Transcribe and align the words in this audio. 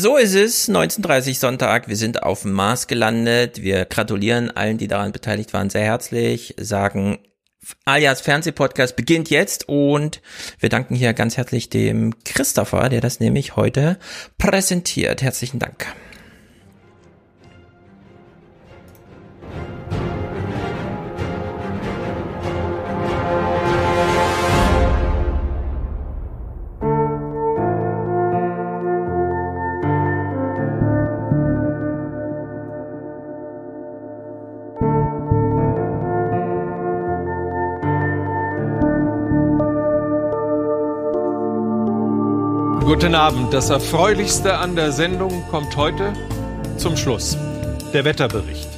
So 0.00 0.16
ist 0.16 0.36
es, 0.36 0.68
19.30 0.68 1.40
Sonntag, 1.40 1.88
wir 1.88 1.96
sind 1.96 2.22
auf 2.22 2.42
dem 2.42 2.52
Mars 2.52 2.86
gelandet. 2.86 3.62
Wir 3.62 3.84
gratulieren 3.84 4.48
allen, 4.48 4.78
die 4.78 4.86
daran 4.86 5.10
beteiligt 5.10 5.52
waren, 5.52 5.70
sehr 5.70 5.82
herzlich, 5.82 6.54
sagen 6.56 7.18
alias 7.84 8.20
Fernsehpodcast 8.20 8.94
beginnt 8.94 9.28
jetzt 9.28 9.68
und 9.68 10.22
wir 10.60 10.68
danken 10.68 10.94
hier 10.94 11.14
ganz 11.14 11.36
herzlich 11.36 11.68
dem 11.68 12.14
Christopher, 12.24 12.90
der 12.90 13.00
das 13.00 13.18
nämlich 13.18 13.56
heute 13.56 13.98
präsentiert. 14.38 15.20
Herzlichen 15.20 15.58
Dank. 15.58 15.88
Abend. 43.18 43.52
Das 43.52 43.68
Erfreulichste 43.68 44.58
an 44.58 44.76
der 44.76 44.92
Sendung 44.92 45.42
kommt 45.50 45.76
heute 45.76 46.12
zum 46.76 46.96
Schluss. 46.96 47.36
Der 47.92 48.04
Wetterbericht. 48.04 48.68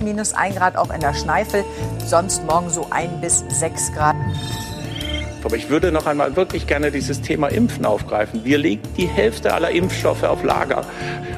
Minus 0.00 0.32
ein 0.32 0.56
Grad 0.56 0.76
auch 0.76 0.92
in 0.92 1.00
der 1.00 1.14
Schneifel, 1.14 1.62
sonst 2.04 2.44
morgen 2.46 2.68
so 2.68 2.88
ein 2.90 3.20
bis 3.20 3.44
sechs 3.48 3.92
Grad. 3.92 4.16
Aber 5.44 5.54
ich 5.54 5.70
würde 5.70 5.92
noch 5.92 6.06
einmal 6.06 6.34
wirklich 6.34 6.66
gerne 6.66 6.90
dieses 6.90 7.22
Thema 7.22 7.46
Impfen 7.46 7.86
aufgreifen. 7.86 8.44
Wir 8.44 8.58
legen 8.58 8.82
die 8.96 9.06
Hälfte 9.06 9.54
aller 9.54 9.70
Impfstoffe 9.70 10.24
auf 10.24 10.42
Lager. 10.42 10.84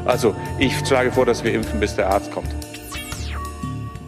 Also 0.07 0.35
ich 0.59 0.73
schlage 0.87 1.13
vor, 1.13 1.27
dass 1.27 1.45
wir 1.45 1.53
impfen, 1.53 1.81
bis 1.81 1.97
der 1.97 2.09
Arzt 2.09 2.33
kommt. 2.33 2.49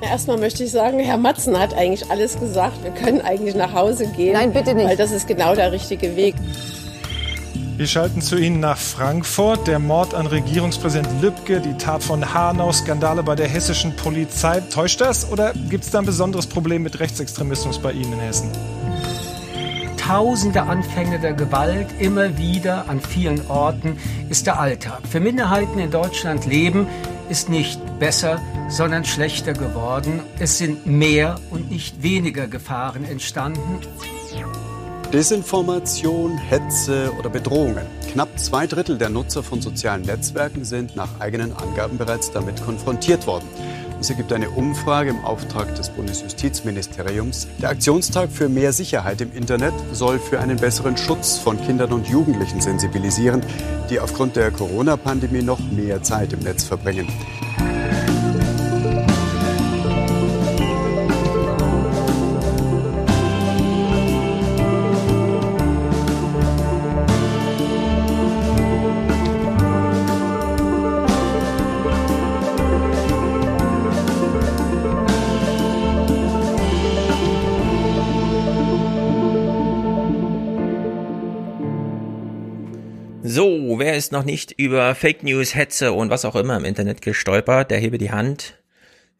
Erstmal 0.00 0.38
möchte 0.38 0.64
ich 0.64 0.70
sagen, 0.70 0.98
Herr 0.98 1.18
Matzen 1.18 1.58
hat 1.58 1.74
eigentlich 1.74 2.10
alles 2.10 2.40
gesagt. 2.40 2.82
Wir 2.82 2.92
können 2.92 3.20
eigentlich 3.20 3.54
nach 3.54 3.74
Hause 3.74 4.06
gehen. 4.06 4.32
Nein, 4.32 4.54
bitte 4.54 4.74
nicht. 4.74 4.88
Weil 4.88 4.96
das 4.96 5.10
ist 5.10 5.28
genau 5.28 5.54
der 5.54 5.72
richtige 5.72 6.16
Weg. 6.16 6.34
Wir 7.82 7.88
schalten 7.88 8.22
zu 8.22 8.36
Ihnen 8.36 8.60
nach 8.60 8.78
Frankfurt. 8.78 9.66
Der 9.66 9.80
Mord 9.80 10.14
an 10.14 10.28
Regierungspräsident 10.28 11.20
Lübcke, 11.20 11.60
die 11.60 11.76
Tat 11.78 12.04
von 12.04 12.32
Hanau, 12.32 12.70
Skandale 12.70 13.24
bei 13.24 13.34
der 13.34 13.48
hessischen 13.48 13.96
Polizei. 13.96 14.60
Täuscht 14.60 15.00
das 15.00 15.28
oder 15.32 15.52
gibt 15.68 15.82
es 15.82 15.90
da 15.90 15.98
ein 15.98 16.06
besonderes 16.06 16.46
Problem 16.46 16.84
mit 16.84 17.00
Rechtsextremismus 17.00 17.80
bei 17.80 17.90
Ihnen 17.90 18.12
in 18.12 18.20
Hessen? 18.20 18.52
Tausende 19.96 20.62
Anfänge 20.62 21.18
der 21.18 21.32
Gewalt 21.32 21.88
immer 21.98 22.38
wieder 22.38 22.88
an 22.88 23.00
vielen 23.00 23.44
Orten 23.48 23.96
ist 24.28 24.46
der 24.46 24.60
Alltag. 24.60 25.00
Für 25.10 25.18
Minderheiten 25.18 25.80
in 25.80 25.90
Deutschland 25.90 26.46
leben 26.46 26.86
ist 27.30 27.48
nicht 27.48 27.80
besser, 27.98 28.40
sondern 28.68 29.04
schlechter 29.04 29.54
geworden. 29.54 30.20
Es 30.38 30.56
sind 30.56 30.86
mehr 30.86 31.40
und 31.50 31.68
nicht 31.68 32.00
weniger 32.00 32.46
Gefahren 32.46 33.04
entstanden. 33.04 33.80
Desinformation, 35.12 36.38
Hetze 36.38 37.12
oder 37.18 37.28
Bedrohungen. 37.28 37.84
Knapp 38.10 38.38
zwei 38.38 38.66
Drittel 38.66 38.96
der 38.96 39.10
Nutzer 39.10 39.42
von 39.42 39.60
sozialen 39.60 40.02
Netzwerken 40.02 40.64
sind 40.64 40.96
nach 40.96 41.20
eigenen 41.20 41.54
Angaben 41.54 41.98
bereits 41.98 42.30
damit 42.30 42.64
konfrontiert 42.64 43.26
worden. 43.26 43.44
Es 44.00 44.08
ergibt 44.08 44.32
eine 44.32 44.48
Umfrage 44.48 45.10
im 45.10 45.22
Auftrag 45.22 45.74
des 45.74 45.90
Bundesjustizministeriums. 45.90 47.46
Der 47.60 47.68
Aktionstag 47.68 48.30
für 48.32 48.48
mehr 48.48 48.72
Sicherheit 48.72 49.20
im 49.20 49.34
Internet 49.34 49.74
soll 49.92 50.18
für 50.18 50.40
einen 50.40 50.56
besseren 50.56 50.96
Schutz 50.96 51.36
von 51.36 51.60
Kindern 51.60 51.92
und 51.92 52.08
Jugendlichen 52.08 52.62
sensibilisieren, 52.62 53.42
die 53.90 54.00
aufgrund 54.00 54.36
der 54.36 54.50
Corona-Pandemie 54.50 55.42
noch 55.42 55.60
mehr 55.60 56.02
Zeit 56.02 56.32
im 56.32 56.40
Netz 56.40 56.64
verbringen. 56.64 57.06
Ist 84.02 84.10
noch 84.10 84.24
nicht 84.24 84.50
über 84.58 84.96
Fake 84.96 85.22
News, 85.22 85.54
Hetze 85.54 85.92
und 85.92 86.10
was 86.10 86.24
auch 86.24 86.34
immer 86.34 86.56
im 86.56 86.64
Internet 86.64 87.02
gestolpert, 87.02 87.70
der 87.70 87.78
hebe 87.78 87.98
die 87.98 88.10
Hand. 88.10 88.60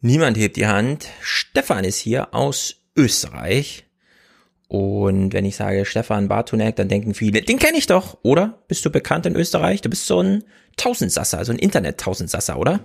Niemand 0.01 0.37
hebt 0.37 0.57
die 0.57 0.67
Hand. 0.67 1.07
Stefan 1.21 1.85
ist 1.85 1.99
hier 1.99 2.33
aus 2.33 2.81
Österreich. 2.97 3.85
Und 4.67 5.31
wenn 5.31 5.45
ich 5.45 5.55
sage 5.55 5.85
Stefan 5.85 6.27
Bartunek, 6.27 6.75
dann 6.75 6.89
denken 6.89 7.13
viele, 7.13 7.41
den 7.43 7.59
kenne 7.59 7.77
ich 7.77 7.87
doch, 7.87 8.17
oder? 8.23 8.61
Bist 8.67 8.83
du 8.83 8.89
bekannt 8.89 9.25
in 9.25 9.37
Österreich? 9.37 9.79
Du 9.79 9.89
bist 9.89 10.05
so 10.05 10.21
ein 10.21 10.43
Tausendsasser, 10.75 11.37
also 11.37 11.53
ein 11.53 11.59
Internet-Tausendsasser, 11.59 12.59
oder? 12.59 12.81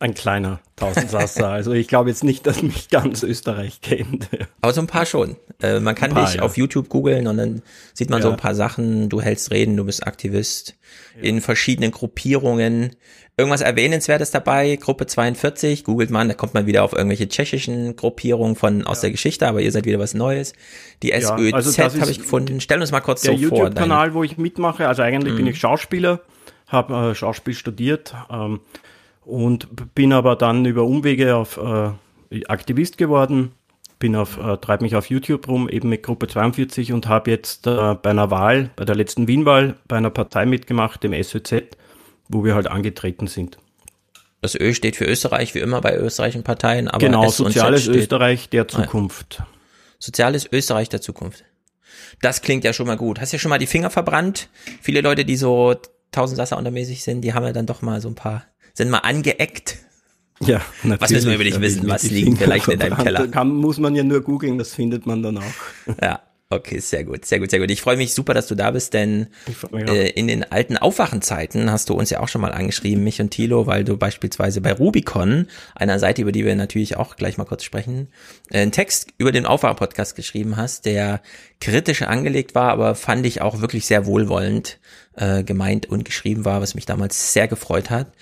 Ein 0.00 0.14
kleiner 0.14 0.60
Tausendsasser. 0.76 1.48
Also 1.50 1.72
ich 1.72 1.86
glaube 1.86 2.08
jetzt 2.10 2.24
nicht, 2.24 2.46
dass 2.46 2.62
mich 2.62 2.88
ganz 2.88 3.22
Österreich 3.22 3.80
kennt. 3.82 4.28
Aber 4.62 4.72
so 4.72 4.80
ein 4.80 4.86
paar 4.86 5.04
schon. 5.06 5.36
Äh, 5.62 5.78
man 5.80 5.94
kann 5.94 6.10
paar, 6.12 6.24
dich 6.26 6.36
ja. 6.36 6.42
auf 6.42 6.56
YouTube 6.56 6.88
googeln 6.88 7.26
und 7.26 7.36
dann 7.36 7.62
sieht 7.94 8.08
man 8.10 8.20
Ja. 8.20 8.24
so 8.26 8.30
ein 8.30 8.38
paar 8.38 8.54
Sachen. 8.54 9.08
Du 9.10 9.20
hältst 9.20 9.50
Reden, 9.50 9.76
du 9.76 9.84
bist 9.84 10.06
Aktivist 10.06 10.74
in 11.20 11.40
verschiedenen 11.42 11.90
Gruppierungen. 11.90 12.96
Irgendwas 13.36 13.60
Erwähnenswertes 13.60 14.30
dabei, 14.30 14.76
Gruppe 14.76 15.06
42, 15.06 15.84
googelt 15.84 16.10
man, 16.10 16.28
da 16.28 16.34
kommt 16.34 16.52
man 16.54 16.66
wieder 16.66 16.82
auf 16.82 16.92
irgendwelche 16.92 17.28
tschechischen 17.28 17.96
Gruppierungen 17.96 18.54
von 18.56 18.84
aus 18.86 19.00
der 19.00 19.10
Geschichte, 19.10 19.46
aber 19.48 19.60
ihr 19.62 19.72
seid 19.72 19.84
wieder 19.86 19.98
was 19.98 20.12
Neues. 20.14 20.52
Die 21.02 21.08
Ja, 21.08 21.20
SÖZ 21.20 21.52
also 21.54 22.00
habe 22.00 22.10
ich 22.10 22.18
gefunden. 22.18 22.60
Stell 22.60 22.80
uns 22.80 22.90
mal 22.90 23.00
kurz 23.00 23.22
Der 23.22 23.32
so 23.38 23.48
vor. 23.48 23.58
YouTube-Kanal, 23.58 24.12
wo 24.14 24.24
ich 24.24 24.36
mitmache, 24.38 24.88
also 24.88 25.02
eigentlich 25.02 25.32
Mhm. 25.34 25.38
bin 25.38 25.46
ich 25.46 25.58
Schauspieler, 25.58 26.20
habe 26.68 27.10
äh, 27.10 27.14
Schauspiel 27.14 27.54
studiert 27.54 28.14
ähm, 28.30 28.60
und 29.30 29.94
bin 29.94 30.12
aber 30.12 30.36
dann 30.36 30.64
über 30.64 30.84
Umwege 30.84 31.36
auf 31.36 31.56
äh, 31.58 32.44
Aktivist 32.46 32.98
geworden, 32.98 33.52
bin 33.98 34.16
auf, 34.16 34.38
äh, 34.38 34.56
treibe 34.56 34.84
mich 34.84 34.96
auf 34.96 35.10
YouTube 35.10 35.48
rum, 35.48 35.68
eben 35.68 35.88
mit 35.88 36.02
Gruppe 36.02 36.26
42 36.26 36.92
und 36.92 37.08
habe 37.08 37.30
jetzt 37.30 37.66
äh, 37.66 37.94
bei 37.94 38.10
einer 38.10 38.30
Wahl, 38.30 38.70
bei 38.76 38.84
der 38.84 38.96
letzten 38.96 39.28
Wien-Wahl, 39.28 39.76
bei 39.88 39.96
einer 39.96 40.10
Partei 40.10 40.46
mitgemacht, 40.46 41.02
dem 41.02 41.12
SÖZ, 41.12 41.64
wo 42.28 42.44
wir 42.44 42.54
halt 42.54 42.66
angetreten 42.66 43.26
sind. 43.26 43.58
Das 44.40 44.54
Ö 44.54 44.72
steht 44.72 44.96
für 44.96 45.04
Österreich, 45.04 45.54
wie 45.54 45.58
immer 45.58 45.80
bei 45.82 45.96
österreichischen 45.96 46.44
Parteien, 46.44 46.88
aber 46.88 46.98
genau, 46.98 47.28
soziales 47.28 47.86
Österreich 47.86 48.48
der 48.48 48.62
Ah, 48.62 48.64
ja. 48.64 48.68
Zukunft. 48.84 49.42
Soziales 49.98 50.48
Österreich 50.50 50.88
der 50.88 51.02
Zukunft. 51.02 51.44
Das 52.22 52.40
klingt 52.40 52.64
ja 52.64 52.72
schon 52.72 52.86
mal 52.86 52.96
gut. 52.96 53.20
Hast 53.20 53.32
ja 53.32 53.38
schon 53.38 53.50
mal 53.50 53.58
die 53.58 53.66
Finger 53.66 53.90
verbrannt? 53.90 54.48
Viele 54.80 55.02
Leute, 55.02 55.26
die 55.26 55.36
so 55.36 55.74
Tausendsasser 56.10 56.56
untermäßig 56.56 57.02
sind, 57.02 57.20
die 57.20 57.34
haben 57.34 57.44
ja 57.44 57.52
dann 57.52 57.66
doch 57.66 57.82
mal 57.82 58.00
so 58.00 58.08
ein 58.08 58.14
paar, 58.14 58.44
sind 58.74 58.90
mal 58.90 58.98
angeeckt. 58.98 59.78
Ja, 60.40 60.62
natürlich. 60.82 61.00
Was 61.00 61.10
müssen 61.10 61.28
wir 61.28 61.34
über 61.34 61.44
dich 61.44 61.60
wissen? 61.60 61.88
Was 61.88 62.02
liegt 62.04 62.38
vielleicht 62.38 62.68
in 62.68 62.78
deinem. 62.78 62.96
Keller? 62.96 63.28
Kann, 63.28 63.54
muss 63.54 63.78
man 63.78 63.94
ja 63.94 64.02
nur 64.02 64.22
googeln, 64.22 64.56
das 64.56 64.74
findet 64.74 65.06
man 65.06 65.22
dann 65.22 65.38
auch. 65.38 65.96
Ja, 66.02 66.20
okay, 66.50 66.80
sehr 66.80 67.04
gut, 67.04 67.24
sehr 67.24 67.38
gut, 67.38 67.50
sehr 67.50 67.60
gut. 67.60 67.70
Ich 67.70 67.80
freue 67.80 67.96
mich 67.96 68.12
super, 68.12 68.34
dass 68.34 68.48
du 68.48 68.56
da 68.56 68.72
bist, 68.72 68.92
denn 68.92 69.28
äh, 69.72 70.10
in 70.10 70.26
den 70.26 70.42
alten 70.50 70.76
Aufwachenzeiten 70.76 71.70
hast 71.70 71.88
du 71.88 71.94
uns 71.94 72.10
ja 72.10 72.20
auch 72.20 72.28
schon 72.28 72.40
mal 72.40 72.52
angeschrieben, 72.52 73.04
mich 73.04 73.20
und 73.20 73.30
Thilo, 73.30 73.66
weil 73.66 73.84
du 73.84 73.96
beispielsweise 73.96 74.60
bei 74.60 74.72
Rubicon, 74.72 75.46
einer 75.76 76.00
Seite, 76.00 76.22
über 76.22 76.32
die 76.32 76.44
wir 76.44 76.56
natürlich 76.56 76.96
auch 76.96 77.14
gleich 77.16 77.38
mal 77.38 77.44
kurz 77.44 77.62
sprechen, 77.62 78.08
äh, 78.50 78.62
einen 78.62 78.72
Text 78.72 79.08
über 79.16 79.30
den 79.30 79.46
Aufwachen-Podcast 79.46 80.16
geschrieben 80.16 80.56
hast, 80.56 80.86
der 80.86 81.22
kritisch 81.60 82.02
angelegt 82.02 82.54
war, 82.54 82.72
aber 82.72 82.96
fand 82.96 83.24
ich 83.26 83.40
auch 83.42 83.60
wirklich 83.60 83.86
sehr 83.86 84.04
wohlwollend 84.06 84.80
äh, 85.16 85.44
gemeint 85.44 85.86
und 85.86 86.04
geschrieben 86.04 86.44
war, 86.44 86.60
was 86.60 86.74
mich 86.74 86.86
damals 86.86 87.32
sehr 87.32 87.46
gefreut 87.46 87.90
hat. 87.90 88.12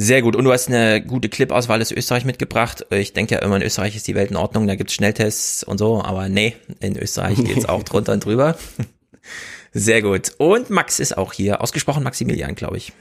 Sehr 0.00 0.22
gut. 0.22 0.36
Und 0.36 0.44
du 0.44 0.52
hast 0.52 0.68
eine 0.68 1.02
gute 1.02 1.28
Clip-Auswahl 1.28 1.80
aus 1.82 1.90
Österreich 1.90 2.24
mitgebracht. 2.24 2.86
Ich 2.90 3.14
denke 3.14 3.34
ja 3.34 3.40
immer, 3.40 3.56
in 3.56 3.62
Österreich 3.62 3.96
ist 3.96 4.06
die 4.06 4.14
Welt 4.14 4.30
in 4.30 4.36
Ordnung, 4.36 4.68
da 4.68 4.76
gibt's 4.76 4.94
Schnelltests 4.94 5.64
und 5.64 5.78
so, 5.78 6.00
aber 6.02 6.28
nee, 6.28 6.54
in 6.78 6.96
Österreich 6.96 7.36
geht's 7.42 7.64
auch 7.68 7.82
drunter 7.82 8.12
und 8.12 8.24
drüber. 8.24 8.56
Sehr 9.72 10.00
gut. 10.02 10.30
Und 10.38 10.70
Max 10.70 11.00
ist 11.00 11.18
auch 11.18 11.32
hier. 11.32 11.60
Ausgesprochen 11.62 12.04
Maximilian, 12.04 12.54
glaube 12.54 12.76
ich. 12.76 12.92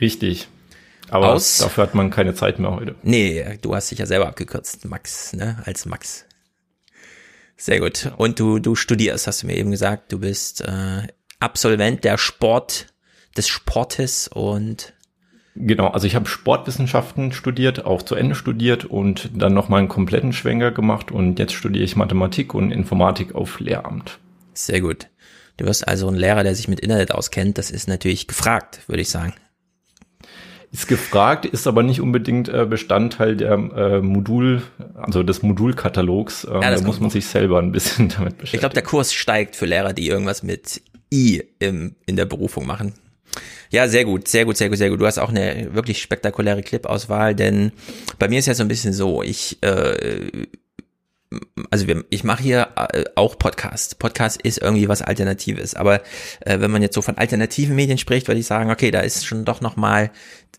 Richtig. 0.00 0.46
Aber 1.10 1.32
Aus- 1.32 1.58
dafür 1.58 1.82
hat 1.82 1.96
man 1.96 2.10
keine 2.10 2.34
Zeit 2.34 2.60
mehr 2.60 2.70
heute. 2.70 2.94
Nee, 3.02 3.58
du 3.60 3.74
hast 3.74 3.90
dich 3.90 3.98
ja 3.98 4.06
selber 4.06 4.28
abgekürzt, 4.28 4.84
Max, 4.84 5.32
ne? 5.32 5.60
Als 5.64 5.86
Max. 5.86 6.24
Sehr 7.56 7.80
gut. 7.80 8.12
Und 8.16 8.38
du, 8.38 8.60
du 8.60 8.76
studierst, 8.76 9.26
hast 9.26 9.42
du 9.42 9.48
mir 9.48 9.56
eben 9.56 9.72
gesagt. 9.72 10.12
Du 10.12 10.20
bist 10.20 10.60
äh, 10.60 11.02
Absolvent 11.40 12.04
der 12.04 12.16
Sport, 12.16 12.86
des 13.36 13.48
Sportes 13.48 14.28
und 14.28 14.92
Genau, 15.60 15.88
also 15.88 16.06
ich 16.06 16.14
habe 16.14 16.28
Sportwissenschaften 16.28 17.32
studiert, 17.32 17.84
auch 17.84 18.02
zu 18.02 18.14
Ende 18.14 18.36
studiert 18.36 18.84
und 18.84 19.30
dann 19.34 19.54
nochmal 19.54 19.80
einen 19.80 19.88
kompletten 19.88 20.32
Schwenker 20.32 20.70
gemacht 20.70 21.10
und 21.10 21.40
jetzt 21.40 21.52
studiere 21.52 21.84
ich 21.84 21.96
Mathematik 21.96 22.54
und 22.54 22.70
Informatik 22.70 23.34
auf 23.34 23.58
Lehramt. 23.58 24.20
Sehr 24.54 24.80
gut. 24.80 25.08
Du 25.56 25.64
wirst 25.64 25.88
also 25.88 26.06
ein 26.06 26.14
Lehrer, 26.14 26.44
der 26.44 26.54
sich 26.54 26.68
mit 26.68 26.78
Internet 26.78 27.10
auskennt, 27.10 27.58
das 27.58 27.72
ist 27.72 27.88
natürlich 27.88 28.28
gefragt, 28.28 28.82
würde 28.86 29.02
ich 29.02 29.10
sagen. 29.10 29.34
Ist 30.70 30.86
gefragt, 30.86 31.44
ist 31.44 31.66
aber 31.66 31.82
nicht 31.82 32.00
unbedingt 32.00 32.48
äh, 32.48 32.64
Bestandteil 32.64 33.36
der 33.36 33.54
äh, 33.54 34.00
Modul, 34.00 34.62
also 34.94 35.24
des 35.24 35.42
Modulkatalogs. 35.42 36.44
Ähm, 36.44 36.62
ja, 36.62 36.70
da 36.70 36.80
muss 36.82 37.00
man 37.00 37.10
sich 37.10 37.26
selber 37.26 37.58
ein 37.58 37.72
bisschen 37.72 38.08
damit 38.16 38.38
beschäftigen. 38.38 38.58
Ich 38.58 38.60
glaube, 38.60 38.74
der 38.74 38.84
Kurs 38.84 39.12
steigt 39.12 39.56
für 39.56 39.66
Lehrer, 39.66 39.92
die 39.92 40.06
irgendwas 40.06 40.44
mit 40.44 40.82
I 41.12 41.42
im, 41.58 41.96
in 42.06 42.14
der 42.14 42.26
Berufung 42.26 42.64
machen. 42.64 42.92
Ja, 43.70 43.88
sehr 43.88 44.04
gut, 44.04 44.28
sehr 44.28 44.44
gut, 44.44 44.56
sehr 44.56 44.68
gut, 44.68 44.78
sehr 44.78 44.90
gut. 44.90 45.00
Du 45.00 45.06
hast 45.06 45.18
auch 45.18 45.28
eine 45.28 45.74
wirklich 45.74 46.00
spektakuläre 46.00 46.62
Clip-Auswahl, 46.62 47.34
denn 47.34 47.72
bei 48.18 48.28
mir 48.28 48.38
ist 48.38 48.46
ja 48.46 48.54
so 48.54 48.62
ein 48.62 48.68
bisschen 48.68 48.92
so, 48.92 49.22
ich 49.22 49.58
äh, 49.62 50.46
also 51.70 51.86
wir, 51.86 52.04
ich 52.10 52.24
mache 52.24 52.42
hier 52.42 52.68
äh, 52.92 53.04
auch 53.14 53.38
Podcast. 53.38 53.98
Podcast 53.98 54.40
ist 54.40 54.58
irgendwie 54.58 54.88
was 54.88 55.02
Alternatives. 55.02 55.74
Aber 55.74 56.02
äh, 56.40 56.60
wenn 56.60 56.70
man 56.70 56.82
jetzt 56.82 56.94
so 56.94 57.02
von 57.02 57.18
alternativen 57.18 57.76
Medien 57.76 57.98
spricht, 57.98 58.28
würde 58.28 58.40
ich 58.40 58.46
sagen, 58.46 58.70
okay, 58.70 58.90
da 58.90 59.00
ist 59.00 59.26
schon 59.26 59.44
doch 59.44 59.60
nochmal 59.60 60.10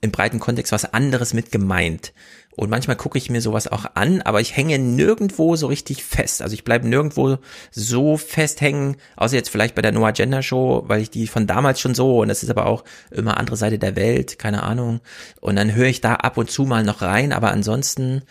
im 0.01 0.11
breiten 0.11 0.39
Kontext 0.39 0.71
was 0.71 0.93
anderes 0.93 1.33
mit 1.33 1.51
gemeint. 1.51 2.13
Und 2.55 2.69
manchmal 2.69 2.97
gucke 2.97 3.17
ich 3.17 3.29
mir 3.29 3.41
sowas 3.41 3.67
auch 3.67 3.85
an, 3.93 4.21
aber 4.21 4.41
ich 4.41 4.55
hänge 4.55 4.79
nirgendwo 4.79 5.55
so 5.55 5.67
richtig 5.67 6.03
fest. 6.03 6.41
Also 6.41 6.53
ich 6.53 6.65
bleibe 6.65 6.87
nirgendwo 6.87 7.37
so 7.71 8.17
festhängen, 8.17 8.97
außer 9.15 9.35
jetzt 9.35 9.49
vielleicht 9.49 9.75
bei 9.75 9.81
der 9.81 9.93
No 9.93 10.05
Agenda 10.05 10.41
Show, 10.41 10.83
weil 10.87 11.01
ich 11.01 11.09
die 11.09 11.27
von 11.27 11.47
damals 11.47 11.79
schon 11.79 11.95
so, 11.95 12.19
und 12.21 12.27
das 12.27 12.43
ist 12.43 12.49
aber 12.49 12.65
auch 12.65 12.83
immer 13.11 13.37
andere 13.37 13.55
Seite 13.55 13.79
der 13.79 13.95
Welt, 13.95 14.39
keine 14.39 14.63
Ahnung. 14.63 14.99
Und 15.39 15.55
dann 15.55 15.73
höre 15.73 15.87
ich 15.87 16.01
da 16.01 16.15
ab 16.15 16.37
und 16.37 16.51
zu 16.51 16.65
mal 16.65 16.83
noch 16.83 17.01
rein, 17.01 17.31
aber 17.31 17.51
ansonsten 17.51 18.23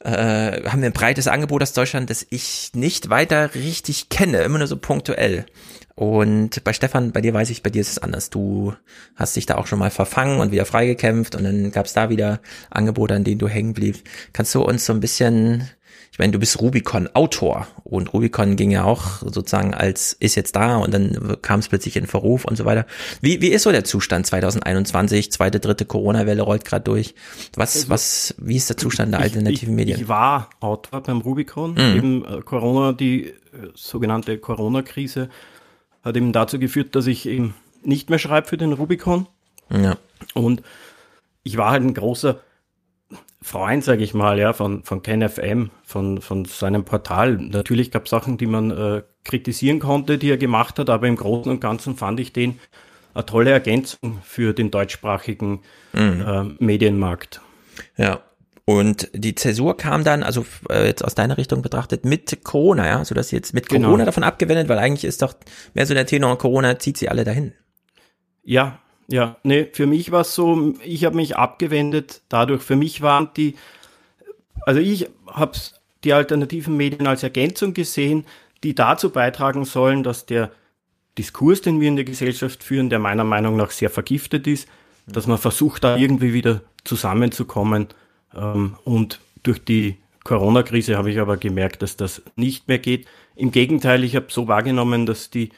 äh, 0.00 0.62
haben 0.68 0.80
wir 0.80 0.88
ein 0.88 0.94
breites 0.94 1.28
Angebot 1.28 1.62
aus 1.62 1.74
Deutschland, 1.74 2.08
das 2.08 2.26
ich 2.30 2.70
nicht 2.74 3.10
weiter 3.10 3.54
richtig 3.54 4.08
kenne, 4.08 4.38
immer 4.38 4.58
nur 4.58 4.68
so 4.68 4.78
punktuell. 4.78 5.44
Und 6.00 6.64
bei 6.64 6.72
Stefan, 6.72 7.12
bei 7.12 7.20
dir 7.20 7.34
weiß 7.34 7.50
ich, 7.50 7.62
bei 7.62 7.68
dir 7.68 7.82
ist 7.82 7.90
es 7.90 7.98
anders. 7.98 8.30
Du 8.30 8.72
hast 9.16 9.36
dich 9.36 9.44
da 9.44 9.56
auch 9.56 9.66
schon 9.66 9.78
mal 9.78 9.90
verfangen 9.90 10.40
und 10.40 10.50
wieder 10.50 10.64
freigekämpft 10.64 11.34
und 11.34 11.44
dann 11.44 11.72
gab 11.72 11.84
es 11.84 11.92
da 11.92 12.08
wieder 12.08 12.40
Angebote, 12.70 13.14
an 13.14 13.22
denen 13.22 13.38
du 13.38 13.48
hängen 13.48 13.74
bliebst. 13.74 14.04
Kannst 14.32 14.54
du 14.54 14.62
uns 14.62 14.86
so 14.86 14.94
ein 14.94 15.00
bisschen 15.00 15.68
ich 16.10 16.18
meine, 16.18 16.32
du 16.32 16.38
bist 16.38 16.58
Rubicon-Autor 16.58 17.66
und 17.84 18.14
Rubicon 18.14 18.56
ging 18.56 18.70
ja 18.70 18.84
auch 18.84 19.20
sozusagen 19.20 19.74
als 19.74 20.14
ist 20.14 20.36
jetzt 20.36 20.56
da 20.56 20.78
und 20.78 20.94
dann 20.94 21.36
kam 21.42 21.60
es 21.60 21.68
plötzlich 21.68 21.96
in 21.96 22.06
Verruf 22.06 22.46
und 22.46 22.56
so 22.56 22.64
weiter. 22.64 22.86
Wie, 23.20 23.42
wie 23.42 23.48
ist 23.48 23.64
so 23.64 23.70
der 23.70 23.84
Zustand 23.84 24.26
2021? 24.26 25.30
Zweite, 25.30 25.60
dritte 25.60 25.84
Corona-Welle 25.84 26.40
rollt 26.40 26.64
gerade 26.64 26.84
durch. 26.84 27.14
Was, 27.56 27.76
also, 27.76 27.90
was, 27.90 28.34
wie 28.38 28.56
ist 28.56 28.70
der 28.70 28.78
Zustand 28.78 29.12
der 29.12 29.20
alternativen 29.20 29.74
ich, 29.74 29.76
Medien? 29.76 30.00
Ich 30.00 30.08
war 30.08 30.48
Autor 30.60 31.02
beim 31.02 31.20
Rubicon. 31.20 31.72
Mhm. 31.72 31.96
Eben 31.96 32.24
äh, 32.24 32.40
Corona, 32.40 32.92
die 32.92 33.26
äh, 33.26 33.34
sogenannte 33.74 34.38
Corona-Krise 34.38 35.28
hat 36.02 36.16
eben 36.16 36.32
dazu 36.32 36.58
geführt, 36.58 36.94
dass 36.94 37.06
ich 37.06 37.26
eben 37.26 37.54
nicht 37.82 38.10
mehr 38.10 38.18
schreibe 38.18 38.48
für 38.48 38.56
den 38.56 38.72
Rubicon. 38.72 39.26
Ja. 39.70 39.96
Und 40.34 40.62
ich 41.42 41.56
war 41.56 41.70
halt 41.70 41.82
ein 41.82 41.94
großer 41.94 42.40
Freund, 43.42 43.82
sage 43.82 44.04
ich 44.04 44.12
mal, 44.12 44.38
ja, 44.38 44.52
von, 44.52 44.82
von 44.82 45.02
KenFM, 45.02 45.70
von, 45.82 46.20
von 46.20 46.44
seinem 46.44 46.84
Portal. 46.84 47.36
Natürlich 47.36 47.90
gab 47.90 48.04
es 48.04 48.10
Sachen, 48.10 48.36
die 48.36 48.46
man 48.46 48.70
äh, 48.70 49.02
kritisieren 49.24 49.80
konnte, 49.80 50.18
die 50.18 50.30
er 50.30 50.36
gemacht 50.36 50.78
hat, 50.78 50.90
aber 50.90 51.08
im 51.08 51.16
Großen 51.16 51.50
und 51.50 51.60
Ganzen 51.60 51.96
fand 51.96 52.20
ich 52.20 52.32
den 52.32 52.58
eine 53.14 53.26
tolle 53.26 53.50
Ergänzung 53.50 54.18
für 54.22 54.52
den 54.52 54.70
deutschsprachigen 54.70 55.62
mhm. 55.92 56.24
äh, 56.26 56.64
Medienmarkt. 56.64 57.40
Ja. 57.96 58.20
Und 58.70 59.08
die 59.14 59.34
Zäsur 59.34 59.76
kam 59.76 60.04
dann, 60.04 60.22
also 60.22 60.46
äh, 60.68 60.86
jetzt 60.86 61.04
aus 61.04 61.16
deiner 61.16 61.38
Richtung 61.38 61.60
betrachtet, 61.60 62.04
mit 62.04 62.44
Corona, 62.44 62.86
ja, 62.86 63.04
so 63.04 63.16
dass 63.16 63.32
jetzt 63.32 63.52
mit 63.52 63.68
genau. 63.68 63.88
Corona 63.88 64.04
genau. 64.04 64.06
davon 64.06 64.22
abgewendet, 64.22 64.68
weil 64.68 64.78
eigentlich 64.78 65.04
ist 65.04 65.22
doch 65.22 65.34
mehr 65.74 65.86
so 65.86 65.94
der 65.94 66.06
Tenor, 66.06 66.38
Corona 66.38 66.78
zieht 66.78 66.96
sie 66.96 67.08
alle 67.08 67.24
dahin. 67.24 67.52
Ja, 68.44 68.78
ja, 69.08 69.38
nee, 69.42 69.66
für 69.72 69.86
mich 69.86 70.12
war 70.12 70.20
es 70.20 70.36
so, 70.36 70.74
ich 70.84 71.04
habe 71.04 71.16
mich 71.16 71.36
abgewendet 71.36 72.22
dadurch. 72.28 72.62
Für 72.62 72.76
mich 72.76 73.02
waren 73.02 73.30
die, 73.36 73.56
also 74.60 74.78
ich 74.78 75.10
habe 75.26 75.58
die 76.04 76.12
alternativen 76.12 76.76
Medien 76.76 77.08
als 77.08 77.24
Ergänzung 77.24 77.74
gesehen, 77.74 78.24
die 78.62 78.76
dazu 78.76 79.10
beitragen 79.10 79.64
sollen, 79.64 80.04
dass 80.04 80.26
der 80.26 80.52
Diskurs, 81.18 81.60
den 81.60 81.80
wir 81.80 81.88
in 81.88 81.96
der 81.96 82.04
Gesellschaft 82.04 82.62
führen, 82.62 82.88
der 82.88 83.00
meiner 83.00 83.24
Meinung 83.24 83.56
nach 83.56 83.72
sehr 83.72 83.90
vergiftet 83.90 84.46
ist, 84.46 84.68
dass 85.08 85.26
man 85.26 85.38
versucht, 85.38 85.82
da 85.82 85.96
irgendwie 85.96 86.32
wieder 86.32 86.60
zusammenzukommen. 86.84 87.88
Ähm, 88.34 88.76
und 88.84 89.20
durch 89.42 89.64
die 89.64 89.96
Corona-Krise 90.24 90.96
habe 90.96 91.10
ich 91.10 91.18
aber 91.18 91.36
gemerkt, 91.36 91.82
dass 91.82 91.96
das 91.96 92.22
nicht 92.36 92.68
mehr 92.68 92.78
geht. 92.78 93.06
Im 93.36 93.50
Gegenteil, 93.50 94.04
ich 94.04 94.16
habe 94.16 94.26
so 94.28 94.48
wahrgenommen, 94.48 95.06
dass 95.06 95.30
die 95.30 95.50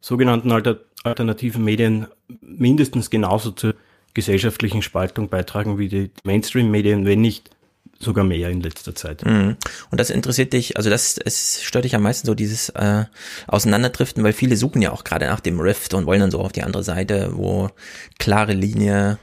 sogenannten 0.00 0.52
Alter 0.52 0.80
alternativen 1.04 1.64
Medien 1.64 2.08
mindestens 2.40 3.10
genauso 3.10 3.52
zur 3.52 3.74
gesellschaftlichen 4.12 4.82
Spaltung 4.82 5.28
beitragen 5.28 5.78
wie 5.78 5.88
die 5.88 6.10
Mainstream-Medien, 6.24 7.06
wenn 7.06 7.20
nicht 7.20 7.50
sogar 7.98 8.24
mehr 8.24 8.50
in 8.50 8.60
letzter 8.60 8.94
Zeit. 8.94 9.24
Mhm. 9.24 9.56
Und 9.90 10.00
das 10.00 10.10
interessiert 10.10 10.52
dich, 10.52 10.76
also 10.76 10.90
das 10.90 11.16
es 11.18 11.62
stört 11.62 11.84
dich 11.84 11.94
am 11.94 12.02
meisten 12.02 12.26
so 12.26 12.34
dieses 12.34 12.70
äh, 12.70 13.04
Auseinanderdriften, 13.46 14.22
weil 14.22 14.32
viele 14.32 14.56
suchen 14.56 14.82
ja 14.82 14.92
auch 14.92 15.04
gerade 15.04 15.26
nach 15.26 15.40
dem 15.40 15.60
Rift 15.60 15.94
und 15.94 16.06
wollen 16.06 16.20
dann 16.20 16.30
so 16.30 16.40
auf 16.40 16.52
die 16.52 16.62
andere 16.62 16.82
Seite, 16.82 17.30
wo 17.34 17.70
klare 18.18 18.52
Linie, 18.52 19.18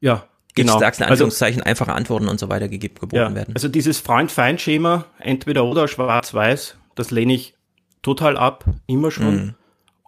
ja, 0.00 0.24
genau. 0.56 0.74
ich 0.74 0.80
sag's 0.80 0.98
in 0.98 1.04
also 1.04 1.12
Anführungszeichen, 1.12 1.62
also, 1.62 1.70
einfache 1.70 1.92
Antworten 1.92 2.28
und 2.28 2.40
so 2.40 2.48
weiter 2.48 2.68
geboten 2.68 3.14
ja, 3.14 3.34
werden. 3.34 3.54
Also 3.54 3.68
dieses 3.68 4.00
Freund-Feind-Schema, 4.00 5.04
entweder 5.18 5.64
oder 5.64 5.86
schwarz-weiß, 5.86 6.76
das 6.94 7.10
lehne 7.10 7.34
ich 7.34 7.54
total 8.02 8.36
ab, 8.36 8.64
immer 8.86 9.10
schon. 9.10 9.34
Mhm. 9.34 9.54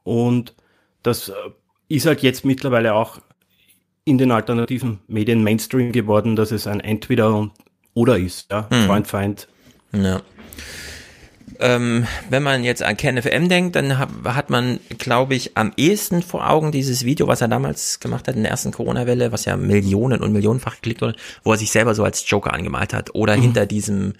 Und 0.03 0.55
das 1.03 1.29
äh, 1.29 1.35
ist 1.89 2.07
halt 2.07 2.23
jetzt 2.23 2.45
mittlerweile 2.45 2.95
auch 2.95 3.21
in 4.05 4.19
den 4.19 4.31
alternativen 4.31 5.01
Medien 5.07 5.45
Mainstream 5.45 5.93
geworden, 5.93 6.35
dass 6.35 6.51
es 6.51 6.67
ein 6.67 6.81
Entweder 6.81 7.35
und 7.35 7.53
oder 7.95 8.17
ist, 8.17 8.51
ja, 8.51 8.69
mhm. 8.71 8.87
Freund, 8.87 9.07
Feind. 9.07 9.49
Ja. 9.93 10.23
Ähm, 11.61 12.07
wenn 12.31 12.43
man 12.43 12.63
jetzt 12.63 12.83
an 12.83 12.97
KenFM 12.97 13.49
denkt, 13.49 13.75
dann 13.75 13.99
hat, 13.99 14.51
man, 14.51 14.79
glaube 14.99 15.35
ich, 15.35 15.57
am 15.57 15.73
ehesten 15.77 16.23
vor 16.23 16.49
Augen 16.49 16.71
dieses 16.71 17.05
Video, 17.05 17.27
was 17.27 17.41
er 17.41 17.49
damals 17.49 17.99
gemacht 17.99 18.29
hat 18.29 18.37
in 18.37 18.43
der 18.43 18.53
ersten 18.53 18.71
Corona-Welle, 18.71 19.33
was 19.33 19.45
ja 19.45 19.57
Millionen 19.57 20.21
und 20.21 20.33
Millionenfach 20.33 20.77
geklickt 20.77 21.03
wurde, 21.03 21.17
wo 21.43 21.53
er 21.53 21.59
sich 21.59 21.73
selber 21.73 21.95
so 21.95 22.05
als 22.05 22.29
Joker 22.29 22.53
angemalt 22.53 22.95
hat. 22.95 23.15
Oder 23.15 23.37
mhm. 23.37 23.43
hinter 23.43 23.67
diesem 23.67 24.13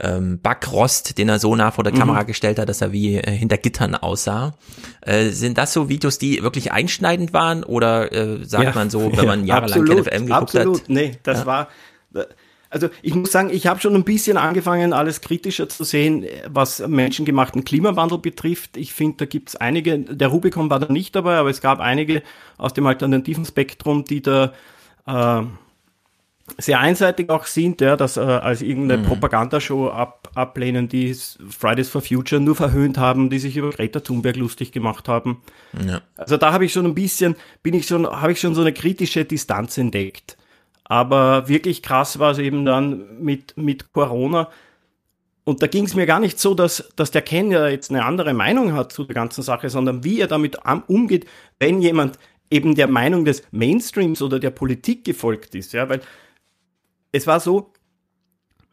ähm, 0.00 0.40
Backrost, 0.40 1.18
den 1.18 1.28
er 1.28 1.38
so 1.38 1.54
nah 1.54 1.70
vor 1.70 1.84
der 1.84 1.92
Kamera 1.92 2.22
mhm. 2.22 2.26
gestellt 2.26 2.58
hat, 2.58 2.68
dass 2.68 2.80
er 2.80 2.92
wie 2.92 3.16
äh, 3.16 3.30
hinter 3.30 3.58
Gittern 3.58 3.94
aussah. 3.94 4.54
Äh, 5.00 5.28
sind 5.28 5.58
das 5.58 5.72
so 5.72 5.88
Videos, 5.88 6.18
die 6.18 6.42
wirklich 6.42 6.72
einschneidend 6.72 7.32
waren 7.32 7.62
oder 7.62 8.12
äh, 8.12 8.44
sagt 8.44 8.64
ja, 8.64 8.72
man 8.74 8.90
so, 8.90 9.12
wenn 9.16 9.26
man 9.26 9.46
jahrelang 9.46 9.82
absolut, 9.82 10.06
KenFM 10.06 10.26
geguckt 10.26 10.42
absolut. 10.42 10.80
hat? 10.80 10.88
Nee, 10.88 11.18
das 11.22 11.40
ja. 11.40 11.46
war 11.46 11.68
also 12.70 12.88
ich 13.02 13.14
muss 13.14 13.32
sagen, 13.32 13.50
ich 13.50 13.66
habe 13.66 13.80
schon 13.80 13.94
ein 13.96 14.04
bisschen 14.04 14.36
angefangen, 14.36 14.92
alles 14.92 15.20
kritischer 15.20 15.68
zu 15.68 15.82
sehen, 15.82 16.24
was 16.48 16.86
menschengemachten 16.86 17.64
Klimawandel 17.64 18.18
betrifft. 18.18 18.76
Ich 18.76 18.92
finde, 18.92 19.18
da 19.18 19.24
gibt 19.26 19.50
es 19.50 19.56
einige, 19.56 19.98
der 19.98 20.28
Rubicon 20.28 20.70
war 20.70 20.78
da 20.78 20.90
nicht 20.90 21.16
dabei, 21.16 21.36
aber 21.36 21.50
es 21.50 21.60
gab 21.60 21.80
einige 21.80 22.22
aus 22.56 22.72
dem 22.72 22.86
alternativen 22.86 23.44
Spektrum, 23.44 24.04
die 24.04 24.22
da 24.22 24.52
äh, 25.06 25.42
sehr 26.58 26.80
einseitig 26.80 27.28
auch 27.30 27.46
sind, 27.46 27.80
ja, 27.80 27.96
das 27.96 28.16
äh, 28.16 28.20
als 28.20 28.62
irgendeine 28.62 29.02
mhm. 29.02 29.06
Propagandashow 29.06 29.88
ab, 29.88 30.30
ablehnen, 30.34 30.88
die 30.88 31.14
Fridays 31.14 31.88
for 31.88 32.02
Future 32.02 32.40
nur 32.40 32.56
verhöhnt 32.56 32.98
haben, 32.98 33.30
die 33.30 33.38
sich 33.38 33.56
über 33.56 33.70
Greta 33.70 34.00
Thunberg 34.00 34.36
lustig 34.36 34.72
gemacht 34.72 35.08
haben. 35.08 35.42
Ja. 35.86 36.02
Also 36.16 36.36
da 36.36 36.52
habe 36.52 36.64
ich 36.64 36.72
schon 36.72 36.86
ein 36.86 36.94
bisschen, 36.94 37.36
bin 37.62 37.74
ich 37.74 37.86
schon, 37.86 38.06
habe 38.06 38.32
ich 38.32 38.40
schon 38.40 38.54
so 38.54 38.60
eine 38.60 38.72
kritische 38.72 39.24
Distanz 39.24 39.76
entdeckt. 39.78 40.36
Aber 40.90 41.46
wirklich 41.46 41.84
krass 41.84 42.18
war 42.18 42.32
es 42.32 42.38
eben 42.38 42.64
dann 42.64 43.22
mit, 43.22 43.56
mit 43.56 43.92
Corona. 43.92 44.48
Und 45.44 45.62
da 45.62 45.68
ging 45.68 45.84
es 45.84 45.94
mir 45.94 46.04
gar 46.04 46.18
nicht 46.18 46.40
so, 46.40 46.52
dass, 46.52 46.92
dass 46.96 47.12
der 47.12 47.22
Ken 47.22 47.52
ja 47.52 47.68
jetzt 47.68 47.90
eine 47.92 48.04
andere 48.04 48.34
Meinung 48.34 48.72
hat 48.72 48.90
zu 48.90 49.04
der 49.04 49.14
ganzen 49.14 49.42
Sache, 49.42 49.70
sondern 49.70 50.02
wie 50.02 50.20
er 50.20 50.26
damit 50.26 50.56
umgeht, 50.88 51.26
wenn 51.60 51.80
jemand 51.80 52.18
eben 52.50 52.74
der 52.74 52.88
Meinung 52.88 53.24
des 53.24 53.44
Mainstreams 53.52 54.20
oder 54.20 54.40
der 54.40 54.50
Politik 54.50 55.04
gefolgt 55.04 55.54
ist. 55.54 55.72
Ja, 55.74 55.88
weil 55.88 56.00
es 57.12 57.28
war 57.28 57.38
so, 57.38 57.72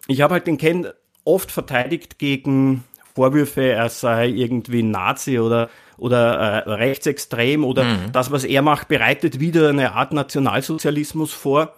ich 0.08 0.22
habe 0.22 0.34
halt 0.34 0.48
den 0.48 0.58
Ken 0.58 0.88
oft 1.24 1.52
verteidigt 1.52 2.18
gegen 2.18 2.84
Vorwürfe, 3.14 3.62
er 3.62 3.90
sei 3.90 4.28
irgendwie 4.28 4.82
Nazi 4.82 5.38
oder, 5.38 5.70
oder 6.00 6.34
äh, 6.66 6.70
rechtsextrem 6.72 7.64
oder 7.64 7.84
mhm. 7.84 8.12
das, 8.12 8.32
was 8.32 8.44
er 8.44 8.64
macht, 8.64 8.88
bereitet 8.88 9.40
wieder 9.40 9.70
eine 9.70 9.92
Art 9.94 10.14
Nationalsozialismus 10.14 11.32
vor 11.32 11.76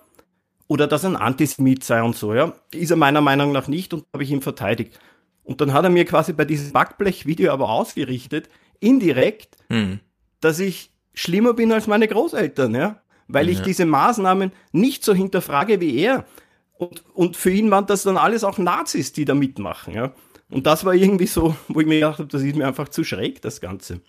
oder 0.70 0.88
dass 0.88 1.04
er 1.04 1.10
ein 1.10 1.16
Antisemit 1.18 1.84
sei 1.84 2.02
und 2.02 2.16
so, 2.16 2.34
ja. 2.34 2.54
Ist 2.72 2.92
er 2.92 2.96
meiner 2.96 3.22
Meinung 3.22 3.52
nach 3.52 3.68
nicht 3.68 3.92
und 3.94 4.06
habe 4.14 4.24
ich 4.24 4.30
ihn 4.30 4.42
verteidigt. 4.42 4.98
Und 5.44 5.62
dann 5.62 5.74
hat 5.74 5.84
er 5.84 5.90
mir 5.90 6.06
quasi 6.06 6.32
bei 6.32 6.46
diesem 6.46 6.72
Backblech-Video 6.72 7.52
aber 7.52 7.70
ausgerichtet, 7.70 8.50
indirekt, 8.80 9.58
hm. 9.70 10.00
dass 10.42 10.60
ich 10.60 10.92
schlimmer 11.16 11.56
bin 11.56 11.72
als 11.72 11.88
meine 11.88 12.08
Großeltern, 12.08 12.76
ja. 12.76 13.02
Weil 13.28 13.48
ja. 13.48 13.54
ich 13.54 13.62
diese 13.62 13.86
Maßnahmen 13.86 14.52
nicht 14.72 15.04
so 15.04 15.14
hinterfrage 15.14 15.82
wie 15.82 15.98
er. 15.98 16.26
Und, 16.74 17.04
und 17.16 17.36
für 17.36 17.50
ihn 17.50 17.72
waren 17.72 17.88
das 17.88 18.04
dann 18.04 18.18
alles 18.18 18.44
auch 18.44 18.60
Nazis, 18.60 19.12
die 19.12 19.26
da 19.26 19.34
mitmachen, 19.34 19.96
ja. 19.96 20.14
Und 20.52 20.68
das 20.68 20.86
war 20.86 20.94
irgendwie 20.94 21.28
so, 21.28 21.56
wo 21.68 21.80
ich 21.82 21.88
mir 21.88 21.96
gedacht 21.96 22.20
habe, 22.20 22.30
das 22.30 22.44
ist 22.44 22.56
mir 22.56 22.68
einfach 22.68 22.90
zu 22.90 23.04
schräg, 23.04 23.42
das 23.42 23.60
Ganze. 23.60 24.02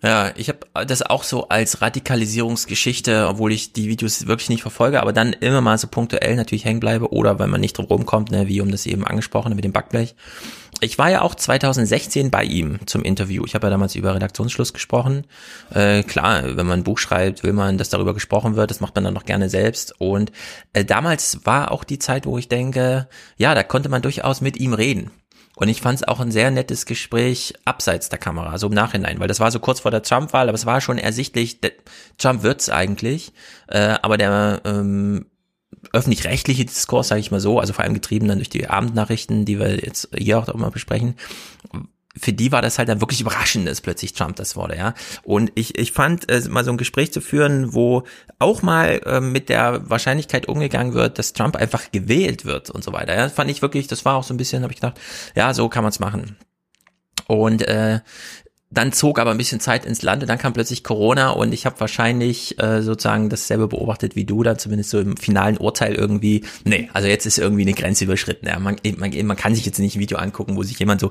Ja, 0.00 0.30
ich 0.36 0.48
habe 0.48 0.60
das 0.86 1.02
auch 1.02 1.24
so 1.24 1.48
als 1.48 1.82
Radikalisierungsgeschichte, 1.82 3.26
obwohl 3.28 3.52
ich 3.52 3.72
die 3.72 3.88
Videos 3.88 4.28
wirklich 4.28 4.48
nicht 4.48 4.62
verfolge, 4.62 5.00
aber 5.00 5.12
dann 5.12 5.32
immer 5.32 5.60
mal 5.60 5.76
so 5.76 5.88
punktuell 5.88 6.36
natürlich 6.36 6.64
hängen 6.64 6.78
bleibe 6.78 7.12
oder 7.12 7.40
wenn 7.40 7.50
man 7.50 7.60
nicht 7.60 7.76
drum 7.76 7.86
rumkommt, 7.86 8.30
ne, 8.30 8.46
wie 8.46 8.60
um 8.60 8.70
das 8.70 8.86
eben 8.86 9.04
angesprochene 9.04 9.56
mit 9.56 9.64
dem 9.64 9.72
Backblech. 9.72 10.14
Ich 10.80 10.98
war 10.98 11.10
ja 11.10 11.22
auch 11.22 11.34
2016 11.34 12.30
bei 12.30 12.44
ihm 12.44 12.78
zum 12.86 13.02
Interview. 13.02 13.42
Ich 13.44 13.56
habe 13.56 13.66
ja 13.66 13.70
damals 13.70 13.96
über 13.96 14.14
Redaktionsschluss 14.14 14.72
gesprochen. 14.72 15.26
Äh, 15.74 16.04
klar, 16.04 16.56
wenn 16.56 16.66
man 16.66 16.80
ein 16.80 16.84
Buch 16.84 16.98
schreibt, 16.98 17.42
will 17.42 17.52
man, 17.52 17.78
dass 17.78 17.88
darüber 17.88 18.14
gesprochen 18.14 18.54
wird. 18.54 18.70
Das 18.70 18.80
macht 18.80 18.94
man 18.94 19.02
dann 19.02 19.14
noch 19.14 19.24
gerne 19.24 19.48
selbst. 19.48 19.94
Und 19.98 20.30
äh, 20.74 20.84
damals 20.84 21.44
war 21.44 21.72
auch 21.72 21.82
die 21.82 21.98
Zeit, 21.98 22.26
wo 22.26 22.38
ich 22.38 22.46
denke, 22.46 23.08
ja, 23.38 23.56
da 23.56 23.64
konnte 23.64 23.88
man 23.88 24.02
durchaus 24.02 24.40
mit 24.40 24.58
ihm 24.58 24.72
reden. 24.72 25.10
Und 25.58 25.66
ich 25.66 25.82
fand 25.82 25.96
es 25.96 26.06
auch 26.06 26.20
ein 26.20 26.30
sehr 26.30 26.52
nettes 26.52 26.86
Gespräch 26.86 27.52
abseits 27.64 28.08
der 28.08 28.20
Kamera, 28.20 28.50
also 28.50 28.68
im 28.68 28.74
Nachhinein, 28.74 29.18
weil 29.18 29.26
das 29.26 29.40
war 29.40 29.50
so 29.50 29.58
kurz 29.58 29.80
vor 29.80 29.90
der 29.90 30.04
Trump-Wahl, 30.04 30.48
aber 30.48 30.54
es 30.54 30.66
war 30.66 30.80
schon 30.80 30.98
ersichtlich, 30.98 31.58
Trump 32.16 32.44
wird's 32.44 32.70
eigentlich, 32.70 33.32
äh, 33.66 33.96
aber 34.00 34.16
der 34.18 34.62
ähm, 34.64 35.26
öffentlich-rechtliche 35.92 36.64
Diskurs, 36.64 37.08
sage 37.08 37.20
ich 37.20 37.32
mal 37.32 37.40
so, 37.40 37.58
also 37.58 37.72
vor 37.72 37.82
allem 37.82 37.94
getrieben 37.94 38.28
dann 38.28 38.38
durch 38.38 38.50
die 38.50 38.68
Abendnachrichten, 38.68 39.46
die 39.46 39.58
wir 39.58 39.84
jetzt 39.84 40.10
hier 40.16 40.38
auch 40.38 40.48
immer 40.48 40.70
besprechen, 40.70 41.16
für 42.20 42.32
die 42.32 42.52
war 42.52 42.62
das 42.62 42.78
halt 42.78 42.88
dann 42.88 43.00
wirklich 43.00 43.20
überraschend, 43.20 43.66
dass 43.66 43.80
plötzlich 43.80 44.12
Trump 44.12 44.36
das 44.36 44.56
wurde, 44.56 44.76
ja. 44.76 44.94
Und 45.22 45.52
ich, 45.54 45.78
ich 45.78 45.92
fand, 45.92 46.30
äh, 46.30 46.40
mal 46.48 46.64
so 46.64 46.70
ein 46.70 46.76
Gespräch 46.76 47.12
zu 47.12 47.20
führen, 47.20 47.74
wo 47.74 48.04
auch 48.38 48.62
mal 48.62 49.00
äh, 49.04 49.20
mit 49.20 49.48
der 49.48 49.88
Wahrscheinlichkeit 49.88 50.48
umgegangen 50.48 50.94
wird, 50.94 51.18
dass 51.18 51.32
Trump 51.32 51.56
einfach 51.56 51.90
gewählt 51.90 52.44
wird 52.44 52.70
und 52.70 52.84
so 52.84 52.92
weiter. 52.92 53.14
Ja, 53.14 53.28
fand 53.28 53.50
ich 53.50 53.62
wirklich, 53.62 53.86
das 53.86 54.04
war 54.04 54.16
auch 54.16 54.24
so 54.24 54.34
ein 54.34 54.38
bisschen, 54.38 54.62
habe 54.62 54.72
ich 54.72 54.80
gedacht, 54.80 55.00
ja, 55.34 55.54
so 55.54 55.68
kann 55.68 55.84
man 55.84 55.90
es 55.90 56.00
machen. 56.00 56.36
Und 57.26 57.62
äh, 57.62 58.00
dann 58.70 58.92
zog 58.92 59.18
aber 59.18 59.30
ein 59.30 59.38
bisschen 59.38 59.60
Zeit 59.60 59.86
ins 59.86 60.02
Land 60.02 60.22
und 60.22 60.28
dann 60.28 60.38
kam 60.38 60.52
plötzlich 60.52 60.84
Corona 60.84 61.30
und 61.30 61.52
ich 61.52 61.64
habe 61.64 61.80
wahrscheinlich 61.80 62.60
äh, 62.62 62.82
sozusagen 62.82 63.30
dasselbe 63.30 63.66
beobachtet 63.66 64.14
wie 64.14 64.26
du, 64.26 64.42
da 64.42 64.58
zumindest 64.58 64.90
so 64.90 65.00
im 65.00 65.16
finalen 65.16 65.56
Urteil 65.56 65.94
irgendwie, 65.94 66.44
nee, 66.64 66.90
also 66.92 67.08
jetzt 67.08 67.24
ist 67.24 67.38
irgendwie 67.38 67.62
eine 67.62 67.72
Grenze 67.72 68.04
überschritten. 68.04 68.46
Ja, 68.46 68.58
man, 68.58 68.76
man, 68.98 69.26
man 69.26 69.36
kann 69.36 69.54
sich 69.54 69.64
jetzt 69.64 69.78
nicht 69.78 69.96
ein 69.96 70.00
Video 70.00 70.18
angucken, 70.18 70.56
wo 70.56 70.62
sich 70.62 70.78
jemand 70.78 71.00
so 71.00 71.10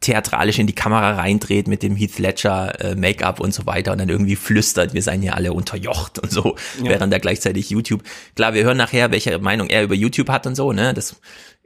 theatralisch 0.00 0.58
in 0.58 0.66
die 0.66 0.74
Kamera 0.74 1.12
reindreht 1.12 1.68
mit 1.68 1.82
dem 1.82 1.96
Heath 1.96 2.18
Ledger 2.18 2.80
äh, 2.80 2.94
Make-up 2.94 3.40
und 3.40 3.54
so 3.54 3.66
weiter 3.66 3.92
und 3.92 3.98
dann 3.98 4.08
irgendwie 4.08 4.36
flüstert, 4.36 4.94
wir 4.94 5.02
seien 5.02 5.22
ja 5.22 5.32
alle 5.32 5.52
unterjocht 5.52 6.18
und 6.18 6.30
so, 6.30 6.56
ja. 6.82 6.90
während 6.90 7.12
er 7.12 7.20
gleichzeitig 7.20 7.70
YouTube. 7.70 8.02
Klar, 8.34 8.54
wir 8.54 8.64
hören 8.64 8.76
nachher, 8.76 9.10
welche 9.10 9.38
Meinung 9.38 9.68
er 9.68 9.82
über 9.82 9.94
YouTube 9.94 10.28
hat 10.28 10.46
und 10.46 10.54
so, 10.54 10.72
ne? 10.72 10.92
Das 10.92 11.16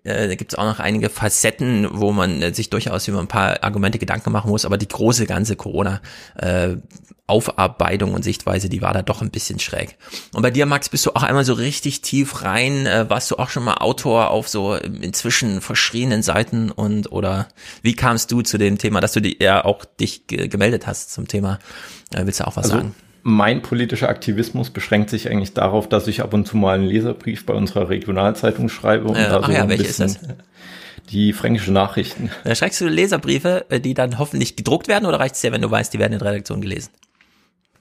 äh, 0.04 0.28
da 0.28 0.34
gibt 0.34 0.52
es 0.52 0.58
auch 0.58 0.64
noch 0.64 0.80
einige 0.80 1.10
Facetten, 1.10 1.88
wo 1.92 2.12
man 2.12 2.42
äh, 2.42 2.54
sich 2.54 2.70
durchaus 2.70 3.08
über 3.08 3.20
ein 3.20 3.28
paar 3.28 3.62
Argumente 3.62 3.98
Gedanken 3.98 4.32
machen 4.32 4.50
muss, 4.50 4.64
aber 4.64 4.78
die 4.78 4.88
große 4.88 5.26
ganze 5.26 5.56
Corona 5.56 6.00
äh, 6.36 6.76
Aufarbeitung 7.26 8.12
und 8.12 8.24
Sichtweise, 8.24 8.68
die 8.68 8.82
war 8.82 8.92
da 8.92 9.02
doch 9.02 9.22
ein 9.22 9.30
bisschen 9.30 9.60
schräg. 9.60 9.96
Und 10.34 10.42
bei 10.42 10.50
dir, 10.50 10.66
Max, 10.66 10.88
bist 10.88 11.06
du 11.06 11.12
auch 11.12 11.22
einmal 11.22 11.44
so 11.44 11.52
richtig 11.52 12.02
tief 12.02 12.42
rein, 12.42 12.86
äh, 12.86 13.08
warst 13.08 13.30
du 13.30 13.36
auch 13.36 13.48
schon 13.50 13.62
mal 13.62 13.74
Autor 13.74 14.30
auf 14.30 14.48
so 14.48 14.74
inzwischen 14.74 15.60
verschrienen 15.60 16.22
Seiten 16.22 16.72
und 16.72 17.12
oder 17.12 17.46
wie 17.82 17.94
kamst 17.94 18.32
du 18.32 18.42
zu 18.42 18.58
dem 18.58 18.78
Thema, 18.78 19.00
dass 19.00 19.12
du 19.12 19.20
die, 19.20 19.36
ja 19.40 19.64
auch 19.64 19.84
dich 19.84 20.26
gemeldet 20.26 20.88
hast 20.88 21.12
zum 21.12 21.28
Thema? 21.28 21.60
Äh, 22.12 22.26
willst 22.26 22.40
du 22.40 22.46
auch 22.46 22.56
was 22.56 22.64
also, 22.64 22.78
sagen? 22.78 22.94
Mein 23.22 23.62
politischer 23.62 24.08
Aktivismus 24.08 24.70
beschränkt 24.70 25.10
sich 25.10 25.30
eigentlich 25.30 25.54
darauf, 25.54 25.88
dass 25.88 26.06
ich 26.06 26.22
ab 26.22 26.32
und 26.34 26.46
zu 26.46 26.56
mal 26.56 26.74
einen 26.74 26.86
Leserbrief 26.86 27.46
bei 27.46 27.54
unserer 27.54 27.88
Regionalzeitung 27.88 28.68
schreibe. 28.68 29.08
Und 29.08 29.16
äh, 29.16 29.28
da 29.28 29.40
ach 29.40 29.46
so 29.46 29.52
ja, 29.52 29.68
welche 29.68 29.84
ist 29.84 30.00
das? 30.00 30.20
Die 31.10 31.32
fränkische 31.32 31.72
Nachrichten. 31.72 32.30
Da 32.44 32.54
schreibst 32.54 32.80
du 32.80 32.86
Leserbriefe, 32.86 33.66
äh, 33.68 33.80
die 33.80 33.94
dann 33.94 34.18
hoffentlich 34.18 34.56
gedruckt 34.56 34.88
werden 34.88 35.06
oder 35.06 35.18
reicht 35.18 35.34
es 35.34 35.40
dir, 35.40 35.52
wenn 35.52 35.62
du 35.62 35.70
weißt, 35.70 35.92
die 35.92 35.98
werden 35.98 36.12
in 36.12 36.18
der 36.18 36.28
Redaktion 36.28 36.60
gelesen? 36.60 36.90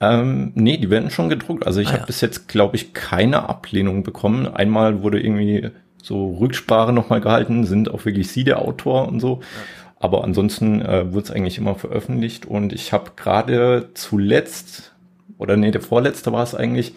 Ähm, 0.01 0.51
nee, 0.55 0.77
die 0.77 0.89
werden 0.89 1.11
schon 1.11 1.29
gedruckt. 1.29 1.67
Also 1.67 1.81
ich 1.81 1.89
ah, 1.89 1.91
habe 1.91 2.01
ja. 2.01 2.05
bis 2.05 2.21
jetzt, 2.21 2.47
glaube 2.47 2.75
ich, 2.75 2.93
keine 2.93 3.49
Ablehnung 3.49 4.03
bekommen. 4.03 4.47
Einmal 4.47 5.03
wurde 5.03 5.21
irgendwie 5.21 5.69
so 6.01 6.35
Rücksprache 6.35 6.93
nochmal 6.93 7.21
gehalten, 7.21 7.65
sind 7.65 7.91
auch 7.91 8.05
wirklich 8.05 8.29
Sie 8.29 8.43
der 8.43 8.59
Autor 8.59 9.07
und 9.07 9.19
so. 9.19 9.41
Ja. 9.41 9.47
Aber 9.99 10.23
ansonsten 10.23 10.81
äh, 10.81 11.13
wird 11.13 11.25
es 11.25 11.31
eigentlich 11.31 11.57
immer 11.57 11.75
veröffentlicht 11.75 12.45
und 12.45 12.71
ich 12.71 12.93
habe 12.93 13.11
gerade 13.17 13.89
zuletzt 13.93 14.88
oder 15.39 15.57
nee, 15.57 15.71
der 15.71 15.81
vorletzte 15.81 16.31
war 16.31 16.43
es 16.43 16.53
eigentlich, 16.53 16.93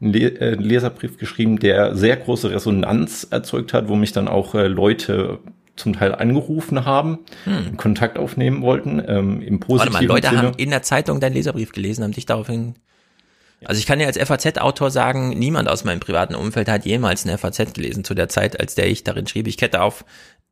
einen 0.00 0.14
äh, 0.14 0.54
Leserbrief 0.54 1.18
geschrieben, 1.18 1.58
der 1.58 1.96
sehr 1.96 2.16
große 2.16 2.50
Resonanz 2.50 3.26
erzeugt 3.30 3.72
hat, 3.72 3.88
wo 3.88 3.96
mich 3.96 4.12
dann 4.12 4.28
auch 4.28 4.54
äh, 4.54 4.68
Leute 4.68 5.40
zum 5.74 5.94
Teil 5.94 6.14
angerufen 6.14 6.84
haben, 6.84 7.18
hm. 7.44 7.76
Kontakt 7.76 8.18
aufnehmen 8.18 8.62
wollten, 8.62 9.02
ähm, 9.06 9.42
im 9.42 9.60
positiven 9.60 9.94
Warte 9.94 10.06
mal, 10.06 10.14
Leute 10.14 10.28
Sinne. 10.28 10.42
haben 10.42 10.54
in 10.56 10.70
der 10.70 10.82
Zeitung 10.82 11.20
deinen 11.20 11.34
Leserbrief 11.34 11.72
gelesen, 11.72 12.04
haben 12.04 12.12
dich 12.12 12.26
daraufhin 12.26 12.76
also 13.64 13.78
ich 13.78 13.86
kann 13.86 13.98
dir 13.98 14.06
als 14.06 14.18
FAZ-Autor 14.18 14.90
sagen, 14.90 15.30
niemand 15.30 15.68
aus 15.68 15.82
meinem 15.82 15.98
privaten 15.98 16.34
Umfeld 16.34 16.68
hat 16.68 16.84
jemals 16.84 17.24
eine 17.24 17.38
FAZ 17.38 17.72
gelesen 17.72 18.04
zu 18.04 18.14
der 18.14 18.28
Zeit, 18.28 18.60
als 18.60 18.74
der 18.74 18.86
ich 18.86 19.02
darin 19.02 19.26
schrieb. 19.26 19.46
Ich 19.46 19.60
hätte 19.62 19.80
auf 19.80 20.04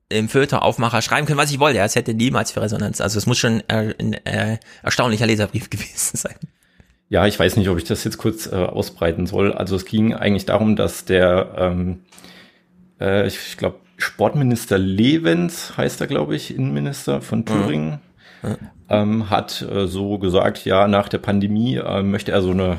im 0.09 0.29
Filteraufmacher 0.29 1.03
schreiben 1.03 1.27
können, 1.27 1.39
was 1.39 1.51
ich 1.51 1.59
wollte. 1.59 1.81
Es 1.81 1.97
hätte 1.97 2.15
niemals 2.15 2.51
für 2.53 2.63
Resonanz. 2.63 3.01
Also 3.01 3.19
es 3.19 3.27
muss 3.27 3.39
schon 3.39 3.63
ein 3.69 4.15
äh, 4.25 4.59
erstaunlicher 4.83 5.27
Leserbrief 5.27 5.71
gewesen 5.71 6.17
sein. 6.17 6.37
Ja, 7.15 7.29
ich 7.29 7.39
weiß 7.39 7.57
nicht, 7.59 7.69
ob 7.69 7.79
ich 7.79 7.85
das 7.85 8.03
jetzt 8.03 8.19
kurz 8.19 8.49
äh, 8.49 8.57
ausbreiten 8.57 9.27
soll. 9.27 9.53
Also 9.53 9.77
es 9.77 9.85
ging 9.85 10.15
eigentlich 10.15 10.47
darum, 10.47 10.75
dass 10.75 11.05
der, 11.05 11.55
ähm, 11.57 12.01
äh, 13.01 13.29
ich, 13.29 13.37
ich 13.37 13.57
glaube, 13.57 13.77
Sportminister 13.99 14.79
Levens 14.79 15.77
heißt 15.77 16.01
er, 16.01 16.09
glaube 16.09 16.35
ich, 16.35 16.53
Innenminister 16.53 17.21
von 17.21 17.39
mhm. 17.39 17.47
Thüringen, 17.47 18.01
mhm. 18.43 18.57
ähm, 18.89 19.31
hat 19.31 19.63
äh, 19.63 19.87
so 19.87 20.19
gesagt, 20.19 20.65
ja, 20.65 20.89
nach 20.89 21.09
der 21.09 21.19
Pandemie 21.19 21.77
äh, 21.77 22.03
möchte 22.03 22.33
er 22.33 22.43
so 22.43 22.51
eine 22.51 22.79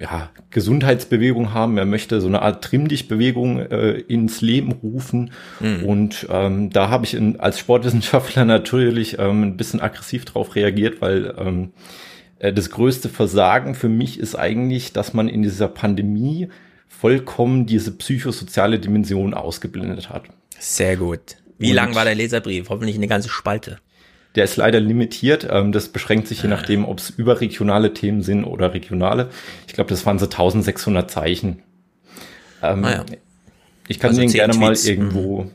ja, 0.00 0.30
Gesundheitsbewegung 0.48 1.52
haben. 1.52 1.76
Er 1.76 1.84
möchte 1.84 2.22
so 2.22 2.28
eine 2.28 2.40
Art 2.40 2.64
Trimm-Dich-Bewegung 2.64 3.58
äh, 3.58 3.98
ins 3.98 4.40
Leben 4.40 4.72
rufen. 4.72 5.30
Mhm. 5.60 5.84
Und 5.84 6.26
ähm, 6.30 6.70
da 6.70 6.88
habe 6.88 7.04
ich 7.04 7.12
in, 7.12 7.38
als 7.38 7.58
Sportwissenschaftler 7.58 8.44
natürlich 8.46 9.18
ähm, 9.18 9.42
ein 9.42 9.56
bisschen 9.58 9.82
aggressiv 9.82 10.24
drauf 10.24 10.56
reagiert, 10.56 11.02
weil 11.02 11.34
ähm, 11.36 11.64
äh, 11.64 12.11
das 12.50 12.70
größte 12.70 13.08
Versagen 13.08 13.74
für 13.76 13.88
mich 13.88 14.18
ist 14.18 14.34
eigentlich, 14.34 14.92
dass 14.92 15.14
man 15.14 15.28
in 15.28 15.42
dieser 15.42 15.68
Pandemie 15.68 16.48
vollkommen 16.88 17.66
diese 17.66 17.92
psychosoziale 17.92 18.80
Dimension 18.80 19.34
ausgeblendet 19.34 20.10
hat. 20.10 20.24
Sehr 20.58 20.96
gut. 20.96 21.36
Wie 21.58 21.70
Und 21.70 21.76
lang 21.76 21.94
war 21.94 22.04
der 22.04 22.14
Leserbrief? 22.14 22.68
Hoffentlich 22.68 22.96
eine 22.96 23.06
ganze 23.06 23.28
Spalte. 23.28 23.78
Der 24.34 24.44
ist 24.44 24.56
leider 24.56 24.80
limitiert. 24.80 25.46
Ähm, 25.50 25.72
das 25.72 25.88
beschränkt 25.88 26.26
sich 26.26 26.42
je 26.42 26.48
ah. 26.48 26.50
nachdem, 26.50 26.84
ob 26.84 26.98
es 26.98 27.10
überregionale 27.10 27.94
Themen 27.94 28.22
sind 28.22 28.44
oder 28.44 28.74
regionale. 28.74 29.30
Ich 29.66 29.74
glaube, 29.74 29.90
das 29.90 30.06
waren 30.06 30.18
so 30.18 30.24
1600 30.24 31.10
Zeichen. 31.10 31.62
Ähm, 32.62 32.84
ah 32.84 32.90
ja. 32.90 33.04
Ich 33.88 33.98
kann 33.98 34.10
also 34.10 34.20
den 34.20 34.30
gerne 34.30 34.54
Tweets. 34.54 34.84
mal 34.84 34.90
irgendwo, 34.90 35.42
mhm. 35.42 35.50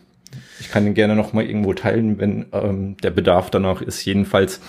ich 0.59 0.69
kann 0.69 0.83
den 0.83 0.93
gerne 0.93 1.15
noch 1.15 1.33
mal 1.33 1.45
irgendwo 1.45 1.73
teilen, 1.73 2.19
wenn 2.19 2.45
ähm, 2.51 2.97
der 2.97 3.11
Bedarf 3.11 3.49
danach 3.49 3.81
ist. 3.81 4.03
Jedenfalls 4.05 4.59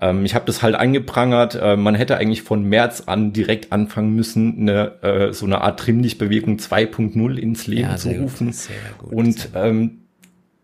ähm, 0.00 0.24
ich 0.24 0.34
habe 0.34 0.44
das 0.46 0.62
halt 0.62 0.74
angeprangert. 0.74 1.54
Äh, 1.54 1.76
man 1.76 1.94
hätte 1.94 2.16
eigentlich 2.16 2.42
von 2.42 2.64
März 2.64 3.04
an 3.06 3.32
direkt 3.32 3.72
anfangen 3.72 4.14
müssen, 4.14 4.60
eine, 4.60 5.02
äh, 5.02 5.32
so 5.32 5.46
eine 5.46 5.60
Art 5.62 5.80
Trimmlich-Bewegung 5.80 6.56
2.0 6.56 7.36
ins 7.36 7.66
Leben 7.66 7.90
ja, 7.90 7.96
zu 7.96 8.10
rufen. 8.10 8.54
Gut, 8.98 9.12
und 9.12 9.48
ähm, 9.54 9.98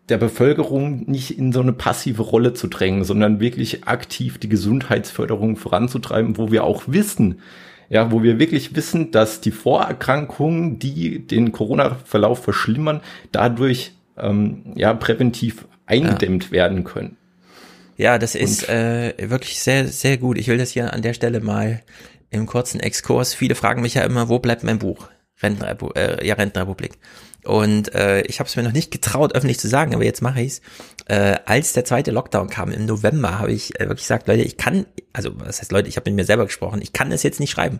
der 0.09 0.17
Bevölkerung 0.17 1.09
nicht 1.09 1.37
in 1.37 1.51
so 1.51 1.61
eine 1.61 1.73
passive 1.73 2.21
Rolle 2.21 2.53
zu 2.53 2.67
drängen, 2.67 3.03
sondern 3.03 3.39
wirklich 3.39 3.85
aktiv 3.85 4.37
die 4.37 4.49
Gesundheitsförderung 4.49 5.55
voranzutreiben, 5.55 6.37
wo 6.37 6.51
wir 6.51 6.63
auch 6.63 6.83
wissen, 6.87 7.39
ja, 7.89 8.11
wo 8.11 8.23
wir 8.23 8.39
wirklich 8.39 8.75
wissen, 8.75 9.11
dass 9.11 9.39
die 9.39 9.51
Vorerkrankungen, 9.51 10.79
die 10.79 11.25
den 11.25 11.51
Corona-Verlauf 11.51 12.43
verschlimmern, 12.43 13.01
dadurch 13.31 13.93
ähm, 14.17 14.73
ja 14.75 14.93
präventiv 14.93 15.67
eingedämmt 15.85 16.45
ja. 16.45 16.51
werden 16.51 16.83
können. 16.83 17.17
Ja, 17.97 18.17
das 18.17 18.35
ist 18.35 18.67
äh, 18.69 19.13
wirklich 19.29 19.59
sehr, 19.59 19.87
sehr 19.87 20.17
gut. 20.17 20.37
Ich 20.37 20.47
will 20.47 20.57
das 20.57 20.71
hier 20.71 20.93
an 20.93 21.01
der 21.01 21.13
Stelle 21.13 21.39
mal 21.39 21.81
im 22.29 22.45
kurzen 22.45 22.79
Exkurs. 22.79 23.33
Viele 23.33 23.55
fragen 23.55 23.81
mich 23.81 23.93
ja 23.93 24.03
immer, 24.03 24.29
wo 24.29 24.39
bleibt 24.39 24.63
mein 24.63 24.79
Buch? 24.79 25.09
Rentenrepu 25.41 25.89
äh, 25.95 26.25
ja, 26.25 26.35
Rentenrepublik. 26.35 26.93
Und 27.45 27.93
äh, 27.93 28.21
ich 28.21 28.39
habe 28.39 28.47
es 28.47 28.55
mir 28.55 28.63
noch 28.63 28.71
nicht 28.71 28.91
getraut, 28.91 29.35
öffentlich 29.35 29.59
zu 29.59 29.67
sagen, 29.67 29.93
aber 29.93 30.03
jetzt 30.03 30.21
mache 30.21 30.41
ich's. 30.41 30.61
Äh, 31.05 31.37
als 31.45 31.73
der 31.73 31.85
zweite 31.85 32.11
Lockdown 32.11 32.49
kam 32.49 32.71
im 32.71 32.85
November, 32.85 33.39
habe 33.39 33.51
ich 33.51 33.79
äh, 33.79 33.87
wirklich 33.87 34.03
gesagt, 34.03 34.27
Leute, 34.27 34.43
ich 34.43 34.57
kann, 34.57 34.85
also 35.11 35.31
was 35.35 35.59
heißt 35.59 35.71
Leute, 35.71 35.89
ich 35.89 35.97
habe 35.97 36.09
mit 36.09 36.15
mir 36.15 36.25
selber 36.25 36.45
gesprochen, 36.45 36.81
ich 36.81 36.93
kann 36.93 37.09
das 37.09 37.23
jetzt 37.23 37.39
nicht 37.39 37.51
schreiben. 37.51 37.79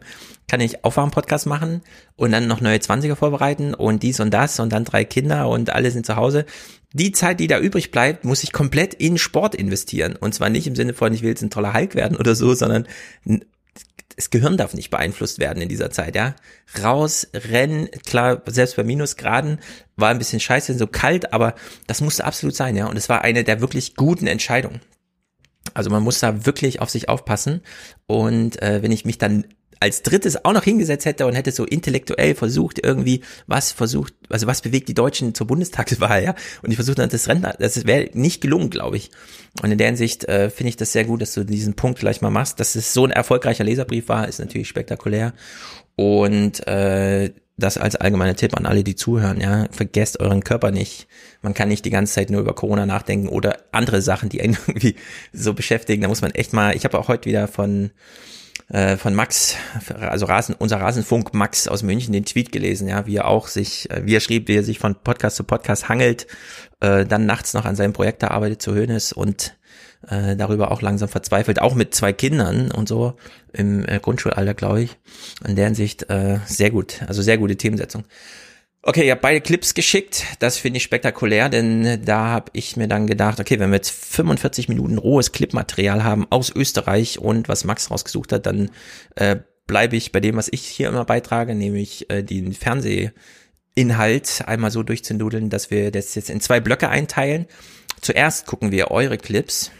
Kann 0.49 0.59
ich 0.59 0.83
Aufwachen-Podcast 0.83 1.45
machen 1.45 1.81
und 2.15 2.31
dann 2.31 2.47
noch 2.47 2.59
neue 2.59 2.79
Zwanziger 2.81 3.15
vorbereiten 3.15 3.73
und 3.73 4.03
dies 4.03 4.19
und 4.19 4.31
das 4.31 4.59
und 4.59 4.73
dann 4.73 4.83
drei 4.83 5.05
Kinder 5.05 5.47
und 5.47 5.69
alle 5.69 5.91
sind 5.91 6.05
zu 6.05 6.15
Hause 6.17 6.45
die 6.93 7.11
Zeit, 7.11 7.39
die 7.39 7.47
da 7.47 7.59
übrig 7.59 7.89
bleibt, 7.89 8.23
muss 8.23 8.43
ich 8.43 8.53
komplett 8.53 8.93
in 8.93 9.17
Sport 9.17 9.55
investieren. 9.55 10.15
Und 10.15 10.35
zwar 10.35 10.49
nicht 10.49 10.67
im 10.67 10.75
Sinne 10.75 10.93
von, 10.93 11.11
ich 11.11 11.23
will 11.23 11.29
jetzt 11.29 11.41
ein 11.41 11.49
toller 11.49 11.73
Hulk 11.73 11.95
werden 11.95 12.15
oder 12.15 12.35
so, 12.35 12.53
sondern 12.53 12.87
das 14.15 14.29
Gehirn 14.29 14.57
darf 14.57 14.73
nicht 14.73 14.89
beeinflusst 14.89 15.39
werden 15.39 15.61
in 15.61 15.69
dieser 15.69 15.91
Zeit, 15.91 16.15
ja. 16.15 16.35
Raus, 16.81 17.27
rennen, 17.33 17.89
klar, 18.05 18.41
selbst 18.45 18.75
bei 18.75 18.83
Minusgraden 18.83 19.59
war 19.95 20.09
ein 20.09 20.17
bisschen 20.17 20.39
scheiße, 20.39 20.77
so 20.77 20.87
kalt, 20.87 21.33
aber 21.33 21.55
das 21.87 22.01
musste 22.01 22.25
absolut 22.25 22.55
sein, 22.55 22.75
ja. 22.75 22.87
Und 22.87 22.97
es 22.97 23.09
war 23.09 23.23
eine 23.23 23.43
der 23.43 23.61
wirklich 23.61 23.95
guten 23.95 24.27
Entscheidungen. 24.27 24.81
Also 25.73 25.89
man 25.89 26.03
muss 26.03 26.19
da 26.19 26.45
wirklich 26.45 26.81
auf 26.81 26.89
sich 26.89 27.09
aufpassen. 27.09 27.61
Und 28.05 28.61
äh, 28.61 28.83
wenn 28.83 28.91
ich 28.91 29.05
mich 29.05 29.17
dann 29.17 29.45
als 29.83 30.01
drittes 30.01 30.45
auch 30.45 30.53
noch 30.53 30.63
hingesetzt 30.63 31.05
hätte 31.05 31.25
und 31.27 31.33
hätte 31.33 31.51
so 31.51 31.65
intellektuell 31.65 32.35
versucht, 32.35 32.79
irgendwie, 32.81 33.19
was 33.47 33.73
versucht, 33.73 34.13
also 34.29 34.47
was 34.47 34.61
bewegt 34.61 34.87
die 34.87 34.93
Deutschen 34.93 35.35
zur 35.35 35.45
Bundestagswahl, 35.45 36.23
ja? 36.23 36.35
Und 36.61 36.69
ich 36.69 36.77
versuche 36.77 36.95
dann 36.95 37.09
das 37.09 37.27
Rennen, 37.27 37.45
das 37.59 37.85
wäre 37.85 38.09
nicht 38.13 38.39
gelungen, 38.39 38.69
glaube 38.69 38.95
ich. 38.95 39.11
Und 39.61 39.73
in 39.73 39.77
der 39.77 39.87
Hinsicht 39.87 40.23
äh, 40.23 40.49
finde 40.49 40.69
ich 40.69 40.77
das 40.77 40.93
sehr 40.93 41.03
gut, 41.03 41.21
dass 41.21 41.33
du 41.33 41.43
diesen 41.43 41.73
Punkt 41.73 41.99
gleich 41.99 42.21
mal 42.21 42.29
machst. 42.29 42.61
Dass 42.61 42.75
es 42.75 42.93
so 42.93 43.03
ein 43.03 43.11
erfolgreicher 43.11 43.65
Leserbrief 43.65 44.07
war, 44.07 44.25
ist 44.25 44.39
natürlich 44.39 44.69
spektakulär. 44.69 45.33
Und 45.97 46.65
äh, 46.65 47.33
das 47.57 47.77
als 47.77 47.97
allgemeiner 47.97 48.37
Tipp 48.37 48.55
an 48.55 48.65
alle, 48.65 48.85
die 48.85 48.95
zuhören, 48.95 49.41
ja, 49.41 49.67
vergesst 49.69 50.21
euren 50.21 50.45
Körper 50.45 50.71
nicht. 50.71 51.07
Man 51.41 51.53
kann 51.53 51.67
nicht 51.67 51.83
die 51.83 51.89
ganze 51.89 52.13
Zeit 52.13 52.29
nur 52.29 52.39
über 52.39 52.55
Corona 52.55 52.85
nachdenken 52.85 53.27
oder 53.27 53.57
andere 53.73 54.01
Sachen, 54.01 54.29
die 54.29 54.41
einen 54.41 54.57
irgendwie 54.67 54.95
so 55.33 55.53
beschäftigen. 55.53 56.03
Da 56.03 56.07
muss 56.07 56.21
man 56.21 56.31
echt 56.31 56.53
mal, 56.53 56.73
ich 56.73 56.85
habe 56.85 56.97
auch 56.97 57.09
heute 57.09 57.25
wieder 57.25 57.49
von 57.49 57.91
äh, 58.69 58.97
von 58.97 59.13
Max, 59.15 59.55
also 59.99 60.25
Rasen, 60.25 60.55
unser 60.57 60.79
Rasenfunk 60.79 61.33
Max 61.33 61.67
aus 61.67 61.83
München 61.83 62.13
den 62.13 62.25
Tweet 62.25 62.51
gelesen, 62.51 62.87
ja, 62.87 63.05
wie 63.05 63.17
er 63.17 63.27
auch 63.27 63.47
sich, 63.47 63.89
äh, 63.91 64.05
wie 64.05 64.15
er 64.15 64.19
schrieb, 64.19 64.47
wie 64.47 64.55
er 64.55 64.63
sich 64.63 64.79
von 64.79 64.95
Podcast 64.95 65.35
zu 65.35 65.43
Podcast 65.43 65.89
hangelt, 65.89 66.27
äh, 66.79 67.05
dann 67.05 67.25
nachts 67.25 67.53
noch 67.53 67.65
an 67.65 67.75
seinem 67.75 67.93
Projekt 67.93 68.23
arbeitet 68.23 68.61
zu 68.61 68.73
Hönes 68.73 69.13
und 69.13 69.55
äh, 70.07 70.35
darüber 70.35 70.71
auch 70.71 70.81
langsam 70.81 71.09
verzweifelt, 71.09 71.61
auch 71.61 71.75
mit 71.75 71.95
zwei 71.95 72.13
Kindern 72.13 72.71
und 72.71 72.87
so 72.87 73.15
im 73.51 73.87
äh, 73.87 73.99
Grundschulalter, 73.99 74.53
glaube 74.53 74.81
ich. 74.81 74.97
In 75.47 75.55
der 75.55 75.65
Hinsicht 75.65 76.09
äh, 76.09 76.39
sehr 76.45 76.71
gut, 76.71 77.01
also 77.07 77.21
sehr 77.21 77.37
gute 77.37 77.55
Themensetzung. 77.55 78.03
Okay, 78.85 79.05
ihr 79.05 79.13
habt 79.13 79.21
beide 79.21 79.39
Clips 79.39 79.75
geschickt. 79.75 80.25
Das 80.39 80.57
finde 80.57 80.75
ich 80.75 80.83
spektakulär, 80.83 81.47
denn 81.47 82.03
da 82.03 82.27
habe 82.27 82.51
ich 82.51 82.75
mir 82.75 82.89
dann 82.89 83.07
gedacht, 83.07 83.39
okay, 83.39 83.57
wenn 83.57 83.69
wir 83.69 83.77
jetzt 83.77 83.91
45 83.91 84.67
Minuten 84.67 84.97
rohes 84.97 85.31
Clipmaterial 85.31 86.03
haben 86.03 86.27
aus 86.29 86.53
Österreich 86.53 87.17
und 87.17 87.47
was 87.47 87.63
Max 87.63 87.89
rausgesucht 87.89 88.33
hat, 88.33 88.45
dann 88.45 88.71
äh, 89.15 89.37
bleibe 89.67 89.95
ich 89.95 90.11
bei 90.11 90.19
dem, 90.19 90.35
was 90.35 90.49
ich 90.51 90.65
hier 90.65 90.89
immer 90.89 91.05
beitrage, 91.05 91.55
nämlich 91.55 92.09
äh, 92.09 92.23
den 92.23 92.51
Fernsehinhalt 92.51 94.43
einmal 94.47 94.71
so 94.71 94.83
durchzunudeln, 94.83 95.49
dass 95.49 95.71
wir 95.71 95.89
das 95.89 96.13
jetzt 96.15 96.29
in 96.29 96.41
zwei 96.41 96.59
Blöcke 96.59 96.89
einteilen. 96.89 97.45
Zuerst 98.01 98.47
gucken 98.47 98.73
wir 98.73 98.91
eure 98.91 99.17
Clips 99.17 99.71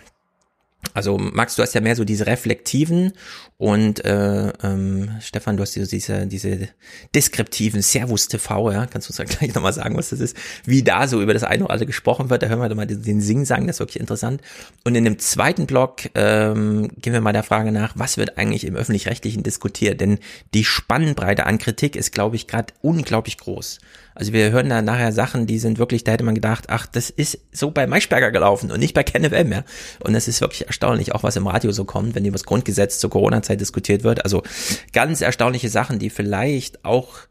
also 0.93 1.17
Max, 1.17 1.55
du 1.55 1.61
hast 1.61 1.73
ja 1.73 1.81
mehr 1.81 1.95
so 1.95 2.03
diese 2.03 2.27
reflektiven 2.27 3.13
und 3.57 4.03
äh, 4.05 4.49
ähm, 4.63 5.11
Stefan, 5.21 5.57
du 5.57 5.63
hast 5.63 5.73
so 5.73 5.85
diese, 5.85 6.27
diese 6.27 6.69
deskriptiven 7.15 7.81
Servus 7.81 8.27
TV, 8.27 8.71
ja, 8.71 8.85
kannst 8.85 9.07
du 9.07 9.11
uns 9.11 9.17
ja 9.17 9.25
gleich 9.25 9.53
nochmal 9.55 9.73
sagen, 9.73 9.97
was 9.97 10.09
das 10.09 10.19
ist, 10.19 10.37
wie 10.65 10.83
da 10.83 11.07
so 11.07 11.21
über 11.21 11.33
das 11.33 11.43
eine 11.43 11.63
oder 11.63 11.73
andere 11.73 11.87
gesprochen 11.87 12.29
wird, 12.29 12.43
da 12.43 12.47
hören 12.47 12.59
wir 12.59 12.69
doch 12.69 12.75
mal 12.75 12.85
den, 12.85 13.01
den 13.01 13.21
Sing 13.21 13.45
sagen, 13.45 13.67
das 13.67 13.77
ist 13.77 13.79
wirklich 13.79 13.99
interessant. 13.99 14.41
Und 14.83 14.95
in 14.95 15.03
dem 15.03 15.19
zweiten 15.19 15.65
Block 15.65 16.01
ähm, 16.15 16.89
gehen 16.97 17.13
wir 17.13 17.21
mal 17.21 17.33
der 17.33 17.43
Frage 17.43 17.71
nach, 17.71 17.93
was 17.95 18.17
wird 18.17 18.37
eigentlich 18.37 18.65
im 18.65 18.75
Öffentlich-Rechtlichen 18.75 19.43
diskutiert, 19.43 20.01
denn 20.01 20.19
die 20.53 20.65
Spannbreite 20.65 21.45
an 21.45 21.57
Kritik 21.57 21.95
ist, 21.95 22.11
glaube 22.11 22.35
ich, 22.35 22.47
gerade 22.47 22.73
unglaublich 22.81 23.37
groß. 23.37 23.79
Also 24.15 24.33
wir 24.33 24.51
hören 24.51 24.69
da 24.69 24.81
nachher 24.81 25.11
Sachen, 25.11 25.47
die 25.47 25.59
sind 25.59 25.79
wirklich, 25.79 26.03
da 26.03 26.11
hätte 26.11 26.23
man 26.23 26.35
gedacht, 26.35 26.65
ach, 26.67 26.85
das 26.85 27.09
ist 27.09 27.39
so 27.51 27.71
bei 27.71 27.87
Maischberger 27.87 28.31
gelaufen 28.31 28.71
und 28.71 28.79
nicht 28.79 28.93
bei 28.93 29.03
KenFM, 29.03 29.51
ja. 29.51 29.63
Und 30.03 30.13
das 30.13 30.27
ist 30.27 30.41
wirklich 30.41 30.67
erstaunlich, 30.67 31.13
auch 31.13 31.23
was 31.23 31.35
im 31.35 31.47
Radio 31.47 31.71
so 31.71 31.85
kommt, 31.85 32.15
wenn 32.15 32.25
über 32.25 32.33
das 32.33 32.45
Grundgesetz 32.45 32.99
zur 32.99 33.09
Corona-Zeit 33.09 33.59
diskutiert 33.59 34.03
wird. 34.03 34.23
Also 34.23 34.43
ganz 34.91 35.21
erstaunliche 35.21 35.69
Sachen, 35.69 35.99
die 35.99 36.09
vielleicht 36.09 36.85
auch 36.85 37.27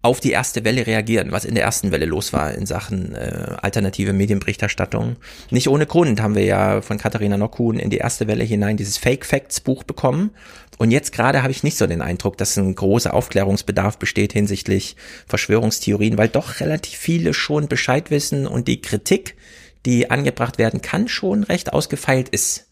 auf 0.00 0.20
die 0.20 0.30
erste 0.30 0.64
Welle 0.64 0.86
reagieren, 0.86 1.32
was 1.32 1.44
in 1.44 1.56
der 1.56 1.64
ersten 1.64 1.90
Welle 1.90 2.06
los 2.06 2.32
war 2.32 2.54
in 2.54 2.66
Sachen 2.66 3.14
äh, 3.16 3.56
alternative 3.60 4.12
Medienberichterstattung. 4.12 5.16
Nicht 5.50 5.68
ohne 5.68 5.86
Grund 5.86 6.20
haben 6.20 6.36
wir 6.36 6.44
ja 6.44 6.82
von 6.82 6.98
Katharina 6.98 7.36
Nockhuhn 7.36 7.78
in 7.78 7.90
die 7.90 7.98
erste 7.98 8.28
Welle 8.28 8.44
hinein 8.44 8.76
dieses 8.76 8.96
Fake 8.96 9.26
Facts 9.26 9.60
Buch 9.60 9.82
bekommen. 9.82 10.30
Und 10.78 10.92
jetzt 10.92 11.12
gerade 11.12 11.42
habe 11.42 11.50
ich 11.50 11.64
nicht 11.64 11.76
so 11.76 11.86
den 11.86 12.00
Eindruck, 12.00 12.38
dass 12.38 12.56
ein 12.56 12.74
großer 12.74 13.12
Aufklärungsbedarf 13.12 13.98
besteht 13.98 14.32
hinsichtlich 14.32 14.96
Verschwörungstheorien, 15.26 16.16
weil 16.16 16.28
doch 16.28 16.60
relativ 16.60 16.98
viele 16.98 17.34
schon 17.34 17.68
Bescheid 17.68 18.10
wissen 18.10 18.46
und 18.46 18.68
die 18.68 18.80
Kritik, 18.80 19.36
die 19.84 20.10
angebracht 20.10 20.58
werden 20.58 20.80
kann, 20.80 21.08
schon 21.08 21.42
recht 21.42 21.72
ausgefeilt 21.72 22.28
ist. 22.28 22.68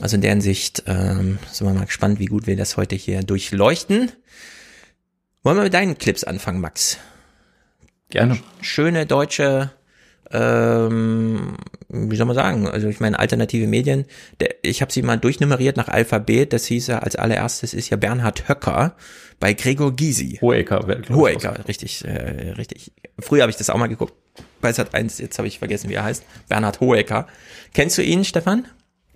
Also 0.00 0.14
in 0.14 0.22
der 0.22 0.30
Hinsicht 0.30 0.84
ähm, 0.86 1.38
sind 1.50 1.66
wir 1.66 1.74
mal 1.74 1.86
gespannt, 1.86 2.20
wie 2.20 2.26
gut 2.26 2.46
wir 2.46 2.56
das 2.56 2.76
heute 2.76 2.94
hier 2.94 3.22
durchleuchten. 3.22 4.12
Wollen 5.42 5.56
wir 5.56 5.64
mit 5.64 5.74
deinen 5.74 5.98
Clips 5.98 6.22
anfangen, 6.22 6.60
Max? 6.60 6.98
Gerne. 8.10 8.38
Schöne 8.60 9.06
deutsche, 9.06 9.72
ähm, 10.32 11.56
wie 11.88 12.16
soll 12.16 12.26
man 12.26 12.36
sagen, 12.36 12.68
also 12.68 12.88
ich 12.88 13.00
meine 13.00 13.18
alternative 13.18 13.66
Medien. 13.66 14.04
Der, 14.38 14.54
ich 14.62 14.80
habe 14.80 14.92
sie 14.92 15.02
mal 15.02 15.16
durchnummeriert 15.16 15.76
nach 15.76 15.88
Alphabet. 15.88 16.52
Das 16.52 16.66
hieß 16.66 16.86
ja 16.88 17.00
als 17.00 17.16
allererstes 17.16 17.74
ist 17.74 17.90
ja 17.90 17.96
Bernhard 17.96 18.48
Höcker 18.48 18.94
bei 19.40 19.54
Gregor 19.54 19.94
Gysi. 19.94 20.38
Hohecker. 20.40 20.86
Hohecker, 21.08 21.66
richtig, 21.66 22.04
äh, 22.04 22.52
richtig. 22.52 22.92
Früher 23.18 23.42
habe 23.42 23.50
ich 23.50 23.56
das 23.56 23.70
auch 23.70 23.78
mal 23.78 23.88
geguckt. 23.88 24.14
Bei 24.60 24.72
Sat 24.72 24.94
1, 24.94 25.18
jetzt 25.18 25.38
habe 25.38 25.48
ich 25.48 25.58
vergessen, 25.58 25.90
wie 25.90 25.94
er 25.94 26.04
heißt. 26.04 26.24
Bernhard 26.48 26.80
Hohecker. 26.80 27.26
Kennst 27.74 27.98
du 27.98 28.02
ihn, 28.02 28.24
Stefan? 28.24 28.66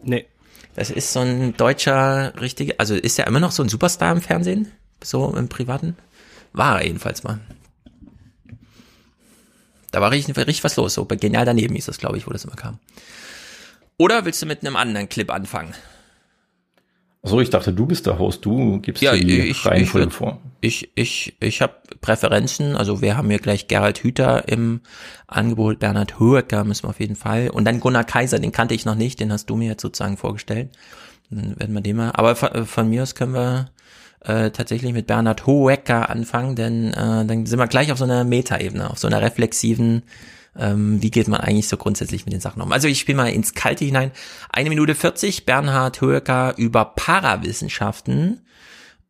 Nee. 0.02 0.26
Das 0.74 0.90
ist 0.90 1.12
so 1.12 1.20
ein 1.20 1.56
deutscher, 1.56 2.32
richtiger, 2.40 2.74
also 2.78 2.94
ist 2.96 3.18
er 3.18 3.28
immer 3.28 3.38
noch 3.38 3.52
so 3.52 3.62
ein 3.62 3.68
Superstar 3.68 4.12
im 4.12 4.20
Fernsehen? 4.20 4.72
So 5.02 5.32
im 5.36 5.48
Privaten? 5.48 5.96
War 6.52 6.80
er 6.80 6.86
jedenfalls 6.86 7.22
mal. 7.22 7.38
Da 9.94 10.00
war 10.00 10.10
richtig, 10.10 10.36
richtig 10.36 10.64
was 10.64 10.74
los. 10.74 10.94
So 10.94 11.04
genial 11.04 11.44
daneben 11.44 11.76
ist 11.76 11.86
das, 11.86 11.98
glaube 11.98 12.18
ich, 12.18 12.26
wo 12.26 12.32
das 12.32 12.44
immer 12.44 12.56
kam. 12.56 12.80
Oder 13.96 14.24
willst 14.24 14.42
du 14.42 14.46
mit 14.46 14.62
einem 14.62 14.74
anderen 14.74 15.08
Clip 15.08 15.30
anfangen? 15.30 15.72
So, 17.22 17.40
ich 17.40 17.48
dachte, 17.48 17.72
du 17.72 17.86
bist 17.86 18.04
der 18.06 18.18
Host. 18.18 18.44
Du 18.44 18.80
gibst 18.80 19.04
ja, 19.04 19.14
die 19.14 19.38
ich, 19.38 19.64
Reihenfolge 19.64 20.08
ich, 20.08 20.12
vor. 20.12 20.40
Ich, 20.60 20.90
ich, 20.96 21.36
ich 21.38 21.62
habe 21.62 21.74
Präferenzen. 22.00 22.74
Also 22.74 23.02
wir 23.02 23.16
haben 23.16 23.30
hier 23.30 23.38
gleich 23.38 23.68
Gerald 23.68 24.02
Hüther 24.02 24.48
im 24.48 24.80
Angebot, 25.28 25.78
Bernhard 25.78 26.18
Höecker 26.18 26.64
müssen 26.64 26.82
wir 26.82 26.90
auf 26.90 26.98
jeden 26.98 27.14
Fall. 27.14 27.50
Und 27.50 27.64
dann 27.64 27.78
Gunnar 27.78 28.02
Kaiser, 28.02 28.40
den 28.40 28.50
kannte 28.50 28.74
ich 28.74 28.84
noch 28.84 28.96
nicht, 28.96 29.20
den 29.20 29.30
hast 29.30 29.48
du 29.48 29.54
mir 29.54 29.68
jetzt 29.68 29.82
sozusagen 29.82 30.16
vorgestellt. 30.16 30.70
Dann 31.30 31.56
werden 31.60 31.72
wir 31.72 31.82
den 31.82 31.94
mal. 31.94 32.10
Aber 32.10 32.34
von, 32.34 32.66
von 32.66 32.88
mir 32.90 33.04
aus 33.04 33.14
können 33.14 33.34
wir 33.34 33.70
äh, 34.24 34.50
tatsächlich 34.50 34.92
mit 34.92 35.06
Bernhard 35.06 35.46
Hoecker 35.46 36.10
anfangen, 36.10 36.56
denn 36.56 36.92
äh, 36.92 37.24
dann 37.24 37.46
sind 37.46 37.58
wir 37.58 37.66
gleich 37.66 37.92
auf 37.92 37.98
so 37.98 38.04
einer 38.04 38.24
Metaebene, 38.24 38.90
auf 38.90 38.98
so 38.98 39.06
einer 39.06 39.20
reflexiven, 39.20 40.02
ähm, 40.58 41.02
wie 41.02 41.10
geht 41.10 41.28
man 41.28 41.40
eigentlich 41.40 41.68
so 41.68 41.76
grundsätzlich 41.76 42.24
mit 42.24 42.32
den 42.32 42.40
Sachen 42.40 42.62
um. 42.62 42.72
Also 42.72 42.88
ich 42.88 43.00
spiele 43.00 43.16
mal 43.16 43.30
ins 43.30 43.54
Kalte 43.54 43.84
hinein. 43.84 44.12
Eine 44.50 44.70
Minute 44.70 44.94
40, 44.94 45.46
Bernhard 45.46 46.00
Hoecker 46.00 46.54
über 46.56 46.84
Parawissenschaften 46.84 48.40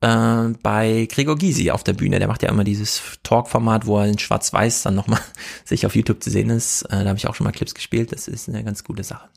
äh, 0.01 0.49
bei 0.63 1.09
Gregor 1.11 1.37
Gysi 1.37 1.71
auf 1.71 1.85
der 1.85 1.93
Bühne. 1.93 2.19
Der 2.19 2.29
macht 2.29 2.43
ja 2.43 2.49
immer 2.49 2.65
dieses 2.65 3.01
Talk-Format, 3.23 3.87
wo 3.87 3.99
er 3.99 4.07
in 4.07 4.19
Schwarz-Weiß 4.19 4.83
dann 4.83 4.95
nochmal 4.95 5.21
sich 5.65 5.87
auf 5.87 5.95
YouTube 5.95 6.23
zu 6.23 6.31
sehen 6.31 6.51
ist. 6.51 6.83
Äh, 6.83 7.05
da 7.05 7.07
habe 7.07 7.19
ich 7.19 7.29
auch 7.29 7.35
schon 7.35 7.45
mal 7.45 7.53
Clips 7.53 7.75
gespielt. 7.75 8.13
Das 8.13 8.27
ist 8.27 8.49
eine 8.49 8.65
ganz 8.65 8.85
gute 8.85 9.05
Sache. 9.05 9.29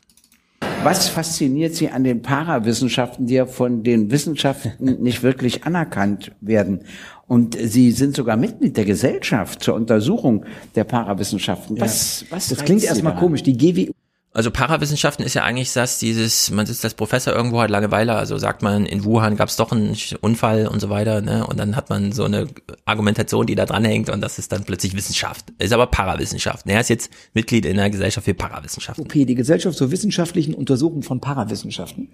Was 0.84 1.08
fasziniert 1.08 1.74
Sie 1.74 1.88
an 1.90 2.04
den 2.04 2.22
Parawissenschaften, 2.22 3.26
die 3.26 3.34
ja 3.34 3.46
von 3.46 3.82
den 3.82 4.10
Wissenschaften 4.10 4.72
nicht 5.02 5.22
wirklich 5.22 5.64
anerkannt 5.64 6.32
werden? 6.40 6.80
Und 7.26 7.56
Sie 7.60 7.90
sind 7.90 8.14
sogar 8.14 8.36
Mitglied 8.36 8.76
der 8.76 8.84
Gesellschaft 8.84 9.62
zur 9.62 9.74
Untersuchung 9.74 10.46
der 10.76 10.84
Parawissenschaften. 10.84 11.80
Was, 11.80 12.22
ja. 12.22 12.26
was 12.30 12.48
das 12.48 12.64
klingt 12.64 12.84
erstmal 12.84 13.16
komisch. 13.16 13.42
Die 13.42 13.56
GWU 13.56 13.92
also 14.38 14.52
Parawissenschaften 14.52 15.24
ist 15.24 15.34
ja 15.34 15.42
eigentlich 15.42 15.72
das, 15.72 15.98
dieses, 15.98 16.52
man 16.52 16.64
sitzt 16.64 16.84
als 16.84 16.94
Professor 16.94 17.34
irgendwo 17.34 17.60
hat 17.60 17.70
Langeweile, 17.70 18.14
also 18.14 18.38
sagt 18.38 18.62
man, 18.62 18.86
in 18.86 19.02
Wuhan 19.02 19.34
gab 19.34 19.48
es 19.48 19.56
doch 19.56 19.72
einen 19.72 19.96
Unfall 20.20 20.68
und 20.68 20.78
so 20.78 20.90
weiter, 20.90 21.20
ne? 21.20 21.44
Und 21.44 21.58
dann 21.58 21.74
hat 21.74 21.90
man 21.90 22.12
so 22.12 22.22
eine 22.22 22.46
Argumentation, 22.84 23.48
die 23.48 23.56
da 23.56 23.66
dranhängt 23.66 24.10
und 24.10 24.20
das 24.20 24.38
ist 24.38 24.52
dann 24.52 24.62
plötzlich 24.62 24.94
Wissenschaft. 24.94 25.46
Ist 25.58 25.72
aber 25.72 25.88
Parawissenschaft. 25.88 26.68
Er 26.68 26.80
ist 26.80 26.88
jetzt 26.88 27.10
Mitglied 27.34 27.66
in 27.66 27.78
der 27.78 27.90
Gesellschaft 27.90 28.26
für 28.26 28.34
Parawissenschaften. 28.34 29.04
Okay, 29.04 29.24
die 29.24 29.34
Gesellschaft 29.34 29.76
zur 29.76 29.90
wissenschaftlichen 29.90 30.54
Untersuchung 30.54 31.02
von 31.02 31.18
Parawissenschaften. 31.20 32.08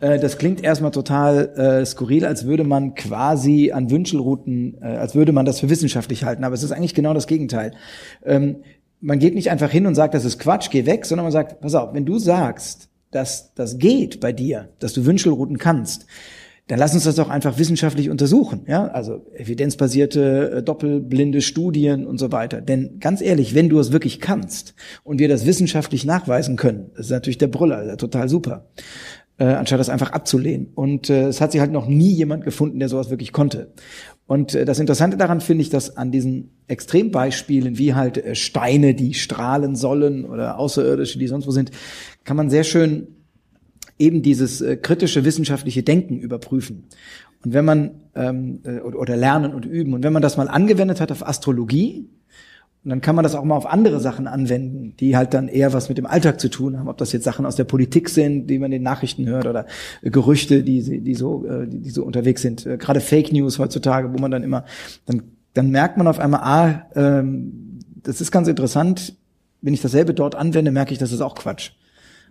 Äh, 0.00 0.18
das 0.18 0.36
klingt 0.36 0.62
erstmal 0.62 0.90
total 0.90 1.54
äh, 1.56 1.86
skurril, 1.86 2.26
als 2.26 2.44
würde 2.44 2.64
man 2.64 2.94
quasi 2.94 3.72
an 3.72 3.90
Wünschelrouten, 3.90 4.76
äh, 4.82 4.88
als 4.88 5.14
würde 5.14 5.32
man 5.32 5.46
das 5.46 5.60
für 5.60 5.70
wissenschaftlich 5.70 6.24
halten, 6.24 6.44
aber 6.44 6.54
es 6.54 6.62
ist 6.62 6.72
eigentlich 6.72 6.92
genau 6.92 7.14
das 7.14 7.26
Gegenteil. 7.26 7.72
Man 9.00 9.18
geht 9.18 9.34
nicht 9.34 9.50
einfach 9.50 9.70
hin 9.70 9.86
und 9.86 9.94
sagt, 9.94 10.14
das 10.14 10.24
ist 10.24 10.38
Quatsch, 10.38 10.70
geh 10.70 10.86
weg, 10.86 11.04
sondern 11.04 11.24
man 11.24 11.32
sagt, 11.32 11.60
pass 11.60 11.74
auf, 11.74 11.94
wenn 11.94 12.06
du 12.06 12.18
sagst, 12.18 12.88
dass 13.10 13.54
das 13.54 13.78
geht 13.78 14.20
bei 14.20 14.32
dir, 14.32 14.70
dass 14.78 14.92
du 14.92 15.04
Wünschelrouten 15.04 15.58
kannst, 15.58 16.06
dann 16.68 16.80
lass 16.80 16.94
uns 16.94 17.04
das 17.04 17.14
doch 17.14 17.30
einfach 17.30 17.58
wissenschaftlich 17.58 18.10
untersuchen, 18.10 18.62
ja, 18.66 18.88
also 18.88 19.24
evidenzbasierte, 19.34 20.50
äh, 20.50 20.62
doppelblinde 20.62 21.40
Studien 21.40 22.06
und 22.06 22.18
so 22.18 22.32
weiter. 22.32 22.60
Denn 22.60 22.98
ganz 22.98 23.20
ehrlich, 23.20 23.54
wenn 23.54 23.68
du 23.68 23.78
es 23.78 23.92
wirklich 23.92 24.20
kannst 24.20 24.74
und 25.04 25.20
wir 25.20 25.28
das 25.28 25.46
wissenschaftlich 25.46 26.04
nachweisen 26.04 26.56
können, 26.56 26.90
das 26.96 27.06
ist 27.06 27.12
natürlich 27.12 27.38
der 27.38 27.46
Brüller, 27.46 27.96
total 27.96 28.28
super, 28.28 28.66
äh, 29.38 29.44
anstatt 29.44 29.78
das 29.78 29.88
einfach 29.88 30.10
abzulehnen. 30.10 30.72
Und 30.74 31.08
äh, 31.08 31.28
es 31.28 31.40
hat 31.40 31.52
sich 31.52 31.60
halt 31.60 31.70
noch 31.70 31.86
nie 31.86 32.12
jemand 32.12 32.44
gefunden, 32.44 32.80
der 32.80 32.88
sowas 32.88 33.10
wirklich 33.10 33.32
konnte. 33.32 33.72
Und 34.26 34.54
äh, 34.54 34.64
das 34.64 34.78
Interessante 34.78 35.16
daran 35.16 35.40
finde 35.40 35.62
ich, 35.62 35.70
dass 35.70 35.96
an 35.96 36.10
diesen 36.10 36.50
Extrembeispielen, 36.66 37.78
wie 37.78 37.94
halt 37.94 38.18
äh, 38.18 38.34
Steine, 38.34 38.94
die 38.94 39.14
strahlen 39.14 39.76
sollen 39.76 40.24
oder 40.24 40.58
Außerirdische, 40.58 41.18
die 41.18 41.28
sonst 41.28 41.46
wo 41.46 41.52
sind, 41.52 41.70
kann 42.24 42.36
man 42.36 42.50
sehr 42.50 42.64
schön 42.64 43.08
eben 43.98 44.22
dieses 44.22 44.60
äh, 44.60 44.76
kritische 44.76 45.24
wissenschaftliche 45.24 45.82
Denken 45.82 46.18
überprüfen. 46.18 46.84
Und 47.44 47.54
wenn 47.54 47.64
man 47.64 48.02
ähm, 48.14 48.60
äh, 48.64 48.80
oder 48.80 49.16
lernen 49.16 49.54
und 49.54 49.64
üben 49.64 49.94
und 49.94 50.02
wenn 50.02 50.12
man 50.12 50.22
das 50.22 50.36
mal 50.36 50.48
angewendet 50.48 51.00
hat 51.00 51.12
auf 51.12 51.26
Astrologie, 51.26 52.08
und 52.86 52.90
dann 52.90 53.00
kann 53.00 53.16
man 53.16 53.24
das 53.24 53.34
auch 53.34 53.42
mal 53.42 53.56
auf 53.56 53.66
andere 53.66 53.98
Sachen 53.98 54.28
anwenden, 54.28 54.94
die 55.00 55.16
halt 55.16 55.34
dann 55.34 55.48
eher 55.48 55.72
was 55.72 55.88
mit 55.88 55.98
dem 55.98 56.06
Alltag 56.06 56.38
zu 56.38 56.48
tun 56.48 56.78
haben. 56.78 56.86
Ob 56.86 56.96
das 56.98 57.10
jetzt 57.10 57.24
Sachen 57.24 57.44
aus 57.44 57.56
der 57.56 57.64
Politik 57.64 58.08
sind, 58.08 58.46
die 58.46 58.60
man 58.60 58.66
in 58.66 58.78
den 58.78 58.84
Nachrichten 58.84 59.26
hört, 59.26 59.46
oder 59.46 59.66
Gerüchte, 60.02 60.62
die, 60.62 61.00
die 61.02 61.14
so, 61.16 61.44
äh, 61.46 61.66
die 61.66 61.90
so 61.90 62.04
unterwegs 62.04 62.42
sind. 62.42 62.64
Äh, 62.64 62.76
gerade 62.76 63.00
Fake 63.00 63.32
News 63.32 63.58
heutzutage, 63.58 64.12
wo 64.14 64.18
man 64.18 64.30
dann 64.30 64.44
immer, 64.44 64.66
dann, 65.04 65.22
dann 65.52 65.72
merkt 65.72 65.96
man 65.96 66.06
auf 66.06 66.20
einmal, 66.20 66.40
ah, 66.44 66.86
ähm, 66.94 67.80
das 68.04 68.20
ist 68.20 68.30
ganz 68.30 68.46
interessant. 68.46 69.16
Wenn 69.62 69.74
ich 69.74 69.82
dasselbe 69.82 70.14
dort 70.14 70.36
anwende, 70.36 70.70
merke 70.70 70.92
ich, 70.92 70.98
das 71.00 71.10
ist 71.10 71.22
auch 71.22 71.34
Quatsch. 71.34 71.72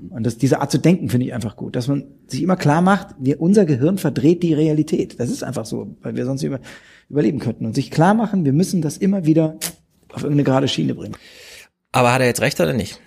Und 0.09 0.25
das, 0.25 0.37
diese 0.37 0.61
Art 0.61 0.71
zu 0.71 0.77
denken 0.77 1.09
finde 1.09 1.27
ich 1.27 1.33
einfach 1.33 1.57
gut, 1.57 1.75
dass 1.75 1.89
man 1.89 2.05
sich 2.27 2.41
immer 2.41 2.55
klar 2.55 2.81
macht, 2.81 3.07
wir, 3.19 3.41
unser 3.41 3.65
Gehirn 3.65 3.97
verdreht 3.97 4.41
die 4.41 4.53
Realität. 4.53 5.19
Das 5.19 5.29
ist 5.29 5.43
einfach 5.43 5.65
so, 5.65 5.97
weil 6.01 6.15
wir 6.15 6.23
sonst 6.23 6.43
über, 6.43 6.61
überleben 7.09 7.39
könnten. 7.39 7.65
Und 7.65 7.75
sich 7.75 7.91
klar 7.91 8.13
machen, 8.13 8.45
wir 8.45 8.53
müssen 8.53 8.81
das 8.81 8.95
immer 8.95 9.25
wieder 9.25 9.57
auf 10.09 10.23
irgendeine 10.23 10.43
gerade 10.43 10.67
Schiene 10.67 10.95
bringen. 10.95 11.15
Aber 11.91 12.13
hat 12.13 12.21
er 12.21 12.27
jetzt 12.27 12.41
recht 12.41 12.59
oder 12.59 12.73
nicht? 12.73 12.99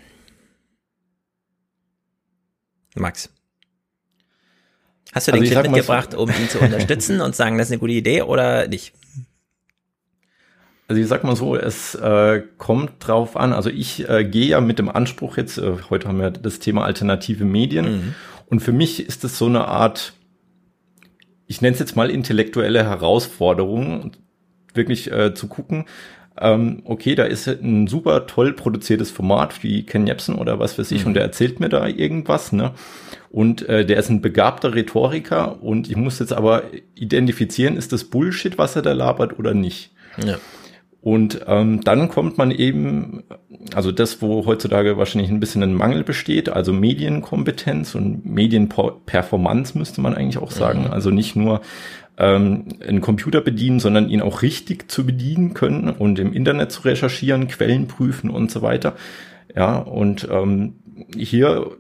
Max. 2.95 3.31
Hast 5.13 5.29
du 5.29 5.33
also 5.33 5.45
den 5.45 5.51
Clip 5.51 5.71
mitgebracht, 5.71 6.15
um 6.15 6.29
ihn 6.29 6.49
zu 6.49 6.59
unterstützen 6.61 7.21
und 7.23 7.35
sagen, 7.35 7.59
das 7.59 7.69
ist 7.69 7.73
eine 7.73 7.81
gute 7.81 7.93
Idee 7.93 8.23
oder 8.23 8.69
nicht? 8.69 8.93
Also 10.87 11.03
ich 11.03 11.09
sag 11.09 11.23
mal 11.23 11.37
so, 11.37 11.55
es 11.55 11.95
äh, 11.97 12.43
kommt 12.57 12.93
drauf 13.07 13.37
an. 13.37 13.53
Also 13.53 13.69
ich 13.69 14.09
äh, 14.09 14.25
gehe 14.25 14.47
ja 14.47 14.61
mit 14.61 14.79
dem 14.79 14.89
Anspruch 14.89 15.37
jetzt, 15.37 15.59
äh, 15.59 15.77
heute 15.91 16.09
haben 16.09 16.19
wir 16.19 16.31
das 16.31 16.61
Thema 16.61 16.85
alternative 16.85 17.45
Medien 17.45 17.85
mhm. 17.85 18.15
und 18.47 18.61
für 18.61 18.73
mich 18.73 19.07
ist 19.07 19.23
es 19.23 19.37
so 19.37 19.47
eine 19.47 19.67
Art, 19.67 20.15
ich 21.47 21.61
nenne 21.61 21.75
es 21.75 21.79
jetzt 21.79 21.95
mal 21.95 22.11
intellektuelle 22.11 22.85
Herausforderung, 22.85 24.13
wirklich 24.73 25.11
äh, 25.13 25.35
zu 25.35 25.49
gucken, 25.49 25.85
ähm, 26.41 26.83
okay, 26.85 27.15
da 27.15 27.25
ist 27.25 27.47
ein 27.49 27.87
super 27.87 28.27
toll 28.27 28.53
produziertes 28.53 29.11
Format 29.11 29.63
wie 29.63 29.85
Ken 29.85 30.07
Jebsen 30.07 30.35
oder 30.35 30.59
was 30.59 30.79
weiß 30.79 30.91
ich 30.93 31.03
mhm. 31.03 31.09
und 31.09 31.15
der 31.15 31.23
erzählt 31.23 31.61
mir 31.61 31.69
da 31.69 31.87
irgendwas, 31.87 32.53
ne? 32.53 32.73
Und 33.31 33.69
äh, 33.69 33.85
der 33.85 33.99
ist 33.99 34.09
ein 34.09 34.23
begabter 34.23 34.75
Rhetoriker 34.75 35.63
und 35.63 35.91
ich 35.91 35.97
muss 35.97 36.19
jetzt 36.19 36.33
aber 36.33 36.63
identifizieren, 36.95 37.77
ist 37.77 37.93
das 37.93 38.05
Bullshit, 38.05 38.57
was 38.57 38.75
er 38.75 38.83
da 38.83 38.93
labert 38.93 39.39
oder 39.39 39.53
nicht. 39.53 39.91
Ja. 40.25 40.39
Und 41.01 41.43
ähm, 41.47 41.83
dann 41.83 42.09
kommt 42.09 42.39
man 42.39 42.51
eben, 42.51 43.23
also 43.73 43.93
das, 43.93 44.21
wo 44.21 44.47
heutzutage 44.47 44.99
wahrscheinlich 44.99 45.31
ein 45.31 45.41
bisschen 45.41 45.63
ein 45.63 45.75
Mangel 45.75 46.03
besteht, 46.03 46.49
also 46.49 46.73
Medienkompetenz 46.73 47.95
und 47.95 48.27
Medienperformance 48.27 49.79
müsste 49.79 50.01
man 50.01 50.15
eigentlich 50.15 50.39
auch 50.39 50.51
sagen. 50.51 50.87
Mhm. 50.87 50.91
Also 50.91 51.11
nicht 51.11 51.37
nur 51.37 51.61
ähm, 52.19 52.67
einen 52.87 53.01
Computer 53.01 53.41
bedienen, 53.41 53.81
sondern 53.81 54.09
ihn 54.09 54.21
auch 54.21 54.43
richtig 54.43 54.91
zu 54.91 55.07
bedienen 55.07 55.55
können 55.55 55.91
und 55.91 56.19
im 56.19 56.33
Internet 56.33 56.73
zu 56.73 56.83
recherchieren, 56.83 57.49
Quellen 57.49 57.87
prüfen 57.87 58.31
und 58.31 58.51
so 58.51 58.63
weiter. 58.63 58.95
Ja, 59.55 59.77
und 59.77 60.29
ähm, 60.31 60.75
hier 61.17 61.71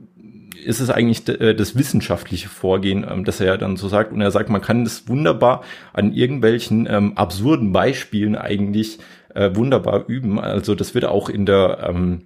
ist 0.64 0.80
es 0.80 0.90
eigentlich 0.90 1.28
äh, 1.28 1.54
das 1.54 1.76
wissenschaftliche 1.76 2.48
Vorgehen, 2.48 3.06
ähm, 3.08 3.24
dass 3.24 3.40
er 3.40 3.46
ja 3.46 3.56
dann 3.56 3.76
so 3.76 3.88
sagt. 3.88 4.12
Und 4.12 4.20
er 4.20 4.30
sagt, 4.30 4.48
man 4.48 4.60
kann 4.60 4.84
das 4.84 5.08
wunderbar 5.08 5.62
an 5.92 6.12
irgendwelchen 6.12 6.86
ähm, 6.90 7.16
absurden 7.16 7.72
Beispielen 7.72 8.36
eigentlich 8.36 8.98
äh, 9.34 9.50
wunderbar 9.54 10.04
üben. 10.08 10.38
Also 10.38 10.74
das 10.74 10.94
wird 10.94 11.04
auch 11.04 11.28
in 11.28 11.46
der 11.46 11.88
ähm, 11.88 12.22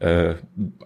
äh, 0.00 0.34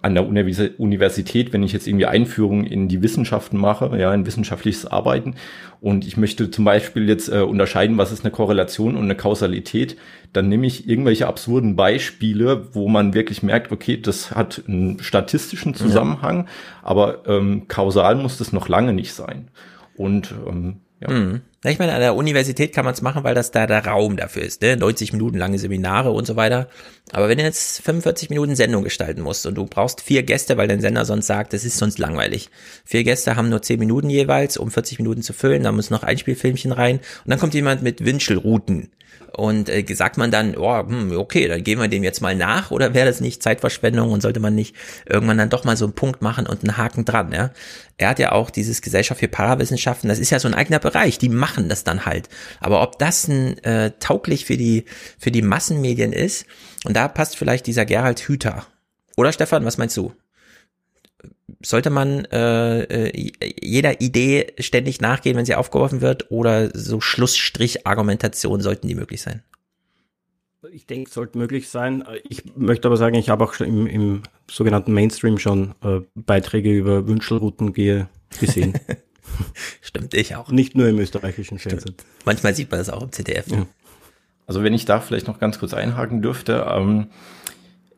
an 0.00 0.14
der 0.14 0.26
Universität, 0.26 1.52
wenn 1.52 1.62
ich 1.62 1.72
jetzt 1.72 1.86
irgendwie 1.86 2.06
Einführung 2.06 2.64
in 2.64 2.88
die 2.88 3.02
Wissenschaften 3.02 3.58
mache, 3.58 3.96
ja, 3.98 4.12
in 4.14 4.26
wissenschaftliches 4.26 4.86
Arbeiten 4.86 5.34
und 5.80 6.06
ich 6.06 6.16
möchte 6.16 6.50
zum 6.50 6.64
Beispiel 6.64 7.08
jetzt 7.08 7.28
äh, 7.28 7.40
unterscheiden, 7.40 7.98
was 7.98 8.12
ist 8.12 8.24
eine 8.24 8.30
Korrelation 8.30 8.96
und 8.96 9.04
eine 9.04 9.16
Kausalität, 9.16 9.96
dann 10.32 10.48
nehme 10.48 10.66
ich 10.66 10.88
irgendwelche 10.88 11.26
absurden 11.26 11.76
Beispiele, 11.76 12.74
wo 12.74 12.88
man 12.88 13.14
wirklich 13.14 13.42
merkt, 13.42 13.70
okay, 13.70 14.00
das 14.00 14.34
hat 14.34 14.62
einen 14.66 15.02
statistischen 15.02 15.74
Zusammenhang, 15.74 16.44
ja. 16.44 16.46
aber 16.82 17.26
ähm, 17.26 17.68
kausal 17.68 18.14
muss 18.14 18.38
das 18.38 18.52
noch 18.52 18.68
lange 18.68 18.92
nicht 18.92 19.12
sein. 19.12 19.48
Und 19.94 20.34
ähm, 20.48 20.80
ja. 21.00 21.10
Mhm. 21.10 21.40
Ich 21.64 21.78
meine, 21.78 21.94
an 21.94 22.00
der 22.00 22.16
Universität 22.16 22.72
kann 22.72 22.84
man 22.84 22.92
es 22.92 23.02
machen, 23.02 23.22
weil 23.22 23.36
das 23.36 23.52
da 23.52 23.68
der 23.68 23.86
Raum 23.86 24.16
dafür 24.16 24.42
ist, 24.42 24.62
ne? 24.62 24.76
90 24.76 25.12
Minuten 25.12 25.38
lange 25.38 25.60
Seminare 25.60 26.10
und 26.10 26.26
so 26.26 26.34
weiter. 26.34 26.68
Aber 27.12 27.28
wenn 27.28 27.38
du 27.38 27.44
jetzt 27.44 27.82
45 27.82 28.30
Minuten 28.30 28.56
Sendung 28.56 28.82
gestalten 28.82 29.20
musst 29.20 29.46
und 29.46 29.54
du 29.54 29.66
brauchst 29.66 30.00
vier 30.00 30.24
Gäste, 30.24 30.56
weil 30.56 30.66
dein 30.66 30.80
Sender 30.80 31.04
sonst 31.04 31.28
sagt, 31.28 31.52
das 31.52 31.64
ist 31.64 31.78
sonst 31.78 32.00
langweilig. 32.00 32.50
Vier 32.84 33.04
Gäste 33.04 33.36
haben 33.36 33.48
nur 33.48 33.62
10 33.62 33.78
Minuten 33.78 34.10
jeweils, 34.10 34.56
um 34.56 34.72
40 34.72 34.98
Minuten 34.98 35.22
zu 35.22 35.32
füllen, 35.32 35.62
da 35.62 35.70
muss 35.70 35.90
noch 35.90 36.02
ein 36.02 36.18
Spielfilmchen 36.18 36.72
rein 36.72 36.96
und 36.96 37.30
dann 37.30 37.38
kommt 37.38 37.54
jemand 37.54 37.80
mit 37.80 38.04
Wünschelrouten 38.04 38.90
und 39.36 39.68
äh, 39.68 39.84
sagt 39.94 40.18
man 40.18 40.30
dann, 40.30 40.56
oh, 40.56 40.78
hm, 40.78 41.16
okay, 41.16 41.48
dann 41.48 41.62
gehen 41.64 41.78
wir 41.78 41.88
dem 41.88 42.04
jetzt 42.04 42.20
mal 42.20 42.34
nach 42.34 42.70
oder 42.70 42.94
wäre 42.94 43.06
das 43.06 43.20
nicht 43.20 43.42
Zeitverschwendung 43.42 44.10
und 44.10 44.20
sollte 44.20 44.40
man 44.40 44.54
nicht 44.54 44.74
irgendwann 45.06 45.38
dann 45.38 45.50
doch 45.50 45.64
mal 45.64 45.76
so 45.76 45.84
einen 45.84 45.94
Punkt 45.94 46.22
machen 46.22 46.46
und 46.46 46.62
einen 46.62 46.76
Haken 46.76 47.04
dran, 47.04 47.32
ja? 47.32 47.50
Er 47.98 48.08
hat 48.08 48.18
ja 48.18 48.32
auch 48.32 48.50
dieses 48.50 48.82
Gesellschaft 48.82 49.20
für 49.20 49.28
Parawissenschaften, 49.28 50.08
das 50.08 50.18
ist 50.18 50.30
ja 50.30 50.40
so 50.40 50.48
ein 50.48 50.54
eigener 50.54 50.80
Bereich, 50.80 51.18
die 51.18 51.28
machen 51.28 51.68
das 51.68 51.84
dann 51.84 52.04
halt. 52.04 52.28
Aber 52.60 52.82
ob 52.82 52.98
das 52.98 53.28
ein, 53.28 53.62
äh, 53.64 53.92
tauglich 54.00 54.44
für 54.44 54.56
die, 54.56 54.86
für 55.18 55.30
die 55.30 55.42
Massenmedien 55.42 56.12
ist, 56.12 56.46
und 56.84 56.96
da 56.96 57.08
passt 57.08 57.36
vielleicht 57.36 57.66
dieser 57.66 57.84
Gerald 57.84 58.20
Hüther. 58.20 58.66
Oder 59.16 59.32
Stefan, 59.32 59.64
was 59.64 59.78
meinst 59.78 59.96
du? 59.96 60.12
Sollte 61.64 61.90
man 61.90 62.24
äh, 62.26 63.08
äh, 63.08 63.32
jeder 63.62 64.00
Idee 64.00 64.52
ständig 64.58 65.00
nachgehen, 65.00 65.36
wenn 65.36 65.44
sie 65.44 65.54
aufgeworfen 65.54 66.00
wird, 66.00 66.30
oder 66.30 66.70
so 66.76 67.00
Schlussstrich-Argumentationen 67.00 68.62
sollten 68.62 68.88
die 68.88 68.94
möglich 68.94 69.22
sein? 69.22 69.42
Ich 70.72 70.86
denke, 70.86 71.08
es 71.08 71.14
sollte 71.14 71.38
möglich 71.38 71.68
sein. 71.68 72.04
Ich 72.28 72.56
möchte 72.56 72.88
aber 72.88 72.96
sagen, 72.96 73.14
ich 73.16 73.28
habe 73.28 73.44
auch 73.44 73.52
schon 73.52 73.66
im, 73.66 73.86
im 73.86 74.22
sogenannten 74.48 74.92
Mainstream 74.92 75.38
schon 75.38 75.74
äh, 75.82 76.00
Beiträge 76.14 76.72
über 76.72 77.06
Wünschelrouten 77.06 77.72
gehe, 77.72 78.08
gesehen. 78.40 78.74
Stimmt, 79.80 80.14
ich 80.14 80.36
auch. 80.36 80.50
Nicht 80.50 80.76
nur 80.76 80.88
im 80.88 80.98
österreichischen 80.98 81.58
Fernsehen. 81.58 81.96
Manchmal 82.24 82.54
sieht 82.54 82.70
man 82.70 82.78
das 82.78 82.90
auch 82.90 83.02
im 83.02 83.12
ZDF. 83.12 83.48
Ja. 83.48 83.66
Also 84.46 84.62
wenn 84.62 84.74
ich 84.74 84.84
da 84.84 85.00
vielleicht 85.00 85.26
noch 85.26 85.38
ganz 85.38 85.58
kurz 85.58 85.74
einhaken 85.74 86.22
dürfte, 86.22 86.66
ähm, 86.68 87.08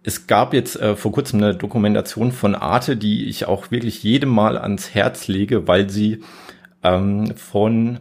es 0.04 0.26
gab 0.26 0.52
jetzt 0.52 0.80
äh, 0.80 0.96
vor 0.96 1.12
kurzem 1.12 1.42
eine 1.42 1.54
Dokumentation 1.54 2.30
von 2.30 2.54
Arte, 2.54 2.96
die 2.96 3.24
ich 3.24 3.46
auch 3.46 3.70
wirklich 3.70 4.02
jedem 4.02 4.28
Mal 4.28 4.58
ans 4.58 4.94
Herz 4.94 5.28
lege, 5.28 5.66
weil 5.66 5.88
sie 5.88 6.20
ähm, 6.82 7.34
von 7.36 8.00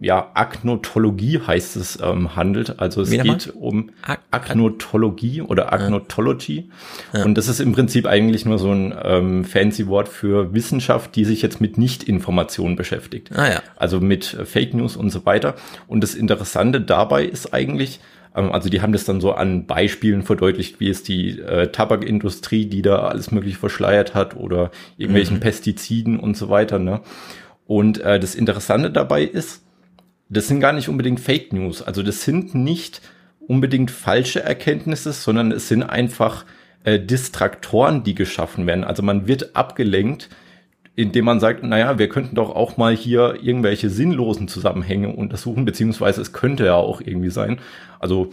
ja, 0.00 0.32
Agnotologie 0.34 1.40
heißt 1.46 1.76
es, 1.76 1.98
ähm, 2.02 2.34
handelt. 2.34 2.80
Also 2.80 3.02
es 3.02 3.10
Wie 3.12 3.18
geht 3.18 3.54
um 3.54 3.90
Agnotologie 4.32 5.40
oder 5.40 5.72
Agnotology. 5.72 6.68
Ja. 7.12 7.24
Und 7.24 7.38
das 7.38 7.46
ist 7.46 7.60
im 7.60 7.72
Prinzip 7.72 8.06
eigentlich 8.06 8.44
nur 8.44 8.58
so 8.58 8.72
ein 8.72 8.92
ähm, 9.02 9.44
fancy 9.44 9.86
Wort 9.86 10.08
für 10.08 10.52
Wissenschaft, 10.52 11.14
die 11.14 11.24
sich 11.24 11.40
jetzt 11.40 11.60
mit 11.60 11.78
Nicht-Informationen 11.78 12.74
beschäftigt. 12.74 13.30
Ah, 13.34 13.48
ja. 13.48 13.62
Also 13.76 14.00
mit 14.00 14.24
Fake 14.24 14.74
News 14.74 14.96
und 14.96 15.10
so 15.10 15.24
weiter. 15.24 15.54
Und 15.86 16.02
das 16.02 16.14
Interessante 16.14 16.80
dabei 16.80 17.24
ist 17.24 17.54
eigentlich, 17.54 18.00
also 18.34 18.68
die 18.68 18.82
haben 18.82 18.92
das 18.92 19.04
dann 19.04 19.20
so 19.20 19.32
an 19.32 19.66
Beispielen 19.66 20.22
verdeutlicht, 20.22 20.80
wie 20.80 20.88
es 20.88 21.04
die 21.04 21.38
äh, 21.38 21.68
Tabakindustrie, 21.68 22.66
die 22.66 22.82
da 22.82 23.06
alles 23.06 23.30
mögliche 23.30 23.58
verschleiert 23.58 24.14
hat 24.14 24.36
oder 24.36 24.72
irgendwelchen 24.96 25.36
mhm. 25.36 25.40
Pestiziden 25.40 26.18
und 26.18 26.36
so 26.36 26.50
weiter. 26.50 26.80
Ne? 26.80 27.00
Und 27.66 28.00
äh, 28.00 28.18
das 28.18 28.34
Interessante 28.34 28.90
dabei 28.90 29.22
ist, 29.22 29.64
das 30.28 30.48
sind 30.48 30.58
gar 30.58 30.72
nicht 30.72 30.88
unbedingt 30.88 31.20
Fake 31.20 31.52
News. 31.52 31.80
Also 31.80 32.02
das 32.02 32.24
sind 32.24 32.56
nicht 32.56 33.00
unbedingt 33.46 33.92
falsche 33.92 34.42
Erkenntnisse, 34.42 35.12
sondern 35.12 35.52
es 35.52 35.68
sind 35.68 35.84
einfach 35.84 36.44
äh, 36.82 36.98
Distraktoren, 36.98 38.02
die 38.02 38.16
geschaffen 38.16 38.66
werden. 38.66 38.82
Also 38.82 39.02
man 39.02 39.28
wird 39.28 39.54
abgelenkt 39.54 40.28
indem 40.96 41.24
man 41.24 41.40
sagt, 41.40 41.64
naja, 41.64 41.98
wir 41.98 42.08
könnten 42.08 42.36
doch 42.36 42.54
auch 42.54 42.76
mal 42.76 42.94
hier 42.94 43.38
irgendwelche 43.42 43.90
sinnlosen 43.90 44.48
Zusammenhänge 44.48 45.08
untersuchen, 45.08 45.64
beziehungsweise 45.64 46.20
es 46.20 46.32
könnte 46.32 46.66
ja 46.66 46.74
auch 46.74 47.00
irgendwie 47.00 47.30
sein. 47.30 47.58
Also 47.98 48.30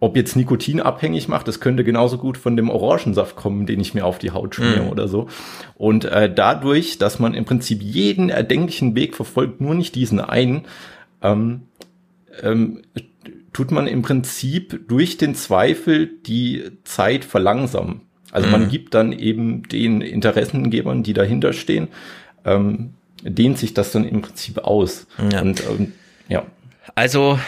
ob 0.00 0.16
jetzt 0.16 0.34
Nikotin 0.34 0.80
abhängig 0.80 1.28
macht, 1.28 1.46
das 1.46 1.60
könnte 1.60 1.84
genauso 1.84 2.16
gut 2.16 2.38
von 2.38 2.56
dem 2.56 2.70
Orangensaft 2.70 3.36
kommen, 3.36 3.66
den 3.66 3.80
ich 3.80 3.94
mir 3.94 4.06
auf 4.06 4.18
die 4.18 4.30
Haut 4.30 4.54
schmiere 4.54 4.84
mm. 4.84 4.88
oder 4.88 5.08
so. 5.08 5.28
Und 5.76 6.06
äh, 6.06 6.32
dadurch, 6.32 6.96
dass 6.96 7.18
man 7.18 7.34
im 7.34 7.44
Prinzip 7.44 7.82
jeden 7.82 8.30
erdenklichen 8.30 8.96
Weg 8.96 9.14
verfolgt, 9.14 9.60
nur 9.60 9.74
nicht 9.74 9.94
diesen 9.94 10.18
einen, 10.18 10.62
ähm, 11.22 11.62
ähm, 12.42 12.80
tut 13.52 13.72
man 13.72 13.86
im 13.86 14.00
Prinzip 14.00 14.88
durch 14.88 15.18
den 15.18 15.34
Zweifel 15.34 16.10
die 16.26 16.70
Zeit 16.84 17.26
verlangsamen. 17.26 18.00
Also 18.32 18.46
mhm. 18.46 18.52
man 18.52 18.68
gibt 18.68 18.94
dann 18.94 19.12
eben 19.12 19.62
den 19.64 20.00
Interessengebern, 20.00 21.02
die 21.02 21.12
dahinter 21.12 21.52
stehen, 21.52 21.88
ähm, 22.44 22.94
dehnt 23.22 23.58
sich 23.58 23.74
das 23.74 23.92
dann 23.92 24.04
im 24.04 24.22
Prinzip 24.22 24.58
aus. 24.58 25.06
Ja. 25.32 25.42
Und 25.42 25.62
ähm, 25.68 25.92
ja. 26.28 26.44
Also 26.94 27.38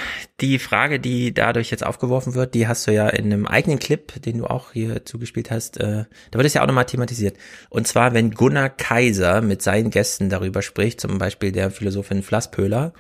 die 0.41 0.59
Frage, 0.59 1.01
die 1.01 1.33
dadurch 1.33 1.71
jetzt 1.71 1.85
aufgeworfen 1.85 2.35
wird, 2.35 2.55
die 2.55 2.69
hast 2.69 2.87
du 2.87 2.93
ja 2.93 3.09
in 3.09 3.27
einem 3.27 3.47
eigenen 3.47 3.79
Clip, 3.79 4.21
den 4.23 4.39
du 4.39 4.47
auch 4.47 4.73
hier 4.73 5.05
zugespielt 5.05 5.51
hast, 5.51 5.79
äh, 5.79 6.05
da 6.31 6.39
wird 6.39 6.47
es 6.47 6.55
ja 6.55 6.63
auch 6.63 6.67
nochmal 6.67 6.87
thematisiert. 6.87 7.37
Und 7.71 7.87
zwar, 7.87 8.13
wenn 8.13 8.33
Gunnar 8.33 8.69
Kaiser 8.69 9.41
mit 9.41 9.63
seinen 9.63 9.91
Gästen 9.91 10.29
darüber 10.29 10.63
spricht, 10.63 11.01
zum 11.01 11.19
Beispiel 11.19 11.53
der 11.53 11.71
Philosophin 11.71 12.23
Flasspöhler, 12.23 12.93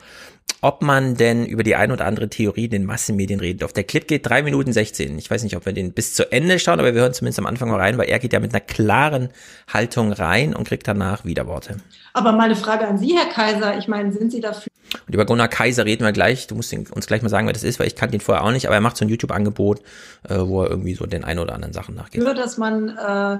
ob 0.64 0.80
man 0.80 1.16
denn 1.16 1.44
über 1.44 1.64
die 1.64 1.74
ein 1.74 1.90
oder 1.90 2.06
andere 2.06 2.28
Theorie 2.28 2.66
in 2.66 2.70
den 2.70 2.84
Massenmedien 2.84 3.40
reden 3.40 3.58
darf. 3.58 3.72
Der 3.72 3.82
Clip 3.82 4.06
geht 4.06 4.24
drei 4.24 4.44
Minuten 4.44 4.72
16. 4.72 5.18
Ich 5.18 5.28
weiß 5.28 5.42
nicht, 5.42 5.56
ob 5.56 5.66
wir 5.66 5.72
den 5.72 5.92
bis 5.92 6.14
zu 6.14 6.30
Ende 6.30 6.60
schauen, 6.60 6.78
aber 6.78 6.94
wir 6.94 7.00
hören 7.00 7.12
zumindest 7.12 7.40
am 7.40 7.46
Anfang 7.46 7.68
mal 7.68 7.80
rein, 7.80 7.98
weil 7.98 8.08
er 8.08 8.20
geht 8.20 8.32
ja 8.32 8.38
mit 8.38 8.54
einer 8.54 8.60
klaren 8.60 9.30
Haltung 9.72 10.12
rein 10.12 10.54
und 10.54 10.68
kriegt 10.68 10.86
danach 10.86 11.24
Widerworte. 11.24 11.78
Aber 12.12 12.30
mal 12.30 12.44
eine 12.44 12.54
Frage 12.54 12.86
an 12.86 12.96
Sie, 12.96 13.16
Herr 13.16 13.26
Kaiser. 13.26 13.76
Ich 13.76 13.88
meine, 13.88 14.12
sind 14.12 14.30
Sie 14.30 14.40
dafür? 14.40 14.70
Und 15.08 15.14
über 15.14 15.26
Gunnar 15.26 15.48
Kaiser 15.48 15.84
reden 15.84 16.04
wir 16.04 16.12
gleich. 16.12 16.46
Du 16.46 16.54
musst 16.54 16.72
uns 16.72 17.06
gleich 17.08 17.22
mal 17.22 17.28
sagen, 17.28 17.46
wer 17.46 17.52
das 17.52 17.64
ist, 17.64 17.80
weil 17.80 17.88
ich 17.88 17.96
kannte 17.96 18.16
ihn 18.16 18.20
vorher 18.20 18.44
auch 18.44 18.52
nicht, 18.52 18.66
aber 18.66 18.76
er 18.76 18.80
macht 18.80 18.96
so 18.96 19.04
ein 19.04 19.08
YouTube-Angebot, 19.08 19.80
äh, 20.28 20.38
wo 20.38 20.62
er 20.62 20.70
irgendwie 20.70 20.94
so 20.94 21.06
den 21.06 21.24
ein 21.24 21.40
oder 21.40 21.54
anderen 21.54 21.74
Sachen 21.74 21.96
nachgeht. 21.96 22.22
Für, 22.22 22.34
dass 22.34 22.56
man 22.56 22.88
äh, 22.90 23.38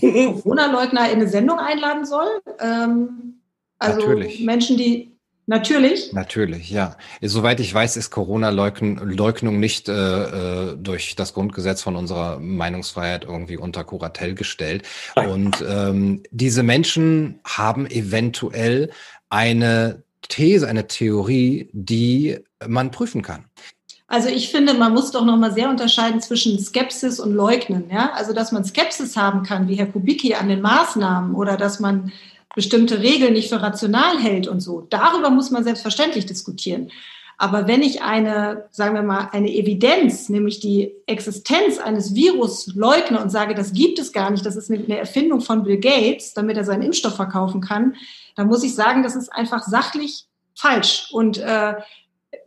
Corona-Leugner 0.00 1.10
in 1.10 1.16
eine 1.16 1.28
Sendung 1.28 1.58
einladen 1.58 2.06
soll. 2.06 2.40
Ähm, 2.58 3.42
also 3.78 4.00
Natürlich. 4.00 4.40
Menschen, 4.40 4.78
die 4.78 5.13
Natürlich. 5.46 6.12
Natürlich, 6.12 6.70
ja. 6.70 6.96
Soweit 7.20 7.60
ich 7.60 7.72
weiß, 7.72 7.98
ist 7.98 8.10
Corona-Leugnung 8.10 9.60
nicht 9.60 9.88
äh, 9.90 9.92
äh, 9.92 10.76
durch 10.76 11.16
das 11.16 11.34
Grundgesetz 11.34 11.82
von 11.82 11.96
unserer 11.96 12.38
Meinungsfreiheit 12.38 13.24
irgendwie 13.24 13.58
unter 13.58 13.84
Kuratell 13.84 14.34
gestellt. 14.34 14.84
Und 15.14 15.62
ähm, 15.68 16.22
diese 16.30 16.62
Menschen 16.62 17.40
haben 17.44 17.86
eventuell 17.86 18.90
eine 19.28 20.02
These, 20.28 20.66
eine 20.66 20.86
Theorie, 20.86 21.68
die 21.72 22.38
man 22.66 22.90
prüfen 22.90 23.20
kann. 23.20 23.44
Also 24.06 24.28
ich 24.28 24.50
finde, 24.50 24.74
man 24.74 24.92
muss 24.92 25.10
doch 25.10 25.24
noch 25.24 25.36
mal 25.36 25.52
sehr 25.52 25.68
unterscheiden 25.68 26.20
zwischen 26.20 26.58
Skepsis 26.58 27.20
und 27.20 27.32
Leugnen. 27.34 27.90
Ja? 27.90 28.12
Also 28.14 28.32
dass 28.32 28.52
man 28.52 28.64
Skepsis 28.64 29.16
haben 29.16 29.42
kann, 29.42 29.68
wie 29.68 29.74
Herr 29.74 29.86
Kubicki 29.86 30.34
an 30.34 30.48
den 30.48 30.62
Maßnahmen, 30.62 31.34
oder 31.34 31.56
dass 31.56 31.80
man 31.80 32.12
bestimmte 32.54 33.00
Regeln 33.00 33.32
nicht 33.32 33.48
für 33.48 33.62
rational 33.62 34.18
hält 34.18 34.48
und 34.48 34.60
so. 34.60 34.86
Darüber 34.90 35.30
muss 35.30 35.50
man 35.50 35.64
selbstverständlich 35.64 36.26
diskutieren. 36.26 36.90
Aber 37.36 37.66
wenn 37.66 37.82
ich 37.82 38.02
eine, 38.02 38.68
sagen 38.70 38.94
wir 38.94 39.02
mal, 39.02 39.28
eine 39.32 39.52
Evidenz, 39.52 40.28
nämlich 40.28 40.60
die 40.60 40.92
Existenz 41.06 41.78
eines 41.78 42.14
Virus 42.14 42.68
leugne 42.74 43.20
und 43.20 43.30
sage, 43.30 43.54
das 43.54 43.72
gibt 43.72 43.98
es 43.98 44.12
gar 44.12 44.30
nicht, 44.30 44.46
das 44.46 44.54
ist 44.54 44.70
eine 44.70 44.98
Erfindung 44.98 45.40
von 45.40 45.64
Bill 45.64 45.78
Gates, 45.78 46.32
damit 46.34 46.56
er 46.56 46.64
seinen 46.64 46.82
Impfstoff 46.82 47.16
verkaufen 47.16 47.60
kann, 47.60 47.96
dann 48.36 48.46
muss 48.46 48.62
ich 48.62 48.74
sagen, 48.74 49.02
das 49.02 49.16
ist 49.16 49.32
einfach 49.32 49.64
sachlich 49.64 50.26
falsch. 50.54 51.08
Und 51.10 51.38
äh, 51.38 51.74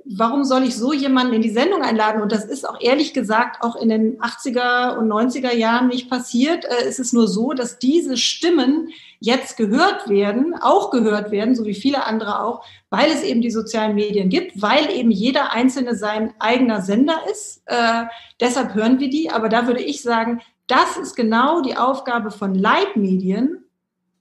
warum 0.06 0.44
soll 0.44 0.64
ich 0.64 0.76
so 0.76 0.94
jemanden 0.94 1.34
in 1.34 1.42
die 1.42 1.50
Sendung 1.50 1.82
einladen? 1.82 2.22
Und 2.22 2.32
das 2.32 2.46
ist 2.46 2.68
auch 2.68 2.80
ehrlich 2.80 3.14
gesagt 3.14 3.64
auch 3.64 3.76
in 3.76 3.90
den 3.90 4.20
80er 4.20 4.98
und 4.98 5.08
90er 5.08 5.54
Jahren 5.54 5.88
nicht 5.88 6.10
passiert. 6.10 6.66
Äh, 6.66 6.86
es 6.88 7.00
ist 7.00 7.14
nur 7.14 7.28
so, 7.28 7.54
dass 7.54 7.80
diese 7.80 8.18
Stimmen 8.18 8.90
jetzt 9.20 9.58
gehört 9.58 10.10
werden, 10.10 10.56
auch 10.60 10.92
gehört 10.92 11.32
werden, 11.32 11.56
so 11.56 11.66
wie 11.66 11.74
viele 11.74 12.06
andere 12.06 12.42
auch, 12.44 12.64
weil 12.90 13.12
es 13.12 13.24
eben 13.24 13.42
die 13.42 13.52
sozialen 13.52 13.96
Medien 13.96 14.30
gibt, 14.30 14.62
weil 14.62 14.92
eben 14.92 15.12
jeder 15.12 15.52
Einzelne 15.52 15.96
sein 15.96 16.34
eigener 16.40 16.82
Sender 16.82 17.20
ist. 17.32 17.62
Äh, 17.66 18.04
deshalb 18.40 18.76
hören 18.76 19.00
wir 19.00 19.10
die. 19.10 19.30
Aber 19.30 19.50
da 19.50 19.68
würde 19.68 19.82
ich 19.82 20.02
sagen, 20.02 20.42
das 20.68 20.98
ist 20.98 21.16
genau 21.16 21.62
die 21.62 21.78
Aufgabe 21.78 22.32
von 22.32 22.54
Leitmedien, 22.54 23.64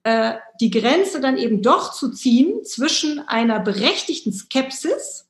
äh, 0.05 0.35
die 0.61 0.71
Grenze 0.71 1.21
dann 1.21 1.37
eben 1.37 1.63
doch 1.63 1.93
zu 1.93 2.13
ziehen 2.13 2.65
zwischen 2.65 3.19
einer 3.27 3.59
berechtigten 3.59 4.33
Skepsis, 4.33 5.26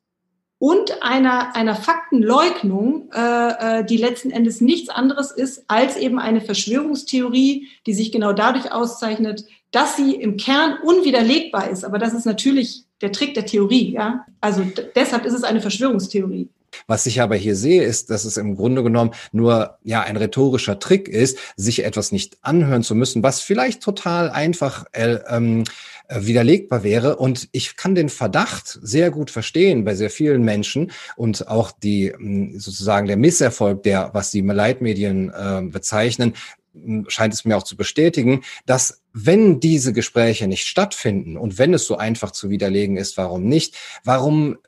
und 0.59 1.03
einer, 1.03 1.55
einer 1.55 1.75
Faktenleugnung, 1.75 3.11
äh, 3.12 3.81
äh, 3.81 3.85
die 3.85 3.99
letzten 3.99 4.31
Endes 4.31 4.61
nichts 4.61 4.88
anderes 4.88 5.31
ist 5.31 5.64
als 5.69 5.97
eben 5.97 6.19
eine 6.19 6.40
Verschwörungstheorie, 6.40 7.69
die 7.87 7.95
sich 7.95 8.11
genau 8.11 8.33
dadurch 8.33 8.73
auszeichnet, 8.73 9.45
dass 9.71 9.97
sie 9.97 10.14
im 10.14 10.37
Kern 10.38 10.79
unwiderlegbar 10.83 11.69
ist. 11.69 11.85
Aber 11.85 11.99
das 11.99 12.14
ist 12.14 12.25
natürlich 12.25 12.85
der 13.03 13.12
Trick 13.12 13.35
der 13.35 13.45
Theorie. 13.45 13.92
Ja? 13.92 14.25
Also 14.40 14.62
deshalb 14.95 15.27
ist 15.27 15.35
es 15.35 15.45
eine 15.45 15.61
Verschwörungstheorie. 15.61 16.49
Was 16.87 17.07
ich 17.07 17.21
aber 17.21 17.37
hier 17.37 17.57
sehe, 17.57 17.83
ist, 17.83 18.11
dass 18.11 18.25
es 18.25 18.37
im 18.37 18.57
Grunde 18.57 18.83
genommen 18.83 19.12
nur 19.33 19.79
ja 19.83 20.03
ein 20.03 20.16
rhetorischer 20.16 20.79
Trick 20.79 21.09
ist, 21.09 21.38
sich 21.57 21.85
etwas 21.85 22.12
nicht 22.12 22.37
anhören 22.42 22.83
zu 22.83 22.95
müssen, 22.95 23.23
was 23.23 23.40
vielleicht 23.40 23.83
total 23.83 24.31
einfach 24.31 24.85
äh, 24.92 25.19
ähm, 25.29 25.61
äh, 25.61 25.64
widerlegbar 26.09 26.83
wäre. 26.83 27.16
Und 27.16 27.49
ich 27.53 27.77
kann 27.77 27.95
den 27.95 28.09
Verdacht 28.09 28.79
sehr 28.83 29.11
gut 29.11 29.31
verstehen 29.31 29.85
bei 29.85 29.95
sehr 29.95 30.11
vielen 30.11 30.42
Menschen 30.42 30.92
und 31.16 31.49
auch 31.49 31.73
die 31.73 32.12
hm, 32.12 32.59
sozusagen 32.59 33.07
der 33.07 33.16
Misserfolg, 33.16 33.83
der, 33.83 34.11
was 34.12 34.31
die 34.31 34.40
Leitmedien 34.40 35.31
äh, 35.31 35.62
bezeichnen, 35.62 36.35
hm, 36.73 37.07
scheint 37.09 37.35
es 37.35 37.45
mir 37.45 37.57
auch 37.57 37.62
zu 37.62 37.77
bestätigen, 37.77 38.42
dass 38.66 39.03
wenn 39.12 39.61
diese 39.61 39.92
Gespräche 39.92 40.47
nicht 40.47 40.66
stattfinden 40.66 41.37
und 41.37 41.59
wenn 41.59 41.73
es 41.75 41.87
so 41.87 41.97
einfach 41.97 42.31
zu 42.31 42.51
widerlegen 42.51 42.97
ist, 42.97 43.16
warum 43.16 43.45
nicht? 43.45 43.77
Warum 44.05 44.59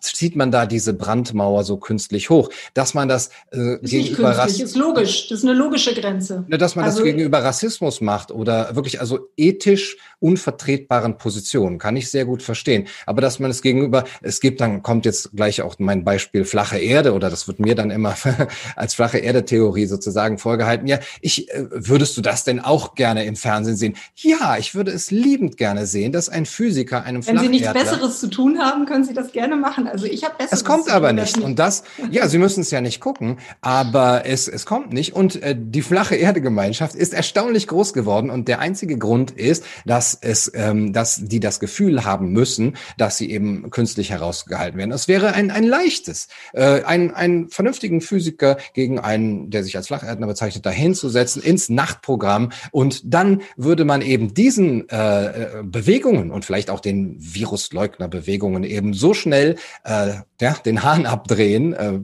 zieht 0.00 0.36
man 0.36 0.50
da 0.50 0.66
diese 0.66 0.94
Brandmauer 0.94 1.64
so 1.64 1.78
künstlich 1.78 2.30
hoch? 2.30 2.50
Dass 2.74 2.94
man 2.94 3.08
das 3.08 3.30
äh, 3.52 3.74
ist 3.74 3.90
gegenüber 3.90 4.30
Rassismus. 4.30 4.70
ist 4.70 4.76
logisch, 4.76 5.28
das 5.28 5.38
ist 5.40 5.44
eine 5.44 5.54
logische 5.54 5.94
Grenze. 5.94 6.44
Ne, 6.46 6.58
dass 6.58 6.76
man 6.76 6.84
also, 6.84 6.98
das 6.98 7.04
gegenüber 7.04 7.42
Rassismus 7.42 8.00
macht 8.00 8.30
oder 8.30 8.76
wirklich 8.76 9.00
also 9.00 9.28
ethisch 9.36 9.96
unvertretbaren 10.20 11.18
Positionen, 11.18 11.78
kann 11.78 11.96
ich 11.96 12.08
sehr 12.10 12.24
gut 12.24 12.42
verstehen. 12.42 12.86
Aber 13.06 13.20
dass 13.20 13.38
man 13.38 13.50
es 13.50 13.62
gegenüber, 13.62 14.04
es 14.22 14.40
gibt 14.40 14.60
dann, 14.60 14.82
kommt 14.82 15.04
jetzt 15.06 15.32
gleich 15.34 15.62
auch 15.62 15.76
mein 15.78 16.04
Beispiel 16.04 16.44
flache 16.44 16.78
Erde 16.78 17.14
oder 17.14 17.30
das 17.30 17.48
wird 17.48 17.58
mir 17.58 17.74
dann 17.74 17.90
immer 17.90 18.14
als 18.76 18.94
flache 18.94 19.18
Erde-Theorie 19.18 19.86
sozusagen 19.86 20.38
vorgehalten. 20.38 20.86
Ja, 20.86 20.98
ich, 21.20 21.50
äh, 21.50 21.66
würdest 21.70 22.16
du 22.16 22.20
das 22.20 22.44
denn 22.44 22.60
auch 22.60 22.94
gerne 22.94 23.24
im 23.24 23.36
Fernsehen 23.36 23.76
sehen? 23.76 23.88
sehen? 23.88 23.96
Ja, 24.16 24.56
ich 24.58 24.74
würde 24.74 24.90
es 24.90 25.10
liebend 25.10 25.56
gerne 25.56 25.86
sehen, 25.86 26.12
dass 26.12 26.28
ein 26.28 26.46
Physiker 26.46 27.04
einem 27.04 27.26
Wenn 27.26 27.38
Sie 27.38 27.48
nichts 27.48 27.72
Besseres 27.72 28.20
zu 28.20 28.28
tun 28.28 28.58
haben, 28.58 28.86
können 28.86 29.04
Sie 29.04 29.14
das 29.14 29.32
gerne 29.32 29.47
machen. 29.56 29.86
Also 29.86 30.06
ich 30.06 30.24
habe. 30.24 30.34
Es 30.50 30.64
kommt 30.64 30.90
aber 30.90 31.12
nicht. 31.12 31.36
nicht. 31.36 31.44
Und 31.44 31.58
das, 31.58 31.84
ja, 32.10 32.28
Sie 32.28 32.38
müssen 32.38 32.60
es 32.60 32.70
ja 32.70 32.80
nicht 32.80 33.00
gucken, 33.00 33.38
aber 33.60 34.26
es, 34.26 34.48
es 34.48 34.66
kommt 34.66 34.92
nicht. 34.92 35.14
Und 35.14 35.42
äh, 35.42 35.56
die 35.58 35.82
flache 35.82 36.16
Erde-Gemeinschaft 36.16 36.94
ist 36.94 37.14
erstaunlich 37.14 37.66
groß 37.66 37.92
geworden. 37.92 38.30
Und 38.30 38.48
der 38.48 38.58
einzige 38.58 38.98
Grund 38.98 39.30
ist, 39.30 39.64
dass 39.86 40.18
es, 40.20 40.50
ähm, 40.54 40.92
dass 40.92 41.16
die 41.24 41.40
das 41.40 41.60
Gefühl 41.60 42.04
haben 42.04 42.32
müssen, 42.32 42.76
dass 42.96 43.16
sie 43.16 43.30
eben 43.30 43.70
künstlich 43.70 44.10
herausgehalten 44.10 44.78
werden. 44.78 44.92
Es 44.92 45.08
wäre 45.08 45.32
ein, 45.32 45.50
ein 45.50 45.64
leichtes, 45.64 46.28
äh, 46.52 46.82
ein, 46.82 47.14
einen 47.14 47.48
vernünftigen 47.48 48.00
Physiker 48.00 48.58
gegen 48.74 48.98
einen, 48.98 49.50
der 49.50 49.64
sich 49.64 49.76
als 49.76 49.86
Flacherdner 49.86 50.26
bezeichnet, 50.26 50.66
dahinzusetzen 50.66 51.42
ins 51.42 51.68
Nachtprogramm 51.68 52.50
und 52.72 53.02
dann 53.04 53.42
würde 53.56 53.78
würde 53.78 53.86
man 53.86 54.02
eben 54.02 54.34
diesen 54.34 54.88
äh, 54.88 55.26
äh, 55.26 55.62
Bewegungen 55.62 56.32
und 56.32 56.44
vielleicht 56.44 56.68
auch 56.68 56.80
den 56.80 57.16
Virusleugner-Bewegungen 57.20 58.64
eben 58.64 58.92
so 58.92 59.14
schnell 59.14 59.37
äh, 59.84 60.14
ja, 60.40 60.52
den 60.64 60.82
Hahn 60.82 61.06
abdrehen, 61.06 61.72
äh, 61.72 62.00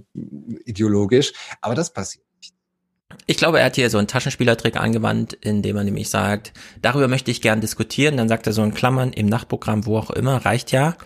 ideologisch, 0.64 1.32
aber 1.60 1.74
das 1.74 1.92
passiert. 1.92 2.24
nicht. 2.40 2.54
Ich 3.26 3.36
glaube, 3.36 3.60
er 3.60 3.66
hat 3.66 3.76
hier 3.76 3.90
so 3.90 3.98
einen 3.98 4.08
Taschenspielertrick 4.08 4.76
angewandt, 4.76 5.32
indem 5.34 5.76
er 5.76 5.84
nämlich 5.84 6.10
sagt, 6.10 6.52
darüber 6.82 7.08
möchte 7.08 7.30
ich 7.30 7.40
gern 7.40 7.60
diskutieren. 7.60 8.16
Dann 8.16 8.28
sagt 8.28 8.46
er 8.46 8.52
so 8.52 8.62
in 8.62 8.74
Klammern 8.74 9.12
im 9.12 9.26
Nachtprogramm, 9.26 9.86
wo 9.86 9.98
auch 9.98 10.10
immer, 10.10 10.44
reicht 10.44 10.72
ja. 10.72 10.96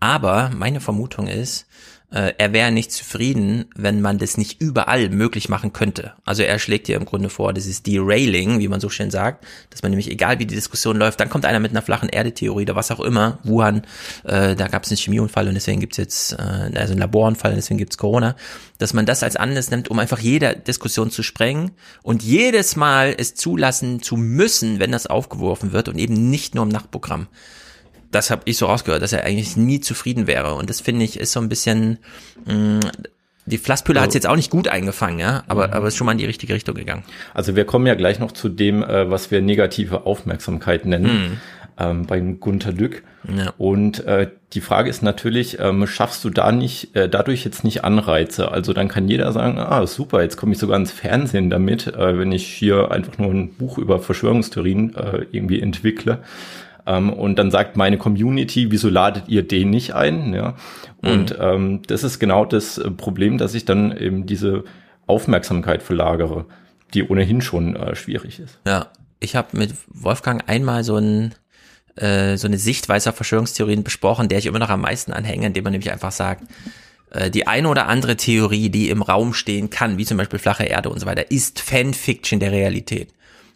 Aber 0.00 0.50
meine 0.54 0.80
Vermutung 0.80 1.26
ist, 1.26 1.66
äh, 2.10 2.32
er 2.38 2.52
wäre 2.54 2.72
nicht 2.72 2.90
zufrieden, 2.90 3.66
wenn 3.76 4.00
man 4.00 4.16
das 4.16 4.38
nicht 4.38 4.62
überall 4.62 5.10
möglich 5.10 5.50
machen 5.50 5.74
könnte. 5.74 6.14
Also 6.24 6.42
er 6.42 6.58
schlägt 6.58 6.86
hier 6.86 6.96
im 6.96 7.04
Grunde 7.04 7.28
vor, 7.28 7.52
das 7.52 7.66
ist 7.66 7.86
Derailing, 7.86 8.60
wie 8.60 8.68
man 8.68 8.80
so 8.80 8.88
schön 8.88 9.10
sagt, 9.10 9.46
dass 9.68 9.82
man 9.82 9.90
nämlich, 9.90 10.10
egal 10.10 10.38
wie 10.38 10.46
die 10.46 10.54
Diskussion 10.54 10.96
läuft, 10.96 11.20
dann 11.20 11.28
kommt 11.28 11.44
einer 11.44 11.60
mit 11.60 11.70
einer 11.70 11.82
flachen 11.82 12.08
Erdetheorie 12.08 12.62
oder 12.62 12.76
was 12.76 12.90
auch 12.90 13.00
immer, 13.00 13.38
Wuhan, 13.42 13.82
äh, 14.24 14.56
da 14.56 14.68
gab 14.68 14.84
es 14.84 14.90
einen 14.90 14.96
Chemieunfall 14.96 15.48
und 15.48 15.54
deswegen 15.54 15.80
gibt's 15.80 15.98
jetzt, 15.98 16.32
äh, 16.32 16.36
also 16.76 16.92
einen 16.92 16.98
Laborunfall 17.00 17.50
und 17.50 17.56
deswegen 17.56 17.78
gibt's 17.78 17.98
Corona, 17.98 18.36
dass 18.78 18.94
man 18.94 19.04
das 19.04 19.22
als 19.22 19.36
Anlass 19.36 19.70
nimmt, 19.70 19.90
um 19.90 19.98
einfach 19.98 20.18
jede 20.18 20.56
Diskussion 20.56 21.10
zu 21.10 21.22
sprengen 21.22 21.72
und 22.02 22.22
jedes 22.22 22.74
Mal 22.74 23.14
es 23.18 23.34
zulassen 23.34 24.00
zu 24.02 24.16
müssen, 24.16 24.78
wenn 24.78 24.92
das 24.92 25.06
aufgeworfen 25.06 25.72
wird 25.72 25.88
und 25.88 25.98
eben 25.98 26.30
nicht 26.30 26.54
nur 26.54 26.64
im 26.64 26.70
Nachtprogramm 26.70 27.28
das 28.10 28.30
habe 28.30 28.42
ich 28.46 28.56
so 28.56 28.66
rausgehört, 28.66 29.02
dass 29.02 29.12
er 29.12 29.24
eigentlich 29.24 29.56
nie 29.56 29.80
zufrieden 29.80 30.26
wäre. 30.26 30.54
Und 30.54 30.70
das 30.70 30.80
finde 30.80 31.04
ich 31.04 31.18
ist 31.18 31.32
so 31.32 31.40
ein 31.40 31.48
bisschen, 31.48 31.98
mh, 32.46 32.54
mm, 32.54 32.80
die 33.48 33.58
Flasspülle 33.58 34.00
hat 34.00 34.08
es 34.08 34.14
jetzt 34.14 34.26
auch 34.26 34.36
nicht 34.36 34.50
gut 34.50 34.68
eingefangen, 34.68 35.18
ja, 35.18 35.42
aber, 35.48 35.68
mhm. 35.68 35.72
aber 35.72 35.88
ist 35.88 35.96
schon 35.96 36.04
mal 36.04 36.12
in 36.12 36.18
die 36.18 36.26
richtige 36.26 36.54
Richtung 36.54 36.74
gegangen. 36.74 37.02
Also 37.32 37.56
wir 37.56 37.64
kommen 37.64 37.86
ja 37.86 37.94
gleich 37.94 38.18
noch 38.18 38.32
zu 38.32 38.48
dem, 38.48 38.82
äh, 38.82 39.10
was 39.10 39.30
wir 39.30 39.40
negative 39.40 40.06
Aufmerksamkeit 40.06 40.84
nennen. 40.84 41.30
Mhm. 41.30 41.36
Ähm, 41.80 42.06
beim 42.06 42.40
Gunter 42.40 42.72
Lück. 42.72 43.04
Ja. 43.32 43.52
Und 43.56 44.04
äh, 44.04 44.28
die 44.52 44.60
Frage 44.60 44.90
ist 44.90 45.00
natürlich, 45.00 45.60
ähm, 45.60 45.86
schaffst 45.86 46.24
du 46.24 46.30
da 46.30 46.50
nicht, 46.50 46.96
äh, 46.96 47.08
dadurch 47.08 47.44
jetzt 47.44 47.62
nicht 47.62 47.84
Anreize? 47.84 48.50
Also 48.50 48.72
dann 48.72 48.88
kann 48.88 49.06
jeder 49.06 49.30
sagen, 49.30 49.58
ah, 49.58 49.86
super, 49.86 50.22
jetzt 50.22 50.36
komme 50.36 50.54
ich 50.54 50.58
sogar 50.58 50.76
ins 50.76 50.90
Fernsehen 50.90 51.50
damit, 51.50 51.86
äh, 51.86 52.18
wenn 52.18 52.32
ich 52.32 52.48
hier 52.48 52.90
einfach 52.90 53.18
nur 53.18 53.30
ein 53.30 53.54
Buch 53.54 53.78
über 53.78 54.00
Verschwörungstheorien 54.00 54.96
äh, 54.96 55.26
irgendwie 55.30 55.62
entwickle. 55.62 56.18
Ähm, 56.88 57.12
und 57.12 57.38
dann 57.38 57.50
sagt 57.50 57.76
meine 57.76 57.98
Community, 57.98 58.70
wieso 58.70 58.88
ladet 58.88 59.24
ihr 59.28 59.46
den 59.46 59.68
nicht 59.70 59.94
ein? 59.94 60.32
Ja. 60.32 60.56
Und 61.02 61.38
mhm. 61.38 61.44
ähm, 61.44 61.82
das 61.86 62.02
ist 62.02 62.18
genau 62.18 62.46
das 62.46 62.78
äh, 62.78 62.90
Problem, 62.90 63.36
dass 63.36 63.54
ich 63.54 63.66
dann 63.66 63.96
eben 63.96 64.26
diese 64.26 64.64
Aufmerksamkeit 65.06 65.82
verlagere, 65.82 66.46
die 66.94 67.06
ohnehin 67.06 67.42
schon 67.42 67.76
äh, 67.76 67.94
schwierig 67.94 68.40
ist. 68.40 68.58
Ja, 68.66 68.86
ich 69.20 69.36
habe 69.36 69.56
mit 69.56 69.74
Wolfgang 69.88 70.48
einmal 70.48 70.82
so 70.82 70.96
ein 70.96 71.34
äh, 71.96 72.36
so 72.36 72.46
eine 72.46 72.58
Sichtweise 72.58 73.10
auf 73.10 73.16
Verschwörungstheorien 73.16 73.84
besprochen, 73.84 74.28
der 74.28 74.38
ich 74.38 74.46
immer 74.46 74.58
noch 74.58 74.70
am 74.70 74.80
meisten 74.80 75.12
anhänge, 75.12 75.46
indem 75.46 75.64
man 75.64 75.72
nämlich 75.72 75.92
einfach 75.92 76.12
sagt, 76.12 76.44
äh, 77.10 77.30
die 77.30 77.46
eine 77.46 77.68
oder 77.68 77.86
andere 77.86 78.16
Theorie, 78.16 78.70
die 78.70 78.88
im 78.88 79.02
Raum 79.02 79.34
stehen 79.34 79.68
kann, 79.68 79.98
wie 79.98 80.06
zum 80.06 80.16
Beispiel 80.16 80.38
flache 80.38 80.64
Erde 80.64 80.88
und 80.88 81.00
so 81.00 81.06
weiter, 81.06 81.30
ist 81.30 81.60
Fanfiction 81.60 82.40
der 82.40 82.52
Realität. 82.52 83.12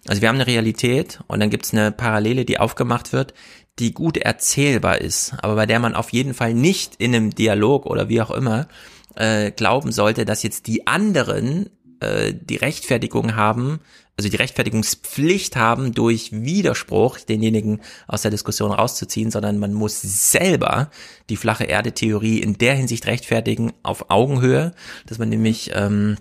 Also 0.08 0.20
wir 0.20 0.28
haben 0.28 0.36
eine 0.36 0.46
Realität 0.46 1.20
und 1.28 1.40
dann 1.40 1.50
gibt's 1.50 1.72
eine 1.72 1.92
Parallele, 1.92 2.44
die 2.44 2.58
aufgemacht 2.58 3.12
wird, 3.12 3.34
die 3.78 3.92
gut 3.92 4.16
erzählbar 4.16 5.00
ist, 5.00 5.34
aber 5.42 5.54
bei 5.54 5.66
der 5.66 5.78
man 5.78 5.94
auf 5.94 6.10
jeden 6.10 6.34
Fall 6.34 6.54
nicht 6.54 6.96
in 6.96 7.14
einem 7.14 7.34
Dialog 7.34 7.86
oder 7.86 8.08
wie 8.08 8.20
auch 8.20 8.30
immer 8.30 8.68
äh, 9.14 9.50
glauben 9.50 9.92
sollte, 9.92 10.24
dass 10.24 10.42
jetzt 10.42 10.66
die 10.66 10.86
anderen 10.86 11.70
äh, 12.00 12.34
die 12.34 12.56
Rechtfertigung 12.56 13.36
haben, 13.36 13.80
also 14.16 14.28
die 14.28 14.36
Rechtfertigungspflicht 14.36 15.56
haben, 15.56 15.94
durch 15.94 16.32
Widerspruch 16.32 17.18
denjenigen 17.20 17.80
aus 18.06 18.22
der 18.22 18.30
Diskussion 18.30 18.72
rauszuziehen, 18.72 19.30
sondern 19.30 19.58
man 19.58 19.72
muss 19.72 20.02
selber 20.02 20.90
die 21.30 21.36
flache 21.36 21.64
Erde-Theorie 21.64 22.38
in 22.38 22.58
der 22.58 22.74
Hinsicht 22.74 23.06
rechtfertigen 23.06 23.72
auf 23.82 24.10
Augenhöhe, 24.10 24.72
dass 25.06 25.18
man 25.18 25.30
nämlich 25.30 25.70
ähm, 25.74 26.16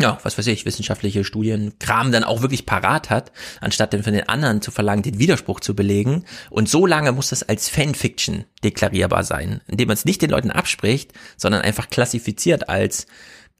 ja, 0.00 0.18
was 0.22 0.36
weiß 0.38 0.46
ich, 0.48 0.64
wissenschaftliche 0.64 1.22
Studien, 1.24 1.78
Kram 1.78 2.12
dann 2.12 2.24
auch 2.24 2.40
wirklich 2.40 2.66
parat 2.66 3.10
hat, 3.10 3.30
anstatt 3.60 3.92
dann 3.92 4.02
von 4.02 4.12
den 4.12 4.28
anderen 4.28 4.62
zu 4.62 4.70
verlangen, 4.70 5.02
den 5.02 5.18
Widerspruch 5.18 5.60
zu 5.60 5.76
belegen. 5.76 6.24
Und 6.50 6.68
so 6.68 6.86
lange 6.86 7.12
muss 7.12 7.28
das 7.28 7.42
als 7.42 7.68
Fanfiction 7.68 8.44
deklarierbar 8.64 9.22
sein, 9.22 9.60
indem 9.68 9.88
man 9.88 9.94
es 9.94 10.04
nicht 10.04 10.22
den 10.22 10.30
Leuten 10.30 10.50
abspricht, 10.50 11.12
sondern 11.36 11.62
einfach 11.62 11.90
klassifiziert 11.90 12.68
als, 12.68 13.06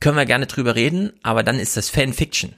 können 0.00 0.16
wir 0.16 0.26
gerne 0.26 0.46
drüber 0.46 0.74
reden, 0.74 1.12
aber 1.22 1.42
dann 1.44 1.60
ist 1.60 1.76
das 1.76 1.90
Fanfiction. 1.90 2.56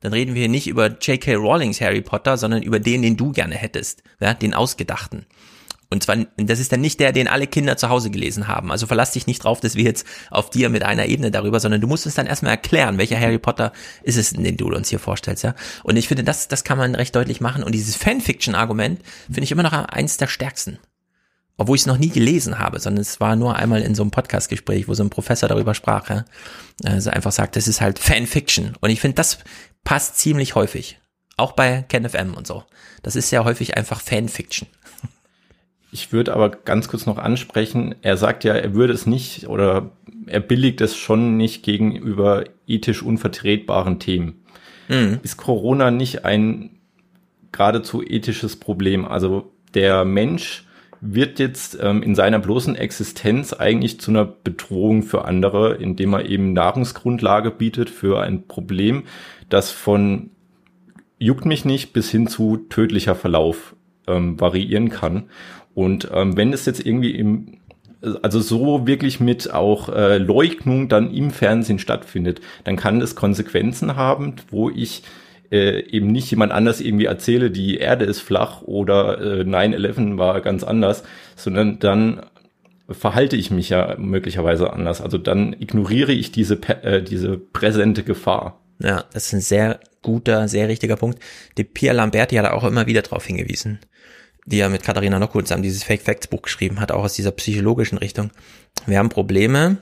Dann 0.00 0.12
reden 0.12 0.34
wir 0.34 0.40
hier 0.40 0.48
nicht 0.48 0.66
über 0.66 0.86
J.K. 0.86 1.34
Rowlings 1.34 1.80
Harry 1.80 2.00
Potter, 2.00 2.36
sondern 2.36 2.62
über 2.62 2.80
den, 2.80 3.02
den 3.02 3.16
du 3.16 3.32
gerne 3.32 3.54
hättest, 3.54 4.02
ja, 4.20 4.34
den 4.34 4.54
ausgedachten. 4.54 5.26
Und 5.88 6.02
zwar, 6.02 6.16
das 6.36 6.58
ist 6.58 6.72
dann 6.72 6.80
nicht 6.80 6.98
der, 6.98 7.12
den 7.12 7.28
alle 7.28 7.46
Kinder 7.46 7.76
zu 7.76 7.88
Hause 7.88 8.10
gelesen 8.10 8.48
haben. 8.48 8.72
Also 8.72 8.86
verlass 8.86 9.12
dich 9.12 9.26
nicht 9.26 9.44
drauf, 9.44 9.60
dass 9.60 9.76
wir 9.76 9.84
jetzt 9.84 10.06
auf 10.30 10.50
dir 10.50 10.68
mit 10.68 10.82
einer 10.82 11.06
Ebene 11.06 11.30
darüber, 11.30 11.60
sondern 11.60 11.80
du 11.80 11.86
musst 11.86 12.06
uns 12.06 12.16
dann 12.16 12.26
erstmal 12.26 12.52
erklären, 12.52 12.98
welcher 12.98 13.20
Harry 13.20 13.38
Potter 13.38 13.72
ist 14.02 14.16
es, 14.16 14.30
den 14.30 14.56
du 14.56 14.66
uns 14.66 14.88
hier 14.88 14.98
vorstellst, 14.98 15.44
ja. 15.44 15.54
Und 15.84 15.96
ich 15.96 16.08
finde, 16.08 16.24
das, 16.24 16.48
das 16.48 16.64
kann 16.64 16.78
man 16.78 16.94
recht 16.94 17.14
deutlich 17.14 17.40
machen. 17.40 17.62
Und 17.62 17.72
dieses 17.72 17.94
Fanfiction-Argument 17.96 19.00
finde 19.26 19.44
ich 19.44 19.52
immer 19.52 19.62
noch 19.62 19.72
eins 19.72 20.16
der 20.16 20.26
stärksten. 20.26 20.78
Obwohl 21.58 21.76
ich 21.76 21.82
es 21.82 21.86
noch 21.86 21.98
nie 21.98 22.10
gelesen 22.10 22.58
habe, 22.58 22.80
sondern 22.80 23.00
es 23.00 23.20
war 23.20 23.34
nur 23.36 23.56
einmal 23.56 23.80
in 23.80 23.94
so 23.94 24.02
einem 24.02 24.10
Podcast-Gespräch, 24.10 24.88
wo 24.88 24.94
so 24.94 25.04
ein 25.04 25.10
Professor 25.10 25.48
darüber 25.48 25.74
sprach, 25.74 26.10
ja. 26.10 26.24
Also 26.84 27.10
einfach 27.10 27.32
sagt, 27.32 27.56
das 27.56 27.68
ist 27.68 27.80
halt 27.80 27.98
Fanfiction. 27.98 28.76
Und 28.80 28.90
ich 28.90 29.00
finde, 29.00 29.14
das 29.14 29.38
passt 29.84 30.18
ziemlich 30.18 30.56
häufig. 30.56 30.98
Auch 31.36 31.52
bei 31.52 31.82
KenFM 31.82 32.34
und 32.34 32.46
so. 32.46 32.64
Das 33.02 33.14
ist 33.14 33.30
ja 33.30 33.44
häufig 33.44 33.76
einfach 33.76 34.00
Fanfiction. 34.00 34.68
Ich 35.92 36.12
würde 36.12 36.34
aber 36.34 36.50
ganz 36.50 36.88
kurz 36.88 37.06
noch 37.06 37.18
ansprechen, 37.18 37.94
er 38.02 38.16
sagt 38.16 38.44
ja, 38.44 38.54
er 38.54 38.74
würde 38.74 38.92
es 38.92 39.06
nicht 39.06 39.48
oder 39.48 39.90
er 40.26 40.40
billigt 40.40 40.80
es 40.80 40.96
schon 40.96 41.36
nicht 41.36 41.62
gegenüber 41.62 42.44
ethisch 42.66 43.02
unvertretbaren 43.02 43.98
Themen. 43.98 44.42
Mhm. 44.88 45.20
Ist 45.22 45.36
Corona 45.36 45.90
nicht 45.90 46.24
ein 46.24 46.70
geradezu 47.52 48.02
ethisches 48.02 48.56
Problem? 48.56 49.04
Also 49.04 49.52
der 49.74 50.04
Mensch 50.04 50.66
wird 51.00 51.38
jetzt 51.38 51.78
ähm, 51.80 52.02
in 52.02 52.14
seiner 52.14 52.38
bloßen 52.38 52.74
Existenz 52.74 53.52
eigentlich 53.52 54.00
zu 54.00 54.10
einer 54.10 54.24
Bedrohung 54.24 55.02
für 55.02 55.24
andere, 55.24 55.74
indem 55.74 56.14
er 56.14 56.26
eben 56.26 56.52
Nahrungsgrundlage 56.52 57.50
bietet 57.50 57.90
für 57.90 58.20
ein 58.22 58.46
Problem, 58.46 59.04
das 59.48 59.70
von 59.70 60.30
juckt 61.18 61.44
mich 61.44 61.64
nicht 61.64 61.92
bis 61.92 62.10
hin 62.10 62.26
zu 62.26 62.56
tödlicher 62.68 63.14
Verlauf 63.14 63.74
ähm, 64.06 64.40
variieren 64.40 64.88
kann. 64.88 65.24
Und 65.76 66.08
ähm, 66.10 66.38
wenn 66.38 66.54
es 66.54 66.64
jetzt 66.64 66.84
irgendwie 66.84 67.10
im 67.10 67.58
also 68.22 68.40
so 68.40 68.86
wirklich 68.86 69.20
mit 69.20 69.52
auch 69.52 69.90
äh, 69.90 70.16
Leugnung 70.18 70.88
dann 70.88 71.12
im 71.12 71.30
Fernsehen 71.30 71.78
stattfindet, 71.78 72.40
dann 72.64 72.76
kann 72.76 73.00
das 73.00 73.14
Konsequenzen 73.14 73.96
haben, 73.96 74.36
wo 74.50 74.70
ich 74.70 75.02
äh, 75.50 75.80
eben 75.80 76.12
nicht 76.12 76.30
jemand 76.30 76.52
anders 76.52 76.80
irgendwie 76.80 77.04
erzähle, 77.06 77.50
die 77.50 77.76
Erde 77.76 78.06
ist 78.06 78.20
flach 78.20 78.62
oder 78.62 79.20
äh, 79.20 79.42
9-11 79.42 80.16
war 80.16 80.40
ganz 80.40 80.64
anders, 80.64 81.04
sondern 81.34 81.78
dann 81.78 82.22
verhalte 82.88 83.36
ich 83.36 83.50
mich 83.50 83.68
ja 83.68 83.96
möglicherweise 83.98 84.72
anders. 84.72 85.02
Also 85.02 85.18
dann 85.18 85.52
ignoriere 85.52 86.12
ich 86.12 86.32
diese, 86.32 86.58
äh, 86.82 87.02
diese 87.02 87.36
präsente 87.36 88.02
Gefahr. 88.02 88.60
Ja, 88.78 89.04
das 89.12 89.26
ist 89.26 89.32
ein 89.34 89.40
sehr 89.40 89.80
guter, 90.00 90.48
sehr 90.48 90.68
richtiger 90.68 90.96
Punkt. 90.96 91.18
Die 91.58 91.64
Pia 91.64 91.92
Lamberti 91.92 92.36
hat 92.36 92.46
auch 92.50 92.64
immer 92.64 92.86
wieder 92.86 93.02
darauf 93.02 93.26
hingewiesen 93.26 93.80
die 94.46 94.58
ja 94.58 94.68
mit 94.68 94.82
Katharina 94.82 95.18
Nocco 95.18 95.42
zusammen 95.42 95.62
dieses 95.62 95.84
Fake 95.84 96.02
Facts 96.02 96.28
Buch 96.28 96.42
geschrieben 96.42 96.80
hat, 96.80 96.92
auch 96.92 97.04
aus 97.04 97.14
dieser 97.14 97.32
psychologischen 97.32 97.98
Richtung. 97.98 98.30
Wir 98.86 98.98
haben 98.98 99.08
Probleme, 99.08 99.78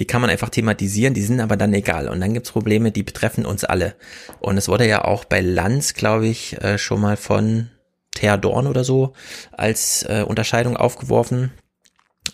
die 0.00 0.06
kann 0.06 0.22
man 0.22 0.30
einfach 0.30 0.48
thematisieren, 0.48 1.12
die 1.14 1.22
sind 1.22 1.40
aber 1.40 1.56
dann 1.56 1.74
egal. 1.74 2.08
Und 2.08 2.20
dann 2.20 2.32
gibt's 2.32 2.50
Probleme, 2.50 2.90
die 2.90 3.02
betreffen 3.02 3.44
uns 3.44 3.64
alle. 3.64 3.94
Und 4.40 4.56
es 4.56 4.68
wurde 4.68 4.88
ja 4.88 5.04
auch 5.04 5.24
bei 5.26 5.42
Lanz, 5.42 5.94
glaube 5.94 6.26
ich, 6.26 6.60
äh, 6.62 6.78
schon 6.78 7.02
mal 7.02 7.18
von 7.18 7.68
Thea 8.14 8.38
Dorn 8.38 8.66
oder 8.66 8.82
so 8.82 9.12
als 9.52 10.02
äh, 10.04 10.24
Unterscheidung 10.26 10.76
aufgeworfen. 10.76 11.52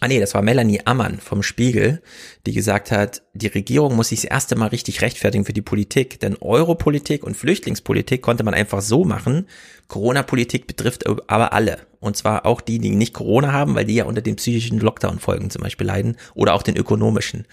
Ah 0.00 0.08
nee, 0.08 0.20
das 0.20 0.34
war 0.34 0.42
Melanie 0.42 0.82
Ammann 0.84 1.20
vom 1.20 1.42
Spiegel, 1.42 2.02
die 2.44 2.52
gesagt 2.52 2.90
hat, 2.90 3.22
die 3.32 3.46
Regierung 3.46 3.96
muss 3.96 4.08
sich 4.08 4.22
das 4.22 4.30
erste 4.30 4.54
Mal 4.54 4.66
richtig 4.66 5.00
rechtfertigen 5.00 5.46
für 5.46 5.54
die 5.54 5.62
Politik, 5.62 6.20
denn 6.20 6.36
Europolitik 6.36 7.24
und 7.24 7.36
Flüchtlingspolitik 7.36 8.20
konnte 8.20 8.44
man 8.44 8.52
einfach 8.52 8.82
so 8.82 9.04
machen. 9.04 9.46
Corona-Politik 9.88 10.66
betrifft 10.66 11.06
aber 11.28 11.52
alle. 11.54 11.78
Und 12.00 12.16
zwar 12.16 12.44
auch 12.44 12.60
die, 12.60 12.78
die 12.78 12.90
nicht 12.90 13.14
Corona 13.14 13.52
haben, 13.52 13.74
weil 13.74 13.86
die 13.86 13.94
ja 13.94 14.04
unter 14.04 14.20
den 14.20 14.36
psychischen 14.36 14.80
Lockdown-Folgen 14.80 15.50
zum 15.50 15.62
Beispiel 15.62 15.86
leiden 15.86 16.16
oder 16.34 16.54
auch 16.54 16.62
den 16.62 16.76
ökonomischen. 16.76 17.46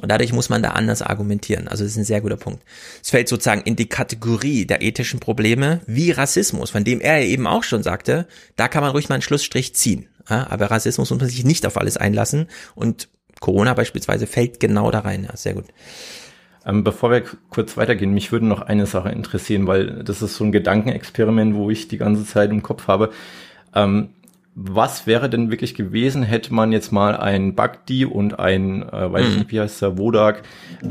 Und 0.00 0.10
dadurch 0.10 0.32
muss 0.32 0.50
man 0.50 0.62
da 0.62 0.70
anders 0.70 1.02
argumentieren. 1.02 1.66
Also 1.66 1.82
das 1.82 1.92
ist 1.92 1.98
ein 1.98 2.04
sehr 2.04 2.20
guter 2.20 2.36
Punkt. 2.36 2.62
Es 3.02 3.10
fällt 3.10 3.28
sozusagen 3.28 3.62
in 3.62 3.74
die 3.74 3.88
Kategorie 3.88 4.66
der 4.66 4.82
ethischen 4.82 5.18
Probleme 5.18 5.80
wie 5.86 6.12
Rassismus, 6.12 6.70
von 6.70 6.84
dem 6.84 7.00
er 7.00 7.22
eben 7.22 7.46
auch 7.46 7.64
schon 7.64 7.82
sagte, 7.82 8.28
da 8.56 8.68
kann 8.68 8.82
man 8.82 8.92
ruhig 8.92 9.08
mal 9.08 9.16
einen 9.16 9.22
Schlussstrich 9.22 9.74
ziehen. 9.74 10.08
Ja, 10.28 10.46
aber 10.50 10.70
Rassismus 10.70 11.10
muss 11.10 11.20
man 11.20 11.28
sich 11.28 11.44
nicht 11.44 11.66
auf 11.66 11.78
alles 11.78 11.96
einlassen 11.96 12.46
und 12.74 13.08
Corona 13.40 13.74
beispielsweise 13.74 14.26
fällt 14.26 14.60
genau 14.60 14.90
da 14.90 15.00
rein. 15.00 15.24
Ja, 15.24 15.36
sehr 15.36 15.54
gut. 15.54 15.66
Ähm, 16.66 16.84
bevor 16.84 17.10
wir 17.10 17.22
kurz 17.50 17.76
weitergehen, 17.76 18.12
mich 18.12 18.32
würde 18.32 18.46
noch 18.46 18.60
eine 18.60 18.86
Sache 18.86 19.10
interessieren, 19.10 19.66
weil 19.66 20.02
das 20.04 20.22
ist 20.22 20.36
so 20.36 20.44
ein 20.44 20.52
Gedankenexperiment, 20.52 21.54
wo 21.54 21.70
ich 21.70 21.88
die 21.88 21.98
ganze 21.98 22.26
Zeit 22.26 22.50
im 22.50 22.62
Kopf 22.62 22.88
habe. 22.88 23.10
Ähm, 23.74 24.10
was 24.54 25.06
wäre 25.06 25.30
denn 25.30 25.50
wirklich 25.50 25.76
gewesen, 25.76 26.24
hätte 26.24 26.52
man 26.52 26.72
jetzt 26.72 26.90
mal 26.90 27.16
ein 27.16 27.54
Bagdi 27.54 28.04
und 28.04 28.40
ein, 28.40 28.82
äh, 28.82 29.12
weiß 29.12 29.26
ich 29.26 29.32
mhm. 29.32 29.38
nicht, 29.38 29.52
wie 29.52 29.60
heißt 29.60 29.80
der, 29.80 29.98
Wodak, 29.98 30.42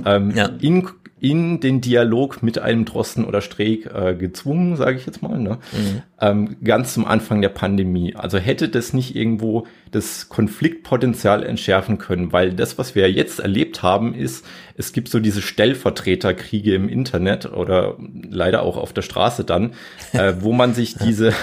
ähm, 0.06 0.32
ja. 0.32 0.50
in, 0.62 0.88
in 1.19 1.60
den 1.60 1.82
Dialog 1.82 2.43
mit 2.43 2.60
einem 2.60 2.86
Drosten 2.86 3.25
oder 3.25 3.41
Streeck 3.41 3.88
äh, 3.88 4.15
gezwungen, 4.15 4.75
sage 4.75 4.97
ich 4.97 5.06
jetzt 5.06 5.21
mal, 5.23 5.39
ne? 5.39 5.58
Mhm. 5.71 6.01
Ähm, 6.19 6.58
ganz 6.63 6.93
zum 6.93 7.06
Anfang 7.06 7.41
der 7.41 7.49
Pandemie. 7.49 8.15
Also 8.15 8.38
hätte 8.38 8.69
das 8.69 8.93
nicht 8.93 9.15
irgendwo 9.15 9.65
das 9.91 10.30
Konfliktpotenzial 10.30 11.43
entschärfen 11.43 11.97
können, 11.97 12.34
weil 12.34 12.53
das, 12.53 12.77
was 12.77 12.93
wir 12.93 13.12
jetzt 13.12 13.39
erlebt 13.39 13.82
haben, 13.82 14.13
ist, 14.13 14.45
es 14.75 14.93
gibt 14.93 15.10
so 15.10 15.19
diese 15.19 15.41
Stellvertreterkriege 15.41 16.75
im 16.75 16.88
Internet 16.88 17.51
oder 17.51 17.97
leider 18.30 18.62
auch 18.62 18.77
auf 18.77 18.93
der 18.93 19.01
Straße 19.01 19.43
dann, 19.43 19.73
äh, 20.13 20.34
wo 20.39 20.53
man 20.53 20.73
sich 20.73 20.95
diese 21.03 21.34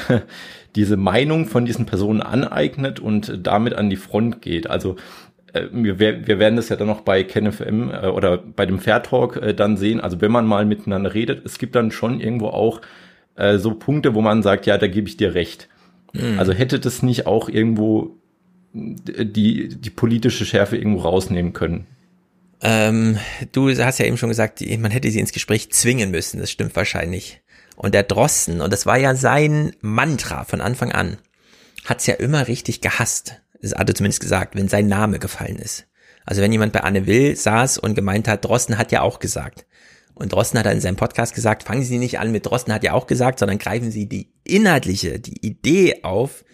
diese 0.77 0.97
Meinung 0.97 1.47
von 1.47 1.65
diesen 1.65 1.87
Personen 1.87 2.21
aneignet 2.21 2.99
und 2.99 3.39
damit 3.43 3.75
an 3.75 3.91
die 3.91 3.97
Front 3.97 4.43
geht. 4.43 4.69
Also 4.69 4.97
wir, 5.73 5.99
wir 6.01 6.39
werden 6.39 6.57
das 6.57 6.69
ja 6.69 6.77
dann 6.77 6.89
noch 6.89 7.03
bei 7.03 7.23
KenFM 7.25 7.91
äh, 7.91 8.07
oder 8.07 8.39
bei 8.39 8.67
dem 8.67 8.79
Fair 8.79 9.03
Talk 9.03 9.37
äh, 9.37 9.55
dann 9.55 9.77
sehen. 9.77 10.01
Also 10.01 10.21
wenn 10.21 10.33
man 10.33 10.47
mal 10.47 10.65
miteinander 10.65 11.15
redet, 11.15 11.45
es 11.45 11.59
gibt 11.59 11.75
dann 11.75 11.91
schon 11.91 12.21
irgendwo 12.21 12.49
auch 12.49 12.81
äh, 13.37 13.59
so 13.59 13.75
Punkte, 13.75 14.15
wo 14.15 14.21
man 14.21 14.43
sagt, 14.43 14.67
ja, 14.67 14.79
da 14.79 14.87
gebe 14.87 15.09
ich 15.09 15.17
dir 15.17 15.35
recht. 15.35 15.69
Mhm. 16.13 16.39
Also 16.39 16.53
hätte 16.53 16.81
das 16.81 17.03
nicht 17.03 17.27
auch 17.27 17.49
irgendwo 17.49 18.17
die, 18.73 19.69
die 19.69 19.91
politische 19.91 20.45
Schärfe 20.45 20.77
irgendwo 20.77 21.03
rausnehmen 21.03 21.53
können. 21.53 21.87
Ähm, 22.61 23.19
du 23.53 23.69
hast 23.71 23.99
ja 23.99 24.07
eben 24.07 24.17
schon 24.17 24.31
gesagt, 24.31 24.61
man 24.79 24.91
hätte 24.91 25.11
sie 25.11 25.21
ins 25.21 25.33
Gespräch 25.33 25.71
zwingen 25.71 26.11
müssen. 26.11 26.41
Das 26.41 26.51
stimmt 26.51 26.75
wahrscheinlich. 26.75 27.41
Und 27.77 27.95
der 27.95 28.03
Drosten, 28.03 28.61
und 28.61 28.73
das 28.73 28.87
war 28.87 28.99
ja 28.99 29.15
sein 29.15 29.73
Mantra 29.81 30.45
von 30.45 30.61
Anfang 30.61 30.93
an, 30.93 31.19
hat's 31.85 32.07
ja 32.07 32.15
immer 32.15 32.49
richtig 32.49 32.81
gehasst. 32.81 33.43
Das 33.65 33.75
hat 33.75 33.89
er 33.89 33.95
zumindest 33.95 34.21
gesagt, 34.21 34.57
wenn 34.57 34.69
sein 34.69 34.89
Name 34.89 35.19
gefallen 35.19 35.57
ist. 35.57 35.87
Also 36.27 36.43
wenn 36.43 36.53
jemand 36.53 36.73
bei 36.73 36.81
Anne 36.81 37.07
Will 37.07 37.35
saß 37.35 37.79
und 37.79 37.95
gemeint 37.95 38.29
hat, 38.29 38.45
Drosten 38.45 38.77
hat 38.77 38.93
ja 38.93 39.01
auch 39.01 39.21
gesagt. 39.21 39.67
Und 40.15 40.33
Drosten 40.33 40.61
hat 40.61 40.67
in 40.67 40.81
seinem 40.81 40.97
Podcast 40.97 41.35
gesagt, 41.35 41.63
fangen 41.65 41.83
Sie 41.83 41.99
nicht 41.99 42.19
an 42.19 42.31
mit 42.31 42.47
Drosten 42.47 42.73
hat 42.73 42.85
ja 42.85 42.93
auch 42.93 43.07
gesagt, 43.07 43.39
sondern 43.39 43.59
greifen 43.59 43.91
Sie 43.91 44.07
die 44.07 44.33
inhaltliche, 44.45 45.19
die 45.19 45.45
Idee 45.45 46.03
auf, 46.03 46.45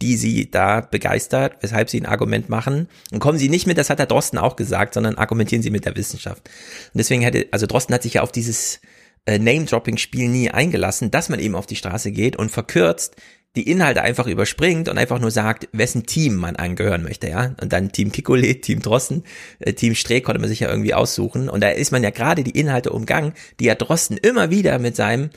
die 0.00 0.16
sie 0.16 0.50
da 0.50 0.80
begeistert, 0.80 1.56
weshalb 1.60 1.90
sie 1.90 2.00
ein 2.00 2.06
Argument 2.06 2.48
machen. 2.48 2.86
Und 3.10 3.18
kommen 3.18 3.38
sie 3.38 3.48
nicht 3.48 3.66
mit, 3.66 3.78
das 3.78 3.90
hat 3.90 3.98
der 3.98 4.06
Drosten 4.06 4.38
auch 4.38 4.54
gesagt, 4.54 4.94
sondern 4.94 5.16
argumentieren 5.16 5.62
sie 5.62 5.70
mit 5.70 5.86
der 5.86 5.96
Wissenschaft. 5.96 6.48
Und 6.92 6.98
deswegen 6.98 7.22
hätte, 7.22 7.48
also 7.50 7.66
Drosten 7.66 7.94
hat 7.94 8.04
sich 8.04 8.14
ja 8.14 8.22
auf 8.22 8.30
dieses 8.30 8.80
äh, 9.26 9.38
Name-Dropping-Spiel 9.38 10.28
nie 10.28 10.50
eingelassen, 10.50 11.10
dass 11.10 11.28
man 11.28 11.40
eben 11.40 11.56
auf 11.56 11.66
die 11.66 11.76
Straße 11.76 12.12
geht 12.12 12.36
und 12.36 12.50
verkürzt 12.50 13.16
die 13.58 13.70
Inhalte 13.70 14.02
einfach 14.02 14.26
überspringt 14.26 14.88
und 14.88 14.96
einfach 14.96 15.18
nur 15.18 15.30
sagt, 15.30 15.68
wessen 15.72 16.06
Team 16.06 16.36
man 16.36 16.56
angehören 16.56 17.02
möchte, 17.02 17.28
ja. 17.28 17.54
Und 17.60 17.72
dann 17.72 17.92
Team 17.92 18.12
Kikole, 18.12 18.54
Team 18.60 18.80
Drosten, 18.80 19.24
äh, 19.58 19.74
Team 19.74 19.94
Streeck 19.94 20.24
konnte 20.24 20.40
man 20.40 20.48
sich 20.48 20.60
ja 20.60 20.70
irgendwie 20.70 20.94
aussuchen. 20.94 21.48
Und 21.48 21.62
da 21.62 21.68
ist 21.68 21.92
man 21.92 22.02
ja 22.02 22.10
gerade 22.10 22.44
die 22.44 22.58
Inhalte 22.58 22.90
umgangen, 22.90 23.32
die 23.60 23.64
ja 23.64 23.74
Drosten 23.74 24.16
immer 24.16 24.50
wieder 24.50 24.78
mit 24.78 24.96
seinem 24.96 25.30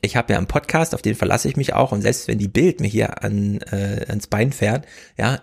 ich 0.00 0.16
habe 0.16 0.34
ja 0.34 0.38
einen 0.38 0.48
Podcast, 0.48 0.94
auf 0.94 1.00
den 1.00 1.14
verlasse 1.14 1.48
ich 1.48 1.56
mich 1.56 1.72
auch 1.72 1.92
und 1.92 2.02
selbst 2.02 2.28
wenn 2.28 2.36
die 2.36 2.48
Bild 2.48 2.80
mir 2.80 2.88
hier 2.88 3.24
an, 3.24 3.60
äh, 3.72 4.04
ans 4.06 4.26
Bein 4.26 4.52
fährt, 4.52 4.84
ja, 5.16 5.40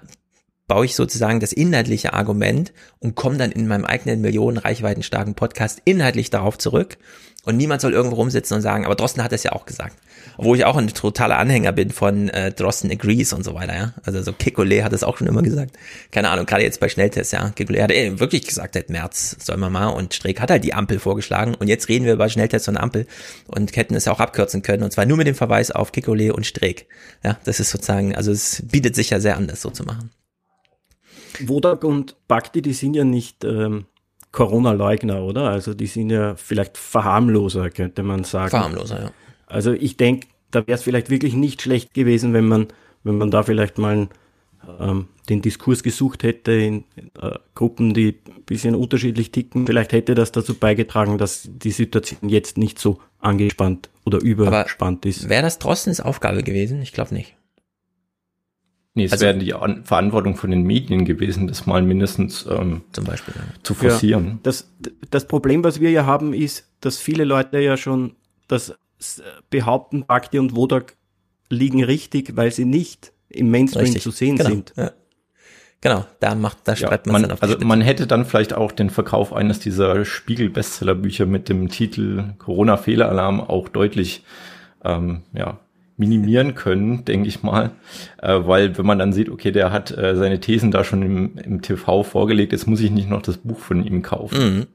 baue 0.67 0.85
ich 0.85 0.95
sozusagen 0.95 1.39
das 1.39 1.51
inhaltliche 1.51 2.13
Argument 2.13 2.71
und 2.99 3.15
komme 3.15 3.37
dann 3.37 3.51
in 3.51 3.67
meinem 3.67 3.85
eigenen 3.85 4.21
Millionen 4.21 4.57
reichweitenstarken 4.57 5.35
Podcast 5.35 5.81
inhaltlich 5.83 6.29
darauf 6.29 6.57
zurück 6.57 6.97
und 7.43 7.57
niemand 7.57 7.81
soll 7.81 7.93
irgendwo 7.93 8.17
rumsitzen 8.17 8.55
und 8.55 8.61
sagen, 8.61 8.85
aber 8.85 8.95
Drosten 8.95 9.23
hat 9.23 9.33
es 9.33 9.43
ja 9.43 9.53
auch 9.53 9.65
gesagt. 9.65 9.97
Obwohl 10.37 10.57
ich 10.57 10.65
auch 10.65 10.77
ein 10.77 10.87
totaler 10.87 11.39
Anhänger 11.39 11.71
bin 11.71 11.89
von 11.89 12.29
äh, 12.29 12.51
Drosten 12.51 12.91
Agrees 12.91 13.33
und 13.33 13.43
so 13.43 13.55
weiter, 13.55 13.75
ja. 13.75 13.93
Also 14.03 14.21
so 14.21 14.31
Kikole 14.31 14.83
hat 14.83 14.93
es 14.93 15.03
auch 15.03 15.17
schon 15.17 15.27
immer 15.27 15.41
gesagt. 15.41 15.75
Keine 16.11 16.29
Ahnung, 16.29 16.45
gerade 16.45 16.63
jetzt 16.63 16.79
bei 16.79 16.87
Schnelltests, 16.87 17.31
ja. 17.31 17.49
Kikole 17.49 17.81
hat 17.81 17.91
ey, 17.91 18.19
wirklich 18.19 18.45
gesagt, 18.45 18.75
seit 18.75 18.89
März 18.89 19.37
soll 19.39 19.57
man 19.57 19.71
mal 19.71 19.87
und 19.87 20.13
Streeck 20.13 20.39
hat 20.39 20.51
halt 20.51 20.63
die 20.63 20.73
Ampel 20.73 20.99
vorgeschlagen 20.99 21.55
und 21.55 21.67
jetzt 21.67 21.89
reden 21.89 22.05
wir 22.05 22.13
über 22.13 22.29
Schnelltests 22.29 22.67
und 22.67 22.77
Ampel 22.77 23.07
und 23.47 23.75
hätten 23.75 23.95
es 23.95 24.07
auch 24.07 24.19
abkürzen 24.19 24.61
können 24.61 24.83
und 24.83 24.91
zwar 24.91 25.05
nur 25.05 25.17
mit 25.17 25.27
dem 25.27 25.35
Verweis 25.35 25.71
auf 25.71 25.91
Kikole 25.91 26.33
und 26.33 26.45
Streeck. 26.45 26.87
Ja, 27.23 27.39
das 27.43 27.59
ist 27.59 27.71
sozusagen, 27.71 28.15
also 28.15 28.31
es 28.31 28.63
bietet 28.71 28.95
sich 28.95 29.09
ja 29.09 29.19
sehr 29.19 29.37
an, 29.37 29.47
das 29.47 29.61
so 29.61 29.71
zu 29.71 29.83
machen. 29.83 30.11
Wodak 31.39 31.83
und 31.83 32.15
Bakti, 32.27 32.61
die 32.61 32.73
sind 32.73 32.95
ja 32.95 33.03
nicht 33.03 33.43
ähm, 33.43 33.85
Corona-Leugner, 34.31 35.23
oder? 35.23 35.49
Also 35.49 35.73
die 35.73 35.87
sind 35.87 36.09
ja 36.09 36.35
vielleicht 36.35 36.77
Verharmloser, 36.77 37.69
könnte 37.69 38.03
man 38.03 38.23
sagen. 38.23 38.51
Verharmloser, 38.51 39.03
ja. 39.03 39.11
Also 39.47 39.73
ich 39.73 39.97
denke, 39.97 40.27
da 40.51 40.65
wäre 40.67 40.75
es 40.75 40.83
vielleicht 40.83 41.09
wirklich 41.09 41.33
nicht 41.33 41.61
schlecht 41.61 41.93
gewesen, 41.93 42.33
wenn 42.33 42.47
man, 42.47 42.67
wenn 43.03 43.17
man 43.17 43.31
da 43.31 43.43
vielleicht 43.43 43.77
mal 43.77 44.07
ähm, 44.79 45.07
den 45.29 45.41
Diskurs 45.41 45.83
gesucht 45.83 46.23
hätte 46.23 46.51
in 46.51 46.83
äh, 47.21 47.31
Gruppen, 47.55 47.93
die 47.93 48.19
ein 48.27 48.43
bisschen 48.45 48.75
unterschiedlich 48.75 49.31
ticken. 49.31 49.65
Vielleicht 49.65 49.91
hätte 49.91 50.15
das 50.15 50.31
dazu 50.31 50.55
beigetragen, 50.55 51.17
dass 51.17 51.49
die 51.49 51.71
Situation 51.71 52.29
jetzt 52.29 52.57
nicht 52.57 52.79
so 52.79 52.99
angespannt 53.19 53.89
oder 54.05 54.19
überspannt 54.19 55.05
Aber 55.05 55.09
ist. 55.09 55.29
Wäre 55.29 55.43
das 55.43 55.59
Drossens 55.59 55.99
Aufgabe 56.01 56.43
gewesen? 56.43 56.81
Ich 56.81 56.93
glaube 56.93 57.13
nicht. 57.13 57.35
Nee, 58.93 59.05
es 59.05 59.13
also, 59.13 59.25
wäre 59.25 59.37
die 59.37 59.53
An 59.53 59.85
Verantwortung 59.85 60.35
von 60.35 60.51
den 60.51 60.63
Medien 60.63 61.05
gewesen, 61.05 61.47
das 61.47 61.65
mal 61.65 61.81
mindestens 61.81 62.45
ähm, 62.49 62.81
zum 62.91 63.05
Beispiel 63.05 63.33
ja. 63.37 63.43
zu 63.63 63.73
forcieren. 63.73 64.25
Ja, 64.25 64.39
das, 64.43 64.69
das 65.09 65.27
Problem, 65.27 65.63
was 65.63 65.79
wir 65.79 65.91
ja 65.91 66.05
haben, 66.05 66.33
ist, 66.33 66.67
dass 66.81 66.97
viele 66.97 67.23
Leute 67.23 67.59
ja 67.59 67.77
schon 67.77 68.15
das 68.47 68.75
behaupten, 69.49 70.05
Bakti 70.05 70.39
und 70.39 70.55
Wodak 70.55 70.95
liegen 71.49 71.83
richtig, 71.83 72.35
weil 72.35 72.51
sie 72.51 72.65
nicht 72.65 73.13
im 73.29 73.49
Mainstream 73.49 73.85
richtig. 73.85 74.03
zu 74.03 74.11
sehen 74.11 74.37
genau. 74.37 74.49
sind. 74.49 74.73
Ja. 74.75 74.91
Genau, 75.79 76.05
da 76.19 76.35
macht, 76.35 76.59
da 76.65 76.75
schreibt 76.75 77.07
ja, 77.07 77.13
man, 77.13 77.23
man 77.23 77.31
Also 77.39 77.57
man 77.65 77.81
hätte 77.81 78.05
dann 78.05 78.25
vielleicht 78.25 78.53
auch 78.53 78.71
den 78.71 78.91
Verkauf 78.91 79.33
eines 79.33 79.59
dieser 79.59 80.05
Spiegel-Bestsellerbücher 80.05 81.25
mit 81.25 81.49
dem 81.49 81.69
Titel 81.69 82.35
Corona-Fehlalarm 82.37 83.41
auch 83.41 83.67
deutlich 83.67 84.23
ähm, 84.83 85.23
ja, 85.33 85.59
minimieren 86.01 86.55
können, 86.55 87.05
denke 87.05 87.29
ich 87.29 87.43
mal, 87.43 87.71
äh, 88.21 88.39
weil 88.41 88.77
wenn 88.77 88.85
man 88.85 88.99
dann 88.99 89.13
sieht, 89.13 89.29
okay, 89.29 89.51
der 89.51 89.71
hat 89.71 89.95
äh, 89.95 90.15
seine 90.15 90.39
Thesen 90.39 90.71
da 90.71 90.83
schon 90.83 91.03
im, 91.03 91.37
im 91.37 91.61
TV 91.61 92.03
vorgelegt, 92.03 92.51
jetzt 92.51 92.67
muss 92.67 92.81
ich 92.81 92.89
nicht 92.89 93.07
noch 93.07 93.21
das 93.21 93.37
Buch 93.37 93.59
von 93.59 93.85
ihm 93.85 94.01
kaufen. 94.01 94.57
Mhm. 94.57 94.67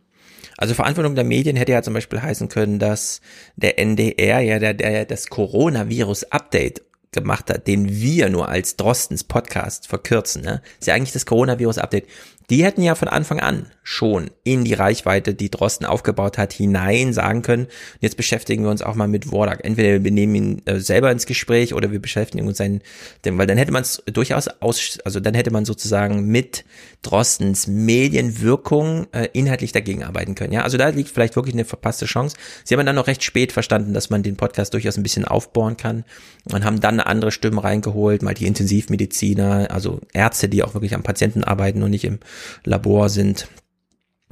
Also 0.56 0.72
Verantwortung 0.72 1.16
der 1.16 1.24
Medien 1.24 1.56
hätte 1.56 1.72
ja 1.72 1.82
zum 1.82 1.92
Beispiel 1.92 2.22
heißen 2.22 2.48
können, 2.48 2.78
dass 2.78 3.20
der 3.56 3.78
NDR 3.78 4.40
ja 4.40 4.58
der, 4.58 4.72
der 4.72 5.04
das 5.04 5.26
Coronavirus-Update 5.28 6.82
gemacht 7.12 7.50
hat, 7.50 7.66
den 7.66 7.90
wir 7.90 8.30
nur 8.30 8.48
als 8.48 8.76
Drostens 8.76 9.24
Podcast 9.24 9.88
verkürzen. 9.88 10.42
Ne? 10.42 10.62
ist 10.78 10.86
ja 10.86 10.94
eigentlich 10.94 11.12
das 11.12 11.26
Coronavirus-Update 11.26 12.06
die 12.50 12.64
hätten 12.64 12.82
ja 12.82 12.94
von 12.94 13.08
Anfang 13.08 13.40
an 13.40 13.66
schon 13.88 14.32
in 14.42 14.64
die 14.64 14.74
Reichweite, 14.74 15.32
die 15.32 15.48
Drosten 15.48 15.86
aufgebaut 15.86 16.38
hat, 16.38 16.52
hinein 16.52 17.12
sagen 17.12 17.42
können, 17.42 17.68
jetzt 18.00 18.16
beschäftigen 18.16 18.64
wir 18.64 18.70
uns 18.72 18.82
auch 18.82 18.96
mal 18.96 19.06
mit 19.06 19.30
Warlock. 19.30 19.64
Entweder 19.64 20.02
wir 20.02 20.10
nehmen 20.10 20.34
ihn 20.34 20.62
äh, 20.64 20.80
selber 20.80 21.12
ins 21.12 21.24
Gespräch 21.24 21.72
oder 21.72 21.92
wir 21.92 22.00
beschäftigen 22.00 22.48
uns 22.48 22.58
sein, 22.58 22.82
denn, 23.24 23.38
weil 23.38 23.46
dann 23.46 23.56
hätte 23.56 23.70
man 23.70 23.82
es 23.82 24.02
durchaus 24.12 24.48
aus, 24.48 24.98
also 25.04 25.20
dann 25.20 25.34
hätte 25.34 25.52
man 25.52 25.64
sozusagen 25.64 26.26
mit 26.26 26.64
Drostens 27.02 27.68
Medienwirkung 27.68 29.06
äh, 29.12 29.28
inhaltlich 29.32 29.70
dagegen 29.70 30.02
arbeiten 30.02 30.34
können. 30.34 30.52
Ja, 30.52 30.62
also 30.62 30.78
da 30.78 30.88
liegt 30.88 31.10
vielleicht 31.10 31.36
wirklich 31.36 31.54
eine 31.54 31.64
verpasste 31.64 32.06
Chance. 32.06 32.36
Sie 32.64 32.74
haben 32.74 32.84
dann 32.84 32.96
noch 32.96 33.06
recht 33.06 33.22
spät 33.22 33.52
verstanden, 33.52 33.94
dass 33.94 34.10
man 34.10 34.24
den 34.24 34.36
Podcast 34.36 34.74
durchaus 34.74 34.96
ein 34.96 35.04
bisschen 35.04 35.24
aufbauen 35.24 35.76
kann 35.76 36.02
und 36.50 36.64
haben 36.64 36.80
dann 36.80 36.98
andere 36.98 37.30
Stimmen 37.30 37.60
reingeholt, 37.60 38.22
mal 38.22 38.34
die 38.34 38.48
Intensivmediziner, 38.48 39.68
also 39.70 40.00
Ärzte, 40.12 40.48
die 40.48 40.64
auch 40.64 40.74
wirklich 40.74 40.96
am 40.96 41.04
Patienten 41.04 41.44
arbeiten 41.44 41.84
und 41.84 41.90
nicht 41.90 42.04
im 42.04 42.18
Labor 42.64 43.10
sind. 43.10 43.46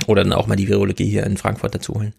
Oder 0.07 0.25
dann 0.25 0.33
auch 0.33 0.47
mal 0.47 0.57
die 0.57 0.69
Virologie 0.69 1.09
hier 1.09 1.25
in 1.25 1.37
Frankfurt 1.37 1.75
dazu 1.75 1.95
holen 1.95 2.15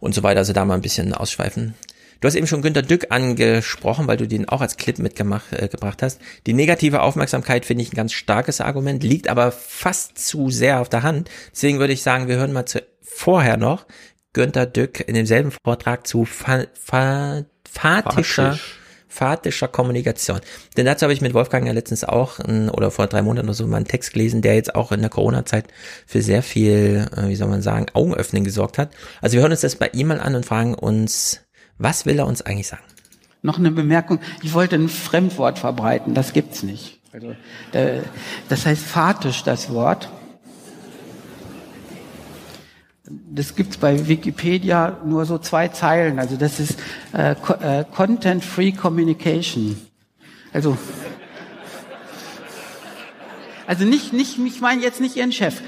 und 0.00 0.14
so 0.14 0.22
weiter. 0.22 0.38
Also 0.38 0.52
da 0.52 0.64
mal 0.64 0.74
ein 0.74 0.82
bisschen 0.82 1.12
ausschweifen. 1.12 1.74
Du 2.20 2.28
hast 2.28 2.36
eben 2.36 2.46
schon 2.46 2.62
Günter 2.62 2.80
Dück 2.80 3.08
angesprochen, 3.10 4.06
weil 4.06 4.16
du 4.16 4.26
den 4.26 4.48
auch 4.48 4.62
als 4.62 4.78
Clip 4.78 4.98
mitgebracht 4.98 5.52
äh, 5.52 5.68
gebracht 5.68 6.02
hast. 6.02 6.20
Die 6.46 6.54
negative 6.54 7.02
Aufmerksamkeit 7.02 7.66
finde 7.66 7.82
ich 7.82 7.92
ein 7.92 7.96
ganz 7.96 8.12
starkes 8.12 8.62
Argument, 8.62 9.02
liegt 9.02 9.28
aber 9.28 9.52
fast 9.52 10.18
zu 10.18 10.48
sehr 10.48 10.80
auf 10.80 10.88
der 10.88 11.02
Hand. 11.02 11.28
Deswegen 11.52 11.80
würde 11.80 11.92
ich 11.92 12.02
sagen, 12.02 12.28
wir 12.28 12.36
hören 12.36 12.52
mal 12.52 12.64
zu, 12.64 12.82
vorher 13.02 13.56
noch 13.56 13.86
Günter 14.32 14.64
Dück 14.66 15.06
in 15.06 15.14
demselben 15.14 15.52
Vortrag 15.62 16.06
zu 16.06 16.24
fa 16.24 16.64
fa 16.80 17.44
fatischer 17.70 18.58
emphatischer 19.14 19.68
Kommunikation. 19.68 20.40
Denn 20.76 20.86
dazu 20.86 21.04
habe 21.04 21.12
ich 21.12 21.20
mit 21.20 21.34
Wolfgang 21.34 21.66
ja 21.66 21.72
letztens 21.72 22.02
auch 22.02 22.40
oder 22.40 22.90
vor 22.90 23.06
drei 23.06 23.22
Monaten 23.22 23.46
oder 23.46 23.54
so 23.54 23.66
mal 23.66 23.76
einen 23.76 23.86
Text 23.86 24.12
gelesen, 24.12 24.42
der 24.42 24.56
jetzt 24.56 24.74
auch 24.74 24.90
in 24.90 25.00
der 25.00 25.10
Corona-Zeit 25.10 25.68
für 26.06 26.20
sehr 26.20 26.42
viel, 26.42 27.06
äh, 27.16 27.28
wie 27.28 27.36
soll 27.36 27.48
man 27.48 27.62
sagen, 27.62 27.86
Augenöffnen 27.94 28.44
gesorgt 28.44 28.76
hat. 28.78 28.90
Also 29.20 29.34
wir 29.34 29.42
hören 29.42 29.52
uns 29.52 29.60
das 29.60 29.76
bei 29.76 29.88
ihm 29.92 30.08
mal 30.08 30.20
an 30.20 30.34
und 30.34 30.44
fragen 30.44 30.74
uns, 30.74 31.40
was 31.78 32.06
will 32.06 32.18
er 32.18 32.26
uns 32.26 32.42
eigentlich 32.42 32.68
sagen? 32.68 32.82
Noch 33.42 33.58
eine 33.58 33.70
Bemerkung. 33.70 34.20
Ich 34.42 34.52
wollte 34.52 34.74
ein 34.76 34.88
Fremdwort 34.88 35.58
verbreiten. 35.58 36.14
Das 36.14 36.32
gibt's 36.32 36.62
nicht. 36.62 36.98
Also, 37.12 37.34
das 38.48 38.66
heißt 38.66 38.82
fatisch, 38.82 39.44
das 39.44 39.70
Wort 39.70 40.08
das 43.32 43.54
gibt's 43.54 43.76
bei 43.76 44.08
Wikipedia 44.08 44.98
nur 45.04 45.26
so 45.26 45.38
zwei 45.38 45.68
Zeilen. 45.68 46.18
Also 46.18 46.36
das 46.36 46.60
ist 46.60 46.78
äh, 47.12 47.32
äh, 47.32 47.84
Content-Free 47.84 48.72
Communication. 48.72 49.76
Also, 50.52 50.76
also 53.66 53.84
nicht, 53.84 54.12
nicht, 54.12 54.38
ich 54.38 54.60
meine 54.60 54.82
jetzt 54.82 55.00
nicht 55.00 55.16
Ihren 55.16 55.32
Chef, 55.32 55.60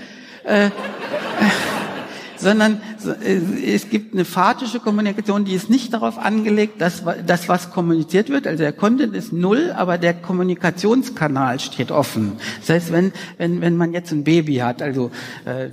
äh, 0.45 0.71
sondern 2.37 2.81
äh, 3.25 3.75
es 3.75 3.91
gibt 3.91 4.15
eine 4.15 4.25
fatische 4.25 4.81
Kommunikation, 4.81 5.45
die 5.45 5.55
ist 5.55 5.71
nicht 5.71 5.93
darauf 5.93 6.19
angelegt, 6.19 6.81
dass 6.81 7.03
das, 7.27 7.49
was 7.49 7.71
kommuniziert 7.71 8.29
wird, 8.29 8.47
also 8.47 8.63
der 8.63 8.73
Content 8.73 9.15
ist 9.15 9.33
null, 9.33 9.73
aber 9.77 9.99
der 9.99 10.15
Kommunikationskanal 10.15 11.59
steht 11.59 11.91
offen. 11.91 12.39
Das 12.61 12.71
heißt, 12.71 12.93
wenn, 12.93 13.13
wenn, 13.39 13.61
wenn 13.61 13.77
man 13.77 13.93
jetzt 13.93 14.13
ein 14.13 14.25
Baby 14.25 14.57
hat, 14.57 14.83
also 14.83 15.11
äh, 15.45 15.71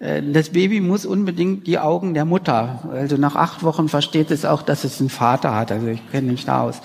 das 0.00 0.50
Baby 0.50 0.80
muss 0.80 1.04
unbedingt 1.06 1.66
die 1.66 1.78
Augen 1.78 2.14
der 2.14 2.24
Mutter. 2.24 2.88
Also 2.92 3.16
nach 3.16 3.34
acht 3.34 3.64
Wochen 3.64 3.88
versteht 3.88 4.30
es 4.30 4.44
auch, 4.44 4.62
dass 4.62 4.84
es 4.84 5.00
einen 5.00 5.10
Vater 5.10 5.54
hat. 5.56 5.72
Also 5.72 5.88
ich 5.88 6.10
kenne 6.12 6.30
mich 6.30 6.44
da 6.44 6.62
aus. 6.62 6.80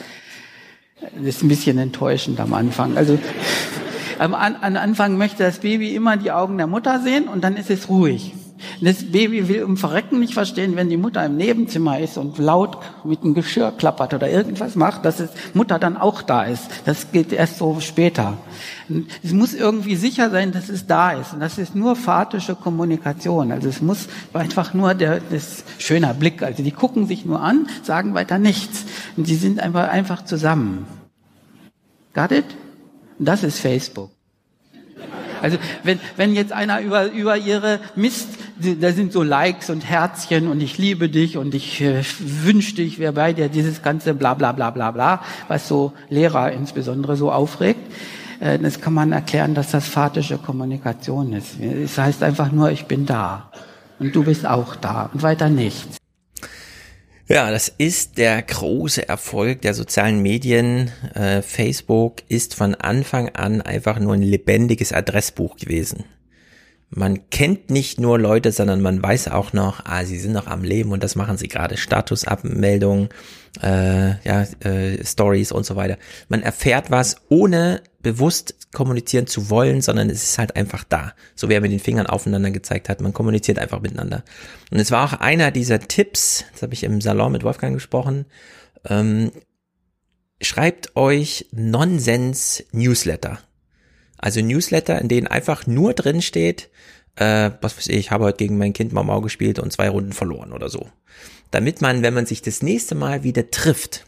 Das 1.00 1.24
ist 1.24 1.44
ein 1.44 1.48
bisschen 1.48 1.78
enttäuschend 1.78 2.40
am 2.40 2.54
Anfang. 2.54 2.98
Also 2.98 3.20
am, 4.20 4.34
Anfang 4.34 5.18
möchte 5.18 5.44
das 5.44 5.60
Baby 5.60 5.96
immer 5.96 6.18
die 6.18 6.32
Augen 6.32 6.58
der 6.58 6.68
Mutter 6.68 7.02
sehen 7.02 7.28
und 7.28 7.44
dann 7.44 7.56
ist 7.56 7.70
es 7.70 7.88
ruhig. 7.88 8.34
Das 8.82 9.12
Baby 9.12 9.48
will 9.48 9.64
um 9.64 9.78
Verrecken 9.78 10.20
nicht 10.20 10.34
verstehen, 10.34 10.76
wenn 10.76 10.90
die 10.90 10.98
Mutter 10.98 11.26
im 11.26 11.38
Nebenzimmer 11.38 12.00
ist 12.00 12.18
und 12.18 12.38
laut 12.38 12.78
mit 13.04 13.24
dem 13.24 13.34
Geschirr 13.34 13.72
klappert 13.72 14.14
oder 14.14 14.30
irgendwas 14.30 14.76
macht, 14.76 15.06
dass 15.06 15.20
es 15.20 15.30
Mutter 15.54 15.80
dann 15.80 15.98
auch 15.98 16.22
da 16.22 16.44
ist. 16.44 16.70
Das 16.86 17.12
geht 17.12 17.32
erst 17.32 17.58
so 17.58 17.80
später. 17.80 18.38
Es 19.24 19.32
muss 19.32 19.54
irgendwie 19.54 19.96
sicher 19.96 20.30
sein, 20.30 20.52
dass 20.52 20.70
es 20.70 20.86
da 20.88 21.12
ist. 21.12 21.34
Und 21.34 21.40
das 21.40 21.58
ist 21.58 21.76
nur 21.76 21.96
fatische 21.96 22.56
Kommunikation. 22.56 23.52
Also 23.52 23.70
es 23.70 23.82
muss 23.82 24.08
einfach 24.34 24.74
nur 24.74 24.94
der, 24.94 25.20
das 25.20 25.64
schöner 25.78 26.14
Blick. 26.14 26.44
Also 26.44 26.64
die 26.64 26.72
gucken 26.72 27.08
sich 27.08 27.26
nur 27.26 27.42
an, 27.42 27.68
sagen 27.84 28.14
weiter 28.14 28.40
nichts. 28.40 28.86
Und 29.16 29.26
sie 29.26 29.36
sind 29.36 29.60
einfach, 29.60 29.90
einfach 29.90 30.26
zusammen. 30.26 30.86
Got 32.14 32.32
it? 32.32 32.46
Und 33.20 33.26
das 33.26 33.44
ist 33.44 33.60
Facebook. 33.60 34.12
Also 35.44 35.58
wenn, 35.84 36.00
wenn 36.16 36.34
jetzt 36.36 36.54
einer 36.54 36.80
über, 36.80 37.12
über 37.12 37.36
ihre 37.36 37.82
Mist, 37.98 38.30
da 38.80 38.94
sind 38.94 39.12
so 39.12 39.24
Likes 39.24 39.70
und 39.70 39.82
Herzchen 39.82 40.48
und 40.48 40.62
ich 40.62 40.78
liebe 40.78 41.10
dich 41.10 41.36
und 41.36 41.54
ich 41.54 41.82
äh, 41.82 42.02
wünschte, 42.20 42.82
ich 42.82 42.98
wäre 42.98 43.12
bei 43.12 43.34
dir, 43.34 43.50
dieses 43.50 43.82
ganze 43.82 44.14
bla 44.14 44.36
bla 44.36 44.54
bla 44.54 44.70
bla 44.70 44.92
bla, 44.92 45.22
was 45.50 45.68
so 45.68 45.92
Lehrer 46.08 46.54
insbesondere 46.54 47.18
so 47.18 47.30
aufregt. 47.30 47.92
Äh, 48.40 48.58
das 48.58 48.80
kann 48.80 48.94
man 48.94 49.12
erklären, 49.12 49.54
dass 49.54 49.72
das 49.72 49.86
phatische 49.86 50.38
Kommunikation 50.38 51.34
ist. 51.34 51.60
Es 51.60 51.98
heißt 51.98 52.24
einfach 52.24 52.50
nur, 52.54 52.72
ich 52.72 52.86
bin 52.86 53.06
da 53.06 53.52
und 54.00 54.16
du 54.16 54.24
bist 54.24 54.48
auch 54.48 54.78
da 54.78 55.10
und 55.14 55.24
weiter 55.24 55.50
nichts. 55.50 55.98
Ja, 57.28 57.52
das 57.52 57.70
ist 57.70 58.18
der 58.18 58.42
große 58.42 59.08
Erfolg 59.08 59.62
der 59.62 59.74
sozialen 59.74 60.22
Medien. 60.22 60.92
Äh, 61.14 61.42
Facebook 61.42 62.18
ist 62.28 62.54
von 62.54 62.76
Anfang 62.76 63.30
an 63.30 63.62
einfach 63.62 63.98
nur 64.00 64.14
ein 64.14 64.22
lebendiges 64.22 64.92
Adressbuch 64.92 65.56
gewesen. 65.56 66.04
Man 66.90 67.30
kennt 67.30 67.70
nicht 67.70 68.00
nur 68.00 68.20
Leute, 68.20 68.52
sondern 68.52 68.82
man 68.82 69.02
weiß 69.02 69.30
auch 69.30 69.54
noch, 69.54 69.86
ah, 69.86 70.04
sie 70.04 70.20
sind 70.20 70.34
noch 70.34 70.48
am 70.48 70.64
Leben 70.64 70.92
und 70.92 71.02
das 71.02 71.16
machen 71.16 71.38
sie 71.38 71.48
gerade. 71.48 71.78
Statusabmeldungen, 71.78 73.08
äh, 73.64 74.16
ja, 74.28 74.46
äh, 74.60 75.04
Stories 75.04 75.54
und 75.54 75.66
so 75.66 75.78
weiter. 75.78 75.98
Man 76.28 76.44
erfährt 76.44 76.92
was, 76.92 77.16
ohne 77.30 77.82
bewusst 78.04 78.72
kommunizieren 78.74 79.26
zu 79.26 79.50
wollen, 79.50 79.82
sondern 79.82 80.10
es 80.10 80.24
ist 80.24 80.38
halt 80.38 80.56
einfach 80.56 80.84
da. 80.84 81.14
So 81.36 81.50
wie 81.50 81.54
er 81.54 81.62
mit 81.62 81.72
den 81.72 81.80
Fingern 81.80 82.06
aufeinander 82.06 82.52
gezeigt 82.52 82.90
hat. 82.90 83.02
Man 83.02 83.14
kommuniziert 83.14 83.58
einfach 83.58 83.82
miteinander. 83.82 84.24
Und 84.70 84.80
es 84.80 84.92
war 84.92 85.06
auch 85.06 85.20
einer 85.20 85.50
dieser 85.50 85.80
Tipps, 85.80 86.46
das 86.52 86.62
habe 86.62 86.74
ich 86.74 86.84
im 86.84 87.02
Salon 87.02 87.32
mit 87.32 87.44
Wolfgang 87.44 87.74
gesprochen, 87.74 88.26
ähm, 88.88 89.32
schreibt 90.42 90.96
euch 90.96 91.48
Nonsens-Newsletter. 91.52 93.40
Also 94.18 94.42
Newsletter, 94.42 95.00
in 95.02 95.08
denen 95.08 95.28
einfach 95.28 95.66
nur 95.66 95.94
drin 95.94 96.22
steht, 96.22 96.70
äh, 97.16 97.52
was 97.62 97.78
weiß 97.78 97.88
ich, 97.88 97.98
ich 97.98 98.12
habe 98.12 98.26
heute 98.26 98.38
gegen 98.38 98.58
mein 98.58 98.74
Kind 98.74 98.92
Mau 98.92 99.22
gespielt 99.22 99.60
und 99.60 99.72
zwei 99.72 99.90
Runden 99.90 100.14
verloren 100.14 100.52
oder 100.52 100.70
so. 100.70 100.90
Damit 101.52 101.82
man, 101.82 102.02
wenn 102.02 102.14
man 102.14 102.26
sich 102.26 102.42
das 102.42 102.62
nächste 102.62 102.96
Mal 102.96 103.24
wieder 103.24 103.52
trifft, 103.52 104.06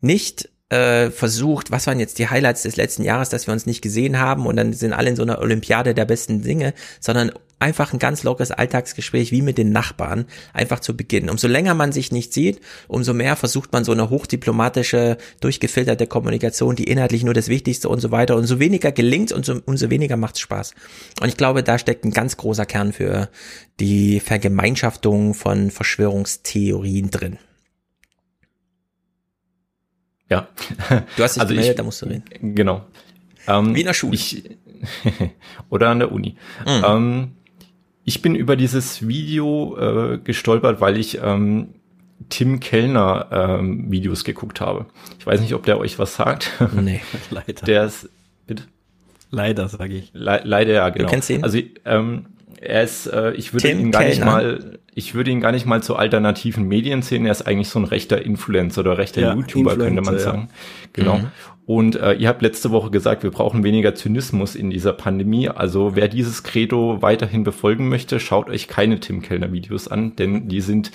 nicht 0.00 0.50
äh, 0.70 1.10
versucht, 1.10 1.70
was 1.70 1.86
waren 1.86 2.00
jetzt 2.00 2.18
die 2.18 2.28
Highlights 2.28 2.62
des 2.62 2.76
letzten 2.76 3.04
Jahres, 3.04 3.28
dass 3.28 3.46
wir 3.46 3.52
uns 3.52 3.66
nicht 3.66 3.82
gesehen 3.82 4.18
haben 4.18 4.46
und 4.46 4.56
dann 4.56 4.72
sind 4.72 4.92
alle 4.92 5.10
in 5.10 5.16
so 5.16 5.22
einer 5.22 5.38
Olympiade 5.38 5.94
der 5.94 6.04
besten 6.04 6.42
Dinge, 6.42 6.74
sondern 7.00 7.32
einfach 7.58 7.92
ein 7.92 7.98
ganz 7.98 8.22
lockeres 8.24 8.50
Alltagsgespräch 8.50 9.32
wie 9.32 9.42
mit 9.42 9.58
den 9.58 9.72
Nachbarn 9.72 10.26
einfach 10.52 10.80
zu 10.80 10.96
beginnen. 10.96 11.30
Umso 11.30 11.48
länger 11.48 11.74
man 11.74 11.92
sich 11.92 12.12
nicht 12.12 12.34
sieht, 12.34 12.60
umso 12.88 13.14
mehr 13.14 13.36
versucht 13.36 13.72
man 13.72 13.84
so 13.84 13.92
eine 13.92 14.10
hochdiplomatische, 14.10 15.16
durchgefilterte 15.40 16.06
Kommunikation, 16.06 16.76
die 16.76 16.84
inhaltlich 16.84 17.24
nur 17.24 17.34
das 17.34 17.48
Wichtigste 17.48 17.88
und 17.88 18.00
so 18.00 18.10
weiter. 18.10 18.36
Und 18.36 18.46
so 18.46 18.60
weniger 18.60 18.92
gelingt 18.92 19.32
und 19.32 19.46
so, 19.46 19.60
umso 19.64 19.88
weniger 19.88 20.16
macht 20.16 20.38
Spaß. 20.38 20.74
Und 21.22 21.28
ich 21.28 21.36
glaube, 21.36 21.62
da 21.62 21.78
steckt 21.78 22.04
ein 22.04 22.10
ganz 22.10 22.36
großer 22.36 22.66
Kern 22.66 22.92
für 22.92 23.30
die 23.80 24.20
Vergemeinschaftung 24.20 25.34
von 25.34 25.70
Verschwörungstheorien 25.70 27.10
drin. 27.10 27.38
Ja. 30.30 30.48
Du 31.16 31.22
hast 31.22 31.36
dich 31.36 31.42
also 31.42 31.54
gemeldet, 31.54 31.70
ich, 31.70 31.76
da 31.76 31.82
musst 31.82 32.02
du 32.02 32.06
reden. 32.06 32.54
Genau. 32.54 32.84
Ähm, 33.46 33.74
Wie 33.74 33.80
in 33.80 33.86
der 33.86 33.94
Schule. 33.94 34.14
Ich, 34.14 34.44
oder 35.70 35.90
an 35.90 35.98
der 35.98 36.12
Uni. 36.12 36.36
Mhm. 36.66 36.84
Ähm, 36.86 37.30
ich 38.04 38.22
bin 38.22 38.34
über 38.34 38.56
dieses 38.56 39.06
Video 39.06 39.76
äh, 39.78 40.18
gestolpert, 40.18 40.80
weil 40.80 40.98
ich 40.98 41.18
ähm, 41.22 41.74
Tim 42.28 42.60
Kellner 42.60 43.28
ähm, 43.30 43.90
Videos 43.90 44.24
geguckt 44.24 44.60
habe. 44.60 44.86
Ich 45.18 45.26
weiß 45.26 45.40
nicht, 45.40 45.54
ob 45.54 45.64
der 45.64 45.78
euch 45.78 45.98
was 45.98 46.14
sagt. 46.14 46.50
Nee, 46.74 47.00
leider. 47.30 47.52
Der 47.66 47.84
ist, 47.84 48.08
bitte? 48.46 48.64
Leider, 49.30 49.68
sage 49.68 49.94
ich. 49.94 50.10
Le 50.12 50.42
leider, 50.44 50.72
ja, 50.72 50.88
genau. 50.90 51.06
Du 51.06 51.10
kennst 51.10 51.28
ihn? 51.30 51.42
Also, 51.42 51.58
ähm, 51.84 52.26
er 52.64 52.82
ist, 52.82 53.06
äh, 53.06 53.32
ich 53.32 53.52
würde 53.52 53.68
Tim 53.68 53.80
ihn 53.80 53.90
gar 53.90 54.02
Kellner. 54.02 54.14
nicht 54.14 54.24
mal, 54.24 54.78
ich 54.94 55.14
würde 55.14 55.30
ihn 55.30 55.40
gar 55.40 55.52
nicht 55.52 55.66
mal 55.66 55.82
zu 55.82 55.96
alternativen 55.96 56.66
Medien 56.66 57.02
sehen. 57.02 57.26
Er 57.26 57.32
ist 57.32 57.42
eigentlich 57.42 57.68
so 57.68 57.78
ein 57.78 57.84
rechter 57.84 58.22
Influencer 58.22 58.80
oder 58.80 58.98
rechter 58.98 59.20
ja, 59.20 59.34
YouTuber, 59.34 59.72
Influencer, 59.72 59.84
könnte 59.84 60.02
man 60.02 60.18
sagen. 60.18 60.48
Ja. 60.50 60.88
Genau. 60.92 61.18
Mhm. 61.18 61.26
Und 61.66 61.96
äh, 61.96 62.12
ihr 62.14 62.28
habt 62.28 62.42
letzte 62.42 62.70
Woche 62.70 62.90
gesagt, 62.90 63.22
wir 63.22 63.30
brauchen 63.30 63.64
weniger 63.64 63.94
Zynismus 63.94 64.54
in 64.54 64.70
dieser 64.70 64.92
Pandemie. 64.92 65.48
Also 65.48 65.96
wer 65.96 66.08
dieses 66.08 66.42
Credo 66.42 67.00
weiterhin 67.00 67.42
befolgen 67.42 67.88
möchte, 67.88 68.20
schaut 68.20 68.50
euch 68.50 68.68
keine 68.68 69.00
Tim 69.00 69.22
Kellner 69.22 69.50
Videos 69.52 69.88
an, 69.88 70.14
denn 70.16 70.48
die 70.48 70.60
sind, 70.60 70.92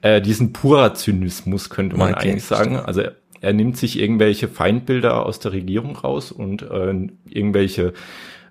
äh, 0.00 0.22
die 0.22 0.32
sind 0.32 0.54
purer 0.54 0.94
Zynismus, 0.94 1.68
könnte 1.68 1.96
man 1.96 2.14
okay. 2.14 2.30
eigentlich 2.30 2.44
sagen. 2.44 2.76
Also 2.76 3.02
er, 3.02 3.16
er 3.42 3.52
nimmt 3.52 3.76
sich 3.76 3.98
irgendwelche 3.98 4.48
Feindbilder 4.48 5.26
aus 5.26 5.38
der 5.38 5.52
Regierung 5.52 5.96
raus 5.96 6.32
und 6.32 6.62
äh, 6.62 6.94
irgendwelche 7.28 7.92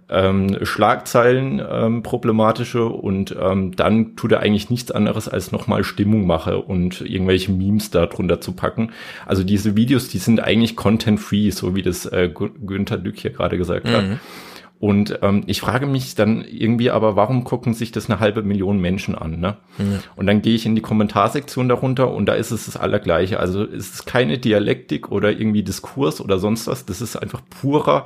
ähm, 0.09 0.57
Schlagzeilen 0.63 1.61
ähm, 1.67 2.03
problematische 2.03 2.85
und 2.85 3.35
ähm, 3.39 3.75
dann 3.75 4.15
tut 4.15 4.31
er 4.31 4.41
eigentlich 4.41 4.69
nichts 4.69 4.91
anderes 4.91 5.27
als 5.27 5.51
nochmal 5.51 5.83
Stimmung 5.83 6.27
mache 6.27 6.59
und 6.59 7.01
irgendwelche 7.01 7.51
Memes 7.51 7.89
da 7.89 8.05
drunter 8.05 8.39
zu 8.39 8.51
packen. 8.51 8.91
Also 9.25 9.43
diese 9.43 9.75
Videos, 9.75 10.09
die 10.09 10.19
sind 10.19 10.41
eigentlich 10.41 10.75
content-free, 10.75 11.49
so 11.49 11.75
wie 11.75 11.81
das 11.81 12.05
äh, 12.05 12.29
Günther 12.29 12.97
Lück 12.97 13.17
hier 13.17 13.31
gerade 13.31 13.57
gesagt 13.57 13.87
mhm. 13.87 13.91
hat. 13.91 14.05
Und 14.77 15.19
ähm, 15.21 15.43
ich 15.47 15.61
frage 15.61 15.87
mich 15.87 16.15
dann 16.15 16.43
irgendwie 16.43 16.91
aber, 16.91 17.15
warum 17.15 17.43
gucken 17.43 17.73
sich 17.73 17.91
das 17.91 18.09
eine 18.09 18.19
halbe 18.19 18.43
Million 18.43 18.79
Menschen 18.79 19.15
an? 19.15 19.39
Ne? 19.39 19.57
Mhm. 19.77 19.99
Und 20.15 20.27
dann 20.27 20.41
gehe 20.41 20.53
ich 20.53 20.65
in 20.65 20.75
die 20.75 20.81
Kommentarsektion 20.81 21.69
darunter 21.69 22.11
und 22.13 22.25
da 22.27 22.33
ist 22.33 22.51
es 22.51 22.65
das 22.65 22.77
Allergleiche. 22.77 23.39
Also 23.39 23.63
es 23.63 23.93
ist 23.93 24.05
keine 24.05 24.37
Dialektik 24.37 25.11
oder 25.11 25.31
irgendwie 25.31 25.63
Diskurs 25.63 26.19
oder 26.19 26.39
sonst 26.39 26.67
was. 26.67 26.85
Das 26.85 27.01
ist 27.01 27.15
einfach 27.15 27.41
purer 27.49 28.05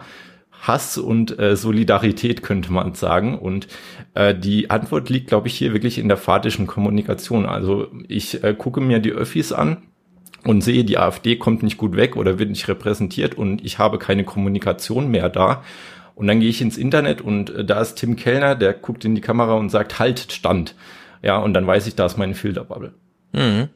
Hass 0.61 0.97
und 0.97 1.39
äh, 1.39 1.55
Solidarität, 1.55 2.43
könnte 2.43 2.71
man 2.71 2.93
sagen. 2.93 3.37
Und 3.37 3.67
äh, 4.13 4.35
die 4.35 4.69
Antwort 4.69 5.09
liegt, 5.09 5.27
glaube 5.27 5.47
ich, 5.47 5.55
hier 5.55 5.73
wirklich 5.73 5.97
in 5.97 6.07
der 6.07 6.17
fahrtischen 6.17 6.67
Kommunikation. 6.67 7.45
Also 7.45 7.87
ich 8.07 8.43
äh, 8.43 8.53
gucke 8.53 8.81
mir 8.81 8.99
die 8.99 9.11
Öffis 9.11 9.53
an 9.53 9.77
und 10.43 10.61
sehe, 10.61 10.83
die 10.83 10.97
AfD 10.97 11.37
kommt 11.37 11.63
nicht 11.63 11.77
gut 11.77 11.95
weg 11.95 12.15
oder 12.15 12.39
wird 12.39 12.49
nicht 12.49 12.67
repräsentiert 12.67 13.35
und 13.35 13.63
ich 13.63 13.79
habe 13.79 13.97
keine 13.99 14.23
Kommunikation 14.23 15.09
mehr 15.09 15.29
da. 15.29 15.63
Und 16.15 16.27
dann 16.27 16.41
gehe 16.41 16.49
ich 16.49 16.61
ins 16.61 16.77
Internet 16.77 17.21
und 17.21 17.49
äh, 17.49 17.63
da 17.63 17.79
ist 17.79 17.95
Tim 17.95 18.17
Kellner, 18.17 18.55
der 18.55 18.73
guckt 18.73 19.05
in 19.05 19.15
die 19.15 19.21
Kamera 19.21 19.53
und 19.53 19.69
sagt, 19.69 19.99
halt, 19.99 20.31
Stand. 20.31 20.75
Ja, 21.21 21.37
und 21.37 21.53
dann 21.53 21.65
weiß 21.65 21.87
ich, 21.87 21.95
da 21.95 22.05
ist 22.05 22.17
meine 22.17 22.35
Filterbubble. 22.35 22.93
Mhm. 23.31 23.69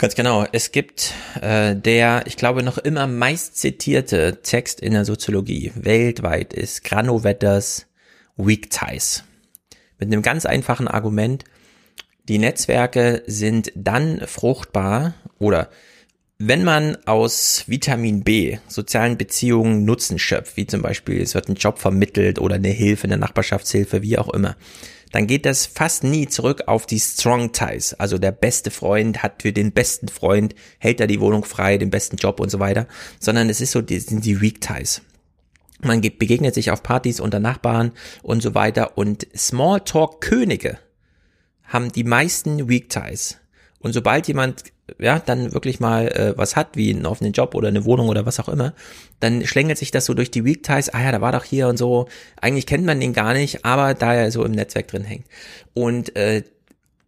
Ganz 0.00 0.14
genau. 0.14 0.46
Es 0.50 0.72
gibt 0.72 1.12
äh, 1.42 1.76
der, 1.76 2.22
ich 2.24 2.38
glaube, 2.38 2.62
noch 2.62 2.78
immer 2.78 3.06
meist 3.06 3.58
zitierte 3.58 4.40
Text 4.40 4.80
in 4.80 4.94
der 4.94 5.04
Soziologie 5.04 5.72
weltweit 5.74 6.54
ist 6.54 6.84
Granovetters 6.84 7.86
Weak 8.38 8.70
Ties. 8.70 9.24
Mit 9.98 10.10
einem 10.10 10.22
ganz 10.22 10.46
einfachen 10.46 10.88
Argument. 10.88 11.44
Die 12.30 12.38
Netzwerke 12.38 13.22
sind 13.26 13.72
dann 13.74 14.22
fruchtbar 14.26 15.12
oder 15.38 15.68
wenn 16.38 16.64
man 16.64 16.96
aus 17.04 17.64
Vitamin 17.66 18.24
B 18.24 18.56
sozialen 18.68 19.18
Beziehungen 19.18 19.84
Nutzen 19.84 20.18
schöpft, 20.18 20.56
wie 20.56 20.66
zum 20.66 20.80
Beispiel 20.80 21.20
es 21.20 21.34
wird 21.34 21.50
ein 21.50 21.56
Job 21.56 21.78
vermittelt 21.78 22.38
oder 22.38 22.54
eine 22.54 22.70
Hilfe, 22.70 23.04
eine 23.04 23.18
Nachbarschaftshilfe, 23.18 24.00
wie 24.00 24.16
auch 24.16 24.32
immer, 24.32 24.56
dann 25.12 25.26
geht 25.26 25.44
das 25.44 25.66
fast 25.66 26.04
nie 26.04 26.28
zurück 26.28 26.62
auf 26.66 26.86
die 26.86 27.00
Strong 27.00 27.52
Ties. 27.52 27.94
Also 27.94 28.18
der 28.18 28.32
beste 28.32 28.70
Freund 28.70 29.22
hat 29.22 29.42
für 29.42 29.52
den 29.52 29.72
besten 29.72 30.08
Freund, 30.08 30.54
hält 30.78 31.00
er 31.00 31.06
die 31.06 31.20
Wohnung 31.20 31.44
frei, 31.44 31.78
den 31.78 31.90
besten 31.90 32.16
Job 32.16 32.40
und 32.40 32.50
so 32.50 32.60
weiter, 32.60 32.86
sondern 33.18 33.48
es 33.48 33.60
ist 33.60 33.72
so, 33.72 33.82
die 33.82 33.98
sind 33.98 34.24
die 34.24 34.40
Weak 34.40 34.60
Ties. 34.60 35.02
Man 35.82 36.00
begegnet 36.00 36.54
sich 36.54 36.70
auf 36.70 36.82
Partys 36.82 37.20
unter 37.20 37.40
Nachbarn 37.40 37.92
und 38.22 38.42
so 38.42 38.54
weiter 38.54 38.98
und 38.98 39.26
Smalltalk 39.34 40.20
Könige 40.20 40.78
haben 41.64 41.90
die 41.90 42.04
meisten 42.04 42.68
Weak 42.68 42.90
Ties. 42.90 43.38
Und 43.78 43.92
sobald 43.92 44.28
jemand 44.28 44.64
ja, 44.98 45.18
dann 45.18 45.52
wirklich 45.52 45.80
mal 45.80 46.08
äh, 46.08 46.34
was 46.36 46.56
hat, 46.56 46.76
wie 46.76 46.90
einen 46.90 47.06
offenen 47.06 47.32
Job 47.32 47.54
oder 47.54 47.68
eine 47.68 47.84
Wohnung 47.84 48.08
oder 48.08 48.26
was 48.26 48.40
auch 48.40 48.48
immer, 48.48 48.74
dann 49.20 49.46
schlängelt 49.46 49.78
sich 49.78 49.90
das 49.90 50.06
so 50.06 50.14
durch 50.14 50.30
die 50.30 50.44
Weak 50.44 50.62
Ties, 50.62 50.88
ah 50.88 51.02
ja, 51.02 51.12
da 51.12 51.20
war 51.20 51.32
doch 51.32 51.44
hier 51.44 51.68
und 51.68 51.76
so, 51.76 52.08
eigentlich 52.40 52.66
kennt 52.66 52.84
man 52.84 53.00
den 53.00 53.12
gar 53.12 53.32
nicht, 53.32 53.64
aber 53.64 53.94
da 53.94 54.14
er 54.14 54.30
so 54.30 54.44
im 54.44 54.52
Netzwerk 54.52 54.88
drin 54.88 55.04
hängt. 55.04 55.26
Und 55.74 56.16
äh, 56.16 56.42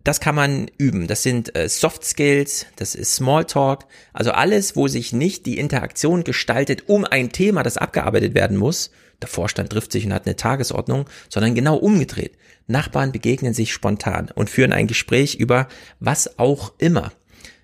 das 0.04 0.20
kann 0.20 0.34
man 0.34 0.68
üben. 0.78 1.06
Das 1.06 1.22
sind 1.22 1.56
äh, 1.56 1.68
Soft 1.68 2.04
Skills, 2.04 2.66
das 2.76 2.94
ist 2.94 3.14
Smalltalk, 3.14 3.86
also 4.12 4.32
alles, 4.32 4.76
wo 4.76 4.88
sich 4.88 5.12
nicht 5.12 5.46
die 5.46 5.58
Interaktion 5.58 6.24
gestaltet 6.24 6.88
um 6.88 7.04
ein 7.04 7.30
Thema, 7.30 7.62
das 7.62 7.76
abgearbeitet 7.76 8.34
werden 8.34 8.56
muss. 8.56 8.90
Der 9.20 9.28
Vorstand 9.28 9.70
trifft 9.70 9.92
sich 9.92 10.04
und 10.04 10.12
hat 10.12 10.26
eine 10.26 10.34
Tagesordnung, 10.34 11.08
sondern 11.28 11.54
genau 11.54 11.76
umgedreht. 11.76 12.36
Nachbarn 12.66 13.12
begegnen 13.12 13.54
sich 13.54 13.72
spontan 13.72 14.30
und 14.34 14.50
führen 14.50 14.72
ein 14.72 14.88
Gespräch 14.88 15.36
über 15.36 15.68
was 16.00 16.38
auch 16.38 16.72
immer. 16.78 17.12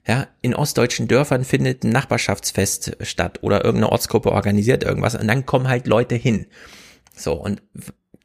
Ja, 0.09 0.27
in 0.41 0.55
ostdeutschen 0.55 1.07
Dörfern 1.07 1.45
findet 1.45 1.85
ein 1.85 1.91
Nachbarschaftsfest 1.91 2.97
statt 3.03 3.41
oder 3.43 3.63
irgendeine 3.63 3.93
Ortsgruppe 3.93 4.33
organisiert 4.33 4.83
irgendwas 4.83 5.15
und 5.15 5.29
dann 5.29 5.45
kommen 5.45 5.69
halt 5.69 5.87
Leute 5.87 6.15
hin. 6.15 6.47
So, 7.15 7.35
und 7.35 7.61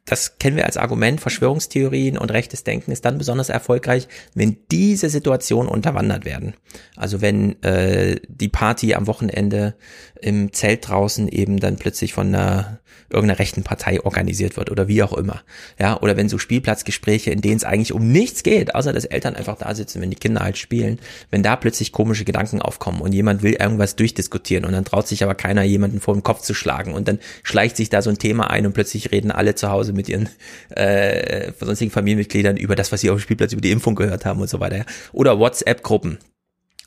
das 0.06 0.38
kennen 0.38 0.56
wir 0.56 0.66
als 0.66 0.76
Argument, 0.76 1.20
Verschwörungstheorien 1.20 2.18
und 2.18 2.30
rechtes 2.30 2.62
Denken 2.62 2.92
ist 2.92 3.04
dann 3.04 3.16
besonders 3.16 3.48
erfolgreich, 3.48 4.06
wenn 4.34 4.58
diese 4.70 5.08
Situationen 5.08 5.70
unterwandert 5.70 6.26
werden. 6.26 6.54
Also 6.94 7.22
wenn 7.22 7.62
äh, 7.62 8.20
die 8.28 8.48
Party 8.48 8.94
am 8.94 9.06
Wochenende 9.06 9.74
im 10.20 10.52
Zelt 10.52 10.88
draußen 10.88 11.28
eben 11.28 11.58
dann 11.58 11.76
plötzlich 11.76 12.12
von 12.12 12.28
einer 12.28 12.80
irgendeiner 13.10 13.38
rechten 13.38 13.62
Partei 13.62 14.00
organisiert 14.00 14.56
wird 14.56 14.70
oder 14.70 14.88
wie 14.88 15.02
auch 15.02 15.12
immer. 15.12 15.42
Ja, 15.78 16.00
oder 16.00 16.16
wenn 16.16 16.28
so 16.28 16.38
Spielplatzgespräche, 16.38 17.30
in 17.30 17.40
denen 17.40 17.56
es 17.56 17.64
eigentlich 17.64 17.92
um 17.92 18.10
nichts 18.10 18.42
geht, 18.42 18.74
außer 18.74 18.92
dass 18.92 19.04
Eltern 19.04 19.36
einfach 19.36 19.56
da 19.56 19.74
sitzen, 19.74 20.02
wenn 20.02 20.10
die 20.10 20.16
Kinder 20.16 20.40
halt 20.40 20.58
spielen, 20.58 20.98
wenn 21.30 21.42
da 21.42 21.56
plötzlich 21.56 21.92
komische 21.92 22.24
Gedanken 22.24 22.60
aufkommen 22.60 23.00
und 23.00 23.12
jemand 23.12 23.42
will 23.42 23.54
irgendwas 23.54 23.96
durchdiskutieren 23.96 24.64
und 24.64 24.72
dann 24.72 24.84
traut 24.84 25.06
sich 25.06 25.22
aber 25.22 25.34
keiner 25.34 25.62
jemanden 25.62 26.00
vor 26.00 26.14
den 26.14 26.22
Kopf 26.22 26.42
zu 26.42 26.54
schlagen 26.54 26.92
und 26.92 27.08
dann 27.08 27.18
schleicht 27.42 27.76
sich 27.76 27.88
da 27.88 28.02
so 28.02 28.10
ein 28.10 28.18
Thema 28.18 28.50
ein 28.50 28.66
und 28.66 28.72
plötzlich 28.72 29.12
reden 29.12 29.30
alle 29.30 29.54
zu 29.54 29.70
Hause 29.70 29.92
mit 29.94 30.08
ihren 30.08 30.28
äh, 30.70 31.52
sonstigen 31.58 31.90
Familienmitgliedern 31.90 32.56
über 32.56 32.76
das, 32.76 32.92
was 32.92 33.00
sie 33.00 33.10
auf 33.10 33.18
dem 33.18 33.22
Spielplatz 33.22 33.52
über 33.52 33.62
die 33.62 33.70
Impfung 33.70 33.94
gehört 33.94 34.24
haben 34.24 34.40
und 34.40 34.48
so 34.48 34.60
weiter. 34.60 34.84
Oder 35.12 35.38
WhatsApp-Gruppen 35.38 36.18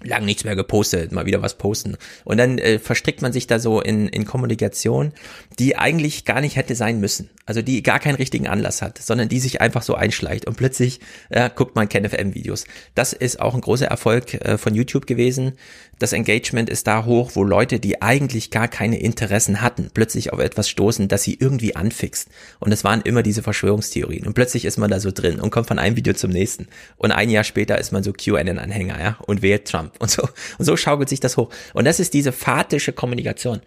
lang 0.03 0.25
nichts 0.25 0.43
mehr 0.43 0.55
gepostet, 0.55 1.11
mal 1.11 1.25
wieder 1.25 1.41
was 1.41 1.57
posten. 1.57 1.97
Und 2.23 2.37
dann 2.37 2.59
äh, 2.59 2.77
verstrickt 2.77 3.21
man 3.21 3.33
sich 3.33 3.47
da 3.47 3.59
so 3.59 3.81
in, 3.81 4.07
in 4.07 4.25
Kommunikation, 4.25 5.11
die 5.57 5.75
eigentlich 5.75 6.23
gar 6.23 6.39
nicht 6.39 6.55
hätte 6.55 6.75
sein 6.75 6.99
müssen. 6.99 7.29
Also 7.47 7.61
die 7.61 7.81
gar 7.81 7.99
keinen 7.99 8.15
richtigen 8.15 8.47
Anlass 8.47 8.81
hat, 8.81 8.97
sondern 8.99 9.29
die 9.29 9.39
sich 9.39 9.61
einfach 9.61 9.81
so 9.81 9.95
einschleicht. 9.95 10.45
Und 10.45 10.57
plötzlich 10.57 10.99
äh, 11.29 11.49
guckt 11.53 11.75
man 11.75 11.89
KenFM-Videos. 11.89 12.65
Das 12.93 13.13
ist 13.13 13.39
auch 13.39 13.55
ein 13.55 13.61
großer 13.61 13.87
Erfolg 13.87 14.33
äh, 14.33 14.57
von 14.57 14.75
YouTube 14.75 15.07
gewesen. 15.07 15.53
Das 15.97 16.13
Engagement 16.13 16.69
ist 16.69 16.85
da 16.85 17.05
hoch, 17.05 17.31
wo 17.33 17.43
Leute, 17.43 17.79
die 17.79 18.01
eigentlich 18.01 18.51
gar 18.51 18.67
keine 18.67 18.99
Interessen 18.99 19.61
hatten, 19.61 19.89
plötzlich 19.93 20.31
auf 20.31 20.39
etwas 20.39 20.69
stoßen, 20.69 21.07
das 21.07 21.23
sie 21.23 21.37
irgendwie 21.39 21.75
anfixt. 21.75 22.29
Und 22.59 22.71
es 22.71 22.83
waren 22.83 23.01
immer 23.01 23.23
diese 23.23 23.41
Verschwörungstheorien. 23.41 24.27
Und 24.27 24.33
plötzlich 24.33 24.65
ist 24.65 24.77
man 24.77 24.91
da 24.91 24.99
so 24.99 25.11
drin 25.11 25.39
und 25.39 25.49
kommt 25.49 25.67
von 25.67 25.79
einem 25.79 25.95
Video 25.95 26.13
zum 26.13 26.31
nächsten. 26.31 26.67
Und 26.97 27.11
ein 27.11 27.29
Jahr 27.29 27.45
später 27.45 27.79
ist 27.79 27.91
man 27.91 28.03
so 28.03 28.11
QAnon-Anhänger, 28.11 28.99
ja, 29.01 29.17
und 29.25 29.41
wählt 29.41 29.65
Trump. 29.65 29.86
Trump 29.87 30.01
und 30.01 30.09
so. 30.09 30.23
Und 30.57 30.65
so 30.65 30.77
schaukelt 30.77 31.09
sich 31.09 31.19
das 31.19 31.37
hoch. 31.37 31.49
Und 31.73 31.85
das 31.85 31.99
ist 31.99 32.13
diese 32.13 32.31
fatische 32.31 32.93
Kommunikation. 32.93 33.61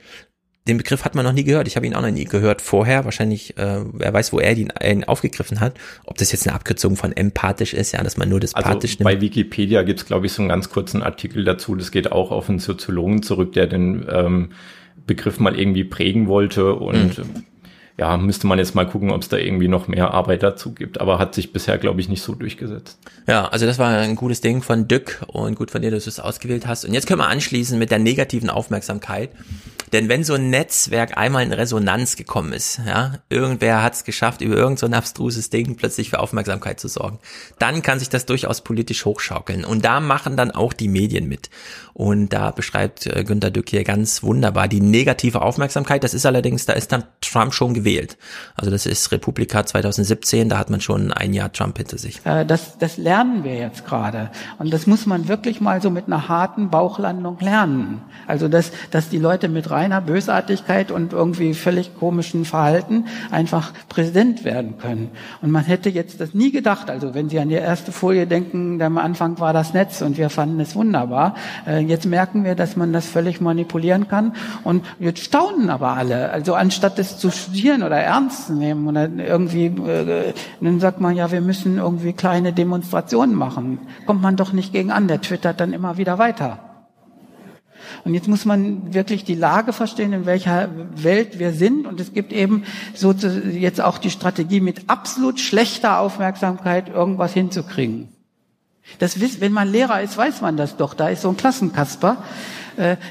Den 0.68 0.76
Begriff 0.76 1.04
hat 1.04 1.14
man 1.14 1.24
noch 1.24 1.32
nie 1.32 1.44
gehört. 1.44 1.66
Ich 1.68 1.76
habe 1.76 1.86
ihn 1.86 1.94
auch 1.94 2.02
noch 2.02 2.10
nie 2.10 2.26
gehört 2.26 2.60
vorher. 2.60 3.04
Wahrscheinlich, 3.06 3.56
äh, 3.56 3.80
wer 3.92 4.12
weiß, 4.12 4.32
wo 4.32 4.40
er 4.40 4.56
ihn, 4.56 4.70
ihn 4.84 5.04
aufgegriffen 5.04 5.58
hat. 5.58 5.74
Ob 6.04 6.18
das 6.18 6.32
jetzt 6.32 6.46
eine 6.46 6.54
Abkürzung 6.54 6.96
von 6.96 7.12
empathisch 7.16 7.72
ist, 7.72 7.92
ja, 7.92 8.02
dass 8.04 8.18
man 8.18 8.28
nur 8.28 8.40
das 8.40 8.54
also 8.54 8.68
pathisch 8.68 8.98
nimmt. 8.98 9.04
Bei 9.04 9.20
Wikipedia 9.20 9.82
gibt's 9.82 10.04
glaube 10.04 10.26
ich, 10.26 10.32
so 10.32 10.42
einen 10.42 10.50
ganz 10.50 10.68
kurzen 10.68 11.02
Artikel 11.02 11.44
dazu. 11.44 11.74
Das 11.76 11.90
geht 11.90 12.12
auch 12.12 12.30
auf 12.30 12.50
einen 12.50 12.58
Soziologen 12.58 13.22
zurück, 13.22 13.54
der 13.54 13.66
den 13.66 14.06
ähm, 14.10 14.50
Begriff 15.06 15.40
mal 15.40 15.58
irgendwie 15.58 15.84
prägen 15.84 16.28
wollte 16.28 16.74
und 16.74 17.18
mhm 17.18 17.44
ja, 18.00 18.16
müsste 18.16 18.46
man 18.46 18.58
jetzt 18.58 18.74
mal 18.74 18.88
gucken, 18.88 19.10
ob 19.10 19.20
es 19.20 19.28
da 19.28 19.36
irgendwie 19.36 19.68
noch 19.68 19.86
mehr 19.86 20.14
Arbeit 20.14 20.42
dazu 20.42 20.72
gibt. 20.72 21.02
Aber 21.02 21.18
hat 21.18 21.34
sich 21.34 21.52
bisher, 21.52 21.76
glaube 21.76 22.00
ich, 22.00 22.08
nicht 22.08 22.22
so 22.22 22.34
durchgesetzt. 22.34 22.98
Ja, 23.26 23.48
also 23.48 23.66
das 23.66 23.78
war 23.78 23.90
ein 23.90 24.16
gutes 24.16 24.40
Ding 24.40 24.62
von 24.62 24.88
Dück 24.88 25.20
und 25.26 25.54
gut 25.54 25.70
von 25.70 25.82
dir, 25.82 25.90
dass 25.90 26.04
du 26.04 26.08
es 26.08 26.18
ausgewählt 26.18 26.66
hast. 26.66 26.86
Und 26.86 26.94
jetzt 26.94 27.06
können 27.06 27.20
wir 27.20 27.28
anschließen 27.28 27.78
mit 27.78 27.90
der 27.90 27.98
negativen 27.98 28.48
Aufmerksamkeit. 28.48 29.28
Denn 29.92 30.08
wenn 30.08 30.24
so 30.24 30.34
ein 30.34 30.50
Netzwerk 30.50 31.18
einmal 31.18 31.42
in 31.42 31.52
Resonanz 31.52 32.16
gekommen 32.16 32.52
ist, 32.52 32.80
ja, 32.86 33.14
irgendwer 33.28 33.82
hat 33.82 33.94
es 33.94 34.04
geschafft, 34.04 34.40
über 34.40 34.56
irgend 34.56 34.78
so 34.78 34.86
abstruses 34.86 35.50
Ding 35.50 35.76
plötzlich 35.76 36.10
für 36.10 36.20
Aufmerksamkeit 36.20 36.78
zu 36.80 36.88
sorgen, 36.88 37.18
dann 37.58 37.82
kann 37.82 37.98
sich 37.98 38.08
das 38.08 38.24
durchaus 38.24 38.62
politisch 38.62 39.04
hochschaukeln. 39.04 39.64
Und 39.64 39.84
da 39.84 40.00
machen 40.00 40.36
dann 40.36 40.52
auch 40.52 40.72
die 40.72 40.88
Medien 40.88 41.28
mit. 41.28 41.50
Und 41.92 42.32
da 42.32 42.50
beschreibt 42.50 43.06
äh, 43.06 43.24
Günter 43.24 43.50
Dück 43.50 43.68
hier 43.68 43.84
ganz 43.84 44.22
wunderbar 44.22 44.68
die 44.68 44.80
negative 44.80 45.42
Aufmerksamkeit. 45.42 46.04
Das 46.04 46.14
ist 46.14 46.24
allerdings, 46.24 46.66
da 46.66 46.72
ist 46.74 46.92
dann 46.92 47.04
Trump 47.20 47.52
schon 47.52 47.74
gewählt. 47.90 48.16
Also 48.56 48.70
das 48.70 48.86
ist 48.86 49.10
Republika 49.12 49.64
2017, 49.64 50.48
da 50.48 50.58
hat 50.58 50.70
man 50.70 50.80
schon 50.80 51.12
ein 51.12 51.32
Jahr 51.32 51.52
Trump 51.52 51.76
hinter 51.76 51.98
sich. 51.98 52.20
Äh, 52.24 52.44
das, 52.44 52.78
das 52.78 52.96
lernen 52.96 53.44
wir 53.44 53.54
jetzt 53.54 53.86
gerade. 53.86 54.30
Und 54.58 54.72
das 54.72 54.86
muss 54.86 55.06
man 55.06 55.28
wirklich 55.28 55.60
mal 55.60 55.82
so 55.82 55.90
mit 55.90 56.06
einer 56.06 56.28
harten 56.28 56.70
Bauchlandung 56.70 57.38
lernen. 57.40 58.02
Also 58.26 58.48
dass, 58.48 58.70
dass 58.90 59.08
die 59.08 59.18
Leute 59.18 59.48
mit 59.48 59.70
reiner 59.70 60.00
Bösartigkeit 60.00 60.90
und 60.90 61.12
irgendwie 61.12 61.54
völlig 61.54 61.96
komischen 61.96 62.44
Verhalten 62.44 63.06
einfach 63.30 63.72
Präsident 63.88 64.44
werden 64.44 64.78
können. 64.78 65.10
Und 65.42 65.50
man 65.50 65.64
hätte 65.64 65.90
jetzt 65.90 66.20
das 66.20 66.34
nie 66.34 66.52
gedacht. 66.52 66.90
Also 66.90 67.14
wenn 67.14 67.28
Sie 67.28 67.38
an 67.38 67.48
die 67.48 67.56
erste 67.56 67.92
Folie 67.92 68.26
denken, 68.26 68.80
am 68.82 68.98
Anfang 68.98 69.38
war 69.40 69.52
das 69.52 69.74
Netz 69.74 70.02
und 70.02 70.16
wir 70.16 70.30
fanden 70.30 70.60
es 70.60 70.74
wunderbar. 70.74 71.34
Äh, 71.66 71.80
jetzt 71.80 72.06
merken 72.06 72.44
wir, 72.44 72.54
dass 72.54 72.76
man 72.76 72.92
das 72.92 73.06
völlig 73.06 73.40
manipulieren 73.40 74.08
kann. 74.08 74.34
Und 74.64 74.84
jetzt 74.98 75.24
staunen 75.24 75.70
aber 75.70 75.96
alle. 75.96 76.30
Also 76.30 76.54
anstatt 76.54 76.98
das 76.98 77.18
zu 77.18 77.30
studieren 77.30 77.69
oder 77.76 77.96
ernst 77.96 78.50
nehmen 78.50 78.86
oder 78.86 79.08
irgendwie, 79.08 79.66
äh, 79.66 80.32
dann 80.60 80.80
sagt 80.80 81.00
man 81.00 81.16
ja, 81.16 81.30
wir 81.30 81.40
müssen 81.40 81.78
irgendwie 81.78 82.12
kleine 82.12 82.52
Demonstrationen 82.52 83.34
machen. 83.34 83.78
Kommt 84.06 84.22
man 84.22 84.36
doch 84.36 84.52
nicht 84.52 84.72
gegen 84.72 84.90
an. 84.90 85.08
Der 85.08 85.20
twittert 85.20 85.60
dann 85.60 85.72
immer 85.72 85.96
wieder 85.96 86.18
weiter. 86.18 86.58
Und 88.04 88.14
jetzt 88.14 88.28
muss 88.28 88.44
man 88.44 88.94
wirklich 88.94 89.24
die 89.24 89.34
Lage 89.34 89.72
verstehen, 89.72 90.12
in 90.12 90.26
welcher 90.26 90.68
Welt 90.94 91.38
wir 91.38 91.52
sind. 91.52 91.86
Und 91.86 92.00
es 92.00 92.12
gibt 92.12 92.32
eben 92.32 92.64
so 92.94 93.12
jetzt 93.12 93.80
auch 93.80 93.98
die 93.98 94.10
Strategie, 94.10 94.60
mit 94.60 94.88
absolut 94.88 95.40
schlechter 95.40 95.98
Aufmerksamkeit 95.98 96.88
irgendwas 96.88 97.32
hinzukriegen. 97.32 98.08
Das, 98.98 99.20
wenn 99.40 99.52
man 99.52 99.68
Lehrer 99.68 100.02
ist, 100.02 100.16
weiß 100.16 100.40
man 100.40 100.56
das 100.56 100.76
doch. 100.76 100.94
Da 100.94 101.08
ist 101.08 101.22
so 101.22 101.28
ein 101.28 101.36
Klassenkasper, 101.36 102.18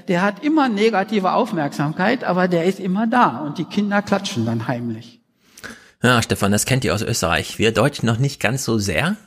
der 0.08 0.22
hat 0.22 0.44
immer 0.44 0.70
negative 0.70 1.34
Aufmerksamkeit, 1.34 2.24
aber 2.24 2.48
der 2.48 2.66
ist 2.66 2.80
immer 2.80 3.08
da 3.08 3.40
und 3.40 3.58
die 3.58 3.66
Kinder 3.66 4.02
klatschen 4.02 4.46
dann 4.46 4.68
heimlich. 4.68 5.22
Ja, 6.02 6.22
Stefan, 6.22 6.52
das 6.52 6.66
kennt 6.66 6.86
ihr 6.86 6.94
aus 6.94 7.02
Österreich. 7.02 7.60
Wir 7.60 7.74
Deutschen 7.74 8.06
noch 8.06 8.20
nicht 8.20 8.40
ganz 8.40 8.64
so 8.64 8.78
sehr. 8.78 9.18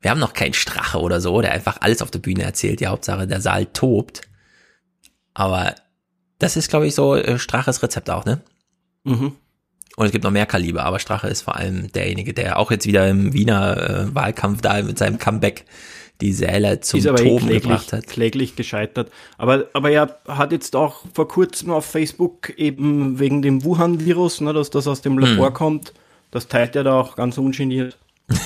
Wir 0.00 0.10
haben 0.10 0.20
noch 0.20 0.32
keinen 0.32 0.54
Strache 0.54 0.98
oder 0.98 1.20
so, 1.20 1.40
der 1.42 1.52
einfach 1.52 1.78
alles 1.80 2.00
auf 2.00 2.10
der 2.10 2.20
Bühne 2.20 2.42
erzählt. 2.42 2.80
Die 2.80 2.86
Hauptsache, 2.86 3.26
der 3.26 3.40
Saal 3.40 3.66
tobt. 3.66 4.22
Aber 5.34 5.74
das 6.38 6.56
ist, 6.56 6.70
glaube 6.70 6.86
ich, 6.86 6.94
so 6.94 7.14
äh, 7.14 7.38
Straches 7.38 7.82
Rezept 7.82 8.08
auch, 8.08 8.24
ne? 8.24 8.40
Mhm. 9.04 9.32
Und 9.96 10.06
es 10.06 10.12
gibt 10.12 10.24
noch 10.24 10.30
mehr 10.30 10.46
Kaliber, 10.46 10.84
aber 10.84 10.98
Strache 10.98 11.28
ist 11.28 11.42
vor 11.42 11.56
allem 11.56 11.92
derjenige, 11.92 12.32
der 12.32 12.58
auch 12.58 12.70
jetzt 12.70 12.86
wieder 12.86 13.06
im 13.08 13.34
Wiener 13.34 13.76
äh, 13.76 14.14
Wahlkampf 14.14 14.62
da 14.62 14.80
mit 14.80 14.96
seinem 14.96 15.18
Comeback 15.18 15.66
die 16.20 16.32
Säle 16.32 16.80
zum 16.80 17.00
ist 17.00 17.06
Toben 17.06 17.50
eh 17.50 17.60
gebracht 17.60 17.92
hat. 17.92 18.06
Kläglich 18.06 18.56
gescheitert. 18.56 19.10
Aber, 19.38 19.66
aber 19.72 19.90
er 19.90 20.18
hat 20.28 20.52
jetzt 20.52 20.76
auch 20.76 21.04
vor 21.14 21.28
kurzem 21.28 21.70
auf 21.70 21.86
Facebook 21.86 22.50
eben 22.56 23.18
wegen 23.18 23.42
dem 23.42 23.64
Wuhan-Virus, 23.64 24.40
ne, 24.40 24.52
dass 24.52 24.70
das 24.70 24.86
aus 24.86 25.00
dem 25.00 25.18
Labor 25.18 25.48
hm. 25.48 25.54
kommt, 25.54 25.92
das 26.30 26.48
teilt 26.48 26.76
er 26.76 26.84
da 26.84 27.00
auch 27.00 27.16
ganz 27.16 27.38
ungeniert. 27.38 27.98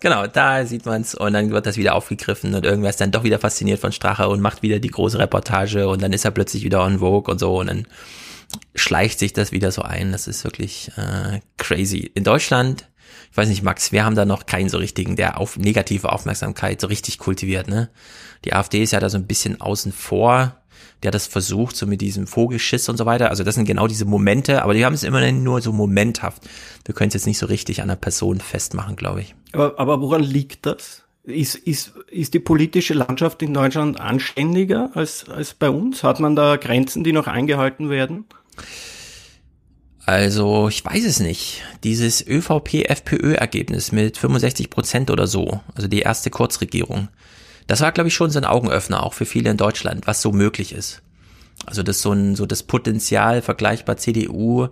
Genau, 0.00 0.28
da 0.28 0.64
sieht 0.64 0.86
man's 0.86 1.14
und 1.16 1.32
dann 1.32 1.50
wird 1.50 1.66
das 1.66 1.76
wieder 1.76 1.96
aufgegriffen 1.96 2.54
und 2.54 2.64
irgendwer 2.64 2.90
ist 2.90 3.00
dann 3.00 3.10
doch 3.10 3.24
wieder 3.24 3.40
fasziniert 3.40 3.80
von 3.80 3.90
Strache 3.90 4.28
und 4.28 4.40
macht 4.40 4.62
wieder 4.62 4.78
die 4.78 4.90
große 4.90 5.18
Reportage 5.18 5.88
und 5.88 6.00
dann 6.02 6.12
ist 6.12 6.24
er 6.24 6.30
plötzlich 6.30 6.62
wieder 6.62 6.84
on 6.84 7.00
Vogue 7.00 7.32
und 7.32 7.40
so 7.40 7.58
und 7.58 7.66
dann 7.66 7.86
schleicht 8.76 9.18
sich 9.18 9.32
das 9.32 9.50
wieder 9.50 9.72
so 9.72 9.82
ein. 9.82 10.12
Das 10.12 10.28
ist 10.28 10.44
wirklich 10.44 10.92
äh, 10.96 11.40
crazy. 11.56 12.10
In 12.14 12.22
Deutschland, 12.22 12.86
ich 13.30 13.36
weiß 13.36 13.48
nicht, 13.48 13.62
Max, 13.62 13.92
wir 13.92 14.04
haben 14.04 14.14
da 14.14 14.24
noch 14.24 14.46
keinen 14.46 14.68
so 14.68 14.78
richtigen, 14.78 15.16
der 15.16 15.38
auf 15.38 15.56
negative 15.56 16.12
Aufmerksamkeit 16.12 16.80
so 16.80 16.86
richtig 16.86 17.18
kultiviert, 17.18 17.68
ne? 17.68 17.90
Die 18.44 18.52
AfD 18.52 18.82
ist 18.82 18.92
ja 18.92 19.00
da 19.00 19.08
so 19.08 19.18
ein 19.18 19.26
bisschen 19.26 19.60
außen 19.60 19.92
vor 19.92 20.58
der 21.02 21.10
das 21.10 21.26
versucht, 21.26 21.76
so 21.76 21.86
mit 21.86 22.00
diesem 22.00 22.26
Vogelschiss 22.26 22.88
und 22.88 22.96
so 22.96 23.06
weiter. 23.06 23.30
Also 23.30 23.44
das 23.44 23.54
sind 23.54 23.66
genau 23.66 23.86
diese 23.86 24.04
Momente, 24.04 24.62
aber 24.62 24.74
die 24.74 24.84
haben 24.84 24.94
es 24.94 25.04
immerhin 25.04 25.42
nur 25.42 25.60
so 25.60 25.72
momenthaft. 25.72 26.42
Wir 26.84 26.94
können 26.94 27.08
es 27.08 27.14
jetzt 27.14 27.26
nicht 27.26 27.38
so 27.38 27.46
richtig 27.46 27.80
an 27.80 27.90
einer 27.90 27.96
Person 27.96 28.40
festmachen, 28.40 28.96
glaube 28.96 29.20
ich. 29.20 29.34
Aber, 29.52 29.78
aber 29.78 30.00
woran 30.00 30.22
liegt 30.22 30.66
das? 30.66 31.04
Ist, 31.24 31.56
ist, 31.56 31.92
ist 32.10 32.34
die 32.34 32.40
politische 32.40 32.94
Landschaft 32.94 33.42
in 33.42 33.52
Deutschland 33.52 34.00
anständiger 34.00 34.90
als, 34.94 35.28
als 35.28 35.54
bei 35.54 35.68
uns? 35.68 36.02
Hat 36.02 36.20
man 36.20 36.34
da 36.34 36.56
Grenzen, 36.56 37.04
die 37.04 37.12
noch 37.12 37.26
eingehalten 37.26 37.90
werden? 37.90 38.24
Also, 40.08 40.70
ich 40.70 40.82
weiß 40.82 41.04
es 41.04 41.20
nicht. 41.20 41.60
Dieses 41.84 42.26
ÖVP-FPÖ-Ergebnis 42.26 43.92
mit 43.92 44.16
65 44.16 44.70
Prozent 44.70 45.10
oder 45.10 45.26
so, 45.26 45.60
also 45.74 45.86
die 45.86 46.00
erste 46.00 46.30
Kurzregierung, 46.30 47.08
das 47.66 47.82
war, 47.82 47.92
glaube 47.92 48.08
ich, 48.08 48.14
schon 48.14 48.30
so 48.30 48.38
ein 48.38 48.46
Augenöffner 48.46 49.02
auch 49.02 49.12
für 49.12 49.26
viele 49.26 49.50
in 49.50 49.58
Deutschland, 49.58 50.06
was 50.06 50.22
so 50.22 50.32
möglich 50.32 50.72
ist. 50.72 51.02
Also 51.66 51.82
das 51.82 52.00
so 52.00 52.12
ein, 52.12 52.36
so 52.36 52.46
das 52.46 52.62
Potenzial 52.62 53.42
vergleichbar 53.42 53.98
CDU, 53.98 54.68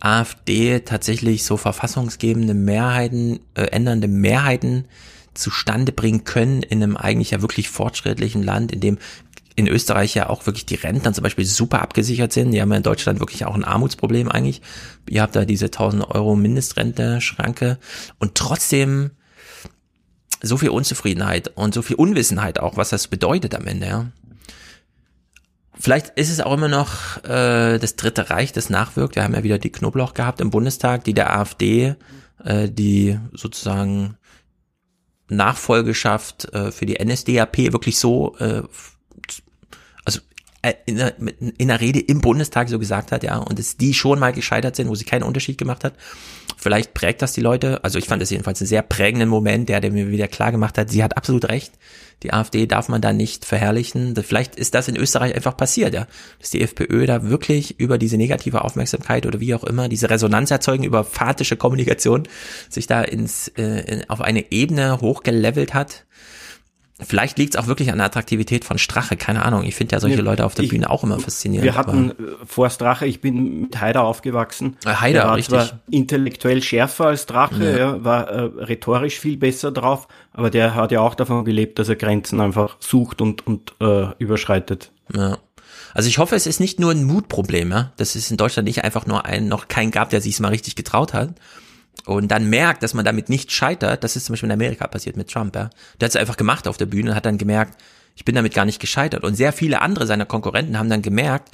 AfD 0.00 0.80
tatsächlich 0.80 1.44
so 1.44 1.56
verfassungsgebende 1.56 2.52
Mehrheiten, 2.52 3.40
äh, 3.54 3.62
ändernde 3.68 4.08
Mehrheiten 4.08 4.84
zustande 5.32 5.92
bringen 5.92 6.24
können 6.24 6.62
in 6.62 6.82
einem 6.82 6.98
eigentlich 6.98 7.30
ja 7.30 7.40
wirklich 7.40 7.70
fortschrittlichen 7.70 8.42
Land, 8.42 8.72
in 8.72 8.80
dem 8.80 8.98
in 9.56 9.66
Österreich 9.66 10.14
ja 10.14 10.28
auch 10.28 10.46
wirklich 10.46 10.66
die 10.66 10.74
Rentner 10.74 11.14
zum 11.14 11.24
Beispiel 11.24 11.46
super 11.46 11.82
abgesichert 11.82 12.32
sind. 12.32 12.52
Die 12.52 12.60
haben 12.60 12.70
ja 12.70 12.76
in 12.76 12.82
Deutschland 12.82 13.20
wirklich 13.20 13.44
auch 13.46 13.54
ein 13.54 13.64
Armutsproblem 13.64 14.30
eigentlich. 14.30 14.60
Ihr 15.08 15.22
habt 15.22 15.34
da 15.34 15.46
diese 15.46 15.66
1000 15.66 16.08
Euro 16.10 16.36
Mindestrente-Schranke 16.36 17.78
und 18.18 18.34
trotzdem 18.34 19.12
so 20.42 20.58
viel 20.58 20.68
Unzufriedenheit 20.68 21.52
und 21.56 21.72
so 21.72 21.80
viel 21.80 21.96
Unwissenheit 21.96 22.60
auch, 22.60 22.76
was 22.76 22.90
das 22.90 23.08
bedeutet 23.08 23.54
am 23.54 23.66
Ende, 23.66 23.86
ja. 23.86 24.06
Vielleicht 25.78 26.08
ist 26.18 26.30
es 26.30 26.40
auch 26.40 26.54
immer 26.54 26.68
noch 26.68 27.22
äh, 27.24 27.78
das 27.78 27.96
Dritte 27.96 28.30
Reich, 28.30 28.52
das 28.52 28.70
nachwirkt. 28.70 29.14
Wir 29.14 29.24
haben 29.24 29.34
ja 29.34 29.42
wieder 29.42 29.58
die 29.58 29.70
Knoblauch 29.70 30.14
gehabt 30.14 30.40
im 30.40 30.50
Bundestag, 30.50 31.04
die 31.04 31.12
der 31.12 31.36
AfD, 31.36 31.96
äh, 32.44 32.68
die 32.70 33.18
sozusagen 33.32 34.16
Nachfolgeschaft 35.28 36.52
äh, 36.54 36.72
für 36.72 36.86
die 36.86 37.02
NSDAP 37.02 37.72
wirklich 37.72 37.98
so, 37.98 38.36
äh, 38.38 38.62
in, 40.86 40.96
der, 40.96 41.14
in 41.58 41.68
der 41.68 41.80
Rede 41.80 42.00
im 42.00 42.20
Bundestag 42.20 42.68
so 42.68 42.78
gesagt 42.78 43.12
hat, 43.12 43.22
ja, 43.22 43.38
und 43.38 43.58
dass 43.58 43.76
die 43.76 43.94
schon 43.94 44.18
mal 44.18 44.32
gescheitert 44.32 44.76
sind, 44.76 44.88
wo 44.88 44.94
sie 44.94 45.04
keinen 45.04 45.22
Unterschied 45.22 45.58
gemacht 45.58 45.84
hat. 45.84 45.94
Vielleicht 46.56 46.94
prägt 46.94 47.22
das 47.22 47.32
die 47.32 47.40
Leute. 47.40 47.84
Also 47.84 47.98
ich 47.98 48.06
fand 48.06 48.22
das 48.22 48.30
jedenfalls 48.30 48.60
einen 48.60 48.68
sehr 48.68 48.82
prägenden 48.82 49.28
Moment, 49.28 49.68
der, 49.68 49.80
der 49.80 49.90
mir 49.90 50.10
wieder 50.10 50.28
klar 50.28 50.52
gemacht 50.52 50.78
hat, 50.78 50.90
sie 50.90 51.02
hat 51.02 51.16
absolut 51.16 51.48
recht. 51.48 51.72
Die 52.22 52.32
AfD 52.32 52.66
darf 52.66 52.88
man 52.88 53.02
da 53.02 53.12
nicht 53.12 53.44
verherrlichen. 53.44 54.16
Vielleicht 54.16 54.56
ist 54.56 54.74
das 54.74 54.88
in 54.88 54.96
Österreich 54.96 55.34
einfach 55.34 55.56
passiert, 55.56 55.92
ja. 55.92 56.06
Dass 56.40 56.50
die 56.50 56.62
FPÖ 56.62 57.06
da 57.06 57.28
wirklich 57.28 57.78
über 57.78 57.98
diese 57.98 58.16
negative 58.16 58.64
Aufmerksamkeit 58.64 59.26
oder 59.26 59.38
wie 59.38 59.54
auch 59.54 59.64
immer, 59.64 59.88
diese 59.88 60.08
Resonanz 60.08 60.50
erzeugen 60.50 60.84
über 60.84 61.04
fatische 61.04 61.56
Kommunikation, 61.56 62.26
sich 62.70 62.86
da 62.86 63.02
ins, 63.02 63.48
äh, 63.56 64.02
auf 64.08 64.22
eine 64.22 64.50
Ebene 64.50 65.00
hochgelevelt 65.02 65.74
hat, 65.74 66.06
Vielleicht 66.98 67.36
liegt 67.36 67.54
es 67.54 67.60
auch 67.60 67.66
wirklich 67.66 67.92
an 67.92 67.98
der 67.98 68.06
Attraktivität 68.06 68.64
von 68.64 68.78
Strache, 68.78 69.18
keine 69.18 69.44
Ahnung. 69.44 69.64
Ich 69.64 69.74
finde 69.74 69.94
ja 69.94 70.00
solche 70.00 70.22
Leute 70.22 70.46
auf 70.46 70.54
der 70.54 70.64
ich, 70.64 70.70
Bühne 70.70 70.88
auch 70.88 71.04
immer 71.04 71.20
faszinierend. 71.20 71.64
Wir 71.64 71.74
hatten 71.74 72.12
äh, 72.12 72.14
vor 72.46 72.70
Strache, 72.70 73.04
ich 73.04 73.20
bin 73.20 73.60
mit 73.60 73.78
Haider 73.78 74.04
aufgewachsen. 74.04 74.78
Äh, 74.86 74.94
Haider, 74.94 75.24
war 75.24 75.36
richtig. 75.36 75.58
Zwar 75.58 75.80
intellektuell 75.90 76.62
schärfer 76.62 77.08
als 77.08 77.26
Drache, 77.26 77.78
ja. 77.78 78.02
war 78.02 78.28
äh, 78.28 78.40
rhetorisch 78.64 79.20
viel 79.20 79.36
besser 79.36 79.72
drauf, 79.72 80.08
aber 80.32 80.48
der 80.48 80.74
hat 80.74 80.90
ja 80.90 81.00
auch 81.00 81.14
davon 81.14 81.44
gelebt, 81.44 81.78
dass 81.78 81.90
er 81.90 81.96
Grenzen 81.96 82.40
einfach 82.40 82.78
sucht 82.80 83.20
und, 83.20 83.46
und 83.46 83.74
äh, 83.80 84.14
überschreitet. 84.18 84.90
Ja. 85.14 85.36
Also 85.92 86.08
ich 86.08 86.16
hoffe, 86.16 86.34
es 86.34 86.46
ist 86.46 86.60
nicht 86.60 86.80
nur 86.80 86.92
ein 86.92 87.04
Mutproblem, 87.04 87.70
ja? 87.72 87.92
dass 87.98 88.14
es 88.14 88.30
in 88.30 88.38
Deutschland 88.38 88.66
nicht 88.66 88.84
einfach 88.84 89.06
nur 89.06 89.26
einen, 89.26 89.48
noch 89.48 89.68
keinen 89.68 89.90
gab, 89.90 90.08
der 90.08 90.22
sich 90.22 90.34
es 90.34 90.40
mal 90.40 90.48
richtig 90.48 90.76
getraut 90.76 91.12
hat, 91.12 91.34
und 92.04 92.28
dann 92.28 92.48
merkt, 92.48 92.82
dass 92.82 92.94
man 92.94 93.04
damit 93.04 93.28
nicht 93.28 93.52
scheitert, 93.52 94.04
das 94.04 94.16
ist 94.16 94.26
zum 94.26 94.34
Beispiel 94.34 94.48
in 94.48 94.52
Amerika 94.52 94.86
passiert 94.86 95.16
mit 95.16 95.30
Trump, 95.30 95.56
ja. 95.56 95.70
Der 96.00 96.06
hat 96.06 96.10
es 96.10 96.16
einfach 96.16 96.36
gemacht 96.36 96.68
auf 96.68 96.76
der 96.76 96.86
Bühne 96.86 97.10
und 97.10 97.16
hat 97.16 97.26
dann 97.26 97.38
gemerkt, 97.38 97.80
ich 98.14 98.24
bin 98.24 98.34
damit 98.34 98.54
gar 98.54 98.64
nicht 98.64 98.80
gescheitert. 98.80 99.24
Und 99.24 99.34
sehr 99.34 99.52
viele 99.52 99.82
andere 99.82 100.06
seiner 100.06 100.24
Konkurrenten 100.24 100.78
haben 100.78 100.88
dann 100.88 101.02
gemerkt, 101.02 101.50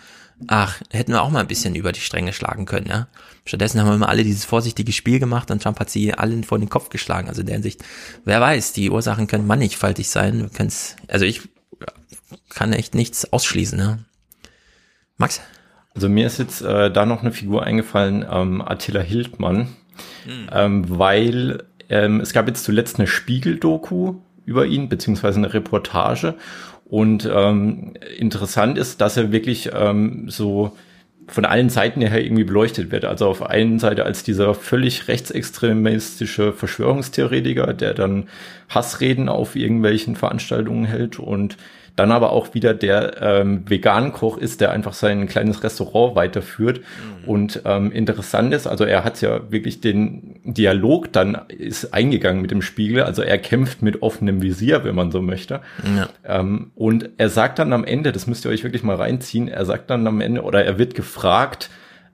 ach, 0.46 0.80
hätten 0.90 1.12
wir 1.12 1.22
auch 1.22 1.30
mal 1.30 1.40
ein 1.40 1.46
bisschen 1.46 1.74
über 1.74 1.92
die 1.92 2.00
Stränge 2.00 2.32
schlagen 2.32 2.66
können, 2.66 2.86
ja. 2.88 3.08
Stattdessen 3.44 3.80
haben 3.80 3.88
wir 3.88 3.94
immer 3.94 4.08
alle 4.08 4.24
dieses 4.24 4.44
vorsichtige 4.44 4.92
Spiel 4.92 5.18
gemacht 5.18 5.50
und 5.50 5.62
Trump 5.62 5.80
hat 5.80 5.90
sie 5.90 6.14
allen 6.14 6.44
vor 6.44 6.58
den 6.58 6.68
Kopf 6.68 6.90
geschlagen. 6.90 7.28
Also 7.28 7.40
in 7.40 7.46
der 7.46 7.56
Hinsicht, 7.56 7.82
wer 8.24 8.40
weiß, 8.40 8.72
die 8.72 8.90
Ursachen 8.90 9.26
können 9.26 9.46
mannigfaltig 9.46 10.08
sein. 10.08 10.48
Wir 10.52 10.68
also 11.08 11.24
ich 11.24 11.42
kann 12.48 12.72
echt 12.72 12.94
nichts 12.94 13.32
ausschließen, 13.32 13.78
ja. 13.78 13.98
Max? 15.16 15.40
Also 15.94 16.08
mir 16.08 16.26
ist 16.26 16.38
jetzt 16.38 16.62
äh, 16.62 16.90
da 16.90 17.04
noch 17.04 17.20
eine 17.20 17.32
Figur 17.32 17.64
eingefallen, 17.64 18.24
ähm, 18.30 18.62
Attila 18.62 19.00
Hildmann, 19.00 19.68
Mhm. 20.26 20.48
Ähm, 20.52 20.98
weil 20.98 21.64
ähm, 21.88 22.20
es 22.20 22.32
gab 22.32 22.48
jetzt 22.48 22.64
zuletzt 22.64 22.98
eine 22.98 23.06
Spiegel-Doku 23.06 24.14
über 24.44 24.66
ihn, 24.66 24.88
beziehungsweise 24.88 25.38
eine 25.38 25.52
Reportage. 25.52 26.34
Und 26.84 27.28
ähm, 27.32 27.94
interessant 28.18 28.76
ist, 28.76 29.00
dass 29.00 29.16
er 29.16 29.32
wirklich 29.32 29.70
ähm, 29.74 30.28
so 30.28 30.76
von 31.28 31.44
allen 31.44 31.70
Seiten 31.70 32.00
her 32.00 32.22
irgendwie 32.22 32.44
beleuchtet 32.44 32.90
wird. 32.90 33.04
Also 33.04 33.26
auf 33.26 33.42
einen 33.42 33.78
Seite 33.78 34.04
als 34.04 34.22
dieser 34.22 34.54
völlig 34.54 35.08
rechtsextremistische 35.08 36.52
Verschwörungstheoretiker, 36.52 37.72
der 37.72 37.94
dann 37.94 38.28
Hassreden 38.68 39.28
auf 39.28 39.56
irgendwelchen 39.56 40.16
Veranstaltungen 40.16 40.84
hält 40.84 41.18
und 41.18 41.56
dann 41.96 42.10
aber 42.10 42.32
auch 42.32 42.54
wieder 42.54 42.72
der 42.72 43.20
ähm, 43.20 43.68
Vegan-Koch 43.68 44.38
ist, 44.38 44.60
der 44.60 44.70
einfach 44.70 44.94
sein 44.94 45.26
kleines 45.26 45.62
Restaurant 45.62 46.16
weiterführt. 46.16 46.78
Mhm. 46.78 47.28
Und 47.28 47.62
ähm, 47.66 47.92
interessant 47.92 48.54
ist, 48.54 48.66
also 48.66 48.84
er 48.84 49.04
hat 49.04 49.20
ja 49.20 49.50
wirklich 49.50 49.80
den 49.80 50.40
Dialog 50.44 51.12
dann 51.12 51.42
ist 51.48 51.92
eingegangen 51.92 52.40
mit 52.40 52.50
dem 52.50 52.62
Spiegel. 52.62 53.02
Also 53.02 53.22
er 53.22 53.36
kämpft 53.38 53.82
mit 53.82 54.02
offenem 54.02 54.40
Visier, 54.40 54.84
wenn 54.84 54.94
man 54.94 55.10
so 55.10 55.20
möchte. 55.20 55.60
Ja. 55.96 56.08
Ähm, 56.24 56.70
und 56.74 57.10
er 57.18 57.28
sagt 57.28 57.58
dann 57.58 57.72
am 57.74 57.84
Ende, 57.84 58.12
das 58.12 58.26
müsst 58.26 58.46
ihr 58.46 58.50
euch 58.50 58.64
wirklich 58.64 58.82
mal 58.82 58.96
reinziehen, 58.96 59.48
er 59.48 59.66
sagt 59.66 59.90
dann 59.90 60.06
am 60.06 60.20
Ende, 60.22 60.42
oder 60.42 60.64
er 60.64 60.78
wird 60.78 60.94
gefragt, 60.94 61.68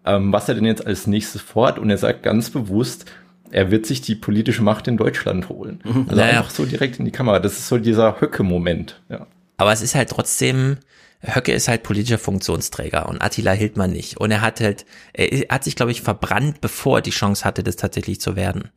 ähm, 0.05 0.33
was 0.33 0.49
er 0.49 0.57
denn 0.57 0.65
jetzt 0.65 0.85
als 0.85 1.07
nächstes 1.07 1.41
vorhat. 1.41 1.79
Und 1.79 1.89
er 1.91 1.99
sagt 1.99 2.25
ganz 2.25 2.51
bewusst, 2.51 3.05
er 3.51 3.71
wird 3.71 3.87
sich 3.87 4.01
die 4.01 4.15
politische 4.15 4.63
Macht 4.63 4.89
in 4.89 4.97
Deutschland 4.97 5.49
holen. 5.49 5.81
Mhm. 5.85 6.07
Also 6.09 6.21
naja. 6.21 6.39
einfach 6.39 6.51
so 6.51 6.65
direkt 6.65 6.99
in 6.99 7.05
die 7.05 7.13
Kamera. 7.13 7.39
Das 7.39 7.53
ist 7.53 7.69
so 7.69 7.79
dieser 7.79 8.21
Höcke-Moment. 8.21 9.01
Ja. 9.09 9.27
Aber 9.59 9.73
es 9.73 9.83
ist 9.83 9.95
halt 9.95 10.09
trotzdem, 10.09 10.79
Höcke 11.21 11.53
ist 11.53 11.69
halt 11.69 11.83
politischer 11.83 12.19
Funktionsträger 12.19 13.09
und 13.09 13.21
Attila 13.21 13.53
Hildmann 13.53 13.91
nicht. 13.91 14.17
Und 14.17 14.31
er 14.31 14.41
hat 14.41 14.61
halt, 14.61 14.87
er 15.13 15.47
hat 15.51 15.65
sich, 15.65 15.77
glaube 15.77 15.93
ich, 15.93 16.01
verbrannt, 16.01 16.61
bevor 16.61 16.99
er 16.99 17.03
die 17.03 17.11
Chance 17.11 17.45
hatte, 17.45 17.63
das 17.63 17.77
tatsächlich 17.77 18.21
zu 18.21 18.37
werden. 18.37 18.71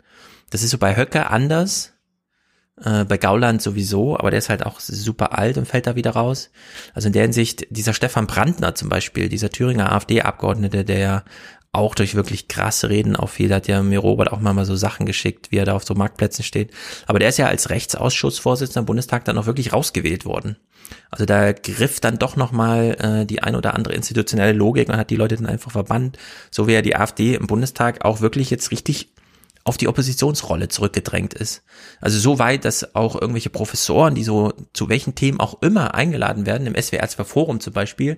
Das 0.49 0.63
ist 0.63 0.71
so 0.71 0.77
bei 0.77 0.97
Höcke 0.97 1.29
anders, 1.29 1.93
äh, 2.83 3.05
bei 3.05 3.17
Gauland 3.17 3.61
sowieso, 3.61 4.17
aber 4.17 4.31
der 4.31 4.39
ist 4.39 4.49
halt 4.49 4.65
auch 4.65 4.79
super 4.79 5.37
alt 5.37 5.57
und 5.57 5.67
fällt 5.67 5.85
da 5.85 5.95
wieder 5.95 6.11
raus. 6.11 6.49
Also 6.93 7.07
in 7.07 7.13
der 7.13 7.23
Hinsicht, 7.23 7.67
dieser 7.69 7.93
Stefan 7.93 8.27
Brandner 8.27 8.73
zum 8.73 8.89
Beispiel, 8.89 9.29
dieser 9.29 9.51
Thüringer 9.51 9.91
AfD-Abgeordnete, 9.91 10.83
der 10.83 11.23
auch 11.73 11.95
durch 11.95 12.15
wirklich 12.15 12.47
krasse 12.47 12.89
Reden 12.89 13.15
auffiel, 13.15 13.53
hat 13.53 13.67
ja 13.67 13.81
mir 13.81 13.99
Robert 13.99 14.31
auch 14.31 14.41
mal 14.41 14.65
so 14.65 14.75
Sachen 14.75 15.05
geschickt, 15.05 15.51
wie 15.51 15.57
er 15.57 15.65
da 15.65 15.73
auf 15.73 15.85
so 15.85 15.95
Marktplätzen 15.95 16.43
steht. 16.43 16.71
Aber 17.07 17.19
der 17.19 17.29
ist 17.29 17.37
ja 17.37 17.47
als 17.47 17.69
Rechtsausschussvorsitzender 17.69 18.81
im 18.81 18.85
Bundestag 18.85 19.23
dann 19.25 19.37
auch 19.37 19.45
wirklich 19.45 19.71
rausgewählt 19.71 20.25
worden. 20.25 20.57
Also 21.09 21.25
da 21.25 21.53
griff 21.53 22.01
dann 22.01 22.19
doch 22.19 22.35
nochmal 22.35 23.21
äh, 23.21 23.25
die 23.25 23.41
ein 23.41 23.55
oder 23.55 23.73
andere 23.75 23.93
institutionelle 23.93 24.51
Logik 24.51 24.89
und 24.89 24.97
hat 24.97 25.09
die 25.09 25.15
Leute 25.15 25.37
dann 25.37 25.45
einfach 25.45 25.71
verbannt, 25.71 26.17
so 26.49 26.67
wie 26.67 26.73
ja 26.73 26.81
die 26.81 26.97
AfD 26.97 27.35
im 27.35 27.47
Bundestag 27.47 28.03
auch 28.03 28.19
wirklich 28.19 28.49
jetzt 28.49 28.71
richtig 28.71 29.09
auf 29.63 29.77
die 29.77 29.87
Oppositionsrolle 29.87 30.69
zurückgedrängt 30.69 31.33
ist. 31.33 31.63
Also 31.99 32.19
so 32.19 32.39
weit, 32.39 32.65
dass 32.65 32.95
auch 32.95 33.13
irgendwelche 33.15 33.51
Professoren, 33.51 34.15
die 34.15 34.23
so 34.23 34.53
zu 34.73 34.89
welchen 34.89 35.13
Themen 35.13 35.39
auch 35.39 35.61
immer 35.61 35.93
eingeladen 35.93 36.45
werden, 36.45 36.65
im 36.67 36.81
SWR 36.81 37.07
2 37.07 37.23
Forum 37.23 37.59
zum 37.59 37.73
Beispiel, 37.73 38.17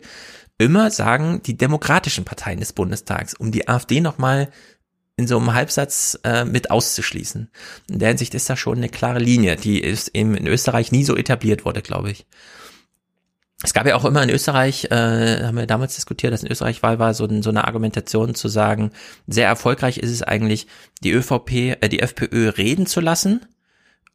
immer 0.58 0.91
sagen, 0.91 1.41
die 1.43 1.58
demokratischen 1.58 2.26
Parteien 2.26 2.60
des 2.60 2.74
Bundestags, 2.74 3.34
um 3.34 3.51
die 3.51 3.68
AfD 3.68 4.01
nochmal 4.01 4.49
in 5.16 5.28
so 5.28 5.38
einem 5.38 5.54
Halbsatz 5.54 6.20
äh, 6.24 6.43
mit 6.45 6.72
auszuschließen. 6.72 7.49
In 7.89 7.99
der 7.99 8.10
Hinsicht 8.10 8.34
ist 8.34 8.49
da 8.49 8.56
schon 8.56 8.78
eine 8.78 8.89
klare 8.89 9.20
Linie, 9.20 9.56
die 9.56 9.80
ist 9.80 10.10
eben 10.16 10.36
in 10.36 10.47
Österreich 10.47 10.91
nie 10.91 11.04
so 11.04 11.16
etabliert 11.16 11.66
wurde, 11.66 11.82
glaube 11.82 12.12
ich. 12.12 12.26
Es 13.64 13.74
gab 13.74 13.88
ja 13.88 13.95
auch 13.95 14.04
immer 14.04 14.22
in 14.22 14.30
Österreich, 14.30 14.86
äh, 14.91 15.43
haben 15.45 15.56
wir 15.56 15.68
damals 15.68 15.95
diskutiert, 15.95 16.34
dass 16.34 16.43
in 16.43 16.51
Österreich 16.51 16.84
Wahl 16.84 16.99
war, 16.99 17.14
so, 17.14 17.28
so 17.41 17.49
eine 17.49 17.66
Argumentation 17.66 18.36
zu 18.36 18.49
sagen, 18.49 18.91
sehr 19.28 19.47
erfolgreich 19.47 19.99
ist 19.99 20.12
es 20.12 20.22
eigentlich, 20.22 20.68
die 21.04 21.12
ÖVP, 21.12 21.78
äh, 21.80 21.89
die 21.89 21.99
FPÖ 21.99 22.49
reden 22.49 22.88
zu 22.88 22.99
lassen 22.99 23.45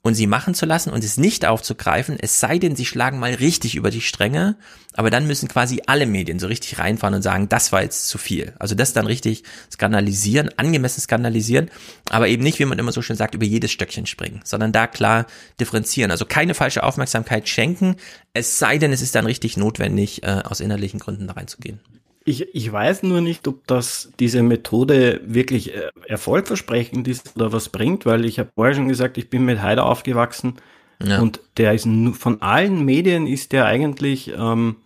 und 0.02 0.14
sie 0.14 0.26
machen 0.26 0.54
zu 0.54 0.64
lassen 0.64 0.90
und 0.90 1.02
es 1.02 1.16
nicht 1.16 1.44
aufzugreifen, 1.44 2.16
es 2.20 2.40
sei 2.40 2.58
denn, 2.58 2.76
sie 2.76 2.86
schlagen 2.86 3.18
mal 3.18 3.34
richtig 3.34 3.74
über 3.74 3.90
die 3.90 4.00
Stränge, 4.00 4.56
aber 4.94 5.10
dann 5.10 5.26
müssen 5.26 5.48
quasi 5.48 5.82
alle 5.86 6.06
Medien 6.06 6.38
so 6.38 6.46
richtig 6.46 6.78
reinfahren 6.78 7.14
und 7.14 7.22
sagen, 7.22 7.48
das 7.48 7.72
war 7.72 7.82
jetzt 7.82 8.08
zu 8.08 8.16
viel. 8.16 8.54
Also 8.58 8.74
das 8.74 8.92
dann 8.92 9.06
richtig 9.06 9.42
skandalisieren, 9.70 10.50
angemessen 10.56 11.00
skandalisieren, 11.00 11.70
aber 12.10 12.28
eben 12.28 12.42
nicht, 12.42 12.58
wie 12.58 12.64
man 12.64 12.78
immer 12.78 12.92
so 12.92 13.02
schön 13.02 13.16
sagt, 13.16 13.34
über 13.34 13.44
jedes 13.44 13.72
Stöckchen 13.72 14.06
springen, 14.06 14.40
sondern 14.44 14.72
da 14.72 14.86
klar 14.86 15.26
differenzieren. 15.60 16.10
Also 16.10 16.26
keine 16.26 16.54
falsche 16.54 16.84
Aufmerksamkeit 16.84 17.48
schenken, 17.48 17.96
es 18.32 18.58
sei 18.58 18.78
denn, 18.78 18.92
es 18.92 19.02
ist 19.02 19.14
dann 19.14 19.26
richtig 19.26 19.56
notwendig, 19.56 20.22
äh, 20.22 20.42
aus 20.44 20.60
innerlichen 20.60 21.00
Gründen 21.00 21.26
da 21.26 21.34
reinzugehen. 21.34 21.80
Ich, 22.28 22.54
ich 22.54 22.70
weiß 22.70 23.04
nur 23.04 23.22
nicht, 23.22 23.48
ob 23.48 23.66
das 23.66 24.10
diese 24.20 24.42
Methode 24.42 25.22
wirklich 25.24 25.74
äh, 25.74 25.88
erfolgversprechend 26.06 27.08
ist 27.08 27.36
oder 27.36 27.52
was 27.52 27.70
bringt, 27.70 28.04
weil 28.04 28.26
ich 28.26 28.38
habe 28.38 28.50
vorher 28.54 28.74
schon 28.74 28.88
gesagt, 28.88 29.16
ich 29.16 29.30
bin 29.30 29.46
mit 29.46 29.62
Haider 29.62 29.86
aufgewachsen 29.86 30.56
ja. 31.02 31.20
und 31.20 31.40
der 31.56 31.72
ist 31.72 31.88
von 32.12 32.42
allen 32.42 32.84
Medien 32.84 33.26
ist 33.26 33.52
der 33.52 33.64
eigentlich 33.64 34.30
ähm, 34.36 34.76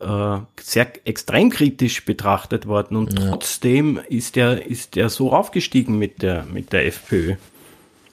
äh, 0.00 0.38
sehr 0.60 0.92
extrem 1.06 1.50
kritisch 1.50 2.04
betrachtet 2.04 2.66
worden 2.66 2.96
und 2.96 3.16
ja. 3.16 3.30
trotzdem 3.30 4.00
ist 4.08 4.34
der 4.34 4.66
ist 4.66 4.96
der 4.96 5.08
so 5.08 5.32
aufgestiegen 5.32 5.98
mit 5.98 6.20
der 6.20 6.46
mit 6.52 6.72
der 6.72 6.86
FPÖ. 6.86 7.36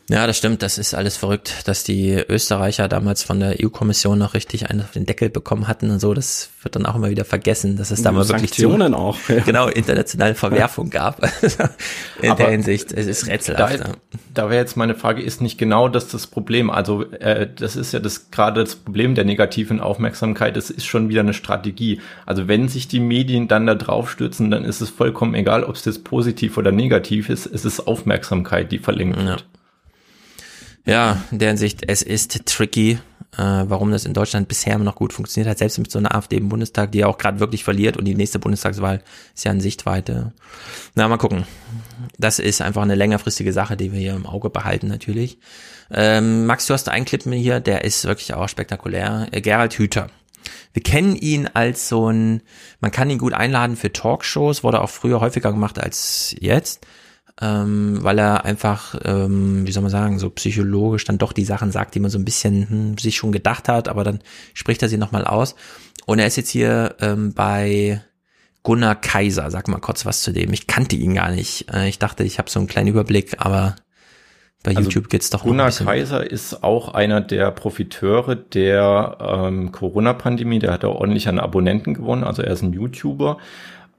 Ja, 0.10 0.26
das 0.26 0.39
stimmt. 0.39 0.64
Das 0.64 0.80
ist 0.80 0.95
alles 0.95 1.18
verrückt, 1.18 1.68
dass 1.68 1.84
die 1.84 2.14
Österreicher 2.14 2.88
damals 2.88 3.22
von 3.22 3.39
der 3.39 3.57
EU-Kommission 3.64 4.18
noch 4.18 4.34
richtig 4.34 4.68
einen 4.68 4.82
auf 4.82 4.91
den 4.91 5.05
Deckel 5.05 5.30
bekommen 5.30 5.68
hatten 5.68 5.91
und 5.91 5.99
so. 5.99 6.16
Das 6.16 6.49
wird 6.64 6.76
dann 6.76 6.88
auch 6.88 6.95
immer 6.95 7.12
wieder 7.12 7.26
vergessen, 7.26 7.78
dass 7.78 7.91
es 7.91 8.01
da 8.01 8.12
mal 8.12 8.28
wirklich 8.28 8.49
Sanktionen 8.49 8.95
auch 8.95 9.18
ja. 9.30 9.41
genau 9.41 9.68
internationale 9.68 10.34
Verwerfung 10.34 10.89
gab. 10.89 11.22
In 12.24 12.32
Aber 12.32 12.43
der 12.43 12.51
Hinsicht, 12.51 12.91
es 12.91 13.05
ist 13.05 13.28
rätselhaft. 13.28 13.82
Da, 13.82 13.91
da 14.34 14.49
wäre 14.49 14.60
jetzt 14.60 14.76
meine 14.78 14.95
Frage, 14.95 15.22
ist 15.22 15.41
nicht 15.41 15.60
genau 15.60 15.88
das 15.88 16.07
das 16.07 16.26
Problem? 16.26 16.72
Also 16.72 17.03
äh, 17.12 17.47
das 17.55 17.76
ist 17.76 17.93
ja 17.93 17.99
das 17.99 18.32
gerade 18.32 18.64
das 18.64 18.78
Problem 18.78 19.14
der 19.14 19.26
negativen 19.26 19.80
Aufmerksamkeit. 19.80 20.57
Es 20.57 20.72
ist 20.72 20.88
schon 20.88 21.10
wieder 21.10 21.22
eine 21.22 21.36
Strategie. 21.36 22.01
Also 22.26 22.47
wenn 22.47 22.68
sich 22.68 22.88
die 22.88 22.99
Medien 22.99 23.47
dann 23.47 23.68
da 23.68 23.76
drauf 23.76 24.10
stürzen, 24.10 24.49
dann 24.49 24.66
ist 24.66 24.82
es 24.82 24.89
vollkommen 24.89 25.36
egal, 25.36 25.64
ob 25.64 25.76
es 25.76 25.86
jetzt 25.86 26.03
positiv 26.03 26.57
oder 26.57 26.72
negativ 26.72 27.30
ist. 27.30 27.45
Es 27.45 27.64
ist 27.64 27.82
Aufmerksamkeit, 27.88 28.72
die 28.72 28.80
verlängert 28.80 29.24
wird. 29.24 29.41
Ja. 29.41 29.59
Ja, 30.86 31.21
in 31.32 31.39
der 31.39 31.49
Hinsicht, 31.49 31.84
es 31.88 32.01
ist 32.01 32.45
tricky. 32.45 32.99
äh, 33.38 33.69
warum 33.69 33.91
das 33.91 34.05
in 34.05 34.13
Deutschland 34.13 34.47
bisher 34.47 34.77
noch 34.80 34.95
gut 34.95 35.13
funktioniert 35.13 35.49
hat, 35.49 35.59
selbst 35.59 35.77
mit 35.77 35.91
so 35.91 35.99
einer 35.99 36.15
AfD 36.15 36.38
im 36.38 36.49
Bundestag, 36.49 36.91
die 36.91 36.99
ja 36.99 37.07
auch 37.07 37.17
gerade 37.17 37.39
wirklich 37.39 37.63
verliert 37.63 37.95
und 37.95 38.05
die 38.05 38.15
nächste 38.15 38.39
Bundestagswahl 38.39 39.03
ist 39.36 39.45
ja 39.45 39.51
in 39.51 39.61
Sichtweite. 39.61 40.34
Na, 40.95 41.07
mal 41.07 41.17
gucken. 41.17 41.45
Das 42.17 42.39
ist 42.39 42.61
einfach 42.61 42.82
eine 42.82 42.95
längerfristige 42.95 43.53
Sache, 43.53 43.77
die 43.77 43.91
wir 43.91 43.99
hier 43.99 44.15
im 44.15 44.25
Auge 44.25 44.49
behalten 44.49 44.88
natürlich. 44.88 45.38
Ähm, 45.91 46.45
Max, 46.47 46.65
du 46.65 46.73
hast 46.73 46.89
einen 46.89 47.05
Clip 47.05 47.23
hier, 47.23 47.59
der 47.59 47.84
ist 47.84 48.05
wirklich 48.05 48.34
auch 48.34 48.49
spektakulär. 48.49 49.27
Äh, 49.32 49.41
Gerald 49.41 49.73
Hüther. 49.73 50.09
Wir 50.73 50.84
kennen 50.84 51.15
ihn 51.15 51.49
als 51.53 51.89
so 51.89 52.09
ein, 52.09 52.41
man 52.80 52.91
kann 52.91 53.09
ihn 53.09 53.17
gut 53.17 53.34
einladen 53.34 53.75
für 53.75 53.91
Talkshows, 53.91 54.63
wurde 54.63 54.82
auch 54.82 54.89
früher 54.89 55.19
häufiger 55.19 55.51
gemacht 55.51 55.80
als 55.80 56.36
jetzt 56.39 56.86
ähm, 57.41 57.99
weil 58.01 58.19
er 58.19 58.45
einfach, 58.45 58.95
ähm, 59.05 59.65
wie 59.65 59.71
soll 59.71 59.83
man 59.83 59.91
sagen, 59.91 60.19
so 60.19 60.29
psychologisch 60.29 61.05
dann 61.05 61.17
doch 61.17 61.31
die 61.31 61.45
Sachen 61.45 61.71
sagt, 61.71 61.95
die 61.95 61.99
man 61.99 62.11
so 62.11 62.19
ein 62.19 62.25
bisschen 62.25 62.69
hm, 62.69 62.97
sich 62.97 63.15
schon 63.15 63.31
gedacht 63.31 63.69
hat, 63.69 63.87
aber 63.87 64.03
dann 64.03 64.19
spricht 64.53 64.81
er 64.81 64.89
sie 64.89 64.97
nochmal 64.97 65.25
aus. 65.25 65.55
Und 66.05 66.19
er 66.19 66.27
ist 66.27 66.35
jetzt 66.35 66.49
hier 66.49 66.95
ähm, 66.99 67.33
bei 67.33 68.01
Gunnar 68.63 68.95
Kaiser. 68.95 69.51
Sag 69.51 69.67
mal 69.67 69.79
kurz 69.79 70.05
was 70.05 70.21
zu 70.21 70.33
dem. 70.33 70.51
Ich 70.53 70.67
kannte 70.67 70.95
ihn 70.95 71.15
gar 71.15 71.31
nicht. 71.31 71.73
Äh, 71.73 71.87
ich 71.87 71.99
dachte, 71.99 72.23
ich 72.23 72.39
habe 72.39 72.49
so 72.49 72.59
einen 72.59 72.67
kleinen 72.67 72.89
Überblick, 72.89 73.35
aber 73.37 73.75
bei 74.63 74.75
also 74.75 74.89
YouTube 74.89 75.09
geht's 75.09 75.29
doch 75.29 75.43
Gunnar 75.43 75.71
Kaiser 75.71 76.29
ist 76.29 76.63
auch 76.63 76.93
einer 76.93 77.21
der 77.21 77.51
Profiteure 77.51 78.35
der 78.35 79.17
ähm, 79.21 79.71
Corona-Pandemie. 79.71 80.59
Der 80.59 80.73
hat 80.73 80.83
auch 80.83 80.95
ordentlich 80.95 81.29
an 81.29 81.39
Abonnenten 81.39 81.93
gewonnen. 81.93 82.25
Also 82.25 82.41
er 82.41 82.51
ist 82.51 82.63
ein 82.63 82.73
YouTuber 82.73 83.37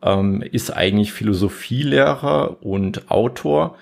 ähm, 0.02 0.42
ist 0.42 0.76
eigentlich 0.76 1.12
Philosophielehrer 1.12 2.56
und 2.62 3.10
Autor 3.10 3.76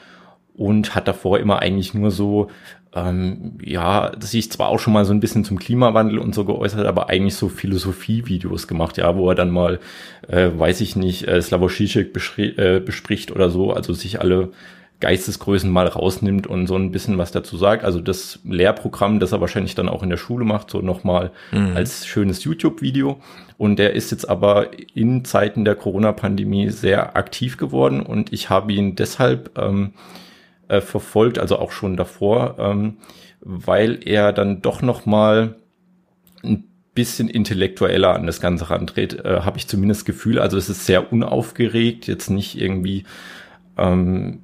und 0.57 0.95
hat 0.95 1.09
davor 1.09 1.39
immer 1.39 1.61
eigentlich 1.61 1.95
nur 1.95 2.11
so 2.11 2.49
ähm, 2.95 3.59
ja, 3.63 4.13
sich 4.19 4.51
zwar 4.51 4.69
auch 4.69 4.79
schon 4.79 4.93
mal 4.93 5.05
so 5.05 5.13
ein 5.13 5.21
bisschen 5.21 5.45
zum 5.45 5.59
Klimawandel 5.59 6.19
und 6.19 6.35
so 6.35 6.45
geäußert, 6.45 6.87
aber 6.87 7.09
eigentlich 7.09 7.35
so 7.35 7.49
Philosophie-Videos 7.49 8.67
gemacht, 8.67 8.97
ja, 8.97 9.15
wo 9.17 9.29
er 9.29 9.35
dann 9.35 9.51
mal, 9.51 9.79
äh, 10.27 10.51
weiß 10.55 10.81
ich 10.81 10.97
nicht, 10.97 11.29
äh, 11.29 11.41
Slavoj 11.41 11.71
Žižek 11.71 12.17
äh, 12.39 12.81
bespricht 12.81 13.31
oder 13.31 13.51
so, 13.51 13.73
also 13.73 13.93
sich 13.93 14.21
alle 14.21 14.51
Geistesgrößen 15.01 15.71
mal 15.71 15.87
rausnimmt 15.87 16.47
und 16.47 16.67
so 16.67 16.75
ein 16.75 16.91
bisschen 16.91 17.19
was 17.19 17.31
dazu 17.31 17.57
sagt. 17.57 17.85
Also 17.85 18.01
das 18.01 18.41
Lehrprogramm, 18.45 19.21
das 19.21 19.33
er 19.33 19.41
wahrscheinlich 19.41 19.77
dann 19.77 19.89
auch 19.89 20.03
in 20.03 20.11
der 20.11 20.17
Schule 20.17 20.45
macht, 20.45 20.71
so 20.71 20.81
nochmal 20.81 21.31
mhm. 21.53 21.77
als 21.77 22.07
schönes 22.07 22.43
YouTube-Video. 22.43 23.21
Und 23.57 23.79
der 23.79 23.95
ist 23.95 24.11
jetzt 24.11 24.29
aber 24.29 24.71
in 24.95 25.25
Zeiten 25.25 25.65
der 25.65 25.77
Corona-Pandemie 25.77 26.71
sehr 26.71 27.17
aktiv 27.17 27.57
geworden 27.57 28.01
und 28.01 28.33
ich 28.33 28.51
habe 28.51 28.73
ihn 28.73 28.97
deshalb 28.97 29.57
ähm, 29.59 29.93
äh, 30.69 30.81
verfolgt, 30.81 31.39
also 31.39 31.59
auch 31.59 31.73
schon 31.73 31.97
davor, 31.97 32.57
ähm, 32.59 32.99
weil 33.41 34.01
er 34.05 34.33
dann 34.33 34.63
doch 34.63 34.83
nochmal 34.83 35.57
ein 36.43 36.65
bisschen 36.95 37.29
intellektueller 37.29 38.15
an 38.15 38.27
das 38.27 38.41
Ganze 38.41 38.71
rantritt, 38.71 39.25
äh, 39.25 39.43
habe 39.43 39.59
ich 39.59 39.69
zumindest 39.69 40.01
das 40.01 40.05
Gefühl. 40.07 40.41
Also 40.41 40.57
es 40.57 40.69
ist 40.69 40.87
sehr 40.87 41.13
unaufgeregt, 41.13 42.09
jetzt 42.09 42.29
nicht 42.29 42.61
irgendwie 42.61 43.05
ähm, 43.79 44.41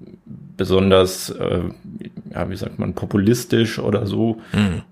besonders, 0.56 1.30
äh, 1.30 1.62
ja, 2.32 2.48
wie 2.50 2.56
sagt 2.56 2.78
man, 2.78 2.94
populistisch 2.94 3.78
oder 3.78 4.06
so. 4.06 4.40
Mhm. 4.52 4.82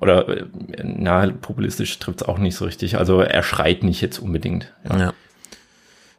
Oder, 0.00 0.28
äh, 0.28 0.44
na, 0.82 1.26
populistisch 1.28 1.98
trifft 1.98 2.22
es 2.22 2.28
auch 2.28 2.38
nicht 2.38 2.56
so 2.56 2.64
richtig. 2.64 2.98
Also 2.98 3.20
er 3.20 3.42
schreit 3.42 3.82
nicht 3.82 4.00
jetzt 4.00 4.18
unbedingt. 4.18 4.72
Ja. 4.88 4.98
ja. 4.98 5.12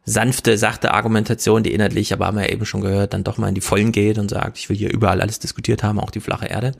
Sanfte, 0.05 0.57
sachte 0.57 0.93
Argumentation, 0.93 1.63
die 1.63 1.73
inhaltlich, 1.73 2.11
aber 2.13 2.25
haben 2.25 2.37
wir 2.37 2.47
ja 2.47 2.51
eben 2.51 2.65
schon 2.65 2.81
gehört, 2.81 3.13
dann 3.13 3.23
doch 3.23 3.37
mal 3.37 3.49
in 3.49 3.55
die 3.55 3.61
Vollen 3.61 3.91
geht 3.91 4.17
und 4.17 4.29
sagt, 4.29 4.57
ich 4.57 4.67
will 4.67 4.75
hier 4.75 4.91
überall 4.91 5.21
alles 5.21 5.39
diskutiert 5.39 5.83
haben, 5.83 5.99
auch 5.99 6.09
die 6.09 6.19
flache 6.19 6.47
Erde. 6.47 6.71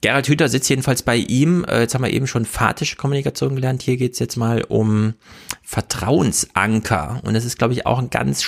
Gerald 0.00 0.28
Hüther 0.28 0.48
sitzt 0.48 0.68
jedenfalls 0.68 1.02
bei 1.02 1.16
ihm. 1.16 1.64
Äh, 1.64 1.80
jetzt 1.80 1.94
haben 1.94 2.02
wir 2.02 2.12
eben 2.12 2.26
schon 2.26 2.44
fatische 2.44 2.96
Kommunikation 2.96 3.54
gelernt. 3.54 3.82
Hier 3.82 3.96
geht's 3.96 4.18
jetzt 4.18 4.36
mal 4.36 4.64
um 4.68 5.14
Vertrauensanker. 5.62 7.20
Und 7.24 7.34
das 7.34 7.44
ist, 7.44 7.56
glaube 7.56 7.72
ich, 7.74 7.86
auch 7.86 7.98
ein 7.98 8.10
ganz 8.10 8.42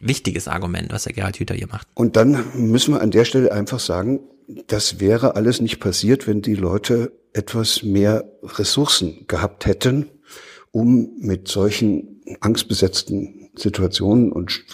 wichtiges 0.00 0.48
Argument, 0.48 0.92
was 0.92 1.04
der 1.04 1.12
Gerhard 1.12 1.38
Hüther 1.38 1.54
hier 1.54 1.68
macht. 1.68 1.86
Und 1.94 2.16
dann 2.16 2.44
müssen 2.54 2.94
wir 2.94 3.00
an 3.00 3.10
der 3.10 3.24
Stelle 3.24 3.52
einfach 3.52 3.80
sagen, 3.80 4.20
das 4.66 5.00
wäre 5.00 5.36
alles 5.36 5.60
nicht 5.60 5.80
passiert, 5.80 6.26
wenn 6.26 6.40
die 6.42 6.54
Leute 6.54 7.12
etwas 7.32 7.82
mehr 7.82 8.24
Ressourcen 8.42 9.26
gehabt 9.28 9.66
hätten, 9.66 10.06
um 10.70 11.10
mit 11.18 11.48
solchen 11.48 12.22
angstbesetzten 12.40 13.50
Situationen 13.56 14.32
und 14.32 14.64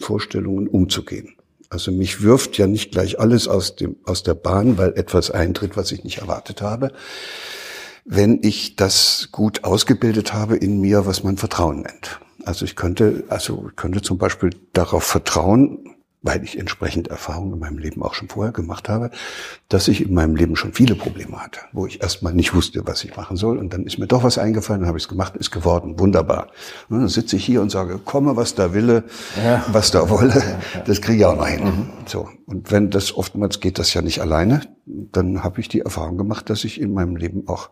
Vorstellungen 0.00 0.68
umzugehen. 0.68 1.36
Also 1.70 1.90
mich 1.90 2.22
wirft 2.22 2.58
ja 2.58 2.66
nicht 2.66 2.92
gleich 2.92 3.18
alles 3.18 3.48
aus 3.48 3.76
dem, 3.76 3.96
aus 4.04 4.22
der 4.22 4.34
Bahn, 4.34 4.76
weil 4.76 4.92
etwas 4.92 5.30
eintritt, 5.30 5.76
was 5.76 5.90
ich 5.92 6.04
nicht 6.04 6.18
erwartet 6.18 6.60
habe. 6.60 6.92
Wenn 8.04 8.40
ich 8.42 8.76
das 8.76 9.28
gut 9.32 9.64
ausgebildet 9.64 10.34
habe 10.34 10.56
in 10.56 10.80
mir, 10.80 11.06
was 11.06 11.22
man 11.22 11.38
Vertrauen 11.38 11.80
nennt. 11.82 12.20
Also 12.44 12.64
ich 12.64 12.76
könnte, 12.76 13.24
also 13.28 13.66
ich 13.68 13.76
könnte 13.76 14.02
zum 14.02 14.18
Beispiel 14.18 14.50
darauf 14.72 15.04
vertrauen, 15.04 15.91
weil 16.22 16.44
ich 16.44 16.58
entsprechend 16.58 17.08
Erfahrungen 17.08 17.54
in 17.54 17.58
meinem 17.58 17.78
Leben 17.78 18.02
auch 18.02 18.14
schon 18.14 18.28
vorher 18.28 18.52
gemacht 18.52 18.88
habe, 18.88 19.10
dass 19.68 19.88
ich 19.88 20.06
in 20.06 20.14
meinem 20.14 20.36
Leben 20.36 20.56
schon 20.56 20.72
viele 20.72 20.94
Probleme 20.94 21.42
hatte, 21.42 21.60
wo 21.72 21.86
ich 21.86 22.00
erstmal 22.00 22.32
nicht 22.32 22.54
wusste, 22.54 22.86
was 22.86 23.02
ich 23.04 23.16
machen 23.16 23.36
soll. 23.36 23.58
Und 23.58 23.72
dann 23.72 23.84
ist 23.84 23.98
mir 23.98 24.06
doch 24.06 24.22
was 24.22 24.38
eingefallen, 24.38 24.86
habe 24.86 24.98
ich 24.98 25.04
es 25.04 25.08
gemacht, 25.08 25.36
ist 25.36 25.50
geworden, 25.50 25.98
wunderbar. 25.98 26.48
Und 26.88 27.00
dann 27.00 27.08
sitze 27.08 27.36
ich 27.36 27.44
hier 27.44 27.60
und 27.60 27.70
sage, 27.70 27.98
komme, 27.98 28.36
was 28.36 28.54
da 28.54 28.72
wille, 28.72 29.04
ja. 29.44 29.64
was 29.72 29.90
da 29.90 30.08
wolle, 30.08 30.60
das 30.86 31.00
kriege 31.00 31.18
ich 31.18 31.24
auch 31.26 31.36
noch 31.36 31.48
hin. 31.48 31.64
Mhm. 31.64 31.86
So. 32.06 32.28
Und 32.46 32.70
wenn 32.70 32.90
das 32.90 33.16
oftmals 33.16 33.60
geht 33.60 33.78
das 33.78 33.94
ja 33.94 34.02
nicht 34.02 34.20
alleine, 34.20 34.60
dann 34.86 35.42
habe 35.42 35.60
ich 35.60 35.68
die 35.68 35.80
Erfahrung 35.80 36.18
gemacht, 36.18 36.50
dass 36.50 36.64
ich 36.64 36.80
in 36.80 36.92
meinem 36.92 37.16
Leben 37.16 37.48
auch, 37.48 37.70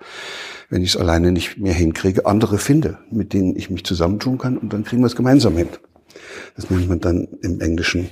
wenn 0.69 0.83
ich 0.83 0.91
es 0.91 0.97
alleine 0.97 1.33
nicht 1.33 1.59
mehr 1.59 1.75
hinkriege, 1.75 2.27
andere 2.27 2.59
finde, 2.59 2.99
mit 3.11 3.33
denen 3.33 3.57
ich 3.57 3.71
mich 3.71 3.85
zusammentun 3.85 4.39
kann 4.39 4.57
und 4.57 4.73
dann 4.73 4.85
kriegen 4.85 5.03
wir 5.03 5.07
es 5.07 5.17
gemeinsam 5.17 5.57
hin. 5.57 5.69
Das 6.57 6.71
nennt 6.71 6.89
man 6.89 7.01
dann 7.01 7.29
im 7.43 7.61
Englischen 7.61 8.11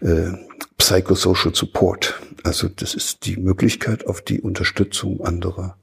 äh, 0.00 0.32
Psychosocial 0.78 1.54
Support. 1.54 2.20
Also 2.42 2.68
das 2.68 2.94
ist 2.94 3.26
die 3.26 3.36
Möglichkeit, 3.36 4.06
auf 4.06 4.20
die 4.20 4.40
Unterstützung 4.40 5.20
anderer 5.24 5.76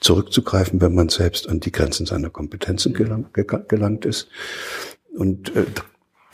zurückzugreifen, 0.00 0.80
wenn 0.80 0.94
man 0.94 1.08
selbst 1.08 1.48
an 1.48 1.60
die 1.60 1.72
Grenzen 1.72 2.06
seiner 2.06 2.30
Kompetenzen 2.30 2.94
gelang, 2.94 3.26
gelangt 3.32 4.04
ist. 4.04 4.28
Und 5.14 5.54
äh, 5.54 5.64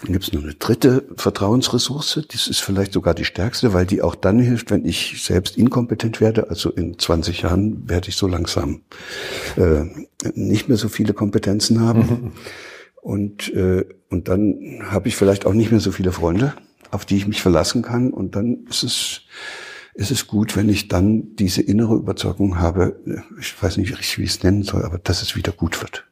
dann 0.03 0.13
gibt 0.13 0.25
es 0.25 0.33
noch 0.33 0.43
eine 0.43 0.55
dritte 0.55 1.05
Vertrauensressource, 1.17 2.27
das 2.31 2.47
ist 2.49 2.61
vielleicht 2.61 2.93
sogar 2.93 3.15
die 3.15 3.25
stärkste, 3.25 3.73
weil 3.73 3.87
die 3.87 4.03
auch 4.03 4.15
dann 4.15 4.39
hilft, 4.39 4.71
wenn 4.71 4.85
ich 4.85 5.23
selbst 5.23 5.57
inkompetent 5.57 6.21
werde. 6.21 6.51
Also 6.51 6.71
in 6.71 6.99
20 6.99 7.43
Jahren 7.43 7.89
werde 7.89 8.11
ich 8.11 8.17
so 8.17 8.27
langsam 8.27 8.83
äh, 9.57 9.85
nicht 10.35 10.69
mehr 10.69 10.77
so 10.77 10.89
viele 10.89 11.15
Kompetenzen 11.15 11.81
haben. 11.81 12.01
Mhm. 12.01 12.33
Und, 13.05 13.53
äh, 13.53 13.85
und 14.09 14.29
dann 14.29 14.81
habe 14.91 15.09
ich 15.09 15.17
vielleicht 15.17 15.45
auch 15.45 15.53
nicht 15.53 15.71
mehr 15.71 15.81
so 15.81 15.93
viele 15.93 16.11
Freunde, 16.11 16.55
auf 16.91 17.05
die 17.05 17.19
ich 17.19 17.27
mich 17.27 17.43
verlassen 17.43 17.83
kann. 17.83 18.11
Und 18.11 18.35
dann 18.35 18.65
ist 18.71 18.83
es, 18.83 19.21
ist 19.93 20.11
es 20.11 20.27
gut, 20.27 20.57
wenn 20.57 20.71
ich 20.71 20.89
dann 20.89 21.37
diese 21.37 21.61
innere 21.61 21.97
Überzeugung 21.97 22.59
habe, 22.59 22.97
ich 23.39 23.63
weiß 23.63 23.77
nicht, 23.77 23.91
wie 24.19 24.23
ich 24.23 24.31
es 24.31 24.43
nennen 24.43 24.63
soll, 24.63 24.85
aber 24.85 24.97
dass 24.97 25.21
es 25.21 25.37
wieder 25.37 25.53
gut 25.53 25.83
wird. 25.83 26.07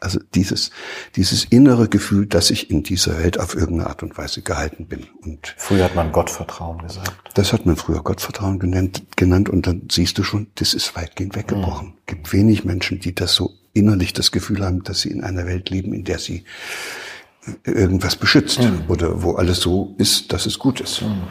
Also 0.00 0.20
dieses, 0.34 0.70
dieses 1.16 1.44
innere 1.44 1.86
Gefühl, 1.86 2.24
dass 2.24 2.50
ich 2.50 2.70
in 2.70 2.82
dieser 2.82 3.18
Welt 3.18 3.38
auf 3.38 3.54
irgendeine 3.54 3.90
Art 3.90 4.02
und 4.02 4.16
Weise 4.16 4.40
gehalten 4.40 4.86
bin. 4.86 5.06
Und 5.22 5.54
früher 5.58 5.84
hat 5.84 5.96
man 5.96 6.12
Gottvertrauen 6.12 6.78
gesagt. 6.78 7.12
Das 7.34 7.52
hat 7.52 7.66
man 7.66 7.76
früher 7.76 8.02
Gottvertrauen 8.02 8.58
genannt, 8.58 9.02
genannt 9.16 9.50
und 9.50 9.66
dann 9.66 9.82
siehst 9.92 10.16
du 10.16 10.22
schon, 10.22 10.46
das 10.54 10.72
ist 10.72 10.96
weitgehend 10.96 11.36
weggebrochen. 11.36 11.88
Mhm. 11.88 11.94
gibt 12.06 12.32
wenig 12.32 12.64
Menschen, 12.64 13.00
die 13.00 13.14
das 13.14 13.34
so 13.34 13.57
innerlich 13.78 14.12
das 14.12 14.32
Gefühl 14.32 14.64
haben, 14.64 14.82
dass 14.82 15.00
sie 15.00 15.10
in 15.10 15.22
einer 15.22 15.46
Welt 15.46 15.70
leben, 15.70 15.92
in 15.92 16.04
der 16.04 16.18
sie 16.18 16.44
irgendwas 17.64 18.16
beschützt 18.16 18.60
mhm. 18.60 18.82
oder 18.88 19.22
wo 19.22 19.32
alles 19.32 19.60
so 19.60 19.94
ist, 19.98 20.32
dass 20.32 20.46
es 20.46 20.58
gut 20.58 20.80
ist. 20.80 21.02
Mhm. 21.02 21.22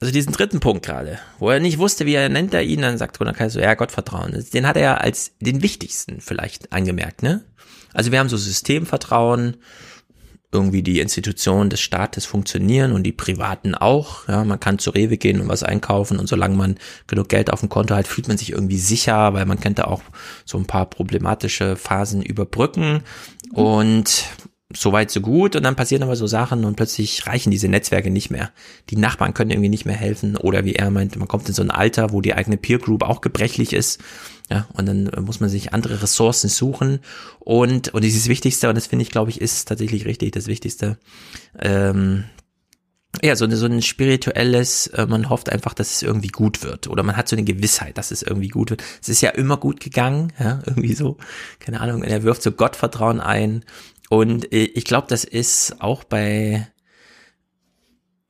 Also 0.00 0.12
diesen 0.12 0.32
dritten 0.32 0.60
Punkt 0.60 0.84
gerade, 0.84 1.18
wo 1.38 1.50
er 1.50 1.60
nicht 1.60 1.78
wusste, 1.78 2.04
wie 2.04 2.14
er 2.14 2.28
nennt 2.28 2.52
er 2.52 2.62
ihn, 2.62 2.82
dann 2.82 2.98
sagt 2.98 3.18
Ronald 3.20 3.50
so, 3.50 3.60
ja, 3.60 3.74
Gottvertrauen. 3.74 4.44
Den 4.52 4.66
hat 4.66 4.76
er 4.76 4.82
ja 4.82 4.94
als 4.96 5.32
den 5.40 5.62
wichtigsten 5.62 6.20
vielleicht 6.20 6.72
angemerkt, 6.72 7.22
ne? 7.22 7.42
Also 7.94 8.12
wir 8.12 8.18
haben 8.18 8.28
so 8.28 8.36
Systemvertrauen, 8.36 9.56
irgendwie 10.54 10.82
die 10.82 11.00
Institutionen 11.00 11.68
des 11.68 11.80
Staates 11.80 12.24
funktionieren 12.24 12.92
und 12.92 13.02
die 13.02 13.12
privaten 13.12 13.74
auch. 13.74 14.28
Ja, 14.28 14.44
man 14.44 14.60
kann 14.60 14.78
zu 14.78 14.90
Rewe 14.90 15.18
gehen 15.18 15.40
und 15.40 15.48
was 15.48 15.62
einkaufen 15.62 16.18
und 16.18 16.28
solange 16.28 16.56
man 16.56 16.76
genug 17.06 17.28
Geld 17.28 17.52
auf 17.52 17.60
dem 17.60 17.68
Konto 17.68 17.94
hat, 17.94 18.06
fühlt 18.06 18.28
man 18.28 18.38
sich 18.38 18.52
irgendwie 18.52 18.78
sicher, 18.78 19.34
weil 19.34 19.44
man 19.44 19.60
könnte 19.60 19.88
auch 19.88 20.02
so 20.44 20.56
ein 20.56 20.66
paar 20.66 20.86
problematische 20.86 21.76
Phasen 21.76 22.22
überbrücken. 22.22 23.02
Und 23.52 24.24
so 24.76 24.92
weit, 24.92 25.10
so 25.10 25.20
gut. 25.20 25.56
Und 25.56 25.62
dann 25.62 25.76
passieren 25.76 26.02
aber 26.02 26.16
so 26.16 26.26
Sachen 26.26 26.64
und 26.64 26.76
plötzlich 26.76 27.26
reichen 27.26 27.50
diese 27.50 27.68
Netzwerke 27.68 28.10
nicht 28.10 28.30
mehr. 28.30 28.50
Die 28.90 28.96
Nachbarn 28.96 29.34
können 29.34 29.50
irgendwie 29.50 29.68
nicht 29.68 29.84
mehr 29.84 29.94
helfen. 29.94 30.36
Oder 30.36 30.64
wie 30.64 30.74
er 30.74 30.90
meint, 30.90 31.16
man 31.16 31.28
kommt 31.28 31.48
in 31.48 31.54
so 31.54 31.62
ein 31.62 31.70
Alter, 31.70 32.12
wo 32.12 32.20
die 32.20 32.34
eigene 32.34 32.56
Peer 32.56 32.78
Group 32.78 33.02
auch 33.02 33.20
gebrechlich 33.20 33.72
ist 33.72 34.00
ja, 34.50 34.68
und 34.74 34.86
dann 34.86 35.10
muss 35.24 35.40
man 35.40 35.48
sich 35.48 35.72
andere 35.72 36.02
Ressourcen 36.02 36.48
suchen. 36.48 37.00
Und, 37.40 37.94
und 37.94 38.04
dieses 38.04 38.28
Wichtigste, 38.28 38.68
und 38.68 38.74
das 38.74 38.86
finde 38.86 39.02
ich, 39.02 39.10
glaube 39.10 39.30
ich, 39.30 39.40
ist 39.40 39.66
tatsächlich 39.66 40.04
richtig, 40.04 40.32
das 40.32 40.46
Wichtigste, 40.46 40.98
ähm, 41.58 42.24
ja, 43.22 43.36
so, 43.36 43.48
so 43.48 43.66
ein 43.66 43.80
spirituelles, 43.80 44.88
äh, 44.88 45.06
man 45.06 45.30
hofft 45.30 45.48
einfach, 45.50 45.72
dass 45.74 45.94
es 45.94 46.02
irgendwie 46.02 46.28
gut 46.28 46.62
wird. 46.62 46.88
Oder 46.88 47.02
man 47.02 47.16
hat 47.16 47.28
so 47.28 47.36
eine 47.36 47.44
Gewissheit, 47.44 47.96
dass 47.96 48.10
es 48.10 48.22
irgendwie 48.22 48.48
gut 48.48 48.70
wird. 48.70 48.82
Es 49.00 49.08
ist 49.08 49.20
ja 49.20 49.30
immer 49.30 49.56
gut 49.56 49.80
gegangen, 49.80 50.32
ja, 50.38 50.60
irgendwie 50.66 50.94
so, 50.94 51.16
keine 51.60 51.80
Ahnung, 51.80 52.02
er 52.02 52.22
wirft 52.22 52.42
so 52.42 52.52
Gottvertrauen 52.52 53.20
ein. 53.20 53.64
Und 54.10 54.52
äh, 54.52 54.64
ich 54.64 54.84
glaube, 54.84 55.06
das 55.08 55.24
ist 55.24 55.80
auch 55.80 56.04
bei, 56.04 56.68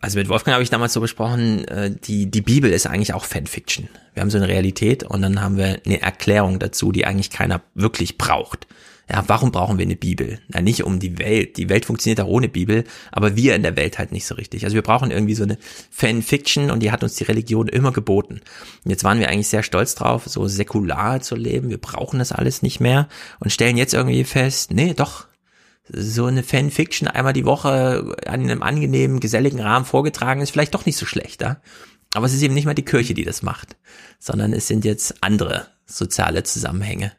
also 0.05 0.19
mit 0.19 0.29
Wolfgang 0.29 0.53
habe 0.53 0.63
ich 0.63 0.71
damals 0.71 0.93
so 0.93 1.01
besprochen, 1.01 1.67
äh, 1.67 1.91
die, 1.91 2.31
die 2.31 2.43
Bibel 2.43 2.71
ist 2.71 2.87
eigentlich 2.87 3.15
auch 3.15 3.25
Fanfiction. 3.25 3.89
Wir 4.13 4.21
haben 4.21 4.31
so 4.31 4.37
eine 4.37 4.49
Realität 4.49 5.03
und 5.03 5.23
dann 5.23 5.41
haben 5.41 5.57
wir 5.57 5.81
eine 5.87 6.03
Erklärung 6.03 6.59
dazu, 6.59 6.93
die 6.93 7.07
eigentlich 7.07 7.31
keiner 7.31 7.63
wirklich 7.75 8.19
braucht. 8.19 8.67
Ja, 9.11 9.25
warum 9.27 9.51
brauchen 9.51 9.79
wir 9.79 9.85
eine 9.85 9.97
Bibel? 9.97 10.41
Na, 10.49 10.61
nicht 10.61 10.85
um 10.85 10.99
die 10.99 11.19
Welt. 11.19 11.57
Die 11.57 11.71
Welt 11.71 11.87
funktioniert 11.87 12.21
auch 12.21 12.27
ohne 12.27 12.49
Bibel, 12.49 12.85
aber 13.13 13.35
wir 13.35 13.55
in 13.55 13.63
der 13.63 13.77
Welt 13.77 13.99
halt 13.99 14.13
nicht 14.13 14.27
so 14.27 14.35
richtig. 14.35 14.65
Also 14.65 14.75
wir 14.75 14.83
brauchen 14.83 15.11
irgendwie 15.11 15.35
so 15.35 15.43
eine 15.43 15.59
Fanfiction 15.91 16.71
und 16.71 16.81
die 16.81 16.91
hat 16.91 17.03
uns 17.03 17.15
die 17.15 17.25
Religion 17.25 17.69
immer 17.69 17.93
geboten. 17.93 18.41
Und 18.85 18.91
jetzt 18.91 19.05
waren 19.05 19.21
wir 19.21 19.29
eigentlich 19.31 19.49
sehr 19.49 19.63
stolz 19.63 19.95
drauf, 19.95 20.25
so 20.27 20.47
säkular 20.49 21.21
zu 21.21 21.35
leben. 21.35 21.71
Wir 21.71 21.79
brauchen 21.79 22.19
das 22.19 22.33
alles 22.33 22.61
nicht 22.61 22.81
mehr 22.81 23.09
und 23.41 23.53
stellen 23.53 23.79
jetzt 23.79 23.95
irgendwie 23.95 24.25
fest, 24.25 24.71
nee, 24.71 24.93
doch, 24.93 25.27
so 25.89 26.27
eine 26.27 26.43
Fanfiction 26.43 27.09
einmal 27.09 27.33
die 27.33 27.45
Woche 27.45 28.17
an 28.27 28.43
einem 28.43 28.63
angenehmen, 28.63 29.21
geselligen 29.21 29.61
Rahmen 29.61 29.85
vorgetragen 29.85 30.41
ist 30.41 30.51
vielleicht 30.51 30.75
doch 30.75 30.87
nicht 30.87 30.97
so 30.97 31.07
schlecht, 31.07 31.43
ja? 31.43 31.61
Aber 32.15 32.27
es 32.27 32.33
ist 32.33 32.43
eben 32.43 32.55
nicht 32.55 32.65
mal 32.65 32.75
die 32.75 32.85
Kirche, 32.85 33.13
die 33.13 33.25
das 33.25 33.43
macht, 33.43 33.77
sondern 34.19 34.53
es 34.53 34.69
sind 34.69 34.85
jetzt 34.85 35.23
andere 35.23 35.67
soziale 35.85 36.45
Zusammenhänge. 36.45 37.13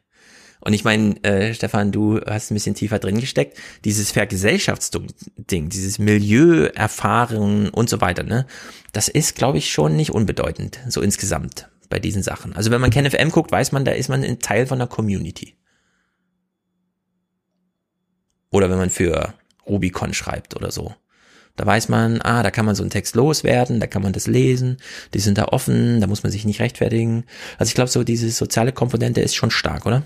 Und 0.60 0.72
ich 0.72 0.84
meine, 0.84 1.22
äh, 1.22 1.54
Stefan, 1.54 1.92
du 1.92 2.20
hast 2.26 2.50
ein 2.50 2.54
bisschen 2.54 2.74
tiefer 2.74 2.98
drin 2.98 3.20
gesteckt, 3.20 3.56
dieses 3.84 4.10
Vergesellschaftsding, 4.10 5.68
dieses 5.68 5.98
Milieu, 5.98 6.64
Erfahrungen 6.74 7.68
und 7.68 7.88
so 7.88 8.00
weiter, 8.00 8.24
ne? 8.24 8.46
Das 8.92 9.08
ist, 9.08 9.36
glaube 9.36 9.58
ich, 9.58 9.70
schon 9.70 9.94
nicht 9.94 10.10
unbedeutend, 10.10 10.80
so 10.88 11.02
insgesamt 11.02 11.68
bei 11.88 12.00
diesen 12.00 12.22
Sachen. 12.22 12.56
Also 12.56 12.70
wenn 12.70 12.80
man 12.80 12.90
KenFM 12.90 13.30
guckt, 13.30 13.52
weiß 13.52 13.70
man, 13.72 13.84
da 13.84 13.92
ist 13.92 14.08
man 14.08 14.24
ein 14.24 14.40
Teil 14.40 14.66
von 14.66 14.78
der 14.78 14.88
Community. 14.88 15.54
Oder 18.56 18.70
wenn 18.70 18.78
man 18.78 18.88
für 18.88 19.34
Rubicon 19.66 20.14
schreibt 20.14 20.56
oder 20.56 20.70
so. 20.70 20.94
Da 21.56 21.66
weiß 21.66 21.90
man, 21.90 22.22
ah, 22.22 22.42
da 22.42 22.50
kann 22.50 22.64
man 22.64 22.74
so 22.74 22.82
einen 22.82 22.88
Text 22.88 23.14
loswerden, 23.14 23.80
da 23.80 23.86
kann 23.86 24.02
man 24.02 24.14
das 24.14 24.26
lesen, 24.26 24.78
die 25.12 25.18
sind 25.18 25.36
da 25.36 25.48
offen, 25.48 26.00
da 26.00 26.06
muss 26.06 26.22
man 26.22 26.32
sich 26.32 26.46
nicht 26.46 26.60
rechtfertigen. 26.60 27.24
Also 27.58 27.68
ich 27.68 27.74
glaube, 27.74 27.90
so 27.90 28.02
diese 28.02 28.30
soziale 28.30 28.72
Komponente 28.72 29.20
ist 29.20 29.34
schon 29.34 29.50
stark, 29.50 29.84
oder? 29.84 30.04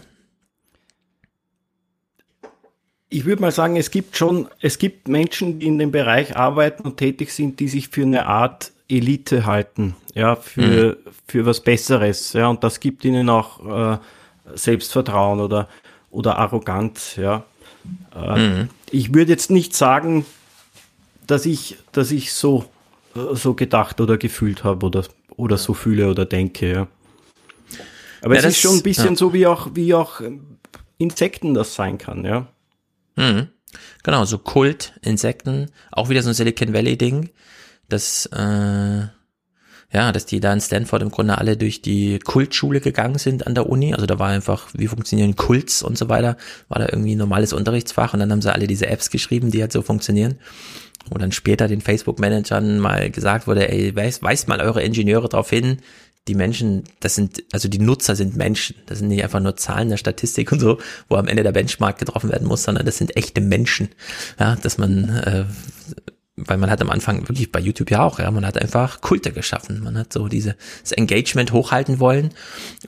Ich 3.09 3.25
würde 3.25 3.41
mal 3.41 3.53
sagen, 3.53 3.77
es 3.77 3.93
gibt 3.93 4.17
schon, 4.17 4.49
es 4.61 4.79
gibt 4.79 5.07
Menschen, 5.07 5.61
die 5.61 5.69
in 5.69 5.79
dem 5.79 5.93
Bereich 5.93 6.37
arbeiten 6.37 6.83
und 6.83 6.97
tätig 6.97 7.33
sind, 7.33 7.61
die 7.61 7.69
sich 7.69 7.89
für 7.89 8.03
eine 8.03 8.27
Art 8.27 8.73
Elite 8.89 9.47
halten, 9.47 9.95
ja, 10.15 10.35
für, 10.35 10.97
mhm. 11.05 11.13
für 11.29 11.47
was 11.47 11.61
Besseres, 11.61 12.33
ja, 12.33 12.49
und 12.49 12.65
das 12.65 12.81
gibt 12.81 13.05
ihnen 13.05 13.29
auch 13.29 13.95
äh, 13.95 13.99
Selbstvertrauen 14.55 15.39
oder, 15.39 15.69
oder 16.11 16.37
Arroganz, 16.37 17.15
ja. 17.15 17.45
Äh, 18.15 18.39
mhm. 18.39 18.69
Ich 18.91 19.15
würde 19.15 19.33
jetzt 19.33 19.51
nicht 19.51 19.75
sagen, 19.75 20.27
dass 21.27 21.47
ich, 21.47 21.79
dass 21.93 22.11
ich 22.11 22.33
so, 22.33 22.65
äh, 23.15 23.35
so 23.35 23.55
gedacht 23.55 24.01
oder 24.01 24.19
gefühlt 24.19 24.65
habe 24.65 24.87
oder, 24.87 25.05
oder 25.37 25.59
so 25.59 25.75
fühle 25.75 26.11
oder 26.11 26.25
denke, 26.25 26.73
ja. 26.73 26.89
Aber 28.23 28.35
ja, 28.35 28.41
es 28.41 28.47
ist 28.47 28.61
schon 28.61 28.77
ein 28.77 28.83
bisschen 28.83 29.11
ja. 29.11 29.17
so, 29.17 29.33
wie 29.33 29.47
auch, 29.47 29.71
wie 29.75 29.95
auch 29.95 30.21
Insekten 30.99 31.55
das 31.55 31.75
sein 31.75 31.99
kann, 31.99 32.25
ja. 32.25 32.49
Mhm. 33.17 33.49
Genau, 34.03 34.25
so 34.25 34.39
Kult, 34.39 34.95
Insekten, 35.03 35.71
auch 35.93 36.09
wieder 36.09 36.23
so 36.23 36.31
ein 36.31 36.35
Silicon 36.35 36.73
Valley 36.73 36.99
Ding, 36.99 37.31
dass, 37.89 38.27
äh, 38.27 39.07
ja, 39.93 40.13
dass 40.13 40.27
die 40.27 40.41
da 40.41 40.53
in 40.53 40.61
Stanford 40.61 41.03
im 41.03 41.11
Grunde 41.11 41.39
alle 41.39 41.57
durch 41.57 41.83
die 41.83 42.19
Kultschule 42.21 42.81
gegangen 42.81 43.19
sind 43.19 43.47
an 43.47 43.55
der 43.55 43.69
Uni. 43.69 43.93
Also 43.93 44.07
da 44.07 44.19
war 44.19 44.29
einfach, 44.29 44.69
wie 44.73 44.87
funktionieren 44.87 45.37
Kults 45.37 45.83
und 45.83 45.99
so 45.99 46.09
weiter, 46.09 46.37
war 46.69 46.79
da 46.79 46.89
irgendwie 46.91 47.15
ein 47.15 47.19
normales 47.19 47.53
Unterrichtsfach 47.53 48.15
und 48.15 48.21
dann 48.21 48.31
haben 48.31 48.43
sie 48.43 48.53
alle 48.53 48.67
diese 48.67 48.87
Apps 48.87 49.11
geschrieben, 49.11 49.51
die 49.51 49.61
halt 49.61 49.73
so 49.73 49.83
funktionieren. 49.83 50.39
Und 51.09 51.23
dann 51.23 51.33
später 51.33 51.67
den 51.67 51.81
Facebook-Managern 51.81 52.79
mal 52.79 53.11
gesagt 53.11 53.47
wurde, 53.47 53.69
ey, 53.69 53.97
weist, 53.97 54.23
weist 54.23 54.49
mal 54.49 54.61
eure 54.61 54.83
Ingenieure 54.83 55.29
darauf 55.29 55.51
hin, 55.51 55.79
die 56.29 56.35
Menschen, 56.35 56.85
das 57.01 57.15
sind, 57.15 57.43
also 57.51 57.69
die 57.69 57.79
Nutzer 57.79 58.15
sind 58.15 58.37
Menschen. 58.37 58.77
Das 58.87 58.99
sind 58.99 59.09
nicht 59.09 59.25
einfach 59.25 59.41
nur 59.41 59.57
Zahlen 59.57 59.89
der 59.89 59.97
Statistik 59.97 60.53
und 60.53 60.61
so, 60.61 60.79
wo 61.09 61.17
am 61.17 61.27
Ende 61.27 61.43
der 61.43 61.53
Benchmark 61.53 61.99
getroffen 61.99 62.31
werden 62.31 62.47
muss, 62.47 62.63
sondern 62.63 62.87
das 62.87 62.99
sind 62.99 63.17
echte 63.17 63.41
Menschen. 63.41 63.89
Ja, 64.39 64.57
dass 64.57 64.79
man, 64.79 65.09
äh, 65.09 65.45
weil 66.37 66.59
man 66.59 66.71
hat 66.71 66.81
am 66.81 66.91
Anfang 66.91 67.29
wirklich 67.29 67.53
bei 67.53 67.61
YouTube 67.61 67.91
ja 67.91 68.03
auch, 68.03 68.19
ja, 68.19 68.31
man 68.31 68.47
hat 68.47 68.57
einfach 68.57 69.01
Kulte 69.01 69.33
geschaffen. 69.33 69.83
Man 69.83 69.99
hat 69.99 70.13
so 70.13 70.29
dieses 70.29 70.55
Engagement 70.93 71.53
hochhalten 71.53 72.01
wollen. 72.01 72.31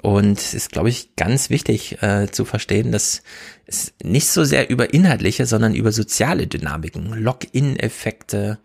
Und 0.00 0.38
es 0.38 0.54
ist, 0.54 0.70
glaube 0.70 0.88
ich, 0.88 1.16
ganz 1.16 1.50
wichtig 1.50 2.02
äh, 2.02 2.28
zu 2.30 2.44
verstehen, 2.44 2.92
dass 2.92 3.22
es 3.66 3.92
nicht 4.02 4.28
so 4.28 4.44
sehr 4.44 4.70
über 4.70 4.94
inhaltliche, 4.94 5.46
sondern 5.46 5.74
über 5.74 5.92
soziale 5.92 6.46
Dynamiken, 6.46 7.12
Login-Effekte, 7.12 8.58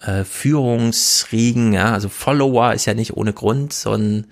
äh, 0.00 0.24
Führungsriegen, 0.24 1.72
ja, 1.72 1.92
also 1.92 2.08
Follower 2.08 2.74
ist 2.74 2.84
ja 2.84 2.94
nicht 2.94 3.16
ohne 3.16 3.32
Grund, 3.32 3.72
sondern 3.72 4.26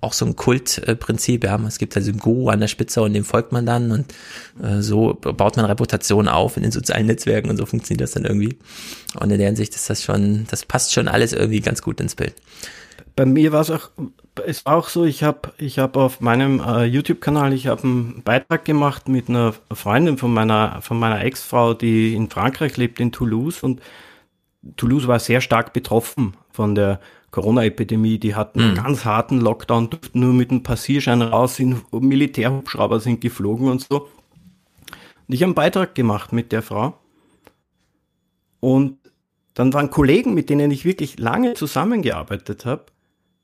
auch 0.00 0.12
so 0.12 0.24
ein 0.26 0.36
Kultprinzip, 0.36 1.44
ja. 1.44 1.58
Es 1.66 1.78
gibt 1.78 1.96
also 1.96 2.10
einen 2.10 2.20
Guru 2.20 2.48
an 2.48 2.60
der 2.60 2.68
Spitze 2.68 3.02
und 3.02 3.14
dem 3.14 3.24
folgt 3.24 3.52
man 3.52 3.66
dann 3.66 3.90
und 3.90 4.14
äh, 4.62 4.80
so 4.80 5.14
baut 5.14 5.56
man 5.56 5.66
Reputation 5.66 6.28
auf 6.28 6.56
in 6.56 6.62
den 6.62 6.72
sozialen 6.72 7.06
Netzwerken 7.06 7.50
und 7.50 7.56
so 7.56 7.66
funktioniert 7.66 8.02
das 8.02 8.12
dann 8.12 8.24
irgendwie. 8.24 8.56
Und 9.18 9.30
in 9.30 9.38
der 9.38 9.46
Hinsicht 9.46 9.74
ist 9.74 9.88
das 9.88 10.02
schon, 10.02 10.46
das 10.50 10.64
passt 10.64 10.92
schon 10.92 11.08
alles 11.08 11.32
irgendwie 11.32 11.60
ganz 11.60 11.82
gut 11.82 12.00
ins 12.00 12.14
Bild. 12.14 12.34
Bei 13.14 13.26
mir 13.26 13.52
war 13.52 13.60
es 13.60 13.70
auch, 13.70 13.90
es 14.46 14.64
war 14.64 14.76
auch 14.76 14.88
so, 14.88 15.04
ich 15.04 15.22
habe 15.22 15.52
ich 15.58 15.78
hab 15.78 15.96
auf 15.96 16.20
meinem 16.20 16.60
äh, 16.60 16.84
YouTube-Kanal, 16.84 17.52
ich 17.52 17.66
habe 17.66 17.82
einen 17.82 18.22
Beitrag 18.22 18.64
gemacht 18.64 19.08
mit 19.08 19.28
einer 19.28 19.54
Freundin 19.72 20.16
von 20.16 20.32
meiner, 20.32 20.80
von 20.80 20.98
meiner 20.98 21.22
Ex-Frau, 21.22 21.74
die 21.74 22.14
in 22.14 22.30
Frankreich 22.30 22.76
lebt, 22.76 23.00
in 23.00 23.12
Toulouse 23.12 23.62
und 23.62 23.80
Toulouse 24.76 25.08
war 25.08 25.18
sehr 25.18 25.40
stark 25.40 25.72
betroffen 25.72 26.34
von 26.52 26.74
der 26.74 27.00
Corona-Epidemie. 27.32 28.18
Die 28.18 28.36
hatten 28.36 28.60
mhm. 28.60 28.66
einen 28.66 28.74
ganz 28.76 29.04
harten 29.04 29.40
Lockdown, 29.40 29.90
durften 29.90 30.20
nur 30.20 30.32
mit 30.32 30.50
einem 30.50 30.62
Passierschein 30.62 31.22
raus, 31.22 31.56
sind, 31.56 31.82
Militärhubschrauber 31.92 33.00
sind 33.00 33.20
geflogen 33.20 33.68
und 33.68 33.80
so. 33.80 34.02
Und 35.26 35.34
ich 35.34 35.42
habe 35.42 35.48
einen 35.48 35.54
Beitrag 35.56 35.96
gemacht 35.96 36.32
mit 36.32 36.52
der 36.52 36.62
Frau. 36.62 36.98
Und 38.60 38.98
dann 39.54 39.72
waren 39.72 39.90
Kollegen, 39.90 40.34
mit 40.34 40.50
denen 40.50 40.70
ich 40.70 40.84
wirklich 40.84 41.18
lange 41.18 41.54
zusammengearbeitet 41.54 42.64
habe, 42.64 42.86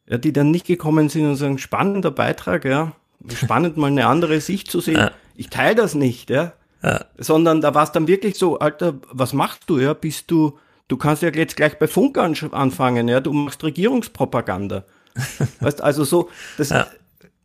ja, 0.08 0.16
die 0.16 0.32
dann 0.32 0.50
nicht 0.50 0.66
gekommen 0.66 1.08
sind 1.08 1.26
und 1.26 1.36
sagen, 1.36 1.58
spannender 1.58 2.10
Beitrag, 2.10 2.64
ja, 2.64 2.92
spannend 3.34 3.76
mal 3.76 3.88
eine 3.88 4.06
andere 4.06 4.40
Sicht 4.40 4.70
zu 4.70 4.80
sehen. 4.80 5.10
Ich 5.34 5.50
teile 5.50 5.74
das 5.74 5.94
nicht, 5.94 6.30
ja. 6.30 6.52
ja. 6.82 7.04
Sondern 7.18 7.60
da 7.60 7.74
war 7.74 7.84
es 7.84 7.92
dann 7.92 8.06
wirklich 8.06 8.36
so, 8.36 8.58
Alter, 8.58 8.94
was 9.10 9.32
machst 9.32 9.64
du, 9.66 9.78
ja? 9.78 9.92
Bist 9.94 10.30
du, 10.30 10.58
Du 10.88 10.96
kannst 10.96 11.22
ja 11.22 11.30
jetzt 11.30 11.56
gleich 11.56 11.78
bei 11.78 11.86
Funk 11.86 12.18
anfangen, 12.18 13.08
ja, 13.08 13.20
du 13.20 13.32
machst 13.32 13.62
Regierungspropaganda. 13.62 14.84
weißt 15.60 15.82
also 15.82 16.04
so, 16.04 16.30
das, 16.56 16.70
ja. 16.70 16.86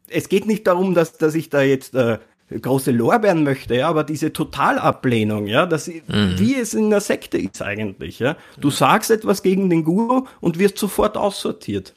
es 0.09 0.29
geht 0.29 0.45
nicht 0.45 0.65
darum, 0.67 0.93
dass, 0.93 1.17
dass 1.17 1.35
ich 1.35 1.49
da 1.49 1.61
jetzt 1.61 1.93
äh, 1.95 2.19
große 2.49 2.91
Lorbeeren 2.91 3.43
möchte, 3.43 3.75
ja, 3.75 3.89
aber 3.89 4.03
diese 4.03 4.31
Totalablehnung, 4.31 5.47
ja, 5.47 5.65
das, 5.65 5.87
mhm. 5.87 6.35
wie 6.37 6.55
es 6.55 6.73
in 6.73 6.89
der 6.89 7.01
Sekte 7.01 7.37
ist 7.37 7.61
eigentlich, 7.61 8.19
ja. 8.19 8.37
Du 8.59 8.69
sagst 8.69 9.11
etwas 9.11 9.43
gegen 9.43 9.69
den 9.69 9.83
Guru 9.83 10.25
und 10.39 10.59
wirst 10.59 10.77
sofort 10.77 11.17
aussortiert. 11.17 11.93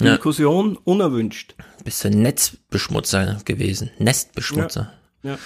Ja. 0.00 0.12
Diskussion 0.12 0.76
unerwünscht. 0.84 1.54
Bist 1.84 2.04
du 2.04 2.10
Netzbeschmutzer 2.10 3.38
gewesen, 3.44 3.90
Nestbeschmutzer. 3.98 4.92
Ja. 5.22 5.32
ja. 5.32 5.38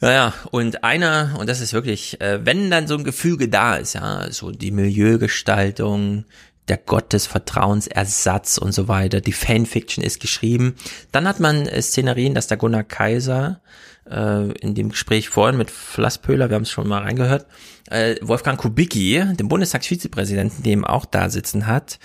Ja, 0.00 0.12
ja, 0.12 0.34
und 0.52 0.84
einer, 0.84 1.36
und 1.40 1.48
das 1.48 1.60
ist 1.60 1.72
wirklich, 1.72 2.20
äh, 2.20 2.44
wenn 2.46 2.70
dann 2.70 2.86
so 2.86 2.96
ein 2.96 3.02
Gefüge 3.02 3.48
da 3.48 3.76
ist, 3.76 3.94
ja, 3.94 4.30
so 4.30 4.52
die 4.52 4.70
Milieugestaltung, 4.70 6.24
der 6.68 6.76
Gott 6.76 7.12
des 7.12 7.26
Vertrauensersatz 7.26 8.58
und 8.58 8.72
so 8.72 8.86
weiter, 8.86 9.20
die 9.20 9.32
Fanfiction 9.32 10.04
ist 10.04 10.20
geschrieben, 10.20 10.76
dann 11.10 11.26
hat 11.26 11.40
man 11.40 11.66
äh, 11.66 11.82
Szenerien, 11.82 12.34
dass 12.34 12.46
der 12.46 12.58
Gunnar 12.58 12.84
Kaiser 12.84 13.60
äh, 14.08 14.52
in 14.60 14.76
dem 14.76 14.90
Gespräch 14.90 15.30
vorhin 15.30 15.58
mit 15.58 15.70
Flasspöhler, 15.70 16.48
wir 16.48 16.54
haben 16.54 16.62
es 16.62 16.70
schon 16.70 16.86
mal 16.86 17.02
reingehört, 17.02 17.46
äh, 17.90 18.16
Wolfgang 18.20 18.60
Kubicki, 18.60 19.24
den 19.34 19.48
Bundestagsvizepräsidenten, 19.48 20.62
dem 20.62 20.84
auch 20.84 21.06
da 21.06 21.28
sitzen 21.28 21.66
hat, 21.66 21.98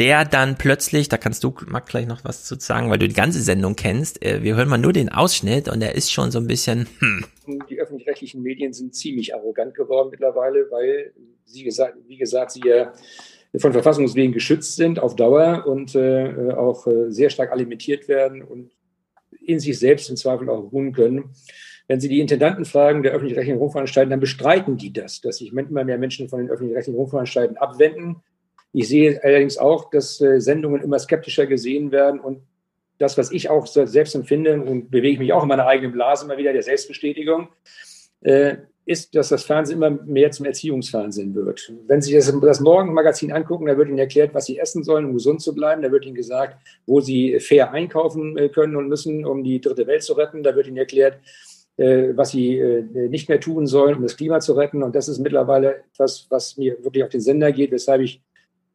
der 0.00 0.24
dann 0.24 0.56
plötzlich, 0.56 1.10
da 1.10 1.18
kannst 1.18 1.44
du, 1.44 1.54
Marc, 1.66 1.86
gleich 1.86 2.06
noch 2.06 2.24
was 2.24 2.44
zu 2.44 2.58
sagen, 2.58 2.88
weil 2.88 2.98
du 2.98 3.06
die 3.06 3.14
ganze 3.14 3.42
Sendung 3.42 3.76
kennst. 3.76 4.24
Äh, 4.24 4.42
wir 4.42 4.56
hören 4.56 4.70
mal 4.70 4.78
nur 4.78 4.94
den 4.94 5.10
Ausschnitt 5.10 5.68
und 5.68 5.82
er 5.82 5.94
ist 5.94 6.10
schon 6.10 6.30
so 6.30 6.38
ein 6.38 6.46
bisschen, 6.46 6.88
hm. 6.98 7.26
Die 7.68 7.78
öffentlich-rechtlichen 7.78 8.42
Medien 8.42 8.72
sind 8.72 8.94
ziemlich 8.94 9.34
arrogant 9.34 9.74
geworden 9.74 10.08
mittlerweile, 10.10 10.70
weil 10.70 11.12
sie 11.44 11.64
gesagt, 11.64 11.96
wie 12.06 12.16
gesagt, 12.16 12.52
sie 12.52 12.62
ja 12.64 12.92
von 13.58 13.72
Verfassungswegen 13.72 14.32
geschützt 14.32 14.76
sind 14.76 15.00
auf 15.00 15.16
Dauer 15.16 15.66
und 15.66 15.94
äh, 15.94 16.52
auch 16.52 16.86
äh, 16.86 17.10
sehr 17.10 17.28
stark 17.28 17.52
alimentiert 17.52 18.08
werden 18.08 18.42
und 18.42 18.70
in 19.44 19.60
sich 19.60 19.78
selbst 19.78 20.08
im 20.08 20.16
Zweifel 20.16 20.48
auch 20.48 20.72
ruhen 20.72 20.92
können. 20.92 21.30
Wenn 21.88 21.98
Sie 21.98 22.08
die 22.08 22.20
Intendanten 22.20 22.64
fragen 22.64 23.02
der 23.02 23.12
öffentlich-rechtlichen 23.12 23.58
Rundfunkanstalten, 23.58 24.10
dann 24.10 24.20
bestreiten 24.20 24.76
die 24.76 24.92
das, 24.92 25.20
dass 25.20 25.38
sich 25.38 25.52
immer 25.52 25.84
mehr 25.84 25.98
Menschen 25.98 26.28
von 26.28 26.38
den 26.38 26.48
öffentlich-rechtlichen 26.48 26.96
Rundfunkanstalten 26.96 27.56
abwenden 27.56 28.22
Ich 28.72 28.88
sehe 28.88 29.22
allerdings 29.22 29.58
auch, 29.58 29.90
dass 29.90 30.20
äh, 30.20 30.40
Sendungen 30.40 30.82
immer 30.82 30.98
skeptischer 30.98 31.46
gesehen 31.46 31.90
werden 31.90 32.20
und 32.20 32.42
das, 32.98 33.16
was 33.16 33.32
ich 33.32 33.48
auch 33.48 33.66
selbst 33.66 34.14
empfinde 34.14 34.60
und 34.60 34.90
bewege 34.90 35.14
ich 35.14 35.18
mich 35.18 35.32
auch 35.32 35.42
in 35.42 35.48
meiner 35.48 35.66
eigenen 35.66 35.92
Blase 35.92 36.26
immer 36.26 36.36
wieder 36.36 36.52
der 36.52 36.62
Selbstbestätigung, 36.62 37.48
äh, 38.20 38.56
ist, 38.84 39.14
dass 39.14 39.30
das 39.30 39.44
Fernsehen 39.44 39.78
immer 39.78 39.90
mehr 39.90 40.30
zum 40.32 40.44
Erziehungsfernsehen 40.44 41.34
wird. 41.34 41.72
Wenn 41.86 42.02
Sie 42.02 42.12
das, 42.12 42.32
das 42.42 42.60
Morgenmagazin 42.60 43.32
angucken, 43.32 43.66
da 43.66 43.78
wird 43.78 43.88
Ihnen 43.88 43.98
erklärt, 43.98 44.34
was 44.34 44.46
Sie 44.46 44.58
essen 44.58 44.84
sollen, 44.84 45.06
um 45.06 45.14
gesund 45.14 45.40
zu 45.40 45.54
bleiben. 45.54 45.80
Da 45.80 45.90
wird 45.90 46.04
Ihnen 46.04 46.14
gesagt, 46.14 46.58
wo 46.86 47.00
Sie 47.00 47.40
fair 47.40 47.72
einkaufen 47.72 48.36
äh, 48.36 48.50
können 48.50 48.76
und 48.76 48.88
müssen, 48.88 49.24
um 49.24 49.44
die 49.44 49.60
dritte 49.60 49.86
Welt 49.86 50.02
zu 50.02 50.12
retten. 50.12 50.42
Da 50.42 50.54
wird 50.54 50.66
Ihnen 50.66 50.76
erklärt, 50.76 51.18
was 51.76 52.32
Sie 52.32 52.60
nicht 53.08 53.30
mehr 53.30 53.40
tun 53.40 53.66
sollen, 53.66 53.96
um 53.96 54.02
das 54.02 54.18
Klima 54.18 54.40
zu 54.40 54.52
retten. 54.52 54.82
Und 54.82 54.94
das 54.94 55.08
ist 55.08 55.18
mittlerweile 55.18 55.76
etwas, 55.94 56.26
was 56.28 56.58
mir 56.58 56.76
wirklich 56.84 57.02
auf 57.02 57.08
den 57.08 57.22
Sender 57.22 57.52
geht, 57.52 57.70
weshalb 57.70 58.02
ich 58.02 58.20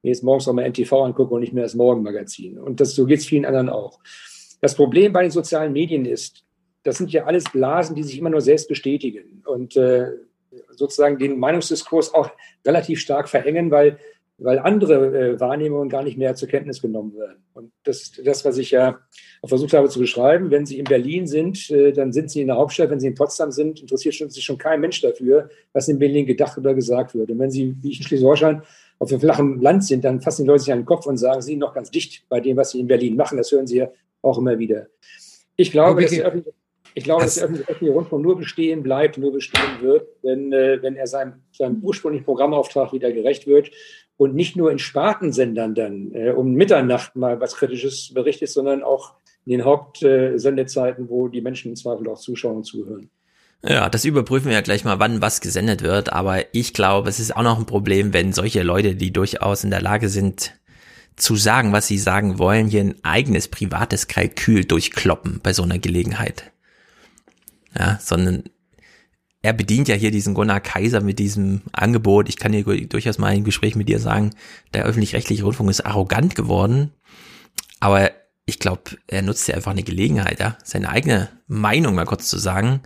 mir 0.06 0.12
jetzt 0.12 0.24
morgens 0.24 0.47
auch 0.47 0.53
mal 0.53 0.70
NTV 0.70 0.93
angucke 0.93 1.34
und 1.34 1.41
nicht 1.41 1.53
mehr 1.53 1.64
das 1.64 1.76
Morgenmagazin. 1.76 2.60
Und 2.60 2.80
das, 2.80 2.95
so 2.95 3.06
geht 3.06 3.20
es 3.20 3.26
vielen 3.26 3.45
anderen 3.45 3.70
auch. 3.70 3.99
Das 4.62 4.76
Problem 4.76 5.12
bei 5.12 5.24
den 5.24 5.32
sozialen 5.32 5.74
Medien 5.74 6.06
ist, 6.06 6.45
das 6.84 6.97
sind 6.97 7.12
ja 7.12 7.26
alles 7.26 7.45
Blasen, 7.45 7.95
die 7.95 8.03
sich 8.03 8.20
immer 8.20 8.30
nur 8.30 8.41
selbst 8.41 8.70
bestätigen 8.70 9.43
und 9.45 9.76
äh, 9.76 10.12
sozusagen 10.70 11.18
den 11.18 11.39
Meinungsdiskurs 11.39 12.14
auch 12.14 12.30
relativ 12.66 12.99
stark 12.99 13.28
verengen, 13.28 13.72
weil, 13.72 13.97
weil 14.38 14.60
andere 14.60 15.18
äh, 15.18 15.39
Wahrnehmungen 15.39 15.89
gar 15.89 16.03
nicht 16.03 16.18
mehr 16.18 16.36
zur 16.36 16.47
Kenntnis 16.47 16.82
genommen 16.82 17.16
werden. 17.16 17.43
Und 17.53 17.72
das, 17.84 18.12
das, 18.24 18.45
was 18.45 18.60
ich 18.60 18.72
ja 18.72 18.99
versucht 19.43 19.74
habe 19.74 19.89
zu 19.89 19.99
beschreiben, 19.99 20.51
wenn 20.51 20.68
Sie 20.68 20.78
in 20.78 20.86
Berlin 20.86 21.26
sind, 21.26 21.72
äh, 21.72 21.91
dann 21.91 22.14
sind 22.14 22.30
Sie 22.30 22.41
in 22.41 22.47
der 22.47 22.58
Hauptstadt. 22.58 22.91
Wenn 22.91 22.99
Sie 22.99 23.08
in 23.08 23.16
Potsdam 23.16 23.51
sind, 23.51 23.82
interessiert 23.82 24.32
sich 24.32 24.45
schon 24.45 24.60
kein 24.60 24.82
Mensch 24.82 25.01
dafür, 25.01 25.49
was 25.74 25.88
in 25.88 25.97
Berlin 25.97 26.28
gedacht 26.28 26.60
oder 26.60 26.76
gesagt 26.76 27.16
wird. 27.16 27.32
Und 27.32 27.39
wenn 27.39 27.49
Sie, 27.49 27.76
wie 27.82 27.89
ich 27.89 27.97
in 27.97 28.03
Schleswig-Holstein, 28.06 28.62
auf 29.00 29.10
dem 29.10 29.20
flachen 29.20 29.62
Land 29.62 29.84
sind, 29.84 30.04
dann 30.06 30.22
fassen 30.22 30.43
die 30.43 30.48
Leute 30.48 30.64
sich 30.64 30.72
an 30.72 30.80
den 30.80 30.86
Kopf 30.86 31.06
und 31.06 31.18
sagen, 31.18 31.41
Sie 31.41 31.52
sind 31.52 31.60
noch 31.60 31.74
ganz 31.74 31.91
dicht 31.91 32.26
bei 32.30 32.39
dem, 32.39 32.58
was 32.58 32.72
Sie 32.72 32.80
in 32.80 32.88
Berlin 32.88 33.16
machen. 33.16 33.38
Das 33.38 33.52
hören 33.52 33.68
Sie 33.68 33.78
ja 33.78 33.89
auch 34.22 34.38
immer 34.38 34.58
wieder. 34.58 34.88
Ich 35.56 35.72
glaube, 35.72 36.02
dass 36.02 36.12
der 36.12 36.26
öffentliche 36.26 36.56
ich 36.98 37.04
glaube, 37.04 37.24
das 37.24 37.36
dass 37.36 37.50
der 37.50 37.68
öffentliche 37.68 37.91
Rundfunk 37.91 38.24
nur 38.24 38.38
bestehen 38.38 38.82
bleibt, 38.82 39.18
nur 39.18 39.34
bestehen 39.34 39.82
wird, 39.82 40.08
wenn, 40.22 40.54
äh, 40.54 40.82
wenn 40.82 40.96
er 40.96 41.08
seinem, 41.08 41.43
seinem 41.52 41.84
ursprünglichen 41.84 42.24
Programmauftrag 42.24 42.93
wieder 42.93 43.12
gerecht 43.12 43.48
wird 43.48 43.70
und 44.16 44.34
nicht 44.34 44.56
nur 44.56 44.72
in 44.72 44.80
Spartensendern 44.80 45.76
dann 45.76 46.12
äh, 46.14 46.32
um 46.32 46.54
Mitternacht 46.54 47.18
mal 47.18 47.41
was 47.41 47.58
Kritisches 47.58 48.14
berichtet, 48.14 48.50
sondern 48.50 48.82
auch 48.82 49.16
in 49.46 49.52
den 49.52 49.66
Hauptsendezeiten, 49.66 51.10
wo 51.10 51.28
die 51.28 51.41
Menschen 51.41 51.72
im 51.72 51.76
Zweifel 51.76 52.08
auch 52.08 52.18
zuschauen 52.18 52.58
und 52.58 52.64
zuhören. 52.64 53.10
Ja, 53.64 53.89
das 53.89 54.06
überprüfen 54.06 54.47
wir 54.47 54.53
ja 54.53 54.62
gleich 54.62 54.84
mal, 54.84 54.99
wann 54.99 55.22
was 55.22 55.41
gesendet 55.41 55.82
wird. 55.82 56.14
Aber 56.14 56.53
ich 56.53 56.74
glaube, 56.74 57.10
es 57.10 57.20
ist 57.20 57.36
auch 57.36 57.43
noch 57.43 57.58
ein 57.58 57.66
Problem, 57.66 58.14
wenn 58.14 58.34
solche 58.34 58.64
Leute, 58.64 58.95
die 58.95 59.12
durchaus 59.12 59.64
in 59.64 59.72
der 59.72 59.82
Lage 59.82 60.10
sind, 60.10 60.53
zu 61.16 61.36
sagen, 61.36 61.72
was 61.72 61.88
sie 61.88 61.97
sagen 61.97 62.39
wollen, 62.39 62.68
hier 62.68 62.82
ein 62.82 62.95
eigenes 63.03 63.47
privates 63.47 64.08
Kalkül 64.08 64.66
durchkloppen 64.66 65.39
bei 65.41 65.53
so 65.53 65.64
einer 65.64 65.80
Gelegenheit 65.80 66.51
ja, 67.78 67.99
sondern 68.01 68.43
er 69.41 69.53
bedient 69.53 69.88
ja 69.88 69.95
hier 69.95 70.12
diesen 70.12 70.34
Gunnar 70.34 70.60
Kaiser 70.60 71.01
mit 71.01 71.20
diesem 71.20 71.62
Angebot. 71.72 72.30
Ich 72.30 72.38
kann 72.38 72.51
dir 72.51 72.64
durchaus 72.64 73.18
mal 73.18 73.28
ein 73.28 73.43
Gespräch 73.43 73.76
mit 73.76 73.89
dir 73.89 73.99
sagen, 73.99 74.32
der 74.74 74.86
öffentlich-rechtliche 74.86 75.43
Rundfunk 75.43 75.70
ist 75.70 75.86
arrogant 75.86 76.36
geworden, 76.36 76.91
aber 77.80 78.12
ich 78.47 78.60
glaube, 78.60 78.84
er 79.08 79.22
nutzt 79.22 79.47
ja 79.47 79.56
einfach 79.56 79.72
eine 79.72 79.84
Gelegenheit, 79.84 80.39
ja, 80.39 80.58
seine 80.64 80.89
eigene 80.89 81.30
Meinung 81.47 81.95
mal 81.95 82.06
kurz 82.06 82.28
zu 82.28 82.38
sagen 82.38 82.82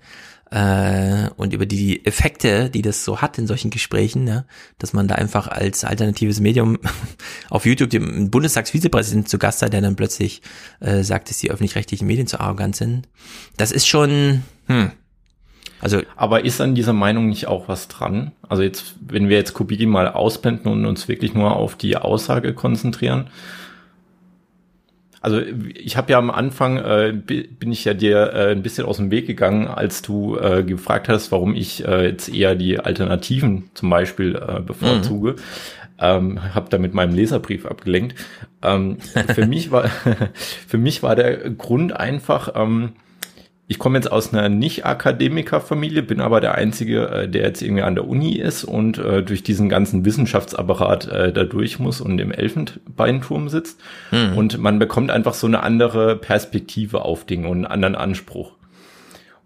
äh, 0.52 1.30
und 1.38 1.54
über 1.54 1.66
die 1.66 2.06
Effekte, 2.06 2.70
die 2.70 2.82
das 2.82 3.06
so 3.06 3.22
hat 3.22 3.38
in 3.38 3.48
solchen 3.48 3.70
Gesprächen, 3.70 4.28
ja, 4.28 4.46
dass 4.80 4.94
man 4.94 5.08
da 5.08 5.16
einfach 5.16 5.48
als 5.48 5.84
alternatives 5.84 6.40
Medium 6.40 6.80
auf 7.50 7.66
YouTube 7.66 7.92
den 7.92 8.32
Bundestagsvizepräsidenten 8.32 9.28
zu 9.28 9.38
Gast 9.38 9.62
hat, 9.62 9.74
der 9.74 9.82
dann 9.82 9.96
plötzlich 9.96 10.42
äh, 10.80 11.04
sagt, 11.04 11.30
dass 11.30 11.40
die 11.40 11.52
öffentlich-rechtlichen 11.52 12.08
Medien 12.08 12.28
zu 12.28 12.40
arrogant 12.40 12.76
sind. 12.76 13.08
Das 13.58 13.72
ist 13.72 13.88
schon, 13.88 14.44
hm. 14.68 14.92
Also, 15.82 16.02
aber 16.16 16.44
ist 16.44 16.60
an 16.60 16.76
dieser 16.76 16.94
Meinung 16.94 17.30
nicht 17.30 17.48
auch 17.48 17.70
was 17.70 17.88
dran? 17.88 18.32
Also 18.48 18.64
jetzt, 18.64 18.96
wenn 19.00 19.30
wir 19.30 19.38
jetzt 19.38 19.54
Kubicki 19.54 19.86
mal 19.86 20.10
ausblenden 20.10 20.72
und 20.72 20.86
uns 20.86 21.08
wirklich 21.08 21.34
nur 21.34 21.56
auf 21.56 21.76
die 21.76 21.96
Aussage 21.96 22.54
konzentrieren. 22.54 23.30
Also 25.22 25.42
ich 25.42 25.98
habe 25.98 26.12
ja 26.12 26.18
am 26.18 26.32
Anfang 26.32 26.78
äh, 26.78 27.14
bin 27.14 27.72
ich 27.72 27.84
ja 27.84 27.94
dir 27.94 28.34
äh, 28.34 28.52
ein 28.52 28.62
bisschen 28.62 28.86
aus 28.86 28.98
dem 28.98 29.12
Weg 29.12 29.28
gegangen, 29.28 29.68
als 29.68 30.02
du 30.02 30.38
äh, 30.38 30.64
gefragt 30.64 31.10
hast, 31.10 31.32
warum 31.32 31.56
ich 31.56 31.86
äh, 31.86 32.06
jetzt 32.08 32.34
eher 32.34 32.56
die 32.56 32.80
Alternativen 32.80 33.70
zum 33.74 33.90
Beispiel 33.90 34.36
äh, 34.36 34.62
bevorzuge. 34.62 35.32
Mhm. 35.32 35.38
Ähm, 36.02 36.56
habe 36.56 36.70
da 36.70 36.78
mit 36.78 36.94
meinem 36.94 37.14
Leserbrief 37.14 37.66
abgelenkt. 37.66 38.16
Ähm, 38.64 39.00
für 39.00 39.46
mich 39.48 39.72
war 39.72 39.90
für 40.68 40.78
mich 40.78 41.04
war 41.04 41.16
der 41.16 41.50
Grund 41.50 41.96
einfach. 41.96 42.54
Ähm, 42.56 42.94
ich 43.72 43.78
komme 43.78 44.00
jetzt 44.00 44.12
aus 44.12 44.34
einer 44.34 44.50
Nicht-Akademiker-Familie, 44.50 46.02
bin 46.02 46.22
aber 46.22 46.42
der 46.42 46.56
Einzige, 46.56 47.08
äh, 47.08 47.30
der 47.30 47.44
jetzt 47.44 47.62
irgendwie 47.62 47.84
an 47.84 47.94
der 47.94 48.08
Uni 48.08 48.34
ist 48.34 48.64
und 48.64 48.98
äh, 48.98 49.22
durch 49.22 49.44
diesen 49.44 49.70
ganzen 49.70 50.04
Wissenschaftsapparat 50.06 51.08
äh, 51.08 51.32
da 51.32 51.44
durch 51.44 51.78
muss 51.78 52.02
und 52.02 52.20
im 52.20 52.32
Elfenbeinturm 52.32 53.48
sitzt. 53.48 53.80
Mhm. 54.10 54.36
Und 54.36 54.58
man 54.58 54.80
bekommt 54.80 55.12
einfach 55.12 55.36
so 55.36 55.46
eine 55.46 55.62
andere 55.62 56.16
Perspektive 56.16 57.04
auf 57.04 57.26
Dinge 57.26 57.48
und 57.48 57.58
einen 57.58 57.68
anderen 57.68 57.96
Anspruch. 57.96 58.54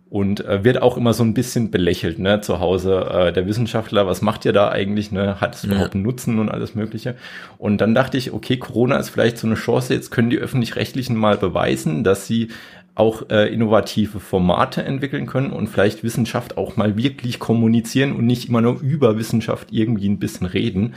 Und 0.10 0.46
äh, 0.46 0.64
wird 0.64 0.82
auch 0.82 0.96
immer 0.96 1.14
so 1.14 1.24
ein 1.24 1.34
bisschen 1.34 1.70
belächelt, 1.70 2.20
ne, 2.20 2.40
zu 2.40 2.60
Hause. 2.62 3.10
Äh, 3.12 3.34
der 3.34 3.46
Wissenschaftler, 3.46 4.08
was 4.08 4.22
macht 4.22 4.46
ihr 4.46 4.54
da 4.54 4.70
eigentlich, 4.70 5.12
ne? 5.12 5.42
Hat 5.42 5.56
es 5.56 5.66
überhaupt 5.66 5.96
einen 5.96 6.04
Nutzen 6.04 6.40
und 6.40 6.50
alles 6.50 6.76
Mögliche? 6.76 7.16
Und 7.58 7.82
dann 7.82 7.96
dachte 7.96 8.18
ich, 8.18 8.32
okay, 8.32 8.56
Corona 8.56 8.98
ist 8.98 9.10
vielleicht 9.10 9.40
so 9.40 9.48
eine 9.48 9.56
Chance, 9.56 9.94
jetzt 9.94 10.12
können 10.12 10.30
die 10.30 10.38
Öffentlich-Rechtlichen 10.38 11.18
mal 11.18 11.36
beweisen, 11.36 12.04
dass 12.04 12.28
sie 12.28 12.50
auch 12.96 13.30
äh, 13.30 13.52
innovative 13.52 14.20
Formate 14.20 14.84
entwickeln 14.84 15.26
können 15.26 15.52
und 15.52 15.68
vielleicht 15.68 16.04
Wissenschaft 16.04 16.58
auch 16.58 16.78
mal 16.78 16.96
wirklich 16.96 17.40
kommunizieren 17.40 18.16
und 18.16 18.26
nicht 18.26 18.50
immer 18.50 18.62
nur 18.62 18.80
über 18.82 19.18
Wissenschaft 19.18 19.70
irgendwie 19.72 20.08
ein 20.08 20.20
bisschen 20.20 20.46
reden. 20.46 20.94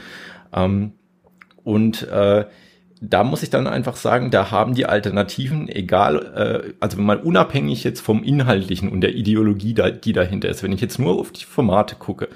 Ähm, 0.53 0.91
und 1.63 2.07
äh, 2.07 2.45
da 3.01 3.23
muss 3.23 3.43
ich 3.43 3.49
dann 3.49 3.67
einfach 3.67 3.95
sagen, 3.95 4.31
da 4.31 4.51
haben 4.51 4.73
die 4.73 4.85
Alternativen, 4.85 5.69
egal, 5.69 6.15
äh, 6.35 6.73
also 6.79 6.97
wenn 6.97 7.05
man 7.05 7.19
unabhängig 7.19 7.83
jetzt 7.83 8.01
vom 8.01 8.23
Inhaltlichen 8.23 8.89
und 8.89 9.01
der 9.01 9.15
Ideologie, 9.15 9.73
da, 9.73 9.89
die 9.89 10.13
dahinter 10.13 10.49
ist, 10.49 10.63
wenn 10.63 10.71
ich 10.71 10.81
jetzt 10.81 10.99
nur 10.99 11.19
auf 11.19 11.31
die 11.31 11.45
Formate 11.45 11.95
gucke, 11.95 12.29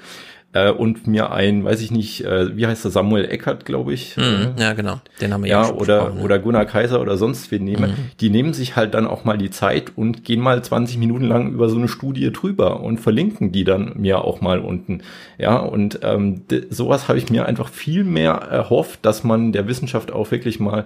äh, 0.52 0.70
und 0.70 1.06
mir 1.06 1.32
ein, 1.32 1.64
weiß 1.64 1.80
ich 1.80 1.90
nicht, 1.90 2.24
äh, 2.24 2.56
wie 2.56 2.66
heißt 2.66 2.84
der, 2.84 2.90
Samuel 2.90 3.24
Eckert, 3.24 3.64
glaube 3.64 3.94
ich. 3.94 4.16
Mhm, 4.16 4.52
ja, 4.58 4.74
genau. 4.74 5.00
Den 5.20 5.32
haben 5.32 5.44
wir 5.44 5.50
ja, 5.50 5.64
ja 5.64 5.72
oder, 5.72 6.14
oder 6.22 6.38
Gunnar 6.38 6.66
Kaiser 6.66 7.00
oder 7.00 7.16
sonst 7.16 7.50
wen 7.50 7.64
nehmen. 7.64 7.90
Mhm. 7.90 8.10
Die 8.20 8.30
nehmen 8.30 8.52
sich 8.52 8.76
halt 8.76 8.94
dann 8.94 9.06
auch 9.06 9.24
mal 9.24 9.38
die 9.38 9.50
Zeit 9.50 9.92
und 9.96 10.24
gehen 10.24 10.40
mal 10.40 10.62
20 10.62 10.98
Minuten 10.98 11.24
lang 11.24 11.52
über 11.52 11.68
so 11.68 11.76
eine 11.76 11.88
Studie 11.88 12.30
drüber 12.32 12.80
und 12.80 12.98
verlinken 12.98 13.50
die 13.52 13.64
dann 13.64 13.92
mir 13.96 14.24
auch 14.24 14.40
mal 14.40 14.58
unten. 14.58 15.02
Ja, 15.38 15.56
und 15.56 16.00
ähm, 16.02 16.42
sowas 16.68 17.08
habe 17.08 17.18
ich 17.18 17.30
mir 17.30 17.46
einfach 17.46 17.68
viel 17.68 18.04
mehr 18.04 18.32
erhofft, 18.32 19.00
dass 19.06 19.24
man 19.24 19.52
der 19.52 19.66
Wissenschaft 19.66 20.12
auch 20.12 20.30
wirklich 20.30 20.60
mal 20.60 20.84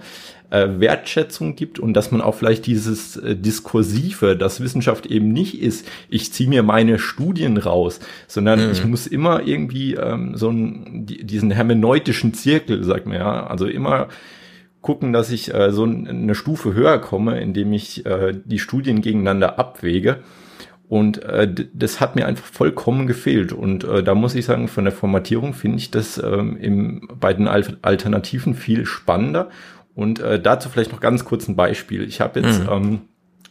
äh, 0.51 0.67
Wertschätzung 0.79 1.57
gibt 1.57 1.79
und 1.79 1.95
dass 1.95 2.11
man 2.11 2.21
auch 2.21 2.35
vielleicht 2.35 2.67
dieses 2.67 3.17
äh, 3.17 3.37
Diskursive, 3.37 4.37
dass 4.37 4.61
Wissenschaft 4.61 5.07
eben 5.07 5.33
nicht 5.33 5.61
ist, 5.61 5.87
ich 6.09 6.33
ziehe 6.33 6.49
mir 6.49 6.63
meine 6.63 6.99
Studien 6.99 7.57
raus, 7.57 8.01
sondern 8.27 8.67
mhm. 8.67 8.73
ich 8.73 8.85
muss 8.85 9.07
immer 9.07 9.47
irgendwie 9.47 9.95
ähm, 9.95 10.37
so 10.37 10.49
einen, 10.49 11.07
diesen 11.07 11.51
hermeneutischen 11.51 12.35
Zirkel, 12.35 12.85
sagt 12.85 13.07
man 13.07 13.17
ja, 13.17 13.47
also 13.47 13.67
immer 13.67 14.09
gucken, 14.83 15.13
dass 15.13 15.33
ich 15.33 15.53
äh, 15.53 15.73
so 15.73 15.83
eine 15.83 16.35
Stufe 16.37 16.73
höher 16.73 16.99
komme, 16.99 17.41
indem 17.41 17.73
ich 17.73 18.07
äh, 18.07 18.33
die 18.45 18.61
Studien 18.61 19.01
gegeneinander 19.01 19.59
abwäge. 19.59 20.21
Und 20.89 21.25
äh, 21.25 21.53
das 21.75 22.01
hat 22.01 22.15
mir 22.15 22.27
einfach 22.27 22.47
vollkommen 22.47 23.09
gefehlt. 23.09 23.53
Und 23.53 23.83
äh, 23.83 24.05
da 24.05 24.15
muss 24.15 24.37
ich 24.37 24.45
sagen, 24.45 24.69
von 24.69 24.85
der 24.85 24.93
Formatierung 24.93 25.53
finde 25.53 25.79
ich 25.79 25.91
das 25.91 26.23
ähm, 26.23 26.57
im, 26.59 27.09
bei 27.19 27.35
den 27.35 27.49
Alternativen 27.49 28.55
viel 28.55 28.87
spannender. 28.87 29.51
Und 29.97 30.21
äh, 30.21 30.39
dazu 30.39 30.69
vielleicht 30.69 30.93
noch 30.93 31.01
ganz 31.01 31.25
kurz 31.25 31.49
ein 31.49 31.57
Beispiel. 31.57 32.03
Ich 32.03 32.21
habe 32.21 32.41
jetzt 32.41 32.61
mhm. 32.61 32.69
ähm, 32.71 33.01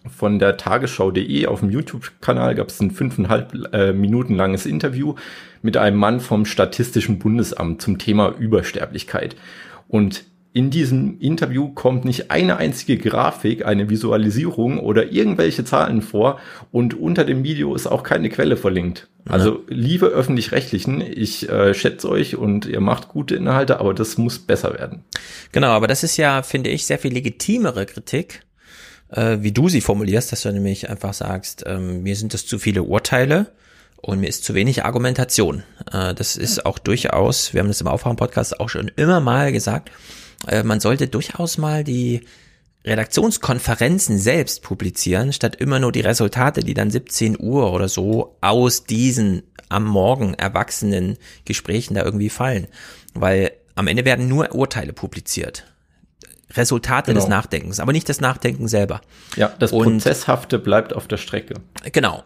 von 0.08 0.38
der 0.38 0.58
Tagesschau.de 0.58 1.48
auf 1.48 1.62
dem 1.62 1.72
YouTube-Kanal 1.72 2.54
gab 2.54 2.68
es 2.68 2.80
ein 2.80 2.92
fünfeinhalb 2.92 3.74
äh, 3.74 3.94
Minuten 3.94 4.36
langes 4.36 4.68
Interview 4.68 5.16
mit 5.64 5.76
einem 5.76 5.98
Mann 5.98 6.20
vom 6.20 6.46
Statistischen 6.46 7.18
Bundesamt 7.18 7.82
zum 7.82 7.98
Thema 7.98 8.30
Übersterblichkeit. 8.38 9.36
Und 9.88 10.24
in 10.54 10.70
diesem 10.70 11.20
Interview 11.20 11.70
kommt 11.70 12.06
nicht 12.06 12.30
eine 12.30 12.58
einzige 12.58 12.98
Grafik, 12.98 13.66
eine 13.66 13.90
Visualisierung 13.90 14.80
oder 14.80 15.12
irgendwelche 15.12 15.66
Zahlen 15.66 16.04
vor 16.04 16.40
und 16.72 16.94
unter 16.94 17.26
dem 17.26 17.44
Video 17.44 17.74
ist 17.74 17.88
auch 17.88 18.04
keine 18.04 18.30
Quelle 18.30 18.56
verlinkt. 18.56 19.10
Also 19.28 19.64
liebe 19.68 20.06
öffentlich-rechtlichen, 20.08 21.02
ich 21.02 21.50
äh, 21.50 21.74
schätze 21.74 22.10
euch 22.10 22.36
und 22.36 22.66
ihr 22.66 22.80
macht 22.80 23.08
gute 23.08 23.36
Inhalte, 23.36 23.80
aber 23.80 23.94
das 23.94 24.18
muss 24.18 24.38
besser 24.38 24.74
werden. 24.78 25.04
Genau, 25.52 25.70
aber 25.70 25.88
das 25.88 26.04
ist 26.04 26.18
ja, 26.18 26.44
finde 26.44 26.70
ich, 26.70 26.86
sehr 26.86 27.00
viel 27.00 27.14
legitimere 27.14 27.88
Kritik, 27.88 28.42
äh, 29.10 29.38
wie 29.42 29.52
du 29.52 29.68
sie 29.68 29.82
formulierst, 29.82 30.32
dass 30.32 30.44
du 30.44 30.52
nämlich 30.52 30.90
einfach 30.90 31.14
sagst, 31.14 31.64
ähm, 31.66 32.04
mir 32.04 32.16
sind 32.16 32.34
das 32.36 32.46
zu 32.46 32.60
viele 32.60 32.84
Urteile 32.84 33.48
Und 34.06 34.20
mir 34.20 34.28
ist 34.28 34.44
zu 34.44 34.54
wenig 34.54 34.86
Argumentation. 34.86 35.64
Äh, 35.92 36.14
das 36.14 36.36
ist 36.36 36.66
auch 36.66 36.78
durchaus, 36.78 37.54
wir 37.54 37.62
haben 37.62 37.70
das 37.70 37.82
im 37.82 37.88
Aufwachen-Podcast 37.88 38.60
auch 38.60 38.70
schon 38.70 38.92
immer 38.96 39.20
mal 39.20 39.52
gesagt, 39.52 39.90
äh, 40.48 40.62
man 40.62 40.80
sollte 40.80 41.08
durchaus 41.08 41.58
mal 41.58 41.84
die 41.84 42.22
Redaktionskonferenzen 42.86 44.20
selbst 44.20 44.62
publizieren, 44.62 45.34
statt 45.34 45.56
immer 45.56 45.80
nur 45.80 45.92
die 45.92 46.02
Resultate, 46.02 46.62
die 46.62 46.74
dann 46.74 46.92
17 46.92 47.38
Uhr 47.40 47.74
oder 47.74 47.90
so 47.90 48.38
aus 48.42 48.84
diesen 48.84 49.44
am 49.70 49.86
Morgen 49.86 50.36
erwachsenen 50.36 51.18
Gesprächen 51.46 51.96
da 51.96 52.04
irgendwie 52.04 52.30
fallen. 52.30 52.68
Weil 53.14 53.52
am 53.74 53.88
Ende 53.88 54.06
werden 54.06 54.28
nur 54.28 54.54
Urteile 54.54 54.94
publiziert. 54.94 55.66
Resultate 56.54 57.12
genau. 57.12 57.22
des 57.22 57.30
Nachdenkens, 57.30 57.80
aber 57.80 57.92
nicht 57.92 58.08
das 58.08 58.22
Nachdenken 58.22 58.68
selber. 58.68 59.02
Ja, 59.36 59.52
das 59.60 59.72
Und, 59.72 60.04
Prozesshafte 60.04 60.60
bleibt 60.60 60.94
auf 60.94 61.08
der 61.08 61.18
Strecke. 61.18 61.56
Genau. 61.92 62.24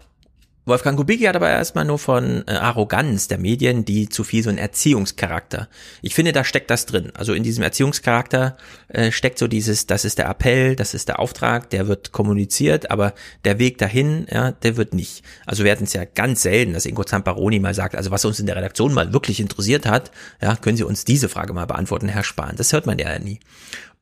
Wolfgang 0.69 0.97
Kubicki 0.97 1.25
hat 1.25 1.35
aber 1.35 1.49
erstmal 1.49 1.85
nur 1.85 1.99
von 1.99 2.43
äh, 2.47 2.51
Arroganz 2.51 3.27
der 3.27 3.37
Medien, 3.37 3.85
die 3.85 4.07
zu 4.07 4.23
viel 4.23 4.43
so 4.43 4.49
ein 4.49 4.57
Erziehungscharakter. 4.57 5.67
Ich 6.01 6.15
finde, 6.15 6.31
da 6.31 6.43
steckt 6.43 6.69
das 6.69 6.85
drin. 6.85 7.11
Also 7.15 7.33
in 7.33 7.43
diesem 7.43 7.63
Erziehungscharakter 7.63 8.55
äh, 8.87 9.11
steckt 9.11 9.39
so 9.39 9.47
dieses, 9.47 9.87
das 9.87 10.05
ist 10.05 10.17
der 10.17 10.29
Appell, 10.29 10.75
das 10.75 10.93
ist 10.93 11.09
der 11.09 11.19
Auftrag, 11.19 11.69
der 11.71 11.87
wird 11.87 12.11
kommuniziert, 12.11 12.91
aber 12.91 13.13
der 13.43 13.59
Weg 13.59 13.77
dahin, 13.79 14.27
ja, 14.31 14.51
der 14.51 14.77
wird 14.77 14.93
nicht. 14.93 15.23
Also 15.45 15.63
wir 15.63 15.71
hatten 15.71 15.83
es 15.83 15.93
ja 15.93 16.05
ganz 16.05 16.43
selten, 16.43 16.73
dass 16.73 16.85
Ingo 16.85 17.03
Zamparoni 17.03 17.59
mal 17.59 17.73
sagt, 17.73 17.95
also 17.95 18.11
was 18.11 18.23
uns 18.23 18.39
in 18.39 18.45
der 18.45 18.55
Redaktion 18.55 18.93
mal 18.93 19.11
wirklich 19.11 19.39
interessiert 19.39 19.85
hat, 19.85 20.11
ja, 20.41 20.55
können 20.55 20.77
Sie 20.77 20.83
uns 20.83 21.03
diese 21.03 21.29
Frage 21.29 21.53
mal 21.53 21.65
beantworten, 21.65 22.07
Herr 22.07 22.23
Spahn. 22.23 22.55
Das 22.55 22.71
hört 22.71 22.85
man 22.85 22.99
ja 22.99 23.17
nie. 23.19 23.39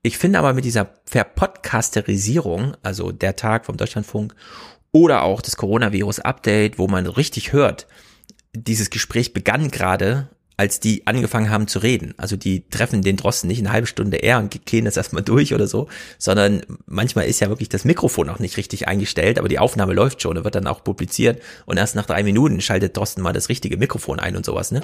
Ich 0.04 0.18
finde 0.18 0.40
aber 0.40 0.54
mit 0.54 0.64
dieser 0.64 0.90
Verpodcasterisierung, 1.06 2.78
also 2.84 3.12
der 3.12 3.36
Tag 3.36 3.66
vom 3.66 3.78
Deutschlandfunk 3.78 4.36
oder 4.98 5.22
auch 5.22 5.42
das 5.42 5.58
Coronavirus-Update, 5.58 6.80
wo 6.80 6.88
man 6.88 7.06
richtig 7.06 7.54
hört, 7.54 7.86
dieses 8.56 8.90
Gespräch 8.90 9.32
begann 9.32 9.70
gerade, 9.70 10.30
als 10.60 10.80
die 10.80 11.06
angefangen 11.06 11.52
haben 11.52 11.68
zu 11.68 11.78
reden. 11.78 12.16
Also 12.18 12.36
die 12.36 12.68
treffen 12.68 13.04
den 13.04 13.16
Drosten 13.16 13.48
nicht 13.48 13.60
eine 13.60 13.72
halbe 13.72 13.86
Stunde 13.86 14.18
eher 14.18 14.40
und 14.40 14.66
gehen 14.66 14.86
das 14.86 14.98
erstmal 14.98 15.22
durch 15.22 15.54
oder 15.54 15.68
so, 15.68 15.88
sondern 16.18 16.64
manchmal 16.88 17.28
ist 17.28 17.40
ja 17.42 17.50
wirklich 17.50 17.70
das 17.70 17.86
Mikrofon 17.86 18.28
auch 18.28 18.40
nicht 18.40 18.58
richtig 18.58 18.88
eingestellt, 18.88 19.38
aber 19.38 19.50
die 19.50 19.60
Aufnahme 19.60 19.94
läuft 19.94 20.24
schon 20.24 20.36
und 20.36 20.44
wird 20.44 20.56
dann 20.56 20.66
auch 20.66 20.84
publiziert 20.84 21.44
und 21.68 21.78
erst 21.78 21.96
nach 21.96 22.08
drei 22.08 22.24
Minuten 22.24 22.60
schaltet 22.60 22.98
Drosten 22.98 23.22
mal 23.22 23.34
das 23.34 23.50
richtige 23.50 23.78
Mikrofon 23.78 24.20
ein 24.20 24.36
und 24.36 24.48
sowas. 24.48 24.72
Ne? 24.72 24.82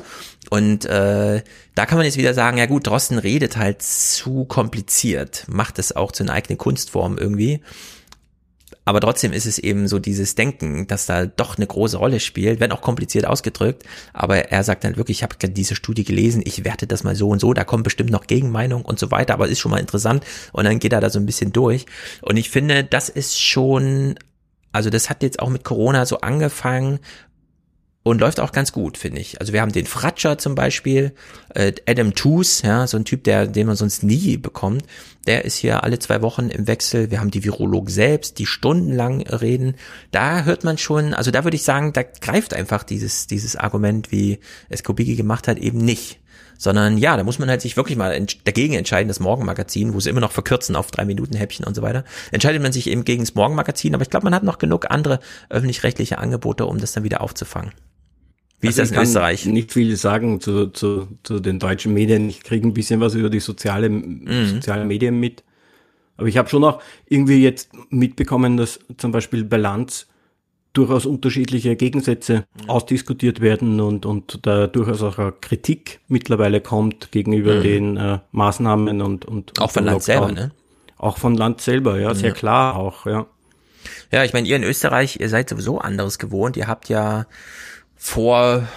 Und 0.52 0.86
äh, 0.86 1.42
da 1.74 1.86
kann 1.88 1.98
man 1.98 2.06
jetzt 2.06 2.18
wieder 2.18 2.36
sagen, 2.36 2.60
ja 2.60 2.68
gut, 2.68 2.86
Drosten 2.86 3.18
redet 3.18 3.58
halt 3.58 3.82
zu 3.82 4.46
kompliziert, 4.46 5.46
macht 5.48 5.80
es 5.80 5.96
auch 5.96 6.12
zu 6.12 6.22
einer 6.22 6.34
eigenen 6.34 6.60
Kunstform 6.60 7.18
irgendwie. 7.18 7.62
Aber 8.86 9.00
trotzdem 9.00 9.32
ist 9.32 9.46
es 9.46 9.60
eben 9.60 9.88
so 9.88 10.00
dieses 10.00 10.36
Denken, 10.36 10.88
dass 10.88 11.06
da 11.06 11.26
doch 11.26 11.58
eine 11.58 11.68
große 11.68 11.98
Rolle 11.98 12.20
spielt, 12.20 12.60
wenn 12.60 12.72
auch 12.72 12.82
kompliziert 12.82 13.26
ausgedrückt. 13.26 13.84
Aber 14.14 14.52
er 14.52 14.64
sagt 14.64 14.84
dann 14.84 14.98
wirklich, 14.98 15.20
ich 15.20 15.24
habe 15.24 15.36
diese 15.48 15.76
Studie 15.76 16.04
gelesen, 16.04 16.42
ich 16.46 16.66
werte 16.66 16.88
das 16.88 17.04
mal 17.04 17.16
so 17.16 17.30
und 17.30 17.40
so, 17.40 17.54
da 17.54 17.64
kommt 17.64 17.84
bestimmt 17.84 18.10
noch 18.10 18.28
Gegenmeinung 18.28 18.84
und 18.84 19.00
so 19.00 19.12
weiter, 19.12 19.34
aber 19.34 19.48
ist 19.48 19.60
schon 19.60 19.72
mal 19.72 19.80
interessant. 19.80 20.26
Und 20.52 20.66
dann 20.66 20.80
geht 20.80 20.94
er 20.94 21.02
da 21.02 21.10
so 21.10 21.20
ein 21.20 21.26
bisschen 21.26 21.54
durch. 21.54 21.86
Und 22.22 22.38
ich 22.38 22.50
finde, 22.50 22.84
das 22.84 23.10
ist 23.10 23.40
schon, 23.40 24.16
also 24.72 24.90
das 24.90 25.10
hat 25.10 25.24
jetzt 25.24 25.40
auch 25.40 25.50
mit 25.50 25.64
Corona 25.64 26.06
so 26.06 26.20
angefangen, 26.20 27.00
und 28.04 28.20
läuft 28.20 28.40
auch 28.42 28.52
ganz 28.52 28.74
gut, 28.74 28.98
finde 28.98 29.22
ich. 29.22 29.40
Also 29.40 29.54
wir 29.54 29.62
haben 29.62 29.72
den 29.72 29.86
Fratscher 29.86 30.38
zum 30.38 30.56
Beispiel, 30.56 31.14
äh, 31.56 31.72
Adam 31.88 32.14
Toos, 32.14 32.62
ja, 32.62 32.86
so 32.86 32.98
ein 32.98 33.06
Typ, 33.06 33.24
der, 33.24 33.48
den 33.48 33.66
man 33.66 33.78
sonst 33.78 34.04
nie 34.04 34.38
bekommt, 34.38 34.84
der 35.26 35.46
ist 35.46 35.58
hier 35.58 35.84
alle 35.84 36.00
zwei 36.00 36.22
Wochen 36.22 36.50
im 36.50 36.68
Wechsel. 36.68 37.10
Wir 37.12 37.22
haben 37.22 37.32
die 37.32 37.46
Virolog 37.46 37.90
selbst, 37.90 38.40
die 38.40 38.46
stundenlang 38.46 39.22
reden. 39.22 39.76
Da 40.12 40.44
hört 40.44 40.66
man 40.66 40.78
schon, 40.78 41.14
also 41.14 41.32
da 41.32 41.46
würde 41.46 41.56
ich 41.56 41.64
sagen, 41.64 41.94
da 41.94 42.04
greift 42.04 42.54
einfach 42.54 42.84
dieses, 42.84 43.28
dieses 43.28 43.56
Argument, 43.56 44.12
wie 44.12 44.40
es 44.68 44.84
Kubicki 44.84 45.16
gemacht 45.16 45.48
hat, 45.48 45.58
eben 45.58 45.80
nicht. 45.80 46.20
Sondern 46.58 46.98
ja, 46.98 47.18
da 47.18 47.24
muss 47.24 47.40
man 47.40 47.50
halt 47.50 47.62
sich 47.62 47.78
wirklich 47.78 47.98
mal 47.98 48.26
dagegen 48.44 48.74
entscheiden, 48.74 49.08
das 49.08 49.20
Morgenmagazin, 49.20 49.94
wo 49.94 50.00
sie 50.00 50.10
immer 50.10 50.22
noch 50.22 50.32
verkürzen 50.32 50.76
auf 50.76 50.92
drei 50.92 51.06
Minuten 51.06 51.36
Häppchen 51.36 51.66
und 51.66 51.76
so 51.76 51.82
weiter. 51.82 52.04
Entscheidet 52.32 52.62
man 52.62 52.72
sich 52.72 52.88
eben 52.88 53.06
gegen 53.06 53.24
das 53.24 53.34
Morgenmagazin, 53.34 53.96
aber 53.96 54.04
ich 54.04 54.10
glaube, 54.10 54.26
man 54.26 54.36
hat 54.36 54.44
noch 54.44 54.60
genug 54.60 54.92
andere 54.92 55.20
öffentlich-rechtliche 55.50 56.20
Angebote, 56.20 56.66
um 56.66 56.80
das 56.80 56.92
dann 56.92 57.04
wieder 57.04 57.22
aufzufangen. 57.22 57.72
Wie 58.64 58.68
also 58.68 58.82
ist 58.82 58.92
das 58.92 58.98
in 58.98 59.04
Österreich? 59.04 59.46
Nicht 59.46 59.74
viel 59.74 59.96
sagen 59.98 60.40
zu, 60.40 60.68
zu, 60.68 61.08
zu 61.24 61.42
den 61.42 61.60
deutschen 61.60 61.94
Medien. 61.94 62.30
Ich 62.30 62.44
kriege 62.44 62.66
ein 62.66 62.74
bisschen 62.74 63.02
was 63.02 63.14
über 63.14 63.30
die 63.30 63.42
soziale, 63.42 63.90
mhm. 63.90 64.48
sozialen 64.48 64.88
Medien 64.88 65.20
mit. 65.20 65.44
Aber 66.16 66.28
ich 66.28 66.38
habe 66.38 66.48
schon 66.48 66.64
auch 66.64 66.82
irgendwie 67.08 67.44
jetzt 67.44 67.72
mitbekommen, 67.90 68.56
dass 68.56 68.80
zum 68.98 69.12
Beispiel 69.12 69.44
Balance 69.44 70.06
durchaus 70.72 71.06
unterschiedliche 71.06 71.76
Gegensätze 71.76 72.46
mhm. 72.62 72.70
ausdiskutiert 72.70 73.42
werden 73.42 73.82
und, 73.82 74.06
und 74.06 74.40
da 74.48 74.68
durchaus 74.68 75.04
auch 75.04 75.18
Kritik 75.42 76.00
mittlerweile 76.08 76.62
kommt 76.62 77.12
gegenüber 77.12 77.56
mhm. 77.56 77.64
den 77.64 77.98
äh, 77.98 78.20
Maßnahmen 78.32 79.02
und, 79.02 79.26
und 79.26 79.60
auch 79.60 79.72
von 79.72 79.84
Land 79.84 80.04
selber, 80.04 80.32
ne? 80.32 80.52
Auch 80.98 81.18
von 81.18 81.36
Land 81.36 81.60
selber, 81.60 82.00
ja, 82.00 82.16
sehr 82.16 82.32
klar 82.32 82.78
auch, 82.78 83.06
ja. 83.06 83.28
Ja, 84.10 84.24
ich 84.24 84.32
meine, 84.32 84.48
ihr 84.48 84.56
in 84.56 84.64
Österreich, 84.64 85.20
ihr 85.20 85.28
seid 85.28 85.50
sowieso 85.50 85.80
anderes 85.80 86.18
gewohnt. 86.18 86.56
Ihr 86.56 86.68
habt 86.68 86.88
ja 86.88 87.26
vor 88.04 88.68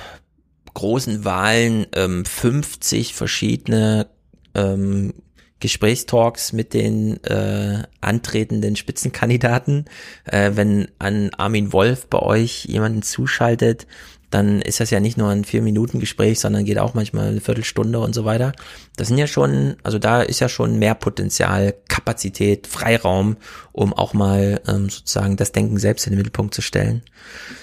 großen 0.72 1.24
Wahlen 1.24 1.86
ähm, 1.96 2.24
50 2.24 3.12
verschiedene 3.12 4.06
ähm, 4.54 5.14
Gesprächstalks 5.58 6.52
mit 6.52 6.72
den 6.72 7.22
äh, 7.24 7.82
antretenden 8.00 8.76
Spitzenkandidaten. 8.76 9.86
Äh, 10.26 10.52
wenn 10.54 10.86
an 11.00 11.30
Armin 11.36 11.72
Wolf 11.72 12.06
bei 12.06 12.20
euch 12.20 12.66
jemanden 12.66 13.02
zuschaltet, 13.02 13.88
dann 14.30 14.62
ist 14.62 14.78
das 14.78 14.90
ja 14.90 15.00
nicht 15.00 15.18
nur 15.18 15.28
ein 15.28 15.44
vier 15.44 15.60
Minuten 15.60 15.98
Gespräch, 15.98 16.38
sondern 16.38 16.64
geht 16.64 16.78
auch 16.78 16.94
manchmal 16.94 17.26
eine 17.26 17.40
Viertelstunde 17.40 17.98
und 17.98 18.14
so 18.14 18.24
weiter. 18.24 18.52
Das 18.96 19.08
sind 19.08 19.18
ja 19.18 19.26
schon, 19.26 19.74
also 19.82 19.98
da 19.98 20.22
ist 20.22 20.38
ja 20.38 20.48
schon 20.48 20.78
mehr 20.78 20.94
Potenzial, 20.94 21.74
Kapazität, 21.88 22.68
Freiraum, 22.68 23.38
um 23.72 23.92
auch 23.92 24.14
mal 24.14 24.60
ähm, 24.68 24.88
sozusagen 24.88 25.36
das 25.36 25.50
Denken 25.50 25.78
selbst 25.78 26.06
in 26.06 26.12
den 26.12 26.18
Mittelpunkt 26.18 26.54
zu 26.54 26.62
stellen. 26.62 27.02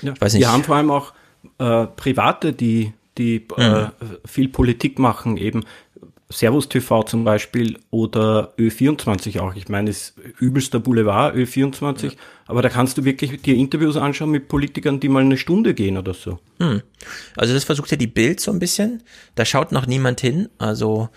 Ja, 0.01 0.11
ich 0.11 0.19
weiß 0.19 0.33
nicht. 0.33 0.41
Wir 0.41 0.51
haben 0.51 0.65
vor 0.65 0.75
allem 0.75 0.91
auch 0.91 1.13
äh, 1.57 1.87
Private, 1.87 2.53
die, 2.53 2.93
die 3.17 3.45
äh, 3.57 3.69
mhm. 3.69 3.75
äh, 3.75 3.89
viel 4.25 4.49
Politik 4.49 4.99
machen, 4.99 5.37
eben 5.37 5.63
Servus 6.33 6.67
TV 6.67 7.03
zum 7.03 7.23
Beispiel 7.23 7.77
oder 7.91 8.53
Ö24 8.57 9.39
auch. 9.39 9.55
Ich 9.55 9.69
meine, 9.69 9.89
es 9.89 10.09
ist 10.09 10.15
übelster 10.39 10.79
Boulevard, 10.79 11.35
Ö24, 11.35 12.05
ja. 12.05 12.11
aber 12.47 12.61
da 12.61 12.69
kannst 12.69 12.97
du 12.97 13.05
wirklich 13.05 13.41
dir 13.41 13.55
Interviews 13.55 13.97
anschauen 13.97 14.31
mit 14.31 14.47
Politikern, 14.47 14.99
die 14.99 15.09
mal 15.09 15.21
eine 15.21 15.37
Stunde 15.37 15.73
gehen 15.73 15.97
oder 15.97 16.13
so. 16.13 16.39
Hm. 16.59 16.81
Also 17.37 17.53
das 17.53 17.63
versucht 17.63 17.91
ja 17.91 17.97
die 17.97 18.07
Bild 18.07 18.39
so 18.39 18.51
ein 18.51 18.59
bisschen. 18.59 19.03
Da 19.35 19.45
schaut 19.45 19.71
noch 19.71 19.85
niemand 19.85 20.21
hin. 20.21 20.49
Also 20.57 21.09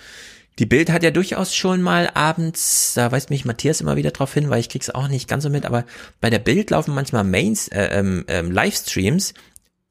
die 0.59 0.67
Bild 0.67 0.91
hat 0.91 1.03
ja 1.03 1.11
durchaus 1.11 1.55
schon 1.55 1.83
mal 1.83 2.11
abends, 2.15 2.95
da 2.95 3.13
weist 3.13 3.31
mich 3.31 3.45
Matthias 3.45 3.81
immer 3.81 3.97
wieder 3.97 4.11
drauf 4.11 4.33
hin, 4.33 4.49
weil 4.49 4.61
ich 4.61 4.69
krieg's 4.69 4.91
auch 4.91 5.09
nicht 5.09 5.29
ganz 5.29 5.45
so 5.45 5.51
mit, 5.51 5.67
aber 5.67 5.85
bei 6.21 6.31
der 6.31 6.39
Bild 6.39 6.71
laufen 6.71 6.95
manchmal 6.95 7.25
Mains, 7.25 7.69
äh, 7.69 7.89
ähm, 7.93 8.25
ähm, 8.29 8.51
Livestreams, 8.51 9.35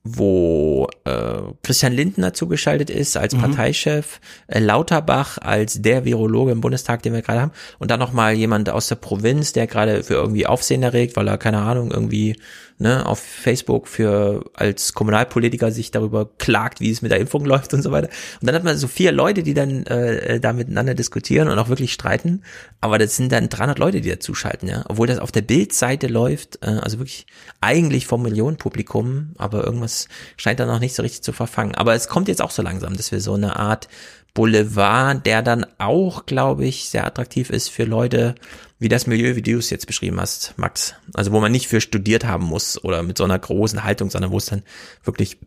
wo 0.08 0.88
äh, 1.04 1.42
Christian 1.64 1.92
Lindner 1.92 2.32
zugeschaltet 2.34 2.92
ist 2.92 3.18
als 3.18 3.34
mhm. 3.34 3.42
Parteichef, 3.42 4.22
äh, 4.46 4.60
Lauterbach 4.60 5.40
als 5.40 5.82
der 5.82 6.06
Virologe 6.06 6.52
im 6.52 6.62
Bundestag, 6.62 7.02
den 7.02 7.14
wir 7.14 7.24
gerade 7.24 7.42
haben, 7.42 7.52
und 7.80 7.90
dann 7.90 8.00
nochmal 8.00 8.36
jemand 8.36 8.70
aus 8.70 8.88
der 8.88 8.96
Provinz, 8.96 9.52
der 9.52 9.66
gerade 9.66 10.04
für 10.04 10.14
irgendwie 10.14 10.46
Aufsehen 10.46 10.84
erregt, 10.84 11.16
weil 11.16 11.28
er, 11.28 11.40
keine 11.40 11.58
Ahnung, 11.58 11.90
irgendwie 11.90 12.36
ne, 12.78 13.06
auf 13.06 13.20
Facebook 13.20 13.88
für 13.88 14.44
als 14.54 14.94
Kommunalpolitiker 14.94 15.72
sich 15.72 15.92
darüber 15.92 16.30
klagt, 16.38 16.80
wie 16.80 16.92
es 16.92 17.02
mit 17.02 17.12
der 17.12 17.20
Impfung 17.20 17.46
läuft 17.46 17.74
und 17.74 17.82
so 17.82 17.92
weiter. 17.92 18.10
Und 18.42 18.48
dann 18.48 18.56
hat 18.56 18.64
man 18.64 18.78
so 18.78 18.88
vier 18.88 19.12
Leute, 19.12 19.44
die 19.44 19.54
dann 19.54 19.86
äh, 19.86 20.40
da 20.40 20.54
miteinander 20.54 20.94
diskutieren 20.94 21.48
und 21.48 21.58
auch 21.58 21.70
wirklich 21.70 21.94
streiten. 21.94 22.44
Aber 22.82 22.98
das 22.98 23.16
sind 23.16 23.32
dann 23.32 23.50
300 23.50 23.80
Leute, 23.80 24.02
die 24.02 24.10
da 24.10 24.20
zuschalten, 24.20 24.68
ja. 24.68 24.84
Obwohl 24.88 25.08
das 25.08 25.20
auf 25.20 25.32
der 25.32 25.42
Bildseite 25.42 26.08
läuft, 26.08 26.60
äh, 26.64 26.80
also 26.82 27.00
wirklich 27.00 27.26
eigentlich 27.62 28.08
vom 28.08 28.22
Millionenpublikum, 28.22 29.34
aber 29.38 29.64
irgendwas 29.64 30.08
scheint 30.38 30.60
da 30.60 30.66
noch 30.66 30.80
nicht 30.80 30.96
so 30.96 31.04
richtig 31.04 31.24
zu 31.24 31.34
verfangen. 31.34 31.76
Aber 31.76 31.96
es 31.96 32.08
kommt 32.08 32.28
jetzt 32.28 32.42
auch 32.42 32.52
so 32.52 32.62
langsam, 32.62 32.96
dass 32.96 33.12
wir 33.12 33.22
so 33.22 33.34
eine 33.34 33.58
Art 33.58 33.88
Boulevard, 34.36 35.26
der 35.26 35.42
dann 35.42 35.66
auch, 35.78 36.26
glaube 36.26 36.66
ich, 36.66 36.90
sehr 36.90 37.08
attraktiv 37.08 37.50
ist 37.50 37.70
für 37.70 37.86
Leute, 37.86 38.36
wie 38.80 38.90
das 38.90 39.08
Milieu, 39.08 39.36
wie 39.36 39.42
du 39.42 39.58
es 39.58 39.70
jetzt 39.70 39.88
beschrieben 39.88 40.20
hast, 40.20 40.54
Max. 40.58 40.96
Also 41.14 41.32
wo 41.32 41.40
man 41.40 41.52
nicht 41.52 41.68
für 41.68 41.82
studiert 41.82 42.26
haben 42.26 42.46
muss 42.46 42.84
oder 42.84 43.04
mit 43.04 43.18
so 43.18 43.24
einer 43.24 43.40
großen 43.40 43.84
Haltung, 43.84 44.10
sondern 44.10 44.32
wo 44.32 44.38
es 44.38 44.48
dann 44.48 44.64
wirklich 45.04 45.38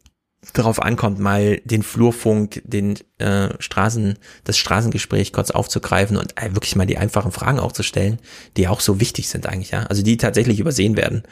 darauf 0.52 0.80
ankommt, 0.80 1.18
mal 1.18 1.58
den 1.64 1.82
Flurfunk, 1.82 2.62
den 2.64 2.96
äh, 3.18 3.48
Straßen, 3.58 4.18
das 4.44 4.56
Straßengespräch 4.56 5.32
kurz 5.32 5.50
aufzugreifen 5.50 6.16
und 6.16 6.40
äh, 6.40 6.54
wirklich 6.54 6.76
mal 6.76 6.86
die 6.86 6.96
einfachen 6.96 7.32
Fragen 7.32 7.58
auch 7.58 7.72
zu 7.72 7.82
stellen, 7.82 8.18
die 8.56 8.68
auch 8.68 8.80
so 8.80 9.00
wichtig 9.00 9.28
sind 9.28 9.46
eigentlich, 9.46 9.72
ja. 9.72 9.82
Also 9.84 10.02
die 10.02 10.16
tatsächlich 10.16 10.60
übersehen 10.60 10.96
werden, 10.96 11.24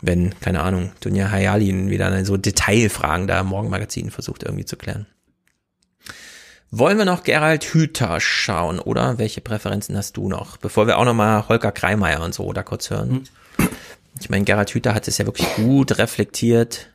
wenn, 0.00 0.38
keine 0.40 0.62
Ahnung, 0.62 0.92
Dunja 1.00 1.30
Hayalin 1.30 1.90
wieder 1.90 2.24
so 2.24 2.36
Detailfragen 2.36 3.26
da 3.26 3.40
im 3.40 3.46
Morgenmagazin 3.46 4.10
versucht 4.10 4.42
irgendwie 4.42 4.64
zu 4.64 4.76
klären. 4.76 5.06
Wollen 6.78 6.98
wir 6.98 7.04
noch 7.06 7.22
Gerald 7.22 7.64
Hüther 7.64 8.20
schauen, 8.20 8.78
oder? 8.78 9.18
Welche 9.18 9.40
Präferenzen 9.40 9.96
hast 9.96 10.16
du 10.16 10.28
noch? 10.28 10.58
Bevor 10.58 10.86
wir 10.86 10.98
auch 10.98 11.04
noch 11.06 11.14
mal 11.14 11.48
Holger 11.48 11.72
Kreimeier 11.72 12.22
und 12.22 12.34
so 12.34 12.52
da 12.52 12.62
kurz 12.62 12.90
hören. 12.90 13.26
Hm. 13.56 13.68
Ich 14.20 14.28
meine, 14.30 14.44
Gerald 14.44 14.70
Hüther 14.70 14.94
hat 14.94 15.08
es 15.08 15.18
ja 15.18 15.26
wirklich 15.26 15.54
gut 15.56 15.98
reflektiert. 15.98 16.90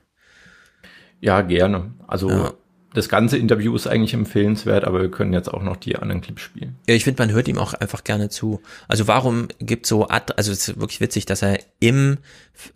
Ja, 1.19 1.41
gerne. 1.41 1.93
Also 2.07 2.29
ja 2.29 2.53
das 2.93 3.07
ganze 3.07 3.37
Interview 3.37 3.73
ist 3.75 3.87
eigentlich 3.87 4.13
empfehlenswert, 4.13 4.83
aber 4.83 5.01
wir 5.01 5.11
können 5.11 5.31
jetzt 5.33 5.47
auch 5.53 5.63
noch 5.63 5.77
die 5.77 5.95
anderen 5.95 6.21
Clips 6.21 6.41
spielen. 6.41 6.75
Ja, 6.87 6.95
ich 6.95 7.05
finde, 7.05 7.21
man 7.21 7.31
hört 7.31 7.47
ihm 7.47 7.57
auch 7.57 7.73
einfach 7.73 8.03
gerne 8.03 8.29
zu. 8.29 8.61
Also 8.87 9.07
warum 9.07 9.47
gibt 9.59 9.85
so, 9.85 10.07
also 10.07 10.51
es 10.51 10.67
ist 10.67 10.79
wirklich 10.79 10.99
witzig, 10.99 11.25
dass 11.25 11.41
er 11.41 11.59
im 11.79 12.17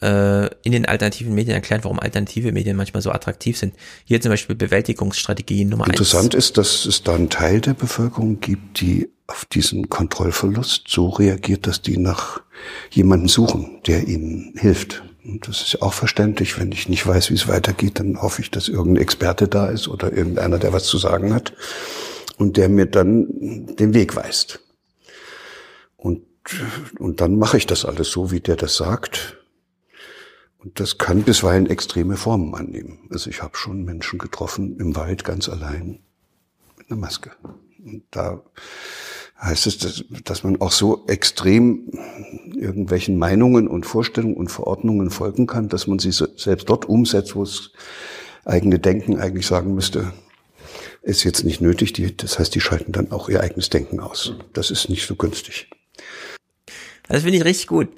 äh, 0.02 0.48
in 0.64 0.72
den 0.72 0.86
alternativen 0.86 1.34
Medien 1.36 1.54
erklärt, 1.54 1.84
warum 1.84 2.00
alternative 2.00 2.52
Medien 2.52 2.78
manchmal 2.78 3.02
so 3.02 3.12
attraktiv 3.12 3.58
sind. 3.58 3.74
Hier 4.06 4.22
zum 4.22 4.32
Beispiel 4.32 4.56
Bewältigungsstrategie 4.56 5.66
Nummer 5.66 5.88
Interessant 5.88 6.34
eins. 6.34 6.46
ist, 6.46 6.58
dass 6.58 6.86
es 6.86 7.04
da 7.04 7.16
einen 7.16 7.30
Teil 7.30 7.62
der 7.62 7.74
Bevölkerung 7.74 8.40
gibt, 8.40 8.82
die 8.82 9.10
auf 9.28 9.46
diesen 9.46 9.90
Kontrollverlust 9.90 10.88
so 10.88 11.10
reagiert, 11.10 11.68
dass 11.68 11.82
die 11.82 11.98
nach 11.98 12.42
jemanden 12.92 13.28
suchen, 13.28 13.82
der 13.86 14.08
ihnen 14.08 14.54
hilft. 14.58 15.04
Und 15.26 15.48
das 15.48 15.62
ist 15.62 15.82
auch 15.82 15.94
verständlich. 15.94 16.60
Wenn 16.60 16.72
ich 16.72 16.88
nicht 16.88 17.06
weiß, 17.06 17.32
wie 17.32 17.36
es 17.36 17.48
weitergeht, 17.48 18.00
dann 18.00 18.22
hoffe 18.22 18.42
ich, 18.42 18.52
dass 18.52 18.68
irgendein 18.68 19.02
Experte 19.04 19.48
da 19.48 19.68
ist 19.68 19.88
oder 19.88 20.14
irgendeiner, 20.14 20.60
der 20.60 20.72
was 20.72 20.86
zu 20.86 20.98
sagen 20.98 21.34
hat 21.34 21.54
und 22.38 22.58
der 22.58 22.70
mir 22.70 22.86
dann 22.86 23.76
den 23.76 23.94
Weg 23.94 24.16
weist. 24.16 24.60
Und, 25.98 26.22
und 27.00 27.22
dann 27.22 27.38
mache 27.38 27.58
ich 27.58 27.66
das 27.66 27.86
alles 27.86 28.12
so, 28.12 28.30
wie 28.30 28.40
der 28.40 28.56
das 28.56 28.78
sagt. 28.78 29.38
Und 30.60 30.80
das 30.80 30.98
kann 31.00 31.24
bisweilen 31.24 31.68
extreme 31.68 32.18
Formen 32.18 32.54
annehmen. 32.54 33.08
Also 33.12 33.30
ich 33.30 33.42
habe 33.42 33.58
schon 33.58 33.84
Menschen 33.84 34.20
getroffen 34.20 34.78
im 34.80 34.96
Wald 34.96 35.24
ganz 35.24 35.50
allein 35.50 36.00
mit 36.78 36.92
einer 36.92 37.00
Maske. 37.00 37.32
Und 37.84 38.04
da 38.12 38.44
heißt 39.46 39.68
es, 39.68 39.78
dass, 39.78 40.06
dass 40.24 40.44
man 40.44 40.60
auch 40.62 40.72
so 40.72 41.06
extrem 41.08 41.92
irgendwelchen 42.56 43.18
Meinungen 43.18 43.68
und 43.68 43.86
Vorstellungen 43.86 44.36
und 44.36 44.50
Verordnungen 44.50 45.10
folgen 45.10 45.48
kann, 45.48 45.70
dass 45.70 45.88
man 45.88 46.00
sie 46.00 46.12
selbst 46.12 46.70
dort 46.70 46.86
umsetzt, 46.86 47.36
wo 47.36 47.44
es 47.44 47.72
eigene 48.44 48.80
Denken 48.80 49.20
eigentlich 49.20 49.48
sagen 49.48 49.76
müsste, 49.76 50.14
ist 51.02 51.24
jetzt 51.24 51.44
nicht 51.44 51.62
nötig. 51.62 51.94
Die, 51.94 52.16
das 52.16 52.40
heißt, 52.40 52.56
die 52.56 52.62
schalten 52.62 52.92
dann 52.92 53.12
auch 53.12 53.30
ihr 53.30 53.42
eigenes 53.42 53.70
Denken 53.70 54.00
aus. 54.00 54.34
Das 54.54 54.72
ist 54.72 54.90
nicht 54.90 55.08
so 55.08 55.16
günstig. 55.16 55.70
Das 57.08 57.22
finde 57.22 57.38
ich 57.38 57.46
richtig 57.46 57.68
gut 57.68 57.90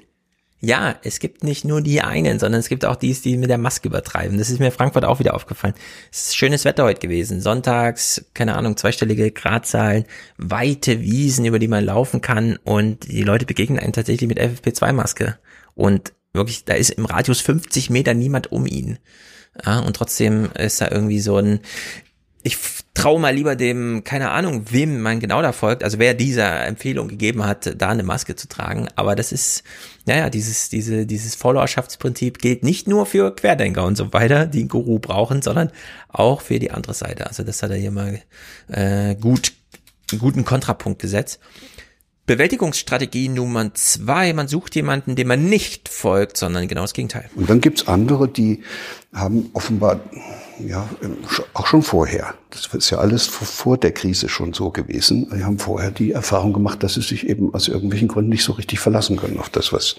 ja, 0.60 0.96
es 1.04 1.20
gibt 1.20 1.44
nicht 1.44 1.64
nur 1.64 1.82
die 1.82 2.00
einen, 2.00 2.40
sondern 2.40 2.58
es 2.58 2.68
gibt 2.68 2.84
auch 2.84 2.96
die, 2.96 3.12
die 3.12 3.36
mit 3.36 3.48
der 3.48 3.58
Maske 3.58 3.88
übertreiben. 3.88 4.38
Das 4.38 4.50
ist 4.50 4.58
mir 4.58 4.72
Frankfurt 4.72 5.04
auch 5.04 5.20
wieder 5.20 5.34
aufgefallen. 5.34 5.74
Es 6.10 6.28
ist 6.28 6.36
schönes 6.36 6.64
Wetter 6.64 6.82
heute 6.82 7.00
gewesen. 7.00 7.40
Sonntags, 7.40 8.24
keine 8.34 8.56
Ahnung, 8.56 8.76
zweistellige 8.76 9.30
Gradzahlen, 9.30 10.04
weite 10.36 11.00
Wiesen, 11.00 11.44
über 11.44 11.60
die 11.60 11.68
man 11.68 11.84
laufen 11.84 12.20
kann 12.20 12.58
und 12.64 13.06
die 13.06 13.22
Leute 13.22 13.46
begegnen 13.46 13.78
einen 13.78 13.92
tatsächlich 13.92 14.28
mit 14.28 14.40
FFP2-Maske. 14.40 15.36
Und 15.76 16.12
wirklich, 16.32 16.64
da 16.64 16.74
ist 16.74 16.90
im 16.90 17.04
Radius 17.04 17.40
50 17.40 17.90
Meter 17.90 18.14
niemand 18.14 18.50
um 18.50 18.66
ihn. 18.66 18.98
Ja, 19.64 19.78
und 19.78 19.94
trotzdem 19.94 20.50
ist 20.58 20.80
da 20.80 20.90
irgendwie 20.90 21.20
so 21.20 21.36
ein, 21.36 21.60
ich 22.42 22.56
traue 22.94 23.20
mal 23.20 23.34
lieber 23.34 23.56
dem, 23.56 24.04
keine 24.04 24.30
Ahnung, 24.30 24.66
wem 24.70 25.00
man 25.00 25.20
genau 25.20 25.42
da 25.42 25.52
folgt, 25.52 25.84
also 25.84 25.98
wer 25.98 26.14
dieser 26.14 26.66
Empfehlung 26.66 27.08
gegeben 27.08 27.44
hat, 27.44 27.74
da 27.80 27.90
eine 27.90 28.02
Maske 28.02 28.36
zu 28.36 28.48
tragen. 28.48 28.88
Aber 28.96 29.14
das 29.16 29.32
ist, 29.32 29.62
naja, 30.06 30.30
dieses, 30.30 30.68
diese, 30.68 31.06
dieses 31.06 31.34
Followerschaftsprinzip 31.34 32.38
gilt 32.38 32.62
nicht 32.62 32.88
nur 32.88 33.06
für 33.06 33.34
Querdenker 33.34 33.84
und 33.84 33.96
so 33.96 34.12
weiter, 34.12 34.46
die 34.46 34.60
einen 34.60 34.68
Guru 34.68 34.98
brauchen, 34.98 35.42
sondern 35.42 35.70
auch 36.08 36.40
für 36.40 36.58
die 36.58 36.70
andere 36.70 36.94
Seite. 36.94 37.26
Also 37.26 37.42
das 37.42 37.62
hat 37.62 37.70
er 37.70 37.76
hier 37.76 37.92
mal 37.92 38.20
äh, 38.68 39.14
gut, 39.16 39.52
einen 40.10 40.20
guten 40.20 40.44
Kontrapunkt 40.44 41.00
gesetzt. 41.00 41.40
Bewältigungsstrategie 42.26 43.30
Nummer 43.30 43.72
zwei, 43.74 44.32
man 44.34 44.48
sucht 44.48 44.74
jemanden, 44.74 45.16
dem 45.16 45.28
man 45.28 45.44
nicht 45.46 45.88
folgt, 45.88 46.36
sondern 46.36 46.68
genau 46.68 46.82
das 46.82 46.92
Gegenteil. 46.92 47.30
Und 47.34 47.48
dann 47.48 47.60
gibt's 47.60 47.88
andere, 47.88 48.28
die 48.28 48.62
haben 49.14 49.48
offenbar 49.54 50.00
ja, 50.60 50.88
auch 51.54 51.66
schon 51.66 51.82
vorher. 51.82 52.34
Das 52.50 52.66
ist 52.72 52.90
ja 52.90 52.98
alles 52.98 53.26
vor 53.26 53.76
der 53.78 53.92
Krise 53.92 54.28
schon 54.28 54.52
so 54.52 54.70
gewesen. 54.70 55.26
Wir 55.30 55.44
haben 55.44 55.58
vorher 55.58 55.90
die 55.90 56.12
Erfahrung 56.12 56.52
gemacht, 56.52 56.82
dass 56.82 56.94
sie 56.94 57.02
sich 57.02 57.28
eben 57.28 57.54
aus 57.54 57.68
irgendwelchen 57.68 58.08
Gründen 58.08 58.30
nicht 58.30 58.44
so 58.44 58.52
richtig 58.52 58.80
verlassen 58.80 59.16
können 59.16 59.38
auf 59.38 59.50
das, 59.50 59.72
was 59.72 59.96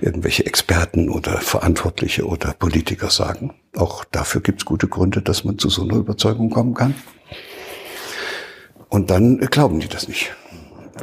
irgendwelche 0.00 0.46
Experten 0.46 1.08
oder 1.08 1.38
Verantwortliche 1.38 2.26
oder 2.26 2.52
Politiker 2.52 3.10
sagen. 3.10 3.54
Auch 3.76 4.04
dafür 4.04 4.40
gibt 4.40 4.62
es 4.62 4.64
gute 4.64 4.88
Gründe, 4.88 5.22
dass 5.22 5.44
man 5.44 5.58
zu 5.58 5.68
so 5.70 5.82
einer 5.82 5.96
Überzeugung 5.96 6.50
kommen 6.50 6.74
kann. 6.74 6.94
Und 8.88 9.10
dann 9.10 9.38
glauben 9.38 9.80
die 9.80 9.88
das 9.88 10.08
nicht. 10.08 10.32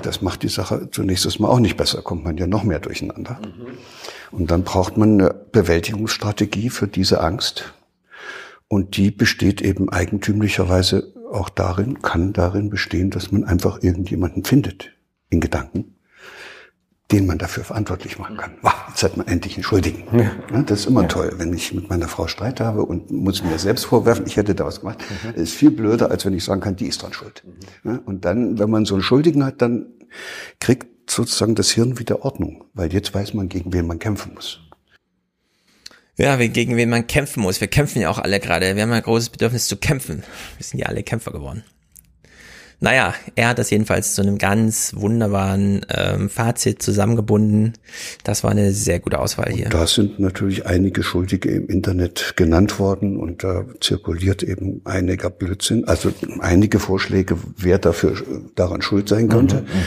Das 0.03 0.21
macht 0.21 0.43
die 0.43 0.49
Sache 0.49 0.89
zunächst 0.91 1.39
mal 1.39 1.47
auch 1.47 1.59
nicht 1.59 1.77
besser, 1.77 2.01
kommt 2.01 2.23
man 2.23 2.37
ja 2.37 2.45
noch 2.45 2.63
mehr 2.63 2.79
durcheinander. 2.79 3.39
Und 4.31 4.51
dann 4.51 4.63
braucht 4.63 4.97
man 4.97 5.13
eine 5.13 5.33
Bewältigungsstrategie 5.51 6.69
für 6.69 6.87
diese 6.87 7.21
Angst, 7.21 7.73
und 8.67 8.97
die 8.97 9.11
besteht 9.11 9.61
eben 9.61 9.89
eigentümlicherweise 9.89 11.13
auch 11.31 11.49
darin, 11.49 12.01
kann 12.01 12.33
darin 12.33 12.69
bestehen, 12.69 13.09
dass 13.09 13.31
man 13.31 13.43
einfach 13.43 13.83
irgendjemanden 13.83 14.43
findet 14.43 14.91
in 15.29 15.39
Gedanken, 15.39 15.95
den 17.11 17.25
man 17.25 17.37
dafür 17.37 17.63
verantwortlich 17.63 18.17
machen 18.17 18.37
kann. 18.37 18.57
Wow, 18.61 18.73
jetzt 18.89 19.03
hat 19.03 19.17
man 19.17 19.27
endlich 19.27 19.55
einen 19.55 19.63
Schuldigen. 19.63 20.03
Ja. 20.17 20.61
das 20.63 20.81
ist 20.81 20.85
immer 20.87 21.03
ja. 21.03 21.07
toll, 21.07 21.33
wenn 21.37 21.53
ich 21.53 21.73
mit 21.73 21.89
meiner 21.89 22.07
Frau 22.07 22.27
Streit 22.27 22.59
habe 22.59 22.83
und 22.83 23.11
muss 23.11 23.43
mir 23.43 23.59
selbst 23.59 23.85
vorwerfen, 23.85 24.25
ich 24.25 24.37
hätte 24.37 24.55
da 24.55 24.65
was 24.65 24.81
gemacht. 24.81 24.99
Mhm. 24.99 25.33
Das 25.33 25.43
ist 25.43 25.53
viel 25.53 25.71
blöder, 25.71 26.11
als 26.11 26.25
wenn 26.25 26.33
ich 26.33 26.43
sagen 26.43 26.61
kann, 26.61 26.75
die 26.75 26.87
ist 26.87 27.01
dran 27.01 27.13
schuld. 27.13 27.43
Mhm. 27.83 27.99
und 28.05 28.25
dann, 28.25 28.59
wenn 28.59 28.69
man 28.69 28.85
so 28.85 28.95
einen 28.95 29.03
Schuldigen 29.03 29.45
hat, 29.45 29.61
dann 29.61 29.87
kriegt 30.59 31.09
sozusagen 31.09 31.55
das 31.55 31.71
Hirn 31.71 31.99
wieder 31.99 32.23
Ordnung, 32.23 32.65
weil 32.73 32.91
jetzt 32.91 33.13
weiß 33.13 33.33
man, 33.33 33.47
gegen 33.47 33.71
wen 33.73 33.87
man 33.87 33.99
kämpfen 33.99 34.33
muss. 34.33 34.66
Ja, 36.17 36.35
gegen 36.35 36.75
wen 36.77 36.89
man 36.89 37.05
kämpfen 37.05 37.43
muss. 37.43 37.61
Wir 37.61 37.67
kämpfen 37.67 38.01
ja 38.01 38.09
auch 38.09 38.17
alle 38.17 38.39
gerade. 38.39 38.75
Wir 38.75 38.81
haben 38.83 38.91
ein 38.91 39.03
großes 39.03 39.29
Bedürfnis 39.29 39.67
zu 39.67 39.77
kämpfen. 39.77 40.23
Wir 40.57 40.65
sind 40.65 40.79
ja 40.79 40.87
alle 40.87 41.03
Kämpfer 41.03 41.31
geworden. 41.31 41.63
Naja, 42.79 43.15
er 43.33 43.49
hat 43.49 43.57
das 43.57 43.71
jedenfalls 43.71 44.13
zu 44.13 44.21
einem 44.21 44.37
ganz 44.37 44.93
wunderbaren 44.95 45.83
ähm, 45.89 46.29
Fazit 46.29 46.81
zusammengebunden. 46.83 47.73
Das 48.23 48.43
war 48.43 48.51
eine 48.51 48.71
sehr 48.71 48.99
gute 48.99 49.17
Auswahl 49.17 49.51
hier. 49.51 49.65
Und 49.65 49.73
da 49.73 49.87
sind 49.87 50.19
natürlich 50.19 50.67
einige 50.67 51.01
Schuldige 51.01 51.49
im 51.49 51.67
Internet 51.69 52.33
genannt 52.35 52.77
worden 52.77 53.17
und 53.17 53.43
da 53.43 53.65
zirkuliert 53.81 54.43
eben 54.43 54.81
einiger 54.85 55.31
Blödsinn. 55.31 55.85
Also 55.85 56.11
einige 56.39 56.77
Vorschläge, 56.77 57.37
wer 57.57 57.79
dafür 57.79 58.15
daran 58.53 58.83
schuld 58.83 59.09
sein 59.09 59.27
könnte. 59.27 59.61
Mhm, 59.61 59.61
mhm. 59.61 59.83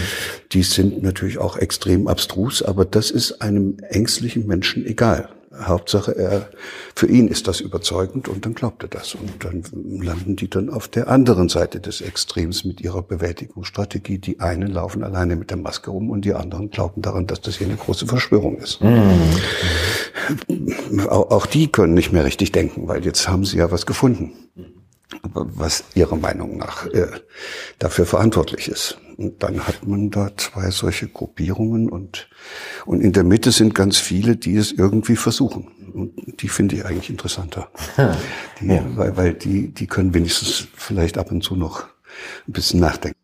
die 0.52 0.64
sind 0.64 1.00
natürlich 1.00 1.38
auch 1.38 1.56
extrem 1.56 2.08
abstrus, 2.08 2.60
aber 2.60 2.84
das 2.84 3.12
ist 3.12 3.40
einem 3.40 3.76
ängstlichen 3.88 4.48
Menschen 4.48 4.84
egal. 4.84 5.28
Hauptsache, 5.62 6.16
er, 6.16 6.48
für 6.94 7.06
ihn 7.06 7.28
ist 7.28 7.48
das 7.48 7.60
überzeugend 7.60 8.28
und 8.28 8.44
dann 8.44 8.54
glaubt 8.54 8.82
er 8.82 8.88
das. 8.88 9.14
Und 9.14 9.44
dann 9.44 9.62
landen 10.00 10.36
die 10.36 10.48
dann 10.48 10.70
auf 10.70 10.88
der 10.88 11.08
anderen 11.08 11.48
Seite 11.48 11.80
des 11.80 12.00
Extrems 12.00 12.64
mit 12.64 12.80
ihrer 12.80 13.02
Bewältigungsstrategie. 13.02 14.18
Die 14.18 14.40
einen 14.40 14.68
laufen 14.68 15.04
alleine 15.04 15.36
mit 15.36 15.50
der 15.50 15.58
Maske 15.58 15.90
rum 15.90 16.10
und 16.10 16.24
die 16.24 16.34
anderen 16.34 16.70
glauben 16.70 17.02
daran, 17.02 17.26
dass 17.26 17.40
das 17.40 17.56
hier 17.56 17.66
eine 17.66 17.76
große 17.76 18.06
Verschwörung 18.06 18.56
ist. 18.58 18.80
Mhm. 18.82 19.36
Auch, 21.08 21.30
auch 21.30 21.46
die 21.46 21.68
können 21.68 21.94
nicht 21.94 22.12
mehr 22.12 22.24
richtig 22.24 22.52
denken, 22.52 22.88
weil 22.88 23.04
jetzt 23.04 23.28
haben 23.28 23.44
sie 23.44 23.58
ja 23.58 23.70
was 23.70 23.86
gefunden 23.86 24.32
was 25.32 25.84
ihrer 25.94 26.16
Meinung 26.16 26.58
nach 26.58 26.86
äh, 26.86 27.06
dafür 27.78 28.06
verantwortlich 28.06 28.68
ist. 28.68 28.98
Und 29.16 29.42
dann 29.42 29.66
hat 29.66 29.86
man 29.86 30.10
da 30.10 30.30
zwei 30.36 30.70
solche 30.70 31.08
Gruppierungen 31.08 31.90
und, 31.90 32.28
und 32.86 33.00
in 33.02 33.12
der 33.12 33.24
Mitte 33.24 33.52
sind 33.52 33.74
ganz 33.74 33.98
viele, 33.98 34.36
die 34.36 34.56
es 34.56 34.72
irgendwie 34.72 35.16
versuchen. 35.16 35.68
Und 35.92 36.40
die 36.40 36.48
finde 36.48 36.76
ich 36.76 36.86
eigentlich 36.86 37.10
interessanter. 37.10 37.70
Die, 38.60 38.66
ja. 38.66 38.84
weil, 38.94 39.16
weil 39.16 39.34
die, 39.34 39.68
die 39.68 39.86
können 39.86 40.14
wenigstens 40.14 40.68
vielleicht 40.74 41.18
ab 41.18 41.30
und 41.30 41.42
zu 41.42 41.56
noch 41.56 41.84
ein 42.46 42.52
bisschen 42.52 42.80
nachdenken. 42.80 43.18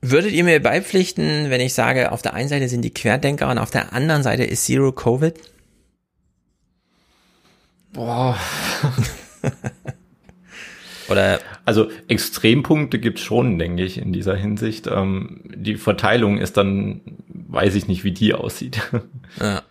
Würdet 0.00 0.32
ihr 0.32 0.44
mir 0.44 0.62
beipflichten, 0.62 1.50
wenn 1.50 1.60
ich 1.60 1.74
sage, 1.74 2.12
auf 2.12 2.22
der 2.22 2.34
einen 2.34 2.48
Seite 2.48 2.68
sind 2.68 2.82
die 2.82 2.94
Querdenker 2.94 3.50
und 3.50 3.58
auf 3.58 3.70
der 3.70 3.92
anderen 3.92 4.22
Seite 4.22 4.44
ist 4.44 4.64
Zero 4.64 4.92
Covid? 4.92 5.34
Boah. 7.92 8.38
Oder 11.08 11.40
also 11.64 11.90
Extrempunkte 12.08 12.98
gibt's 12.98 13.22
schon, 13.22 13.58
denke 13.58 13.84
ich, 13.84 13.98
in 13.98 14.12
dieser 14.12 14.36
Hinsicht. 14.36 14.86
Ähm, 14.86 15.40
die 15.54 15.76
Verteilung 15.76 16.38
ist 16.38 16.56
dann, 16.56 17.00
weiß 17.28 17.74
ich 17.74 17.88
nicht, 17.88 18.04
wie 18.04 18.12
die 18.12 18.34
aussieht. 18.34 18.80
Ja. 19.40 19.62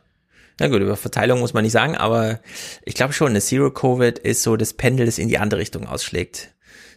Na 0.60 0.68
gut, 0.68 0.82
über 0.82 0.96
Verteilung 0.96 1.40
muss 1.40 1.54
man 1.54 1.64
nicht 1.64 1.72
sagen, 1.72 1.96
aber 1.96 2.40
ich 2.84 2.96
glaube 2.96 3.14
schon, 3.14 3.30
eine 3.30 3.42
Zero-Covid 3.42 4.18
ist 4.18 4.44
so 4.44 4.56
das 4.56 4.74
Pendel, 4.74 5.06
das 5.06 5.20
in 5.20 5.30
die 5.30 5.38
andere 5.38 5.60
Richtung 5.60 5.88
ausschlägt 5.88 6.52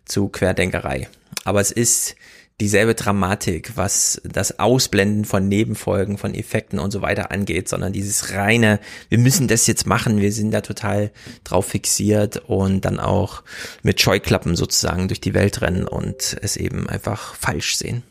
zu 0.05 0.29
Querdenkerei. 0.29 1.09
Aber 1.45 1.61
es 1.61 1.71
ist 1.71 2.17
dieselbe 2.61 2.95
Dramatik, 2.95 3.73
was 3.77 4.21
das 4.25 4.59
Ausblenden 4.59 5.25
von 5.25 5.49
Nebenfolgen, 5.49 6.19
von 6.19 6.35
Effekten 6.35 6.79
und 6.79 6.91
so 6.91 7.01
weiter 7.01 7.31
angeht, 7.31 7.69
sondern 7.69 7.93
dieses 7.93 8.35
reine, 8.35 8.81
wir 9.09 9.19
müssen 9.19 9.49
das 9.49 9.67
jetzt 9.67 9.87
machen, 9.87 10.21
wir 10.21 10.33
sind 10.33 10.51
da 10.51 10.61
total 10.61 11.11
drauf 11.43 11.67
fixiert 11.67 12.37
und 12.49 12.85
dann 12.85 13.01
auch 13.01 13.43
mit 13.83 14.01
Scheuklappen 14.01 14.57
sozusagen 14.57 15.09
durch 15.09 15.21
die 15.21 15.35
Welt 15.35 15.63
rennen 15.63 15.87
und 15.87 16.37
es 16.43 16.57
eben 16.57 16.89
einfach 16.89 17.35
falsch 17.35 17.77
sehen. 17.77 18.03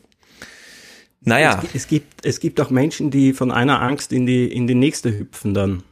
Naja. 1.22 1.62
Es, 1.68 1.82
es 1.82 1.86
gibt, 1.86 2.26
es 2.26 2.40
gibt 2.40 2.60
auch 2.60 2.70
Menschen, 2.70 3.10
die 3.10 3.32
von 3.32 3.52
einer 3.52 3.80
Angst 3.80 4.12
in 4.12 4.26
die, 4.26 4.50
in 4.50 4.66
die 4.66 4.74
nächste 4.74 5.16
hüpfen 5.16 5.54
dann. 5.54 5.82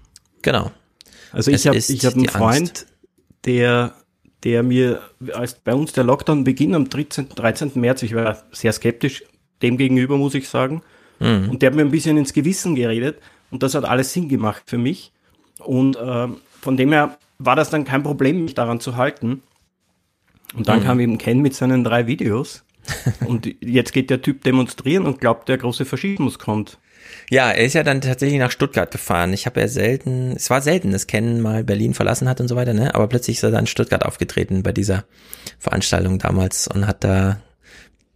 Genau. 0.42 0.72
Also 1.32 1.50
ich 1.50 1.66
habe 1.66 1.76
ich 1.76 2.06
hab 2.06 2.14
einen 2.14 2.28
Freund, 2.28 2.70
Angst. 2.70 2.86
der 3.44 3.94
der 4.44 4.62
mir, 4.62 5.02
als 5.32 5.54
bei 5.54 5.74
uns 5.74 5.92
der 5.92 6.04
Lockdown 6.04 6.44
beginnt 6.44 6.74
am 6.74 6.88
13. 6.88 7.30
13. 7.30 7.72
März, 7.74 8.02
ich 8.02 8.14
war 8.14 8.42
sehr 8.52 8.72
skeptisch 8.72 9.24
dem 9.62 9.76
gegenüber, 9.76 10.16
muss 10.16 10.34
ich 10.34 10.48
sagen. 10.48 10.82
Mhm. 11.18 11.50
Und 11.50 11.62
der 11.62 11.70
hat 11.70 11.76
mir 11.76 11.82
ein 11.82 11.90
bisschen 11.90 12.16
ins 12.16 12.32
Gewissen 12.32 12.74
geredet 12.74 13.18
und 13.50 13.62
das 13.62 13.74
hat 13.74 13.84
alles 13.84 14.12
Sinn 14.12 14.28
gemacht 14.28 14.62
für 14.66 14.78
mich. 14.78 15.12
Und 15.58 15.96
äh, 15.96 16.28
von 16.60 16.76
dem 16.76 16.92
her 16.92 17.18
war 17.38 17.56
das 17.56 17.70
dann 17.70 17.84
kein 17.84 18.02
Problem, 18.02 18.44
mich 18.44 18.54
daran 18.54 18.80
zu 18.80 18.96
halten. 18.96 19.42
Und 20.54 20.68
dann 20.68 20.80
mhm. 20.80 20.84
kam 20.84 21.00
eben 21.00 21.18
Ken 21.18 21.40
mit 21.40 21.54
seinen 21.54 21.84
drei 21.84 22.06
Videos. 22.06 22.64
und 23.26 23.54
jetzt 23.60 23.92
geht 23.92 24.08
der 24.08 24.22
Typ 24.22 24.44
demonstrieren 24.44 25.04
und 25.04 25.20
glaubt, 25.20 25.48
der 25.48 25.58
große 25.58 25.84
Faschismus 25.84 26.38
kommt. 26.38 26.78
Ja, 27.30 27.50
er 27.50 27.64
ist 27.64 27.74
ja 27.74 27.82
dann 27.82 28.00
tatsächlich 28.00 28.38
nach 28.38 28.50
Stuttgart 28.50 28.90
gefahren. 28.90 29.34
Ich 29.34 29.44
habe 29.44 29.60
ja 29.60 29.68
selten, 29.68 30.32
es 30.34 30.48
war 30.48 30.62
selten, 30.62 30.92
dass 30.92 31.06
Ken 31.06 31.42
mal 31.42 31.62
Berlin 31.62 31.92
verlassen 31.92 32.26
hat 32.28 32.40
und 32.40 32.48
so 32.48 32.56
weiter, 32.56 32.72
ne? 32.72 32.94
Aber 32.94 33.06
plötzlich 33.06 33.36
ist 33.36 33.42
er 33.42 33.50
dann 33.50 33.60
in 33.60 33.66
Stuttgart 33.66 34.02
aufgetreten 34.04 34.62
bei 34.62 34.72
dieser 34.72 35.04
Veranstaltung 35.58 36.18
damals 36.18 36.68
und 36.68 36.86
hat 36.86 37.04
da 37.04 37.42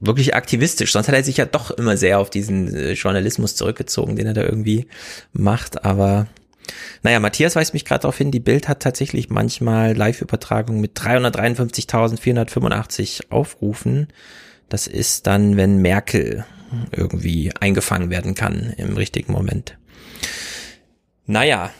wirklich 0.01 0.35
aktivistisch. 0.35 0.93
Sonst 0.93 1.09
hat 1.09 1.15
er 1.15 1.25
sich 1.25 1.37
ja 1.37 1.45
doch 1.45 1.71
immer 1.71 1.99
sehr 1.99 2.19
auf 2.19 2.31
diesen 2.31 2.75
äh, 2.75 2.93
Journalismus 2.93 3.55
zurückgezogen, 3.55 4.17
den 4.17 4.27
er 4.27 4.35
da 4.35 4.43
irgendwie 4.43 4.87
macht. 5.33 5.85
Aber 5.85 6.27
naja, 7.03 7.21
Matthias 7.21 7.55
weist 7.55 7.75
mich 7.75 7.85
gerade 7.85 8.01
darauf 8.03 8.17
hin, 8.17 8.31
die 8.31 8.41
Bild 8.41 8.69
hat 8.69 8.81
tatsächlich 8.81 9.29
manchmal 9.29 9.95
Live-Übertragungen 9.95 10.81
mit 10.81 10.99
353.485 10.99 13.31
Aufrufen. 13.31 14.09
Das 14.69 14.87
ist 14.87 15.27
dann, 15.27 15.59
wenn 15.59 15.77
Merkel 15.79 16.45
irgendwie 16.91 17.53
eingefangen 17.61 18.11
werden 18.11 18.35
kann 18.35 18.73
im 18.77 18.97
richtigen 18.97 19.33
Moment. 19.33 19.77
Naja. 21.27 21.71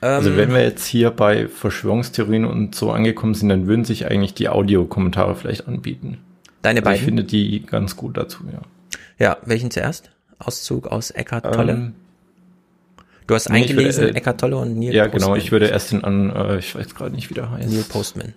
also 0.00 0.30
ähm, 0.30 0.36
wenn 0.36 0.52
wir 0.52 0.62
jetzt 0.62 0.86
hier 0.86 1.10
bei 1.10 1.48
Verschwörungstheorien 1.48 2.44
und 2.44 2.74
so 2.74 2.92
angekommen 2.92 3.34
sind, 3.34 3.48
dann 3.48 3.66
würden 3.66 3.84
sich 3.84 4.06
eigentlich 4.06 4.34
die 4.34 4.48
Audiokommentare 4.48 5.34
vielleicht 5.34 5.66
anbieten. 5.66 6.18
Deine 6.62 6.80
also 6.80 6.84
beiden? 6.84 6.98
Ich 6.98 7.04
finde 7.04 7.24
die 7.24 7.66
ganz 7.66 7.96
gut 7.96 8.16
dazu, 8.16 8.44
ja. 8.52 8.60
Ja, 9.18 9.36
welchen 9.44 9.70
zuerst? 9.70 10.10
Auszug 10.38 10.88
aus 10.88 11.10
Eckhart 11.10 11.54
Tolle? 11.54 11.72
Ähm, 11.72 11.94
du 13.26 13.34
hast 13.34 13.48
nee, 13.48 13.62
eingelesen, 13.62 14.04
würde, 14.04 14.14
äh, 14.14 14.18
Eckhart 14.18 14.40
Tolle 14.40 14.56
und 14.56 14.78
Neil 14.78 14.94
Ja, 14.94 15.04
Postman. 15.04 15.20
genau, 15.20 15.36
ich 15.36 15.52
würde 15.52 15.66
erst 15.66 15.92
den 15.92 16.04
an, 16.04 16.30
äh, 16.30 16.58
ich 16.58 16.74
weiß 16.74 16.94
gerade 16.94 17.14
nicht, 17.14 17.30
wie 17.30 17.34
der 17.34 17.50
heißt. 17.50 17.70
Neil 17.70 17.84
Postman. 17.84 18.32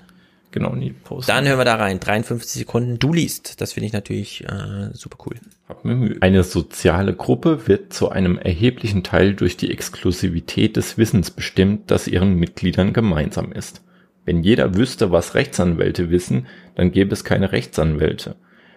Genau, 0.52 0.74
Neil 0.74 0.94
Postman. 1.04 1.38
Dann 1.38 1.48
hören 1.48 1.60
wir 1.60 1.66
da 1.66 1.76
rein, 1.76 2.00
53 2.00 2.62
Sekunden, 2.62 3.00
du 3.00 3.14
liest. 3.14 3.60
Das 3.60 3.74
finde 3.74 3.88
ich 3.88 3.94
natürlich 3.94 4.44
äh, 4.46 4.90
super 4.94 5.18
cool. 5.26 5.36
Hab 5.68 5.84
mir 5.84 5.96
Mühe. 5.96 6.18
Eine 6.22 6.44
soziale 6.44 7.14
Gruppe 7.14 7.68
wird 7.68 7.94
zu 7.94 8.10
einem 8.10 8.38
erheblichen 8.38 9.04
Teil 9.04 9.34
durch 9.34 9.58
die 9.58 9.72
Exklusivität 9.72 10.78
des 10.78 10.98
Wissens 10.98 11.32
bestimmt, 11.32 11.92
das 11.92 12.08
ihren 12.08 12.36
Mitgliedern 12.36 12.94
gemeinsam 12.94 13.52
ist. 13.52 13.82
Wenn 14.26 14.44
jeder 14.44 14.76
wüsste, 14.76 15.12
was 15.12 15.36
Rechtsanwälte 15.36 16.10
wissen, 16.10 16.48
dann 16.76 16.92
gäbe 16.92 17.14
es 17.14 17.24
keine 17.24 17.52
Rechtsanwälte. 17.52 18.36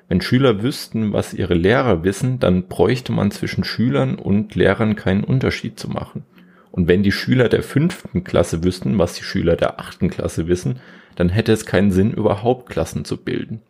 Wenn 0.09 0.21
Schüler 0.21 0.63
wüssten, 0.63 1.13
was 1.13 1.35
ihre 1.35 1.55
Lehrer 1.55 2.03
wissen, 2.03 2.41
dann 2.41 2.67
bräuchte 2.67 3.13
man 3.13 3.31
zwischen 3.31 3.63
Schülern 3.63 4.17
und 4.17 4.57
Lehrern 4.57 4.97
keinen 4.97 5.23
Unterschied 5.23 5.79
zu 5.79 5.89
machen. 5.89 6.25
Und 6.73 6.89
wenn 6.89 7.03
die 7.03 7.13
Schüler 7.13 7.49
der 7.49 7.63
fünften 7.63 8.25
Klasse 8.25 8.65
wüssten, 8.65 8.99
was 8.99 9.15
die 9.15 9.23
Schüler 9.23 9.57
der 9.57 9.79
achten 9.79 10.11
Klasse 10.11 10.49
wissen, 10.49 10.81
dann 11.17 11.29
hätte 11.29 11.53
es 11.53 11.67
keinen 11.67 11.91
Sinn, 11.91 12.13
überhaupt 12.13 12.69
Klassen 12.69 13.05
zu 13.05 13.17
bilden. 13.17 13.63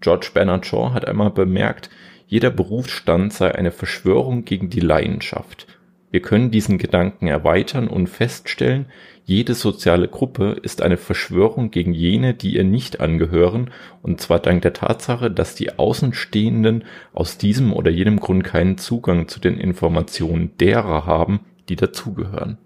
George 0.00 0.30
Bernard 0.34 0.66
Shaw 0.66 0.92
hat 0.92 1.06
einmal 1.06 1.30
bemerkt, 1.30 1.90
jeder 2.26 2.50
Berufsstand 2.50 3.32
sei 3.32 3.54
eine 3.54 3.70
Verschwörung 3.70 4.44
gegen 4.44 4.70
die 4.70 4.80
Leidenschaft. 4.80 5.66
Wir 6.10 6.22
können 6.22 6.50
diesen 6.50 6.78
Gedanken 6.78 7.26
erweitern 7.26 7.88
und 7.88 8.08
feststellen, 8.08 8.86
jede 9.24 9.54
soziale 9.54 10.06
Gruppe 10.06 10.56
ist 10.62 10.82
eine 10.82 10.98
Verschwörung 10.98 11.70
gegen 11.70 11.94
jene, 11.94 12.34
die 12.34 12.56
ihr 12.56 12.64
nicht 12.64 13.00
angehören, 13.00 13.70
und 14.02 14.20
zwar 14.20 14.38
dank 14.38 14.62
der 14.62 14.74
Tatsache, 14.74 15.30
dass 15.30 15.54
die 15.54 15.78
Außenstehenden 15.78 16.84
aus 17.14 17.38
diesem 17.38 17.72
oder 17.72 17.90
jenem 17.90 18.20
Grund 18.20 18.44
keinen 18.44 18.76
Zugang 18.76 19.28
zu 19.28 19.40
den 19.40 19.58
Informationen 19.58 20.56
derer 20.58 21.06
haben, 21.06 21.40
die 21.70 21.76
dazugehören. 21.76 22.58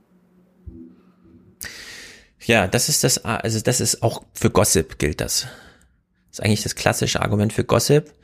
Ja, 2.49 2.67
das 2.67 2.89
ist 2.89 3.05
das, 3.05 3.27
also 3.27 3.61
das 3.61 3.79
ist 3.83 4.03
auch 4.03 4.23
für 4.33 4.49
Gossip 4.49 4.99
gilt 4.99 5.21
das. 5.21 5.43
Das 5.43 6.39
ist 6.39 6.43
eigentlich 6.43 6.63
das 6.63 6.75
klassische 6.75 7.21
Argument 7.21 7.53
für 7.53 7.63
Gossip. 7.63 8.15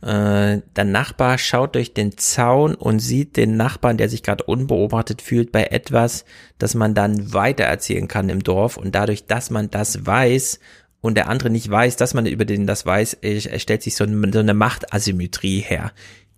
Äh, 0.00 0.62
der 0.76 0.84
Nachbar 0.84 1.36
schaut 1.36 1.74
durch 1.74 1.92
den 1.92 2.16
Zaun 2.16 2.74
und 2.74 3.00
sieht 3.00 3.36
den 3.36 3.58
Nachbarn, 3.58 3.98
der 3.98 4.08
sich 4.08 4.22
gerade 4.22 4.44
unbeobachtet 4.44 5.20
fühlt, 5.20 5.52
bei 5.52 5.64
etwas, 5.64 6.24
das 6.56 6.74
man 6.74 6.94
dann 6.94 7.34
weitererzählen 7.34 8.08
kann 8.08 8.30
im 8.30 8.42
Dorf. 8.42 8.78
Und 8.78 8.94
dadurch, 8.94 9.26
dass 9.26 9.50
man 9.50 9.68
das 9.68 10.06
weiß 10.06 10.58
und 11.02 11.16
der 11.18 11.28
andere 11.28 11.50
nicht 11.50 11.70
weiß, 11.70 11.96
dass 11.96 12.14
man 12.14 12.24
über 12.24 12.46
den 12.46 12.66
das 12.66 12.86
weiß, 12.86 13.18
stellt 13.58 13.82
sich 13.82 13.94
so 13.94 14.04
eine, 14.04 14.32
so 14.32 14.38
eine 14.38 14.54
Machtasymmetrie 14.54 15.60
her. 15.60 15.92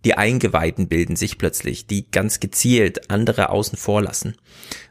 Die 0.04 0.14
Eingeweihten 0.14 0.88
bilden 0.88 1.16
sich 1.16 1.38
plötzlich, 1.38 1.86
die 1.86 2.10
ganz 2.10 2.40
gezielt 2.40 3.10
andere 3.10 3.50
außen 3.50 3.76
vor 3.76 4.02
lassen. 4.02 4.36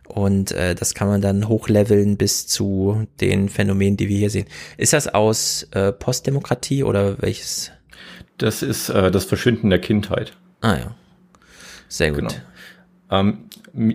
Und 0.07 0.51
äh, 0.51 0.75
das 0.75 0.93
kann 0.93 1.07
man 1.07 1.21
dann 1.21 1.47
hochleveln 1.47 2.17
bis 2.17 2.47
zu 2.47 3.07
den 3.21 3.49
Phänomenen, 3.49 3.97
die 3.97 4.09
wir 4.09 4.17
hier 4.17 4.29
sehen. 4.29 4.47
Ist 4.77 4.93
das 4.93 5.07
aus 5.07 5.67
äh, 5.71 5.91
Postdemokratie 5.91 6.83
oder 6.83 7.21
welches 7.21 7.71
das 8.37 8.61
ist 8.61 8.89
äh, 8.89 9.09
das 9.11 9.25
Verschwinden 9.25 9.69
der 9.69 9.79
Kindheit. 9.79 10.33
Ah 10.61 10.75
ja. 10.75 10.95
Sehr 11.87 12.11
gut. 12.11 12.19
Genau. 12.19 12.33
Ähm, 13.09 13.45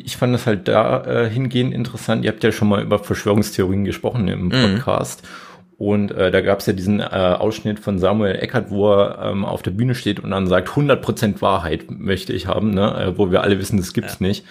ich 0.04 0.16
fand 0.16 0.34
das 0.34 0.46
halt 0.46 0.68
da 0.68 1.02
äh, 1.04 1.34
interessant. 1.34 2.24
Ihr 2.24 2.30
habt 2.30 2.42
ja 2.44 2.52
schon 2.52 2.68
mal 2.68 2.82
über 2.82 2.98
Verschwörungstheorien 2.98 3.84
gesprochen 3.84 4.28
im 4.28 4.46
mhm. 4.46 4.50
Podcast. 4.50 5.22
Mhm. 5.22 5.28
Und 5.78 6.12
äh, 6.12 6.30
da 6.30 6.40
gab 6.42 6.60
es 6.60 6.66
ja 6.66 6.72
diesen 6.72 7.00
äh, 7.00 7.04
Ausschnitt 7.04 7.80
von 7.80 7.98
Samuel 7.98 8.36
Eckert, 8.36 8.70
wo 8.70 8.92
er 8.92 9.30
ähm, 9.30 9.44
auf 9.44 9.62
der 9.62 9.72
Bühne 9.72 9.96
steht 9.96 10.20
und 10.20 10.30
dann 10.30 10.46
sagt, 10.46 10.68
100% 10.68 11.40
Wahrheit 11.40 11.90
möchte 11.90 12.32
ich 12.32 12.46
haben, 12.46 12.70
ne? 12.70 12.94
Äh, 12.96 13.18
wo 13.18 13.32
wir 13.32 13.42
alle 13.42 13.58
wissen, 13.58 13.78
das 13.78 13.92
gibt's 13.92 14.18
ja. 14.20 14.26
nicht. 14.26 14.44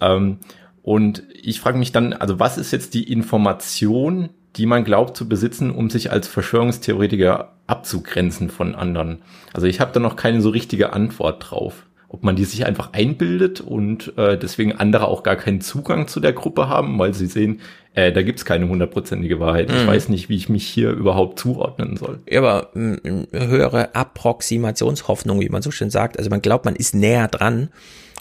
Ähm, 0.00 0.38
und 0.82 1.24
ich 1.34 1.60
frage 1.60 1.78
mich 1.78 1.92
dann, 1.92 2.12
also 2.12 2.38
was 2.38 2.58
ist 2.58 2.72
jetzt 2.72 2.94
die 2.94 3.10
Information, 3.12 4.30
die 4.56 4.66
man 4.66 4.84
glaubt 4.84 5.16
zu 5.16 5.28
besitzen, 5.28 5.70
um 5.70 5.90
sich 5.90 6.10
als 6.10 6.26
Verschwörungstheoretiker 6.26 7.52
abzugrenzen 7.66 8.50
von 8.50 8.74
anderen. 8.74 9.22
Also 9.52 9.66
ich 9.66 9.80
habe 9.80 9.92
da 9.92 10.00
noch 10.00 10.16
keine 10.16 10.40
so 10.40 10.50
richtige 10.50 10.92
Antwort 10.92 11.50
drauf. 11.50 11.86
Ob 12.08 12.24
man 12.24 12.34
die 12.34 12.44
sich 12.44 12.66
einfach 12.66 12.92
einbildet 12.92 13.60
und 13.60 14.18
äh, 14.18 14.36
deswegen 14.36 14.72
andere 14.72 15.06
auch 15.06 15.22
gar 15.22 15.36
keinen 15.36 15.60
Zugang 15.60 16.08
zu 16.08 16.18
der 16.18 16.32
Gruppe 16.32 16.68
haben, 16.68 16.98
weil 16.98 17.14
sie 17.14 17.26
sehen, 17.26 17.60
äh, 17.94 18.10
da 18.10 18.22
gibt's 18.22 18.44
keine 18.44 18.68
hundertprozentige 18.68 19.38
Wahrheit. 19.38 19.68
Mhm. 19.68 19.76
Ich 19.76 19.86
weiß 19.86 20.08
nicht, 20.08 20.28
wie 20.28 20.34
ich 20.34 20.48
mich 20.48 20.66
hier 20.66 20.90
überhaupt 20.90 21.38
zuordnen 21.38 21.96
soll. 21.96 22.18
Ja, 22.28 22.40
aber 22.40 22.70
höhere 22.74 23.94
Approximationshoffnung, 23.94 25.40
wie 25.40 25.50
man 25.50 25.62
so 25.62 25.70
schön 25.70 25.90
sagt. 25.90 26.18
Also 26.18 26.30
man 26.30 26.42
glaubt, 26.42 26.64
man 26.64 26.74
ist 26.74 26.96
näher 26.96 27.28
dran 27.28 27.68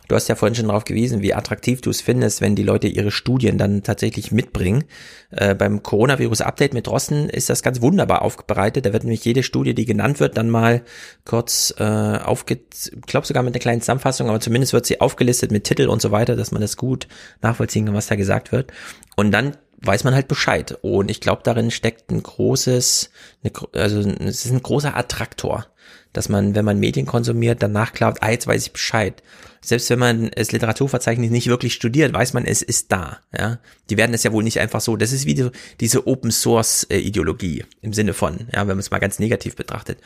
Du 0.09 0.15
hast 0.15 0.27
ja 0.27 0.33
vorhin 0.33 0.55
schon 0.55 0.67
darauf 0.67 0.85
gewiesen, 0.85 1.21
wie 1.21 1.35
attraktiv 1.35 1.81
du 1.81 1.91
es 1.91 2.01
findest, 2.01 2.41
wenn 2.41 2.55
die 2.55 2.63
Leute 2.63 2.87
ihre 2.87 3.11
Studien 3.11 3.59
dann 3.59 3.83
tatsächlich 3.83 4.31
mitbringen. 4.31 4.85
Äh, 5.29 5.53
beim 5.53 5.83
Coronavirus-Update 5.83 6.73
mit 6.73 6.87
Rossen 6.87 7.29
ist 7.29 7.47
das 7.47 7.61
ganz 7.61 7.79
wunderbar 7.79 8.23
aufbereitet. 8.23 8.87
Da 8.87 8.91
wird 8.91 9.03
nämlich 9.03 9.23
jede 9.23 9.43
Studie, 9.43 9.75
die 9.75 9.85
genannt 9.85 10.19
wird, 10.19 10.35
dann 10.35 10.49
mal 10.49 10.81
kurz 11.25 11.75
äh, 11.77 11.83
aufge... 11.83 12.59
Ich 12.73 13.01
glaube 13.03 13.27
sogar 13.27 13.43
mit 13.43 13.53
einer 13.53 13.61
kleinen 13.61 13.81
Zusammenfassung, 13.81 14.29
aber 14.29 14.39
zumindest 14.39 14.73
wird 14.73 14.87
sie 14.87 14.99
aufgelistet 14.99 15.51
mit 15.51 15.65
Titel 15.65 15.87
und 15.87 16.01
so 16.01 16.09
weiter, 16.09 16.35
dass 16.35 16.51
man 16.51 16.61
das 16.61 16.75
gut 16.75 17.07
nachvollziehen 17.43 17.85
kann, 17.85 17.93
was 17.93 18.07
da 18.07 18.15
gesagt 18.15 18.51
wird. 18.51 18.71
Und 19.15 19.29
dann 19.29 19.57
weiß 19.81 20.05
man 20.05 20.15
halt 20.15 20.27
Bescheid. 20.27 20.75
Und 20.81 21.11
ich 21.11 21.21
glaube, 21.21 21.43
darin 21.43 21.69
steckt 21.69 22.09
ein 22.09 22.23
großes, 22.23 23.11
eine, 23.43 23.51
also 23.79 23.99
es 23.99 24.43
ist 24.43 24.51
ein 24.51 24.63
großer 24.63 24.97
Attraktor, 24.97 25.67
dass 26.13 26.29
man, 26.29 26.55
wenn 26.55 26.65
man 26.65 26.79
Medien 26.79 27.05
konsumiert, 27.05 27.61
danach 27.61 27.93
glaubt, 27.93 28.23
ah, 28.23 28.31
jetzt 28.31 28.47
weiß 28.47 28.65
ich 28.65 28.73
Bescheid 28.73 29.21
selbst 29.61 29.89
wenn 29.89 29.99
man 29.99 30.31
das 30.35 30.51
Literaturverzeichnis 30.51 31.31
nicht 31.31 31.47
wirklich 31.47 31.73
studiert, 31.73 32.13
weiß 32.13 32.33
man, 32.33 32.45
es 32.45 32.61
ist 32.61 32.91
da. 32.91 33.19
Ja, 33.37 33.59
die 33.89 33.97
werden 33.97 34.13
es 34.13 34.23
ja 34.23 34.31
wohl 34.31 34.43
nicht 34.43 34.59
einfach 34.59 34.81
so. 34.81 34.95
Das 34.95 35.11
ist 35.11 35.25
wie 35.25 35.35
die, 35.35 35.49
diese 35.79 36.07
Open 36.07 36.31
Source 36.31 36.85
äh, 36.89 36.97
Ideologie 36.97 37.65
im 37.81 37.93
Sinne 37.93 38.13
von, 38.13 38.47
ja, 38.53 38.61
wenn 38.61 38.67
man 38.67 38.79
es 38.79 38.91
mal 38.91 38.99
ganz 38.99 39.19
negativ 39.19 39.55
betrachtet. 39.55 39.99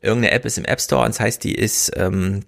Irgendeine 0.00 0.32
App 0.32 0.44
ist 0.44 0.58
im 0.58 0.64
App 0.64 0.80
Store 0.80 1.04
und 1.04 1.08
das 1.08 1.20
heißt, 1.20 1.44
die 1.44 1.54
ist 1.54 1.92
ähm, 1.96 2.42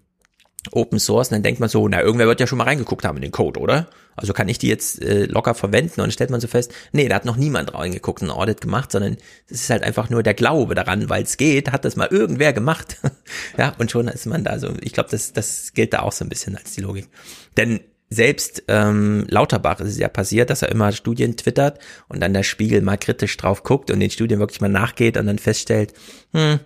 Open 0.72 0.98
Source, 0.98 1.28
und 1.28 1.36
dann 1.36 1.42
denkt 1.42 1.60
man 1.60 1.68
so, 1.68 1.86
na, 1.88 2.02
irgendwer 2.02 2.26
wird 2.26 2.40
ja 2.40 2.46
schon 2.46 2.58
mal 2.58 2.64
reingeguckt 2.64 3.04
haben 3.04 3.16
in 3.16 3.22
den 3.22 3.32
Code, 3.32 3.60
oder? 3.60 3.88
Also 4.18 4.32
kann 4.32 4.48
ich 4.48 4.58
die 4.58 4.68
jetzt 4.68 5.02
äh, 5.02 5.24
locker 5.24 5.54
verwenden 5.54 6.00
und 6.00 6.06
dann 6.06 6.10
stellt 6.10 6.30
man 6.30 6.40
so 6.40 6.48
fest, 6.48 6.72
nee, 6.92 7.08
da 7.08 7.16
hat 7.16 7.24
noch 7.24 7.36
niemand 7.36 7.74
reingeguckt 7.74 8.22
und 8.22 8.28
ein 8.28 8.36
Audit 8.36 8.60
gemacht, 8.60 8.92
sondern 8.92 9.16
es 9.48 9.62
ist 9.62 9.70
halt 9.70 9.82
einfach 9.82 10.10
nur 10.10 10.22
der 10.22 10.34
Glaube 10.34 10.74
daran, 10.74 11.08
weil 11.08 11.22
es 11.22 11.36
geht, 11.36 11.72
hat 11.72 11.84
das 11.84 11.96
mal 11.96 12.08
irgendwer 12.10 12.52
gemacht. 12.52 12.98
ja, 13.58 13.74
und 13.78 13.90
schon 13.90 14.08
ist 14.08 14.26
man 14.26 14.44
da 14.44 14.58
so, 14.58 14.72
ich 14.80 14.92
glaube, 14.92 15.10
das, 15.10 15.32
das 15.32 15.72
gilt 15.72 15.92
da 15.92 16.00
auch 16.00 16.12
so 16.12 16.24
ein 16.24 16.28
bisschen 16.28 16.56
als 16.56 16.72
die 16.72 16.82
Logik. 16.82 17.08
Denn 17.56 17.80
selbst 18.10 18.64
ähm, 18.68 19.26
Lauterbach 19.28 19.80
ist 19.80 19.88
es 19.88 19.98
ja 19.98 20.08
passiert, 20.08 20.50
dass 20.50 20.62
er 20.62 20.70
immer 20.70 20.92
Studien 20.92 21.36
twittert 21.36 21.78
und 22.08 22.20
dann 22.20 22.32
der 22.32 22.42
Spiegel 22.42 22.80
mal 22.80 22.96
kritisch 22.96 23.36
drauf 23.36 23.62
guckt 23.62 23.90
und 23.90 24.00
den 24.00 24.10
Studien 24.10 24.38
wirklich 24.38 24.60
mal 24.60 24.68
nachgeht 24.68 25.16
und 25.16 25.26
dann 25.26 25.38
feststellt, 25.38 25.92
hm, 26.32 26.60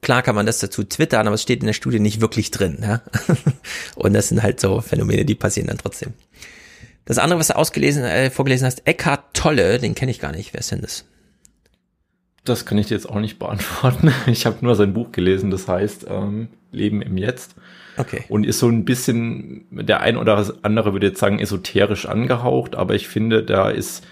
klar 0.00 0.22
kann 0.22 0.34
man 0.34 0.46
das 0.46 0.58
dazu 0.58 0.84
twittern, 0.84 1.26
aber 1.26 1.34
es 1.34 1.42
steht 1.42 1.60
in 1.60 1.66
der 1.66 1.72
Studie 1.72 2.00
nicht 2.00 2.20
wirklich 2.20 2.50
drin. 2.50 2.78
Ja? 2.82 3.02
Und 3.96 4.12
das 4.12 4.28
sind 4.28 4.42
halt 4.42 4.60
so 4.60 4.80
Phänomene, 4.80 5.24
die 5.24 5.34
passieren 5.34 5.68
dann 5.68 5.78
trotzdem. 5.78 6.14
Das 7.08 7.16
andere, 7.16 7.40
was 7.40 7.46
du 7.46 7.56
ausgelesen, 7.56 8.04
äh, 8.04 8.28
vorgelesen 8.28 8.66
hast, 8.66 8.86
Eckhart 8.86 9.32
Tolle, 9.32 9.78
den 9.78 9.94
kenne 9.94 10.10
ich 10.10 10.20
gar 10.20 10.30
nicht. 10.30 10.52
Wer 10.52 10.60
ist 10.60 10.72
denn 10.72 10.82
das? 10.82 11.06
Das 12.44 12.66
kann 12.66 12.76
ich 12.76 12.88
dir 12.88 12.96
jetzt 12.96 13.08
auch 13.08 13.18
nicht 13.18 13.38
beantworten. 13.38 14.12
Ich 14.26 14.44
habe 14.44 14.58
nur 14.60 14.74
sein 14.74 14.92
Buch 14.92 15.10
gelesen, 15.10 15.50
das 15.50 15.66
heißt 15.68 16.04
ähm, 16.10 16.48
Leben 16.70 17.00
im 17.00 17.16
Jetzt. 17.16 17.54
Okay. 17.96 18.24
Und 18.28 18.44
ist 18.44 18.58
so 18.58 18.68
ein 18.68 18.84
bisschen, 18.84 19.64
der 19.70 20.02
ein 20.02 20.18
oder 20.18 20.54
andere 20.60 20.92
würde 20.92 21.06
jetzt 21.06 21.18
sagen, 21.18 21.38
esoterisch 21.38 22.04
angehaucht, 22.04 22.76
aber 22.76 22.94
ich 22.94 23.08
finde, 23.08 23.42
da 23.42 23.70
ist 23.70 24.06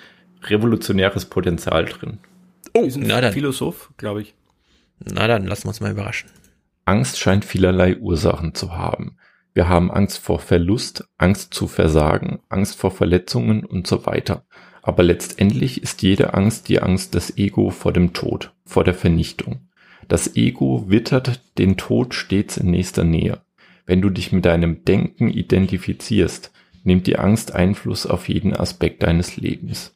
revolutionäres 0.45 1.27
Potenzial 1.27 1.85
drin. 1.85 2.17
Oh, 2.73 2.89
na 2.97 3.21
dann. 3.21 3.35
Philosoph, 3.35 3.91
glaube 3.99 4.23
ich. 4.23 4.35
Na 5.01 5.27
dann, 5.27 5.47
lassen 5.47 5.65
wir 5.65 5.69
uns 5.69 5.81
mal 5.81 5.91
überraschen. 5.93 6.31
Angst 6.87 7.19
scheint 7.19 7.45
vielerlei 7.45 7.99
Ursachen 7.99 8.55
zu 8.55 8.75
haben. 8.75 9.19
Wir 9.57 9.71
haben 9.71 9.91
Angst 9.91 10.19
vor 10.19 10.39
Verlust, 10.39 11.09
Angst 11.17 11.55
zu 11.55 11.67
versagen, 11.67 12.41
Angst 12.51 12.77
vor 12.77 12.91
Verletzungen 12.91 13.65
und 13.65 13.87
so 13.87 14.05
weiter. 14.05 14.45
Aber 14.83 15.03
letztendlich 15.03 15.83
ist 15.83 16.03
jede 16.03 16.35
Angst 16.35 16.69
die 16.69 16.83
Angst 16.83 17.15
des 17.15 17.39
Ego 17.39 17.71
vor 17.71 17.95
dem 17.95 18.13
Tod, 18.13 18.53
vor 18.67 18.85
der 18.85 18.93
Vernichtung. 18.93 19.71
Das 20.09 20.37
Ego 20.37 20.91
wittert 20.91 21.41
den 21.57 21.79
Tod 21.79 22.13
stets 22.13 22.59
in 22.59 22.71
nächster 22.71 23.05
Nähe. 23.05 23.41
Wenn 23.87 24.03
du 24.03 24.11
dich 24.11 24.31
mit 24.31 24.45
deinem 24.45 24.85
Denken 24.85 25.31
identifizierst, 25.31 26.53
nimmt 26.85 27.07
die 27.07 27.19
Angst 27.19 27.55
Einfluss 27.55 28.05
auf 28.05 28.29
jeden 28.29 28.55
Aspekt 28.55 29.05
deines 29.05 29.39
Lebens. 29.39 29.96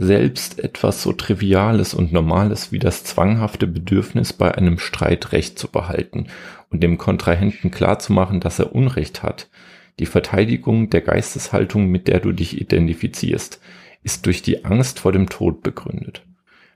Selbst 0.00 0.60
etwas 0.60 1.02
so 1.02 1.12
Triviales 1.12 1.92
und 1.92 2.12
Normales 2.12 2.70
wie 2.70 2.78
das 2.78 3.02
zwanghafte 3.02 3.66
Bedürfnis, 3.66 4.32
bei 4.32 4.54
einem 4.54 4.78
Streit 4.78 5.32
Recht 5.32 5.58
zu 5.58 5.66
behalten 5.66 6.28
und 6.70 6.84
dem 6.84 6.98
Kontrahenten 6.98 7.72
klarzumachen, 7.72 8.38
dass 8.38 8.60
er 8.60 8.76
Unrecht 8.76 9.24
hat, 9.24 9.50
die 9.98 10.06
Verteidigung 10.06 10.88
der 10.88 11.00
Geisteshaltung, 11.00 11.88
mit 11.88 12.06
der 12.06 12.20
du 12.20 12.30
dich 12.30 12.60
identifizierst, 12.60 13.60
ist 14.04 14.24
durch 14.26 14.40
die 14.40 14.64
Angst 14.64 15.00
vor 15.00 15.10
dem 15.10 15.28
Tod 15.28 15.64
begründet. 15.64 16.24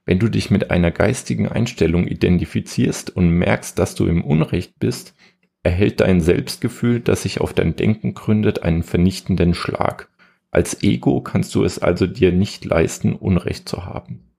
Wenn 0.04 0.18
du 0.18 0.28
dich 0.28 0.50
mit 0.50 0.72
einer 0.72 0.90
geistigen 0.90 1.46
Einstellung 1.46 2.08
identifizierst 2.08 3.10
und 3.10 3.30
merkst, 3.30 3.78
dass 3.78 3.94
du 3.94 4.06
im 4.06 4.24
Unrecht 4.24 4.80
bist, 4.80 5.14
erhält 5.62 6.00
dein 6.00 6.20
Selbstgefühl, 6.20 6.98
das 6.98 7.22
sich 7.22 7.40
auf 7.40 7.52
dein 7.52 7.76
Denken 7.76 8.14
gründet, 8.14 8.64
einen 8.64 8.82
vernichtenden 8.82 9.54
Schlag. 9.54 10.08
Als 10.52 10.82
Ego 10.82 11.22
kannst 11.22 11.54
du 11.54 11.64
es 11.64 11.78
also 11.78 12.06
dir 12.06 12.30
nicht 12.30 12.66
leisten, 12.66 13.14
Unrecht 13.14 13.66
zu 13.70 13.86
haben. 13.86 14.34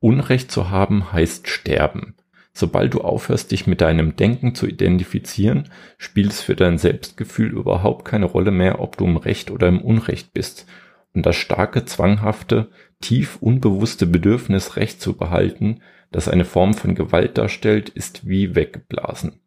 Unrecht 0.00 0.50
zu 0.50 0.68
haben 0.68 1.12
heißt 1.12 1.48
sterben. 1.48 2.16
Sobald 2.52 2.92
du 2.92 3.02
aufhörst, 3.02 3.52
dich 3.52 3.68
mit 3.68 3.80
deinem 3.80 4.16
Denken 4.16 4.56
zu 4.56 4.66
identifizieren, 4.66 5.68
spielt 5.96 6.32
es 6.32 6.42
für 6.42 6.56
dein 6.56 6.76
Selbstgefühl 6.76 7.52
überhaupt 7.52 8.04
keine 8.04 8.26
Rolle 8.26 8.50
mehr, 8.50 8.80
ob 8.80 8.96
du 8.96 9.04
im 9.04 9.16
Recht 9.16 9.52
oder 9.52 9.68
im 9.68 9.80
Unrecht 9.80 10.32
bist. 10.32 10.66
Und 11.14 11.24
das 11.24 11.36
starke, 11.36 11.84
zwanghafte, 11.84 12.70
tief 13.00 13.38
unbewusste 13.40 14.06
Bedürfnis, 14.06 14.74
Recht 14.74 15.00
zu 15.00 15.16
behalten, 15.16 15.82
das 16.10 16.28
eine 16.28 16.44
Form 16.44 16.74
von 16.74 16.96
Gewalt 16.96 17.38
darstellt, 17.38 17.90
ist 17.90 18.26
wie 18.26 18.56
weggeblasen. 18.56 19.40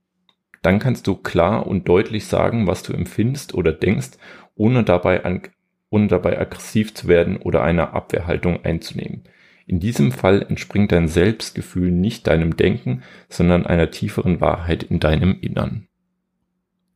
Dann 0.61 0.79
kannst 0.79 1.05
du 1.07 1.15
klar 1.15 1.67
und 1.67 1.89
deutlich 1.89 2.27
sagen, 2.27 2.65
was 2.65 2.81
du 2.83 2.93
empfindest 2.93 3.53
oder 3.53 3.73
denkst, 3.73 4.11
ohne 4.55 4.83
dabei, 4.83 5.25
an, 5.25 5.41
ohne 5.89 6.07
dabei 6.07 6.39
aggressiv 6.39 6.93
zu 6.93 7.07
werden 7.07 7.37
oder 7.37 7.63
eine 7.63 7.93
Abwehrhaltung 7.93 8.63
einzunehmen. 8.63 9.23
In 9.65 9.79
diesem 9.79 10.11
Fall 10.11 10.45
entspringt 10.47 10.91
dein 10.91 11.07
Selbstgefühl 11.07 11.91
nicht 11.91 12.27
deinem 12.27 12.55
Denken, 12.55 13.03
sondern 13.29 13.65
einer 13.65 13.91
tieferen 13.91 14.39
Wahrheit 14.39 14.83
in 14.83 14.99
deinem 14.99 15.37
Innern. 15.41 15.87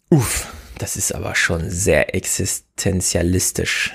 Uff, 0.10 0.54
das 0.78 0.96
ist 0.96 1.14
aber 1.14 1.36
schon 1.36 1.70
sehr 1.70 2.16
existenzialistisch. 2.16 3.94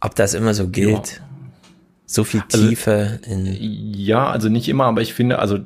Ob 0.00 0.14
das 0.14 0.34
immer 0.34 0.54
so 0.54 0.68
gilt? 0.68 1.16
Ja. 1.18 1.28
So 2.06 2.24
viel 2.24 2.42
also, 2.52 2.68
Tiefe 2.68 3.20
also, 3.22 3.30
in. 3.30 3.46
Ja, 3.94 4.30
also 4.30 4.48
nicht 4.48 4.68
immer, 4.68 4.84
aber 4.84 5.00
ich 5.00 5.14
finde, 5.14 5.38
also 5.38 5.58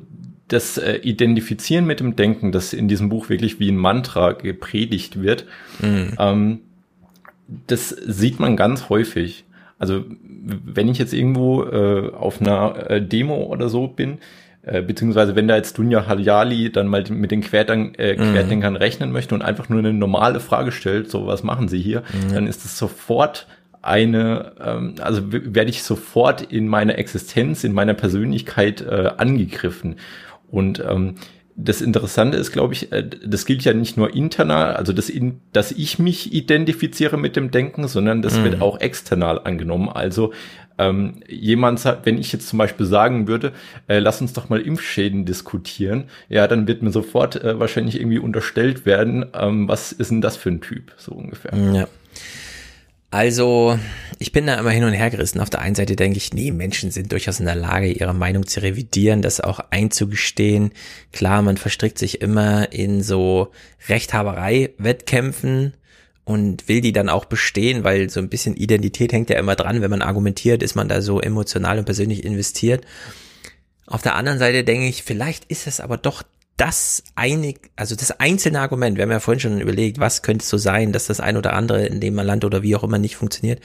das 0.47 0.77
äh, 0.77 0.95
Identifizieren 0.97 1.85
mit 1.85 1.99
dem 1.99 2.15
Denken, 2.15 2.51
das 2.51 2.73
in 2.73 2.87
diesem 2.87 3.09
Buch 3.09 3.29
wirklich 3.29 3.59
wie 3.59 3.69
ein 3.69 3.77
Mantra 3.77 4.31
gepredigt 4.31 5.21
wird, 5.21 5.45
mhm. 5.81 6.15
ähm, 6.17 6.61
das 7.67 7.89
sieht 7.89 8.39
man 8.39 8.55
ganz 8.55 8.89
häufig. 8.89 9.45
Also 9.77 10.03
wenn 10.41 10.89
ich 10.89 10.97
jetzt 10.97 11.13
irgendwo 11.13 11.63
äh, 11.63 12.11
auf 12.13 12.41
einer 12.41 12.89
äh, 12.89 13.01
Demo 13.01 13.43
oder 13.43 13.69
so 13.69 13.87
bin, 13.87 14.19
äh, 14.61 14.81
beziehungsweise 14.81 15.35
wenn 15.35 15.47
da 15.47 15.55
jetzt 15.55 15.77
Dunja 15.77 16.05
Haljali 16.05 16.71
dann 16.71 16.87
mal 16.87 17.03
mit 17.09 17.31
den 17.31 17.41
Querdenk 17.41 17.97
äh, 17.97 18.17
mhm. 18.17 18.33
Querdenkern 18.33 18.73
mhm. 18.73 18.79
rechnen 18.79 19.11
möchte 19.11 19.33
und 19.35 19.41
einfach 19.41 19.69
nur 19.69 19.79
eine 19.79 19.93
normale 19.93 20.39
Frage 20.39 20.71
stellt, 20.71 21.09
so 21.09 21.27
was 21.27 21.43
machen 21.43 21.69
sie 21.69 21.81
hier, 21.81 22.01
mhm. 22.01 22.33
dann 22.33 22.47
ist 22.47 22.65
es 22.65 22.77
sofort 22.77 23.47
eine, 23.81 24.51
ähm, 24.61 24.95
also 25.01 25.31
werde 25.31 25.69
ich 25.69 25.83
sofort 25.83 26.41
in 26.41 26.67
meiner 26.67 26.97
Existenz, 26.97 27.63
in 27.63 27.73
meiner 27.73 27.93
Persönlichkeit 27.93 28.81
äh, 28.81 29.11
angegriffen. 29.17 29.95
Und 30.51 30.83
ähm, 30.85 31.15
das 31.61 31.81
Interessante 31.81 32.37
ist, 32.37 32.51
glaube 32.51 32.73
ich, 32.73 32.91
äh, 32.91 33.03
das 33.25 33.45
gilt 33.45 33.63
ja 33.63 33.73
nicht 33.73 33.97
nur 33.97 34.13
internal, 34.13 34.73
also 34.73 34.93
dass, 34.93 35.09
in, 35.09 35.41
dass 35.51 35.71
ich 35.71 35.99
mich 35.99 36.33
identifiziere 36.33 37.17
mit 37.17 37.35
dem 37.35 37.51
Denken, 37.51 37.87
sondern 37.87 38.21
das 38.21 38.37
mhm. 38.37 38.45
wird 38.45 38.61
auch 38.61 38.79
external 38.79 39.41
angenommen. 39.43 39.89
Also 39.89 40.31
ähm, 40.77 41.15
jemand, 41.27 41.83
wenn 42.03 42.17
ich 42.17 42.31
jetzt 42.31 42.47
zum 42.47 42.57
Beispiel 42.57 42.85
sagen 42.85 43.27
würde, 43.27 43.51
äh, 43.87 43.99
lass 43.99 44.21
uns 44.21 44.31
doch 44.33 44.47
mal 44.47 44.61
Impfschäden 44.61 45.25
diskutieren, 45.25 46.05
ja, 46.29 46.47
dann 46.47 46.67
wird 46.67 46.81
mir 46.81 46.91
sofort 46.91 47.43
äh, 47.43 47.59
wahrscheinlich 47.59 47.99
irgendwie 47.99 48.19
unterstellt 48.19 48.85
werden, 48.85 49.25
ähm, 49.33 49.67
was 49.67 49.91
ist 49.91 50.11
denn 50.11 50.21
das 50.21 50.37
für 50.37 50.49
ein 50.49 50.61
Typ, 50.61 50.93
so 50.97 51.11
ungefähr. 51.11 51.51
Ja. 51.73 51.87
Also, 53.11 53.79
ich 54.19 54.31
bin 54.31 54.45
da 54.45 54.59
immer 54.59 54.69
hin 54.69 54.83
und 54.83 54.93
her 54.93 55.09
gerissen. 55.09 55.39
Auf 55.39 55.49
der 55.49 55.61
einen 55.61 55.73
Seite 55.73 55.95
denke 55.95 56.17
ich, 56.17 56.31
nee, 56.31 56.51
Menschen 56.51 56.91
sind 56.91 57.11
durchaus 57.11 57.39
in 57.39 57.47
der 57.47 57.55
Lage, 57.55 57.91
ihre 57.91 58.13
Meinung 58.13 58.45
zu 58.45 58.61
revidieren, 58.61 59.23
das 59.23 59.41
auch 59.41 59.59
einzugestehen. 59.71 60.71
Klar, 61.11 61.41
man 61.41 61.57
verstrickt 61.57 61.97
sich 61.97 62.21
immer 62.21 62.71
in 62.71 63.01
so 63.01 63.51
Rechthaberei-Wettkämpfen 63.87 65.73
und 66.23 66.67
will 66.67 66.81
die 66.81 66.93
dann 66.93 67.09
auch 67.09 67.25
bestehen, 67.25 67.83
weil 67.83 68.11
so 68.11 68.19
ein 68.19 68.29
bisschen 68.29 68.55
Identität 68.55 69.11
hängt 69.11 69.31
ja 69.31 69.39
immer 69.39 69.55
dran. 69.55 69.81
Wenn 69.81 69.89
man 69.89 70.03
argumentiert, 70.03 70.61
ist 70.61 70.75
man 70.75 70.87
da 70.87 71.01
so 71.01 71.19
emotional 71.19 71.79
und 71.79 71.85
persönlich 71.85 72.23
investiert. 72.23 72.85
Auf 73.87 74.03
der 74.03 74.13
anderen 74.13 74.37
Seite 74.37 74.63
denke 74.63 74.87
ich, 74.87 75.01
vielleicht 75.01 75.45
ist 75.45 75.65
es 75.65 75.79
aber 75.79 75.97
doch 75.97 76.21
das 76.59 77.03
einig, 77.15 77.71
also 77.77 77.95
das 77.95 78.11
einzelne 78.11 78.59
Argument, 78.59 78.97
wir 78.97 79.03
haben 79.03 79.11
ja 79.11 79.21
vorhin 79.21 79.39
schon 79.39 79.61
überlegt, 79.61 79.99
was 79.99 80.21
könnte 80.21 80.43
es 80.43 80.49
so 80.49 80.57
sein, 80.57 80.91
dass 80.91 81.07
das 81.07 81.21
ein 81.21 81.37
oder 81.37 81.53
andere 81.53 81.85
in 81.85 82.01
dem 82.01 82.15
Land 82.15 82.43
oder 82.43 82.63
wie 82.63 82.75
auch 82.75 82.83
immer 82.83 82.97
nicht 82.97 83.15
funktioniert. 83.15 83.61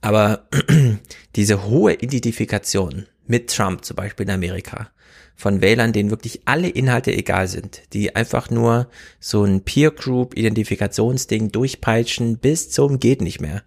Aber 0.00 0.48
diese 1.36 1.64
hohe 1.64 1.94
Identifikation 1.94 3.06
mit 3.26 3.50
Trump 3.50 3.84
zum 3.84 3.96
Beispiel 3.96 4.26
in 4.26 4.32
Amerika 4.32 4.90
von 5.36 5.60
Wählern, 5.60 5.92
denen 5.92 6.10
wirklich 6.10 6.42
alle 6.44 6.68
Inhalte 6.68 7.12
egal 7.12 7.46
sind, 7.48 7.82
die 7.92 8.14
einfach 8.16 8.50
nur 8.50 8.88
so 9.20 9.44
ein 9.44 9.62
Peer 9.62 9.92
Group 9.92 10.36
Identifikationsding 10.36 11.52
durchpeitschen 11.52 12.38
bis 12.38 12.70
zum 12.70 12.98
geht 12.98 13.22
nicht 13.22 13.40
mehr. 13.40 13.62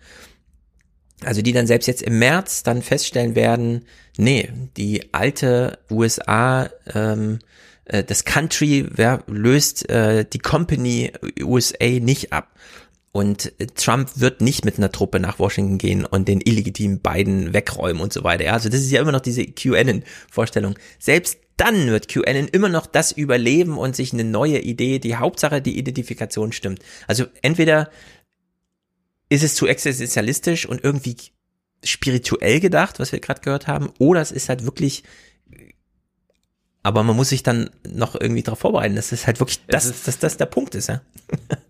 Also 1.23 1.41
die 1.41 1.53
dann 1.53 1.67
selbst 1.67 1.87
jetzt 1.87 2.03
im 2.03 2.19
März 2.19 2.63
dann 2.63 2.81
feststellen 2.81 3.35
werden, 3.35 3.85
nee, 4.17 4.51
die 4.75 5.13
alte 5.13 5.79
USA 5.89 6.69
ähm, 6.93 7.39
äh, 7.87 8.03
das 8.03 8.25
Country 8.25 8.87
wer, 8.89 9.23
löst 9.27 9.89
äh, 9.89 10.25
die 10.25 10.39
Company 10.39 11.11
USA 11.41 11.99
nicht 11.99 12.33
ab. 12.33 12.53
Und 13.11 13.53
äh, 13.59 13.67
Trump 13.67 14.11
wird 14.15 14.41
nicht 14.41 14.65
mit 14.65 14.77
einer 14.77 14.91
Truppe 14.91 15.19
nach 15.19 15.39
Washington 15.39 15.77
gehen 15.77 16.05
und 16.05 16.27
den 16.27 16.41
illegitimen 16.41 16.99
Biden 16.99 17.53
wegräumen 17.53 18.01
und 18.01 18.13
so 18.13 18.23
weiter. 18.23 18.45
Ja, 18.45 18.53
also 18.53 18.69
das 18.69 18.81
ist 18.81 18.91
ja 18.91 19.01
immer 19.01 19.11
noch 19.11 19.21
diese 19.21 19.45
QAnon-Vorstellung. 19.45 20.75
Selbst 20.99 21.39
dann 21.57 21.87
wird 21.87 22.07
QAnon 22.07 22.47
immer 22.47 22.69
noch 22.69 22.85
das 22.85 23.11
überleben 23.11 23.77
und 23.77 23.95
sich 23.95 24.13
eine 24.13 24.23
neue 24.23 24.59
Idee, 24.59 24.99
die 24.99 25.15
Hauptsache 25.15 25.61
die 25.61 25.77
Identifikation 25.79 26.51
stimmt. 26.51 26.83
Also 27.07 27.25
entweder 27.41 27.89
ist 29.29 29.43
es 29.43 29.55
zu 29.55 29.65
existenzialistisch 29.65 30.67
und 30.67 30.83
irgendwie 30.83 31.15
spirituell 31.83 32.59
gedacht, 32.59 32.99
was 32.99 33.11
wir 33.11 33.19
gerade 33.19 33.41
gehört 33.41 33.67
haben, 33.67 33.89
oder 33.97 34.21
es 34.21 34.31
ist 34.31 34.49
halt 34.49 34.65
wirklich 34.65 35.03
aber 36.83 37.03
man 37.03 37.15
muss 37.15 37.29
sich 37.29 37.43
dann 37.43 37.69
noch 37.87 38.19
irgendwie 38.19 38.43
darauf 38.43 38.59
vorbereiten, 38.59 38.95
dass 38.95 39.11
es 39.11 39.27
halt 39.27 39.39
wirklich 39.39 39.59
das, 39.67 39.85
ist, 39.85 40.07
dass 40.07 40.19
das 40.19 40.37
der 40.37 40.45
Punkt 40.45 40.75
ist, 40.75 40.87
ja. 40.87 41.01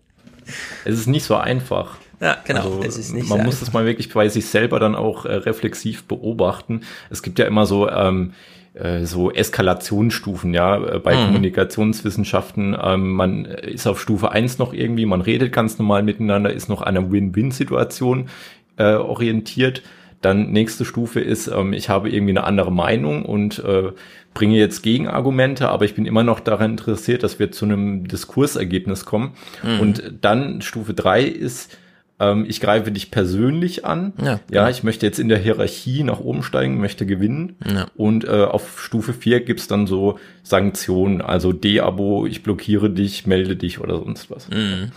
es 0.84 0.98
ist 0.98 1.06
nicht 1.06 1.24
so 1.24 1.36
einfach. 1.36 1.96
Ja, 2.20 2.36
genau. 2.44 2.80
Also, 2.80 3.14
man 3.14 3.44
muss 3.44 3.60
das 3.60 3.72
mal 3.72 3.86
wirklich 3.86 4.12
bei 4.12 4.28
sich 4.28 4.46
selber 4.46 4.80
dann 4.80 4.96
auch 4.96 5.24
äh, 5.24 5.34
reflexiv 5.34 6.04
beobachten. 6.04 6.82
Es 7.10 7.22
gibt 7.22 7.38
ja 7.38 7.46
immer 7.46 7.64
so 7.64 7.88
ähm, 7.88 8.32
äh, 8.78 9.06
so 9.06 9.32
Eskalationsstufen, 9.32 10.54
ja, 10.54 10.76
äh, 10.76 10.98
bei 11.00 11.16
mhm. 11.16 11.26
Kommunikationswissenschaften. 11.26 12.76
Ähm, 12.80 13.12
man 13.12 13.44
ist 13.44 13.86
auf 13.86 14.00
Stufe 14.00 14.30
eins 14.30 14.58
noch 14.58 14.72
irgendwie, 14.72 15.06
man 15.06 15.20
redet 15.20 15.52
ganz 15.52 15.78
normal 15.78 16.02
miteinander, 16.02 16.52
ist 16.52 16.68
noch 16.68 16.82
an 16.82 16.96
einer 16.96 17.10
Win-Win-Situation 17.10 18.28
äh, 18.76 18.94
orientiert. 18.94 19.82
Dann 20.20 20.50
nächste 20.50 20.84
Stufe 20.84 21.20
ist, 21.20 21.46
ähm, 21.48 21.72
ich 21.72 21.88
habe 21.88 22.10
irgendwie 22.10 22.32
eine 22.32 22.44
andere 22.44 22.72
Meinung 22.72 23.24
und 23.24 23.58
äh, 23.60 23.92
bringe 24.34 24.56
jetzt 24.56 24.82
Gegenargumente, 24.82 25.68
aber 25.68 25.84
ich 25.84 25.94
bin 25.94 26.06
immer 26.06 26.22
noch 26.22 26.40
daran 26.40 26.72
interessiert, 26.72 27.22
dass 27.22 27.38
wir 27.38 27.50
zu 27.52 27.64
einem 27.64 28.06
Diskursergebnis 28.08 29.04
kommen. 29.04 29.32
Mhm. 29.62 29.80
Und 29.80 30.12
dann 30.20 30.62
Stufe 30.62 30.94
drei 30.94 31.22
ist, 31.22 31.76
ähm, 32.20 32.46
ich 32.48 32.60
greife 32.60 32.90
dich 32.90 33.10
persönlich 33.10 33.84
an. 33.84 34.12
Ja, 34.20 34.40
ja, 34.50 34.68
ich 34.68 34.82
möchte 34.82 35.06
jetzt 35.06 35.18
in 35.18 35.28
der 35.28 35.38
Hierarchie 35.38 36.02
nach 36.02 36.20
oben 36.20 36.42
steigen, 36.42 36.80
möchte 36.80 37.06
gewinnen. 37.06 37.56
Ja. 37.64 37.86
Und 37.96 38.24
äh, 38.24 38.44
auf 38.44 38.80
Stufe 38.80 39.12
4 39.12 39.40
gibt's 39.40 39.68
dann 39.68 39.86
so 39.86 40.18
Sanktionen, 40.42 41.20
also 41.20 41.52
D-Abo, 41.52 42.26
ich 42.26 42.42
blockiere 42.42 42.90
dich, 42.90 43.26
melde 43.26 43.56
dich 43.56 43.80
oder 43.80 43.98
sonst 43.98 44.30
was. 44.30 44.48
Mhm. 44.50 44.90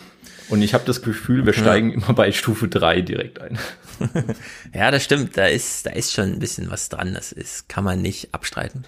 Und 0.52 0.62
ich 0.62 0.74
habe 0.74 0.84
das 0.86 1.02
Gefühl, 1.02 1.46
wir 1.46 1.54
steigen 1.54 1.90
ja. 1.90 1.96
immer 1.96 2.14
bei 2.14 2.32
Stufe 2.32 2.68
3 2.68 3.02
direkt 3.02 3.40
ein. 3.40 3.58
ja, 4.74 4.92
das 4.92 5.04
stimmt. 5.04 5.38
Da 5.38 5.48
ist, 5.48 5.86
da 5.86 5.92
ist 5.92 6.14
schon 6.14 6.34
ein 6.34 6.40
bisschen 6.40 6.70
was 6.70 6.90
dran. 6.90 7.14
Das 7.14 7.32
ist, 7.32 7.70
kann 7.70 7.84
man 7.84 8.02
nicht 8.02 8.34
abstreiten. 8.34 8.86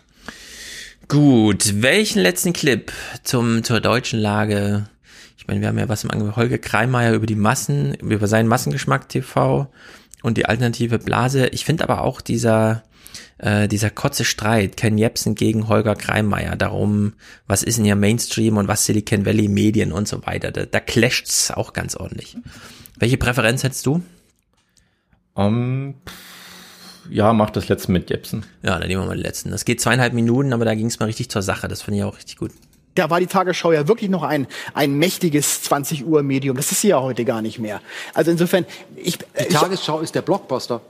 Gut, 1.07 1.81
welchen 1.81 2.21
letzten 2.21 2.53
Clip 2.53 2.91
zum, 3.23 3.63
zur 3.63 3.81
deutschen 3.81 4.19
Lage 4.19 4.87
ich 5.43 5.47
meine, 5.47 5.59
wir 5.59 5.67
haben 5.67 5.77
ja 5.77 5.89
was 5.89 6.05
im 6.05 6.11
Angebot. 6.11 6.37
Holger 6.37 6.57
Kreimeier 6.57 7.13
über 7.13 7.25
die 7.25 7.35
Massen, 7.35 7.95
über 7.95 8.27
seinen 8.27 8.47
Massengeschmack 8.47 9.09
TV 9.09 9.67
und 10.21 10.37
die 10.37 10.45
alternative 10.45 10.99
Blase. 10.99 11.47
Ich 11.47 11.65
finde 11.65 11.83
aber 11.83 12.01
auch 12.01 12.21
dieser, 12.21 12.83
äh, 13.37 13.67
dieser 13.67 13.89
kotze 13.89 14.25
Streit, 14.25 14.77
Ken 14.77 14.97
Jebsen 14.97 15.35
gegen 15.35 15.67
Holger 15.67 15.95
Kreimeier, 15.95 16.55
darum, 16.55 17.13
was 17.47 17.63
ist 17.63 17.77
denn 17.77 17.85
ja 17.85 17.95
Mainstream 17.95 18.57
und 18.57 18.67
was 18.67 18.85
Silicon 18.85 19.25
Valley 19.25 19.47
Medien 19.47 19.91
und 19.91 20.07
so 20.07 20.25
weiter. 20.25 20.51
Da, 20.51 20.65
da 20.65 20.79
clasht's 20.79 21.51
auch 21.51 21.73
ganz 21.73 21.95
ordentlich. 21.95 22.37
Welche 22.97 23.17
Präferenz 23.17 23.63
hättest 23.63 23.85
du? 23.85 24.01
Um, 25.33 25.95
ja, 27.09 27.33
mach 27.33 27.49
das 27.49 27.69
letzte 27.69 27.91
mit 27.91 28.09
Jebsen. 28.09 28.45
Ja, 28.61 28.77
dann 28.79 28.87
nehmen 28.87 29.01
wir 29.01 29.07
mal 29.07 29.15
den 29.15 29.23
letzten. 29.23 29.51
Das 29.51 29.65
geht 29.65 29.81
zweieinhalb 29.81 30.13
Minuten, 30.13 30.53
aber 30.53 30.65
da 30.65 30.75
ging 30.75 30.85
es 30.85 30.99
mal 30.99 31.05
richtig 31.05 31.29
zur 31.29 31.41
Sache. 31.41 31.67
Das 31.67 31.81
fand 31.81 31.97
ich 31.97 32.03
auch 32.03 32.17
richtig 32.17 32.37
gut 32.37 32.51
da 32.95 33.09
war 33.09 33.19
die 33.19 33.27
Tagesschau 33.27 33.71
ja 33.71 33.87
wirklich 33.87 34.09
noch 34.09 34.23
ein, 34.23 34.47
ein 34.73 34.93
mächtiges 34.93 35.63
20 35.63 36.05
Uhr 36.05 36.23
Medium. 36.23 36.55
Das 36.57 36.71
ist 36.71 36.81
sie 36.81 36.89
ja 36.89 37.01
heute 37.01 37.25
gar 37.25 37.41
nicht 37.41 37.59
mehr. 37.59 37.81
Also 38.13 38.31
insofern, 38.31 38.65
ich. 38.95 39.17
Die 39.17 39.53
Tagesschau 39.53 39.99
ist 39.99 40.15
der 40.15 40.21
Blockbuster. 40.21 40.81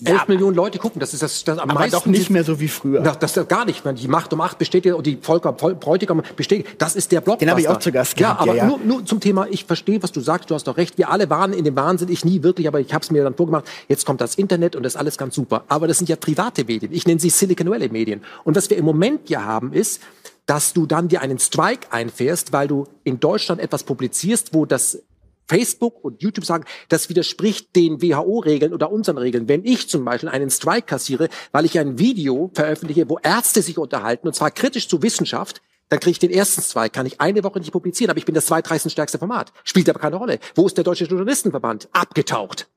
Ja, 0.00 0.12
11 0.14 0.28
Millionen 0.28 0.56
Leute 0.56 0.78
gucken, 0.78 0.98
das 0.98 1.14
ist 1.14 1.22
das, 1.22 1.44
das 1.44 1.58
am 1.58 1.70
aber 1.70 1.80
meisten. 1.80 1.96
doch 1.96 2.06
nicht 2.06 2.28
mehr 2.28 2.42
so 2.42 2.58
wie 2.58 2.68
früher. 2.68 3.00
Das, 3.00 3.18
das 3.18 3.36
ist 3.36 3.48
gar 3.48 3.64
nicht 3.64 3.84
mehr. 3.84 3.94
Die 3.94 4.08
Macht 4.08 4.32
um 4.32 4.40
8 4.40 4.58
besteht 4.58 4.84
ja, 4.84 4.94
und 4.94 5.06
die 5.06 5.18
Volker 5.20 5.52
Bräutigam 5.52 6.22
besteht, 6.36 6.66
das 6.78 6.96
ist 6.96 7.12
der 7.12 7.20
Blockbuster. 7.20 7.46
Den 7.46 7.50
habe 7.50 7.60
ich 7.60 7.68
auch 7.68 7.78
zu 7.78 7.92
Gast 7.92 8.16
gehabt. 8.16 8.40
Ja, 8.40 8.42
aber 8.42 8.56
ja, 8.56 8.64
ja. 8.64 8.68
Nur, 8.68 8.78
nur 8.80 9.06
zum 9.06 9.20
Thema, 9.20 9.46
ich 9.48 9.64
verstehe, 9.64 10.02
was 10.02 10.10
du 10.10 10.20
sagst, 10.20 10.50
du 10.50 10.54
hast 10.54 10.66
doch 10.66 10.76
recht. 10.76 10.98
Wir 10.98 11.10
alle 11.10 11.30
waren 11.30 11.52
in 11.52 11.64
dem 11.64 11.76
Wahnsinn, 11.76 12.08
ich 12.08 12.24
nie 12.24 12.42
wirklich, 12.42 12.66
aber 12.66 12.80
ich 12.80 12.92
habe 12.92 13.04
es 13.04 13.10
mir 13.10 13.22
dann 13.22 13.34
vorgemacht. 13.34 13.66
Jetzt 13.88 14.04
kommt 14.04 14.20
das 14.20 14.34
Internet 14.34 14.74
und 14.74 14.82
das 14.82 14.94
ist 14.94 14.98
alles 14.98 15.16
ganz 15.16 15.36
super. 15.36 15.64
Aber 15.68 15.86
das 15.86 15.98
sind 15.98 16.08
ja 16.08 16.16
private 16.16 16.64
Medien. 16.64 16.92
Ich 16.92 17.06
nenne 17.06 17.20
sie 17.20 17.30
Silicon 17.30 17.70
Valley 17.70 17.88
Medien. 17.88 18.22
Und 18.42 18.56
was 18.56 18.68
wir 18.70 18.76
im 18.76 18.84
Moment 18.84 19.30
ja 19.30 19.44
haben, 19.44 19.72
ist, 19.72 20.00
dass 20.46 20.72
du 20.72 20.86
dann 20.86 21.08
dir 21.08 21.22
einen 21.22 21.38
Strike 21.38 21.92
einfährst, 21.92 22.52
weil 22.52 22.68
du 22.68 22.86
in 23.04 23.20
Deutschland 23.20 23.60
etwas 23.60 23.84
publizierst, 23.84 24.52
wo 24.52 24.66
das 24.66 24.98
Facebook 25.46 26.02
und 26.04 26.22
YouTube 26.22 26.44
sagen, 26.44 26.64
das 26.88 27.08
widerspricht 27.08 27.74
den 27.76 28.00
WHO-Regeln 28.02 28.72
oder 28.72 28.90
unseren 28.90 29.18
Regeln. 29.18 29.48
Wenn 29.48 29.64
ich 29.64 29.88
zum 29.88 30.04
Beispiel 30.04 30.28
einen 30.28 30.50
Strike 30.50 30.86
kassiere, 30.86 31.28
weil 31.52 31.64
ich 31.64 31.78
ein 31.78 31.98
Video 31.98 32.50
veröffentliche, 32.54 33.08
wo 33.08 33.18
Ärzte 33.22 33.62
sich 33.62 33.78
unterhalten, 33.78 34.26
und 34.26 34.34
zwar 34.34 34.50
kritisch 34.50 34.88
zur 34.88 35.02
Wissenschaft, 35.02 35.62
dann 35.88 36.00
kriege 36.00 36.12
ich 36.12 36.18
den 36.18 36.30
ersten 36.30 36.62
Strike, 36.62 36.90
kann 36.90 37.06
ich 37.06 37.20
eine 37.20 37.44
Woche 37.44 37.58
nicht 37.58 37.72
publizieren, 37.72 38.10
aber 38.10 38.18
ich 38.18 38.24
bin 38.24 38.34
das 38.34 38.46
zweitreichsten 38.46 38.90
Format. 39.18 39.52
Spielt 39.64 39.88
aber 39.88 40.00
keine 40.00 40.16
Rolle. 40.16 40.38
Wo 40.54 40.66
ist 40.66 40.76
der 40.76 40.84
Deutsche 40.84 41.04
Journalistenverband? 41.04 41.88
Abgetaucht. 41.92 42.68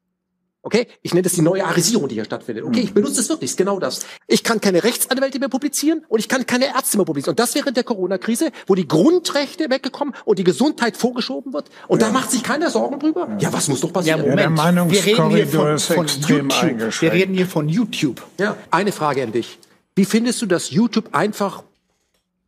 Okay? 0.61 0.87
Ich 1.01 1.13
nenne 1.13 1.23
das 1.23 1.33
die 1.33 1.41
neue 1.41 1.65
Arisierung, 1.65 2.09
die 2.09 2.15
hier 2.15 2.25
stattfindet. 2.25 2.65
Okay, 2.65 2.81
ich 2.81 2.93
benutze 2.93 3.21
es 3.21 3.29
wirklich, 3.29 3.51
ist 3.51 3.57
genau 3.57 3.79
das. 3.79 4.05
Ich 4.27 4.43
kann 4.43 4.59
keine 4.59 4.83
Rechtsanwälte 4.83 5.39
mehr 5.39 5.49
publizieren 5.49 6.05
und 6.09 6.19
ich 6.19 6.27
kann 6.27 6.45
keine 6.45 6.65
Ärzte 6.65 6.97
mehr 6.97 7.05
publizieren. 7.05 7.33
Und 7.33 7.39
das 7.39 7.55
während 7.55 7.77
der 7.77 7.83
Corona-Krise, 7.83 8.51
wo 8.65 8.75
die 8.75 8.87
Grundrechte 8.87 9.69
weggekommen 9.69 10.13
und 10.25 10.39
die 10.39 10.43
Gesundheit 10.43 10.97
vorgeschoben 10.97 11.53
wird. 11.53 11.69
Und 11.87 12.01
ja. 12.01 12.07
da 12.07 12.13
macht 12.13 12.31
sich 12.31 12.43
keiner 12.43 12.69
Sorgen 12.69 12.99
drüber. 12.99 13.37
Ja, 13.39 13.53
was 13.53 13.67
muss 13.67 13.81
doch 13.81 13.93
passieren? 13.93 14.25
Ja, 14.25 14.49
Moment. 14.49 14.91
Wir 14.91 15.05
reden 15.05 15.29
hier 15.29 15.47
von, 15.47 15.79
von 15.79 16.07
YouTube. 16.07 17.01
Wir 17.01 17.13
reden 17.13 17.33
hier 17.33 17.47
von 17.47 17.69
YouTube. 17.69 18.21
Ja, 18.39 18.57
eine 18.71 18.91
Frage 18.91 19.23
an 19.23 19.31
dich. 19.31 19.59
Wie 19.95 20.05
findest 20.05 20.41
du, 20.41 20.45
dass 20.45 20.71
YouTube 20.71 21.09
einfach 21.13 21.63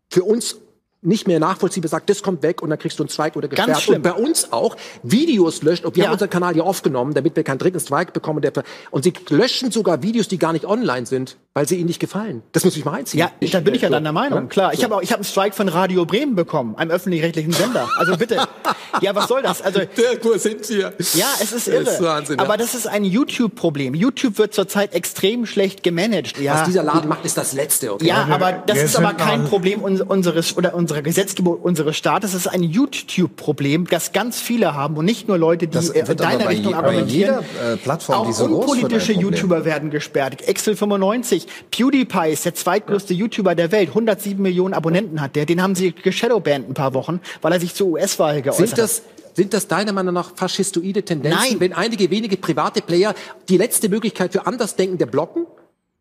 für 0.10 0.24
uns 0.24 0.58
nicht 1.02 1.28
mehr 1.28 1.40
nachvollziehbar 1.40 1.90
sagt, 1.90 2.10
das 2.10 2.22
kommt 2.22 2.44
weg 2.44 2.62
und 2.62 2.70
dann 2.70 2.80
kriegst 2.80 3.00
du 3.00 3.04
einen 3.04 3.10
Zweig 3.10 3.36
oder 3.36 3.48
gesperrt. 3.48 3.88
Und 3.88 4.02
bei 4.02 4.14
uns 4.14 4.52
auch 4.52 4.76
Videos 5.04 5.62
löscht. 5.62 5.86
Und 5.86 5.96
wir 5.96 6.04
ja. 6.04 6.08
haben 6.08 6.14
unseren 6.14 6.30
Kanal 6.30 6.58
ja 6.58 6.64
aufgenommen, 6.64 7.14
damit 7.14 7.36
wir 7.36 7.44
keinen 7.44 7.60
dritten 7.60 7.80
Zweig 7.80 8.12
bekommen. 8.12 8.44
und 8.92 9.04
sie 9.04 9.14
löschen 9.30 9.72
sogar 9.72 10.04
Videos, 10.04 10.28
die 10.28 10.38
gar 10.38 10.52
nicht 10.54 10.66
online 10.66 11.06
sind, 11.06 11.38
weil 11.60 11.68
sie 11.68 11.76
ihnen 11.76 11.88
nicht 11.88 12.00
gefallen. 12.00 12.42
Das 12.54 12.64
muss 12.64 12.78
ich 12.78 12.86
mal 12.86 12.94
einziehen. 12.94 13.20
Ja, 13.20 13.32
ich, 13.42 13.52
da 13.52 13.60
bin 13.60 13.76
ich 13.76 13.82
ja 13.82 13.90
so. 13.90 13.94
deiner 13.94 14.14
Meinung. 14.14 14.44
Ja? 14.44 14.46
Klar, 14.46 14.72
ich 14.72 14.80
so. 14.80 14.86
habe 14.86 14.96
auch, 14.96 15.02
ich 15.02 15.12
habe 15.12 15.18
einen 15.18 15.26
Strike 15.26 15.54
von 15.54 15.68
Radio 15.68 16.06
Bremen 16.06 16.34
bekommen, 16.34 16.74
einem 16.78 16.92
öffentlich-rechtlichen 16.92 17.52
Sender. 17.52 17.90
Also 17.98 18.16
bitte. 18.16 18.38
ja, 19.02 19.14
was 19.14 19.28
soll 19.28 19.42
das? 19.42 19.62
Also 19.62 19.82
Dirk, 19.82 20.24
wo 20.24 20.38
sind 20.38 20.70
wir? 20.70 20.94
Ja, 21.16 21.26
es 21.42 21.52
ist 21.52 21.68
irre. 21.68 21.84
Das 21.84 21.96
ist 21.96 22.02
Wahnsinn, 22.02 22.40
Aber 22.40 22.56
das 22.56 22.76
ist 22.76 22.88
ein 22.88 23.04
YouTube-Problem. 23.04 23.94
YouTube 23.94 24.38
wird 24.38 24.54
zurzeit 24.54 24.94
extrem 24.94 25.46
schlecht 25.46 25.84
gemanagt. 25.84 26.40
Ja. 26.40 26.54
Was 26.54 26.64
dieser 26.64 26.84
Laden 26.84 27.10
macht, 27.10 27.26
ist 27.26 27.38
das 27.38 27.52
Letzte. 27.52 27.94
Okay? 27.94 28.08
Ja, 28.08 28.26
aber 28.32 28.54
das 28.66 28.82
ist 28.82 28.96
aber 28.96 29.12
kein 29.16 29.44
Problem 29.44 29.82
unseres 29.82 30.56
oder 30.56 30.74
unserer 30.76 31.02
Gesetzgebung 31.02 31.58
unseres 31.58 31.98
Staates. 31.98 32.30
Es 32.34 32.46
ist 32.46 32.48
ein 32.48 32.64
YouTube-Problem, 32.64 33.86
das 33.88 34.14
ganz 34.14 34.40
viele 34.40 34.76
haben 34.76 34.96
und 34.96 35.04
nicht 35.04 35.28
nur 35.28 35.38
Leute, 35.38 35.68
die 35.68 35.78
in 35.78 35.94
äh, 35.94 36.16
deiner 36.16 36.48
Richtung 36.48 36.74
argumentieren. 36.74 37.44
Jeder, 37.60 37.74
äh, 37.74 37.76
Plattform, 37.76 38.22
auch 38.22 38.28
die 38.28 38.32
so 38.32 38.46
unpolitische 38.46 39.12
YouTuber 39.12 39.66
werden 39.66 39.90
gesperrt. 39.90 40.48
Excel 40.48 40.78
95, 40.78 41.49
PewDiePie 41.72 42.32
ist 42.32 42.46
der 42.46 42.56
zweitgrößte 42.56 43.14
ja. 43.14 43.22
YouTuber 43.22 43.56
der 43.56 43.72
Welt, 43.72 43.90
107 43.90 44.42
Millionen 44.42 44.74
Abonnenten 44.74 45.22
hat 45.22 45.36
der. 45.36 45.46
Den 45.46 45.62
haben 45.62 45.76
sie 45.76 45.92
geshadowbanned 45.92 46.70
ein 46.70 46.74
paar 46.74 46.94
Wochen, 46.94 47.20
weil 47.42 47.54
er 47.54 47.60
sich 47.60 47.74
zur 47.74 47.88
US-Wahl 47.88 48.42
geäußert 48.42 48.68
Sind 48.68 48.78
das 48.78 49.02
sind 49.36 49.54
das 49.54 49.68
deiner 49.68 49.94
Meinung 49.94 50.14
nach 50.14 50.36
faschistoide 50.36 51.04
Tendenzen, 51.04 51.40
Nein. 51.40 51.60
wenn 51.60 51.74
einige 51.74 52.10
wenige 52.10 52.36
private 52.36 52.82
Player 52.82 53.14
die 53.48 53.58
letzte 53.58 53.88
Möglichkeit 53.88 54.34
für 54.34 54.46
Andersdenkende 54.46 55.08
blocken? 55.08 55.46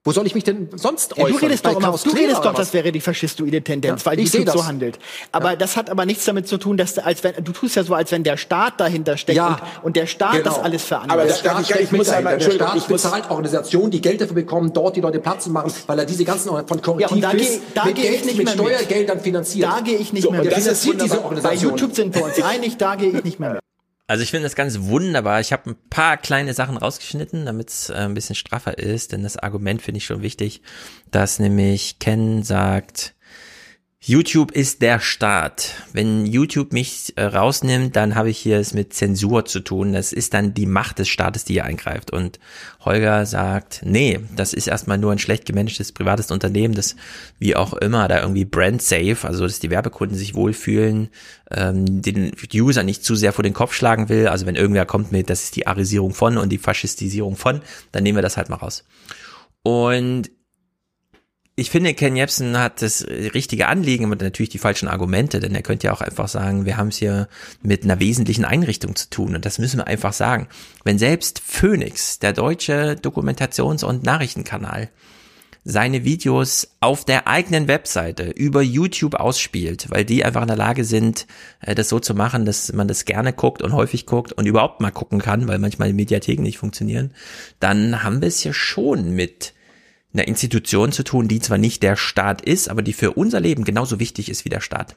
Wo 0.05 0.13
soll 0.13 0.27
ich 0.27 0.35
mich 0.35 0.45
denn 0.45 0.69
sonst 0.75 1.17
ja, 1.17 1.25
äußern? 1.25 1.39
Du 1.39 1.45
redest 1.45 1.67
doch, 1.67 1.77
immer, 1.77 1.91
du 1.93 2.11
redest 2.11 2.45
doch 2.45 2.55
das 2.55 2.73
wäre 2.73 2.93
die 2.93 3.01
faschistoide 3.01 3.63
Tendenz, 3.63 4.05
ja, 4.05 4.11
weil 4.11 4.21
YouTube 4.21 4.47
das. 4.47 4.55
so 4.55 4.67
handelt. 4.67 4.99
Aber 5.33 5.51
ja. 5.51 5.57
das 5.57 5.77
hat 5.77 5.91
aber 5.91 6.07
nichts 6.07 6.25
damit 6.25 6.49
zu 6.49 6.57
tun, 6.57 6.77
dass 6.77 6.95
du, 6.95 7.05
als 7.05 7.25
wenn, 7.25 7.35
du 7.43 7.53
tust 7.53 7.77
ja 7.77 7.83
so, 7.83 7.95
als 7.95 8.13
wenn 8.13 8.23
der 8.23 8.37
Staat 8.37 8.81
dahinter 8.81 9.17
steckt 9.17 9.37
ja. 9.37 9.61
und, 9.81 9.87
und, 9.87 9.97
der 9.97 10.07
Staat 10.07 10.33
genau. 10.33 10.45
das 10.45 10.59
alles 10.61 10.85
veranlasst. 10.85 11.13
Aber 11.13 11.25
der 11.25 11.35
Staat, 11.35 11.65
steckt 11.67 11.81
ich 11.81 11.93
muss 11.93 12.09
einmal, 12.09 12.39
der 12.39 12.51
Staat 12.51 12.77
ich 12.77 12.85
bezahlt 12.85 13.29
Organisationen, 13.29 13.91
die 13.91 14.01
Geld 14.01 14.21
dafür 14.21 14.37
bekommen, 14.37 14.73
dort 14.73 14.97
die 14.97 15.01
Leute 15.01 15.19
Platz 15.19 15.45
zu 15.45 15.51
machen, 15.51 15.73
weil 15.87 15.99
er 15.99 16.07
diese 16.07 16.25
ganzen 16.25 16.49
von 16.49 16.81
Korrektiv 16.81 17.19
ja, 17.19 17.31
da 17.31 17.37
gehe 17.37 17.61
da 17.75 17.91
geh 17.91 18.09
ich 18.09 18.25
nicht 18.25 18.39
mit 18.39 18.51
Steuergeldern 18.51 19.21
finanziert. 19.21 19.69
Da 19.69 19.81
gehe 19.81 19.99
ich 19.99 20.13
nicht 20.13 20.23
so, 20.23 20.31
mehr 20.31 20.43
mit. 20.43 20.53
Der 20.53 20.59
finanziert 20.59 21.03
diese 21.03 21.23
Organisation. 21.25 21.71
Bei 21.73 21.81
YouTube 21.81 21.95
sind 21.95 22.15
wir 22.15 22.25
uns 22.25 22.43
einig, 22.43 22.77
da 22.79 22.95
gehe 22.95 23.11
ich 23.11 23.25
nicht 23.25 23.41
mehr 23.41 23.55
mit. 23.55 23.68
Also 24.11 24.23
ich 24.23 24.31
finde 24.31 24.45
das 24.45 24.57
ganz 24.57 24.81
wunderbar. 24.81 25.39
Ich 25.39 25.53
habe 25.53 25.71
ein 25.71 25.77
paar 25.91 26.17
kleine 26.17 26.55
Sachen 26.55 26.79
rausgeschnitten, 26.79 27.45
damit 27.45 27.69
es 27.69 27.91
äh, 27.91 27.95
ein 27.95 28.15
bisschen 28.15 28.35
straffer 28.35 28.79
ist, 28.79 29.13
denn 29.13 29.23
das 29.23 29.37
Argument 29.37 29.83
finde 29.83 29.99
ich 29.99 30.07
schon 30.07 30.23
wichtig, 30.23 30.63
dass 31.11 31.39
nämlich 31.39 31.99
Ken 31.99 32.43
sagt, 32.43 33.15
YouTube 34.09 34.53
ist 34.53 34.81
der 34.81 35.01
Staat. 35.01 35.75
Wenn 35.93 36.25
YouTube 36.25 36.73
mich 36.73 37.13
äh, 37.17 37.25
rausnimmt, 37.25 37.95
dann 37.95 38.15
habe 38.15 38.31
ich 38.31 38.39
hier 38.39 38.59
es 38.59 38.73
mit 38.73 38.95
Zensur 38.95 39.45
zu 39.45 39.61
tun. 39.61 39.93
Das 39.93 40.15
ist 40.15 40.33
dann 40.33 40.55
die 40.55 40.65
Macht 40.65 40.99
des 40.99 41.09
Staates, 41.09 41.45
die 41.45 41.53
hier 41.53 41.67
eingreift. 41.67 42.11
Und 42.11 42.41
Holger 42.81 43.27
sagt, 43.27 43.83
nee, 43.85 44.19
das 44.35 44.55
ist 44.55 44.67
erstmal 44.67 44.97
nur 44.97 45.13
ein 45.13 45.19
schlecht 45.19 45.45
gemanagtes 45.45 45.93
privates 45.93 46.31
Unternehmen, 46.31 46.73
das 46.73 46.97
wie 47.39 47.55
auch 47.55 47.75
immer 47.75 48.09
da 48.09 48.23
irgendwie 48.23 48.47
brand 48.47 48.81
safe, 48.81 49.29
also 49.29 49.45
dass 49.45 49.61
die 49.61 49.69
Werbekunden 49.69 50.17
sich 50.17 50.35
wohlfühlen, 50.35 51.11
ähm, 51.51 52.01
den 52.01 52.33
User 52.55 52.85
nicht 52.85 53.05
zu 53.05 53.15
sehr 53.15 53.35
vor 53.35 53.43
den 53.43 53.53
Kopf 53.53 53.75
schlagen 53.75 54.09
will. 54.09 54.29
Also 54.29 54.47
wenn 54.47 54.57
irgendwer 54.57 54.87
kommt 54.87 55.13
mit, 55.13 55.29
das 55.29 55.45
ist 55.45 55.57
die 55.57 55.67
Arisierung 55.67 56.15
von 56.15 56.39
und 56.39 56.49
die 56.49 56.57
Faschistisierung 56.57 57.37
von, 57.37 57.61
dann 57.93 58.05
nehmen 58.05 58.17
wir 58.17 58.23
das 58.23 58.39
halt 58.39 58.49
mal 58.49 58.57
raus. 58.57 58.85
Und 59.63 60.31
ich 61.59 61.71
finde, 61.71 61.93
Ken 61.93 62.15
Jebsen 62.15 62.57
hat 62.57 62.83
das 62.83 63.05
richtige 63.05 63.67
Anliegen, 63.67 64.05
aber 64.05 64.15
natürlich 64.15 64.51
die 64.51 64.59
falschen 64.59 64.87
Argumente, 64.87 65.41
denn 65.41 65.57
er 65.57 65.63
könnte 65.63 65.89
ja 65.89 65.93
auch 65.93 66.01
einfach 66.01 66.29
sagen, 66.29 66.67
wir 66.67 66.77
haben 66.77 66.89
es 66.89 66.99
hier 66.99 67.29
mit 67.63 67.83
einer 67.83 67.99
wesentlichen 67.99 68.45
Einrichtung 68.45 68.95
zu 68.95 69.11
tun 69.11 69.35
und 69.35 69.45
das 69.45 69.59
müssen 69.59 69.79
wir 69.79 69.89
einfach 69.89 70.13
sagen. 70.13 70.47
Wenn 70.85 71.01
selbst 71.01 71.41
Phoenix, 71.41 72.21
der 72.21 72.33
deutsche 72.33 72.97
Dokumentations- 73.03 73.85
und 73.85 74.05
Nachrichtenkanal, 74.05 74.89
seine 75.65 76.05
Videos 76.05 76.77
auf 76.79 77.05
der 77.05 77.27
eigenen 77.27 77.67
Webseite 77.67 78.31
über 78.31 78.63
YouTube 78.63 79.17
ausspielt, 79.17 79.91
weil 79.91 80.05
die 80.05 80.25
einfach 80.25 80.43
in 80.43 80.49
der 80.49 80.57
Lage 80.57 80.85
sind, 80.85 81.27
äh, 81.61 81.75
das 81.75 81.89
so 81.89 81.99
zu 81.99 82.15
machen, 82.15 82.45
dass 82.45 82.73
man 82.73 82.87
das 82.87 83.05
gerne 83.05 83.33
guckt 83.33 83.63
und 83.63 83.73
häufig 83.73 84.07
guckt 84.07 84.33
und 84.33 84.47
überhaupt 84.47 84.81
mal 84.81 84.93
gucken 84.93 85.21
kann, 85.21 85.49
weil 85.49 85.59
manchmal 85.59 85.89
die 85.89 85.95
Mediatheken 85.95 86.43
nicht 86.43 86.59
funktionieren, 86.59 87.11
dann 87.59 88.05
haben 88.05 88.21
wir 88.21 88.29
es 88.29 88.45
ja 88.45 88.53
schon 88.53 89.11
mit 89.11 89.55
einer 90.13 90.27
Institution 90.27 90.93
zu 90.93 91.03
tun, 91.03 91.29
die 91.29 91.41
zwar 91.41 91.59
nicht 91.59 91.83
der 91.83 91.97
Staat 91.97 92.41
ist, 92.41 92.69
aber 92.69 92.83
die 92.83 92.93
für 92.93 93.13
unser 93.13 93.41
Leben 93.41 93.65
genauso 93.65 94.01
wichtig 94.01 94.29
ist 94.31 94.45
wie 94.45 94.51
der 94.51 94.61
Staat. 94.61 94.97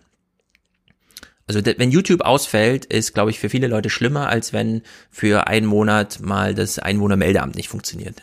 Also 1.47 1.59
wenn 1.65 1.91
YouTube 1.91 2.21
ausfällt, 2.21 2.85
ist, 2.85 3.13
glaube 3.13 3.31
ich, 3.31 3.39
für 3.39 3.49
viele 3.49 3.67
Leute 3.67 3.89
schlimmer, 3.89 4.29
als 4.29 4.53
wenn 4.53 4.83
für 5.09 5.47
einen 5.47 5.65
Monat 5.65 6.21
mal 6.21 6.55
das 6.55 6.79
Einwohnermeldeamt 6.79 7.55
nicht 7.55 7.67
funktioniert. 7.67 8.21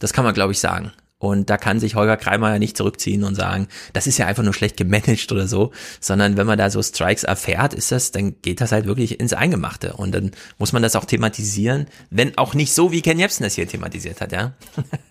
Das 0.00 0.12
kann 0.12 0.24
man, 0.24 0.34
glaube 0.34 0.52
ich, 0.52 0.58
sagen. 0.58 0.92
Und 1.18 1.50
da 1.50 1.58
kann 1.58 1.78
sich 1.78 1.96
Holger 1.96 2.16
Kreimer 2.16 2.50
ja 2.50 2.58
nicht 2.58 2.78
zurückziehen 2.78 3.24
und 3.24 3.34
sagen, 3.34 3.68
das 3.92 4.06
ist 4.06 4.16
ja 4.16 4.26
einfach 4.26 4.42
nur 4.42 4.54
schlecht 4.54 4.78
gemanagt 4.78 5.30
oder 5.30 5.46
so, 5.46 5.70
sondern 6.00 6.38
wenn 6.38 6.46
man 6.46 6.56
da 6.56 6.70
so 6.70 6.82
Strikes 6.82 7.24
erfährt, 7.24 7.74
ist 7.74 7.92
das, 7.92 8.10
dann 8.10 8.40
geht 8.40 8.62
das 8.62 8.72
halt 8.72 8.86
wirklich 8.86 9.20
ins 9.20 9.34
Eingemachte. 9.34 9.92
Und 9.92 10.12
dann 10.12 10.30
muss 10.58 10.72
man 10.72 10.82
das 10.82 10.96
auch 10.96 11.04
thematisieren, 11.04 11.86
wenn 12.08 12.38
auch 12.38 12.54
nicht 12.54 12.72
so, 12.72 12.90
wie 12.90 13.02
Ken 13.02 13.18
Jebsen 13.18 13.44
das 13.44 13.54
hier 13.54 13.68
thematisiert 13.68 14.22
hat, 14.22 14.32
ja. 14.32 14.54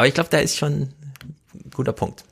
Aber 0.00 0.08
ich 0.08 0.14
glaube, 0.14 0.30
da 0.30 0.38
ist 0.38 0.56
schon 0.56 0.72
ein 0.72 0.94
guter 1.74 1.92
Punkt. 1.92 2.24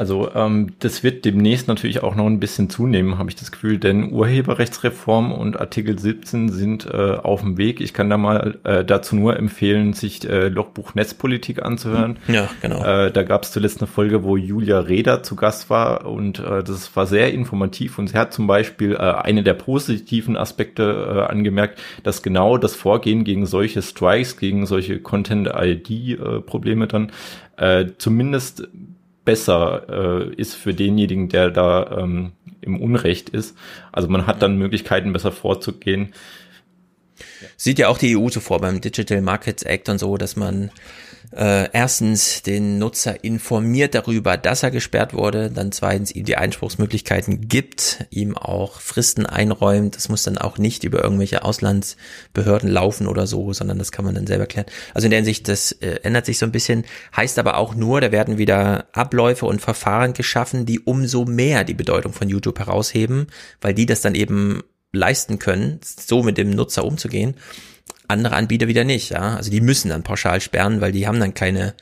Also 0.00 0.30
ähm, 0.34 0.68
das 0.78 1.02
wird 1.02 1.26
demnächst 1.26 1.68
natürlich 1.68 2.02
auch 2.02 2.14
noch 2.14 2.24
ein 2.24 2.40
bisschen 2.40 2.70
zunehmen, 2.70 3.18
habe 3.18 3.28
ich 3.28 3.36
das 3.36 3.52
Gefühl, 3.52 3.76
denn 3.76 4.10
Urheberrechtsreform 4.10 5.30
und 5.30 5.60
Artikel 5.60 5.98
17 5.98 6.48
sind 6.48 6.86
äh, 6.86 7.16
auf 7.16 7.42
dem 7.42 7.58
Weg. 7.58 7.82
Ich 7.82 7.92
kann 7.92 8.08
da 8.08 8.16
mal 8.16 8.58
äh, 8.64 8.82
dazu 8.82 9.14
nur 9.14 9.36
empfehlen, 9.36 9.92
sich 9.92 10.26
äh, 10.26 10.48
Logbuch 10.48 10.94
Netzpolitik 10.94 11.62
anzuhören. 11.62 12.16
Ja, 12.28 12.48
genau. 12.62 12.82
Äh, 12.82 13.12
da 13.12 13.22
gab 13.24 13.42
es 13.42 13.52
zuletzt 13.52 13.82
eine 13.82 13.88
Folge, 13.88 14.24
wo 14.24 14.38
Julia 14.38 14.80
Reda 14.80 15.22
zu 15.22 15.36
Gast 15.36 15.68
war 15.68 16.06
und 16.06 16.38
äh, 16.38 16.64
das 16.64 16.96
war 16.96 17.06
sehr 17.06 17.34
informativ 17.34 17.98
und 17.98 18.06
sie 18.08 18.16
hat 18.16 18.32
zum 18.32 18.46
Beispiel 18.46 18.94
äh, 18.94 18.96
eine 18.96 19.42
der 19.42 19.52
positiven 19.52 20.38
Aspekte 20.38 21.26
äh, 21.28 21.30
angemerkt, 21.30 21.78
dass 22.04 22.22
genau 22.22 22.56
das 22.56 22.74
Vorgehen 22.74 23.22
gegen 23.24 23.44
solche 23.44 23.82
Strikes, 23.82 24.38
gegen 24.38 24.64
solche 24.64 24.98
Content-ID-Probleme 24.98 26.86
äh, 26.86 26.88
dann 26.88 27.12
äh, 27.58 27.84
zumindest 27.98 28.66
besser 29.24 29.86
äh, 29.88 30.34
ist 30.34 30.54
für 30.54 30.74
denjenigen, 30.74 31.28
der 31.28 31.50
da 31.50 31.98
ähm, 31.98 32.32
im 32.60 32.80
Unrecht 32.80 33.28
ist. 33.30 33.56
Also 33.92 34.08
man 34.08 34.26
hat 34.26 34.42
dann 34.42 34.56
Möglichkeiten, 34.56 35.12
besser 35.12 35.32
vorzugehen. 35.32 36.12
Sieht 37.56 37.78
ja 37.78 37.88
auch 37.88 37.98
die 37.98 38.16
EU 38.16 38.28
so 38.28 38.40
vor 38.40 38.60
beim 38.60 38.80
Digital 38.80 39.20
Markets 39.20 39.62
Act 39.62 39.88
und 39.88 39.98
so, 39.98 40.16
dass 40.16 40.36
man 40.36 40.70
äh, 41.36 41.70
erstens 41.72 42.42
den 42.42 42.78
Nutzer 42.78 43.22
informiert 43.22 43.94
darüber, 43.94 44.36
dass 44.36 44.62
er 44.62 44.70
gesperrt 44.70 45.14
wurde, 45.14 45.50
dann 45.50 45.70
zweitens 45.72 46.12
ihm 46.12 46.24
die 46.24 46.36
Einspruchsmöglichkeiten 46.36 47.48
gibt, 47.48 48.06
ihm 48.10 48.36
auch 48.36 48.80
Fristen 48.80 49.26
einräumt. 49.26 49.96
Das 49.96 50.08
muss 50.08 50.22
dann 50.22 50.38
auch 50.38 50.58
nicht 50.58 50.84
über 50.84 51.02
irgendwelche 51.02 51.44
Auslandsbehörden 51.44 52.68
laufen 52.68 53.06
oder 53.06 53.26
so, 53.26 53.52
sondern 53.52 53.78
das 53.78 53.92
kann 53.92 54.04
man 54.04 54.14
dann 54.14 54.26
selber 54.26 54.46
klären. 54.46 54.66
Also 54.94 55.06
in 55.06 55.10
der 55.10 55.18
Hinsicht, 55.18 55.48
das 55.48 55.72
äh, 55.72 56.00
ändert 56.02 56.26
sich 56.26 56.38
so 56.38 56.46
ein 56.46 56.52
bisschen, 56.52 56.84
heißt 57.16 57.38
aber 57.38 57.56
auch 57.58 57.74
nur, 57.74 58.00
da 58.00 58.10
werden 58.12 58.38
wieder 58.38 58.86
Abläufe 58.92 59.46
und 59.46 59.60
Verfahren 59.60 60.14
geschaffen, 60.14 60.66
die 60.66 60.80
umso 60.80 61.24
mehr 61.24 61.64
die 61.64 61.74
Bedeutung 61.74 62.12
von 62.12 62.28
YouTube 62.28 62.58
herausheben, 62.58 63.28
weil 63.60 63.74
die 63.74 63.86
das 63.86 64.00
dann 64.00 64.14
eben 64.14 64.62
leisten 64.92 65.38
können, 65.38 65.80
so 65.84 66.22
mit 66.22 66.36
dem 66.36 66.50
Nutzer 66.50 66.84
umzugehen 66.84 67.36
andere 68.10 68.36
Anbieter 68.36 68.68
wieder 68.68 68.84
nicht, 68.84 69.10
ja. 69.10 69.36
Also 69.36 69.50
die 69.50 69.60
müssen 69.60 69.88
dann 69.88 70.02
pauschal 70.02 70.40
sperren, 70.40 70.80
weil 70.80 70.92
die 70.92 71.06
haben 71.06 71.20
dann 71.20 71.34
keine 71.34 71.74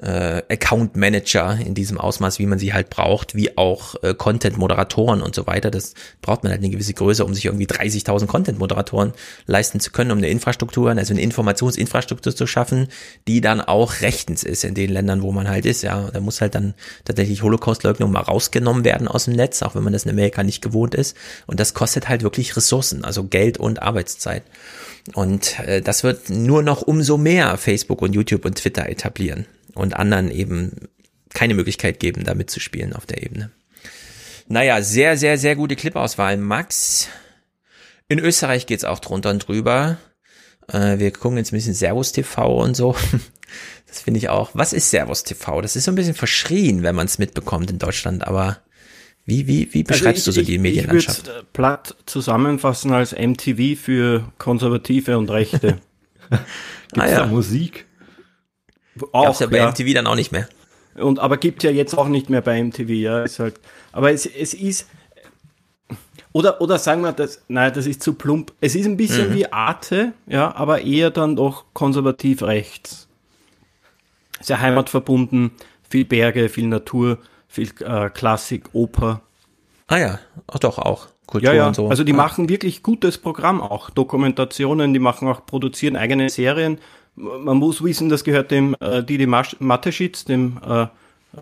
äh, 0.00 0.42
Account 0.48 0.96
Manager 0.96 1.58
in 1.58 1.74
diesem 1.74 1.98
Ausmaß, 1.98 2.38
wie 2.38 2.46
man 2.46 2.58
sie 2.58 2.72
halt 2.72 2.90
braucht, 2.90 3.34
wie 3.34 3.56
auch 3.56 3.96
äh, 4.02 4.14
Content-Moderatoren 4.14 5.22
und 5.22 5.34
so 5.34 5.46
weiter. 5.46 5.70
Das 5.70 5.94
braucht 6.22 6.44
man 6.44 6.52
halt 6.52 6.62
eine 6.62 6.70
gewisse 6.70 6.94
Größe, 6.94 7.24
um 7.24 7.34
sich 7.34 7.46
irgendwie 7.46 7.66
30.000 7.66 8.26
Content-Moderatoren 8.26 9.12
leisten 9.46 9.80
zu 9.80 9.90
können, 9.90 10.12
um 10.12 10.18
eine 10.18 10.28
Infrastruktur, 10.28 10.90
also 10.90 11.12
eine 11.12 11.22
Informationsinfrastruktur 11.22 12.34
zu 12.34 12.46
schaffen, 12.46 12.88
die 13.26 13.40
dann 13.40 13.60
auch 13.60 14.00
rechtens 14.00 14.44
ist 14.44 14.64
in 14.64 14.74
den 14.74 14.90
Ländern, 14.90 15.22
wo 15.22 15.32
man 15.32 15.48
halt 15.48 15.66
ist. 15.66 15.82
Ja, 15.82 16.10
da 16.12 16.20
muss 16.20 16.40
halt 16.40 16.54
dann 16.54 16.74
tatsächlich 17.04 17.42
Holocaust-Leugnung 17.42 18.12
mal 18.12 18.20
rausgenommen 18.20 18.84
werden 18.84 19.08
aus 19.08 19.24
dem 19.24 19.34
Netz, 19.34 19.62
auch 19.62 19.74
wenn 19.74 19.82
man 19.82 19.92
das 19.92 20.04
in 20.04 20.10
Amerika 20.10 20.42
nicht 20.44 20.62
gewohnt 20.62 20.94
ist. 20.94 21.16
Und 21.46 21.58
das 21.58 21.74
kostet 21.74 22.08
halt 22.08 22.22
wirklich 22.22 22.56
Ressourcen, 22.56 23.04
also 23.04 23.24
Geld 23.24 23.58
und 23.58 23.82
Arbeitszeit. 23.82 24.44
Und 25.14 25.58
äh, 25.60 25.80
das 25.80 26.04
wird 26.04 26.30
nur 26.30 26.62
noch 26.62 26.82
umso 26.82 27.16
mehr 27.16 27.56
Facebook 27.56 28.02
und 28.02 28.14
YouTube 28.14 28.44
und 28.44 28.56
Twitter 28.56 28.88
etablieren 28.88 29.46
und 29.74 29.94
anderen 29.94 30.30
eben 30.30 30.88
keine 31.34 31.54
Möglichkeit 31.54 32.00
geben, 32.00 32.24
da 32.24 32.34
mitzuspielen 32.34 32.92
auf 32.92 33.06
der 33.06 33.22
Ebene. 33.22 33.50
Naja, 34.48 34.82
sehr, 34.82 35.16
sehr, 35.16 35.38
sehr 35.38 35.56
gute 35.56 35.76
Clipauswahl. 35.76 36.36
Max, 36.38 37.08
in 38.08 38.18
Österreich 38.18 38.66
geht's 38.66 38.84
auch 38.84 38.98
drunter 38.98 39.30
und 39.30 39.46
drüber. 39.46 39.98
Äh, 40.68 40.98
wir 40.98 41.10
gucken 41.12 41.36
jetzt 41.38 41.52
ein 41.52 41.56
bisschen 41.56 41.74
Servus 41.74 42.12
TV 42.12 42.62
und 42.62 42.76
so. 42.76 42.96
Das 43.86 44.00
finde 44.00 44.18
ich 44.18 44.28
auch. 44.28 44.50
Was 44.52 44.74
ist 44.74 44.90
Servus 44.90 45.22
TV? 45.22 45.62
Das 45.62 45.74
ist 45.74 45.84
so 45.84 45.90
ein 45.90 45.94
bisschen 45.94 46.14
verschrien, 46.14 46.82
wenn 46.82 46.94
man 46.94 47.06
es 47.06 47.16
mitbekommt 47.16 47.70
in 47.70 47.78
Deutschland, 47.78 48.26
aber 48.26 48.58
wie, 49.28 49.46
wie, 49.46 49.74
wie 49.74 49.80
also 49.80 49.88
beschreibst 49.88 50.26
also 50.26 50.40
ich, 50.40 50.46
du 50.46 50.52
so 50.52 50.52
die 50.52 50.58
Medienlandschaft? 50.58 51.18
Ich 51.18 51.26
würde 51.26 51.46
platt 51.52 51.94
zusammenfassen 52.06 52.94
als 52.94 53.12
MTV 53.12 53.78
für 53.78 54.32
Konservative 54.38 55.18
und 55.18 55.28
Rechte. 55.28 55.80
Gibt 56.30 56.42
es 56.92 56.98
ah, 56.98 57.06
ja. 57.06 57.18
da 57.18 57.26
Musik? 57.26 57.84
Auch, 59.12 59.26
Gab's 59.26 59.40
ja 59.40 59.46
bei 59.48 59.58
ja. 59.58 59.68
MTV 59.68 59.92
dann 59.92 60.06
auch 60.06 60.14
nicht 60.14 60.32
mehr. 60.32 60.48
Und 60.94 61.18
aber 61.18 61.36
gibt 61.36 61.62
ja 61.62 61.70
jetzt 61.70 61.92
auch 61.92 62.08
nicht 62.08 62.30
mehr 62.30 62.40
bei 62.40 62.62
MTV, 62.62 62.88
ja. 62.88 63.22
Ist 63.22 63.38
halt, 63.38 63.60
aber 63.92 64.12
es, 64.12 64.24
es 64.24 64.54
ist. 64.54 64.88
Oder, 66.32 66.62
oder 66.62 66.78
sagen 66.78 67.02
wir 67.02 67.12
das, 67.12 67.42
nein, 67.48 67.70
das 67.74 67.86
ist 67.86 68.02
zu 68.02 68.14
plump. 68.14 68.54
Es 68.62 68.74
ist 68.74 68.86
ein 68.86 68.96
bisschen 68.96 69.28
mhm. 69.28 69.34
wie 69.34 69.52
Arte, 69.52 70.14
ja, 70.26 70.54
aber 70.54 70.80
eher 70.80 71.10
dann 71.10 71.36
doch 71.36 71.66
konservativ 71.74 72.42
rechts. 72.42 73.08
Sehr 74.40 74.58
heimatverbunden, 74.58 75.50
viel 75.90 76.06
Berge, 76.06 76.48
viel 76.48 76.66
Natur 76.66 77.18
viel 77.48 77.70
äh, 77.80 78.10
Klassik, 78.10 78.70
Oper. 78.72 79.22
Ah 79.86 79.96
ja, 79.96 80.18
Ach 80.46 80.58
doch 80.58 80.78
auch. 80.78 81.08
Kultur 81.26 81.50
ja, 81.50 81.56
ja. 81.56 81.66
und 81.68 81.76
so. 81.76 81.88
Also 81.88 82.04
die 82.04 82.12
ja. 82.12 82.16
machen 82.16 82.48
wirklich 82.48 82.82
gutes 82.82 83.18
Programm 83.18 83.60
auch. 83.60 83.90
Dokumentationen, 83.90 84.92
die 84.92 84.98
machen 84.98 85.28
auch, 85.28 85.44
produzieren 85.44 85.96
eigene 85.96 86.30
Serien. 86.30 86.78
Man 87.16 87.58
muss 87.58 87.82
wissen, 87.82 88.08
das 88.08 88.24
gehört 88.24 88.50
dem 88.50 88.76
äh, 88.80 89.02
Didi 89.02 89.26
Mateschitz, 89.26 90.24
dem 90.24 90.58
äh, 90.66 90.86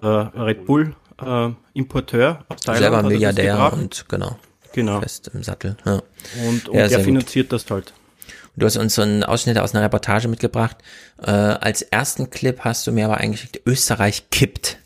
äh, 0.00 0.06
Red 0.06 0.64
Bull 0.64 0.94
äh, 1.24 1.50
Importeur 1.74 2.44
aus 2.48 2.60
Thailand. 2.60 2.82
Selber 2.82 3.02
Milliardär 3.02 3.72
und 3.72 4.06
genau. 4.08 4.38
Genau. 4.72 5.00
Fest 5.00 5.30
im 5.32 5.42
Sattel. 5.42 5.76
Ja. 5.84 6.02
Und, 6.48 6.68
und 6.68 6.76
ja, 6.76 6.88
der 6.88 7.00
finanziert 7.00 7.50
gut. 7.50 7.52
das 7.52 7.70
halt. 7.70 7.92
Du 8.56 8.64
hast 8.64 8.76
uns 8.76 8.94
so 8.94 9.02
einen 9.02 9.22
Ausschnitt 9.22 9.58
aus 9.58 9.74
einer 9.74 9.84
Reportage 9.84 10.28
mitgebracht. 10.28 10.76
Äh, 11.22 11.30
als 11.30 11.82
ersten 11.82 12.30
Clip 12.30 12.60
hast 12.60 12.86
du 12.86 12.92
mir 12.92 13.04
aber 13.04 13.18
eigentlich 13.18 13.62
Österreich 13.66 14.30
kippt. 14.30 14.78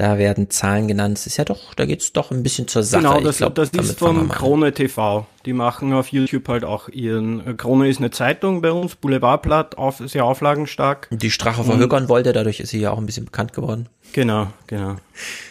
Da 0.00 0.16
werden 0.16 0.48
Zahlen 0.48 0.88
genannt. 0.88 1.18
Das 1.18 1.26
ist 1.26 1.36
ja 1.36 1.44
doch, 1.44 1.74
da 1.74 1.84
geht's 1.84 2.14
doch 2.14 2.30
ein 2.30 2.42
bisschen 2.42 2.66
zur 2.66 2.82
Sache. 2.82 3.02
Genau, 3.02 3.20
das, 3.20 3.36
glaub, 3.36 3.54
das 3.54 3.68
ist 3.68 3.98
von 3.98 4.30
Krone 4.30 4.72
TV. 4.72 5.26
Die 5.44 5.52
machen 5.52 5.92
auf 5.92 6.08
YouTube 6.08 6.48
halt 6.48 6.64
auch 6.64 6.88
ihren. 6.88 7.46
Äh, 7.46 7.52
Krone 7.52 7.86
ist 7.86 7.98
eine 7.98 8.10
Zeitung 8.10 8.62
bei 8.62 8.72
uns, 8.72 8.94
Boulevardblatt, 8.94 9.76
auf, 9.76 9.98
sehr 9.98 10.24
auflagenstark. 10.24 11.08
Die 11.10 11.30
Strache 11.30 11.64
verhökern 11.64 12.08
wollte, 12.08 12.32
dadurch 12.32 12.60
ist 12.60 12.70
sie 12.70 12.80
ja 12.80 12.92
auch 12.92 12.98
ein 12.98 13.04
bisschen 13.04 13.26
bekannt 13.26 13.52
geworden. 13.52 13.90
Genau, 14.14 14.46
genau. 14.68 14.96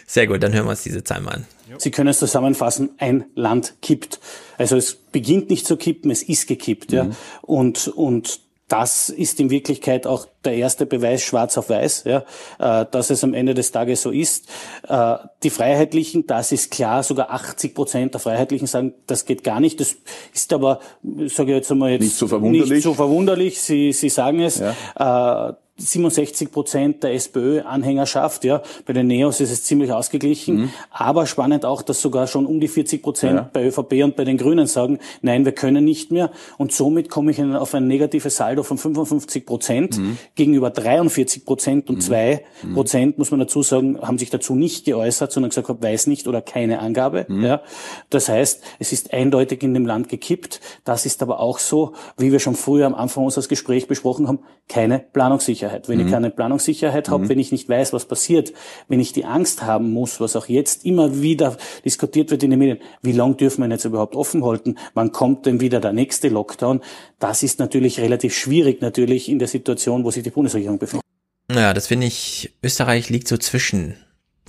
Sehr 0.04 0.26
gut, 0.26 0.42
dann 0.42 0.52
hören 0.52 0.64
wir 0.64 0.70
uns 0.70 0.82
diese 0.82 1.04
Zahlen 1.04 1.22
mal 1.22 1.34
an. 1.34 1.46
Sie 1.78 1.92
können 1.92 2.08
es 2.08 2.18
zusammenfassen, 2.18 2.90
ein 2.98 3.26
Land 3.36 3.74
kippt. 3.82 4.18
Also 4.58 4.76
es 4.76 4.96
beginnt 4.96 5.48
nicht 5.48 5.64
zu 5.64 5.76
kippen, 5.76 6.10
es 6.10 6.24
ist 6.24 6.48
gekippt. 6.48 6.90
Mhm. 6.90 6.96
Ja. 6.96 7.06
Und, 7.42 7.86
und 7.86 8.40
das 8.70 9.08
ist 9.08 9.40
in 9.40 9.50
Wirklichkeit 9.50 10.06
auch 10.06 10.26
der 10.44 10.54
erste 10.54 10.86
Beweis 10.86 11.22
schwarz 11.22 11.58
auf 11.58 11.70
weiß, 11.70 12.04
ja, 12.04 12.24
äh, 12.60 12.86
dass 12.88 13.10
es 13.10 13.24
am 13.24 13.34
Ende 13.34 13.52
des 13.52 13.72
Tages 13.72 14.02
so 14.02 14.10
ist. 14.10 14.48
Äh, 14.88 15.16
die 15.42 15.50
Freiheitlichen, 15.50 16.26
das 16.28 16.52
ist 16.52 16.70
klar, 16.70 17.02
sogar 17.02 17.30
80 17.30 17.74
Prozent 17.74 18.14
der 18.14 18.20
Freiheitlichen 18.20 18.68
sagen, 18.68 18.94
das 19.08 19.26
geht 19.26 19.42
gar 19.42 19.58
nicht. 19.58 19.80
Das 19.80 19.96
ist 20.32 20.52
aber, 20.52 20.78
sage 21.26 21.50
ich 21.50 21.56
jetzt 21.56 21.72
einmal 21.72 21.90
jetzt 21.90 22.02
nicht 22.02 22.16
so 22.16 22.28
verwunderlich. 22.28 22.70
Nicht 22.70 22.82
so 22.84 22.94
verwunderlich. 22.94 23.60
Sie, 23.60 23.92
Sie 23.92 24.08
sagen 24.08 24.40
es. 24.40 24.60
Ja. 24.60 25.48
Äh, 25.48 25.54
67 25.80 26.52
Prozent 26.52 27.02
der 27.02 27.14
SPÖ-Anhängerschaft. 27.14 28.44
Ja, 28.44 28.62
bei 28.86 28.92
den 28.92 29.06
Neos 29.06 29.40
ist 29.40 29.50
es 29.50 29.64
ziemlich 29.64 29.92
ausgeglichen. 29.92 30.56
Mhm. 30.56 30.70
Aber 30.90 31.26
spannend 31.26 31.64
auch, 31.64 31.82
dass 31.82 32.00
sogar 32.00 32.26
schon 32.26 32.46
um 32.46 32.60
die 32.60 32.68
40 32.68 33.02
Prozent 33.02 33.36
ja. 33.36 33.50
bei 33.52 33.66
ÖVP 33.66 34.04
und 34.04 34.16
bei 34.16 34.24
den 34.24 34.36
Grünen 34.36 34.66
sagen, 34.66 34.98
nein, 35.22 35.44
wir 35.44 35.52
können 35.52 35.84
nicht 35.84 36.12
mehr. 36.12 36.30
Und 36.58 36.72
somit 36.72 37.08
komme 37.08 37.30
ich 37.30 37.42
auf 37.42 37.74
ein 37.74 37.86
negatives 37.86 38.36
Saldo 38.36 38.62
von 38.62 38.78
55 38.78 39.46
Prozent 39.46 39.98
mhm. 39.98 40.18
gegenüber 40.34 40.70
43 40.70 41.44
Prozent 41.44 41.88
und 41.88 41.96
mhm. 41.96 42.00
zwei. 42.00 42.44
Prozent, 42.74 43.18
muss 43.18 43.30
man 43.30 43.40
dazu 43.40 43.62
sagen, 43.62 43.98
haben 44.00 44.18
sich 44.18 44.30
dazu 44.30 44.54
nicht 44.54 44.84
geäußert, 44.84 45.32
sondern 45.32 45.50
gesagt, 45.50 45.68
weiß 45.82 46.06
nicht 46.06 46.26
oder 46.28 46.42
keine 46.42 46.80
Angabe. 46.80 47.26
Mhm. 47.28 47.44
Ja, 47.44 47.62
das 48.10 48.28
heißt, 48.28 48.62
es 48.78 48.92
ist 48.92 49.12
eindeutig 49.12 49.62
in 49.62 49.74
dem 49.74 49.86
Land 49.86 50.08
gekippt. 50.08 50.60
Das 50.84 51.06
ist 51.06 51.22
aber 51.22 51.40
auch 51.40 51.58
so, 51.58 51.94
wie 52.18 52.32
wir 52.32 52.40
schon 52.40 52.54
früher 52.54 52.86
am 52.86 52.94
Anfang 52.94 53.24
unseres 53.24 53.48
Gesprächs 53.48 53.86
besprochen 53.86 54.28
haben, 54.28 54.40
keine 54.68 54.98
Planungssicherheit. 54.98 55.69
Planungssicherheit. 55.70 55.88
Wenn 55.88 55.98
mhm. 55.98 56.06
ich 56.06 56.12
keine 56.12 56.30
Planungssicherheit 56.30 57.08
habe, 57.08 57.24
mhm. 57.24 57.28
wenn 57.28 57.38
ich 57.38 57.52
nicht 57.52 57.68
weiß, 57.68 57.92
was 57.92 58.04
passiert, 58.04 58.52
wenn 58.88 59.00
ich 59.00 59.12
die 59.12 59.24
Angst 59.24 59.62
haben 59.62 59.92
muss, 59.92 60.20
was 60.20 60.36
auch 60.36 60.46
jetzt 60.46 60.84
immer 60.84 61.20
wieder 61.22 61.56
diskutiert 61.84 62.30
wird 62.30 62.42
in 62.42 62.50
den 62.50 62.58
Medien, 62.58 62.78
wie 63.02 63.12
lange 63.12 63.34
dürfen 63.34 63.62
wir 63.62 63.70
jetzt 63.70 63.84
überhaupt 63.84 64.14
offen 64.14 64.44
halten? 64.44 64.76
Wann 64.94 65.12
kommt 65.12 65.46
denn 65.46 65.60
wieder 65.60 65.80
der 65.80 65.92
nächste 65.92 66.28
Lockdown? 66.28 66.80
Das 67.18 67.42
ist 67.42 67.58
natürlich 67.58 68.00
relativ 68.00 68.34
schwierig 68.34 68.80
natürlich 68.80 69.28
in 69.28 69.38
der 69.38 69.48
Situation, 69.48 70.04
wo 70.04 70.10
sich 70.10 70.22
die 70.22 70.30
Bundesregierung 70.30 70.78
befindet. 70.78 71.04
Naja, 71.48 71.74
das 71.74 71.88
finde 71.88 72.06
ich, 72.06 72.54
Österreich 72.62 73.10
liegt 73.10 73.26
so 73.26 73.36
zwischen 73.36 73.96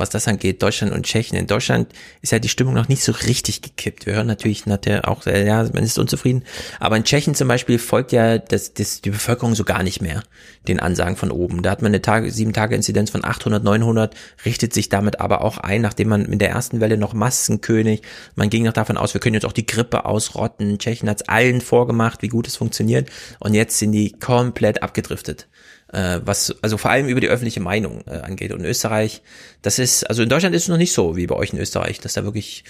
was 0.01 0.09
das 0.09 0.27
angeht, 0.27 0.61
Deutschland 0.61 0.91
und 0.93 1.05
Tschechien. 1.05 1.37
In 1.37 1.47
Deutschland 1.47 1.93
ist 2.21 2.31
ja 2.31 2.39
die 2.39 2.49
Stimmung 2.49 2.73
noch 2.73 2.89
nicht 2.89 3.03
so 3.03 3.11
richtig 3.11 3.61
gekippt. 3.61 4.05
Wir 4.05 4.15
hören 4.15 4.27
natürlich 4.27 4.65
nachher 4.65 5.07
auch, 5.07 5.25
ja, 5.25 5.63
man 5.73 5.83
ist 5.83 5.97
unzufrieden. 5.97 6.43
Aber 6.79 6.97
in 6.97 7.03
Tschechien 7.03 7.35
zum 7.35 7.47
Beispiel 7.47 7.79
folgt 7.79 8.11
ja 8.11 8.37
das, 8.37 8.73
das, 8.73 9.01
die 9.01 9.11
Bevölkerung 9.11 9.55
so 9.55 9.63
gar 9.63 9.83
nicht 9.83 10.01
mehr 10.01 10.23
den 10.67 10.79
Ansagen 10.79 11.15
von 11.15 11.31
oben. 11.31 11.61
Da 11.61 11.71
hat 11.71 11.81
man 11.81 11.91
eine 11.91 12.01
Tage, 12.01 12.31
sieben 12.31 12.53
Tage 12.53 12.75
Inzidenz 12.75 13.11
von 13.11 13.23
800, 13.23 13.63
900, 13.63 14.15
richtet 14.45 14.73
sich 14.73 14.89
damit 14.89 15.19
aber 15.19 15.43
auch 15.43 15.57
ein, 15.57 15.81
nachdem 15.81 16.09
man 16.09 16.29
mit 16.29 16.41
der 16.41 16.49
ersten 16.49 16.81
Welle 16.81 16.97
noch 16.97 17.13
Maskenkönig, 17.13 18.01
man 18.35 18.49
ging 18.49 18.63
noch 18.63 18.73
davon 18.73 18.97
aus, 18.97 19.13
wir 19.13 19.21
können 19.21 19.35
jetzt 19.35 19.45
auch 19.45 19.53
die 19.53 19.65
Grippe 19.65 20.05
ausrotten. 20.05 20.79
Tschechien 20.79 21.09
hat 21.09 21.21
es 21.21 21.29
allen 21.29 21.61
vorgemacht, 21.61 22.21
wie 22.21 22.27
gut 22.27 22.47
es 22.47 22.55
funktioniert. 22.55 23.09
Und 23.39 23.53
jetzt 23.53 23.77
sind 23.79 23.91
die 23.91 24.11
komplett 24.11 24.83
abgedriftet 24.83 25.47
äh, 25.91 26.19
was 26.23 26.55
also 26.61 26.77
vor 26.77 26.91
allem 26.91 27.07
über 27.07 27.21
die 27.21 27.27
öffentliche 27.27 27.59
Meinung 27.59 28.03
äh, 28.07 28.19
angeht. 28.19 28.51
Und 28.51 28.63
Österreich, 28.63 29.21
das 29.61 29.79
ist, 29.79 30.03
also 30.09 30.23
in 30.23 30.29
Deutschland 30.29 30.55
ist 30.55 30.63
es 30.63 30.69
noch 30.69 30.77
nicht 30.77 30.93
so 30.93 31.15
wie 31.15 31.27
bei 31.27 31.35
euch 31.35 31.53
in 31.53 31.59
Österreich, 31.59 31.99
dass 31.99 32.13
da 32.13 32.23
wirklich 32.23 32.63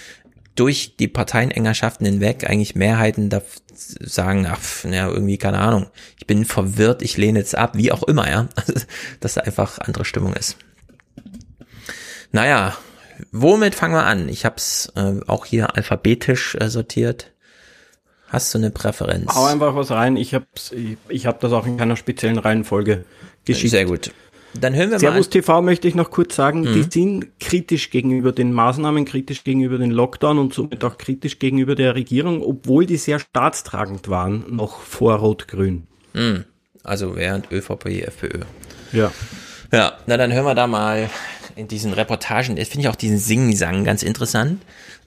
durch 0.54 0.96
die 0.96 1.08
Parteienengerschaften 1.08 2.06
hinweg 2.06 2.48
eigentlich 2.48 2.74
Mehrheiten 2.74 3.30
da 3.30 3.42
sagen, 3.74 4.46
ach, 4.46 4.60
ja, 4.84 5.08
irgendwie, 5.08 5.38
keine 5.38 5.58
Ahnung, 5.58 5.86
ich 6.18 6.26
bin 6.26 6.44
verwirrt, 6.44 7.02
ich 7.02 7.16
lehne 7.16 7.38
jetzt 7.38 7.56
ab, 7.56 7.76
wie 7.76 7.90
auch 7.90 8.02
immer, 8.02 8.28
ja, 8.28 8.48
dass 9.20 9.34
da 9.34 9.42
einfach 9.42 9.78
andere 9.78 10.04
Stimmung 10.04 10.34
ist. 10.34 10.56
Naja, 12.32 12.76
womit 13.30 13.74
fangen 13.74 13.94
wir 13.94 14.04
an? 14.04 14.28
Ich 14.28 14.44
habe 14.44 14.56
es 14.56 14.92
äh, 14.96 15.20
auch 15.26 15.46
hier 15.46 15.76
alphabetisch 15.76 16.56
äh, 16.56 16.68
sortiert. 16.68 17.31
Hast 18.32 18.54
du 18.54 18.58
eine 18.58 18.70
Präferenz? 18.70 19.34
Hau 19.34 19.44
einfach 19.44 19.76
was 19.76 19.90
rein. 19.90 20.16
Ich 20.16 20.32
habe 20.32 20.46
ich, 21.10 21.26
hab 21.26 21.40
das 21.40 21.52
auch 21.52 21.66
in 21.66 21.76
keiner 21.76 21.96
speziellen 21.96 22.38
Reihenfolge 22.38 23.04
geschickt. 23.44 23.72
Sehr 23.72 23.84
gut. 23.84 24.10
Dann 24.54 24.74
hören 24.74 24.90
wir 24.90 24.98
Servus 24.98 25.26
mal. 25.26 25.30
TV 25.30 25.60
möchte 25.60 25.86
ich 25.86 25.94
noch 25.94 26.10
kurz 26.10 26.34
sagen, 26.34 26.62
mhm. 26.62 26.72
die 26.72 26.86
sind 26.90 27.40
kritisch 27.40 27.90
gegenüber 27.90 28.32
den 28.32 28.54
Maßnahmen, 28.54 29.04
kritisch 29.04 29.44
gegenüber 29.44 29.76
den 29.76 29.90
Lockdown 29.90 30.38
und 30.38 30.54
somit 30.54 30.82
auch 30.82 30.96
kritisch 30.96 31.38
gegenüber 31.40 31.74
der 31.74 31.94
Regierung, 31.94 32.42
obwohl 32.42 32.86
die 32.86 32.96
sehr 32.96 33.18
staatstragend 33.18 34.08
waren, 34.08 34.44
noch 34.48 34.80
vor 34.80 35.16
Rot-Grün. 35.16 35.86
Mhm. 36.14 36.44
Also 36.84 37.16
während 37.16 37.52
ÖVP, 37.52 38.02
FPÖ. 38.06 38.40
Ja. 38.92 39.12
Ja, 39.70 39.98
na 40.06 40.16
dann 40.16 40.32
hören 40.32 40.46
wir 40.46 40.54
da 40.54 40.66
mal 40.66 41.10
in 41.54 41.68
diesen 41.68 41.92
Reportagen, 41.92 42.56
finde 42.56 42.80
ich 42.80 42.88
auch 42.88 42.96
diesen 42.96 43.18
Sing-Sang 43.18 43.84
ganz 43.84 44.02
interessant. 44.02 44.62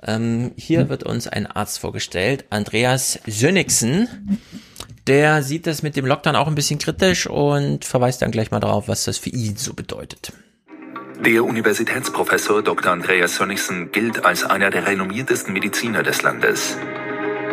Ähm, 0.06 0.52
hier 0.56 0.82
hm. 0.82 0.90
wird 0.90 1.04
uns 1.04 1.28
ein 1.28 1.48
Arzt 1.48 1.80
vorgestellt, 1.80 2.46
Andreas 2.50 3.20
Sönnigsen. 3.26 4.40
Der 5.08 5.44
sieht 5.44 5.68
das 5.68 5.84
mit 5.84 5.96
dem 5.96 6.06
Lockdown 6.06 6.36
auch 6.36 6.48
ein 6.48 6.56
bisschen 6.56 6.80
kritisch 6.80 7.28
und 7.28 7.86
verweist 7.86 8.22
dann 8.22 8.32
gleich 8.32 8.52
mal 8.52 8.60
darauf, 8.60 8.88
was 8.88 9.04
das 9.04 9.18
für 9.18 9.30
ihn 9.30 9.56
so 9.56 9.74
bedeutet. 9.74 10.34
Der 11.24 11.44
Universitätsprofessor 11.44 12.62
Dr. 12.62 12.92
Andreas 12.92 13.36
Sönnigsen 13.36 13.92
gilt 13.92 14.26
als 14.26 14.44
einer 14.44 14.70
der 14.70 14.86
renommiertesten 14.86 15.54
Mediziner 15.54 16.04
des 16.04 16.22
Landes. 16.24 16.78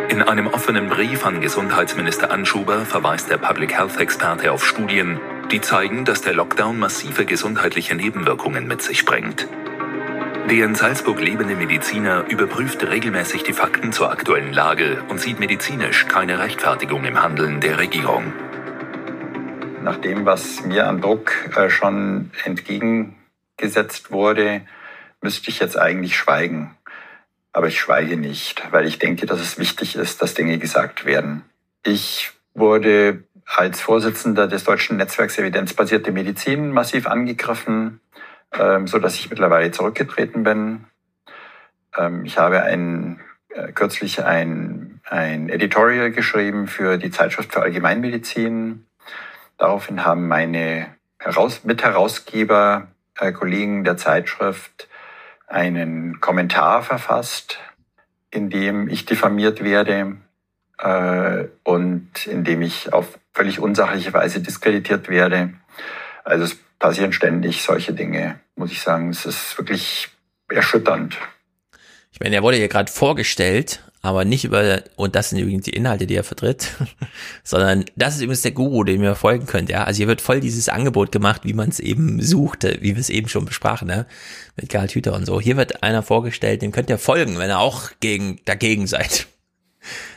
In 0.09 0.21
einem 0.21 0.47
offenen 0.47 0.89
Brief 0.89 1.25
an 1.25 1.41
Gesundheitsminister 1.41 2.29
Anschuber 2.29 2.85
verweist 2.85 3.29
der 3.29 3.37
Public 3.37 3.73
Health 3.73 3.97
Experte 3.97 4.51
auf 4.51 4.65
Studien, 4.65 5.19
die 5.51 5.61
zeigen, 5.61 6.05
dass 6.05 6.21
der 6.21 6.33
Lockdown 6.33 6.77
massive 6.77 7.25
gesundheitliche 7.25 7.95
Nebenwirkungen 7.95 8.67
mit 8.67 8.81
sich 8.81 9.05
bringt. 9.05 9.47
Der 10.49 10.65
in 10.65 10.75
Salzburg 10.75 11.21
lebende 11.21 11.55
Mediziner 11.55 12.25
überprüft 12.27 12.83
regelmäßig 12.83 13.43
die 13.43 13.53
Fakten 13.53 13.93
zur 13.93 14.11
aktuellen 14.11 14.51
Lage 14.51 15.01
und 15.07 15.21
sieht 15.21 15.39
medizinisch 15.39 16.05
keine 16.07 16.37
Rechtfertigung 16.37 17.05
im 17.05 17.23
Handeln 17.23 17.61
der 17.61 17.77
Regierung. 17.79 18.33
Nach 19.81 19.95
dem, 19.97 20.25
was 20.25 20.65
mir 20.65 20.87
an 20.87 20.99
Druck 20.99 21.31
äh, 21.55 21.69
schon 21.69 22.31
entgegengesetzt 22.43 24.11
wurde, 24.11 24.61
müsste 25.21 25.49
ich 25.49 25.59
jetzt 25.59 25.79
eigentlich 25.79 26.17
schweigen. 26.17 26.75
Aber 27.53 27.67
ich 27.67 27.79
schweige 27.79 28.17
nicht, 28.17 28.63
weil 28.71 28.85
ich 28.85 28.99
denke, 28.99 29.25
dass 29.25 29.39
es 29.39 29.57
wichtig 29.57 29.95
ist, 29.95 30.21
dass 30.21 30.33
Dinge 30.33 30.57
gesagt 30.57 31.05
werden. 31.05 31.43
Ich 31.83 32.31
wurde 32.53 33.23
als 33.45 33.79
Vorsitzender 33.79 34.47
des 34.47 34.65
Deutschen 34.65 34.97
Netzwerks 34.97 35.37
Evidenzbasierte 35.37 36.11
Medizin 36.11 36.71
massiv 36.71 37.07
angegriffen 37.07 38.01
ähm, 38.57 38.87
so 38.87 38.99
dass 38.99 39.15
ich 39.15 39.29
mittlerweile 39.29 39.71
zurückgetreten 39.71 40.43
bin. 40.43 40.85
Ähm, 41.97 42.25
ich 42.25 42.37
habe 42.37 42.63
ein, 42.63 43.19
äh, 43.49 43.71
kürzlich 43.71 44.23
ein, 44.23 45.01
ein 45.09 45.49
Editorial 45.49 46.11
geschrieben 46.11 46.67
für 46.67 46.97
die 46.97 47.11
Zeitschrift 47.11 47.53
für 47.53 47.61
Allgemeinmedizin. 47.61 48.85
Daraufhin 49.57 50.05
haben 50.05 50.27
meine 50.27 50.87
Heraus 51.19 51.63
Mitherausgeber, 51.63 52.87
äh, 53.19 53.31
Kollegen 53.31 53.83
der 53.83 53.97
Zeitschrift, 53.97 54.89
einen 55.47 56.19
Kommentar 56.19 56.83
verfasst, 56.83 57.59
in 58.31 58.49
dem 58.49 58.89
ich 58.89 59.05
diffamiert 59.05 59.63
werde 59.63 60.17
äh, 60.79 61.45
und 61.63 62.25
in 62.25 62.43
dem 62.43 62.61
ich 62.61 62.91
auf 62.91 63.19
völlig 63.33 63.59
unsachliche 63.59 64.13
Weise 64.13 64.41
diskreditiert 64.41 65.09
werde. 65.09 65.53
Also 66.23 66.45
es 66.45 66.55
passieren 66.79 67.13
ständig 67.13 67.63
solche 67.63 67.93
Dinge, 67.93 68.39
muss 68.55 68.71
ich 68.71 68.81
sagen. 68.81 69.09
Es 69.09 69.25
ist 69.25 69.57
wirklich 69.57 70.09
erschütternd. 70.49 71.17
Ich 72.11 72.19
meine, 72.19 72.35
er 72.35 72.43
wurde 72.43 72.57
hier 72.57 72.67
gerade 72.67 72.91
vorgestellt, 72.91 73.81
aber 74.03 74.23
nicht 74.23 74.43
über, 74.43 74.83
und 74.97 75.15
das 75.15 75.29
sind 75.29 75.39
übrigens 75.39 75.63
die 75.63 75.71
Inhalte, 75.71 76.05
die 76.05 76.15
er 76.15 76.23
vertritt, 76.23 76.71
sondern 77.43 77.85
das 77.95 78.15
ist 78.15 78.21
übrigens 78.21 78.43
der 78.43 78.51
Guru, 78.51 78.83
dem 78.83 79.01
ihr 79.01 79.15
folgen 79.15 79.47
könnt, 79.47 79.69
ja. 79.69 79.83
Also 79.85 79.97
hier 79.97 80.07
wird 80.07 80.21
voll 80.21 80.39
dieses 80.39 80.69
Angebot 80.69 81.11
gemacht, 81.11 81.41
wie 81.45 81.53
man 81.53 81.69
es 81.69 81.79
eben 81.79 82.21
suchte, 82.21 82.77
wie 82.81 82.95
wir 82.95 82.99
es 82.99 83.09
eben 83.09 83.29
schon 83.29 83.45
besprachen, 83.45 83.87
ne? 83.87 84.05
Mit 84.55 84.69
Karl 84.69 84.89
Hüter 84.89 85.13
und 85.13 85.25
so. 85.25 85.41
Hier 85.41 85.57
wird 85.57 85.81
einer 85.81 86.03
vorgestellt, 86.03 86.61
dem 86.61 86.71
könnt 86.71 86.89
ihr 86.89 86.99
folgen, 86.99 87.39
wenn 87.39 87.49
ihr 87.49 87.59
auch 87.59 87.89
gegen, 87.99 88.39
dagegen 88.45 88.85
seid. 88.85 89.27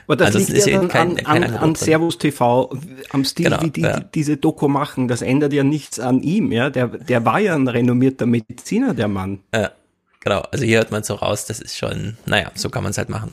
Aber 0.06 0.16
das 0.16 0.28
Ansonsten 0.28 0.54
liegt 0.54 0.66
ja 0.66 0.78
dann 0.78 0.88
kein, 0.88 1.10
an, 1.10 1.16
kein 1.16 1.44
an, 1.44 1.54
an 1.56 1.74
Servus 1.74 2.18
TV, 2.18 2.72
am 3.10 3.24
Stil, 3.24 3.46
genau, 3.46 3.62
wie 3.62 3.70
die, 3.70 3.80
ja. 3.80 4.00
diese 4.00 4.36
Doku 4.36 4.68
machen. 4.68 5.08
Das 5.08 5.22
ändert 5.22 5.52
ja 5.52 5.64
nichts 5.64 5.98
an 5.98 6.20
ihm, 6.20 6.52
ja. 6.52 6.70
Der, 6.70 6.86
der 6.88 7.24
war 7.24 7.40
ja 7.40 7.54
ein 7.54 7.66
renommierter 7.66 8.26
Mediziner, 8.26 8.94
der 8.94 9.08
Mann. 9.08 9.40
Ja, 9.54 9.72
genau. 10.20 10.40
Also 10.52 10.64
hier 10.64 10.78
hört 10.78 10.92
man 10.92 11.02
so 11.02 11.14
raus, 11.14 11.46
das 11.46 11.60
ist 11.60 11.76
schon, 11.76 12.16
naja, 12.24 12.50
so 12.54 12.70
kann 12.70 12.84
man 12.84 12.90
es 12.90 12.98
halt 12.98 13.08
machen. 13.08 13.32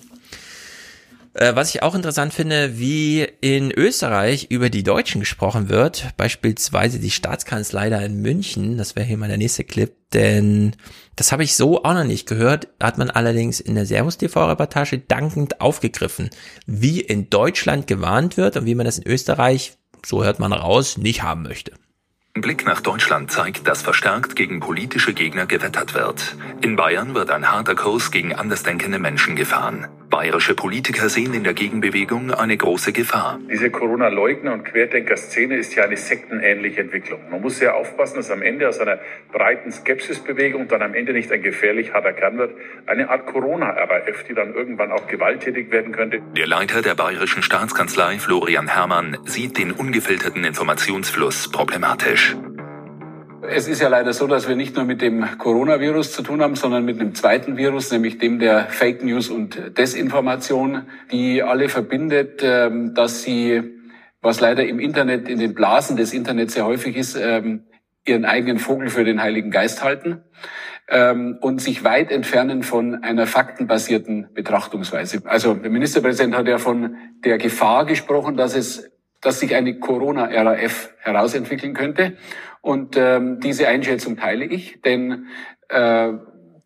Äh, 1.33 1.55
was 1.55 1.73
ich 1.73 1.81
auch 1.81 1.95
interessant 1.95 2.33
finde, 2.33 2.77
wie 2.77 3.27
in 3.41 3.71
Österreich 3.71 4.47
über 4.49 4.69
die 4.69 4.83
Deutschen 4.83 5.19
gesprochen 5.19 5.67
wird, 5.67 6.09
beispielsweise 6.15 6.99
die 6.99 7.09
Staatskanzlei 7.09 7.89
da 7.89 7.99
in 8.01 8.21
München, 8.21 8.77
das 8.77 8.95
wäre 8.95 9.07
hier 9.07 9.17
mal 9.17 9.29
der 9.29 9.37
nächste 9.37 9.63
Clip, 9.63 9.91
denn 10.13 10.75
das 11.15 11.31
habe 11.31 11.43
ich 11.43 11.55
so 11.55 11.83
auch 11.83 11.93
noch 11.93 12.03
nicht 12.03 12.27
gehört, 12.27 12.67
hat 12.79 12.99
man 12.99 13.09
allerdings 13.09 13.59
in 13.59 13.73
der 13.73 13.87
Servus 13.87 14.17
TV-Reportage 14.17 14.99
dankend 14.99 15.59
aufgegriffen, 15.59 16.29
wie 16.67 17.01
in 17.01 17.31
Deutschland 17.31 17.87
gewarnt 17.87 18.37
wird 18.37 18.57
und 18.57 18.67
wie 18.67 18.75
man 18.75 18.85
das 18.85 18.99
in 18.99 19.07
Österreich, 19.07 19.73
so 20.05 20.23
hört 20.23 20.39
man 20.39 20.53
raus, 20.53 20.97
nicht 20.97 21.23
haben 21.23 21.41
möchte. 21.41 21.71
Ein 22.35 22.41
Blick 22.41 22.65
nach 22.65 22.81
Deutschland 22.81 23.29
zeigt, 23.29 23.67
dass 23.67 23.83
verstärkt 23.83 24.35
gegen 24.35 24.59
politische 24.59 25.13
Gegner 25.13 25.45
gewettert 25.45 25.93
wird. 25.93 26.35
In 26.61 26.75
Bayern 26.75 27.13
wird 27.13 27.29
ein 27.29 27.51
harter 27.51 27.75
Kurs 27.75 28.09
gegen 28.09 28.33
andersdenkende 28.33 28.97
Menschen 28.97 29.35
gefahren. 29.35 29.87
Bayerische 30.09 30.53
Politiker 30.53 31.09
sehen 31.09 31.33
in 31.33 31.43
der 31.43 31.55
Gegenbewegung 31.55 32.31
eine 32.31 32.55
große 32.55 32.93
Gefahr. 32.93 33.39
Diese 33.51 33.71
Corona-Leugner- 33.71 34.53
und 34.53 34.63
Querdenker-Szene 34.63 35.57
ist 35.57 35.73
ja 35.73 35.85
eine 35.85 35.97
sektenähnliche 35.97 36.81
Entwicklung. 36.81 37.19
Man 37.31 37.41
muss 37.41 37.57
sehr 37.57 37.75
aufpassen, 37.75 38.17
dass 38.17 38.29
am 38.29 38.43
Ende 38.43 38.69
aus 38.69 38.77
einer 38.77 38.99
breiten 39.31 39.71
Skepsisbewegung 39.71 40.67
dann 40.67 40.83
am 40.83 40.93
Ende 40.93 41.13
nicht 41.13 41.31
ein 41.31 41.41
gefährlich 41.41 41.93
harter 41.93 42.13
Kern 42.13 42.37
wird. 42.37 42.55
Eine 42.85 43.09
Art 43.09 43.25
Corona-RAF, 43.25 44.23
die 44.29 44.35
dann 44.35 44.53
irgendwann 44.53 44.91
auch 44.91 45.07
gewalttätig 45.07 45.71
werden 45.71 45.91
könnte. 45.93 46.21
Der 46.37 46.45
Leiter 46.45 46.83
der 46.83 46.93
Bayerischen 46.93 47.41
Staatskanzlei, 47.41 48.19
Florian 48.19 48.67
Herrmann, 48.67 49.17
sieht 49.25 49.57
den 49.57 49.71
ungefilterten 49.71 50.43
Informationsfluss 50.45 51.49
problematisch. 51.51 52.22
Es 53.49 53.67
ist 53.67 53.81
ja 53.81 53.89
leider 53.89 54.13
so, 54.13 54.25
dass 54.25 54.47
wir 54.47 54.55
nicht 54.55 54.75
nur 54.75 54.85
mit 54.85 55.01
dem 55.01 55.37
Coronavirus 55.37 56.13
zu 56.13 56.23
tun 56.23 56.41
haben, 56.41 56.55
sondern 56.55 56.85
mit 56.85 56.99
einem 56.99 57.13
zweiten 57.13 57.57
Virus, 57.57 57.91
nämlich 57.91 58.17
dem 58.17 58.39
der 58.39 58.67
Fake 58.69 59.03
News 59.03 59.29
und 59.29 59.77
Desinformation, 59.77 60.83
die 61.11 61.43
alle 61.43 61.67
verbindet, 61.67 62.41
ähm, 62.41 62.93
dass 62.93 63.21
sie, 63.21 63.61
was 64.21 64.39
leider 64.39 64.65
im 64.65 64.79
Internet, 64.79 65.27
in 65.27 65.39
den 65.39 65.53
Blasen 65.53 65.97
des 65.97 66.13
Internets 66.13 66.53
sehr 66.53 66.65
häufig 66.65 66.95
ist, 66.95 67.15
ähm, 67.15 67.65
ihren 68.05 68.25
eigenen 68.25 68.59
Vogel 68.59 68.89
für 68.89 69.03
den 69.03 69.21
Heiligen 69.21 69.51
Geist 69.51 69.83
halten 69.83 70.23
ähm, 70.89 71.37
und 71.41 71.61
sich 71.61 71.83
weit 71.83 72.11
entfernen 72.11 72.63
von 72.63 73.03
einer 73.03 73.27
faktenbasierten 73.27 74.29
Betrachtungsweise. 74.33 75.21
Also 75.25 75.53
der 75.53 75.71
Ministerpräsident 75.71 76.35
hat 76.35 76.47
ja 76.47 76.57
von 76.57 76.95
der 77.23 77.37
Gefahr 77.37 77.85
gesprochen, 77.85 78.35
dass 78.35 78.55
es 78.55 78.89
dass 79.23 79.39
sich 79.39 79.55
eine 79.55 79.79
Corona-RAF 79.79 80.93
herausentwickeln 80.99 81.73
könnte. 81.73 82.17
Und 82.61 82.95
ähm, 82.97 83.39
diese 83.39 83.67
Einschätzung 83.67 84.17
teile 84.17 84.45
ich, 84.45 84.81
denn 84.81 85.27
äh, 85.69 86.13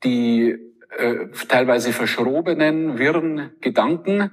die 0.03 0.57
äh, 0.97 1.27
teilweise 1.47 1.91
verschrobenen, 1.91 2.97
wirren 2.97 3.51
Gedanken 3.61 4.31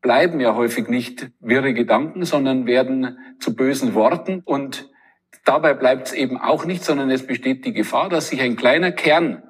bleiben 0.00 0.38
ja 0.40 0.54
häufig 0.54 0.88
nicht 0.88 1.30
wirre 1.40 1.72
Gedanken, 1.72 2.24
sondern 2.24 2.66
werden 2.66 3.16
zu 3.40 3.56
bösen 3.56 3.94
Worten. 3.94 4.42
Und 4.44 4.90
dabei 5.44 5.72
bleibt 5.72 6.08
es 6.08 6.12
eben 6.12 6.36
auch 6.36 6.66
nicht, 6.66 6.84
sondern 6.84 7.10
es 7.10 7.26
besteht 7.26 7.64
die 7.64 7.72
Gefahr, 7.72 8.10
dass 8.10 8.28
sich 8.28 8.42
ein 8.42 8.56
kleiner 8.56 8.92
Kern 8.92 9.42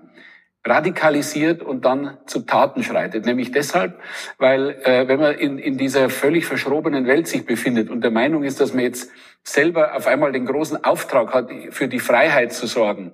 radikalisiert 0.65 1.63
und 1.63 1.85
dann 1.85 2.17
zu 2.27 2.41
Taten 2.41 2.83
schreitet. 2.83 3.27
Nämlich 3.27 3.53
deshalb, 3.53 4.01
weil 4.39 4.71
äh, 4.85 5.07
wenn 5.09 5.21
man 5.21 5.35
in, 5.35 5.59
in 5.59 5.77
dieser 5.77 6.09
völlig 6.09 6.47
verschrobenen 6.47 7.07
Welt 7.07 7.29
sich 7.29 7.45
befindet 7.45 7.91
und 7.91 8.03
der 8.03 8.11
Meinung 8.11 8.45
ist, 8.45 8.61
dass 8.61 8.73
man 8.73 8.83
jetzt 8.83 9.11
selber 9.47 9.95
auf 9.95 10.07
einmal 10.07 10.33
den 10.33 10.47
großen 10.47 10.85
Auftrag 10.85 11.35
hat, 11.35 11.51
für 11.71 11.87
die 11.87 12.01
Freiheit 12.01 12.55
zu 12.55 12.67
sorgen, 12.67 13.13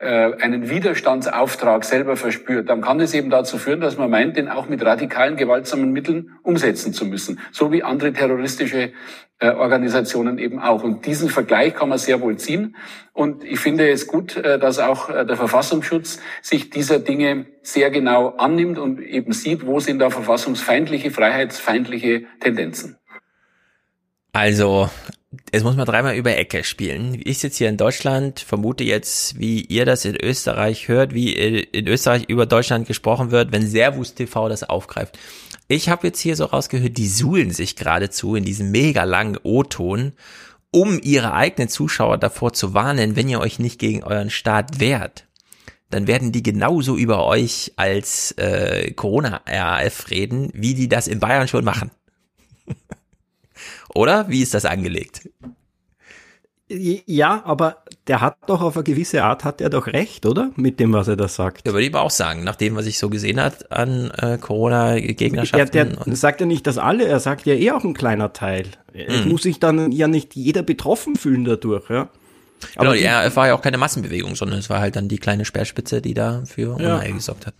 äh, 0.00 0.06
einen 0.06 0.68
Widerstandsauftrag 0.68 1.84
selber 1.84 2.16
verspürt, 2.16 2.68
dann 2.68 2.80
kann 2.80 2.98
es 2.98 3.14
eben 3.14 3.30
dazu 3.30 3.58
führen, 3.58 3.80
dass 3.80 3.96
man 3.96 4.10
meint, 4.10 4.36
den 4.36 4.48
auch 4.48 4.68
mit 4.68 4.84
radikalen, 4.84 5.36
gewaltsamen 5.36 5.92
Mitteln 5.92 6.32
umsetzen 6.42 6.92
zu 6.92 7.04
müssen. 7.04 7.38
So 7.52 7.70
wie 7.70 7.84
andere 7.84 8.12
terroristische 8.12 8.92
äh, 9.38 9.50
Organisationen 9.50 10.38
eben 10.38 10.58
auch. 10.58 10.82
Und 10.82 11.06
diesen 11.06 11.28
Vergleich 11.28 11.74
kann 11.74 11.88
man 11.88 11.98
sehr 11.98 12.20
wohl 12.20 12.36
ziehen. 12.38 12.74
Und 13.12 13.44
ich 13.44 13.60
finde 13.60 13.88
es 13.88 14.08
gut, 14.08 14.36
äh, 14.36 14.58
dass 14.58 14.80
auch 14.80 15.06
der 15.08 15.36
Verfassungsschutz 15.36 16.18
sich 16.42 16.70
dieser 16.70 16.98
Dinge 16.98 17.46
sehr 17.62 17.90
genau 17.90 18.30
annimmt 18.30 18.78
und 18.78 19.00
eben 19.00 19.30
sieht, 19.32 19.64
wo 19.64 19.78
sind 19.78 20.00
da 20.00 20.10
verfassungsfeindliche, 20.10 21.12
freiheitsfeindliche 21.12 22.24
Tendenzen. 22.40 22.96
Also, 24.32 24.90
es 25.52 25.62
muss 25.62 25.76
man 25.76 25.86
dreimal 25.86 26.16
über 26.16 26.36
Ecke 26.36 26.64
spielen. 26.64 27.20
Ich 27.22 27.38
sitze 27.38 27.58
hier 27.58 27.68
in 27.68 27.76
Deutschland, 27.76 28.40
vermute 28.40 28.84
jetzt, 28.84 29.38
wie 29.38 29.60
ihr 29.60 29.84
das 29.84 30.04
in 30.04 30.16
Österreich 30.16 30.88
hört, 30.88 31.12
wie 31.12 31.32
in 31.32 31.86
Österreich 31.86 32.24
über 32.28 32.46
Deutschland 32.46 32.86
gesprochen 32.86 33.30
wird, 33.30 33.52
wenn 33.52 33.66
Servus 33.66 34.14
TV 34.14 34.48
das 34.48 34.64
aufgreift. 34.64 35.18
Ich 35.68 35.90
habe 35.90 36.06
jetzt 36.06 36.20
hier 36.20 36.34
so 36.34 36.46
rausgehört, 36.46 36.96
die 36.96 37.08
suhlen 37.08 37.50
sich 37.50 37.76
geradezu 37.76 38.36
in 38.36 38.44
diesem 38.44 38.70
mega 38.70 39.04
langen 39.04 39.38
O-Ton, 39.42 40.12
um 40.70 40.98
ihre 41.02 41.34
eigenen 41.34 41.68
Zuschauer 41.68 42.16
davor 42.16 42.54
zu 42.54 42.72
warnen, 42.72 43.16
wenn 43.16 43.28
ihr 43.28 43.40
euch 43.40 43.58
nicht 43.58 43.78
gegen 43.78 44.02
euren 44.02 44.30
Staat 44.30 44.80
wehrt. 44.80 45.26
Dann 45.90 46.06
werden 46.06 46.32
die 46.32 46.42
genauso 46.42 46.96
über 46.96 47.26
euch 47.26 47.72
als 47.76 48.32
äh, 48.32 48.92
Corona-RAF 48.92 50.10
reden, 50.10 50.50
wie 50.54 50.74
die 50.74 50.88
das 50.88 51.06
in 51.06 51.20
Bayern 51.20 51.48
schon 51.48 51.64
machen. 51.64 51.90
Oder? 53.94 54.28
Wie 54.28 54.42
ist 54.42 54.54
das 54.54 54.64
angelegt? 54.64 55.28
Ja, 56.70 57.42
aber 57.46 57.78
der 58.08 58.20
hat 58.20 58.36
doch 58.46 58.60
auf 58.60 58.76
eine 58.76 58.84
gewisse 58.84 59.24
Art, 59.24 59.42
hat 59.42 59.62
er 59.62 59.70
doch 59.70 59.86
recht, 59.86 60.26
oder? 60.26 60.50
Mit 60.56 60.78
dem, 60.80 60.92
was 60.92 61.08
er 61.08 61.16
da 61.16 61.26
sagt. 61.26 61.66
Ja, 61.66 61.72
würde 61.72 61.86
ich 61.86 61.94
aber 61.94 62.02
auch 62.02 62.10
sagen, 62.10 62.44
nach 62.44 62.56
dem, 62.56 62.76
was 62.76 62.84
ich 62.84 62.98
so 62.98 63.08
gesehen 63.08 63.40
hat 63.40 63.72
an 63.72 64.10
äh, 64.10 64.36
Corona-Gegnerschaften. 64.36 65.72
Der, 65.72 65.84
der 66.04 66.16
sagt 66.16 66.40
ja 66.40 66.46
nicht, 66.46 66.66
dass 66.66 66.76
alle, 66.76 67.06
er 67.06 67.20
sagt 67.20 67.46
ja 67.46 67.54
eh 67.54 67.70
auch 67.70 67.84
ein 67.84 67.94
kleiner 67.94 68.34
Teil. 68.34 68.66
Es 68.92 69.24
mhm. 69.24 69.30
muss 69.30 69.44
sich 69.44 69.60
dann 69.60 69.92
ja 69.92 70.08
nicht 70.08 70.36
jeder 70.36 70.62
betroffen 70.62 71.16
fühlen 71.16 71.46
dadurch, 71.46 71.88
ja. 71.88 72.10
Aber 72.76 72.92
genau, 72.92 72.92
ja, 72.92 73.24
es 73.24 73.34
war 73.36 73.46
ja 73.46 73.54
auch 73.54 73.62
keine 73.62 73.78
Massenbewegung, 73.78 74.34
sondern 74.34 74.58
es 74.58 74.68
war 74.68 74.80
halt 74.80 74.96
dann 74.96 75.08
die 75.08 75.18
kleine 75.18 75.44
Speerspitze, 75.44 76.02
die 76.02 76.12
da 76.12 76.42
für 76.44 76.74
Unheil 76.74 77.08
ja. 77.08 77.14
gesorgt 77.14 77.46
hat. 77.46 77.54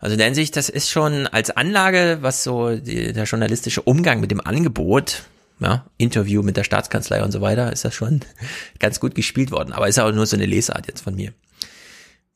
Also 0.00 0.14
in 0.14 0.18
der 0.18 0.26
Hinsicht, 0.26 0.56
das 0.56 0.68
ist 0.68 0.90
schon 0.90 1.26
als 1.26 1.50
Anlage, 1.50 2.18
was 2.22 2.42
so 2.42 2.74
die, 2.74 3.12
der 3.12 3.24
journalistische 3.24 3.82
Umgang 3.82 4.20
mit 4.20 4.30
dem 4.30 4.40
Angebot 4.40 5.24
ja, 5.60 5.84
Interview 5.98 6.42
mit 6.42 6.56
der 6.56 6.64
Staatskanzlei 6.64 7.22
und 7.22 7.32
so 7.32 7.42
weiter, 7.42 7.72
ist 7.72 7.84
das 7.84 7.94
schon 7.94 8.20
ganz 8.78 8.98
gut 8.98 9.14
gespielt 9.14 9.50
worden. 9.50 9.72
Aber 9.72 9.88
ist 9.88 10.00
auch 10.00 10.12
nur 10.12 10.26
so 10.26 10.36
eine 10.36 10.46
Lesart 10.46 10.88
jetzt 10.88 11.02
von 11.02 11.14
mir. 11.14 11.32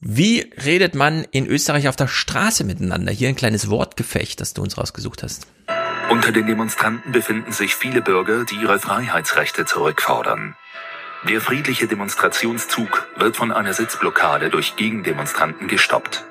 Wie 0.01 0.51
redet 0.63 0.95
man 0.95 1.25
in 1.31 1.47
Österreich 1.47 1.89
auf 1.89 1.97
der 1.97 2.09
Straße 2.09 2.65
miteinander? 2.65 3.11
Hier 3.11 3.31
ein 3.31 3.37
kleines 3.37 3.71
Wortgefecht, 3.71 4.39
das 4.41 4.53
du 4.53 4.61
uns 4.61 4.77
rausgesucht 4.77 5.23
hast. 5.23 5.47
Unter 6.11 6.31
den 6.31 6.47
Demonstranten 6.47 7.13
befinden 7.13 7.53
sich 7.53 7.75
viele 7.75 8.03
Bürger, 8.03 8.45
die 8.45 8.57
ihre 8.57 8.79
Freiheitsrechte 8.79 9.65
zurückfordern. 9.65 10.55
Der 11.27 11.41
friedliche 11.41 11.87
Demonstrationszug 11.87 13.09
wird 13.17 13.39
von 13.39 13.51
einer 13.51 13.73
Sitzblockade 13.73 14.51
durch 14.51 14.77
Gegendemonstranten 14.77 15.69
gestoppt. 15.69 16.27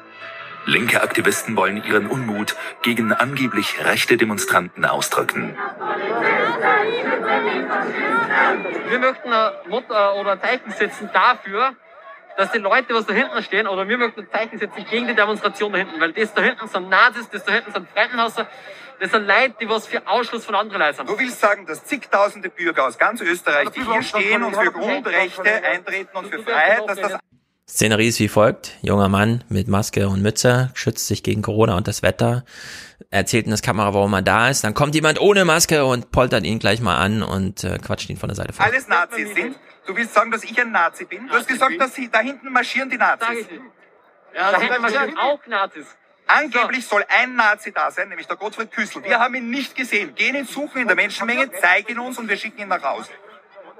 Linke 0.66 1.02
Aktivisten 1.02 1.56
wollen 1.56 1.84
ihren 1.84 2.08
Unmut 2.08 2.56
gegen 2.82 3.12
angeblich 3.12 3.84
rechte 3.84 4.18
Demonstranten 4.18 4.86
ausdrücken. 4.86 5.58
Wir 8.90 9.00
möchten 9.00 9.34
ein 9.34 9.52
Motto 9.70 9.94
oder 10.20 10.34
ein 10.34 10.42
Zeichen 10.42 10.72
setzen 10.72 11.10
dafür, 11.14 11.76
dass 12.38 12.52
die 12.52 12.60
Leute, 12.60 12.94
was 12.94 13.06
da 13.06 13.14
hinten 13.14 13.44
stehen, 13.44 13.68
oder 13.68 13.88
wir 13.88 13.98
möchten 13.98 14.22
ein 14.22 14.32
Zeichen 14.32 14.58
setzen 14.58 14.86
gegen 14.90 15.08
die 15.08 15.16
Demonstration 15.16 15.72
da 15.72 15.80
hinten, 15.80 16.00
weil 16.00 16.14
das 16.14 16.34
da 16.34 16.42
hinten 16.42 16.68
sind 16.68 16.90
Nazis, 16.90 17.30
das 17.30 17.44
da 17.44 17.54
hinten 17.54 17.72
sind 17.72 17.90
Fremdenhasser, 17.90 18.48
das 19.00 19.12
sind 19.12 19.28
Leute, 19.28 19.56
die 19.60 19.70
was 19.70 19.88
für 19.88 20.08
Ausschluss 20.08 20.46
von 20.46 20.56
anderen 20.56 20.82
Leuten 20.82 20.96
sind. 20.96 21.10
Du 21.10 21.20
willst 21.20 21.40
sagen, 21.40 21.66
dass 21.66 21.84
zigtausende 21.86 22.50
Bürger 22.50 22.86
aus 22.86 22.98
ganz 22.98 23.22
Österreich, 23.22 23.70
die 23.72 23.84
hier 23.84 24.02
stehen 24.02 24.44
und 24.44 24.56
für 24.56 24.72
Grundrechte 24.72 25.64
eintreten 25.64 26.16
und 26.16 26.28
für 26.28 26.40
Freiheit, 26.40 26.88
dass 26.88 27.00
das 27.00 27.20
Szenerie 27.68 28.10
ist 28.10 28.20
wie 28.20 28.28
folgt. 28.28 28.72
Junger 28.82 29.08
Mann 29.08 29.44
mit 29.48 29.68
Maske 29.68 30.10
und 30.10 30.22
Mütze 30.22 30.70
schützt 30.74 31.08
sich 31.08 31.24
gegen 31.24 31.42
Corona 31.42 31.78
und 31.78 31.88
das 31.88 32.02
Wetter. 32.04 32.44
Erzählt 33.10 33.46
in 33.46 33.52
das 33.52 33.62
Kamera, 33.62 33.94
warum 33.94 34.14
er 34.14 34.22
da 34.22 34.50
ist. 34.50 34.64
Dann 34.64 34.74
kommt 34.74 34.96
jemand 34.96 35.20
ohne 35.22 35.46
Maske 35.46 35.86
und 35.86 36.12
poltert 36.12 36.44
ihn 36.44 36.60
gleich 36.60 36.82
mal 36.82 36.98
an 36.98 37.24
und 37.24 37.64
äh, 37.64 37.78
quatscht 37.78 38.10
ihn 38.10 38.18
von 38.18 38.30
der 38.30 38.36
Seite 38.36 38.54
vor. 38.54 38.66
Alles 38.66 38.88
Nazis 38.88 39.34
sind. 39.34 39.56
Du 39.86 39.96
willst 39.96 40.14
sagen, 40.14 40.32
dass 40.32 40.44
ich 40.44 40.60
ein 40.60 40.72
Nazi 40.72 41.06
bin? 41.06 41.28
Du 41.28 41.34
hast 41.34 41.48
gesagt, 41.48 41.80
dass 41.80 41.94
sie, 41.94 42.10
da 42.10 42.20
hinten 42.20 42.52
marschieren 42.52 42.90
die 42.90 42.98
Nazis. 42.98 43.48
Ja, 44.36 44.52
da 44.52 44.60
hinten 44.60 44.82
marschieren 44.82 45.18
auch 45.18 45.46
Nazis. 45.48 45.86
Angeblich 46.28 46.86
soll 46.86 47.06
ein 47.10 47.36
Nazi 47.36 47.72
da 47.74 47.92
sein, 47.92 48.10
nämlich 48.10 48.28
der 48.28 48.38
Gottfried 48.38 48.72
Küssel. 48.72 49.04
Wir 49.04 49.20
haben 49.20 49.36
ihn 49.36 49.50
nicht 49.50 49.76
gesehen. 49.76 50.16
Gehen 50.16 50.36
ihn 50.36 50.46
suchen 50.46 50.82
in 50.82 50.88
der 50.88 50.96
Menschenmenge, 50.96 51.52
zeigen 51.52 51.90
ihn 51.90 52.00
uns 52.00 52.18
und 52.18 52.30
wir 52.30 52.38
schicken 52.38 52.62
ihn 52.62 52.70
nach 52.70 52.84
Hause. 52.84 53.10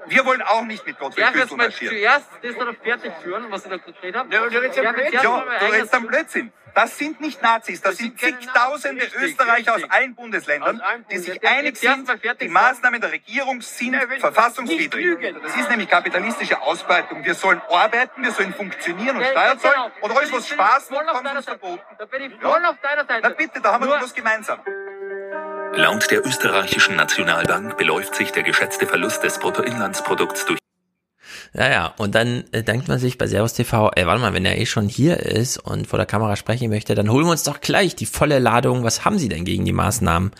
Wir 0.06 0.24
wollen 0.24 0.42
auch 0.42 0.62
nicht 0.62 0.86
mit 0.86 0.98
Gottfried 0.98 1.32
Küssel 1.32 1.56
marschieren. 1.56 1.96
Zuerst 1.96 2.26
das 2.42 2.56
dann 2.56 2.76
fertig 2.76 3.12
führen, 3.22 3.50
was 3.50 3.64
ich 3.64 3.70
da 3.70 3.76
gedreht 3.76 4.14
habe. 4.14 4.34
Ja, 4.34 4.46
du 4.46 4.58
redest 4.58 4.76
ja, 4.76 4.92
Blödsinn. 4.92 5.20
Ja, 5.22 5.44
du 5.60 5.66
redest 5.66 5.94
dann 5.94 6.06
Blödsinn. 6.06 6.52
Das 6.74 6.98
sind 6.98 7.20
nicht 7.20 7.40
Nazis, 7.40 7.80
das, 7.80 7.92
das 7.92 7.98
sind 7.98 8.18
zigtausende 8.18 9.02
richtig, 9.02 9.22
Österreicher 9.22 9.76
richtig. 9.76 9.84
aus 9.84 9.96
allen 9.96 10.14
Bundesländern, 10.16 10.80
aus 10.80 10.90
die 11.08 11.18
sich 11.18 11.46
einig 11.46 11.76
sind, 11.76 12.10
die 12.40 12.48
Maßnahmen 12.48 13.00
der 13.00 13.12
Regierung 13.12 13.60
sind 13.60 13.94
verfassungswidrig. 14.18 15.34
Das 15.40 15.56
ist 15.56 15.70
nämlich 15.70 15.88
kapitalistische 15.88 16.60
Ausbeutung. 16.60 17.24
Wir 17.24 17.34
sollen 17.34 17.62
arbeiten, 17.70 18.24
wir 18.24 18.32
sollen 18.32 18.52
funktionieren 18.52 19.16
und 19.16 19.24
Steuern 19.24 19.58
zahlen 19.60 19.92
genau. 19.92 20.06
und 20.06 20.16
alles, 20.16 20.32
was 20.32 20.48
Spaß 20.48 20.90
macht, 20.90 21.06
kommt 21.06 21.36
uns 21.36 21.44
verboten. 21.44 21.82
Da 21.96 22.06
bin 22.06 22.22
ich 22.22 22.40
voll 22.40 22.60
ja? 22.60 22.70
auf 22.70 22.80
deiner 22.80 23.04
Seite. 23.04 23.20
Na 23.22 23.28
bitte, 23.28 23.60
da 23.60 23.72
haben 23.72 23.84
wir 23.84 23.94
doch 23.94 24.02
was 24.02 24.14
gemeinsam. 24.14 24.58
Laut 25.76 26.08
der 26.10 26.24
österreichischen 26.24 26.94
Nationalbank 26.94 27.76
beläuft 27.76 28.14
sich 28.14 28.30
der 28.30 28.44
geschätzte 28.44 28.86
Verlust 28.86 29.24
des 29.24 29.38
Bruttoinlandsprodukts 29.38 30.46
durch 30.46 30.58
ja, 31.56 31.70
ja, 31.70 31.94
und 31.98 32.16
dann 32.16 32.44
äh, 32.50 32.64
denkt 32.64 32.88
man 32.88 32.98
sich 32.98 33.16
bei 33.16 33.28
Servus 33.28 33.52
TV, 33.52 33.90
ey, 33.94 34.06
warte 34.06 34.20
mal, 34.20 34.34
wenn 34.34 34.44
er 34.44 34.58
eh 34.58 34.66
schon 34.66 34.88
hier 34.88 35.20
ist 35.20 35.56
und 35.56 35.86
vor 35.86 35.98
der 35.98 36.06
Kamera 36.06 36.34
sprechen 36.34 36.68
möchte, 36.68 36.96
dann 36.96 37.08
holen 37.10 37.26
wir 37.26 37.30
uns 37.30 37.44
doch 37.44 37.60
gleich 37.60 37.94
die 37.94 38.06
volle 38.06 38.40
Ladung, 38.40 38.82
was 38.82 39.04
haben 39.04 39.18
Sie 39.18 39.28
denn 39.28 39.44
gegen 39.44 39.64
die 39.64 39.72
Maßnahmen 39.72 40.32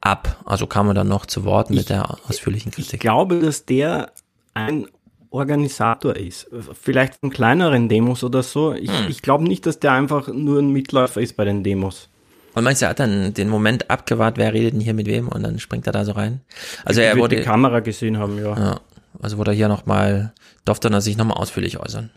ab? 0.00 0.42
Also 0.44 0.66
kam 0.66 0.88
er 0.88 0.94
dann 0.94 1.06
noch 1.06 1.26
zu 1.26 1.44
Wort 1.44 1.70
mit 1.70 1.80
ich, 1.80 1.86
der 1.86 2.18
ausführlichen 2.28 2.72
Kritik. 2.72 2.94
Ich 2.94 3.00
glaube, 3.00 3.38
dass 3.38 3.64
der 3.64 4.10
ein 4.54 4.88
Organisator 5.30 6.16
ist. 6.16 6.48
Vielleicht 6.80 7.14
von 7.20 7.30
kleineren 7.30 7.88
Demos 7.88 8.24
oder 8.24 8.42
so. 8.42 8.72
Ich, 8.72 8.90
hm. 8.90 9.08
ich 9.08 9.22
glaube 9.22 9.44
nicht, 9.44 9.66
dass 9.66 9.78
der 9.78 9.92
einfach 9.92 10.26
nur 10.28 10.58
ein 10.58 10.70
Mitläufer 10.70 11.20
ist 11.20 11.36
bei 11.36 11.44
den 11.44 11.62
Demos. 11.62 12.08
Und 12.56 12.64
meinst 12.64 12.80
du, 12.80 12.86
er 12.86 12.90
hat 12.90 13.00
dann 13.00 13.34
den 13.34 13.50
Moment 13.50 13.90
abgewartet, 13.90 14.38
wer 14.38 14.54
redet 14.54 14.72
denn 14.72 14.80
hier 14.80 14.94
mit 14.94 15.06
wem 15.06 15.28
und 15.28 15.42
dann 15.42 15.58
springt 15.58 15.86
er 15.86 15.92
da 15.92 16.06
so 16.06 16.12
rein? 16.12 16.40
Also 16.86 17.02
er 17.02 17.18
wurde 17.18 17.36
die 17.36 17.42
Kamera 17.42 17.80
gesehen 17.80 18.18
haben, 18.18 18.38
ja. 18.38 18.56
ja 18.56 18.80
also 19.20 19.36
wurde 19.36 19.50
er 19.50 19.54
hier 19.54 19.68
nochmal, 19.68 20.32
durfte 20.64 20.88
er 20.88 21.02
sich 21.02 21.18
nochmal 21.18 21.36
ausführlich 21.36 21.78
äußern. 21.78 22.08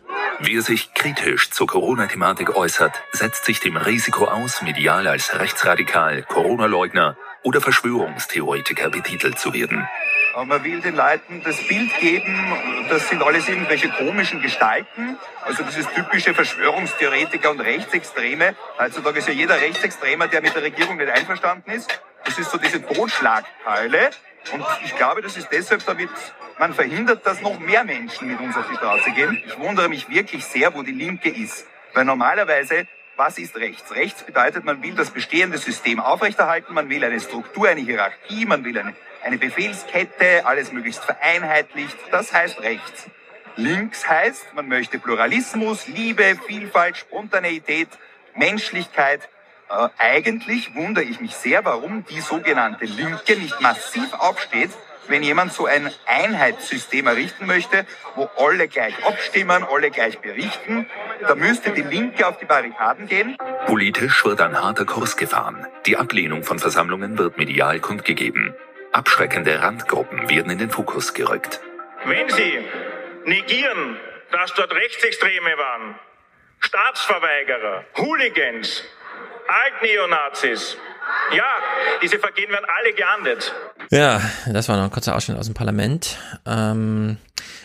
Wer 0.42 0.62
sich 0.62 0.94
kritisch 0.94 1.52
zur 1.52 1.68
Corona-Thematik 1.68 2.56
äußert, 2.56 2.94
setzt 3.12 3.44
sich 3.44 3.60
dem 3.60 3.76
Risiko 3.76 4.24
aus, 4.24 4.62
medial 4.62 5.06
als 5.06 5.38
rechtsradikal, 5.38 6.24
Corona-Leugner 6.24 7.18
oder 7.44 7.60
Verschwörungstheoretiker 7.60 8.90
betitelt 8.90 9.38
zu 9.38 9.54
werden. 9.54 9.86
Man 10.46 10.64
will 10.64 10.80
den 10.80 10.96
Leuten 10.96 11.44
das 11.44 11.68
Bild 11.68 11.92
geben, 12.00 12.56
das 12.88 13.10
sind 13.10 13.22
alles 13.22 13.50
irgendwelche 13.50 13.90
komischen 13.90 14.42
Gestalten. 14.42 15.18
Also 15.44 15.64
das 15.64 15.76
ist 15.76 15.94
typische 15.94 16.34
Verschwörungstheoretiker 16.34 17.52
und 17.52 17.60
Rechtsextreme. 17.60 18.56
Heutzutage 18.80 19.20
ist 19.20 19.28
ja 19.28 19.34
jeder 19.34 19.60
Rechtsextremer, 19.60 20.28
der 20.28 20.42
mit 20.42 20.56
der 20.56 20.64
Regierung 20.64 20.96
nicht 20.96 21.10
einverstanden 21.10 21.72
ist. 21.72 22.02
Das 22.24 22.40
ist 22.40 22.50
so 22.50 22.58
diese 22.58 22.82
Totschlagkeule. 22.82 24.12
Und 24.54 24.66
ich 24.86 24.96
glaube, 24.96 25.22
das 25.22 25.36
ist 25.36 25.50
deshalb, 25.52 25.86
damit 25.86 26.10
man 26.60 26.74
verhindert, 26.74 27.26
dass 27.26 27.42
noch 27.42 27.60
mehr 27.60 27.84
Menschen 27.84 28.28
mit 28.28 28.40
uns 28.40 28.56
auf 28.56 28.68
die 28.70 28.76
Straße 28.76 29.12
gehen. 29.12 29.42
Ich 29.48 29.58
wundere 29.58 29.90
mich 29.90 30.10
wirklich 30.10 30.46
sehr, 30.46 30.74
wo 30.76 30.84
die 30.84 30.92
Linke 30.92 31.30
ist. 31.30 31.66
Weil 31.94 32.06
normalerweise 32.06 32.88
was 33.20 33.38
ist 33.38 33.58
rechts? 33.58 33.94
Rechts 33.94 34.24
bedeutet, 34.24 34.64
man 34.64 34.82
will 34.82 34.96
das 34.96 35.12
bestehende 35.12 35.58
System 35.58 36.00
aufrechterhalten, 36.00 36.74
man 36.74 36.90
will 36.90 37.04
eine 37.04 37.20
Struktur, 37.20 37.68
eine 37.68 37.82
Hierarchie, 37.82 38.46
man 38.46 38.64
will 38.64 38.80
eine, 38.80 38.96
eine 39.24 39.38
Befehlskette, 39.38 40.46
alles 40.46 40.72
möglichst 40.72 41.04
vereinheitlicht. 41.04 41.98
Das 42.12 42.32
heißt 42.32 42.62
rechts. 42.62 43.08
Links 43.58 44.08
heißt, 44.08 44.54
man 44.54 44.70
möchte 44.70 45.00
Pluralismus, 45.00 45.88
Liebe, 45.88 46.38
Vielfalt, 46.48 46.96
Spontaneität, 46.96 47.90
Menschlichkeit. 48.36 49.28
Äh, 49.70 49.90
eigentlich 49.98 50.74
wundere 50.74 51.04
ich 51.04 51.20
mich 51.20 51.36
sehr, 51.36 51.66
warum 51.66 52.06
die 52.06 52.22
sogenannte 52.22 52.86
Linke 52.86 53.36
nicht 53.36 53.60
massiv 53.60 54.14
aufsteht 54.14 54.72
wenn 55.10 55.24
jemand 55.24 55.52
so 55.54 55.66
ein 55.66 55.92
Einheitssystem 56.06 57.08
errichten 57.08 57.46
möchte, 57.46 57.86
wo 58.16 58.30
alle 58.38 58.68
gleich 58.68 58.94
abstimmen, 59.06 59.64
alle 59.64 59.92
gleich 59.92 60.20
berichten, 60.20 60.90
da 61.28 61.36
müsste 61.36 61.72
die 61.72 61.82
Linke 61.82 62.28
auf 62.28 62.38
die 62.38 62.46
Barrikaden 62.46 63.08
gehen. 63.08 63.36
Politisch 63.66 64.24
wird 64.24 64.42
ein 64.42 64.62
harter 64.62 64.86
Kurs 64.86 65.18
gefahren. 65.18 65.68
Die 65.86 65.98
Ablehnung 65.98 66.44
von 66.44 66.60
Versammlungen 66.60 67.18
wird 67.18 67.38
medial 67.38 67.80
kundgegeben. 67.80 68.56
Abschreckende 68.92 69.62
Randgruppen 69.62 70.30
werden 70.30 70.52
in 70.52 70.58
den 70.58 70.70
Fokus 70.70 71.14
gerückt. 71.14 71.60
Wenn 72.06 72.30
Sie 72.30 72.60
negieren, 73.26 73.98
dass 74.32 74.54
dort 74.54 74.74
Rechtsextreme 74.74 75.58
waren, 75.58 75.96
Staatsverweigerer, 76.60 77.86
Hooligans, 77.98 78.84
Altneonazis, 79.50 80.78
ja, 81.36 81.44
diese 82.02 82.20
Vergehen 82.20 82.50
werden 82.50 82.66
alle 82.68 82.94
geahndet. 82.94 83.54
Ja, 83.90 84.22
das 84.52 84.70
war 84.70 84.78
noch 84.78 84.84
ein 84.84 84.92
kurzer 84.92 85.16
Ausschnitt 85.16 85.38
aus 85.38 85.48
dem 85.48 85.56
Parlament. 85.56 86.18
Ähm, 86.46 87.18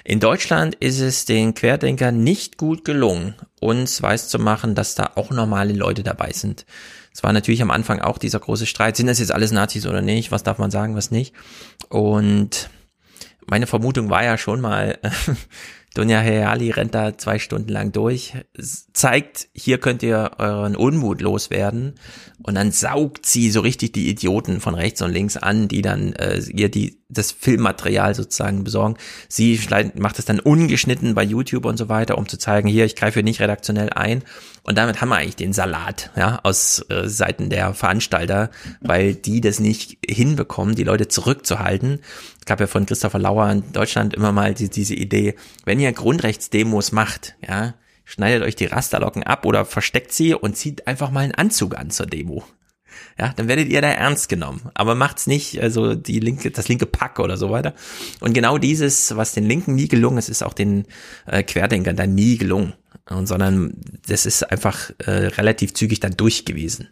in 0.04 0.20
Deutschland 0.20 0.74
ist 0.76 1.00
es 1.00 1.24
den 1.24 1.54
Querdenkern 1.54 2.22
nicht 2.22 2.56
gut 2.56 2.84
gelungen, 2.84 3.34
uns 3.60 4.00
weiß 4.00 4.28
zu 4.28 4.38
machen, 4.38 4.74
dass 4.74 4.94
da 4.94 5.12
auch 5.14 5.30
normale 5.30 5.72
Leute 5.72 6.02
dabei 6.02 6.32
sind. 6.32 6.66
Es 7.12 7.22
war 7.22 7.32
natürlich 7.32 7.62
am 7.62 7.70
Anfang 7.70 8.00
auch 8.00 8.18
dieser 8.18 8.40
große 8.40 8.66
Streit, 8.66 8.96
sind 8.96 9.06
das 9.06 9.18
jetzt 9.18 9.32
alles 9.32 9.52
Nazis 9.52 9.86
oder 9.86 10.02
nicht? 10.02 10.32
Was 10.32 10.42
darf 10.42 10.58
man 10.58 10.70
sagen, 10.70 10.96
was 10.96 11.10
nicht? 11.10 11.34
Und 11.88 12.70
meine 13.46 13.66
Vermutung 13.66 14.10
war 14.10 14.24
ja 14.24 14.36
schon 14.36 14.60
mal, 14.60 14.98
Dunja 15.94 16.18
Heali 16.18 16.70
rennt 16.70 16.94
da 16.94 17.16
zwei 17.16 17.38
Stunden 17.38 17.70
lang 17.70 17.92
durch, 17.92 18.34
zeigt, 18.92 19.48
hier 19.54 19.78
könnt 19.78 20.02
ihr 20.02 20.32
euren 20.38 20.74
Unmut 20.74 21.20
loswerden. 21.20 21.94
Und 22.42 22.56
dann 22.56 22.72
saugt 22.72 23.26
sie 23.26 23.50
so 23.50 23.60
richtig 23.60 23.92
die 23.92 24.08
Idioten 24.08 24.60
von 24.60 24.74
rechts 24.74 25.02
und 25.02 25.12
links 25.12 25.36
an, 25.36 25.68
die 25.68 25.82
dann 25.82 26.12
äh, 26.14 26.40
ihr 26.52 26.68
die 26.68 27.03
das 27.08 27.32
Filmmaterial 27.32 28.14
sozusagen 28.14 28.64
besorgen. 28.64 28.96
Sie 29.28 29.60
macht 29.94 30.18
es 30.18 30.24
dann 30.24 30.40
ungeschnitten 30.40 31.14
bei 31.14 31.22
YouTube 31.22 31.66
und 31.66 31.76
so 31.76 31.88
weiter, 31.88 32.18
um 32.18 32.28
zu 32.28 32.38
zeigen, 32.38 32.68
hier, 32.68 32.84
ich 32.84 32.96
greife 32.96 33.22
nicht 33.22 33.40
redaktionell 33.40 33.90
ein. 33.90 34.22
Und 34.62 34.78
damit 34.78 35.00
haben 35.00 35.10
wir 35.10 35.16
eigentlich 35.16 35.36
den 35.36 35.52
Salat, 35.52 36.10
ja, 36.16 36.40
aus 36.42 36.84
äh, 36.88 37.06
Seiten 37.06 37.50
der 37.50 37.74
Veranstalter, 37.74 38.50
weil 38.80 39.14
die 39.14 39.42
das 39.42 39.60
nicht 39.60 39.98
hinbekommen, 40.06 40.74
die 40.74 40.84
Leute 40.84 41.08
zurückzuhalten. 41.08 42.00
Es 42.40 42.46
gab 42.46 42.60
ja 42.60 42.66
von 42.66 42.86
Christopher 42.86 43.18
Lauer 43.18 43.50
in 43.50 43.72
Deutschland 43.72 44.14
immer 44.14 44.32
mal 44.32 44.54
die, 44.54 44.70
diese 44.70 44.94
Idee, 44.94 45.34
wenn 45.64 45.80
ihr 45.80 45.92
Grundrechtsdemos 45.92 46.92
macht, 46.92 47.34
ja, 47.46 47.74
schneidet 48.06 48.42
euch 48.42 48.56
die 48.56 48.66
Rasterlocken 48.66 49.22
ab 49.22 49.44
oder 49.44 49.64
versteckt 49.64 50.12
sie 50.12 50.34
und 50.34 50.56
zieht 50.56 50.86
einfach 50.86 51.10
mal 51.10 51.20
einen 51.20 51.34
Anzug 51.34 51.76
an 51.76 51.90
zur 51.90 52.06
Demo. 52.06 52.44
Ja, 53.18 53.32
dann 53.36 53.48
werdet 53.48 53.68
ihr 53.68 53.80
da 53.80 53.88
ernst 53.88 54.28
genommen. 54.28 54.70
Aber 54.74 54.94
macht's 54.94 55.26
nicht, 55.26 55.60
also 55.60 55.94
die 55.94 56.20
linke, 56.20 56.50
das 56.50 56.68
linke 56.68 56.86
Pack 56.86 57.18
oder 57.20 57.36
so 57.36 57.50
weiter. 57.50 57.74
Und 58.20 58.32
genau 58.32 58.58
dieses, 58.58 59.16
was 59.16 59.32
den 59.32 59.44
Linken 59.44 59.74
nie 59.74 59.88
gelungen 59.88 60.18
ist, 60.18 60.28
ist 60.28 60.42
auch 60.42 60.54
den 60.54 60.86
äh, 61.26 61.42
Querdenkern 61.42 61.96
dann 61.96 62.14
nie 62.14 62.38
gelungen. 62.38 62.74
Und 63.08 63.26
sondern 63.26 63.74
das 64.08 64.26
ist 64.26 64.50
einfach 64.50 64.90
äh, 64.98 65.10
relativ 65.10 65.74
zügig 65.74 66.00
dann 66.00 66.16
durch 66.16 66.44
gewesen. 66.44 66.88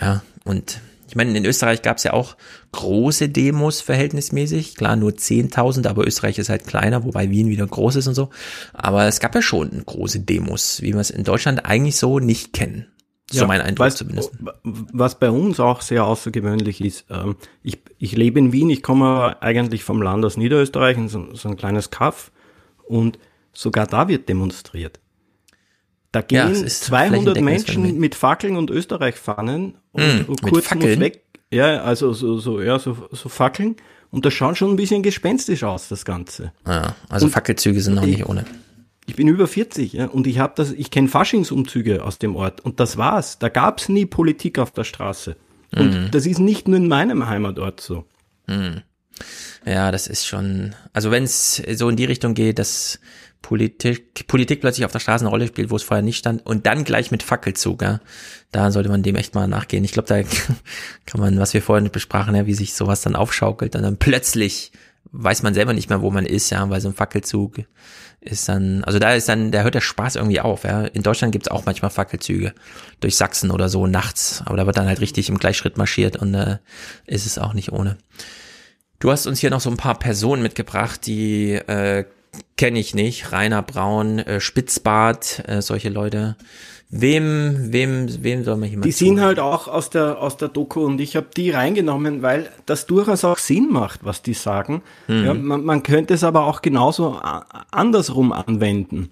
Ja, 0.00 0.22
und 0.44 0.80
ich 1.12 1.16
meine, 1.16 1.36
in 1.36 1.44
Österreich 1.44 1.82
gab 1.82 1.98
es 1.98 2.04
ja 2.04 2.14
auch 2.14 2.38
große 2.72 3.28
Demos 3.28 3.82
verhältnismäßig. 3.82 4.76
Klar, 4.76 4.96
nur 4.96 5.10
10.000, 5.10 5.86
aber 5.86 6.06
Österreich 6.06 6.38
ist 6.38 6.48
halt 6.48 6.66
kleiner, 6.66 7.04
wobei 7.04 7.28
Wien 7.28 7.50
wieder 7.50 7.66
groß 7.66 7.96
ist 7.96 8.06
und 8.06 8.14
so. 8.14 8.30
Aber 8.72 9.04
es 9.04 9.20
gab 9.20 9.34
ja 9.34 9.42
schon 9.42 9.84
große 9.84 10.20
Demos, 10.20 10.80
wie 10.80 10.94
wir 10.94 11.00
es 11.00 11.10
in 11.10 11.24
Deutschland 11.24 11.66
eigentlich 11.66 11.96
so 11.96 12.18
nicht 12.18 12.54
kennen. 12.54 12.86
So 13.32 13.40
ja, 13.40 13.46
mein 13.46 13.62
Eindruck 13.62 13.86
was, 13.86 13.96
zumindest. 13.96 14.32
Was 14.62 15.18
bei 15.18 15.30
uns 15.30 15.58
auch 15.58 15.80
sehr 15.80 16.04
außergewöhnlich 16.04 16.82
ist, 16.82 17.06
ähm, 17.10 17.36
ich, 17.62 17.78
ich 17.98 18.14
lebe 18.14 18.38
in 18.38 18.52
Wien, 18.52 18.68
ich 18.68 18.82
komme 18.82 19.40
eigentlich 19.40 19.84
vom 19.84 20.02
Land 20.02 20.24
aus 20.24 20.36
Niederösterreich, 20.36 20.98
so, 21.06 21.34
so 21.34 21.48
ein 21.48 21.56
kleines 21.56 21.90
Kaff, 21.90 22.30
und 22.84 23.18
sogar 23.52 23.86
da 23.86 24.08
wird 24.08 24.28
demonstriert. 24.28 25.00
Da 26.12 26.20
gehen 26.20 26.54
ja, 26.54 26.66
200 26.66 27.40
Menschen 27.40 27.98
mit 27.98 28.14
Fackeln 28.14 28.56
und 28.56 28.70
Österreich-Fahnen 28.70 29.78
und, 29.92 30.28
mm, 30.28 30.36
kurz 30.42 30.74
muss 30.74 30.84
weg. 30.84 31.22
Ja, 31.50 31.82
also 31.82 32.12
so, 32.12 32.38
so, 32.38 32.60
ja, 32.60 32.78
so, 32.78 33.08
so 33.10 33.28
Fackeln. 33.30 33.76
Und 34.10 34.26
das 34.26 34.34
schaut 34.34 34.58
schon 34.58 34.70
ein 34.70 34.76
bisschen 34.76 35.02
gespenstisch 35.02 35.64
aus, 35.64 35.88
das 35.88 36.04
Ganze. 36.04 36.52
Ja, 36.66 36.94
also 37.08 37.26
und 37.26 37.32
Fackelzüge 37.32 37.80
sind 37.80 37.94
noch 37.94 38.02
ich, 38.02 38.18
nicht 38.18 38.28
ohne. 38.28 38.44
Ich 39.06 39.16
bin 39.16 39.28
über 39.28 39.46
40 39.46 39.94
ja, 39.94 40.06
und 40.06 40.26
ich 40.26 40.38
habe 40.38 40.52
das, 40.56 40.72
ich 40.72 40.90
kenne 40.90 41.08
Faschingsumzüge 41.08 42.04
aus 42.04 42.18
dem 42.18 42.36
Ort 42.36 42.60
und 42.60 42.78
das 42.78 42.96
war's. 42.96 43.38
Da 43.38 43.48
gab's 43.48 43.88
nie 43.88 44.06
Politik 44.06 44.58
auf 44.58 44.70
der 44.70 44.84
Straße. 44.84 45.36
Und 45.74 45.94
mhm. 45.94 46.10
das 46.10 46.26
ist 46.26 46.38
nicht 46.38 46.68
nur 46.68 46.76
in 46.76 46.88
meinem 46.88 47.26
Heimatort 47.26 47.80
so. 47.80 48.04
Mhm. 48.46 48.82
Ja, 49.64 49.90
das 49.90 50.06
ist 50.06 50.26
schon, 50.26 50.74
also 50.92 51.10
wenn 51.10 51.24
es 51.24 51.62
so 51.74 51.88
in 51.88 51.96
die 51.96 52.04
Richtung 52.04 52.34
geht, 52.34 52.58
dass 52.58 53.00
Politik, 53.42 54.26
Politik 54.28 54.60
plötzlich 54.60 54.84
auf 54.84 54.92
der 54.92 55.00
Straße 55.00 55.24
eine 55.24 55.30
Rolle 55.30 55.48
spielt, 55.48 55.70
wo 55.70 55.76
es 55.76 55.82
vorher 55.82 56.02
nicht 56.02 56.18
stand, 56.18 56.44
und 56.46 56.66
dann 56.66 56.84
gleich 56.84 57.10
mit 57.10 57.22
Fackelzug, 57.22 57.82
ja, 57.82 58.00
da 58.52 58.70
sollte 58.70 58.88
man 58.88 59.02
dem 59.02 59.16
echt 59.16 59.34
mal 59.34 59.48
nachgehen. 59.48 59.84
Ich 59.84 59.92
glaube, 59.92 60.08
da 60.08 60.22
kann 61.06 61.20
man, 61.20 61.38
was 61.38 61.54
wir 61.54 61.62
vorhin 61.62 61.90
besprachen, 61.90 62.34
ja, 62.34 62.46
wie 62.46 62.54
sich 62.54 62.74
sowas 62.74 63.02
dann 63.02 63.16
aufschaukelt 63.16 63.74
und 63.76 63.82
dann 63.82 63.98
plötzlich 63.98 64.72
weiß 65.10 65.42
man 65.42 65.54
selber 65.54 65.74
nicht 65.74 65.90
mehr, 65.90 66.00
wo 66.00 66.10
man 66.10 66.24
ist, 66.24 66.50
ja, 66.50 66.68
weil 66.70 66.80
so 66.80 66.88
ein 66.88 66.94
Fackelzug 66.94 67.64
ist 68.22 68.48
dann, 68.48 68.84
also 68.84 68.98
da 68.98 69.14
ist 69.14 69.28
dann, 69.28 69.50
da 69.50 69.62
hört 69.62 69.74
der 69.74 69.80
Spaß 69.80 70.16
irgendwie 70.16 70.40
auf, 70.40 70.64
ja. 70.64 70.84
In 70.84 71.02
Deutschland 71.02 71.32
gibt's 71.32 71.48
auch 71.48 71.64
manchmal 71.66 71.90
Fackelzüge 71.90 72.54
durch 73.00 73.16
Sachsen 73.16 73.50
oder 73.50 73.68
so 73.68 73.86
nachts, 73.86 74.42
aber 74.44 74.56
da 74.56 74.66
wird 74.66 74.76
dann 74.76 74.86
halt 74.86 75.00
richtig 75.00 75.28
im 75.28 75.38
Gleichschritt 75.38 75.76
marschiert 75.76 76.16
und 76.16 76.34
äh, 76.34 76.58
ist 77.06 77.26
es 77.26 77.38
auch 77.38 77.52
nicht 77.52 77.72
ohne. 77.72 77.98
Du 79.00 79.10
hast 79.10 79.26
uns 79.26 79.40
hier 79.40 79.50
noch 79.50 79.60
so 79.60 79.70
ein 79.70 79.76
paar 79.76 79.98
Personen 79.98 80.42
mitgebracht, 80.42 81.06
die 81.06 81.54
äh, 81.54 82.04
kenne 82.56 82.78
ich 82.78 82.94
nicht. 82.94 83.32
Rainer 83.32 83.62
Braun, 83.62 84.20
äh, 84.20 84.40
Spitzbart, 84.40 85.42
äh, 85.48 85.60
solche 85.60 85.88
Leute. 85.88 86.36
Wem, 86.94 87.72
wem, 87.72 88.22
wem 88.22 88.44
soll 88.44 88.56
man 88.58 88.68
hier 88.68 88.76
mal 88.76 88.84
Die 88.84 88.92
sind 88.92 89.18
halt 89.18 89.40
auch 89.40 89.66
aus 89.66 89.88
der, 89.88 90.20
aus 90.20 90.36
der 90.36 90.48
Doku 90.48 90.84
und 90.84 91.00
ich 91.00 91.16
habe 91.16 91.28
die 91.34 91.50
reingenommen, 91.50 92.20
weil 92.20 92.50
das 92.66 92.84
durchaus 92.84 93.24
auch 93.24 93.38
Sinn 93.38 93.70
macht, 93.70 94.04
was 94.04 94.20
die 94.20 94.34
sagen. 94.34 94.82
Mhm. 95.08 95.24
Ja, 95.24 95.32
man, 95.32 95.64
man 95.64 95.82
könnte 95.82 96.12
es 96.12 96.22
aber 96.22 96.44
auch 96.44 96.60
genauso 96.60 97.18
andersrum 97.70 98.30
anwenden. 98.30 99.08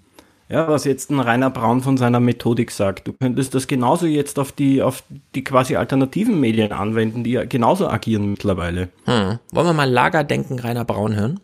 Ja, 0.47 0.67
was 0.67 0.83
jetzt 0.83 1.09
ein 1.09 1.19
Rainer 1.19 1.49
Braun 1.49 1.81
von 1.81 1.97
seiner 1.97 2.19
Methodik 2.19 2.69
sagt. 2.69 3.07
Du 3.07 3.13
könntest 3.13 3.55
das 3.55 3.65
genauso 3.65 4.05
jetzt 4.05 4.37
auf 4.37 4.51
die, 4.51 4.83
auf 4.83 5.03
die 5.33 5.43
quasi 5.43 5.75
alternativen 5.75 6.39
Medien 6.39 6.73
anwenden, 6.73 7.23
die 7.23 7.31
ja 7.31 7.45
genauso 7.45 7.87
agieren 7.89 8.29
mittlerweile. 8.29 8.89
Hm. 9.05 9.39
Wollen 9.51 9.67
wir 9.67 9.73
mal 9.73 9.89
Lagerdenken 9.89 10.59
Rainer 10.59 10.85
Braun 10.85 11.15
hören? 11.15 11.39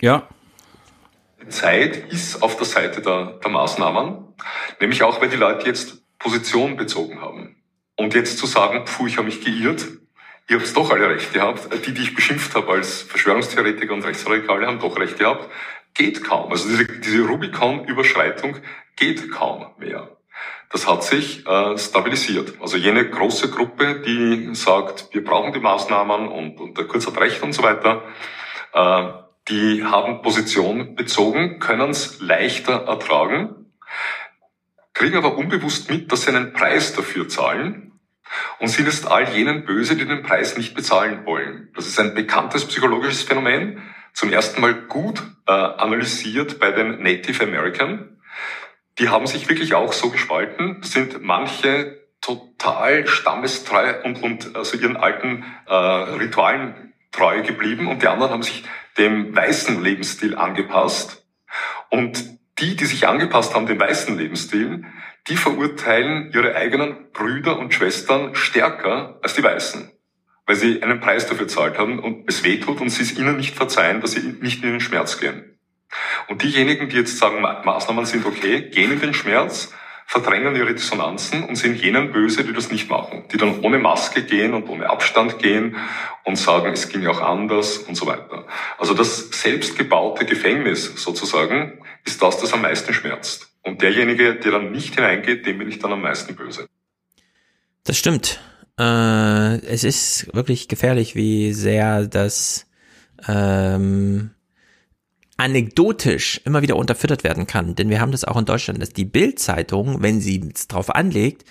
Ja. 0.00 0.22
Zeit 1.48 2.10
ist 2.10 2.42
auf 2.42 2.56
der 2.56 2.64
Seite 2.64 3.02
der, 3.02 3.40
der 3.42 3.50
Maßnahmen, 3.50 4.31
nämlich 4.80 5.02
auch, 5.02 5.20
weil 5.20 5.28
die 5.28 5.36
Leute 5.36 5.66
jetzt 5.66 6.02
Position 6.18 6.76
bezogen 6.76 7.20
haben. 7.20 7.56
Und 7.96 8.14
jetzt 8.14 8.38
zu 8.38 8.46
sagen, 8.46 8.84
puh, 8.84 9.06
ich 9.06 9.16
habe 9.16 9.26
mich 9.26 9.44
geirrt, 9.44 9.86
ihr 10.48 10.58
habt 10.58 10.76
doch 10.76 10.90
alle 10.90 11.08
recht 11.08 11.32
gehabt, 11.32 11.68
die, 11.86 11.94
die 11.94 12.02
ich 12.02 12.14
beschimpft 12.14 12.54
habe 12.54 12.72
als 12.72 13.02
Verschwörungstheoretiker 13.02 13.92
und 13.92 14.04
Rechtsradikale, 14.04 14.66
haben 14.66 14.78
doch 14.78 14.98
recht 14.98 15.18
gehabt, 15.18 15.48
geht 15.94 16.24
kaum. 16.24 16.50
Also 16.50 16.68
diese, 16.68 16.86
diese 16.86 17.22
Rubicon-Überschreitung 17.22 18.56
geht 18.96 19.30
kaum 19.30 19.66
mehr. 19.78 20.08
Das 20.70 20.88
hat 20.88 21.04
sich 21.04 21.46
äh, 21.46 21.76
stabilisiert. 21.76 22.54
Also 22.60 22.78
jene 22.78 23.08
große 23.08 23.50
Gruppe, 23.50 24.00
die 24.00 24.54
sagt, 24.54 25.08
wir 25.12 25.22
brauchen 25.22 25.52
die 25.52 25.60
Maßnahmen 25.60 26.28
und, 26.28 26.58
und 26.58 26.78
der 26.78 26.86
Kurz 26.86 27.06
hat 27.06 27.20
recht 27.20 27.42
und 27.42 27.52
so 27.52 27.62
weiter, 27.62 28.02
äh, 28.72 29.08
die 29.48 29.84
haben 29.84 30.22
Position 30.22 30.94
bezogen, 30.94 31.58
können 31.58 31.90
es 31.90 32.20
leichter 32.20 32.84
ertragen, 32.86 33.61
kriegen 35.02 35.16
aber 35.16 35.36
unbewusst 35.36 35.90
mit, 35.90 36.12
dass 36.12 36.22
sie 36.22 36.28
einen 36.28 36.52
Preis 36.52 36.94
dafür 36.94 37.28
zahlen 37.28 37.98
und 38.60 38.68
sind 38.68 38.86
jetzt 38.86 39.04
all 39.10 39.28
jenen 39.30 39.64
böse, 39.64 39.96
die 39.96 40.06
den 40.06 40.22
Preis 40.22 40.56
nicht 40.56 40.76
bezahlen 40.76 41.26
wollen. 41.26 41.70
Das 41.74 41.88
ist 41.88 41.98
ein 41.98 42.14
bekanntes 42.14 42.64
psychologisches 42.68 43.24
Phänomen, 43.24 43.82
zum 44.12 44.30
ersten 44.30 44.60
Mal 44.60 44.74
gut 44.74 45.20
äh, 45.48 45.50
analysiert 45.50 46.60
bei 46.60 46.70
den 46.70 47.02
Native 47.02 47.42
American. 47.42 48.20
Die 49.00 49.08
haben 49.08 49.26
sich 49.26 49.48
wirklich 49.48 49.74
auch 49.74 49.92
so 49.92 50.10
gespalten, 50.10 50.84
sind 50.84 51.20
manche 51.20 52.06
total 52.20 53.08
stammestreu 53.08 54.04
und, 54.04 54.22
und 54.22 54.54
also 54.54 54.76
ihren 54.76 54.96
alten 54.96 55.44
äh, 55.66 55.74
Ritualen 55.74 56.92
treu 57.10 57.42
geblieben 57.42 57.88
und 57.88 58.02
die 58.02 58.06
anderen 58.06 58.30
haben 58.30 58.44
sich 58.44 58.62
dem 58.98 59.34
weißen 59.34 59.82
Lebensstil 59.82 60.36
angepasst. 60.36 61.26
Und 61.90 62.40
die, 62.58 62.76
die 62.76 62.84
sich 62.84 63.08
angepasst 63.08 63.54
haben, 63.54 63.66
dem 63.66 63.80
weißen 63.80 64.16
Lebensstil, 64.16 64.84
die 65.28 65.36
verurteilen 65.36 66.30
ihre 66.32 66.54
eigenen 66.54 67.10
Brüder 67.12 67.58
und 67.58 67.72
Schwestern 67.72 68.34
stärker 68.34 69.18
als 69.22 69.34
die 69.34 69.42
Weißen. 69.42 69.90
Weil 70.46 70.56
sie 70.56 70.82
einen 70.82 71.00
Preis 71.00 71.26
dafür 71.26 71.48
zahlt 71.48 71.78
haben 71.78 71.98
und 71.98 72.28
es 72.28 72.44
wehtut 72.44 72.80
und 72.80 72.90
sie 72.90 73.02
es 73.02 73.16
ihnen 73.16 73.36
nicht 73.36 73.54
verzeihen, 73.54 74.00
dass 74.00 74.12
sie 74.12 74.36
nicht 74.40 74.62
in 74.62 74.72
den 74.72 74.80
Schmerz 74.80 75.18
gehen. 75.20 75.58
Und 76.28 76.42
diejenigen, 76.42 76.88
die 76.88 76.96
jetzt 76.96 77.18
sagen, 77.18 77.40
Maßnahmen 77.40 78.06
sind 78.06 78.26
okay, 78.26 78.62
gehen 78.70 78.92
in 78.92 79.00
den 79.00 79.14
Schmerz, 79.14 79.72
verdrängen 80.06 80.56
ihre 80.56 80.74
Dissonanzen 80.74 81.44
und 81.44 81.56
sind 81.56 81.80
jenen 81.82 82.12
böse, 82.12 82.44
die 82.44 82.52
das 82.52 82.70
nicht 82.70 82.90
machen, 82.90 83.24
die 83.32 83.36
dann 83.38 83.60
ohne 83.60 83.78
Maske 83.78 84.22
gehen 84.22 84.54
und 84.54 84.68
ohne 84.68 84.90
Abstand 84.90 85.38
gehen 85.38 85.76
und 86.24 86.36
sagen, 86.36 86.72
es 86.72 86.88
ging 86.88 87.06
auch 87.06 87.20
anders 87.20 87.78
und 87.78 87.94
so 87.94 88.06
weiter. 88.06 88.46
Also 88.78 88.94
das 88.94 89.30
selbstgebaute 89.30 90.24
Gefängnis 90.26 90.92
sozusagen 90.96 91.80
ist 92.04 92.20
das, 92.20 92.38
das 92.38 92.52
am 92.52 92.62
meisten 92.62 92.92
schmerzt. 92.92 93.48
Und 93.62 93.82
derjenige, 93.82 94.34
der 94.34 94.52
dann 94.52 94.72
nicht 94.72 94.94
hineingeht, 94.96 95.46
dem 95.46 95.58
bin 95.58 95.68
ich 95.68 95.78
dann 95.78 95.92
am 95.92 96.02
meisten 96.02 96.34
böse. 96.34 96.66
Das 97.84 97.96
stimmt. 97.96 98.40
Äh, 98.78 99.64
es 99.66 99.84
ist 99.84 100.34
wirklich 100.34 100.68
gefährlich, 100.68 101.14
wie 101.14 101.52
sehr 101.52 102.06
das 102.06 102.66
ähm, 103.28 104.30
anekdotisch 105.42 106.40
immer 106.44 106.62
wieder 106.62 106.76
unterfüttert 106.76 107.24
werden 107.24 107.48
kann. 107.48 107.74
Denn 107.74 107.90
wir 107.90 108.00
haben 108.00 108.12
das 108.12 108.24
auch 108.24 108.36
in 108.36 108.44
Deutschland, 108.44 108.80
dass 108.80 108.90
die 108.90 109.04
Bild-Zeitung, 109.04 110.00
wenn 110.00 110.20
sie 110.20 110.40
es 110.54 110.68
drauf 110.68 110.94
anlegt, 110.94 111.44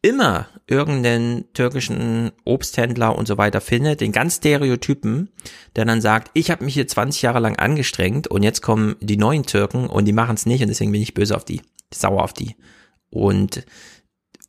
immer 0.00 0.48
irgendeinen 0.66 1.52
türkischen 1.52 2.32
Obsthändler 2.44 3.14
und 3.14 3.28
so 3.28 3.36
weiter 3.36 3.60
findet, 3.60 4.00
den 4.00 4.12
ganz 4.12 4.36
Stereotypen, 4.36 5.28
der 5.74 5.84
dann 5.84 6.00
sagt, 6.00 6.30
ich 6.32 6.50
habe 6.50 6.64
mich 6.64 6.74
hier 6.74 6.88
20 6.88 7.20
Jahre 7.20 7.40
lang 7.40 7.56
angestrengt 7.56 8.26
und 8.26 8.42
jetzt 8.42 8.62
kommen 8.62 8.96
die 9.00 9.18
neuen 9.18 9.44
Türken 9.44 9.86
und 9.86 10.06
die 10.06 10.14
machen 10.14 10.36
es 10.36 10.46
nicht 10.46 10.62
und 10.62 10.68
deswegen 10.68 10.92
bin 10.92 11.02
ich 11.02 11.12
böse 11.12 11.36
auf 11.36 11.44
die, 11.44 11.60
sauer 11.92 12.22
auf 12.22 12.32
die. 12.32 12.56
Und 13.10 13.66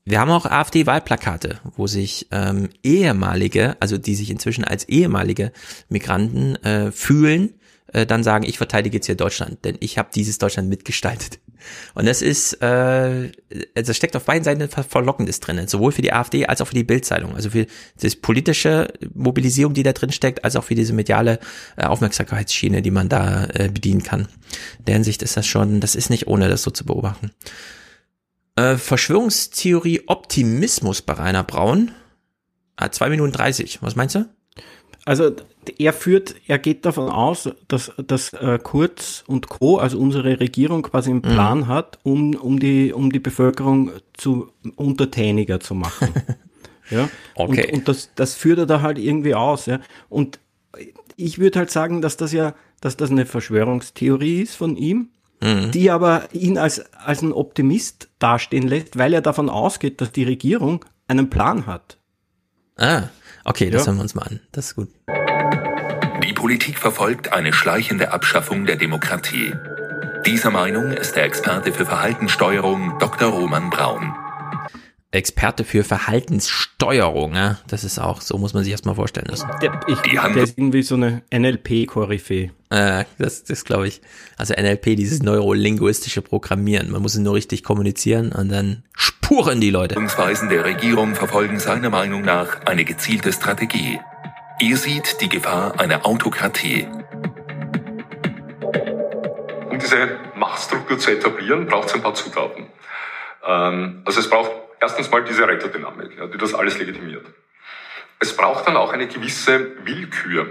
wir 0.05 0.21
haben 0.21 0.31
auch 0.31 0.45
AfD-Wahlplakate, 0.45 1.59
wo 1.75 1.87
sich 1.87 2.27
ähm, 2.31 2.69
ehemalige, 2.83 3.75
also 3.81 3.97
die 3.97 4.15
sich 4.15 4.29
inzwischen 4.29 4.63
als 4.63 4.85
ehemalige 4.85 5.51
Migranten 5.89 6.55
äh, 6.63 6.91
fühlen, 6.93 7.55
äh, 7.93 8.05
dann 8.05 8.23
sagen, 8.23 8.45
ich 8.45 8.57
verteidige 8.57 8.97
jetzt 8.97 9.05
hier 9.05 9.15
Deutschland, 9.15 9.63
denn 9.65 9.77
ich 9.79 9.97
habe 9.97 10.09
dieses 10.13 10.37
Deutschland 10.37 10.69
mitgestaltet. 10.69 11.39
Und 11.95 12.05
das 12.05 12.21
ist, 12.21 12.53
äh, 12.61 13.31
also 13.75 13.93
steckt 13.93 14.15
auf 14.15 14.25
beiden 14.25 14.43
Seiten 14.43 14.67
Verlockendes 14.69 15.39
drin, 15.39 15.67
sowohl 15.67 15.91
für 15.91 16.01
die 16.01 16.13
AfD 16.13 16.45
als 16.45 16.61
auch 16.61 16.67
für 16.67 16.75
die 16.75 16.83
Bildzeitung, 16.83 17.35
also 17.35 17.49
für 17.49 17.65
das 17.99 18.15
politische 18.15 18.87
Mobilisierung, 19.13 19.73
die 19.73 19.83
da 19.83 19.93
drin 19.93 20.11
steckt, 20.11 20.43
als 20.43 20.55
auch 20.55 20.63
für 20.63 20.75
diese 20.75 20.93
mediale 20.93 21.39
äh, 21.75 21.85
Aufmerksamkeitsschiene, 21.85 22.81
die 22.81 22.91
man 22.91 23.09
da 23.09 23.45
äh, 23.45 23.69
bedienen 23.73 24.03
kann. 24.03 24.27
In 24.79 24.85
der 24.85 24.93
Hinsicht 24.93 25.23
ist 25.23 25.35
das 25.35 25.47
schon, 25.47 25.81
das 25.81 25.95
ist 25.95 26.09
nicht 26.09 26.27
ohne 26.27 26.47
das 26.47 26.61
so 26.61 26.71
zu 26.71 26.85
beobachten. 26.85 27.31
Äh, 28.55 28.77
Verschwörungstheorie 28.77 30.03
Optimismus 30.07 31.01
bei 31.01 31.13
Rainer 31.13 31.43
Braun. 31.43 31.91
Ah, 32.75 32.91
zwei 32.91 33.09
Minuten 33.09 33.31
dreißig. 33.31 33.79
Was 33.81 33.95
meinst 33.95 34.15
du? 34.15 34.29
Also 35.07 35.31
er 35.79 35.93
führt, 35.93 36.35
er 36.47 36.59
geht 36.59 36.85
davon 36.85 37.07
aus, 37.07 37.49
dass, 37.69 37.93
dass 37.95 38.33
äh, 38.33 38.59
Kurz 38.61 39.23
und 39.25 39.47
Co., 39.47 39.77
also 39.77 39.97
unsere 39.97 40.41
Regierung 40.41 40.81
quasi 40.81 41.11
einen 41.11 41.19
mhm. 41.19 41.33
Plan 41.33 41.57
mhm. 41.59 41.67
hat, 41.67 41.97
um, 42.03 42.35
um, 42.35 42.59
die, 42.59 42.91
um 42.91 43.09
die 43.09 43.21
Bevölkerung 43.21 43.91
zu 44.11 44.51
untertäniger 44.75 45.61
zu 45.61 45.75
machen. 45.75 46.09
ja. 46.89 47.07
Okay. 47.35 47.67
Und, 47.67 47.73
und 47.73 47.87
das, 47.87 48.11
das 48.15 48.35
führt 48.35 48.59
er 48.59 48.65
da 48.65 48.81
halt 48.81 48.97
irgendwie 48.97 49.33
aus. 49.33 49.65
Ja. 49.65 49.79
Und 50.09 50.39
ich 51.15 51.39
würde 51.39 51.59
halt 51.59 51.71
sagen, 51.71 52.01
dass 52.01 52.17
das 52.17 52.33
ja, 52.33 52.53
dass 52.81 52.97
das 52.97 53.09
eine 53.09 53.25
Verschwörungstheorie 53.25 54.41
ist 54.41 54.55
von 54.55 54.75
ihm, 54.75 55.11
mhm. 55.39 55.71
die 55.71 55.89
aber 55.89 56.27
ihn 56.33 56.57
als, 56.57 56.83
als 56.95 57.21
ein 57.21 57.31
Optimist 57.31 58.09
dastehen 58.19 58.67
lässt, 58.67 58.97
weil 58.97 59.13
er 59.13 59.21
davon 59.21 59.49
ausgeht, 59.49 60.01
dass 60.01 60.11
die 60.11 60.25
Regierung 60.25 60.83
einen 61.07 61.29
Plan 61.29 61.65
hat. 61.65 61.97
Ah, 62.75 63.03
okay, 63.47 63.69
das 63.69 63.83
ja. 63.83 63.87
hören 63.87 63.97
wir 63.97 64.03
uns 64.03 64.15
mal 64.15 64.23
an. 64.23 64.39
Das 64.51 64.67
ist 64.67 64.75
gut. 64.75 64.89
Die 66.23 66.33
Politik 66.33 66.77
verfolgt 66.77 67.33
eine 67.33 67.53
schleichende 67.53 68.11
Abschaffung 68.11 68.65
der 68.65 68.75
Demokratie. 68.75 69.53
Dieser 70.25 70.51
Meinung 70.51 70.91
ist 70.91 71.15
der 71.15 71.23
Experte 71.23 71.71
für 71.71 71.85
Verhaltenssteuerung 71.85 72.99
Dr. 72.99 73.29
Roman 73.29 73.69
Braun. 73.69 74.13
Experte 75.11 75.63
für 75.63 75.85
Verhaltenssteuerung, 75.85 77.33
ja? 77.33 77.59
das 77.67 77.85
ist 77.85 77.97
auch, 77.97 78.19
so 78.19 78.37
muss 78.37 78.53
man 78.53 78.63
sich 78.63 78.71
erstmal 78.71 78.95
vorstellen 78.95 79.27
lassen. 79.29 79.47
Der, 79.61 79.79
ich, 79.87 79.99
der 80.01 80.35
ist 80.35 80.57
irgendwie 80.57 80.83
so 80.83 80.95
eine 80.95 81.23
NLP-Koryphäe. 81.33 82.51
Äh, 82.69 83.05
das 83.17 83.45
das 83.45 83.63
glaube 83.63 83.87
ich. 83.87 84.01
Also 84.35 84.53
NLP, 84.53 84.97
dieses 84.97 85.23
neurolinguistische 85.23 86.21
Programmieren. 86.21 86.91
Man 86.91 87.01
muss 87.01 87.13
es 87.13 87.21
nur 87.21 87.35
richtig 87.35 87.63
kommunizieren 87.63 88.33
und 88.33 88.49
dann 88.49 88.83
spuren 88.93 89.61
die 89.61 89.69
Leute. 89.69 89.95
Weisen 89.95 90.49
der 90.49 90.65
Regierung 90.65 91.15
verfolgen 91.15 91.59
seiner 91.59 91.89
Meinung 91.89 92.23
nach 92.23 92.65
eine 92.65 92.83
gezielte 92.83 93.31
Strategie. 93.31 94.01
Ihr 94.59 94.75
seht 94.75 95.21
die 95.21 95.29
Gefahr 95.29 95.79
einer 95.79 96.05
Autokratie. 96.05 96.85
Um 99.69 99.79
diese 99.79 100.17
Machtstruktur 100.35 100.99
zu 100.99 101.11
etablieren, 101.11 101.67
braucht 101.67 101.87
es 101.87 101.93
ein 101.93 102.01
paar 102.01 102.13
Zutaten. 102.13 102.65
Ähm, 103.45 104.01
also 104.03 104.19
es 104.19 104.29
braucht 104.29 104.66
erstens 104.79 105.11
mal 105.11 105.23
diese 105.23 105.47
Retterdynamik, 105.47 106.17
ja, 106.17 106.27
die 106.27 106.37
das 106.37 106.53
alles 106.53 106.77
legitimiert. 106.77 107.25
Es 108.19 108.35
braucht 108.35 108.67
dann 108.67 108.77
auch 108.77 108.93
eine 108.93 109.07
gewisse 109.07 109.85
Willkür, 109.85 110.47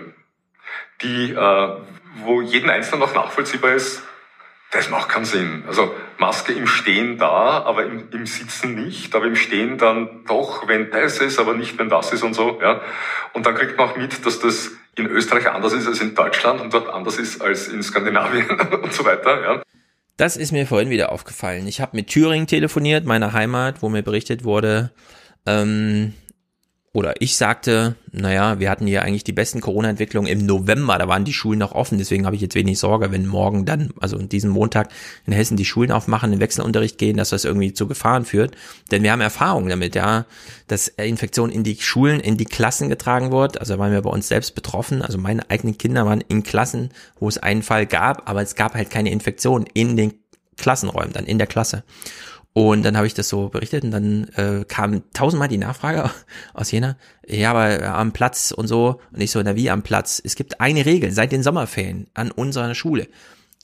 die, 1.02 1.32
äh, 1.32 1.76
wo 2.24 2.40
jeden 2.40 2.70
Einzelnen 2.70 3.00
noch 3.00 3.14
nachvollziehbar 3.14 3.72
ist, 3.72 4.02
das 4.72 4.90
macht 4.90 5.08
keinen 5.08 5.24
Sinn. 5.24 5.64
Also 5.66 5.94
Maske 6.18 6.52
im 6.52 6.66
Stehen 6.66 7.18
da, 7.18 7.62
aber 7.62 7.84
im, 7.84 8.10
im 8.10 8.26
Sitzen 8.26 8.74
nicht, 8.74 9.14
aber 9.14 9.26
im 9.26 9.36
Stehen 9.36 9.78
dann 9.78 10.24
doch, 10.26 10.66
wenn 10.66 10.90
das 10.90 11.18
ist, 11.18 11.38
aber 11.38 11.54
nicht, 11.54 11.78
wenn 11.78 11.88
das 11.88 12.12
ist 12.12 12.22
und 12.22 12.34
so. 12.34 12.60
Ja. 12.60 12.80
Und 13.32 13.46
dann 13.46 13.54
kriegt 13.54 13.78
man 13.78 13.90
auch 13.90 13.96
mit, 13.96 14.26
dass 14.26 14.40
das 14.40 14.72
in 14.96 15.06
Österreich 15.06 15.48
anders 15.48 15.72
ist 15.72 15.86
als 15.86 16.00
in 16.00 16.14
Deutschland 16.14 16.60
und 16.60 16.74
dort 16.74 16.88
anders 16.88 17.18
ist 17.18 17.40
als 17.40 17.68
in 17.68 17.82
Skandinavien 17.82 18.48
und 18.82 18.92
so 18.92 19.04
weiter. 19.04 19.42
Ja. 19.42 19.62
Das 20.16 20.36
ist 20.36 20.52
mir 20.52 20.66
vorhin 20.66 20.90
wieder 20.90 21.12
aufgefallen. 21.12 21.66
Ich 21.66 21.80
habe 21.80 21.96
mit 21.96 22.06
Thüringen 22.08 22.46
telefoniert, 22.46 23.04
meiner 23.04 23.32
Heimat, 23.32 23.82
wo 23.82 23.88
mir 23.88 24.02
berichtet 24.02 24.44
wurde, 24.44 24.90
ähm, 25.44 26.14
oder 26.96 27.20
ich 27.20 27.36
sagte, 27.36 27.94
naja, 28.10 28.58
wir 28.58 28.70
hatten 28.70 28.86
hier 28.86 29.02
eigentlich 29.02 29.22
die 29.22 29.34
besten 29.34 29.60
Corona-Entwicklungen 29.60 30.32
im 30.32 30.46
November, 30.46 30.96
da 30.96 31.06
waren 31.06 31.26
die 31.26 31.34
Schulen 31.34 31.58
noch 31.58 31.72
offen, 31.72 31.98
deswegen 31.98 32.24
habe 32.24 32.36
ich 32.36 32.40
jetzt 32.40 32.54
wenig 32.54 32.78
Sorge, 32.78 33.12
wenn 33.12 33.26
morgen 33.26 33.66
dann, 33.66 33.90
also 34.00 34.16
diesen 34.16 34.48
Montag 34.48 34.88
in 35.26 35.34
Hessen 35.34 35.58
die 35.58 35.66
Schulen 35.66 35.92
aufmachen, 35.92 36.32
in 36.32 36.40
Wechselunterricht 36.40 36.96
gehen, 36.96 37.18
dass 37.18 37.28
das 37.28 37.44
irgendwie 37.44 37.74
zu 37.74 37.86
Gefahren 37.86 38.24
führt. 38.24 38.56
Denn 38.90 39.02
wir 39.02 39.12
haben 39.12 39.20
Erfahrung 39.20 39.68
damit, 39.68 39.94
ja, 39.94 40.24
dass 40.68 40.88
Infektion 40.88 41.50
in 41.50 41.64
die 41.64 41.76
Schulen, 41.78 42.18
in 42.18 42.38
die 42.38 42.46
Klassen 42.46 42.88
getragen 42.88 43.30
wird. 43.30 43.60
Also 43.60 43.78
waren 43.78 43.92
wir 43.92 44.00
bei 44.00 44.08
uns 44.08 44.28
selbst 44.28 44.54
betroffen. 44.54 45.02
Also 45.02 45.18
meine 45.18 45.50
eigenen 45.50 45.76
Kinder 45.76 46.06
waren 46.06 46.22
in 46.22 46.44
Klassen, 46.44 46.88
wo 47.20 47.28
es 47.28 47.36
einen 47.36 47.62
Fall 47.62 47.84
gab, 47.84 48.26
aber 48.26 48.40
es 48.40 48.54
gab 48.54 48.72
halt 48.72 48.88
keine 48.88 49.10
Infektion 49.10 49.66
in 49.74 49.98
den 49.98 50.14
Klassenräumen, 50.56 51.12
dann 51.12 51.26
in 51.26 51.36
der 51.36 51.46
Klasse. 51.46 51.84
Und 52.56 52.86
dann 52.86 52.96
habe 52.96 53.06
ich 53.06 53.12
das 53.12 53.28
so 53.28 53.50
berichtet 53.50 53.84
und 53.84 53.90
dann 53.90 54.28
äh, 54.34 54.64
kam 54.66 55.02
tausendmal 55.12 55.46
die 55.48 55.58
Nachfrage 55.58 56.10
aus 56.54 56.70
Jena, 56.70 56.96
ja, 57.28 57.50
aber 57.50 57.84
am 57.94 58.12
Platz 58.12 58.50
und 58.50 58.66
so. 58.66 58.98
Und 59.12 59.20
ich 59.20 59.30
so, 59.30 59.42
na 59.42 59.56
wie 59.56 59.68
am 59.68 59.82
Platz? 59.82 60.22
Es 60.24 60.36
gibt 60.36 60.58
eine 60.58 60.86
Regel 60.86 61.10
seit 61.12 61.32
den 61.32 61.42
Sommerferien 61.42 62.06
an 62.14 62.30
unserer 62.30 62.74
Schule. 62.74 63.08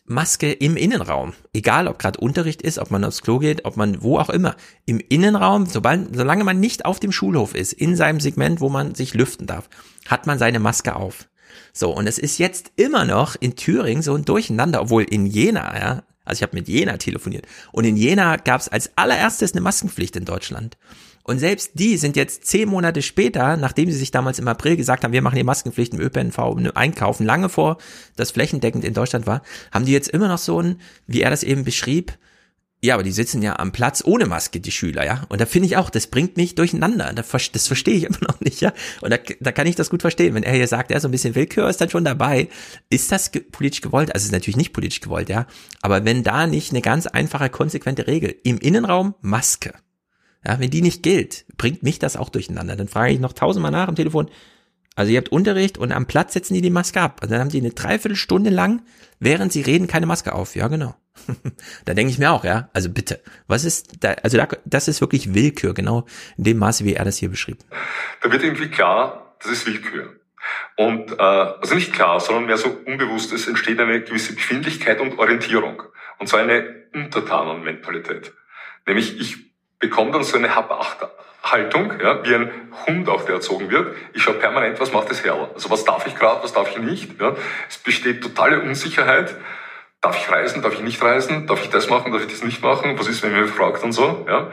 Maske 0.04 0.52
im 0.52 0.76
Innenraum. 0.76 1.32
Egal, 1.54 1.88
ob 1.88 1.98
gerade 1.98 2.20
Unterricht 2.20 2.60
ist, 2.60 2.78
ob 2.78 2.90
man 2.90 3.02
aufs 3.06 3.22
Klo 3.22 3.38
geht, 3.38 3.64
ob 3.64 3.78
man 3.78 4.02
wo 4.02 4.18
auch 4.18 4.28
immer. 4.28 4.56
Im 4.84 5.00
Innenraum, 5.00 5.64
sobald, 5.64 6.14
solange 6.14 6.44
man 6.44 6.60
nicht 6.60 6.84
auf 6.84 7.00
dem 7.00 7.12
Schulhof 7.12 7.54
ist, 7.54 7.72
in 7.72 7.96
seinem 7.96 8.20
Segment, 8.20 8.60
wo 8.60 8.68
man 8.68 8.94
sich 8.94 9.14
lüften 9.14 9.46
darf, 9.46 9.70
hat 10.06 10.26
man 10.26 10.38
seine 10.38 10.60
Maske 10.60 10.96
auf. 10.96 11.30
So, 11.72 11.96
und 11.96 12.06
es 12.06 12.18
ist 12.18 12.36
jetzt 12.36 12.72
immer 12.76 13.06
noch 13.06 13.36
in 13.40 13.56
Thüringen 13.56 14.02
so 14.02 14.14
ein 14.14 14.26
Durcheinander, 14.26 14.82
obwohl 14.82 15.04
in 15.04 15.24
Jena, 15.24 15.78
ja, 15.78 16.02
also 16.24 16.38
ich 16.38 16.42
habe 16.42 16.56
mit 16.56 16.68
Jena 16.68 16.96
telefoniert. 16.96 17.46
Und 17.72 17.84
in 17.84 17.96
Jena 17.96 18.36
gab 18.36 18.60
es 18.60 18.68
als 18.68 18.90
allererstes 18.96 19.52
eine 19.52 19.60
Maskenpflicht 19.60 20.16
in 20.16 20.24
Deutschland. 20.24 20.76
Und 21.24 21.38
selbst 21.38 21.72
die 21.74 21.96
sind 21.98 22.16
jetzt 22.16 22.46
zehn 22.46 22.68
Monate 22.68 23.00
später, 23.00 23.56
nachdem 23.56 23.90
sie 23.90 23.96
sich 23.96 24.10
damals 24.10 24.40
im 24.40 24.48
April 24.48 24.76
gesagt 24.76 25.04
haben, 25.04 25.12
wir 25.12 25.22
machen 25.22 25.36
die 25.36 25.44
Maskenpflicht 25.44 25.94
im 25.94 26.00
ÖPNV 26.00 26.38
einkaufen, 26.74 27.24
lange 27.24 27.48
vor 27.48 27.78
das 28.16 28.32
flächendeckend 28.32 28.84
in 28.84 28.94
Deutschland 28.94 29.26
war, 29.26 29.42
haben 29.70 29.84
die 29.84 29.92
jetzt 29.92 30.08
immer 30.08 30.26
noch 30.28 30.38
so 30.38 30.60
ein, 30.60 30.80
wie 31.06 31.22
er 31.22 31.30
das 31.30 31.44
eben 31.44 31.62
beschrieb, 31.62 32.18
ja, 32.84 32.94
aber 32.94 33.04
die 33.04 33.12
sitzen 33.12 33.42
ja 33.42 33.60
am 33.60 33.70
Platz 33.70 34.02
ohne 34.04 34.26
Maske, 34.26 34.58
die 34.58 34.72
Schüler, 34.72 35.04
ja. 35.04 35.22
Und 35.28 35.40
da 35.40 35.46
finde 35.46 35.66
ich 35.66 35.76
auch, 35.76 35.88
das 35.88 36.08
bringt 36.08 36.36
mich 36.36 36.56
durcheinander. 36.56 37.12
Das, 37.12 37.28
verstehe 37.28 37.94
ich 37.94 38.02
immer 38.08 38.18
noch 38.26 38.40
nicht, 38.40 38.60
ja. 38.60 38.72
Und 39.00 39.10
da, 39.10 39.18
da 39.38 39.52
kann 39.52 39.68
ich 39.68 39.76
das 39.76 39.88
gut 39.88 40.02
verstehen. 40.02 40.34
Wenn 40.34 40.42
er 40.42 40.52
hier 40.54 40.66
sagt, 40.66 40.90
er 40.90 40.96
ja, 40.96 41.00
so 41.00 41.06
ein 41.06 41.12
bisschen 41.12 41.36
Willkür 41.36 41.68
ist 41.68 41.80
dann 41.80 41.90
schon 41.90 42.04
dabei. 42.04 42.48
Ist 42.90 43.12
das 43.12 43.30
politisch 43.52 43.82
gewollt? 43.82 44.12
Also 44.12 44.24
ist 44.24 44.32
natürlich 44.32 44.56
nicht 44.56 44.72
politisch 44.72 45.00
gewollt, 45.00 45.28
ja. 45.28 45.46
Aber 45.80 46.04
wenn 46.04 46.24
da 46.24 46.48
nicht 46.48 46.72
eine 46.72 46.82
ganz 46.82 47.06
einfache, 47.06 47.50
konsequente 47.50 48.08
Regel 48.08 48.34
im 48.42 48.58
Innenraum 48.58 49.14
Maske, 49.20 49.74
ja, 50.44 50.58
wenn 50.58 50.70
die 50.70 50.82
nicht 50.82 51.04
gilt, 51.04 51.44
bringt 51.56 51.84
mich 51.84 52.00
das 52.00 52.16
auch 52.16 52.30
durcheinander. 52.30 52.74
Dann 52.74 52.88
frage 52.88 53.12
ich 53.12 53.20
noch 53.20 53.32
tausendmal 53.32 53.70
nach 53.70 53.86
am 53.86 53.94
Telefon. 53.94 54.28
Also 54.96 55.12
ihr 55.12 55.18
habt 55.18 55.30
Unterricht 55.30 55.78
und 55.78 55.92
am 55.92 56.06
Platz 56.06 56.32
setzen 56.32 56.54
die 56.54 56.62
die 56.62 56.70
Maske 56.70 57.00
ab. 57.00 57.20
Und 57.22 57.30
dann 57.30 57.38
haben 57.38 57.50
die 57.50 57.60
eine 57.60 57.70
Dreiviertelstunde 57.70 58.50
lang, 58.50 58.82
während 59.20 59.52
sie 59.52 59.60
reden, 59.60 59.86
keine 59.86 60.06
Maske 60.06 60.34
auf. 60.34 60.56
Ja, 60.56 60.66
genau. 60.66 60.96
da 61.84 61.94
denke 61.94 62.10
ich 62.10 62.18
mir 62.18 62.30
auch, 62.30 62.44
ja, 62.44 62.70
also 62.72 62.90
bitte, 62.90 63.20
was 63.46 63.64
ist 63.64 64.02
da, 64.04 64.12
also 64.22 64.36
da, 64.36 64.48
das 64.64 64.88
ist 64.88 65.00
wirklich 65.00 65.34
Willkür, 65.34 65.74
genau 65.74 66.06
in 66.36 66.44
dem 66.44 66.58
Maße, 66.58 66.84
wie 66.84 66.94
er 66.94 67.04
das 67.04 67.18
hier 67.18 67.28
beschrieb. 67.28 67.58
Da 68.22 68.32
wird 68.32 68.42
irgendwie 68.42 68.68
klar, 68.68 69.36
das 69.40 69.52
ist 69.52 69.66
Willkür. 69.66 70.16
Und 70.76 71.12
äh, 71.12 71.22
also 71.22 71.74
nicht 71.74 71.92
klar, 71.92 72.18
sondern 72.20 72.46
mehr 72.46 72.56
so 72.56 72.76
unbewusst, 72.86 73.32
es 73.32 73.46
entsteht 73.46 73.78
eine 73.78 74.00
gewisse 74.00 74.34
Befindlichkeit 74.34 75.00
und 75.00 75.18
Orientierung. 75.18 75.82
Und 76.18 76.28
zwar 76.28 76.40
eine 76.40 76.84
Untertanenmentalität. 76.94 78.32
Nämlich, 78.86 79.20
ich 79.20 79.52
bekomme 79.78 80.12
dann 80.12 80.24
so 80.24 80.36
eine 80.36 80.54
Hab-Acht-Haltung, 80.54 82.00
ja, 82.00 82.24
wie 82.24 82.34
ein 82.34 82.50
Hund 82.86 83.08
auch, 83.08 83.24
der 83.24 83.36
erzogen 83.36 83.70
wird. 83.70 83.94
Ich 84.14 84.22
schaue 84.22 84.34
permanent, 84.34 84.80
was 84.80 84.92
macht 84.92 85.10
das 85.10 85.24
Herr? 85.24 85.50
Also 85.54 85.70
was 85.70 85.84
darf 85.84 86.06
ich 86.06 86.14
gerade, 86.14 86.42
was 86.42 86.52
darf 86.52 86.70
ich 86.70 86.78
nicht? 86.78 87.20
Ja. 87.20 87.36
Es 87.68 87.78
besteht 87.78 88.22
totale 88.22 88.60
Unsicherheit. 88.60 89.36
Darf 90.02 90.18
ich 90.18 90.30
reisen, 90.30 90.62
darf 90.62 90.74
ich 90.74 90.80
nicht 90.80 91.00
reisen? 91.00 91.46
Darf 91.46 91.62
ich 91.62 91.70
das 91.70 91.88
machen, 91.88 92.12
darf 92.12 92.22
ich 92.22 92.28
das 92.28 92.42
nicht 92.42 92.60
machen? 92.60 92.98
Was 92.98 93.06
ist, 93.06 93.22
wenn 93.22 93.32
mir 93.32 93.46
fragt 93.46 93.82
und 93.84 93.92
so? 93.92 94.26
Ja. 94.28 94.50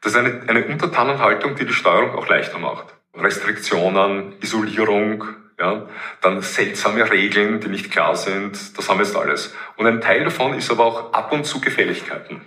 Das 0.00 0.12
ist 0.12 0.18
eine, 0.18 0.42
eine 0.48 0.64
Untertanenhaltung, 0.64 1.54
die 1.54 1.66
die 1.66 1.72
Steuerung 1.74 2.18
auch 2.18 2.26
leichter 2.28 2.58
macht. 2.58 2.94
Restriktionen, 3.14 4.34
Isolierung, 4.40 5.24
ja, 5.58 5.86
dann 6.22 6.40
seltsame 6.42 7.10
Regeln, 7.10 7.60
die 7.60 7.68
nicht 7.68 7.90
klar 7.90 8.16
sind, 8.16 8.76
das 8.76 8.88
haben 8.88 8.98
wir 8.98 9.04
jetzt 9.04 9.16
alles. 9.16 9.54
Und 9.76 9.86
ein 9.86 10.00
Teil 10.00 10.24
davon 10.24 10.54
ist 10.54 10.70
aber 10.70 10.84
auch 10.84 11.12
ab 11.12 11.32
und 11.32 11.44
zu 11.44 11.60
Gefälligkeiten. 11.60 12.40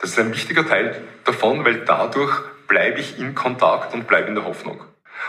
Das 0.00 0.10
ist 0.10 0.18
ein 0.18 0.32
wichtiger 0.32 0.66
Teil 0.66 1.02
davon, 1.24 1.64
weil 1.64 1.84
dadurch 1.84 2.42
bleibe 2.66 3.00
ich 3.00 3.18
in 3.18 3.34
Kontakt 3.34 3.94
und 3.94 4.06
bleibe 4.06 4.28
in 4.28 4.34
der 4.34 4.44
Hoffnung. 4.44 4.84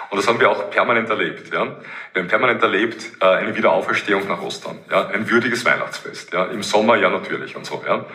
Und 0.10 0.18
das 0.18 0.28
haben 0.28 0.40
wir 0.40 0.50
auch 0.50 0.70
permanent 0.70 1.10
erlebt. 1.10 1.54
Ja. 1.54 1.78
Wir 2.14 2.22
haben 2.22 2.28
permanent 2.28 2.62
erlebt 2.62 3.12
äh, 3.20 3.26
eine 3.26 3.56
Wiederauferstehung 3.56 4.28
nach 4.28 4.42
Ostern, 4.42 4.80
ja, 4.90 5.08
ein 5.08 5.30
würdiges 5.30 5.66
Weihnachtsfest. 5.66 6.34
Ja. 6.34 6.46
Im 6.46 6.64
Sommer 6.64 6.96
ja 6.96 7.10
natürlich 7.10 7.56
und 7.56 7.66
so. 7.66 7.84
Ja. 7.86 8.06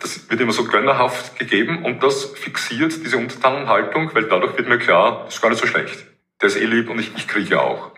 Das 0.00 0.30
wird 0.30 0.40
immer 0.40 0.52
so 0.52 0.64
gönnerhaft 0.64 1.38
gegeben 1.38 1.84
und 1.84 2.02
das 2.02 2.24
fixiert 2.24 3.04
diese 3.04 3.18
Untertanenhaltung, 3.18 4.14
weil 4.14 4.24
dadurch 4.24 4.56
wird 4.56 4.68
mir 4.68 4.78
klar, 4.78 5.24
das 5.26 5.34
ist 5.34 5.42
gar 5.42 5.50
nicht 5.50 5.60
so 5.60 5.66
schlecht. 5.66 6.06
Der 6.40 6.46
ist 6.46 6.56
eh 6.56 6.64
lieb 6.64 6.88
und 6.88 6.98
ich, 6.98 7.12
ich 7.16 7.28
kriege 7.28 7.60
auch. 7.60 7.92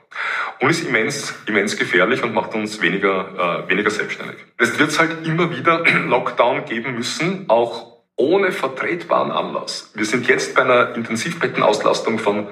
Und 0.60 0.70
ist 0.70 0.86
immens, 0.86 1.34
immens 1.46 1.76
gefährlich 1.76 2.22
und 2.22 2.34
macht 2.34 2.54
uns 2.54 2.80
weniger, 2.80 3.64
äh, 3.66 3.68
weniger 3.68 3.90
selbstständig. 3.90 4.36
Es 4.58 4.78
wird 4.78 4.96
halt 4.98 5.26
immer 5.26 5.56
wieder 5.56 5.84
Lockdown 6.06 6.64
geben 6.64 6.94
müssen, 6.94 7.46
auch 7.48 7.92
ohne 8.16 8.52
vertretbaren 8.52 9.30
Anlass. 9.30 9.90
Wir 9.94 10.04
sind 10.04 10.28
jetzt 10.28 10.54
bei 10.54 10.62
einer 10.62 10.94
Intensivbettenauslastung 10.94 12.18
von 12.18 12.48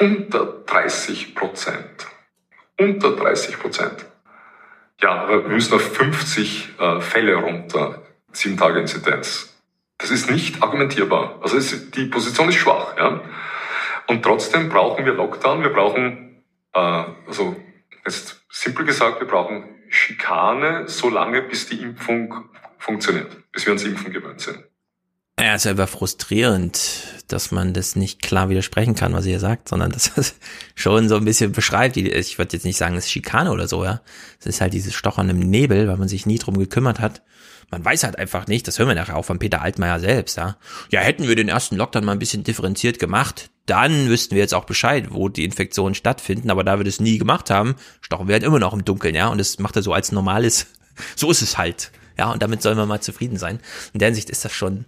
unter 0.00 0.46
30 0.66 1.34
Prozent. 1.34 2.06
Unter 2.78 3.16
30 3.16 3.58
Prozent. 3.58 4.06
Ja, 5.00 5.28
wir 5.28 5.42
müssen 5.42 5.74
auf 5.74 5.94
50 5.94 6.78
äh, 6.78 7.00
Fälle 7.00 7.36
runter. 7.36 8.02
Sieben 8.32 8.56
Tage 8.56 8.80
Inzidenz. 8.80 9.60
Das 9.98 10.10
ist 10.10 10.30
nicht 10.30 10.62
argumentierbar. 10.62 11.38
Also 11.42 11.56
ist, 11.56 11.96
die 11.96 12.06
Position 12.06 12.48
ist 12.48 12.56
schwach. 12.56 12.96
Ja? 12.96 13.20
Und 14.06 14.22
trotzdem 14.22 14.68
brauchen 14.68 15.04
wir 15.04 15.12
Lockdown. 15.12 15.62
Wir 15.62 15.72
brauchen, 15.72 16.42
äh, 16.72 17.04
also 17.26 17.56
jetzt 18.04 18.44
simpel 18.50 18.84
gesagt, 18.84 19.20
wir 19.20 19.26
brauchen 19.26 19.68
Schikane 19.88 20.88
so 20.88 21.10
lange, 21.10 21.42
bis 21.42 21.66
die 21.66 21.80
Impfung 21.80 22.48
funktioniert, 22.78 23.50
bis 23.52 23.66
wir 23.66 23.72
uns 23.72 23.84
impfen 23.84 24.12
gewöhnt 24.12 24.40
sind. 24.40 24.64
Ja, 25.40 25.54
ist 25.54 25.66
aber 25.66 25.86
frustrierend, 25.86 27.24
dass 27.26 27.50
man 27.50 27.72
das 27.72 27.96
nicht 27.96 28.20
klar 28.20 28.50
widersprechen 28.50 28.94
kann, 28.94 29.14
was 29.14 29.24
ihr 29.24 29.40
sagt, 29.40 29.68
sondern 29.68 29.90
dass 29.90 30.12
das 30.14 30.34
schon 30.74 31.08
so 31.08 31.16
ein 31.16 31.24
bisschen 31.24 31.52
beschreibt. 31.52 31.96
Ich 31.96 32.38
würde 32.38 32.52
jetzt 32.52 32.64
nicht 32.64 32.76
sagen, 32.76 32.96
es 32.96 33.06
ist 33.06 33.10
Schikane 33.10 33.50
oder 33.50 33.66
so, 33.66 33.82
ja. 33.82 34.02
Es 34.40 34.46
ist 34.46 34.60
halt 34.60 34.74
dieses 34.74 34.94
Stochern 34.94 35.30
im 35.30 35.38
Nebel, 35.38 35.88
weil 35.88 35.96
man 35.96 36.08
sich 36.08 36.26
nie 36.26 36.38
drum 36.38 36.58
gekümmert 36.58 37.00
hat. 37.00 37.22
Man 37.70 37.82
weiß 37.82 38.04
halt 38.04 38.18
einfach 38.18 38.46
nicht, 38.46 38.68
das 38.68 38.78
hören 38.78 38.88
wir 38.88 38.94
nachher 38.94 39.16
auch 39.16 39.24
von 39.24 39.38
Peter 39.38 39.62
Altmaier 39.62 40.00
selbst, 40.00 40.36
ja. 40.36 40.58
Ja, 40.90 41.00
hätten 41.00 41.26
wir 41.26 41.34
den 41.34 41.48
ersten 41.48 41.76
Lockdown 41.76 42.04
mal 42.04 42.12
ein 42.12 42.18
bisschen 42.18 42.44
differenziert 42.44 42.98
gemacht, 42.98 43.50
dann 43.64 44.10
wüssten 44.10 44.34
wir 44.34 44.42
jetzt 44.42 44.52
auch 44.52 44.66
Bescheid, 44.66 45.06
wo 45.10 45.30
die 45.30 45.44
Infektionen 45.44 45.94
stattfinden, 45.94 46.50
aber 46.50 46.62
da 46.62 46.78
wir 46.78 46.84
das 46.84 47.00
nie 47.00 47.16
gemacht 47.16 47.48
haben, 47.48 47.76
stochen 48.02 48.28
wir 48.28 48.34
halt 48.34 48.42
immer 48.42 48.58
noch 48.58 48.74
im 48.74 48.84
Dunkeln, 48.84 49.14
ja. 49.14 49.28
Und 49.28 49.38
das 49.38 49.58
macht 49.58 49.76
er 49.76 49.82
so 49.82 49.94
als 49.94 50.12
normales, 50.12 50.66
so 51.16 51.30
ist 51.30 51.40
es 51.40 51.56
halt. 51.56 51.90
Ja, 52.18 52.30
und 52.30 52.42
damit 52.42 52.60
sollen 52.60 52.76
wir 52.76 52.84
mal 52.84 53.00
zufrieden 53.00 53.38
sein. 53.38 53.58
In 53.94 54.00
der 54.00 54.08
Hinsicht 54.08 54.28
ist 54.28 54.44
das 54.44 54.52
schon 54.52 54.84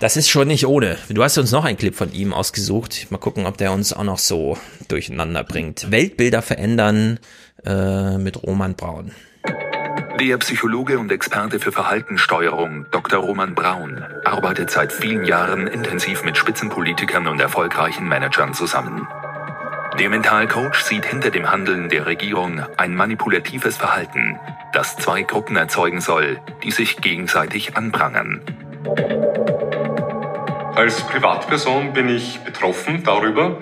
das 0.00 0.16
ist 0.16 0.28
schon 0.28 0.48
nicht 0.48 0.66
ohne. 0.66 0.96
Du 1.08 1.22
hast 1.22 1.38
uns 1.38 1.52
noch 1.52 1.64
einen 1.64 1.76
Clip 1.78 1.94
von 1.94 2.12
ihm 2.12 2.32
ausgesucht. 2.32 3.06
Mal 3.10 3.18
gucken, 3.18 3.46
ob 3.46 3.56
der 3.58 3.72
uns 3.72 3.92
auch 3.92 4.04
noch 4.04 4.18
so 4.18 4.58
durcheinander 4.88 5.44
bringt. 5.44 5.90
Weltbilder 5.90 6.42
verändern 6.42 7.18
äh, 7.64 8.18
mit 8.18 8.42
Roman 8.42 8.74
Braun. 8.74 9.12
Der 10.20 10.36
Psychologe 10.38 10.98
und 10.98 11.12
Experte 11.12 11.60
für 11.60 11.70
Verhaltenssteuerung 11.70 12.86
Dr. 12.90 13.20
Roman 13.20 13.54
Braun 13.54 14.04
arbeitet 14.24 14.70
seit 14.70 14.92
vielen 14.92 15.24
Jahren 15.24 15.66
intensiv 15.68 16.24
mit 16.24 16.36
Spitzenpolitikern 16.36 17.28
und 17.28 17.40
erfolgreichen 17.40 18.08
Managern 18.08 18.52
zusammen. 18.52 19.06
Der 19.98 20.10
Mentalcoach 20.10 20.82
sieht 20.82 21.04
hinter 21.06 21.30
dem 21.30 21.50
Handeln 21.50 21.88
der 21.88 22.06
Regierung 22.06 22.62
ein 22.76 22.94
manipulatives 22.94 23.76
Verhalten, 23.76 24.38
das 24.72 24.96
zwei 24.96 25.22
Gruppen 25.22 25.56
erzeugen 25.56 26.00
soll, 26.00 26.40
die 26.62 26.70
sich 26.72 26.98
gegenseitig 26.98 27.76
anprangern. 27.76 28.40
Als 30.78 31.04
Privatperson 31.08 31.92
bin 31.92 32.08
ich 32.08 32.38
betroffen 32.44 33.02
darüber, 33.02 33.60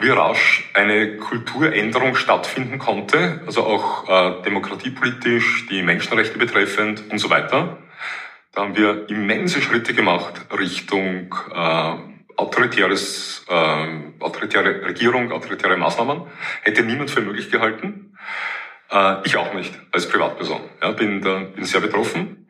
wie 0.00 0.08
rasch 0.08 0.70
eine 0.72 1.18
Kulturänderung 1.18 2.16
stattfinden 2.16 2.78
konnte, 2.78 3.42
also 3.44 3.64
auch 3.64 4.08
äh, 4.08 4.42
demokratiepolitisch, 4.44 5.66
die 5.66 5.82
Menschenrechte 5.82 6.38
betreffend 6.38 7.02
und 7.10 7.18
so 7.18 7.28
weiter. 7.28 7.76
Da 8.52 8.62
haben 8.62 8.74
wir 8.78 9.10
immense 9.10 9.60
Schritte 9.60 9.92
gemacht 9.92 10.46
Richtung 10.58 11.34
äh, 11.54 11.94
autoritäres, 12.38 13.44
äh, 13.46 13.86
autoritäre 14.20 14.86
Regierung, 14.86 15.32
autoritäre 15.32 15.76
Maßnahmen. 15.76 16.22
Hätte 16.62 16.82
niemand 16.82 17.10
für 17.10 17.20
möglich 17.20 17.50
gehalten. 17.50 18.16
Äh, 18.90 19.16
ich 19.24 19.36
auch 19.36 19.52
nicht 19.52 19.78
als 19.92 20.08
Privatperson. 20.08 20.62
Ja, 20.80 20.92
bin, 20.92 21.20
da, 21.20 21.40
bin 21.40 21.66
sehr 21.66 21.82
betroffen. 21.82 22.43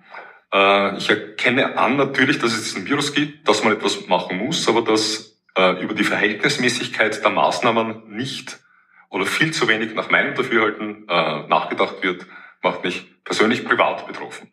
Äh, 0.55 0.97
ich 0.97 1.11
erkenne 1.11 1.77
an 1.77 1.97
natürlich, 1.97 2.39
dass 2.39 2.53
es 2.53 2.63
diesen 2.63 2.87
Virus 2.87 3.13
gibt, 3.13 3.49
dass 3.49 3.65
man 3.65 3.73
etwas 3.73 4.07
machen 4.07 4.39
muss, 4.39 4.69
aber 4.69 4.83
dass 4.83 5.37
äh, 5.57 5.83
über 5.83 5.95
die 5.95 6.05
Verhältnismäßigkeit 6.05 7.23
der 7.23 7.31
Maßnahmen 7.31 8.15
nicht 8.15 8.61
oder 9.11 9.27
viel 9.27 9.53
zu 9.53 9.69
wenig 9.69 9.95
nach 9.95 10.11
meinem 10.11 10.35
Dafürhalten 10.35 11.07
äh, 11.09 11.47
nachgedacht 11.49 12.03
wird, 12.03 12.27
macht 12.63 12.85
mich 12.85 13.07
persönlich 13.25 13.65
privat 13.65 14.07
betroffen. 14.07 14.51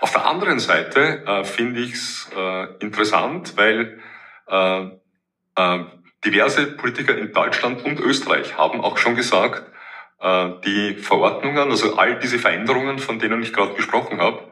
Auf 0.00 0.12
der 0.12 0.26
anderen 0.26 0.58
Seite 0.60 1.24
äh, 1.26 1.44
finde 1.44 1.80
ich 1.80 1.94
es 1.94 2.30
äh, 2.36 2.66
interessant, 2.80 3.56
weil 3.56 4.00
äh, 4.48 4.84
äh, 5.56 5.84
diverse 6.24 6.66
Politiker 6.66 7.16
in 7.16 7.32
Deutschland 7.32 7.84
und 7.84 8.00
Österreich 8.00 8.56
haben 8.56 8.80
auch 8.80 8.98
schon 8.98 9.14
gesagt, 9.14 9.70
äh, 10.20 10.50
die 10.64 10.94
Verordnungen, 10.94 11.70
also 11.70 11.96
all 11.96 12.18
diese 12.18 12.38
Veränderungen, 12.38 12.98
von 12.98 13.18
denen 13.18 13.42
ich 13.42 13.52
gerade 13.52 13.74
gesprochen 13.74 14.20
habe, 14.20 14.47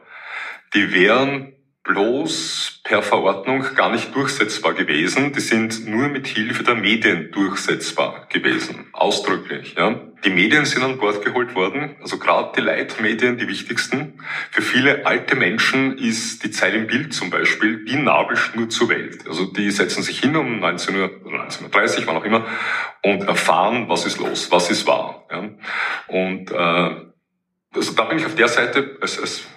die 0.77 0.93
wären 0.93 1.53
bloß 1.81 2.81
per 2.83 3.01
Verordnung 3.01 3.65
gar 3.73 3.89
nicht 3.89 4.13
durchsetzbar 4.13 4.73
gewesen. 4.73 5.33
Die 5.33 5.39
sind 5.39 5.87
nur 5.87 6.07
mit 6.07 6.27
Hilfe 6.27 6.63
der 6.63 6.75
Medien 6.75 7.31
durchsetzbar 7.31 8.27
gewesen, 8.31 8.87
ausdrücklich. 8.93 9.73
Ja. 9.75 9.99
Die 10.23 10.29
Medien 10.29 10.65
sind 10.65 10.83
an 10.83 10.99
Bord 10.99 11.25
geholt 11.25 11.55
worden, 11.55 11.95
also 11.99 12.19
gerade 12.19 12.51
die 12.55 12.61
Leitmedien, 12.61 13.37
die 13.39 13.47
wichtigsten. 13.47 14.19
Für 14.51 14.61
viele 14.61 15.07
alte 15.07 15.35
Menschen 15.35 15.97
ist 15.97 16.43
die 16.43 16.51
Zeit 16.51 16.75
im 16.75 16.85
Bild 16.85 17.11
zum 17.11 17.31
Beispiel 17.31 17.83
die 17.85 17.95
Nabelschnur 17.95 18.69
zur 18.69 18.89
Welt. 18.89 19.27
Also 19.27 19.45
die 19.45 19.71
setzen 19.71 20.03
sich 20.03 20.19
hin 20.19 20.35
um 20.35 20.59
19 20.59 20.95
Uhr, 20.95 21.09
19.30 21.25 22.01
Uhr, 22.01 22.07
wann 22.07 22.17
auch 22.17 22.25
immer, 22.25 22.45
und 23.01 23.23
erfahren, 23.23 23.89
was 23.89 24.05
ist 24.05 24.19
los, 24.19 24.51
was 24.51 24.69
ist 24.69 24.85
wahr. 24.85 25.25
Ja. 25.31 25.49
Und 26.07 26.51
äh, 26.51 27.07
also 27.73 27.93
da 27.93 28.03
bin 28.03 28.19
ich 28.19 28.25
auf 28.25 28.35
der 28.35 28.47
Seite 28.47 28.97
als, 29.01 29.19
als 29.19 29.47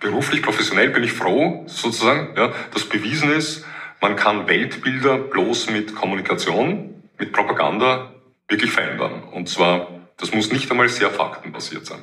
beruflich, 0.00 0.42
professionell 0.42 0.90
bin 0.90 1.04
ich 1.04 1.12
froh, 1.12 1.64
sozusagen, 1.66 2.34
ja, 2.36 2.52
dass 2.72 2.84
bewiesen 2.84 3.30
ist, 3.30 3.64
man 4.00 4.16
kann 4.16 4.48
Weltbilder 4.48 5.18
bloß 5.18 5.70
mit 5.70 5.94
Kommunikation, 5.94 7.02
mit 7.18 7.32
Propaganda 7.32 8.14
wirklich 8.48 8.72
verändern. 8.72 9.22
Und 9.32 9.48
zwar, 9.48 9.88
das 10.16 10.32
muss 10.32 10.50
nicht 10.50 10.70
einmal 10.70 10.88
sehr 10.88 11.10
faktenbasiert 11.10 11.86
sein. 11.86 12.00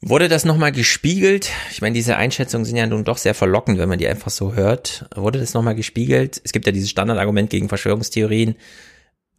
Wurde 0.00 0.28
das 0.28 0.44
nochmal 0.44 0.72
gespiegelt? 0.72 1.50
Ich 1.70 1.82
meine, 1.82 1.94
diese 1.94 2.16
Einschätzungen 2.16 2.64
sind 2.64 2.76
ja 2.76 2.86
nun 2.86 3.04
doch 3.04 3.18
sehr 3.18 3.34
verlockend, 3.34 3.78
wenn 3.78 3.88
man 3.88 3.98
die 3.98 4.08
einfach 4.08 4.30
so 4.30 4.54
hört. 4.54 5.06
Wurde 5.14 5.40
das 5.40 5.54
nochmal 5.54 5.74
gespiegelt? 5.74 6.40
Es 6.44 6.52
gibt 6.52 6.66
ja 6.66 6.72
dieses 6.72 6.88
Standardargument 6.88 7.50
gegen 7.50 7.68
Verschwörungstheorien 7.68 8.54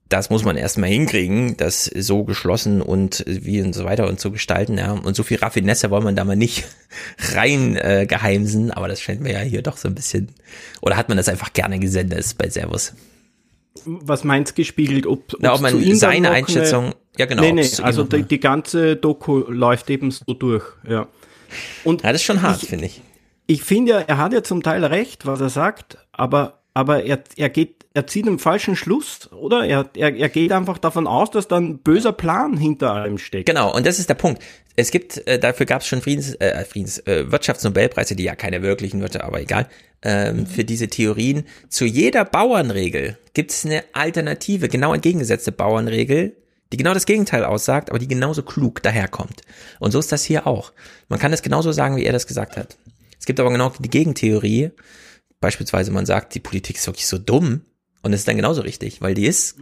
das 0.09 0.31
muss 0.31 0.43
man 0.43 0.57
erstmal 0.57 0.89
hinkriegen, 0.89 1.55
das 1.55 1.85
so 1.85 2.23
geschlossen 2.23 2.81
und 2.81 3.23
wie 3.27 3.61
und 3.61 3.73
so 3.73 3.85
weiter 3.85 4.07
und 4.07 4.19
so 4.19 4.31
gestalten, 4.31 4.77
ja. 4.77 4.91
Und 4.91 5.15
so 5.15 5.21
viel 5.21 5.37
Raffinesse 5.37 5.91
wollen 5.91 6.03
man 6.03 6.15
da 6.15 6.25
mal 6.25 6.35
nicht 6.35 6.67
rein 7.35 7.75
äh, 7.77 8.07
geheimsen, 8.09 8.71
aber 8.71 8.87
das 8.87 9.01
scheint 9.01 9.21
mir 9.21 9.33
ja 9.33 9.39
hier 9.39 9.61
doch 9.61 9.77
so 9.77 9.87
ein 9.87 9.93
bisschen. 9.93 10.29
Oder 10.81 10.97
hat 10.97 11.09
man 11.09 11.17
das 11.17 11.29
einfach 11.29 11.53
gerne 11.53 11.77
gesendet 11.77 12.25
bei 12.39 12.49
Servus? 12.49 12.93
Was 13.85 14.23
meinst 14.23 14.55
gespiegelt? 14.55 15.05
Ob, 15.05 15.35
Na, 15.39 15.53
ob 15.53 15.61
man 15.61 15.95
seine 15.95 16.31
Einschätzung, 16.31 16.85
eine, 16.85 16.95
ja 17.17 17.25
genau. 17.27 17.43
Nee, 17.43 17.51
nee, 17.51 17.69
also 17.83 18.03
die, 18.03 18.23
die, 18.23 18.39
ganze 18.39 18.95
Doku 18.95 19.43
läuft 19.47 19.91
eben 19.91 20.09
so 20.09 20.33
durch, 20.33 20.65
ja. 20.87 21.07
Und 21.83 22.01
ja, 22.01 22.11
das 22.11 22.21
ist 22.21 22.25
schon 22.25 22.41
hart, 22.41 22.61
finde 22.61 22.85
ich. 22.85 23.01
Ich 23.45 23.63
finde 23.63 23.91
ja, 23.91 23.99
er 23.99 24.17
hat 24.17 24.33
ja 24.33 24.43
zum 24.43 24.63
Teil 24.63 24.83
recht, 24.85 25.27
was 25.27 25.39
er 25.39 25.49
sagt, 25.49 25.97
aber, 26.11 26.61
aber 26.73 27.03
er, 27.03 27.23
er 27.35 27.49
geht 27.49 27.78
er 27.93 28.05
zieht 28.07 28.27
einen 28.27 28.39
falschen 28.39 28.75
Schluss, 28.75 29.31
oder? 29.31 29.65
Er, 29.65 29.89
er, 29.95 30.15
er 30.15 30.29
geht 30.29 30.51
einfach 30.51 30.77
davon 30.77 31.07
aus, 31.07 31.31
dass 31.31 31.47
da 31.47 31.57
ein 31.57 31.79
böser 31.79 32.13
Plan 32.13 32.55
hinter 32.55 32.93
allem 32.93 33.17
steckt. 33.17 33.47
Genau, 33.47 33.75
und 33.75 33.85
das 33.85 33.99
ist 33.99 34.09
der 34.09 34.15
Punkt. 34.15 34.41
Es 34.75 34.91
gibt, 34.91 35.27
äh, 35.27 35.39
dafür 35.39 35.65
gab 35.65 35.81
es 35.81 35.87
schon 35.87 36.01
Friedens, 36.01 36.35
äh, 36.35 36.63
Friedens 36.65 36.99
äh, 36.99 37.31
Wirtschaftsnobelpreise, 37.31 38.15
die 38.15 38.23
ja 38.23 38.35
keine 38.35 38.61
wirklichen 38.61 39.01
Wirtschaft, 39.01 39.25
aber 39.25 39.41
egal. 39.41 39.67
ähm, 40.01 40.45
für 40.45 40.63
diese 40.63 40.87
Theorien. 40.87 41.45
Zu 41.69 41.85
jeder 41.85 42.25
Bauernregel 42.25 43.17
gibt 43.33 43.51
es 43.51 43.65
eine 43.65 43.83
Alternative, 43.93 44.69
genau 44.69 44.93
entgegengesetzte 44.93 45.51
Bauernregel, 45.51 46.35
die 46.71 46.77
genau 46.77 46.93
das 46.93 47.05
Gegenteil 47.05 47.43
aussagt, 47.43 47.89
aber 47.89 47.99
die 47.99 48.07
genauso 48.07 48.43
klug 48.43 48.81
daherkommt. 48.83 49.41
Und 49.79 49.91
so 49.91 49.99
ist 49.99 50.11
das 50.11 50.23
hier 50.23 50.45
auch. 50.47 50.71
Man 51.07 51.19
kann 51.19 51.31
das 51.31 51.41
genauso 51.41 51.71
sagen, 51.71 51.97
wie 51.97 52.05
er 52.05 52.13
das 52.13 52.27
gesagt 52.27 52.57
hat. 52.57 52.77
Es 53.19 53.25
gibt 53.25 53.39
aber 53.39 53.51
genau 53.51 53.71
die 53.79 53.89
Gegentheorie. 53.89 54.71
Beispielsweise 55.41 55.91
man 55.91 56.05
sagt, 56.05 56.35
die 56.35 56.39
Politik 56.39 56.77
ist 56.77 56.87
wirklich 56.87 57.07
so 57.07 57.17
dumm. 57.17 57.61
Und 58.01 58.13
es 58.13 58.21
ist 58.21 58.27
dann 58.27 58.37
genauso 58.37 58.61
richtig, 58.61 59.01
weil 59.01 59.13
die 59.13 59.25
ist 59.25 59.57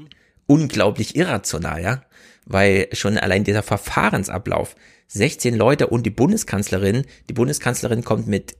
unglaublich 0.45 1.15
irrational, 1.15 1.81
ja. 1.81 2.01
Weil 2.45 2.87
schon 2.93 3.17
allein 3.17 3.43
dieser 3.43 3.63
Verfahrensablauf, 3.63 4.75
16 5.07 5.55
Leute 5.55 5.87
und 5.87 6.05
die 6.05 6.11
Bundeskanzlerin, 6.11 7.05
die 7.29 7.33
Bundeskanzlerin 7.33 8.03
kommt 8.03 8.27
mit 8.27 8.55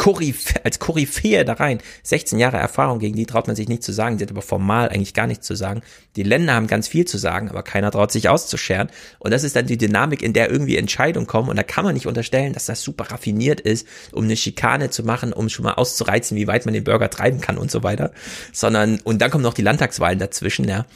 Koryphä 0.00 0.60
als 0.64 0.78
Koryphäe 0.78 1.44
da 1.44 1.52
rein. 1.52 1.78
16 2.04 2.38
Jahre 2.38 2.56
Erfahrung, 2.56 3.00
gegen 3.00 3.16
die 3.16 3.26
traut 3.26 3.48
man 3.48 3.54
sich 3.54 3.68
nicht 3.68 3.82
zu 3.82 3.92
sagen. 3.92 4.16
Sie 4.16 4.24
hat 4.24 4.30
aber 4.30 4.40
formal 4.40 4.88
eigentlich 4.88 5.12
gar 5.12 5.26
nichts 5.26 5.46
zu 5.46 5.54
sagen. 5.54 5.82
Die 6.16 6.22
Länder 6.22 6.54
haben 6.54 6.68
ganz 6.68 6.88
viel 6.88 7.04
zu 7.04 7.18
sagen, 7.18 7.50
aber 7.50 7.62
keiner 7.62 7.90
traut 7.90 8.10
sich 8.10 8.30
auszuscheren. 8.30 8.88
Und 9.18 9.30
das 9.30 9.44
ist 9.44 9.56
dann 9.56 9.66
die 9.66 9.76
Dynamik, 9.76 10.22
in 10.22 10.32
der 10.32 10.50
irgendwie 10.50 10.78
Entscheidungen 10.78 11.26
kommen. 11.26 11.50
Und 11.50 11.56
da 11.56 11.62
kann 11.62 11.84
man 11.84 11.92
nicht 11.92 12.06
unterstellen, 12.06 12.54
dass 12.54 12.64
das 12.64 12.80
super 12.80 13.10
raffiniert 13.10 13.60
ist, 13.60 13.86
um 14.10 14.24
eine 14.24 14.38
Schikane 14.38 14.88
zu 14.88 15.02
machen, 15.02 15.34
um 15.34 15.50
schon 15.50 15.66
mal 15.66 15.74
auszureizen, 15.74 16.34
wie 16.34 16.46
weit 16.46 16.64
man 16.64 16.72
den 16.72 16.84
Bürger 16.84 17.10
treiben 17.10 17.42
kann 17.42 17.58
und 17.58 17.70
so 17.70 17.82
weiter. 17.82 18.12
Sondern, 18.54 19.00
und 19.04 19.20
dann 19.20 19.30
kommen 19.30 19.44
noch 19.44 19.52
die 19.52 19.60
Landtagswahlen 19.60 20.18
dazwischen, 20.18 20.66
ja. 20.66 20.86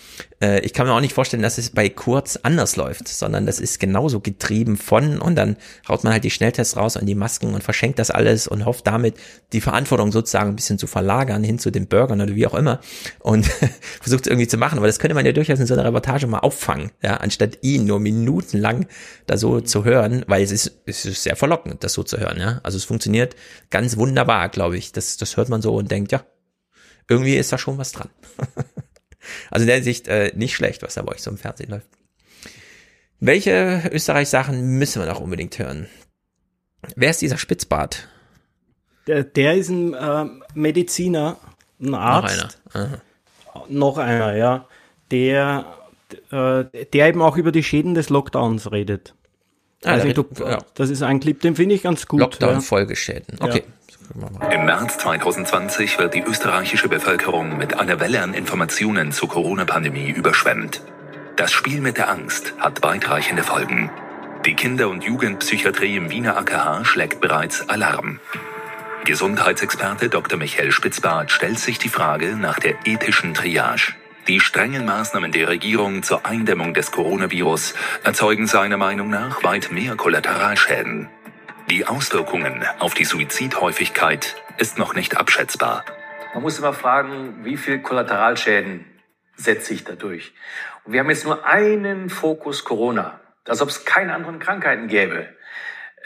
Äh, 0.40 0.60
ich 0.60 0.72
kann 0.72 0.86
mir 0.86 0.94
auch 0.94 1.00
nicht 1.00 1.14
vorstellen, 1.14 1.42
dass 1.42 1.58
es 1.58 1.70
bei 1.70 1.88
Kurz 1.88 2.38
anders 2.42 2.76
läuft, 2.76 3.08
sondern 3.08 3.46
das 3.46 3.60
ist 3.60 3.80
genauso 3.80 4.20
getrieben 4.20 4.76
von 4.76 5.18
und 5.18 5.36
dann 5.36 5.56
haut 5.88 6.04
man 6.04 6.12
halt 6.12 6.24
die 6.24 6.30
Schnelltests 6.30 6.76
raus 6.76 6.96
und 6.96 7.06
die 7.06 7.14
Masken 7.14 7.54
und 7.54 7.62
verschenkt 7.62 7.98
das 7.98 8.10
alles 8.10 8.46
und 8.46 8.64
hofft 8.64 8.86
damit 8.94 9.16
die 9.52 9.60
Verantwortung 9.60 10.12
sozusagen 10.12 10.50
ein 10.50 10.56
bisschen 10.56 10.78
zu 10.78 10.86
verlagern 10.86 11.44
hin 11.44 11.58
zu 11.58 11.70
den 11.70 11.86
Bürgern 11.86 12.20
oder 12.20 12.34
wie 12.34 12.46
auch 12.46 12.54
immer 12.54 12.80
und 13.20 13.46
versucht 14.00 14.26
es 14.26 14.30
irgendwie 14.30 14.48
zu 14.48 14.56
machen, 14.56 14.78
aber 14.78 14.86
das 14.86 14.98
könnte 14.98 15.14
man 15.14 15.26
ja 15.26 15.32
durchaus 15.32 15.60
in 15.60 15.66
so 15.66 15.74
einer 15.74 15.84
Reportage 15.84 16.26
mal 16.26 16.40
auffangen, 16.40 16.90
ja, 17.02 17.16
anstatt 17.16 17.58
ihn 17.62 17.84
nur 17.84 18.00
minutenlang 18.00 18.86
da 19.26 19.36
so 19.36 19.60
zu 19.60 19.84
hören, 19.84 20.24
weil 20.26 20.42
es 20.42 20.50
ist, 20.50 20.82
es 20.86 21.04
ist 21.04 21.22
sehr 21.22 21.36
verlockend, 21.36 21.84
das 21.84 21.92
so 21.92 22.02
zu 22.02 22.18
hören, 22.18 22.38
ja. 22.38 22.60
Also 22.62 22.76
es 22.76 22.84
funktioniert 22.84 23.36
ganz 23.70 23.96
wunderbar, 23.96 24.48
glaube 24.48 24.76
ich. 24.76 24.92
Das, 24.92 25.16
das 25.16 25.36
hört 25.36 25.48
man 25.48 25.62
so 25.62 25.74
und 25.74 25.90
denkt, 25.90 26.12
ja, 26.12 26.24
irgendwie 27.08 27.36
ist 27.36 27.52
da 27.52 27.58
schon 27.58 27.78
was 27.78 27.92
dran. 27.92 28.10
Also 29.50 29.62
in 29.62 29.68
der 29.68 29.82
Sicht 29.82 30.06
äh, 30.06 30.32
nicht 30.34 30.54
schlecht, 30.54 30.82
was 30.82 30.94
da 30.94 31.02
bei 31.02 31.12
euch 31.12 31.22
so 31.22 31.30
im 31.30 31.38
Fernsehen 31.38 31.70
läuft. 31.70 31.88
Welche 33.20 33.88
Österreich-Sachen 33.90 34.78
müssen 34.78 35.00
wir 35.00 35.06
noch 35.06 35.20
unbedingt 35.20 35.58
hören? 35.58 35.88
Wer 36.94 37.10
ist 37.10 37.22
dieser 37.22 37.38
Spitzbart? 37.38 38.08
Der, 39.06 39.24
der 39.24 39.54
ist 39.54 39.68
ein 39.68 39.94
äh, 39.94 40.26
Mediziner, 40.54 41.36
ein 41.80 41.94
Arzt. 41.94 42.58
Noch 42.72 42.74
einer. 42.74 42.88
Aha. 42.88 42.98
Noch 43.68 43.98
einer, 43.98 44.36
ja. 44.36 44.66
Der, 45.10 45.66
äh, 46.30 46.64
der 46.92 47.08
eben 47.08 47.22
auch 47.22 47.36
über 47.36 47.52
die 47.52 47.62
Schäden 47.62 47.94
des 47.94 48.08
Lockdowns 48.08 48.72
redet. 48.72 49.14
Ah, 49.84 49.92
also 49.92 50.04
der 50.06 50.14
du, 50.14 50.26
ja. 50.40 50.58
Das 50.74 50.90
ist 50.90 51.02
ein 51.02 51.20
Clip, 51.20 51.40
den 51.40 51.56
finde 51.56 51.74
ich 51.74 51.82
ganz 51.82 52.06
gut. 52.06 52.20
Lockdown-Folgeschäden. 52.20 53.38
Ja. 53.38 53.46
Okay. 53.46 53.64
Im 54.52 54.66
März 54.66 54.98
2020 54.98 55.98
wird 55.98 56.14
die 56.14 56.22
österreichische 56.22 56.88
Bevölkerung 56.88 57.56
mit 57.56 57.78
einer 57.78 58.00
Welle 58.00 58.22
an 58.22 58.34
Informationen 58.34 59.12
zur 59.12 59.28
Corona-Pandemie 59.28 60.10
überschwemmt. 60.10 60.82
Das 61.36 61.52
Spiel 61.52 61.80
mit 61.80 61.96
der 61.96 62.10
Angst 62.10 62.54
hat 62.58 62.82
weitreichende 62.82 63.42
Folgen. 63.42 63.90
Die 64.44 64.54
Kinder- 64.54 64.88
und 64.88 65.04
Jugendpsychiatrie 65.04 65.96
im 65.96 66.10
Wiener 66.10 66.36
AKH 66.36 66.84
schlägt 66.84 67.20
bereits 67.20 67.66
Alarm. 67.68 68.20
Gesundheitsexperte 69.04 70.08
Dr. 70.08 70.38
Michael 70.38 70.72
Spitzbart 70.72 71.30
stellt 71.30 71.58
sich 71.58 71.78
die 71.78 71.90
Frage 71.90 72.36
nach 72.36 72.58
der 72.58 72.86
ethischen 72.86 73.34
Triage. 73.34 73.92
Die 74.28 74.40
strengen 74.40 74.86
Maßnahmen 74.86 75.30
der 75.30 75.48
Regierung 75.48 76.02
zur 76.02 76.24
Eindämmung 76.24 76.72
des 76.72 76.90
Coronavirus 76.90 77.74
erzeugen 78.02 78.46
seiner 78.46 78.78
Meinung 78.78 79.10
nach 79.10 79.44
weit 79.44 79.70
mehr 79.70 79.96
Kollateralschäden. 79.96 81.10
Die 81.68 81.86
Auswirkungen 81.86 82.64
auf 82.78 82.94
die 82.94 83.04
Suizidhäufigkeit 83.04 84.36
ist 84.56 84.78
noch 84.78 84.94
nicht 84.94 85.18
abschätzbar. 85.18 85.84
Man 86.32 86.42
muss 86.42 86.58
immer 86.58 86.72
fragen, 86.72 87.44
wie 87.44 87.58
viel 87.58 87.80
Kollateralschäden 87.80 88.86
setze 89.36 89.74
ich 89.74 89.84
dadurch? 89.84 90.32
Und 90.84 90.94
wir 90.94 91.00
haben 91.00 91.10
jetzt 91.10 91.26
nur 91.26 91.44
einen 91.44 92.08
Fokus 92.08 92.64
Corona, 92.64 93.20
als 93.46 93.60
ob 93.60 93.68
es 93.68 93.84
keine 93.84 94.14
anderen 94.14 94.38
Krankheiten 94.38 94.88
gäbe. 94.88 95.28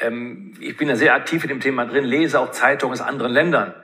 Ähm, 0.00 0.54
ich 0.60 0.76
bin 0.76 0.88
da 0.88 0.96
sehr 0.96 1.14
aktiv 1.14 1.42
in 1.44 1.48
dem 1.48 1.60
Thema 1.60 1.86
drin, 1.86 2.04
lese 2.04 2.40
auch 2.40 2.50
Zeitungen 2.50 2.92
aus 2.92 3.00
anderen 3.00 3.32
Ländern. 3.32 3.74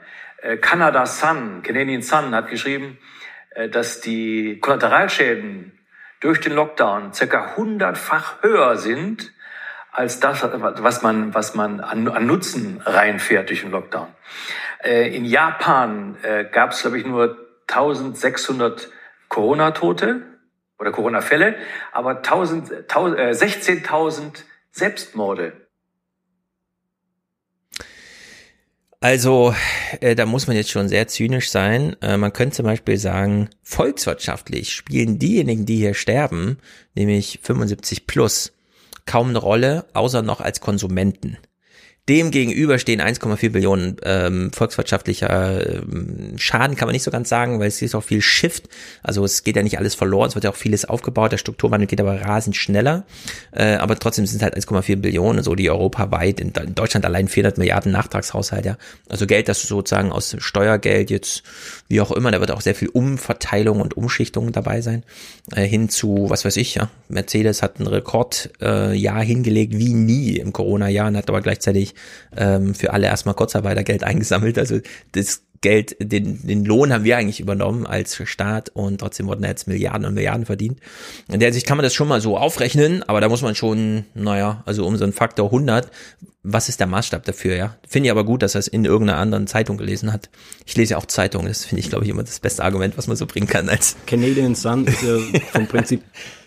Äh, 0.43 0.57
Canada 0.57 1.07
Sun, 1.07 1.63
Canadian 1.63 2.03
Sun 2.03 2.35
hat 2.35 2.49
geschrieben, 2.49 2.99
äh, 3.51 3.69
dass 3.69 4.01
die 4.01 4.59
Kollateralschäden 4.61 5.79
durch 6.21 6.41
den 6.41 6.55
Lockdown 6.55 7.13
circa 7.13 7.57
hundertfach 7.57 8.43
höher 8.43 8.77
sind 8.77 9.33
als 9.93 10.21
das, 10.21 10.43
was 10.43 11.03
man, 11.03 11.35
was 11.35 11.55
man 11.55 11.81
an, 11.81 12.09
an 12.09 12.27
Nutzen 12.27 12.81
reinfährt 12.85 13.49
durch 13.49 13.61
den 13.61 13.71
Lockdown. 13.71 14.09
Äh, 14.83 15.15
in 15.15 15.25
Japan 15.25 16.17
äh, 16.23 16.45
gab 16.45 16.73
es, 16.73 16.83
glaube 16.83 16.99
ich, 16.99 17.07
nur 17.07 17.39
1600 17.69 18.91
Corona-Tote 19.29 20.23
oder 20.79 20.93
Corona-Fälle, 20.93 21.57
aber 21.93 22.17
1000, 22.17 22.73
1000, 22.91 23.19
äh, 23.19 23.31
16.000 23.31 24.45
Selbstmorde. 24.73 25.64
Also, 29.05 29.55
äh, 30.01 30.15
da 30.15 30.25
muss 30.25 30.47
man 30.47 30.57
jetzt 30.57 30.71
schon 30.71 30.89
sehr 30.89 31.07
zynisch 31.09 31.51
sein. 31.51 31.95
Äh, 32.01 32.17
man 32.17 32.33
könnte 32.33 32.57
zum 32.57 32.65
Beispiel 32.65 32.97
sagen, 32.97 33.51
volkswirtschaftlich 33.63 34.73
spielen 34.73 35.19
diejenigen, 35.19 35.67
die 35.67 35.77
hier 35.77 35.93
sterben, 35.93 36.57
nämlich 36.95 37.41
75 37.43 38.07
plus, 38.07 38.55
kaum 39.05 39.29
eine 39.29 39.41
Rolle, 39.41 39.85
außer 39.93 40.23
noch 40.23 40.41
als 40.41 40.63
Konsumenten. 40.63 41.37
Dem 42.07 42.31
gegenüber 42.31 42.79
stehen 42.79 43.01
1,4 43.01 43.51
Billionen 43.51 43.97
ähm, 44.03 44.53
volkswirtschaftlicher 44.53 45.79
ähm, 45.79 46.35
Schaden, 46.37 46.77
kann 46.77 46.87
man 46.87 46.93
nicht 46.93 47.03
so 47.03 47.11
ganz 47.11 47.31
sagen, 47.31 47.61
weil 47.61 47.69
es 47.69 47.81
ist 47.81 47.95
auch 47.95 48.03
viel 48.03 48.21
Shift. 48.21 48.69
Also 49.03 49.25
es 49.25 49.43
geht 49.43 49.57
ja 49.57 49.63
nicht 49.63 49.79
alles 49.79 49.95
verloren, 49.95 50.29
es 50.29 50.35
wird 50.35 50.45
ja 50.45 50.51
auch 50.51 50.57
vieles 50.57 50.85
aufgebaut. 50.85 51.33
Der 51.33 51.39
Strukturwandel 51.39 51.87
geht 51.87 52.03
aber 52.03 52.21
rasend 52.21 52.57
schneller. 52.57 53.05
Äh, 53.53 53.77
aber 53.77 53.99
trotzdem 53.99 54.27
sind 54.27 54.37
es 54.37 54.43
halt 54.43 54.55
1,4 54.55 54.97
Billionen, 54.97 55.43
so 55.43 55.55
die 55.55 55.71
europaweit, 55.71 56.41
in, 56.41 56.51
in 56.51 56.75
Deutschland 56.75 57.07
allein 57.07 57.27
400 57.27 57.57
Milliarden 57.57 57.93
Nachtragshaushalt, 57.93 58.67
ja. 58.67 58.77
Also 59.09 59.27
Geld, 59.27 59.49
das 59.49 59.63
sozusagen 59.63 60.13
aus 60.13 60.37
Steuergeld 60.41 61.09
jetzt, 61.09 61.43
wie 61.89 62.03
auch 62.03 62.11
immer, 62.11 62.31
da 62.31 62.41
wird 62.41 62.51
auch 62.51 62.61
sehr 62.61 62.75
viel 62.75 62.89
Umverteilung 62.89 63.81
und 63.81 63.97
Umschichtung 63.97 64.53
dabei 64.53 64.83
sein. 64.83 65.05
Äh, 65.57 65.63
hin 65.63 65.89
zu, 65.89 66.27
was 66.29 66.45
weiß 66.45 66.59
ich, 66.59 66.75
ja. 66.75 66.91
Mercedes 67.09 67.63
hat 67.63 67.81
ein 67.81 67.87
Rekordjahr 67.87 68.91
äh, 68.91 68.95
Jahr 68.95 69.23
hingelegt 69.23 69.73
wie 69.79 69.95
nie 69.95 70.37
im 70.37 70.53
Corona-Jahr 70.53 71.09
und 71.09 71.17
hat 71.17 71.31
aber 71.31 71.41
gleichzeitig 71.41 71.94
ähm, 72.37 72.75
für 72.75 72.93
alle 72.93 73.07
erstmal 73.07 73.35
Kurzarbeitergeld 73.35 74.05
eingesammelt. 74.05 74.59
Also 74.59 74.81
das 75.13 75.43
Geld, 75.65 75.97
den, 75.99 76.47
den 76.47 76.67
Lohn 76.67 76.93
haben 76.93 77.05
wir 77.05 77.17
eigentlich 77.17 77.41
übernommen 77.41 77.87
als 77.87 78.21
Staat 78.29 78.69
und 78.75 78.99
trotzdem 78.99 79.29
wurden 79.29 79.45
jetzt 79.45 79.67
Milliarden 79.67 80.05
und 80.07 80.13
Milliarden 80.13 80.45
verdient. 80.45 80.79
In 81.33 81.41
der 81.41 81.55
Sicht 81.55 81.67
kann 81.67 81.79
man 81.79 81.85
das 81.85 81.95
schon 81.95 82.07
mal 82.07 82.21
so 82.21 82.37
aufrechnen, 82.37 83.03
aber 83.05 83.23
da 83.23 83.31
muss 83.31 83.41
man 83.41 83.55
schon, 83.55 84.05
naja, 84.13 84.63
also 84.67 84.85
um 84.87 84.99
so 84.99 85.05
einen 85.05 85.15
Faktor 85.15 85.47
100, 85.47 85.91
was 86.43 86.69
ist 86.69 86.81
der 86.81 86.87
Maßstab 86.87 87.25
dafür, 87.25 87.57
ja? 87.57 87.79
Finde 87.89 88.09
ich 88.09 88.11
aber 88.11 88.25
gut, 88.25 88.43
dass 88.43 88.55
er 88.55 88.59
es 88.59 88.69
in 88.69 88.85
irgendeiner 88.85 89.19
anderen 89.19 89.47
Zeitung 89.47 89.79
gelesen 89.79 90.13
hat. 90.13 90.29
Ich 90.67 90.77
lese 90.77 90.91
ja 90.91 90.99
auch 90.99 91.07
Zeitungen, 91.07 91.49
das 91.49 91.65
finde 91.65 91.81
ich, 91.81 91.89
glaube 91.89 92.05
ich, 92.05 92.11
immer 92.11 92.25
das 92.25 92.41
beste 92.41 92.63
Argument, 92.63 92.99
was 92.99 93.07
man 93.07 93.17
so 93.17 93.25
bringen 93.25 93.47
kann 93.47 93.71
als 93.71 93.97
Canadian 94.07 94.55
Sun 94.55 94.87
ist 94.87 95.03
ja 95.03 95.17
vom 95.51 95.67
Prinzip 95.67 96.03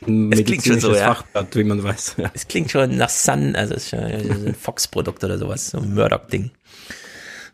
ein 0.06 0.32
Es 0.32 0.44
klingt 0.44 0.64
schon 0.64 0.80
so, 0.80 0.90
medizinisches 0.90 1.00
ja. 1.00 1.16
Fachblatt, 1.16 1.56
wie 1.56 1.64
man 1.64 1.84
weiß. 1.84 2.16
Ja. 2.18 2.30
Es 2.36 2.48
klingt 2.48 2.70
schon 2.70 2.96
nach 2.96 3.10
Sun, 3.10 3.56
also 3.56 3.74
es 3.74 3.86
ist 3.86 3.90
schon 3.90 4.00
ein 4.00 4.54
Fox-Produkt 4.54 5.24
oder 5.24 5.40
sowas, 5.40 5.72
so 5.72 5.80
ein 5.80 5.96
Murdoch-Ding. 5.96 6.52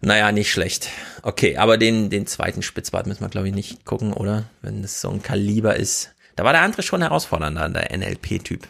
Naja, 0.06 0.34
nicht 0.34 0.52
schlecht. 0.52 0.90
Okay, 1.22 1.56
aber 1.56 1.78
den, 1.78 2.10
den 2.10 2.28
zweiten 2.28 2.62
Spitzbart 2.62 3.08
müssen 3.08 3.22
wir, 3.22 3.30
glaube 3.30 3.48
ich, 3.48 3.56
nicht 3.56 3.86
gucken, 3.86 4.12
oder? 4.12 4.44
Wenn 4.62 4.82
das 4.82 5.00
so 5.00 5.10
ein 5.10 5.24
Kaliber 5.24 5.78
ist. 5.78 6.12
Da 6.36 6.44
war 6.44 6.52
der 6.52 6.62
andere 6.62 6.84
schon 6.84 7.02
herausfordernder, 7.02 7.70
der 7.70 7.98
NLP-Typ. 7.98 8.68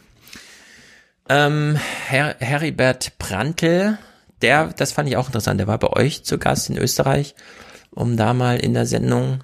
Ähm, 1.30 1.80
Her 2.08 2.36
Heribert 2.40 3.18
Prantl, 3.18 3.98
der, 4.44 4.68
das 4.78 4.92
fand 4.92 5.10
ich 5.10 5.18
auch 5.18 5.26
interessant, 5.26 5.60
der 5.60 5.66
war 5.66 5.80
bei 5.80 5.90
euch 5.90 6.24
zu 6.24 6.38
Gast 6.38 6.70
in 6.70 6.78
Österreich, 6.78 7.34
um 7.90 8.16
da 8.16 8.36
mal 8.36 8.60
in 8.60 8.76
der 8.76 8.86
Sendung 8.86 9.44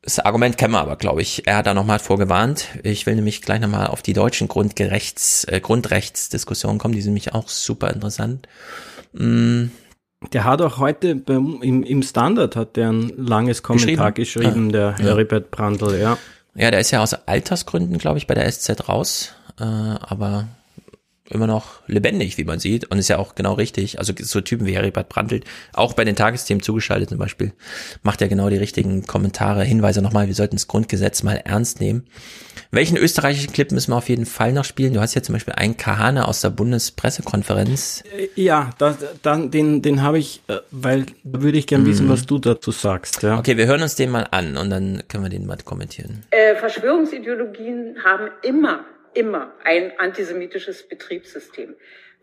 das 0.00 0.18
Argument 0.18 0.58
kennen 0.58 0.74
wir 0.74 0.80
aber, 0.80 0.96
glaube 0.96 1.22
ich. 1.22 1.46
Er 1.46 1.56
hat 1.56 1.66
da 1.66 1.72
nochmal 1.72 1.98
vorgewarnt. 1.98 2.66
Ich 2.82 3.06
will 3.06 3.14
nämlich 3.14 3.40
gleich 3.40 3.58
nochmal 3.58 3.86
auf 3.86 4.02
die 4.02 4.12
deutschen 4.12 4.48
Grundgerechts, 4.48 5.44
äh, 5.44 5.60
Grundrechtsdiskussionen 5.60 6.78
kommen. 6.78 6.92
Die 6.92 7.00
sind 7.00 7.12
nämlich 7.12 7.32
auch 7.32 7.48
super 7.48 7.90
interessant. 7.90 8.46
Mm, 9.14 9.68
Der 10.32 10.44
hat 10.44 10.62
auch 10.62 10.78
heute 10.78 11.14
beim, 11.14 11.60
im, 11.62 11.82
im 11.82 12.02
Standard 12.02 12.56
hat 12.56 12.76
der 12.76 12.90
ein 12.90 13.12
langes 13.16 13.62
Kommentar 13.62 14.12
geschrieben, 14.12 14.68
Ah, 14.68 14.72
der 14.72 14.94
ja. 14.98 15.04
Heribert 15.04 15.50
Brandl, 15.50 15.98
ja. 16.00 16.18
Ja, 16.54 16.70
der 16.70 16.80
ist 16.80 16.90
ja 16.90 17.02
aus 17.02 17.14
Altersgründen, 17.14 17.98
glaube 17.98 18.18
ich, 18.18 18.26
bei 18.26 18.34
der 18.34 18.50
SZ 18.50 18.88
raus. 18.88 19.34
Äh, 19.60 19.64
aber 19.64 20.46
immer 21.30 21.46
noch 21.46 21.80
lebendig, 21.86 22.36
wie 22.36 22.44
man 22.44 22.58
sieht. 22.58 22.90
Und 22.90 22.98
ist 22.98 23.08
ja 23.08 23.18
auch 23.18 23.34
genau 23.34 23.54
richtig. 23.54 23.98
Also 23.98 24.12
so 24.16 24.40
Typen 24.40 24.66
wie 24.66 24.74
Heribert 24.74 25.08
Brandelt, 25.08 25.44
auch 25.72 25.94
bei 25.94 26.04
den 26.04 26.16
Tagesthemen 26.16 26.62
zugeschaltet 26.62 27.08
zum 27.08 27.18
Beispiel, 27.18 27.52
macht 28.02 28.20
ja 28.20 28.26
genau 28.26 28.50
die 28.50 28.56
richtigen 28.56 29.06
Kommentare, 29.06 29.64
Hinweise 29.64 30.02
nochmal, 30.02 30.26
wir 30.26 30.34
sollten 30.34 30.56
das 30.56 30.68
Grundgesetz 30.68 31.22
mal 31.22 31.36
ernst 31.36 31.80
nehmen. 31.80 32.04
Welchen 32.70 32.96
österreichischen 32.96 33.52
Clip 33.52 33.70
müssen 33.72 33.92
wir 33.92 33.96
auf 33.96 34.08
jeden 34.08 34.26
Fall 34.26 34.52
noch 34.52 34.64
spielen? 34.64 34.94
Du 34.94 35.00
hast 35.00 35.14
ja 35.14 35.22
zum 35.22 35.32
Beispiel 35.32 35.54
einen 35.54 35.76
Kahane 35.76 36.28
aus 36.28 36.40
der 36.40 36.50
Bundespressekonferenz. 36.50 38.04
Äh, 38.16 38.28
ja, 38.40 38.70
das, 38.78 38.96
dann, 39.22 39.50
den, 39.50 39.80
den 39.80 40.02
habe 40.02 40.18
ich, 40.18 40.42
äh, 40.48 40.58
weil 40.70 41.06
da 41.22 41.42
würde 41.42 41.56
ich 41.56 41.66
gern 41.66 41.86
wissen, 41.86 42.06
mhm. 42.06 42.10
was 42.10 42.26
du 42.26 42.38
dazu 42.38 42.70
sagst. 42.70 43.22
Ja. 43.22 43.38
Okay, 43.38 43.56
wir 43.56 43.66
hören 43.66 43.82
uns 43.82 43.94
den 43.94 44.10
mal 44.10 44.26
an 44.30 44.56
und 44.56 44.70
dann 44.70 45.02
können 45.08 45.24
wir 45.24 45.30
den 45.30 45.46
mal 45.46 45.56
kommentieren. 45.64 46.22
Äh, 46.30 46.56
Verschwörungsideologien 46.56 47.96
haben 48.04 48.28
immer 48.42 48.84
immer 49.14 49.54
ein 49.64 49.98
antisemitisches 49.98 50.82
Betriebssystem. 50.82 51.74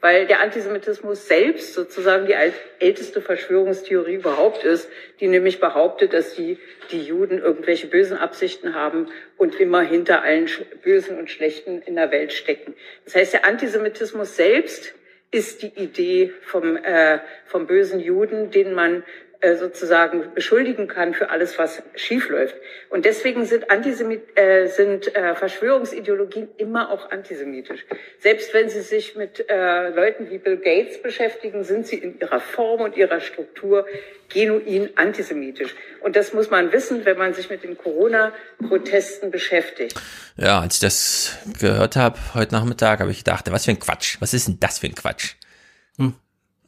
Weil 0.02 0.26
der 0.26 0.42
Antisemitismus 0.42 1.28
selbst 1.28 1.76
sozusagen 1.76 2.26
die 2.26 2.36
älteste 2.80 3.22
Verschwörungstheorie 3.22 4.16
überhaupt 4.16 4.64
ist, 4.64 4.90
die 5.20 5.28
nämlich 5.28 5.60
behauptet, 5.60 6.14
dass 6.14 6.34
die, 6.34 6.58
die 6.92 7.04
Juden 7.04 7.38
irgendwelche 7.38 7.86
bösen 7.86 8.18
Absichten 8.18 8.74
haben 8.74 9.10
und 9.38 9.60
immer 9.60 9.82
hinter 9.82 10.24
allen 10.24 10.50
Bösen 10.84 11.20
und 11.20 11.30
Schlechten 11.30 11.84
in 11.84 11.96
der 11.96 12.10
Welt 12.10 12.34
stecken. 12.34 12.74
Das 13.06 13.14
heißt, 13.14 13.34
der 13.34 13.46
Antisemitismus 13.46 14.36
selbst 14.36 14.96
ist 15.30 15.62
die 15.62 15.72
Idee 15.76 16.34
vom, 16.42 16.78
äh, 16.78 17.20
vom 17.46 17.68
bösen 17.68 18.00
Juden, 18.00 18.50
den 18.50 18.74
man 18.74 19.04
sozusagen 19.58 20.34
beschuldigen 20.36 20.88
kann 20.88 21.14
für 21.14 21.30
alles, 21.30 21.58
was 21.58 21.82
schiefläuft. 21.96 22.56
Und 22.90 23.06
deswegen 23.06 23.46
sind, 23.46 23.72
Antisemit 23.72 24.38
äh, 24.38 24.68
sind 24.68 25.16
äh, 25.16 25.36
Verschwörungsideologien 25.36 26.50
immer 26.58 26.92
auch 26.92 27.12
antisemitisch. 27.12 27.86
Selbst 28.20 28.54
wenn 28.54 28.70
sie 28.70 28.82
sich 28.82 29.16
mit 29.16 29.50
äh, 29.50 29.90
Leuten 29.90 30.30
wie 30.30 30.38
Bill 30.38 30.58
Gates 30.58 31.02
beschäftigen, 31.02 31.64
sind 31.64 31.88
sie 31.88 31.98
in 31.98 32.20
ihrer 32.20 32.40
Form 32.40 32.82
und 32.82 32.96
ihrer 32.96 33.20
Struktur 33.20 33.86
genuin 34.30 34.90
antisemitisch. 34.96 35.76
Und 36.02 36.16
das 36.16 36.34
muss 36.34 36.50
man 36.50 36.72
wissen, 36.72 37.06
wenn 37.06 37.18
man 37.18 37.34
sich 37.34 37.50
mit 37.50 37.64
den 37.64 37.78
Corona-Protesten 37.78 39.32
beschäftigt. 39.32 40.00
Ja, 40.38 40.62
als 40.62 40.76
ich 40.76 40.80
das 40.82 41.38
gehört 41.60 41.96
habe 41.96 42.18
heute 42.34 42.54
Nachmittag, 42.54 43.00
habe 43.00 43.12
ich 43.12 43.20
gedacht, 43.20 43.52
was 43.52 43.66
für 43.66 43.72
ein 43.72 43.80
Quatsch. 43.80 44.18
Was 44.20 44.34
ist 44.34 44.48
denn 44.48 44.58
das 44.60 44.80
für 44.80 44.88
ein 44.88 44.96
Quatsch? 44.96 45.36
Hm. 45.98 46.16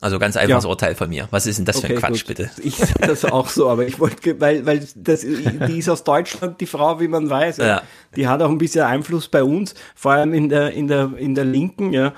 Also 0.04 0.20
ganz 0.20 0.36
einfaches 0.36 0.66
ja. 0.66 0.70
Urteil 0.70 0.96
von 0.96 1.08
mir. 1.08 1.30
Was 1.32 1.48
ist 1.48 1.60
denn 1.60 1.66
das 1.66 1.78
okay, 1.78 1.88
für 1.88 1.94
ein 1.94 2.00
Quatsch, 2.00 2.28
gut. 2.28 2.36
bitte? 2.36 2.50
Ich 2.62 2.76
sehe 2.76 2.94
das 3.00 3.24
auch 3.24 3.48
so, 3.48 3.70
aber 3.70 3.88
ich 3.88 4.02
wollte, 4.02 4.38
weil, 4.42 4.66
weil 4.66 4.86
das, 4.96 5.22
die 5.22 5.78
ist 5.78 5.88
aus 5.88 6.04
Deutschland, 6.04 6.60
die 6.60 6.66
Frau, 6.66 7.00
wie 7.00 7.08
man 7.08 7.30
weiß. 7.30 7.56
Ja. 7.58 7.84
Die 8.18 8.28
hat 8.28 8.42
auch 8.42 8.50
ein 8.50 8.58
bisschen 8.58 8.84
Einfluss 8.84 9.30
bei 9.30 9.46
uns, 9.46 9.76
vor 9.96 10.12
allem 10.12 10.34
in 10.34 10.50
der, 10.50 10.72
in 10.74 10.90
der, 10.90 11.14
in 11.18 11.36
der 11.36 11.46
Linken, 11.46 11.94
ja 11.94 12.12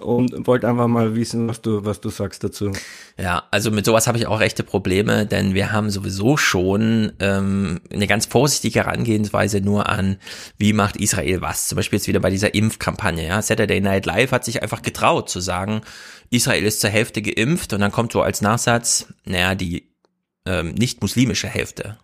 und 0.00 0.46
wollte 0.46 0.68
einfach 0.68 0.88
mal 0.88 1.14
wissen, 1.14 1.48
was 1.48 1.60
du, 1.60 1.84
was 1.84 2.00
du 2.00 2.08
sagst 2.08 2.42
dazu. 2.44 2.72
Ja, 3.18 3.44
also 3.50 3.70
mit 3.70 3.84
sowas 3.84 4.06
habe 4.06 4.18
ich 4.18 4.26
auch 4.26 4.40
echte 4.40 4.62
Probleme, 4.62 5.26
denn 5.26 5.54
wir 5.54 5.72
haben 5.72 5.90
sowieso 5.90 6.36
schon 6.36 7.12
ähm, 7.20 7.80
eine 7.92 8.06
ganz 8.06 8.26
vorsichtige 8.26 8.80
Herangehensweise 8.80 9.60
nur 9.60 9.88
an, 9.88 10.16
wie 10.58 10.72
macht 10.72 10.96
Israel 10.96 11.40
was. 11.40 11.68
Zum 11.68 11.76
Beispiel 11.76 11.98
jetzt 11.98 12.08
wieder 12.08 12.20
bei 12.20 12.30
dieser 12.30 12.54
Impfkampagne. 12.54 13.26
Ja, 13.26 13.42
Saturday 13.42 13.80
Night 13.80 14.06
Live 14.06 14.32
hat 14.32 14.44
sich 14.44 14.62
einfach 14.62 14.82
getraut 14.82 15.28
zu 15.28 15.40
sagen, 15.40 15.82
Israel 16.30 16.64
ist 16.64 16.80
zur 16.80 16.90
Hälfte 16.90 17.22
geimpft 17.22 17.72
und 17.72 17.80
dann 17.80 17.92
kommt 17.92 18.12
so 18.12 18.22
als 18.22 18.40
Nachsatz, 18.40 19.12
naja, 19.24 19.54
die 19.54 19.90
ähm, 20.46 20.72
nicht 20.74 21.02
muslimische 21.02 21.48
Hälfte. 21.48 21.98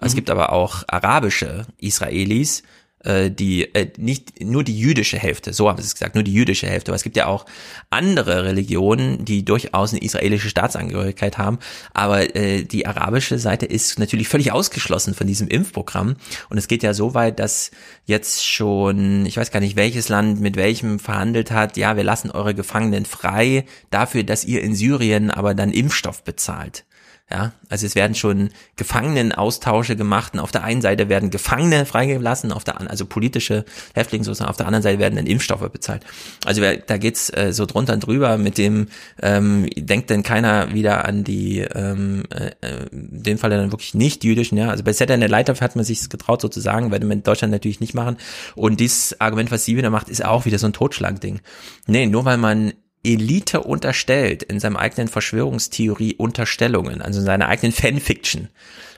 Mhm. 0.00 0.06
Es 0.06 0.14
gibt 0.14 0.30
aber 0.30 0.52
auch 0.52 0.84
arabische 0.88 1.66
Israelis, 1.78 2.62
äh, 3.04 3.30
die 3.30 3.74
äh, 3.74 3.90
nicht 3.96 4.42
nur 4.42 4.64
die 4.64 4.78
jüdische 4.78 5.18
Hälfte, 5.18 5.52
so 5.52 5.68
haben 5.68 5.78
sie 5.78 5.86
es 5.86 5.94
gesagt, 5.94 6.14
nur 6.14 6.24
die 6.24 6.32
jüdische 6.32 6.66
Hälfte, 6.66 6.90
aber 6.90 6.96
es 6.96 7.02
gibt 7.02 7.16
ja 7.16 7.26
auch 7.26 7.46
andere 7.90 8.44
Religionen, 8.44 9.24
die 9.24 9.44
durchaus 9.44 9.92
eine 9.92 10.02
israelische 10.02 10.48
Staatsangehörigkeit 10.48 11.38
haben, 11.38 11.58
aber 11.94 12.34
äh, 12.34 12.64
die 12.64 12.86
arabische 12.86 13.38
Seite 13.38 13.66
ist 13.66 13.98
natürlich 13.98 14.28
völlig 14.28 14.52
ausgeschlossen 14.52 15.14
von 15.14 15.26
diesem 15.26 15.48
Impfprogramm 15.48 16.16
und 16.50 16.58
es 16.58 16.68
geht 16.68 16.82
ja 16.82 16.94
so 16.94 17.14
weit, 17.14 17.38
dass 17.38 17.70
jetzt 18.04 18.46
schon, 18.46 19.26
ich 19.26 19.36
weiß 19.36 19.50
gar 19.50 19.60
nicht, 19.60 19.76
welches 19.76 20.08
Land 20.08 20.40
mit 20.40 20.56
welchem 20.56 20.98
verhandelt 20.98 21.50
hat, 21.50 21.76
ja, 21.76 21.96
wir 21.96 22.04
lassen 22.04 22.30
eure 22.30 22.54
Gefangenen 22.54 23.04
frei 23.04 23.64
dafür, 23.90 24.24
dass 24.24 24.44
ihr 24.44 24.62
in 24.62 24.74
Syrien 24.74 25.30
aber 25.30 25.54
dann 25.54 25.72
Impfstoff 25.72 26.24
bezahlt. 26.24 26.84
Ja, 27.30 27.52
also 27.68 27.84
es 27.84 27.94
werden 27.94 28.14
schon 28.14 28.48
Gefangenenaustausche 28.76 29.96
gemacht 29.96 30.32
und 30.32 30.40
auf 30.40 30.50
der 30.50 30.64
einen 30.64 30.80
Seite 30.80 31.10
werden 31.10 31.28
Gefangene 31.28 31.84
freigelassen, 31.84 32.52
auf 32.52 32.64
der 32.64 32.80
also 32.90 33.04
politische 33.04 33.66
Häftlinge 33.94 34.24
sozusagen, 34.24 34.48
auf 34.48 34.56
der 34.56 34.64
anderen 34.64 34.82
Seite 34.82 34.98
werden 34.98 35.16
dann 35.16 35.26
Impfstoffe 35.26 35.68
bezahlt. 35.70 36.04
Also 36.46 36.62
da 36.62 36.96
geht's 36.96 37.28
äh, 37.28 37.52
so 37.52 37.66
drunter 37.66 37.92
und 37.92 38.06
drüber 38.06 38.38
mit 38.38 38.56
dem, 38.56 38.86
ähm, 39.20 39.68
denkt 39.76 40.08
denn 40.08 40.22
keiner 40.22 40.72
wieder 40.72 41.04
an 41.04 41.22
die, 41.22 41.58
ähm, 41.58 42.22
äh, 42.30 42.86
in 42.90 43.22
dem 43.22 43.36
Fall 43.36 43.50
dann 43.50 43.72
wirklich 43.72 43.92
nicht 43.92 44.24
jüdischen, 44.24 44.56
ja. 44.56 44.70
Also 44.70 44.82
bei 44.82 44.94
Saturday 44.94 45.28
Night 45.28 45.48
Live 45.48 45.60
hat 45.60 45.76
man 45.76 45.84
sich 45.84 46.08
getraut 46.08 46.40
sozusagen, 46.40 46.90
würde 46.90 47.04
man 47.04 47.18
in 47.18 47.24
Deutschland 47.24 47.52
natürlich 47.52 47.80
nicht 47.80 47.92
machen. 47.92 48.16
Und 48.54 48.80
dieses 48.80 49.20
Argument, 49.20 49.50
was 49.50 49.66
sie 49.66 49.76
wieder 49.76 49.90
macht, 49.90 50.08
ist 50.08 50.24
auch 50.24 50.46
wieder 50.46 50.58
so 50.58 50.66
ein 50.66 50.72
Totschlagding. 50.72 51.40
Nee, 51.86 52.06
nur 52.06 52.24
weil 52.24 52.38
man 52.38 52.72
Elite 53.04 53.60
unterstellt, 53.60 54.42
in 54.42 54.60
seinem 54.60 54.76
eigenen 54.76 55.08
Verschwörungstheorie 55.08 56.16
Unterstellungen, 56.16 57.02
also 57.02 57.20
in 57.20 57.26
seiner 57.26 57.48
eigenen 57.48 57.72
Fanfiction, 57.72 58.48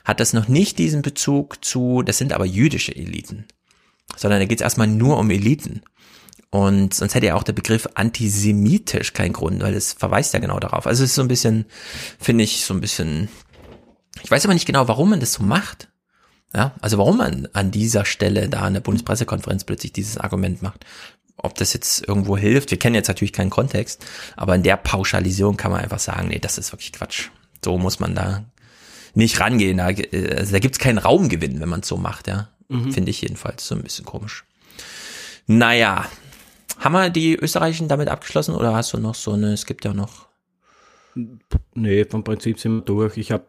hat 0.03 0.19
das 0.19 0.33
noch 0.33 0.47
nicht 0.47 0.79
diesen 0.79 1.01
Bezug 1.01 1.63
zu, 1.63 2.01
das 2.01 2.17
sind 2.17 2.33
aber 2.33 2.45
jüdische 2.45 2.95
Eliten, 2.95 3.45
sondern 4.15 4.39
da 4.39 4.45
geht 4.45 4.59
es 4.59 4.63
erstmal 4.63 4.87
nur 4.87 5.17
um 5.17 5.29
Eliten. 5.29 5.81
Und 6.49 6.93
sonst 6.93 7.15
hätte 7.15 7.27
ja 7.27 7.35
auch 7.35 7.43
der 7.43 7.53
Begriff 7.53 7.87
antisemitisch 7.93 9.13
keinen 9.13 9.31
Grund, 9.31 9.63
weil 9.63 9.73
es 9.73 9.93
verweist 9.93 10.33
ja 10.33 10.39
genau 10.39 10.59
darauf. 10.59 10.85
Also 10.85 11.03
es 11.03 11.11
ist 11.11 11.15
so 11.15 11.21
ein 11.21 11.29
bisschen, 11.29 11.65
finde 12.19 12.43
ich, 12.43 12.65
so 12.65 12.73
ein 12.73 12.81
bisschen, 12.81 13.29
ich 14.21 14.29
weiß 14.29 14.43
aber 14.43 14.53
nicht 14.53 14.65
genau, 14.65 14.89
warum 14.89 15.11
man 15.11 15.21
das 15.21 15.33
so 15.33 15.43
macht. 15.43 15.87
Ja, 16.53 16.73
also 16.81 16.97
warum 16.97 17.17
man 17.17 17.47
an 17.53 17.71
dieser 17.71 18.03
Stelle 18.03 18.49
da 18.49 18.67
in 18.67 18.73
der 18.73 18.81
Bundespressekonferenz 18.81 19.63
plötzlich 19.63 19.93
dieses 19.93 20.17
Argument 20.17 20.61
macht 20.61 20.85
ob 21.43 21.55
das 21.55 21.73
jetzt 21.73 22.07
irgendwo 22.07 22.37
hilft. 22.37 22.71
Wir 22.71 22.79
kennen 22.79 22.95
jetzt 22.95 23.07
natürlich 23.07 23.33
keinen 23.33 23.49
Kontext, 23.49 24.05
aber 24.35 24.55
in 24.55 24.63
der 24.63 24.77
Pauschalisierung 24.77 25.57
kann 25.57 25.71
man 25.71 25.81
einfach 25.81 25.99
sagen, 25.99 26.27
nee, 26.27 26.39
das 26.39 26.57
ist 26.57 26.71
wirklich 26.71 26.93
Quatsch. 26.93 27.29
So 27.63 27.77
muss 27.77 27.99
man 27.99 28.15
da 28.15 28.45
nicht 29.13 29.39
rangehen. 29.39 29.77
Da, 29.77 29.85
also 29.85 30.51
da 30.51 30.59
gibt's 30.59 30.79
keinen 30.79 30.99
Raumgewinn, 30.99 31.59
wenn 31.59 31.69
man 31.69 31.81
es 31.81 31.87
so 31.87 31.97
macht, 31.97 32.27
ja. 32.27 32.49
Mhm. 32.69 32.93
Finde 32.93 33.09
ich 33.11 33.21
jedenfalls 33.21 33.67
so 33.67 33.75
ein 33.75 33.83
bisschen 33.83 34.05
komisch. 34.05 34.45
Naja, 35.47 36.05
haben 36.79 36.93
wir 36.93 37.09
die 37.09 37.35
Österreichischen 37.35 37.87
damit 37.87 38.07
abgeschlossen 38.07 38.55
oder 38.55 38.73
hast 38.73 38.93
du 38.93 38.97
noch 38.97 39.15
so 39.15 39.33
eine, 39.33 39.53
es 39.53 39.65
gibt 39.65 39.83
ja 39.83 39.93
noch. 39.93 40.27
Nee, 41.73 42.05
vom 42.05 42.23
Prinzip 42.23 42.59
sind 42.59 42.75
wir 42.75 42.81
durch. 42.81 43.17
Ich 43.17 43.31
habe 43.31 43.43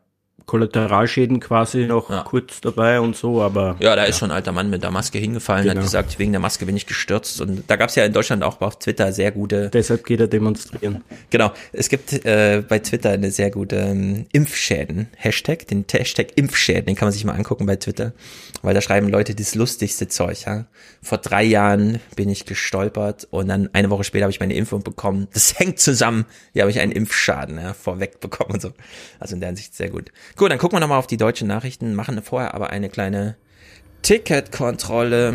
Kollateralschäden 0.46 1.40
quasi 1.40 1.86
noch 1.86 2.10
ja. 2.10 2.22
kurz 2.22 2.60
dabei 2.60 3.00
und 3.00 3.16
so, 3.16 3.40
aber. 3.40 3.76
Ja, 3.80 3.96
da 3.96 4.02
ja. 4.02 4.08
ist 4.08 4.18
schon 4.18 4.30
ein 4.30 4.36
alter 4.36 4.52
Mann 4.52 4.70
mit 4.70 4.82
der 4.82 4.90
Maske 4.90 5.18
hingefallen, 5.18 5.64
genau. 5.64 5.76
hat 5.76 5.82
gesagt, 5.82 6.18
wegen 6.18 6.32
der 6.32 6.40
Maske 6.40 6.66
bin 6.66 6.76
ich 6.76 6.86
gestürzt. 6.86 7.40
Und 7.40 7.64
da 7.68 7.76
gab 7.76 7.90
es 7.90 7.94
ja 7.94 8.04
in 8.04 8.12
Deutschland 8.12 8.42
auch 8.42 8.60
auf 8.60 8.78
Twitter 8.78 9.12
sehr 9.12 9.30
gute. 9.30 9.70
Deshalb 9.70 10.04
geht 10.04 10.20
er 10.20 10.26
demonstrieren. 10.26 11.04
Genau. 11.30 11.52
Es 11.72 11.88
gibt 11.88 12.24
äh, 12.24 12.62
bei 12.68 12.80
Twitter 12.80 13.10
eine 13.10 13.30
sehr 13.30 13.50
gute 13.50 13.76
ähm, 13.76 14.26
Impfschäden-Hashtag, 14.32 15.66
den 15.68 15.84
Hashtag 15.90 16.36
Impfschäden, 16.36 16.86
den 16.86 16.96
kann 16.96 17.06
man 17.06 17.12
sich 17.12 17.24
mal 17.24 17.34
angucken 17.34 17.66
bei 17.66 17.76
Twitter. 17.76 18.12
Weil 18.62 18.74
da 18.74 18.80
schreiben 18.80 19.08
Leute 19.08 19.34
das 19.34 19.54
lustigste 19.54 20.08
Zeug, 20.08 20.44
ja. 20.46 20.66
Vor 21.02 21.18
drei 21.18 21.42
Jahren 21.42 22.00
bin 22.14 22.28
ich 22.28 22.46
gestolpert 22.46 23.26
und 23.30 23.48
dann 23.48 23.70
eine 23.72 23.90
Woche 23.90 24.04
später 24.04 24.24
habe 24.24 24.30
ich 24.30 24.40
meine 24.40 24.54
Impfung 24.54 24.82
bekommen. 24.82 25.28
Das 25.32 25.58
hängt 25.58 25.80
zusammen. 25.80 26.26
Hier 26.52 26.62
habe 26.62 26.70
ich 26.70 26.78
einen 26.78 26.92
Impfschaden 26.92 27.58
ja, 27.58 27.74
vorweg 27.74 28.20
bekommen 28.20 28.52
und 28.52 28.62
so. 28.62 28.72
Also 29.18 29.34
in 29.34 29.40
der 29.40 29.48
Hinsicht 29.48 29.74
sehr 29.74 29.90
gut. 29.90 30.12
Gut, 30.36 30.50
dann 30.50 30.58
gucken 30.58 30.76
wir 30.76 30.80
nochmal 30.80 30.98
auf 30.98 31.06
die 31.06 31.16
deutschen 31.16 31.48
Nachrichten, 31.48 31.94
machen 31.94 32.22
vorher 32.22 32.54
aber 32.54 32.70
eine 32.70 32.88
kleine 32.88 33.36
Ticketkontrolle. 34.02 35.34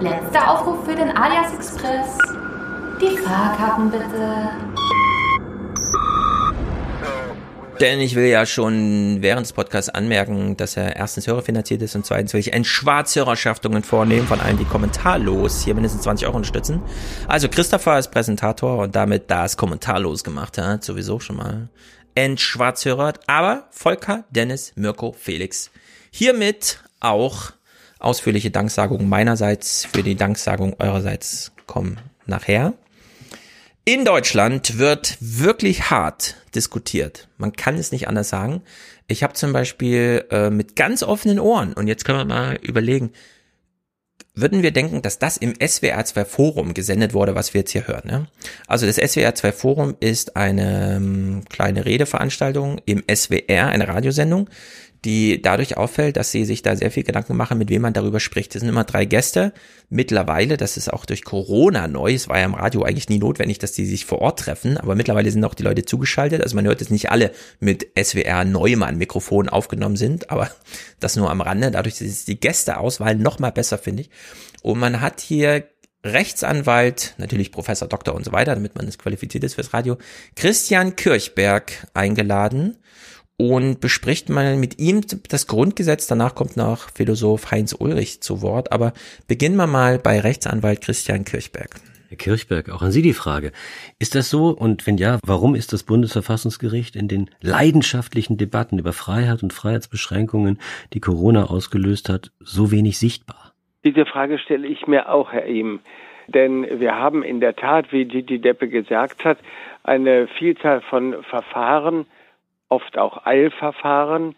Letzter 0.00 0.50
Aufruf 0.50 0.84
für 0.84 0.96
den 0.96 1.16
Alias 1.16 1.54
Express. 1.54 2.18
Die 3.00 3.16
Fahrkarten 3.18 3.90
bitte. 3.90 4.50
Denn 7.80 8.00
ich 8.00 8.14
will 8.14 8.26
ja 8.26 8.46
schon 8.46 9.22
während 9.22 9.46
des 9.46 9.52
Podcasts 9.52 9.88
anmerken, 9.88 10.56
dass 10.56 10.76
er 10.76 10.94
erstens 10.94 11.26
hörerfinanziert 11.26 11.82
ist 11.82 11.96
und 11.96 12.06
zweitens 12.06 12.32
will 12.32 12.40
ich 12.40 12.52
Entschwarzhörerschaftungen 12.52 13.82
vornehmen 13.82 14.26
von 14.26 14.40
allen, 14.40 14.58
die 14.58 14.64
kommentarlos 14.64 15.64
hier 15.64 15.74
mindestens 15.74 16.02
20 16.02 16.26
Euro 16.26 16.36
unterstützen. 16.36 16.82
Also 17.26 17.48
Christopher 17.48 17.98
ist 17.98 18.10
Präsentator 18.10 18.78
und 18.78 18.94
damit 18.94 19.30
das 19.30 19.56
kommentarlos 19.56 20.22
gemacht 20.22 20.58
hat, 20.58 20.84
sowieso 20.84 21.18
schon 21.18 21.36
mal 21.36 21.68
entschwarzhörert. 22.14 23.20
Aber 23.26 23.68
Volker, 23.70 24.24
Dennis, 24.30 24.72
Mirko, 24.76 25.12
Felix. 25.18 25.70
Hiermit 26.10 26.78
auch 27.00 27.52
ausführliche 27.98 28.50
Danksagungen 28.50 29.08
meinerseits 29.08 29.86
für 29.86 30.02
die 30.02 30.14
Danksagung 30.14 30.76
eurerseits 30.78 31.52
kommen 31.66 31.98
nachher. 32.26 32.74
In 33.84 34.04
Deutschland 34.04 34.78
wird 34.78 35.16
wirklich 35.20 35.90
hart 35.90 36.36
diskutiert. 36.54 37.28
Man 37.38 37.52
kann 37.52 37.76
es 37.76 37.92
nicht 37.92 38.08
anders 38.08 38.28
sagen. 38.28 38.62
Ich 39.06 39.22
habe 39.22 39.34
zum 39.34 39.52
Beispiel 39.52 40.24
äh, 40.30 40.50
mit 40.50 40.76
ganz 40.76 41.02
offenen 41.02 41.38
Ohren, 41.38 41.72
und 41.72 41.88
jetzt 41.88 42.04
können 42.04 42.18
wir 42.18 42.24
mal 42.24 42.58
überlegen, 42.62 43.12
würden 44.34 44.62
wir 44.62 44.70
denken, 44.70 45.02
dass 45.02 45.18
das 45.18 45.36
im 45.36 45.54
SWR 45.60 46.04
2 46.04 46.24
Forum 46.24 46.74
gesendet 46.74 47.12
wurde, 47.12 47.34
was 47.34 47.52
wir 47.52 47.60
jetzt 47.60 47.72
hier 47.72 47.86
hören. 47.86 48.02
Ne? 48.06 48.26
Also 48.66 48.86
das 48.86 48.96
SWR 48.96 49.34
2 49.34 49.52
Forum 49.52 49.96
ist 50.00 50.36
eine 50.36 50.96
ähm, 50.96 51.42
kleine 51.50 51.84
Redeveranstaltung 51.84 52.80
im 52.86 53.02
SWR, 53.12 53.66
eine 53.66 53.88
Radiosendung, 53.88 54.48
die 55.04 55.42
dadurch 55.42 55.76
auffällt, 55.76 56.16
dass 56.16 56.30
sie 56.30 56.44
sich 56.44 56.62
da 56.62 56.76
sehr 56.76 56.92
viel 56.92 57.02
Gedanken 57.02 57.36
machen, 57.36 57.58
mit 57.58 57.70
wem 57.70 57.82
man 57.82 57.92
darüber 57.92 58.20
spricht. 58.20 58.54
Es 58.54 58.60
sind 58.60 58.68
immer 58.68 58.84
drei 58.84 59.04
Gäste. 59.04 59.52
Mittlerweile, 59.88 60.56
das 60.56 60.76
ist 60.76 60.92
auch 60.92 61.04
durch 61.04 61.24
Corona 61.24 61.88
neu, 61.88 62.14
es 62.14 62.28
war 62.28 62.38
ja 62.38 62.44
im 62.44 62.54
Radio 62.54 62.82
eigentlich 62.84 63.08
nie 63.08 63.18
notwendig, 63.18 63.58
dass 63.58 63.72
die 63.72 63.84
sich 63.84 64.06
vor 64.06 64.20
Ort 64.20 64.38
treffen, 64.38 64.78
aber 64.78 64.94
mittlerweile 64.94 65.30
sind 65.30 65.44
auch 65.44 65.54
die 65.54 65.64
Leute 65.64 65.84
zugeschaltet. 65.84 66.42
Also 66.42 66.54
man 66.54 66.66
hört 66.66 66.80
jetzt 66.80 66.90
nicht 66.90 67.10
alle 67.10 67.32
mit 67.58 67.88
SWR 68.00 68.44
Neumann 68.44 68.96
Mikrofon 68.96 69.48
aufgenommen 69.48 69.96
sind, 69.96 70.30
aber 70.30 70.50
das 71.00 71.16
nur 71.16 71.30
am 71.30 71.40
Rande. 71.40 71.72
Dadurch 71.72 72.00
ist 72.00 72.28
die 72.28 72.38
Gästeauswahl 72.38 73.16
noch 73.16 73.40
mal 73.40 73.50
besser, 73.50 73.78
finde 73.78 74.02
ich. 74.02 74.10
Und 74.62 74.78
man 74.78 75.00
hat 75.00 75.20
hier 75.20 75.64
Rechtsanwalt, 76.04 77.14
natürlich 77.18 77.52
Professor, 77.52 77.88
Doktor 77.88 78.14
und 78.14 78.24
so 78.24 78.32
weiter, 78.32 78.54
damit 78.54 78.74
man 78.76 78.86
es 78.86 78.98
qualifiziert 78.98 79.44
ist 79.44 79.54
fürs 79.54 79.72
Radio, 79.72 79.98
Christian 80.36 80.96
Kirchberg 80.96 81.88
eingeladen 81.94 82.76
und 83.50 83.80
bespricht 83.80 84.28
mal 84.28 84.56
mit 84.56 84.78
ihm 84.78 85.00
das 85.28 85.48
Grundgesetz. 85.48 86.06
Danach 86.06 86.36
kommt 86.36 86.56
noch 86.56 86.90
Philosoph 86.94 87.50
Heinz 87.50 87.74
Ulrich 87.76 88.20
zu 88.20 88.40
Wort. 88.40 88.70
Aber 88.70 88.92
beginnen 89.26 89.56
wir 89.56 89.66
mal 89.66 89.98
bei 89.98 90.20
Rechtsanwalt 90.20 90.80
Christian 90.80 91.24
Kirchberg. 91.24 91.70
Herr 92.08 92.18
Kirchberg, 92.18 92.70
auch 92.70 92.82
an 92.82 92.92
Sie 92.92 93.02
die 93.02 93.14
Frage. 93.14 93.50
Ist 93.98 94.14
das 94.14 94.30
so? 94.30 94.50
Und 94.50 94.86
wenn 94.86 94.96
ja, 94.96 95.18
warum 95.26 95.56
ist 95.56 95.72
das 95.72 95.82
Bundesverfassungsgericht 95.82 96.94
in 96.94 97.08
den 97.08 97.30
leidenschaftlichen 97.40 98.36
Debatten 98.36 98.78
über 98.78 98.92
Freiheit 98.92 99.42
und 99.42 99.52
Freiheitsbeschränkungen, 99.52 100.60
die 100.92 101.00
Corona 101.00 101.46
ausgelöst 101.46 102.08
hat, 102.08 102.30
so 102.38 102.70
wenig 102.70 102.98
sichtbar? 102.98 103.54
Diese 103.84 104.06
Frage 104.06 104.38
stelle 104.38 104.68
ich 104.68 104.86
mir 104.86 105.08
auch, 105.08 105.32
Herr 105.32 105.46
Ihm. 105.46 105.80
Denn 106.28 106.78
wir 106.78 106.94
haben 106.94 107.24
in 107.24 107.40
der 107.40 107.56
Tat, 107.56 107.90
wie 107.90 108.04
Gigi 108.04 108.38
Deppe 108.38 108.68
gesagt 108.68 109.24
hat, 109.24 109.38
eine 109.82 110.28
Vielzahl 110.38 110.80
von 110.82 111.24
Verfahren, 111.24 112.06
oft 112.72 112.96
auch 112.96 113.26
Eilverfahren, 113.26 114.34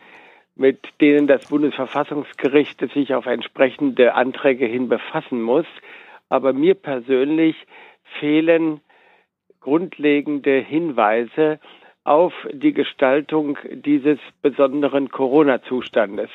mit 0.56 0.80
denen 1.00 1.26
das 1.26 1.46
Bundesverfassungsgericht 1.46 2.80
sich 2.92 3.14
auf 3.14 3.26
entsprechende 3.26 4.14
Anträge 4.14 4.66
hin 4.66 4.88
befassen 4.88 5.40
muss. 5.40 5.66
Aber 6.28 6.52
mir 6.52 6.74
persönlich 6.74 7.54
fehlen 8.18 8.80
grundlegende 9.60 10.58
Hinweise 10.58 11.60
auf 12.02 12.32
die 12.52 12.72
Gestaltung 12.72 13.56
dieses 13.72 14.18
besonderen 14.42 15.08
Corona-Zustandes. 15.10 16.30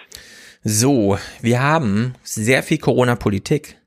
So, 0.63 1.17
wir 1.41 1.61
haben 1.61 2.15
sehr 2.23 2.63
viel 2.63 2.79
Corona-Politik. 2.79 3.78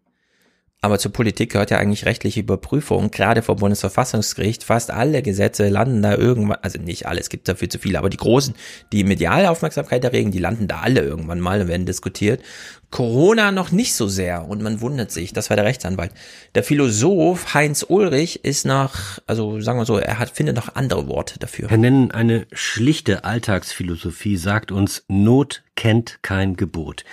Aber 0.85 0.99
zur 0.99 1.13
Politik 1.13 1.53
gehört 1.53 1.71
ja 1.71 1.79
eigentlich 1.79 2.07
rechtliche 2.07 2.41
Überprüfung, 2.41 3.13
gerade 3.13 3.43
vom 3.43 3.57
Bundesverfassungsgericht. 3.57 4.65
Fast 4.65 4.91
alle 4.91 5.23
Gesetze 5.23 5.69
landen 5.69 6.03
da 6.03 6.17
irgendwann, 6.17 6.59
also 6.61 6.81
nicht 6.81 7.07
alle, 7.07 7.21
es 7.21 7.29
gibt 7.29 7.47
dafür 7.47 7.71
zu 7.71 7.79
viele, 7.79 8.01
aber 8.01 8.11
die 8.11 8.17
großen, 8.17 8.57
die 8.93 9.05
mediale 9.05 9.49
Aufmerksamkeit 9.49 10.03
erregen, 10.03 10.33
die 10.33 10.41
landen 10.41 10.67
da 10.67 10.81
alle 10.81 11.03
irgendwann 11.03 11.39
mal 11.39 11.61
und 11.61 11.69
werden 11.69 11.87
diskutiert. 11.87 12.43
Corona 12.93 13.52
noch 13.52 13.73
nicht 13.73 13.94
so 13.94 14.06
sehr 14.06 14.47
und 14.47 14.62
man 14.62 14.82
wundert 14.82 15.10
sich, 15.10 15.32
das 15.32 15.48
war 15.48 15.56
der 15.56 15.64
Rechtsanwalt. 15.64 16.12
Der 16.55 16.62
Philosoph 16.62 17.55
Heinz 17.55 17.85
Ulrich 17.89 18.44
ist 18.44 18.66
nach, 18.66 19.19
also 19.27 19.60
sagen 19.60 19.78
wir 19.78 19.86
so, 19.86 19.97
er 19.97 20.19
hat, 20.19 20.31
findet 20.31 20.55
noch 20.56 20.77
andere 20.77 21.09
Worte 21.09 21.39
dafür. 21.39 21.70
Herr 21.70 21.78
Nennen, 21.78 22.10
eine 22.10 22.47
schlichte 22.52 23.24
Alltagsphilosophie 23.24 24.36
sagt 24.36 24.70
uns, 24.70 25.05
Not 25.09 25.64
kennt 25.74 26.19
kein 26.23 26.55
Gebot. 26.55 27.05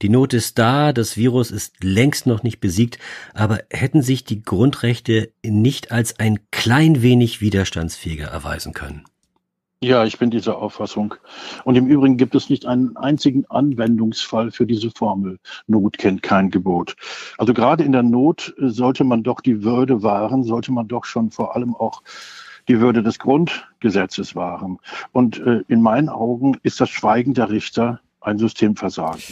Die 0.00 0.08
Not 0.08 0.32
ist 0.32 0.58
da, 0.58 0.94
das 0.94 1.18
Virus 1.18 1.50
ist 1.50 1.84
längst 1.84 2.26
noch 2.26 2.42
nicht 2.42 2.60
besiegt, 2.60 2.98
aber 3.34 3.60
hätten 3.70 4.00
sich 4.00 4.24
die 4.24 4.42
Grundrechte 4.42 5.32
nicht 5.44 5.92
als 5.92 6.18
ein 6.18 6.38
klein 6.50 7.02
wenig 7.02 7.42
widerstandsfähiger 7.42 8.28
erweisen 8.28 8.72
können? 8.72 9.04
Ja, 9.82 10.04
ich 10.04 10.18
bin 10.18 10.30
dieser 10.30 10.56
Auffassung. 10.56 11.14
Und 11.64 11.76
im 11.76 11.86
Übrigen 11.86 12.16
gibt 12.16 12.34
es 12.34 12.48
nicht 12.48 12.64
einen 12.64 12.96
einzigen 12.96 13.44
Anwendungsfall 13.50 14.50
für 14.50 14.64
diese 14.64 14.90
Formel. 14.90 15.38
Not 15.66 15.98
kennt 15.98 16.22
kein 16.22 16.50
Gebot. 16.50 16.96
Also 17.36 17.52
gerade 17.52 17.84
in 17.84 17.92
der 17.92 18.02
Not 18.02 18.54
sollte 18.56 19.04
man 19.04 19.22
doch 19.22 19.42
die 19.42 19.62
Würde 19.64 20.02
wahren, 20.02 20.44
sollte 20.44 20.72
man 20.72 20.88
doch 20.88 21.04
schon 21.04 21.30
vor 21.30 21.54
allem 21.54 21.74
auch 21.76 22.02
die 22.68 22.80
Würde 22.80 23.02
des 23.02 23.18
Grundgesetzes 23.18 24.34
wahren. 24.34 24.78
Und 25.12 25.38
äh, 25.40 25.62
in 25.68 25.82
meinen 25.82 26.08
Augen 26.08 26.56
ist 26.62 26.80
das 26.80 26.88
Schweigen 26.88 27.34
der 27.34 27.50
Richter 27.50 28.00
ein 28.26 28.38
Systemversagen. 28.38 29.22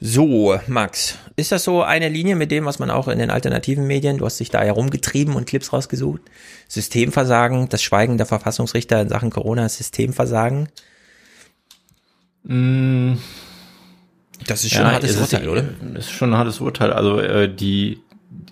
So, 0.00 0.58
Max, 0.66 1.16
ist 1.36 1.52
das 1.52 1.64
so 1.64 1.82
eine 1.82 2.08
Linie 2.08 2.36
mit 2.36 2.50
dem, 2.50 2.66
was 2.66 2.78
man 2.78 2.90
auch 2.90 3.08
in 3.08 3.18
den 3.18 3.30
alternativen 3.30 3.86
Medien, 3.86 4.18
du 4.18 4.26
hast 4.26 4.40
dich 4.40 4.50
da 4.50 4.60
herumgetrieben 4.62 5.34
und 5.34 5.46
Clips 5.46 5.72
rausgesucht? 5.72 6.20
Systemversagen, 6.68 7.68
das 7.68 7.82
Schweigen 7.82 8.18
der 8.18 8.26
Verfassungsrichter 8.26 9.00
in 9.00 9.08
Sachen 9.08 9.30
Corona, 9.30 9.68
Systemversagen? 9.68 10.68
Mm. 12.44 13.14
Das 14.46 14.64
ist 14.64 14.72
schon 14.72 14.82
ja, 14.82 14.88
ein 14.88 14.94
hartes 14.94 15.16
Urteil, 15.16 15.48
oder? 15.48 15.64
Das 15.94 16.06
ist 16.06 16.10
schon 16.10 16.32
ein 16.32 16.36
hartes 16.36 16.60
Urteil. 16.60 16.92
Also 16.92 17.20
äh, 17.20 17.54
die, 17.54 18.00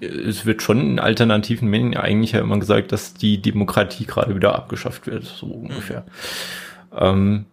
es 0.01 0.47
wird 0.47 0.63
schon 0.63 0.81
in 0.81 0.99
alternativen 1.01 1.69
Medien 1.69 1.97
eigentlich 1.97 2.33
ja 2.33 2.41
immer 2.41 2.61
gesagt, 2.61 2.93
dass 2.93 3.15
die 3.15 3.43
Demokratie 3.43 4.07
gerade 4.07 4.37
wieder 4.37 4.55
abgeschafft 4.55 5.09
wird, 5.09 5.25
so 5.25 5.47
ungefähr. 5.47 6.07
Mhm. 6.93 6.97
Ähm, 6.97 7.47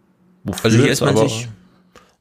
also 0.63 0.77
hier 0.77 0.91
ist 0.91 1.01
man 1.01 1.17
sich 1.17 1.49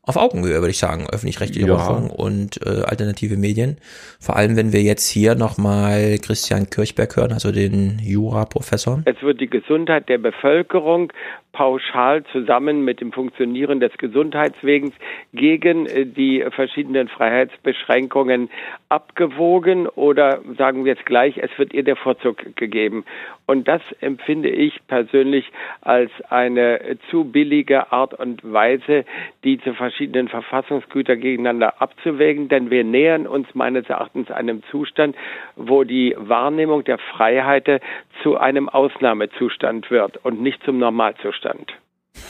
auf 0.07 0.16
Augenhöhe, 0.16 0.55
würde 0.55 0.70
ich 0.70 0.78
sagen, 0.78 1.07
öffentlich-rechtliche 1.12 1.66
ja. 1.66 1.74
Rundfunk 1.74 2.12
und 2.12 2.61
äh, 2.65 2.85
alternative 2.85 3.37
Medien. 3.37 3.78
Vor 4.20 4.37
allem, 4.37 4.57
wenn 4.57 4.73
wir 4.73 4.81
jetzt 4.81 5.11
hier 5.11 5.35
nochmal 5.35 6.19
Christian 6.23 6.70
Kirchberg 6.70 7.16
hören, 7.16 7.33
also 7.33 7.51
den 7.51 7.99
Jura-Professor. 8.01 9.03
Es 9.05 9.20
wird 9.23 9.41
die 9.41 9.51
Gesundheit 9.51 10.09
der 10.09 10.19
Bevölkerung 10.19 11.12
pauschal 11.53 12.23
zusammen 12.33 12.85
mit 12.85 13.01
dem 13.01 13.12
Funktionieren 13.12 13.81
des 13.81 13.93
Gesundheitswegens 13.99 14.95
gegen 15.33 15.87
äh, 15.87 16.07
die 16.07 16.45
verschiedenen 16.55 17.09
Freiheitsbeschränkungen 17.09 18.51
abgewogen 18.88 19.88
oder 19.88 20.40
sagen 20.56 20.84
wir 20.84 20.92
jetzt 20.92 21.06
gleich, 21.06 21.38
es 21.38 21.50
wird 21.58 21.74
ihr 21.74 21.82
der 21.82 21.96
Vorzug 21.96 22.56
gegeben. 22.56 23.04
Und 23.46 23.66
das 23.66 23.82
empfinde 24.00 24.48
ich 24.48 24.80
persönlich 24.86 25.50
als 25.80 26.10
eine 26.28 26.98
zu 27.10 27.24
billige 27.24 27.92
Art 27.92 28.14
und 28.14 28.40
Weise, 28.44 29.04
die 29.44 29.58
zu 29.60 29.74
verschiedenen 29.74 30.28
Verfassungsgütern 30.28 31.20
gegeneinander 31.20 31.80
abzuwägen, 31.80 32.48
denn 32.48 32.70
wir 32.70 32.84
nähern 32.84 33.26
uns 33.26 33.48
meines 33.55 33.89
Erachtens 33.89 34.31
einem 34.31 34.62
Zustand, 34.70 35.16
wo 35.56 35.84
die 35.84 36.15
Wahrnehmung 36.18 36.84
der 36.84 36.98
Freiheit 36.98 37.81
zu 38.23 38.36
einem 38.36 38.68
Ausnahmezustand 38.68 39.90
wird 39.90 40.24
und 40.24 40.40
nicht 40.40 40.62
zum 40.65 40.78
Normalzustand. 40.78 41.73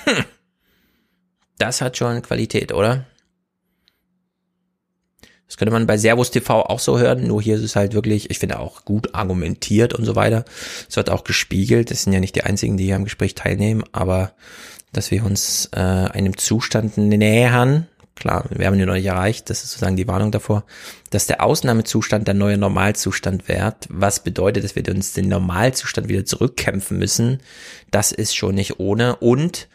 Hm. 0.05 0.25
Das 1.59 1.81
hat 1.81 1.97
schon 1.97 2.23
Qualität, 2.23 2.73
oder? 2.73 3.07
Das 5.47 5.57
könnte 5.57 5.73
man 5.73 5.87
bei 5.87 5.97
Servus 5.97 6.31
TV 6.31 6.63
auch 6.63 6.81
so 6.81 6.99
hören, 6.99 7.27
nur 7.27 7.41
hier 7.41 7.57
ist 7.57 7.63
es 7.63 7.77
halt 7.77 7.95
wirklich, 7.95 8.31
ich 8.31 8.39
finde 8.39 8.59
auch 8.59 8.85
gut 8.85 9.15
argumentiert 9.15 9.95
und 9.95 10.05
so 10.05 10.17
weiter. 10.17 10.45
Es 10.89 10.97
wird 10.97 11.09
auch 11.09 11.25
gespiegelt, 11.25 11.91
das 11.91 12.03
sind 12.03 12.13
ja 12.13 12.21
nicht 12.21 12.35
die 12.35 12.43
einzigen, 12.43 12.77
die 12.77 12.85
hier 12.85 12.97
am 12.97 13.05
Gespräch 13.05 13.35
teilnehmen, 13.35 13.85
aber 13.93 14.33
dass 14.93 15.11
wir 15.11 15.25
uns 15.25 15.69
äh, 15.73 15.79
einem 15.79 16.37
Zustand 16.37 16.97
nähern, 16.97 17.87
klar, 18.17 18.47
wir 18.51 18.67
haben 18.67 18.79
ihn 18.79 18.87
noch 18.87 18.95
nicht 18.95 19.07
erreicht, 19.07 19.49
das 19.49 19.63
ist 19.63 19.73
sozusagen 19.73 19.97
die 19.97 20.09
Warnung 20.09 20.33
davor, 20.33 20.65
dass 21.11 21.27
der 21.27 21.45
Ausnahmezustand 21.45 22.27
der 22.27 22.35
neue 22.35 22.59
Normalzustand 22.59 23.47
wird, 23.47 23.87
was 23.89 24.21
bedeutet, 24.21 24.65
dass 24.65 24.75
wir 24.75 24.89
uns 24.89 25.13
den 25.13 25.29
Normalzustand 25.29 26.09
wieder 26.09 26.25
zurückkämpfen 26.25 26.99
müssen, 26.99 27.41
das 27.93 28.11
ist 28.11 28.35
schon 28.35 28.57
nicht 28.57 28.81
ohne 28.81 29.17
und 29.17 29.69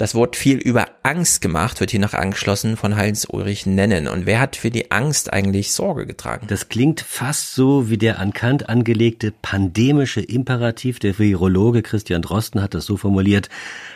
das 0.00 0.14
Wort 0.14 0.34
viel 0.34 0.56
über 0.56 0.86
Angst 1.02 1.42
gemacht, 1.42 1.78
wird 1.78 1.90
hier 1.90 2.00
noch 2.00 2.14
angeschlossen 2.14 2.78
von 2.78 2.96
Heinz-Ulrich 2.96 3.66
Nennen. 3.66 4.08
Und 4.08 4.24
wer 4.24 4.40
hat 4.40 4.56
für 4.56 4.70
die 4.70 4.90
Angst 4.90 5.30
eigentlich 5.30 5.72
Sorge 5.72 6.06
getragen? 6.06 6.46
Das 6.48 6.70
klingt 6.70 7.02
fast 7.02 7.54
so 7.54 7.90
wie 7.90 7.98
der 7.98 8.18
an 8.18 8.32
Kant 8.32 8.70
angelegte 8.70 9.30
pandemische 9.30 10.22
Imperativ. 10.22 11.00
Der 11.00 11.18
Virologe 11.18 11.82
Christian 11.82 12.22
Drosten 12.22 12.62
hat 12.62 12.72
das 12.72 12.86
so 12.86 12.96
formuliert. 12.96 13.50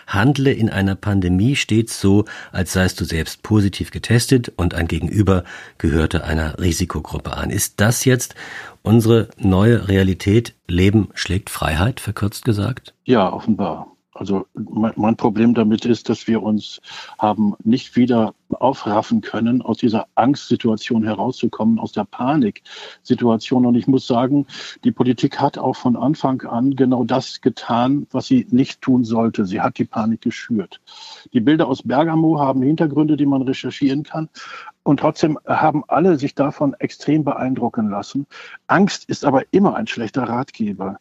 Handle 0.06 0.52
in 0.52 0.68
einer 0.68 0.94
Pandemie 0.94 1.56
stets 1.56 1.98
so, 2.02 2.26
als 2.52 2.74
seist 2.74 3.00
du 3.00 3.06
selbst 3.06 3.42
positiv 3.42 3.90
getestet 3.90 4.52
und 4.56 4.74
ein 4.74 4.88
Gegenüber 4.88 5.42
gehörte 5.78 6.24
einer 6.24 6.58
Risikogruppe 6.58 7.34
an. 7.34 7.48
Ist 7.48 7.80
das 7.80 8.04
jetzt 8.04 8.34
unsere 8.82 9.30
neue 9.38 9.88
Realität? 9.88 10.54
Leben 10.68 11.08
schlägt 11.14 11.48
Freiheit, 11.48 11.98
verkürzt 11.98 12.44
gesagt? 12.44 12.92
Ja, 13.04 13.32
offenbar. 13.32 13.93
Also 14.14 14.46
mein, 14.54 15.16
Problem 15.16 15.54
damit 15.54 15.84
ist, 15.84 16.08
dass 16.08 16.28
wir 16.28 16.42
uns 16.42 16.80
haben 17.18 17.54
nicht 17.64 17.96
wieder 17.96 18.34
aufraffen 18.48 19.20
können, 19.20 19.60
aus 19.60 19.78
dieser 19.78 20.06
Angstsituation 20.14 21.02
herauszukommen, 21.02 21.80
aus 21.80 21.90
der 21.90 22.04
Paniksituation. 22.04 23.66
Und 23.66 23.74
ich 23.74 23.88
muss 23.88 24.06
sagen, 24.06 24.46
die 24.84 24.92
Politik 24.92 25.40
hat 25.40 25.58
auch 25.58 25.74
von 25.74 25.96
Anfang 25.96 26.42
an 26.42 26.76
genau 26.76 27.02
das 27.02 27.40
getan, 27.40 28.06
was 28.12 28.26
sie 28.26 28.46
nicht 28.50 28.80
tun 28.80 29.04
sollte. 29.04 29.46
Sie 29.46 29.60
hat 29.60 29.78
die 29.78 29.84
Panik 29.84 30.20
geschürt. 30.20 30.80
Die 31.32 31.40
Bilder 31.40 31.66
aus 31.66 31.82
Bergamo 31.82 32.38
haben 32.38 32.62
Hintergründe, 32.62 33.16
die 33.16 33.26
man 33.26 33.42
recherchieren 33.42 34.04
kann. 34.04 34.28
Und 34.84 35.00
trotzdem 35.00 35.38
haben 35.46 35.82
alle 35.88 36.18
sich 36.18 36.34
davon 36.36 36.74
extrem 36.74 37.24
beeindrucken 37.24 37.88
lassen. 37.90 38.26
Angst 38.68 39.08
ist 39.08 39.24
aber 39.24 39.42
immer 39.50 39.74
ein 39.74 39.86
schlechter 39.86 40.24
Ratgeber. 40.24 40.98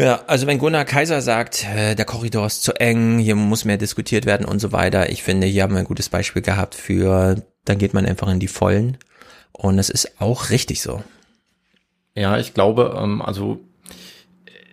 Ja, 0.00 0.22
also 0.26 0.46
wenn 0.46 0.58
Gunnar 0.58 0.86
Kaiser 0.86 1.20
sagt, 1.20 1.66
äh, 1.74 1.94
der 1.94 2.06
Korridor 2.06 2.46
ist 2.46 2.62
zu 2.62 2.72
eng, 2.72 3.18
hier 3.18 3.34
muss 3.34 3.66
mehr 3.66 3.76
diskutiert 3.76 4.24
werden 4.24 4.46
und 4.46 4.58
so 4.58 4.72
weiter, 4.72 5.10
ich 5.10 5.22
finde, 5.22 5.46
hier 5.46 5.62
haben 5.62 5.74
wir 5.74 5.80
ein 5.80 5.84
gutes 5.84 6.08
Beispiel 6.08 6.40
gehabt 6.40 6.74
für, 6.74 7.42
dann 7.66 7.76
geht 7.76 7.92
man 7.92 8.06
einfach 8.06 8.28
in 8.28 8.40
die 8.40 8.48
Vollen. 8.48 8.96
Und 9.52 9.78
es 9.78 9.90
ist 9.90 10.18
auch 10.18 10.48
richtig 10.48 10.80
so. 10.80 11.02
Ja, 12.14 12.38
ich 12.38 12.54
glaube, 12.54 12.98
ähm, 12.98 13.20
also 13.20 13.60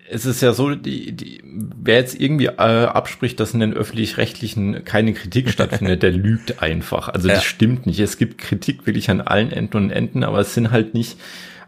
es 0.09 0.25
ist 0.25 0.41
ja 0.41 0.53
so, 0.53 0.73
die, 0.75 1.11
die, 1.11 1.43
wer 1.43 1.95
jetzt 1.95 2.17
irgendwie 2.17 2.45
äh, 2.45 2.85
abspricht, 2.85 3.37
dass 3.41 3.53
in 3.53 3.59
den 3.59 3.73
öffentlich-rechtlichen 3.73 4.85
keine 4.85 5.13
Kritik 5.13 5.49
stattfindet, 5.51 6.03
der 6.03 6.11
lügt 6.11 6.63
einfach. 6.63 7.09
Also 7.09 7.27
ja. 7.27 7.35
das 7.35 7.43
stimmt 7.43 7.85
nicht. 7.85 7.99
Es 7.99 8.17
gibt 8.17 8.37
Kritik 8.37 8.87
wirklich 8.87 9.09
an 9.09 9.19
allen 9.19 9.51
Enden 9.51 9.75
und 9.75 9.89
Enden, 9.91 10.23
aber 10.23 10.39
es 10.39 10.53
sind 10.53 10.71
halt 10.71 10.93
nicht 10.93 11.17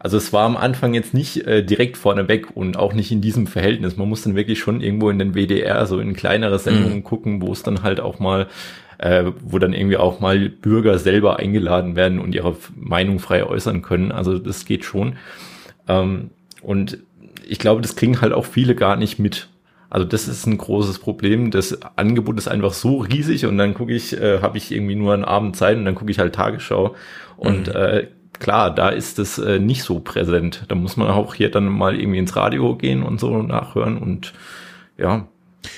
also 0.00 0.16
es 0.16 0.32
war 0.32 0.46
am 0.46 0.56
Anfang 0.56 0.94
jetzt 0.94 1.12
nicht 1.12 1.46
äh, 1.46 1.62
direkt 1.62 1.98
vorneweg 1.98 2.56
und 2.56 2.78
auch 2.78 2.94
nicht 2.94 3.12
in 3.12 3.20
diesem 3.20 3.46
Verhältnis. 3.46 3.98
Man 3.98 4.08
muss 4.08 4.22
dann 4.22 4.34
wirklich 4.34 4.58
schon 4.58 4.80
irgendwo 4.80 5.10
in 5.10 5.18
den 5.18 5.34
WDR, 5.34 5.86
so 5.86 6.00
in 6.00 6.14
kleinere 6.14 6.58
Sendungen 6.58 6.96
mhm. 6.96 7.04
gucken, 7.04 7.42
wo 7.42 7.52
es 7.52 7.62
dann 7.62 7.82
halt 7.82 8.00
auch 8.00 8.18
mal 8.18 8.48
äh, 8.96 9.32
wo 9.42 9.58
dann 9.58 9.74
irgendwie 9.74 9.98
auch 9.98 10.20
mal 10.20 10.48
Bürger 10.48 10.98
selber 10.98 11.38
eingeladen 11.38 11.96
werden 11.96 12.18
und 12.18 12.34
ihre 12.34 12.56
Meinung 12.76 13.18
frei 13.18 13.44
äußern 13.44 13.82
können. 13.82 14.10
Also 14.10 14.38
das 14.38 14.64
geht 14.64 14.84
schon. 14.84 15.16
Ähm, 15.88 16.30
und 16.62 16.98
ich 17.46 17.58
glaube, 17.58 17.82
das 17.82 17.96
kriegen 17.96 18.20
halt 18.22 18.32
auch 18.32 18.44
viele 18.44 18.74
gar 18.74 18.96
nicht 18.96 19.18
mit. 19.18 19.48
Also 19.90 20.06
das 20.06 20.28
ist 20.28 20.46
ein 20.46 20.56
großes 20.56 20.98
Problem. 20.98 21.50
Das 21.50 21.78
Angebot 21.96 22.38
ist 22.38 22.48
einfach 22.48 22.72
so 22.72 22.98
riesig 22.98 23.44
und 23.44 23.58
dann 23.58 23.74
gucke 23.74 23.94
ich, 23.94 24.18
äh, 24.18 24.40
habe 24.40 24.56
ich 24.56 24.70
irgendwie 24.70 24.94
nur 24.94 25.12
einen 25.12 25.24
Abend 25.24 25.56
Zeit 25.56 25.76
und 25.76 25.84
dann 25.84 25.94
gucke 25.94 26.10
ich 26.10 26.18
halt 26.18 26.34
Tagesschau 26.34 26.94
und 27.36 27.68
mhm. 27.68 27.74
äh, 27.74 28.06
klar, 28.40 28.74
da 28.74 28.88
ist 28.88 29.18
es 29.18 29.38
äh, 29.38 29.58
nicht 29.58 29.84
so 29.84 30.00
präsent. 30.00 30.64
Da 30.68 30.74
muss 30.74 30.96
man 30.96 31.08
auch 31.08 31.34
hier 31.34 31.50
dann 31.50 31.66
mal 31.66 31.98
irgendwie 31.98 32.18
ins 32.18 32.34
Radio 32.34 32.76
gehen 32.76 33.02
und 33.02 33.20
so 33.20 33.42
nachhören 33.42 33.98
und 33.98 34.32
ja. 34.98 35.28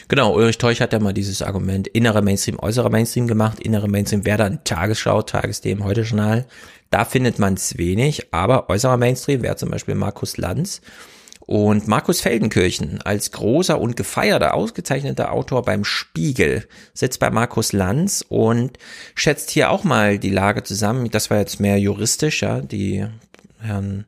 Genau, 0.09 0.35
Ulrich 0.35 0.59
Teuch 0.59 0.81
hat 0.81 0.93
ja 0.93 1.01
mal 1.01 1.13
dieses 1.13 1.43
Argument 1.43 1.89
innere 1.89 2.23
Mainstream, 2.23 2.59
äußere 2.59 2.91
Mainstream 2.91 3.27
gemacht. 3.27 3.61
Innere 3.61 3.89
Mainstream 3.89 4.25
wäre 4.25 4.39
dann 4.39 4.65
Tagesschau, 4.65 5.23
Tagesthemen, 5.23 5.85
Heute-Journal. 5.85 6.47
Da 6.91 7.05
findet 7.05 7.39
man 7.39 7.55
es 7.55 7.79
wenig, 7.79 8.33
aber 8.33 8.69
äußerer 8.69 8.97
Mainstream 8.97 9.43
wäre 9.43 9.57
zum 9.57 9.71
Beispiel 9.71 9.95
Markus 9.95 10.37
Lanz. 10.37 10.83
Und 11.47 11.89
Markus 11.89 12.21
Feldenkirchen 12.21 13.03
als 13.03 13.33
großer 13.33 13.81
und 13.81 13.97
gefeierter, 13.97 14.55
ausgezeichneter 14.55 15.33
Autor 15.33 15.63
beim 15.63 15.85
Spiegel 15.85 16.69
sitzt 16.95 17.19
bei 17.19 17.31
Markus 17.31 17.73
Lanz 17.73 18.25
und 18.29 18.79
schätzt 19.15 19.51
hier 19.51 19.71
auch 19.71 19.83
mal 19.83 20.19
die 20.19 20.31
Lage 20.31 20.63
zusammen. 20.63 21.11
Das 21.11 21.31
war 21.31 21.39
jetzt 21.39 21.59
mehr 21.59 21.79
juristisch, 21.79 22.43
ja, 22.43 22.61
die 22.61 23.07
Herren 23.59 24.07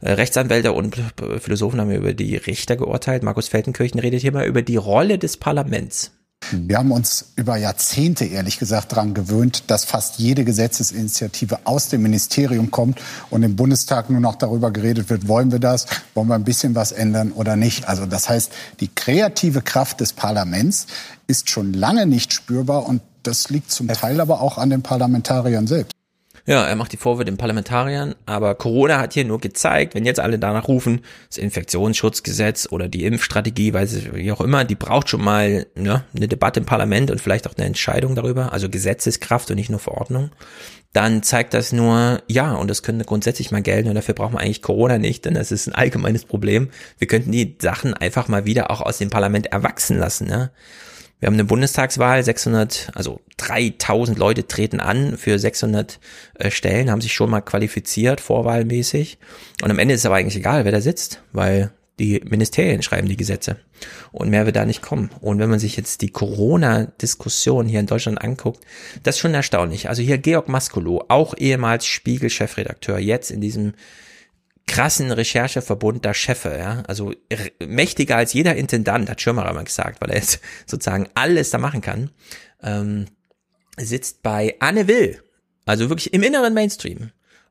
äh, 0.00 0.12
Rechtsanwälte 0.12 0.72
und 0.72 0.96
Philosophen 1.38 1.80
haben 1.80 1.90
über 1.90 2.12
die 2.12 2.36
Richter 2.36 2.76
geurteilt. 2.76 3.22
Markus 3.22 3.48
Feldenkirchen 3.48 4.00
redet 4.00 4.20
hier 4.20 4.32
mal 4.32 4.46
über 4.46 4.62
die 4.62 4.76
Rolle 4.76 5.18
des 5.18 5.36
Parlaments. 5.36 6.12
Wir 6.52 6.78
haben 6.78 6.90
uns 6.90 7.26
über 7.36 7.56
Jahrzehnte, 7.56 8.24
ehrlich 8.24 8.58
gesagt, 8.58 8.92
daran 8.92 9.14
gewöhnt, 9.14 9.64
dass 9.68 9.84
fast 9.84 10.18
jede 10.18 10.44
Gesetzesinitiative 10.44 11.60
aus 11.64 11.88
dem 11.88 12.02
Ministerium 12.02 12.70
kommt 12.70 13.00
und 13.30 13.42
im 13.42 13.56
Bundestag 13.56 14.10
nur 14.10 14.20
noch 14.20 14.36
darüber 14.36 14.70
geredet 14.70 15.10
wird, 15.10 15.28
wollen 15.28 15.52
wir 15.52 15.58
das, 15.58 15.86
wollen 16.14 16.28
wir 16.28 16.34
ein 16.34 16.44
bisschen 16.44 16.74
was 16.74 16.92
ändern 16.92 17.32
oder 17.32 17.56
nicht. 17.56 17.88
Also 17.88 18.06
das 18.06 18.28
heißt, 18.28 18.52
die 18.80 18.88
kreative 18.88 19.62
Kraft 19.62 20.00
des 20.00 20.12
Parlaments 20.12 20.86
ist 21.26 21.50
schon 21.50 21.72
lange 21.72 22.06
nicht 22.06 22.32
spürbar 22.32 22.86
und 22.86 23.00
das 23.22 23.48
liegt 23.48 23.70
zum 23.70 23.88
Teil 23.88 24.20
aber 24.20 24.40
auch 24.40 24.58
an 24.58 24.70
den 24.70 24.82
Parlamentariern 24.82 25.66
selbst. 25.66 25.92
Ja, 26.46 26.66
er 26.66 26.76
macht 26.76 26.92
die 26.92 26.98
Vorwürfe 26.98 27.24
den 27.24 27.38
Parlamentariern, 27.38 28.14
aber 28.26 28.54
Corona 28.54 28.98
hat 28.98 29.14
hier 29.14 29.24
nur 29.24 29.40
gezeigt, 29.40 29.94
wenn 29.94 30.04
jetzt 30.04 30.20
alle 30.20 30.38
danach 30.38 30.68
rufen, 30.68 31.00
das 31.30 31.38
Infektionsschutzgesetz 31.38 32.68
oder 32.70 32.86
die 32.86 33.06
Impfstrategie, 33.06 33.72
weiß 33.72 33.94
ich, 33.94 34.14
wie 34.14 34.30
auch 34.30 34.42
immer, 34.42 34.64
die 34.64 34.74
braucht 34.74 35.08
schon 35.08 35.24
mal 35.24 35.66
ne, 35.74 36.04
eine 36.14 36.28
Debatte 36.28 36.60
im 36.60 36.66
Parlament 36.66 37.10
und 37.10 37.18
vielleicht 37.18 37.48
auch 37.48 37.54
eine 37.56 37.66
Entscheidung 37.66 38.14
darüber, 38.14 38.52
also 38.52 38.68
Gesetzeskraft 38.68 39.50
und 39.50 39.56
nicht 39.56 39.70
nur 39.70 39.80
Verordnung. 39.80 40.32
Dann 40.92 41.22
zeigt 41.22 41.54
das 41.54 41.72
nur, 41.72 42.22
ja, 42.28 42.52
und 42.52 42.68
das 42.68 42.82
könnte 42.82 43.06
grundsätzlich 43.06 43.50
mal 43.50 43.62
gelten 43.62 43.88
und 43.88 43.94
dafür 43.94 44.14
brauchen 44.14 44.34
wir 44.34 44.40
eigentlich 44.40 44.62
Corona 44.62 44.98
nicht, 44.98 45.24
denn 45.24 45.34
das 45.34 45.50
ist 45.50 45.66
ein 45.66 45.74
allgemeines 45.74 46.26
Problem. 46.26 46.68
Wir 46.98 47.08
könnten 47.08 47.32
die 47.32 47.56
Sachen 47.60 47.94
einfach 47.94 48.28
mal 48.28 48.44
wieder 48.44 48.70
auch 48.70 48.82
aus 48.82 48.98
dem 48.98 49.08
Parlament 49.08 49.46
erwachsen 49.46 49.98
lassen. 49.98 50.28
Ne? 50.28 50.50
Wir 51.24 51.28
haben 51.28 51.36
eine 51.36 51.46
Bundestagswahl, 51.46 52.22
600, 52.22 52.90
also 52.94 53.18
3000 53.38 54.18
Leute 54.18 54.46
treten 54.46 54.78
an 54.78 55.16
für 55.16 55.38
600 55.38 55.98
äh, 56.34 56.50
Stellen, 56.50 56.90
haben 56.90 57.00
sich 57.00 57.14
schon 57.14 57.30
mal 57.30 57.40
qualifiziert, 57.40 58.20
vorwahlmäßig. 58.20 59.16
Und 59.62 59.70
am 59.70 59.78
Ende 59.78 59.94
ist 59.94 60.00
es 60.00 60.06
aber 60.06 60.16
eigentlich 60.16 60.36
egal, 60.36 60.66
wer 60.66 60.72
da 60.72 60.82
sitzt, 60.82 61.22
weil 61.32 61.70
die 61.98 62.20
Ministerien 62.28 62.82
schreiben 62.82 63.08
die 63.08 63.16
Gesetze 63.16 63.56
und 64.12 64.28
mehr 64.28 64.44
wird 64.44 64.56
da 64.56 64.66
nicht 64.66 64.82
kommen. 64.82 65.08
Und 65.22 65.38
wenn 65.38 65.48
man 65.48 65.60
sich 65.60 65.78
jetzt 65.78 66.02
die 66.02 66.10
Corona-Diskussion 66.10 67.68
hier 67.68 67.80
in 67.80 67.86
Deutschland 67.86 68.20
anguckt, 68.20 68.62
das 69.02 69.14
ist 69.14 69.20
schon 69.20 69.32
erstaunlich. 69.32 69.88
Also 69.88 70.02
hier 70.02 70.18
Georg 70.18 70.50
Maskolo, 70.50 71.06
auch 71.08 71.32
ehemals 71.38 71.86
Spiegel-Chefredakteur, 71.86 72.98
jetzt 72.98 73.30
in 73.30 73.40
diesem 73.40 73.72
krassen 74.66 75.10
Rechercheverbund 75.10 76.04
der 76.04 76.14
Chefe, 76.14 76.56
ja, 76.58 76.82
also 76.86 77.12
mächtiger 77.64 78.16
als 78.16 78.32
jeder 78.32 78.56
Intendant, 78.56 79.10
hat 79.10 79.20
Schirmer 79.20 79.52
mal 79.52 79.64
gesagt, 79.64 80.00
weil 80.00 80.10
er 80.10 80.16
jetzt 80.16 80.40
sozusagen 80.66 81.08
alles 81.14 81.50
da 81.50 81.58
machen 81.58 81.80
kann, 81.80 82.10
ähm, 82.62 83.06
sitzt 83.76 84.22
bei 84.22 84.56
Anne 84.60 84.88
Will, 84.88 85.22
also 85.66 85.88
wirklich 85.88 86.12
im 86.14 86.22
inneren 86.22 86.54
Mainstream 86.54 87.10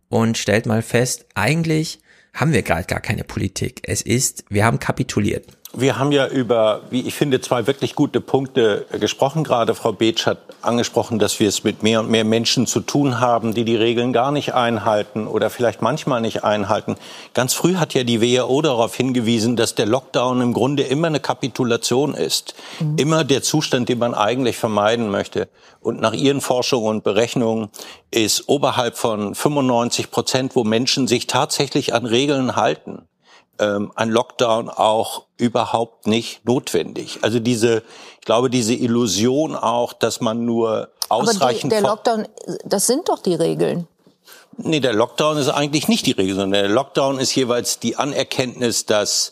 und 0.10 0.38
stellt 0.38 0.66
mal 0.66 0.82
fest, 0.82 1.26
eigentlich 1.36 2.00
haben 2.34 2.54
wir 2.54 2.64
gerade 2.64 2.86
gar 2.86 3.00
keine 3.00 3.24
Politik. 3.24 3.82
Es 3.84 4.02
ist, 4.02 4.46
wir 4.50 4.66
haben 4.66 4.80
kapituliert. 4.80 5.46
Wir 5.76 5.98
haben 5.98 6.12
ja 6.12 6.28
über, 6.28 6.82
wie 6.92 7.02
ich 7.02 7.16
finde, 7.16 7.42
zwei 7.42 7.66
wirklich 7.66 7.96
gute 7.96 8.22
Punkte 8.22 8.86
gesprochen. 8.92 9.44
Gerade 9.44 9.74
Frau 9.74 9.92
Beetsch 9.92 10.28
hat 10.28 10.38
angesprochen, 10.62 11.18
dass 11.18 11.40
wir 11.40 11.50
es 11.50 11.64
mit 11.64 11.82
mehr 11.82 12.00
und 12.00 12.12
mehr 12.12 12.24
Menschen 12.24 12.68
zu 12.68 12.80
tun 12.80 13.20
haben, 13.20 13.56
die 13.56 13.66
die 13.66 13.76
Regeln 13.76 14.14
gar 14.14 14.32
nicht 14.32 14.54
einhalten 14.54 15.26
oder 15.26 15.50
vielleicht 15.50 15.82
manchmal 15.82 16.22
nicht 16.22 16.44
einhalten. 16.44 16.96
Ganz 17.34 17.56
früh 17.56 17.76
hat 17.76 17.96
ja 17.96 18.04
die 18.04 18.22
WHO 18.22 18.62
darauf 18.62 18.96
hingewiesen, 18.96 19.56
dass 19.56 19.74
der 19.74 19.88
Lockdown 19.88 20.42
im 20.42 20.54
Grunde 20.54 20.84
immer 20.84 21.08
eine 21.08 21.20
Kapitulation 21.20 22.14
ist. 22.14 22.54
Mhm. 22.80 22.98
Immer 22.98 23.24
der 23.24 23.42
Zustand, 23.42 23.90
den 23.90 23.98
man 23.98 24.14
eigentlich 24.14 24.58
vermeiden 24.58 25.10
möchte. 25.10 25.50
Und 25.82 26.00
nach 26.00 26.14
ihren 26.14 26.42
Forschungen 26.42 26.88
und 26.88 27.04
Berechnungen 27.04 27.70
ist 28.12 28.48
oberhalb 28.48 28.96
von 28.96 29.34
95 29.34 30.12
Prozent, 30.12 30.56
wo 30.56 30.64
Menschen 30.64 31.08
sich 31.08 31.26
tatsächlich 31.26 31.96
an 31.96 32.06
Regeln 32.06 32.56
halten 32.56 33.08
ähm, 33.60 33.92
ein 33.96 34.10
Lockdown 34.10 34.70
auch 34.70 35.26
überhaupt 35.38 36.08
nicht 36.08 36.46
notwendig. 36.46 37.20
Also 37.22 37.40
diese, 37.40 37.84
ich 38.20 38.26
glaube, 38.26 38.50
diese 38.50 38.74
Illusion 38.74 39.56
auch, 39.56 39.94
dass 39.94 40.22
man 40.22 40.46
nur 40.46 40.90
ausreichend. 41.10 41.72
Aber 41.74 41.80
die, 41.80 41.82
der 41.82 41.82
Lockdown, 41.82 42.28
das 42.66 42.88
sind 42.88 43.10
doch 43.10 43.20
die 43.20 43.36
Regeln. 43.36 43.88
Nee, 44.58 44.80
der 44.80 44.94
Lockdown 44.94 45.38
ist 45.38 45.50
eigentlich 45.50 45.88
nicht 45.88 46.06
die 46.06 46.12
Regel, 46.12 46.36
sondern 46.36 46.64
der 46.64 46.70
Lockdown 46.70 47.20
ist 47.20 47.34
jeweils 47.36 47.80
die 47.80 47.96
Anerkenntnis, 47.96 48.86
dass 48.86 49.32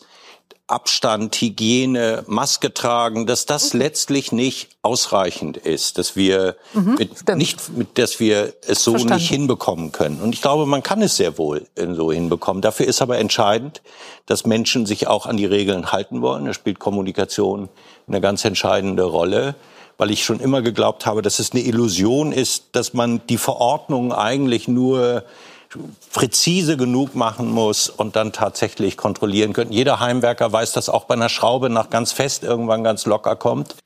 Abstand, 0.72 1.36
Hygiene, 1.36 2.24
Maske 2.26 2.74
tragen, 2.74 3.26
dass 3.26 3.46
das 3.46 3.74
letztlich 3.74 4.32
nicht 4.32 4.70
ausreichend 4.82 5.56
ist, 5.56 5.98
dass 5.98 6.16
wir 6.16 6.56
mhm, 6.74 6.94
mit, 6.98 7.36
nicht, 7.36 7.76
mit, 7.76 7.98
dass 7.98 8.18
wir 8.18 8.54
es 8.66 8.82
so 8.82 8.92
Verstanden. 8.92 9.16
nicht 9.16 9.28
hinbekommen 9.28 9.92
können. 9.92 10.20
Und 10.20 10.34
ich 10.34 10.42
glaube, 10.42 10.66
man 10.66 10.82
kann 10.82 11.02
es 11.02 11.16
sehr 11.16 11.38
wohl 11.38 11.66
so 11.76 12.10
hinbekommen. 12.10 12.62
Dafür 12.62 12.86
ist 12.86 13.02
aber 13.02 13.18
entscheidend, 13.18 13.82
dass 14.26 14.46
Menschen 14.46 14.86
sich 14.86 15.06
auch 15.06 15.26
an 15.26 15.36
die 15.36 15.46
Regeln 15.46 15.92
halten 15.92 16.22
wollen. 16.22 16.46
Da 16.46 16.54
spielt 16.54 16.78
Kommunikation 16.78 17.68
eine 18.08 18.20
ganz 18.20 18.44
entscheidende 18.44 19.04
Rolle 19.04 19.54
weil 19.98 20.10
ich 20.10 20.24
schon 20.24 20.40
immer 20.40 20.62
geglaubt 20.62 21.06
habe, 21.06 21.22
dass 21.22 21.38
es 21.38 21.52
eine 21.52 21.60
Illusion 21.60 22.32
ist, 22.32 22.70
dass 22.72 22.92
man 22.92 23.20
die 23.28 23.36
Verordnungen 23.36 24.10
eigentlich 24.10 24.66
nur 24.66 25.22
präzise 26.12 26.76
genug 26.76 27.14
machen 27.14 27.50
muss 27.50 27.88
und 27.88 28.16
dann 28.16 28.32
tatsächlich 28.32 28.96
kontrollieren 28.96 29.52
können. 29.52 29.72
Jeder 29.72 30.00
Heimwerker 30.00 30.52
weiß, 30.52 30.72
dass 30.72 30.88
auch 30.88 31.04
bei 31.04 31.14
einer 31.14 31.28
Schraube 31.28 31.70
nach 31.70 31.90
ganz 31.90 32.12
fest 32.12 32.44
irgendwann 32.44 32.84
ganz 32.84 33.06
locker 33.06 33.36
kommt. 33.36 33.76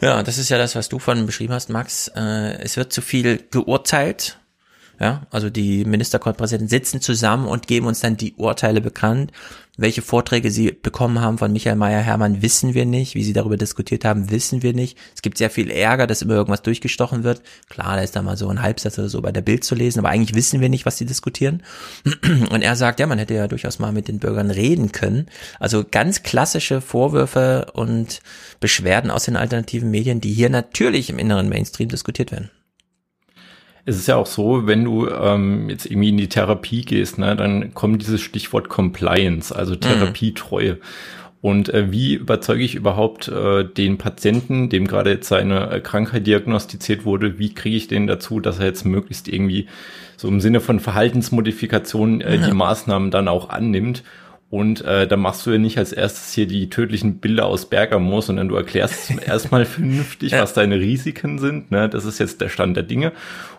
Ja, 0.00 0.22
das 0.22 0.38
ist 0.38 0.48
ja 0.48 0.58
das, 0.58 0.74
was 0.74 0.88
du 0.88 0.98
vorhin 0.98 1.26
beschrieben 1.26 1.54
hast, 1.54 1.70
Max. 1.70 2.08
Äh, 2.08 2.58
es 2.62 2.76
wird 2.76 2.92
zu 2.92 3.00
viel 3.00 3.44
geurteilt 3.50 4.38
Ja, 5.00 5.22
also 5.30 5.50
die 5.50 5.84
Ministerpräsidenten 5.84 6.68
sitzen 6.68 7.00
zusammen 7.00 7.46
und 7.46 7.66
geben 7.66 7.86
uns 7.86 8.00
dann 8.00 8.16
die 8.16 8.34
Urteile 8.34 8.80
bekannt. 8.80 9.32
Welche 9.76 10.02
Vorträge 10.02 10.52
sie 10.52 10.70
bekommen 10.70 11.20
haben 11.20 11.36
von 11.36 11.52
Michael 11.52 11.74
Meyer-Hermann, 11.74 12.42
wissen 12.42 12.74
wir 12.74 12.86
nicht. 12.86 13.16
Wie 13.16 13.24
sie 13.24 13.32
darüber 13.32 13.56
diskutiert 13.56 14.04
haben, 14.04 14.30
wissen 14.30 14.62
wir 14.62 14.72
nicht. 14.72 14.96
Es 15.16 15.22
gibt 15.22 15.36
sehr 15.36 15.50
viel 15.50 15.68
Ärger, 15.68 16.06
dass 16.06 16.22
immer 16.22 16.34
irgendwas 16.34 16.62
durchgestochen 16.62 17.24
wird. 17.24 17.42
Klar, 17.68 17.96
da 17.96 18.02
ist 18.02 18.14
da 18.14 18.22
mal 18.22 18.36
so 18.36 18.48
ein 18.48 18.62
Halbsatz 18.62 18.98
oder 19.00 19.08
so 19.08 19.20
bei 19.20 19.32
der 19.32 19.42
Bild 19.42 19.64
zu 19.64 19.74
lesen, 19.74 19.98
aber 19.98 20.10
eigentlich 20.10 20.36
wissen 20.36 20.60
wir 20.60 20.68
nicht, 20.68 20.86
was 20.86 20.96
sie 20.96 21.06
diskutieren. 21.06 21.64
Und 22.50 22.62
er 22.62 22.76
sagt, 22.76 23.00
ja, 23.00 23.06
man 23.08 23.18
hätte 23.18 23.34
ja 23.34 23.48
durchaus 23.48 23.80
mal 23.80 23.92
mit 23.92 24.06
den 24.06 24.20
Bürgern 24.20 24.52
reden 24.52 24.92
können. 24.92 25.26
Also 25.58 25.84
ganz 25.90 26.22
klassische 26.22 26.80
Vorwürfe 26.80 27.66
und 27.72 28.20
Beschwerden 28.60 29.10
aus 29.10 29.24
den 29.24 29.36
alternativen 29.36 29.90
Medien, 29.90 30.20
die 30.20 30.32
hier 30.32 30.50
natürlich 30.50 31.10
im 31.10 31.18
inneren 31.18 31.48
Mainstream 31.48 31.88
diskutiert 31.88 32.30
werden 32.30 32.50
es 33.86 33.96
ist 33.96 34.08
ja 34.08 34.16
auch 34.16 34.26
so, 34.26 34.66
wenn 34.66 34.84
du 34.84 35.08
ähm, 35.08 35.68
jetzt 35.68 35.86
irgendwie 35.86 36.08
in 36.08 36.16
die 36.16 36.28
Therapie 36.28 36.82
gehst, 36.82 37.18
ne, 37.18 37.36
dann 37.36 37.74
kommt 37.74 38.02
dieses 38.02 38.20
Stichwort 38.20 38.68
Compliance, 38.68 39.54
also 39.54 39.74
mhm. 39.74 39.80
Therapietreue. 39.80 40.74
Mhm. 40.74 40.80
Und 41.42 41.68
äh, 41.68 41.92
wie 41.92 42.14
überzeuge 42.14 42.64
ich 42.64 42.74
überhaupt 42.74 43.28
äh, 43.28 43.64
den 43.64 43.98
Patienten, 43.98 44.70
dem 44.70 44.86
gerade 44.86 45.10
jetzt 45.10 45.28
seine 45.28 45.70
äh, 45.70 45.80
Krankheit 45.80 46.26
diagnostiziert 46.26 47.04
wurde, 47.04 47.38
wie 47.38 47.52
kriege 47.52 47.76
ich 47.76 47.86
den 47.86 48.06
dazu, 48.06 48.40
dass 48.40 48.60
er 48.60 48.64
jetzt 48.64 48.86
möglichst 48.86 49.28
irgendwie 49.28 49.66
so 50.16 50.28
im 50.28 50.40
Sinne 50.40 50.60
von 50.60 50.80
Verhaltensmodifikation 50.80 52.22
äh, 52.22 52.36
ja. 52.36 52.46
die 52.46 52.54
Maßnahmen 52.54 53.10
dann 53.10 53.28
auch 53.28 53.50
annimmt 53.50 54.02
und 54.50 54.82
äh, 54.82 55.08
da 55.08 55.16
machst 55.16 55.46
du 55.46 55.50
ja 55.50 55.58
nicht 55.58 55.78
als 55.78 55.92
erstes 55.92 56.32
hier 56.32 56.46
die 56.46 56.70
tödlichen 56.70 57.18
Bilder 57.18 57.46
aus 57.46 57.66
Bergamo, 57.66 58.20
sondern 58.20 58.48
du 58.48 58.54
erklärst 58.54 59.10
erstmal 59.26 59.64
vernünftig, 59.64 60.32
was 60.32 60.52
deine 60.52 60.78
Risiken 60.78 61.38
sind. 61.38 61.70
Ne? 61.70 61.88
Das 61.88 62.04
ist 62.04 62.20
jetzt 62.20 62.40
der 62.40 62.48
Stand 62.48 62.76
der 62.76 62.84
Dinge. 62.84 63.12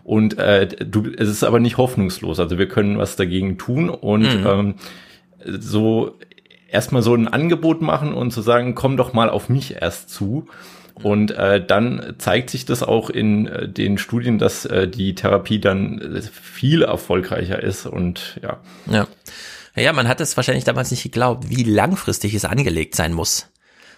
Und 0.03 0.37
äh, 0.37 0.67
du, 0.67 1.11
es 1.17 1.27
ist 1.27 1.43
aber 1.43 1.59
nicht 1.59 1.77
hoffnungslos. 1.77 2.39
Also 2.39 2.57
wir 2.57 2.69
können 2.69 2.97
was 2.97 3.17
dagegen 3.17 3.57
tun 3.57 3.89
und 3.89 4.21
mhm. 4.21 4.47
ähm, 4.47 4.75
so 5.45 6.17
erstmal 6.69 7.01
so 7.01 7.13
ein 7.13 7.27
Angebot 7.27 7.81
machen 7.81 8.13
und 8.13 8.31
zu 8.31 8.41
sagen, 8.41 8.75
komm 8.75 8.95
doch 8.97 9.13
mal 9.13 9.29
auf 9.29 9.49
mich 9.49 9.81
erst 9.81 10.09
zu. 10.09 10.47
Und 11.01 11.31
äh, 11.31 11.63
dann 11.65 12.15
zeigt 12.19 12.49
sich 12.49 12.63
das 12.65 12.81
auch 12.81 13.09
in 13.09 13.47
äh, 13.47 13.67
den 13.67 13.97
Studien, 13.97 14.39
dass 14.39 14.65
äh, 14.65 14.87
die 14.87 15.13
Therapie 15.13 15.59
dann 15.59 15.99
äh, 15.99 16.21
viel 16.21 16.83
erfolgreicher 16.83 17.61
ist 17.61 17.85
und 17.85 18.39
ja. 18.41 18.57
Ja. 18.89 19.07
Ja, 19.75 19.91
man 19.93 20.07
hat 20.07 20.21
es 20.21 20.37
wahrscheinlich 20.37 20.63
damals 20.63 20.91
nicht 20.91 21.03
geglaubt, 21.03 21.49
wie 21.49 21.63
langfristig 21.63 22.33
es 22.33 22.45
angelegt 22.45 22.95
sein 22.95 23.13
muss 23.13 23.47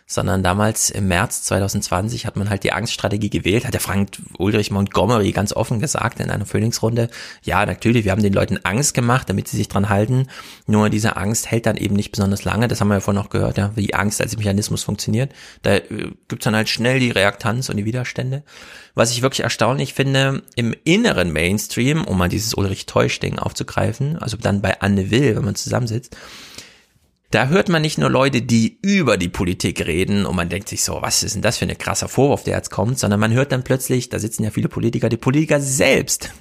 sondern 0.10 0.42
damals 0.42 0.90
im 0.90 1.10
März 1.10 1.44
2020 1.44 2.26
hat 2.26 2.38
man 2.38 2.50
halt 2.50 2.64
die 2.64 2.72
Angststrategie 2.72 3.30
gewählt, 3.30 3.66
hat 3.66 3.74
der 3.74 3.82
Frank 3.82 4.12
Ulrich 4.38 4.72
Montgomery 4.72 5.34
ganz 5.34 5.52
offen 5.52 5.82
gesagt 5.82 6.22
in 6.22 6.32
einer 6.32 6.46
Phoenix-Runde, 6.46 7.10
ja, 7.44 7.66
natürlich, 7.66 8.06
wir 8.06 8.14
haben 8.14 8.24
den 8.24 8.32
Leuten 8.32 8.58
Angst 8.64 8.94
gemacht, 8.94 9.30
damit 9.30 9.50
sie 9.50 9.58
sich 9.58 9.68
dran 9.68 9.90
halten, 9.90 10.28
nur 10.66 10.90
diese 10.90 11.18
Angst 11.18 11.52
hält 11.52 11.66
dann 11.66 11.76
eben 11.76 11.96
nicht 11.96 12.12
besonders 12.12 12.46
lange, 12.46 12.70
das 12.70 12.80
haben 12.80 12.88
wir 12.88 12.96
ja 12.96 13.00
vorhin 13.02 13.22
noch 13.22 13.30
gehört, 13.30 13.58
ja, 13.58 13.72
wie 13.76 13.94
Angst 13.94 14.22
als 14.22 14.38
Mechanismus 14.38 14.84
funktioniert, 14.84 15.34
da 15.64 15.76
äh, 15.76 16.12
gibt's 16.30 16.46
dann 16.46 16.56
halt 16.56 16.70
schnell 16.70 17.02
die 17.02 17.12
Reaktanz 17.12 17.68
und 17.68 17.76
die 17.76 17.86
Widerstände. 17.86 18.44
Was 18.96 19.12
ich 19.12 19.22
wirklich 19.22 19.42
erstaunlich 19.42 19.94
finde, 19.94 20.42
im 20.56 20.74
inneren 20.86 21.34
Mainstream, 21.34 22.06
um 22.06 22.18
mal 22.18 22.30
dieses 22.30 22.54
Ulrich-Täusch-Ding 22.54 23.40
aufzugreifen, 23.40 24.18
also 24.18 24.38
dann 24.38 24.62
bei 24.62 24.80
Anne 24.80 25.12
Will, 25.12 25.36
wenn 25.36 25.46
man 25.46 25.56
zusammensitzt, 25.56 26.16
da 27.32 27.48
hört 27.48 27.68
man 27.68 27.82
nicht 27.82 27.98
nur 27.98 28.10
Leute, 28.10 28.42
die 28.42 28.80
über 28.82 29.18
die 29.18 29.28
Politik 29.28 29.86
reden 29.86 30.26
und 30.26 30.36
man 30.38 30.48
denkt 30.48 30.70
sich 30.70 30.84
so, 30.84 31.02
was 31.02 31.24
ist 31.24 31.36
denn 31.36 31.42
das 31.42 31.58
für 31.58 31.66
ein 31.66 31.78
krasser 31.78 32.08
Vorwurf, 32.08 32.44
der 32.44 32.56
jetzt 32.56 32.72
kommt, 32.72 33.00
sondern 33.00 33.20
man 33.20 33.34
hört 33.34 33.52
dann 33.52 33.64
plötzlich, 33.64 34.08
da 34.08 34.18
sitzen 34.18 34.46
ja 34.46 34.50
viele 34.52 34.70
Politiker, 34.70 35.10
die 35.10 35.18
Politiker 35.18 35.60
selbst, 35.60 36.32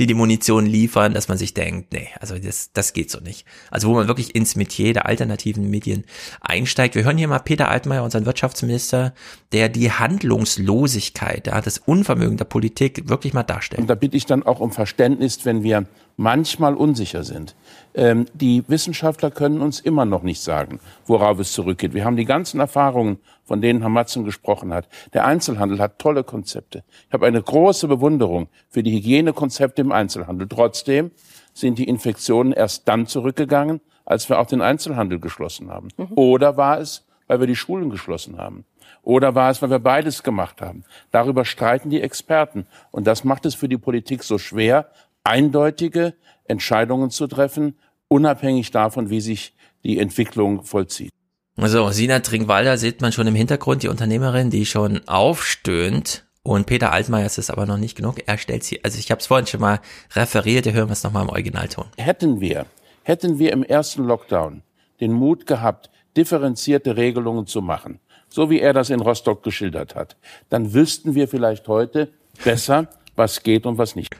die 0.00 0.06
die 0.06 0.14
Munition 0.14 0.66
liefern, 0.66 1.14
dass 1.14 1.28
man 1.28 1.38
sich 1.38 1.54
denkt, 1.54 1.92
nee, 1.92 2.08
also 2.18 2.36
das, 2.36 2.72
das 2.72 2.92
geht 2.92 3.12
so 3.12 3.20
nicht. 3.20 3.46
Also 3.70 3.88
wo 3.88 3.94
man 3.94 4.08
wirklich 4.08 4.34
ins 4.34 4.56
Metier 4.56 4.92
der 4.92 5.06
alternativen 5.06 5.70
Medien 5.70 6.04
einsteigt. 6.40 6.96
Wir 6.96 7.04
hören 7.04 7.18
hier 7.18 7.28
mal 7.28 7.38
Peter 7.38 7.68
Altmaier, 7.68 8.02
unseren 8.02 8.26
Wirtschaftsminister, 8.26 9.14
der 9.52 9.68
die 9.68 9.92
Handlungslosigkeit, 9.92 11.46
ja, 11.46 11.60
das 11.60 11.78
Unvermögen 11.78 12.38
der 12.38 12.44
Politik 12.44 13.08
wirklich 13.08 13.34
mal 13.34 13.44
darstellt. 13.44 13.82
Und 13.82 13.86
da 13.88 13.94
bitte 13.94 14.16
ich 14.16 14.26
dann 14.26 14.42
auch 14.42 14.58
um 14.58 14.72
Verständnis, 14.72 15.44
wenn 15.44 15.62
wir 15.62 15.86
manchmal 16.16 16.74
unsicher 16.74 17.24
sind. 17.24 17.54
Ähm, 17.94 18.26
die 18.34 18.64
Wissenschaftler 18.68 19.30
können 19.30 19.60
uns 19.60 19.80
immer 19.80 20.04
noch 20.04 20.22
nicht 20.22 20.42
sagen, 20.42 20.80
worauf 21.06 21.38
es 21.38 21.52
zurückgeht. 21.52 21.94
Wir 21.94 22.04
haben 22.04 22.16
die 22.16 22.24
ganzen 22.24 22.60
Erfahrungen, 22.60 23.18
von 23.44 23.60
denen 23.60 23.80
Herr 23.80 23.88
Matzen 23.88 24.24
gesprochen 24.24 24.72
hat. 24.72 24.88
Der 25.12 25.26
Einzelhandel 25.26 25.78
hat 25.78 25.98
tolle 25.98 26.24
Konzepte. 26.24 26.82
Ich 27.08 27.12
habe 27.12 27.26
eine 27.26 27.42
große 27.42 27.88
Bewunderung 27.88 28.48
für 28.68 28.82
die 28.82 28.92
Hygienekonzepte 28.92 29.82
im 29.82 29.92
Einzelhandel. 29.92 30.48
Trotzdem 30.48 31.10
sind 31.52 31.78
die 31.78 31.88
Infektionen 31.88 32.52
erst 32.52 32.88
dann 32.88 33.06
zurückgegangen, 33.06 33.80
als 34.04 34.28
wir 34.28 34.38
auch 34.38 34.46
den 34.46 34.60
Einzelhandel 34.60 35.18
geschlossen 35.20 35.70
haben. 35.70 35.88
Mhm. 35.96 36.08
Oder 36.14 36.56
war 36.56 36.78
es, 36.78 37.06
weil 37.26 37.40
wir 37.40 37.46
die 37.46 37.56
Schulen 37.56 37.90
geschlossen 37.90 38.38
haben? 38.38 38.64
Oder 39.02 39.34
war 39.34 39.50
es, 39.50 39.60
weil 39.60 39.70
wir 39.70 39.78
beides 39.78 40.22
gemacht 40.22 40.60
haben? 40.62 40.84
Darüber 41.10 41.44
streiten 41.44 41.90
die 41.90 42.00
Experten. 42.00 42.66
Und 42.90 43.06
das 43.06 43.22
macht 43.22 43.44
es 43.44 43.54
für 43.54 43.68
die 43.68 43.76
Politik 43.76 44.22
so 44.22 44.38
schwer, 44.38 44.88
eindeutige 45.24 46.14
Entscheidungen 46.44 47.10
zu 47.10 47.26
treffen, 47.26 47.76
unabhängig 48.08 48.70
davon, 48.70 49.10
wie 49.10 49.20
sich 49.20 49.54
die 49.82 49.98
Entwicklung 49.98 50.62
vollzieht. 50.62 51.10
Also 51.56 51.88
Sina 51.90 52.18
Trinkwalder 52.18 52.78
sieht 52.78 53.00
man 53.00 53.12
schon 53.12 53.26
im 53.26 53.34
Hintergrund, 53.34 53.82
die 53.82 53.88
Unternehmerin, 53.88 54.50
die 54.50 54.66
schon 54.66 55.06
aufstöhnt. 55.06 56.26
Und 56.42 56.66
Peter 56.66 56.92
Altmaier 56.92 57.26
ist 57.26 57.38
es 57.38 57.48
aber 57.48 57.64
noch 57.64 57.78
nicht 57.78 57.96
genug. 57.96 58.16
Er 58.26 58.36
stellt 58.38 58.64
sie, 58.64 58.84
also 58.84 58.98
ich 58.98 59.10
habe 59.10 59.20
es 59.20 59.26
vorhin 59.26 59.46
schon 59.46 59.60
mal 59.60 59.80
referiert, 60.14 60.66
hören 60.66 60.88
wir 60.88 60.92
es 60.92 61.02
nochmal 61.02 61.22
im 61.22 61.30
Originalton. 61.30 61.86
Hätten 61.96 62.40
wir, 62.40 62.66
hätten 63.02 63.38
wir 63.38 63.52
im 63.52 63.62
ersten 63.62 64.04
Lockdown 64.04 64.62
den 65.00 65.12
Mut 65.12 65.46
gehabt, 65.46 65.90
differenzierte 66.16 66.96
Regelungen 66.96 67.46
zu 67.46 67.62
machen, 67.62 67.98
so 68.28 68.50
wie 68.50 68.60
er 68.60 68.72
das 68.72 68.90
in 68.90 69.00
Rostock 69.00 69.42
geschildert 69.42 69.94
hat, 69.94 70.16
dann 70.50 70.74
wüssten 70.74 71.14
wir 71.14 71.28
vielleicht 71.28 71.66
heute 71.68 72.12
besser, 72.44 72.88
was 73.16 73.42
geht 73.42 73.64
und 73.64 73.78
was 73.78 73.96
nicht. 73.96 74.14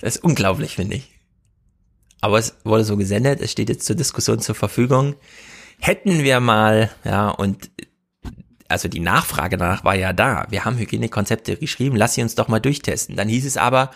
Das 0.00 0.16
ist 0.16 0.24
unglaublich, 0.24 0.76
finde 0.76 0.96
ich. 0.96 1.10
Aber 2.20 2.38
es 2.38 2.56
wurde 2.64 2.84
so 2.84 2.96
gesendet, 2.96 3.40
es 3.40 3.52
steht 3.52 3.68
jetzt 3.68 3.86
zur 3.86 3.96
Diskussion 3.96 4.40
zur 4.40 4.54
Verfügung. 4.54 5.14
Hätten 5.80 6.24
wir 6.24 6.40
mal, 6.40 6.90
ja, 7.04 7.28
und 7.28 7.70
also 8.68 8.88
die 8.88 9.00
Nachfrage 9.00 9.56
danach 9.56 9.84
war 9.84 9.94
ja 9.94 10.12
da. 10.12 10.46
Wir 10.50 10.64
haben 10.64 10.78
Hygienekonzepte 10.78 11.56
geschrieben, 11.56 11.96
lass 11.96 12.14
sie 12.14 12.22
uns 12.22 12.34
doch 12.34 12.48
mal 12.48 12.60
durchtesten. 12.60 13.16
Dann 13.16 13.28
hieß 13.28 13.46
es 13.46 13.56
aber, 13.56 13.90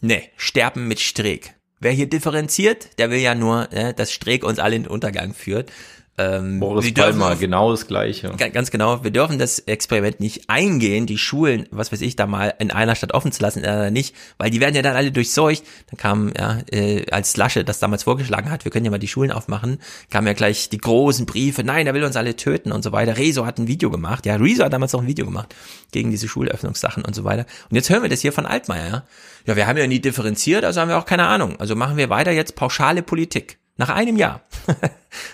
ne, 0.00 0.22
sterben 0.36 0.88
mit 0.88 1.00
Streeck. 1.00 1.54
Wer 1.78 1.92
hier 1.92 2.08
differenziert, 2.08 2.98
der 2.98 3.10
will 3.10 3.18
ja 3.18 3.34
nur, 3.34 3.70
äh, 3.72 3.92
dass 3.92 4.12
Streeck 4.12 4.44
uns 4.44 4.58
alle 4.58 4.76
in 4.76 4.84
den 4.84 4.90
Untergang 4.90 5.34
führt. 5.34 5.70
Ähm, 6.18 6.60
Boris 6.60 6.94
Palmer, 6.94 7.36
genau 7.36 7.70
das 7.70 7.86
Gleiche. 7.86 8.32
Ganz 8.52 8.70
genau. 8.70 9.04
Wir 9.04 9.10
dürfen 9.10 9.38
das 9.38 9.58
Experiment 9.58 10.18
nicht 10.18 10.48
eingehen, 10.48 11.04
die 11.04 11.18
Schulen, 11.18 11.66
was 11.70 11.92
weiß 11.92 12.00
ich, 12.00 12.16
da 12.16 12.26
mal 12.26 12.54
in 12.58 12.70
einer 12.70 12.94
Stadt 12.94 13.12
offen 13.12 13.32
zu 13.32 13.42
lassen, 13.42 13.62
äh, 13.64 13.90
nicht, 13.90 14.14
weil 14.38 14.50
die 14.50 14.60
werden 14.60 14.74
ja 14.74 14.80
dann 14.80 14.96
alle 14.96 15.12
durchseucht. 15.12 15.62
Dann 15.90 15.98
kam, 15.98 16.32
ja, 16.36 16.60
äh, 16.72 17.04
als 17.10 17.36
Lasche 17.36 17.64
das 17.64 17.80
damals 17.80 18.04
vorgeschlagen 18.04 18.50
hat, 18.50 18.64
wir 18.64 18.72
können 18.72 18.86
ja 18.86 18.90
mal 18.90 18.98
die 18.98 19.08
Schulen 19.08 19.30
aufmachen, 19.30 19.78
kamen 20.10 20.26
ja 20.26 20.32
gleich 20.32 20.70
die 20.70 20.78
großen 20.78 21.26
Briefe, 21.26 21.64
nein, 21.64 21.86
er 21.86 21.92
will 21.92 22.04
uns 22.04 22.16
alle 22.16 22.34
töten 22.34 22.72
und 22.72 22.82
so 22.82 22.92
weiter. 22.92 23.18
Rezo 23.18 23.44
hat 23.44 23.58
ein 23.58 23.68
Video 23.68 23.90
gemacht, 23.90 24.24
ja, 24.24 24.36
Rezo 24.36 24.64
hat 24.64 24.72
damals 24.72 24.94
auch 24.94 25.02
ein 25.02 25.06
Video 25.06 25.26
gemacht 25.26 25.54
gegen 25.92 26.10
diese 26.10 26.28
Schulöffnungssachen 26.28 27.04
und 27.04 27.14
so 27.14 27.24
weiter. 27.24 27.44
Und 27.68 27.76
jetzt 27.76 27.90
hören 27.90 28.02
wir 28.02 28.08
das 28.08 28.22
hier 28.22 28.32
von 28.32 28.46
Altmaier, 28.46 28.88
ja. 28.88 29.04
Ja, 29.44 29.54
wir 29.54 29.66
haben 29.66 29.76
ja 29.76 29.86
nie 29.86 30.00
differenziert, 30.00 30.64
also 30.64 30.80
haben 30.80 30.88
wir 30.88 30.98
auch 30.98 31.04
keine 31.04 31.26
Ahnung. 31.26 31.60
Also 31.60 31.76
machen 31.76 31.96
wir 31.98 32.10
weiter 32.10 32.32
jetzt 32.32 32.56
pauschale 32.56 33.02
Politik. 33.02 33.58
Nach 33.76 33.90
einem 33.90 34.16
Jahr. 34.16 34.42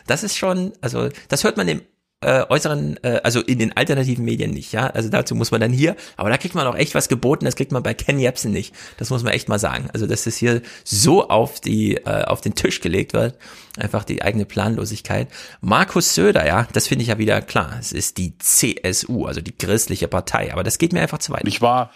das 0.06 0.22
ist 0.22 0.36
schon, 0.36 0.72
also 0.80 1.08
das 1.28 1.44
hört 1.44 1.56
man 1.56 1.68
im 1.68 1.82
äh, 2.22 2.44
äußeren, 2.48 3.02
äh, 3.02 3.20
also 3.24 3.40
in 3.40 3.58
den 3.58 3.76
alternativen 3.76 4.24
Medien 4.24 4.52
nicht, 4.52 4.72
ja. 4.72 4.86
Also 4.86 5.08
dazu 5.08 5.34
muss 5.34 5.50
man 5.50 5.60
dann 5.60 5.72
hier, 5.72 5.96
aber 6.16 6.30
da 6.30 6.38
kriegt 6.38 6.54
man 6.54 6.66
auch 6.66 6.76
echt 6.76 6.94
was 6.94 7.08
geboten, 7.08 7.44
das 7.44 7.56
kriegt 7.56 7.72
man 7.72 7.82
bei 7.82 7.94
Ken 7.94 8.18
Jebsen 8.18 8.52
nicht. 8.52 8.74
Das 8.96 9.10
muss 9.10 9.22
man 9.22 9.32
echt 9.32 9.48
mal 9.48 9.58
sagen. 9.58 9.88
Also 9.92 10.06
dass 10.06 10.24
das 10.24 10.36
hier 10.36 10.62
so 10.84 11.28
auf 11.28 11.60
die, 11.60 11.96
äh, 11.96 12.24
auf 12.24 12.40
den 12.40 12.54
Tisch 12.54 12.80
gelegt 12.80 13.12
wird, 13.12 13.36
einfach 13.76 14.04
die 14.04 14.22
eigene 14.22 14.44
Planlosigkeit. 14.44 15.28
Markus 15.60 16.14
Söder, 16.14 16.46
ja, 16.46 16.68
das 16.72 16.86
finde 16.86 17.02
ich 17.02 17.08
ja 17.08 17.18
wieder 17.18 17.42
klar. 17.42 17.76
Es 17.80 17.92
ist 17.92 18.18
die 18.18 18.38
CSU, 18.38 19.26
also 19.26 19.40
die 19.40 19.56
christliche 19.56 20.08
Partei, 20.08 20.52
aber 20.52 20.62
das 20.62 20.78
geht 20.78 20.92
mir 20.92 21.00
einfach 21.00 21.18
zu 21.18 21.32
weit. 21.32 21.46
Ich 21.46 21.60
war 21.60 21.90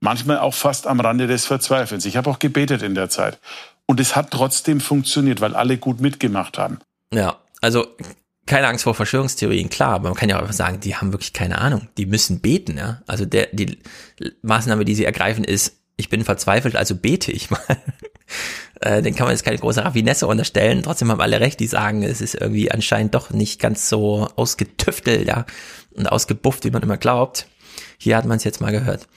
manchmal 0.00 0.38
auch 0.38 0.54
fast 0.54 0.86
am 0.86 1.00
Rande 1.00 1.26
des 1.26 1.46
Verzweifelns. 1.46 2.06
Ich 2.06 2.16
habe 2.16 2.30
auch 2.30 2.38
gebetet 2.38 2.82
in 2.82 2.94
der 2.94 3.10
Zeit. 3.10 3.38
Und 3.90 3.98
es 3.98 4.14
hat 4.14 4.30
trotzdem 4.30 4.80
funktioniert, 4.80 5.40
weil 5.40 5.56
alle 5.56 5.76
gut 5.76 6.00
mitgemacht 6.00 6.58
haben. 6.58 6.78
Ja, 7.12 7.40
also 7.60 7.88
keine 8.46 8.68
Angst 8.68 8.84
vor 8.84 8.94
Verschwörungstheorien, 8.94 9.68
klar, 9.68 9.94
aber 9.94 10.10
man 10.10 10.16
kann 10.16 10.28
ja 10.28 10.36
auch 10.36 10.42
einfach 10.42 10.54
sagen, 10.54 10.78
die 10.78 10.94
haben 10.94 11.12
wirklich 11.12 11.32
keine 11.32 11.58
Ahnung. 11.58 11.88
Die 11.96 12.06
müssen 12.06 12.38
beten, 12.38 12.78
ja. 12.78 13.02
Also 13.08 13.24
der, 13.24 13.48
die 13.50 13.78
Maßnahme, 14.42 14.84
die 14.84 14.94
sie 14.94 15.04
ergreifen, 15.04 15.42
ist, 15.42 15.80
ich 15.96 16.08
bin 16.08 16.22
verzweifelt, 16.22 16.76
also 16.76 16.94
bete 16.94 17.32
ich 17.32 17.50
mal. 17.50 17.58
äh, 18.80 19.02
den 19.02 19.16
kann 19.16 19.24
man 19.26 19.34
jetzt 19.34 19.44
keine 19.44 19.58
große 19.58 19.84
Raffinesse 19.84 20.28
unterstellen. 20.28 20.84
Trotzdem 20.84 21.10
haben 21.10 21.20
alle 21.20 21.40
recht, 21.40 21.58
die 21.58 21.66
sagen, 21.66 22.04
es 22.04 22.20
ist 22.20 22.36
irgendwie 22.36 22.70
anscheinend 22.70 23.16
doch 23.16 23.30
nicht 23.30 23.60
ganz 23.60 23.88
so 23.88 24.28
ausgetüftelt, 24.36 25.26
ja, 25.26 25.46
und 25.96 26.06
ausgebufft, 26.06 26.62
wie 26.64 26.70
man 26.70 26.84
immer 26.84 26.96
glaubt. 26.96 27.48
Hier 27.98 28.16
hat 28.16 28.24
man 28.24 28.36
es 28.36 28.44
jetzt 28.44 28.60
mal 28.60 28.70
gehört. 28.70 29.08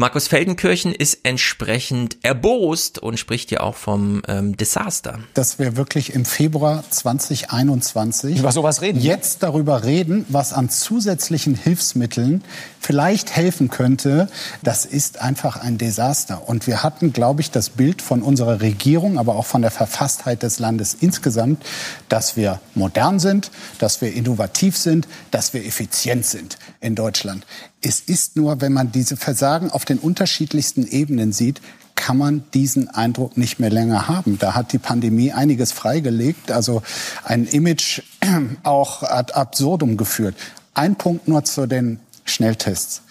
Markus 0.00 0.28
Feldenkirchen 0.28 0.94
ist 0.94 1.18
entsprechend 1.24 2.18
erbost 2.22 3.00
und 3.00 3.18
spricht 3.18 3.50
ja 3.50 3.58
auch 3.58 3.74
vom 3.74 4.22
ähm, 4.28 4.56
Desaster. 4.56 5.18
Dass 5.34 5.58
wir 5.58 5.76
wirklich 5.76 6.14
im 6.14 6.24
Februar 6.24 6.84
2021 6.88 8.38
über 8.38 8.52
sowas 8.52 8.80
reden. 8.80 9.00
Jetzt 9.00 9.42
darüber 9.42 9.82
reden, 9.82 10.24
was 10.28 10.52
an 10.52 10.70
zusätzlichen 10.70 11.56
Hilfsmitteln 11.56 12.44
vielleicht 12.78 13.34
helfen 13.34 13.70
könnte, 13.70 14.28
das 14.62 14.84
ist 14.84 15.20
einfach 15.20 15.56
ein 15.56 15.78
Desaster. 15.78 16.48
Und 16.48 16.68
wir 16.68 16.84
hatten, 16.84 17.12
glaube 17.12 17.40
ich, 17.40 17.50
das 17.50 17.68
Bild 17.68 18.00
von 18.00 18.22
unserer 18.22 18.60
Regierung, 18.60 19.18
aber 19.18 19.34
auch 19.34 19.46
von 19.46 19.62
der 19.62 19.72
Verfasstheit 19.72 20.44
des 20.44 20.60
Landes 20.60 20.96
insgesamt, 21.00 21.60
dass 22.08 22.36
wir 22.36 22.60
modern 22.76 23.18
sind, 23.18 23.50
dass 23.80 24.00
wir 24.00 24.14
innovativ 24.14 24.76
sind, 24.76 25.08
dass 25.32 25.54
wir 25.54 25.66
effizient 25.66 26.24
sind 26.24 26.56
in 26.80 26.94
Deutschland. 26.94 27.44
Es 27.80 28.00
ist 28.00 28.36
nur, 28.36 28.60
wenn 28.60 28.72
man 28.72 28.90
diese 28.92 29.16
Versagen 29.16 29.70
auf 29.70 29.84
den 29.84 29.98
unterschiedlichsten 29.98 30.86
Ebenen 30.86 31.32
sieht, 31.32 31.60
kann 31.94 32.16
man 32.16 32.44
diesen 32.54 32.88
Eindruck 32.88 33.36
nicht 33.36 33.58
mehr 33.58 33.70
länger 33.70 34.08
haben. 34.08 34.38
Da 34.38 34.54
hat 34.54 34.72
die 34.72 34.78
Pandemie 34.78 35.32
einiges 35.32 35.72
freigelegt, 35.72 36.50
also 36.50 36.82
ein 37.24 37.44
Image 37.44 38.02
auch 38.62 39.02
ad 39.02 39.32
absurdum 39.34 39.96
geführt. 39.96 40.36
Ein 40.74 40.96
Punkt 40.96 41.26
nur 41.28 41.44
zu 41.44 41.66
den 41.66 41.98
Schnelltests. 42.24 43.02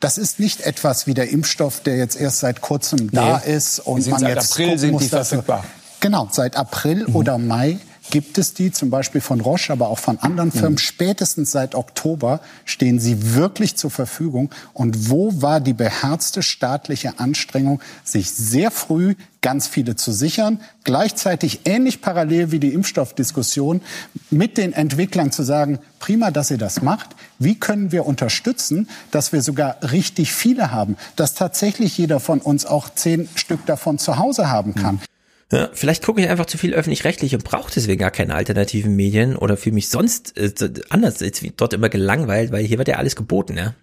Das 0.00 0.18
ist 0.18 0.40
nicht 0.40 0.60
etwas 0.60 1.06
wie 1.06 1.14
der 1.14 1.30
Impfstoff, 1.30 1.80
der 1.80 1.96
jetzt 1.96 2.20
erst 2.20 2.40
seit 2.40 2.60
kurzem 2.60 3.06
nee. 3.06 3.10
da 3.12 3.38
ist 3.38 3.78
und 3.78 4.06
man 4.08 4.20
seit 4.20 4.36
jetzt 4.36 4.52
April 4.52 4.78
sind 4.78 5.00
die 5.00 5.08
verfügbar. 5.08 5.64
Genau, 6.00 6.28
seit 6.30 6.56
April 6.56 7.06
mhm. 7.08 7.16
oder 7.16 7.38
Mai 7.38 7.78
gibt 8.10 8.38
es 8.38 8.54
die, 8.54 8.70
zum 8.70 8.90
Beispiel 8.90 9.20
von 9.20 9.40
Roche, 9.40 9.72
aber 9.72 9.88
auch 9.88 9.98
von 9.98 10.18
anderen 10.18 10.52
Firmen. 10.52 10.72
Mhm. 10.72 10.78
Spätestens 10.78 11.50
seit 11.50 11.74
Oktober 11.74 12.40
stehen 12.64 12.98
sie 12.98 13.34
wirklich 13.34 13.76
zur 13.76 13.90
Verfügung. 13.90 14.50
Und 14.72 15.10
wo 15.10 15.42
war 15.42 15.60
die 15.60 15.72
beherzte 15.72 16.42
staatliche 16.42 17.18
Anstrengung, 17.18 17.80
sich 18.04 18.30
sehr 18.30 18.70
früh 18.70 19.14
ganz 19.40 19.66
viele 19.66 19.94
zu 19.94 20.10
sichern, 20.10 20.60
gleichzeitig 20.84 21.60
ähnlich 21.66 22.00
parallel 22.00 22.50
wie 22.50 22.58
die 22.58 22.72
Impfstoffdiskussion 22.72 23.82
mit 24.30 24.56
den 24.56 24.72
Entwicklern 24.72 25.32
zu 25.32 25.42
sagen, 25.42 25.78
prima, 25.98 26.30
dass 26.30 26.50
ihr 26.50 26.56
das 26.56 26.80
macht. 26.80 27.10
Wie 27.38 27.54
können 27.54 27.92
wir 27.92 28.06
unterstützen, 28.06 28.88
dass 29.10 29.32
wir 29.32 29.42
sogar 29.42 29.76
richtig 29.82 30.32
viele 30.32 30.70
haben, 30.70 30.96
dass 31.16 31.34
tatsächlich 31.34 31.98
jeder 31.98 32.20
von 32.20 32.40
uns 32.40 32.64
auch 32.64 32.88
zehn 32.88 33.28
Stück 33.34 33.66
davon 33.66 33.98
zu 33.98 34.16
Hause 34.16 34.50
haben 34.50 34.74
kann? 34.74 34.94
Mhm. 34.94 35.13
Ja, 35.52 35.68
vielleicht 35.72 36.04
gucke 36.04 36.20
ich 36.20 36.28
einfach 36.28 36.46
zu 36.46 36.58
viel 36.58 36.74
öffentlich-rechtlich 36.74 37.34
und 37.34 37.44
brauche 37.44 37.70
deswegen 37.72 38.00
gar 38.00 38.10
keine 38.10 38.34
alternativen 38.34 38.96
Medien 38.96 39.36
oder 39.36 39.56
fühle 39.56 39.74
mich 39.74 39.88
sonst 39.88 40.36
äh, 40.36 40.52
anders 40.88 41.20
jetzt 41.20 41.44
dort 41.56 41.74
immer 41.74 41.88
gelangweilt, 41.88 42.50
weil 42.50 42.64
hier 42.64 42.78
wird 42.78 42.88
ja 42.88 42.96
alles 42.96 43.14
geboten, 43.14 43.56
ja. 43.56 43.74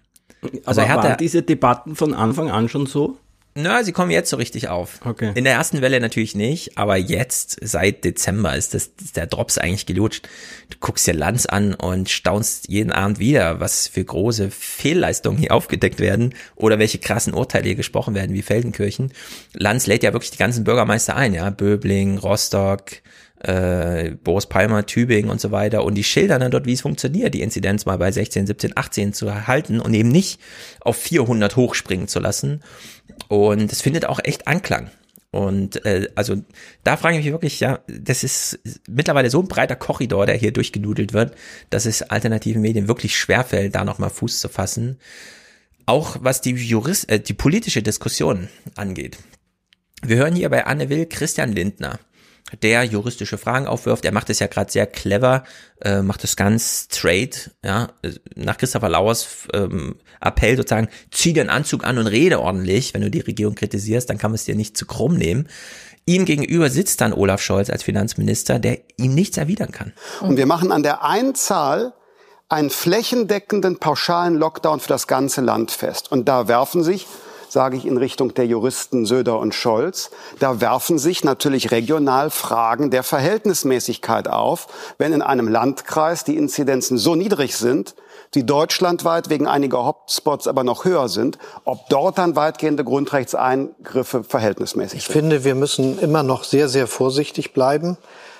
Also 0.64 0.80
Aber 0.80 0.88
er 0.88 0.94
hat 0.94 1.04
waren 1.04 1.16
diese 1.18 1.42
Debatten 1.42 1.94
von 1.94 2.14
Anfang 2.14 2.50
an 2.50 2.68
schon 2.68 2.86
so? 2.86 3.16
Na, 3.54 3.84
sie 3.84 3.92
kommen 3.92 4.10
jetzt 4.10 4.30
so 4.30 4.36
richtig 4.36 4.68
auf. 4.68 5.00
Okay. 5.04 5.32
In 5.34 5.44
der 5.44 5.52
ersten 5.52 5.82
Welle 5.82 6.00
natürlich 6.00 6.34
nicht, 6.34 6.78
aber 6.78 6.96
jetzt, 6.96 7.58
seit 7.60 8.02
Dezember, 8.02 8.56
ist, 8.56 8.72
das, 8.72 8.90
ist 9.02 9.16
der 9.16 9.26
Drops 9.26 9.58
eigentlich 9.58 9.84
gelutscht. 9.84 10.26
Du 10.70 10.78
guckst 10.80 11.06
dir 11.06 11.12
Lanz 11.12 11.44
an 11.44 11.74
und 11.74 12.08
staunst 12.08 12.68
jeden 12.68 12.92
Abend 12.92 13.18
wieder, 13.18 13.60
was 13.60 13.88
für 13.88 14.02
große 14.02 14.50
Fehlleistungen 14.50 15.36
hier 15.36 15.52
aufgedeckt 15.52 16.00
werden 16.00 16.34
oder 16.56 16.78
welche 16.78 16.98
krassen 16.98 17.34
Urteile 17.34 17.66
hier 17.66 17.74
gesprochen 17.74 18.14
werden, 18.14 18.34
wie 18.34 18.42
Feldenkirchen. 18.42 19.12
Lanz 19.52 19.86
lädt 19.86 20.02
ja 20.02 20.14
wirklich 20.14 20.30
die 20.30 20.38
ganzen 20.38 20.64
Bürgermeister 20.64 21.14
ein, 21.14 21.34
ja. 21.34 21.50
Böbling, 21.50 22.16
Rostock, 22.16 22.92
äh, 23.42 24.12
Boris 24.22 24.46
Palmer, 24.46 24.86
Tübingen 24.86 25.30
und 25.30 25.40
so 25.40 25.50
weiter 25.50 25.84
und 25.84 25.94
die 25.94 26.04
schildern 26.04 26.40
dann 26.40 26.50
dort, 26.50 26.66
wie 26.66 26.72
es 26.72 26.80
funktioniert, 26.80 27.34
die 27.34 27.42
Inzidenz 27.42 27.86
mal 27.86 27.98
bei 27.98 28.12
16, 28.12 28.46
17, 28.46 28.76
18 28.76 29.12
zu 29.12 29.26
erhalten 29.26 29.80
und 29.80 29.94
eben 29.94 30.10
nicht 30.10 30.40
auf 30.80 30.96
400 30.96 31.56
hochspringen 31.56 32.08
zu 32.08 32.20
lassen. 32.20 32.62
Und 33.28 33.72
es 33.72 33.82
findet 33.82 34.06
auch 34.06 34.20
echt 34.22 34.46
Anklang. 34.46 34.90
Und 35.32 35.84
äh, 35.86 36.08
also 36.14 36.36
da 36.84 36.96
frage 36.96 37.16
ich 37.16 37.24
mich 37.24 37.32
wirklich, 37.32 37.58
ja, 37.58 37.80
das 37.86 38.22
ist 38.22 38.60
mittlerweile 38.86 39.30
so 39.30 39.40
ein 39.40 39.48
breiter 39.48 39.76
Korridor, 39.76 40.26
der 40.26 40.36
hier 40.36 40.52
durchgenudelt 40.52 41.14
wird, 41.14 41.34
dass 41.70 41.86
es 41.86 42.02
alternativen 42.02 42.60
Medien 42.60 42.86
wirklich 42.86 43.16
schwerfällt, 43.16 43.74
da 43.74 43.84
nochmal 43.84 44.10
Fuß 44.10 44.40
zu 44.40 44.48
fassen. 44.50 44.98
Auch 45.86 46.18
was 46.20 46.42
die 46.42 46.50
Jurist, 46.50 47.10
äh, 47.10 47.18
die 47.18 47.32
politische 47.32 47.82
Diskussion 47.82 48.48
angeht. 48.76 49.18
Wir 50.02 50.16
hören 50.16 50.34
hier 50.34 50.50
bei 50.50 50.66
Anne 50.66 50.90
Will 50.90 51.06
Christian 51.06 51.52
Lindner 51.52 51.98
der 52.62 52.84
juristische 52.84 53.38
Fragen 53.38 53.66
aufwirft. 53.66 54.04
Er 54.04 54.12
macht 54.12 54.30
es 54.30 54.38
ja 54.38 54.46
gerade 54.46 54.70
sehr 54.70 54.86
clever, 54.86 55.44
äh, 55.80 56.02
macht 56.02 56.24
es 56.24 56.36
ganz 56.36 56.88
straight, 56.90 57.50
ja, 57.64 57.88
nach 58.34 58.58
Christopher 58.58 58.88
Lauers 58.88 59.48
ähm, 59.52 59.96
Appell 60.20 60.56
sozusagen, 60.56 60.88
zieh 61.10 61.32
den 61.32 61.50
Anzug 61.50 61.84
an 61.84 61.98
und 61.98 62.06
rede 62.06 62.40
ordentlich, 62.40 62.94
wenn 62.94 63.02
du 63.02 63.10
die 63.10 63.20
Regierung 63.20 63.54
kritisierst, 63.54 64.08
dann 64.10 64.18
kann 64.18 64.30
man 64.30 64.36
es 64.36 64.44
dir 64.44 64.54
nicht 64.54 64.76
zu 64.76 64.86
krumm 64.86 65.14
nehmen. 65.16 65.48
Ihm 66.04 66.24
gegenüber 66.24 66.68
sitzt 66.68 67.00
dann 67.00 67.12
Olaf 67.12 67.40
Scholz 67.40 67.70
als 67.70 67.84
Finanzminister, 67.84 68.58
der 68.58 68.78
ihm 68.96 69.14
nichts 69.14 69.36
erwidern 69.36 69.70
kann. 69.70 69.92
Und 70.20 70.36
wir 70.36 70.46
machen 70.46 70.72
an 70.72 70.82
der 70.82 71.04
einen 71.04 71.34
Zahl 71.34 71.94
einen 72.48 72.70
flächendeckenden 72.70 73.78
pauschalen 73.78 74.34
Lockdown 74.34 74.80
für 74.80 74.88
das 74.88 75.06
ganze 75.06 75.40
Land 75.40 75.70
fest. 75.70 76.12
Und 76.12 76.28
da 76.28 76.48
werfen 76.48 76.82
sich 76.82 77.06
sage 77.52 77.76
ich 77.76 77.84
in 77.84 77.98
Richtung 77.98 78.32
der 78.32 78.46
Juristen 78.46 79.04
Söder 79.04 79.38
und 79.38 79.54
Scholz. 79.54 80.10
Da 80.38 80.62
werfen 80.62 80.98
sich 80.98 81.22
natürlich 81.22 81.70
regional 81.70 82.30
Fragen 82.30 82.90
der 82.90 83.02
Verhältnismäßigkeit 83.02 84.26
auf, 84.26 84.68
wenn 84.96 85.12
in 85.12 85.20
einem 85.20 85.48
Landkreis 85.48 86.24
die 86.24 86.38
Inzidenzen 86.38 86.96
so 86.96 87.14
niedrig 87.14 87.54
sind, 87.58 87.94
die 88.32 88.46
deutschlandweit 88.46 89.28
wegen 89.28 89.46
einiger 89.46 89.84
Hotspots 89.84 90.46
aber 90.48 90.64
noch 90.64 90.86
höher 90.86 91.10
sind, 91.10 91.36
ob 91.64 91.90
dort 91.90 92.16
dann 92.16 92.36
weitgehende 92.36 92.84
Grundrechtseingriffe 92.84 94.24
verhältnismäßig 94.24 95.00
ich 95.00 95.04
sind. 95.04 95.14
Ich 95.14 95.20
finde, 95.20 95.44
wir 95.44 95.54
müssen 95.54 95.98
immer 95.98 96.22
noch 96.22 96.44
sehr, 96.44 96.70
sehr 96.70 96.86
vorsichtig 96.86 97.52
bleiben. 97.52 97.98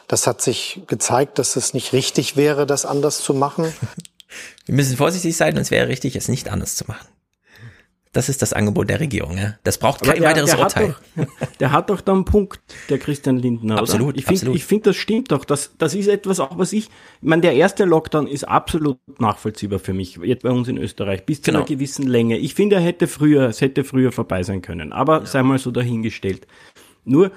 Das 0.09 0.27
hat 0.27 0.41
sich 0.41 0.85
gezeigt, 0.87 1.39
dass 1.39 1.57
es 1.57 1.75
nicht 1.75 1.93
richtig 1.93 2.39
wäre, 2.39 2.65
das 2.65 2.87
anders 2.87 3.21
zu 3.21 3.35
machen. 3.35 3.75
Wir 4.65 4.75
müssen 4.75 4.97
vorsichtig 4.97 5.37
sein 5.37 5.55
und 5.57 5.61
es 5.61 5.71
wäre 5.71 5.89
richtig, 5.89 6.17
es 6.17 6.29
nicht 6.29 6.49
anders 6.49 6.75
zu 6.75 6.85
machen. 6.87 7.07
Das 8.15 8.29
ist 8.29 8.43
das 8.43 8.53
Angebot 8.53 8.91
der 8.91 9.01
Regierung. 9.01 9.39
Ja? 9.39 9.55
Das 9.65 9.79
braucht 9.79 10.03
kein 10.03 10.21
der, 10.21 10.29
weiteres 10.29 10.51
der 10.51 10.61
Urteil. 10.61 10.95
Doch, 11.17 11.27
der 11.61 11.73
hat 11.73 11.89
doch 11.89 12.03
da 12.03 12.13
einen 12.13 12.27
Punkt, 12.27 12.61
der 12.91 12.99
Christian 12.99 13.39
Lindner. 13.39 13.79
Absolut, 13.79 14.09
oder? 14.09 14.19
Ich 14.19 14.27
finde, 14.27 14.59
finde, 14.59 14.91
das 14.91 14.97
stimmt 14.97 15.33
doch. 15.33 15.47
Das, 15.47 15.73
das 15.79 15.95
ist 15.95 16.09
etwas 16.09 16.39
auch, 16.39 16.59
was 16.59 16.75
ich, 16.75 16.85
ich 16.85 16.91
meine, 17.23 17.41
der 17.41 17.55
erste 17.55 17.87
Lockdown 17.87 18.27
ist 18.27 18.45
absolut 18.45 18.99
nachvollziehbar 19.19 19.79
für 19.79 19.95
mich, 19.95 20.19
jetzt 20.23 20.43
bei 20.43 20.51
uns 20.51 20.69
in 20.69 20.77
Österreich, 20.77 21.25
bis 21.25 21.41
zu 21.41 21.47
genau. 21.47 21.61
einer 21.61 21.67
gewissen 21.67 22.07
Länge. 22.07 22.37
Ich 22.37 22.55
finde, 22.55 22.77
er 22.77 22.83
hätte 22.83 23.07
früher, 23.07 23.49
es 23.49 23.63
hätte 23.63 23.83
früher 23.83 24.13
vorbei 24.13 24.43
sein 24.43 24.61
können. 24.61 24.93
Aber 24.93 25.21
ja. 25.21 25.27
sei 25.27 25.43
mal 25.43 25.59
so 25.59 25.71
dahingestellt. 25.71 26.47
Nur, 27.07 27.33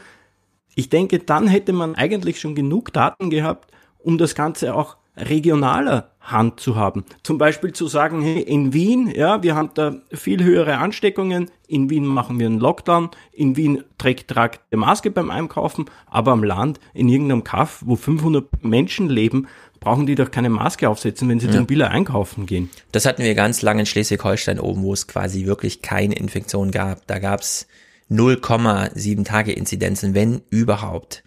ich 0.76 0.90
denke, 0.90 1.20
dann 1.20 1.48
hätte 1.48 1.72
man 1.72 1.96
eigentlich 1.96 2.42
schon 2.42 2.54
genug 2.54 2.92
Daten 2.92 3.30
gehabt, 3.30 3.72
um 4.00 4.18
das 4.18 4.36
Ganze 4.36 4.76
auch 4.76 4.98
regionaler 5.16 6.12
Hand 6.26 6.60
zu 6.60 6.76
haben. 6.76 7.06
Zum 7.24 7.38
Beispiel 7.38 7.72
zu 7.72 7.88
sagen, 7.88 8.22
hey, 8.22 8.42
in 8.42 8.74
Wien, 8.74 9.12
ja, 9.14 9.44
wir 9.44 9.56
haben 9.56 9.70
da 9.76 9.96
viel 10.12 10.44
höhere 10.44 10.78
Ansteckungen, 10.78 11.52
in 11.68 11.90
Wien 11.90 12.06
machen 12.06 12.40
wir 12.40 12.48
einen 12.48 12.60
Lockdown, 12.60 13.10
in 13.32 13.56
Wien 13.56 13.84
trägt 13.98 14.30
tragt 14.30 14.62
der 14.72 14.80
Maske 14.80 15.12
beim 15.12 15.30
Einkaufen, 15.30 15.86
aber 16.08 16.32
am 16.32 16.44
Land, 16.44 16.80
in 16.94 17.10
irgendeinem 17.10 17.44
Kaff, 17.44 17.84
wo 17.86 17.96
500 17.96 18.64
Menschen 18.64 19.10
leben, 19.10 19.48
brauchen 19.80 20.08
die 20.08 20.16
doch 20.16 20.32
keine 20.32 20.50
Maske 20.50 20.90
aufsetzen, 20.90 21.30
wenn 21.30 21.40
sie 21.40 21.48
ja. 21.48 21.54
zum 21.54 21.68
Biller 21.68 21.92
einkaufen 21.92 22.48
gehen. 22.48 22.72
Das 22.92 23.06
hatten 23.06 23.24
wir 23.24 23.36
ganz 23.36 23.62
lange 23.62 23.82
in 23.82 23.86
Schleswig-Holstein 23.86 24.60
oben, 24.60 24.82
wo 24.82 24.94
es 24.94 25.08
quasi 25.08 25.46
wirklich 25.46 25.82
keine 25.84 26.16
Infektion 26.16 26.72
gab. 26.72 27.06
Da 27.06 27.20
gab's 27.20 27.68
0,7 28.10 29.26
Tage 29.26 29.52
Inzidenzen, 29.52 30.16
wenn 30.16 30.42
überhaupt. 30.50 31.24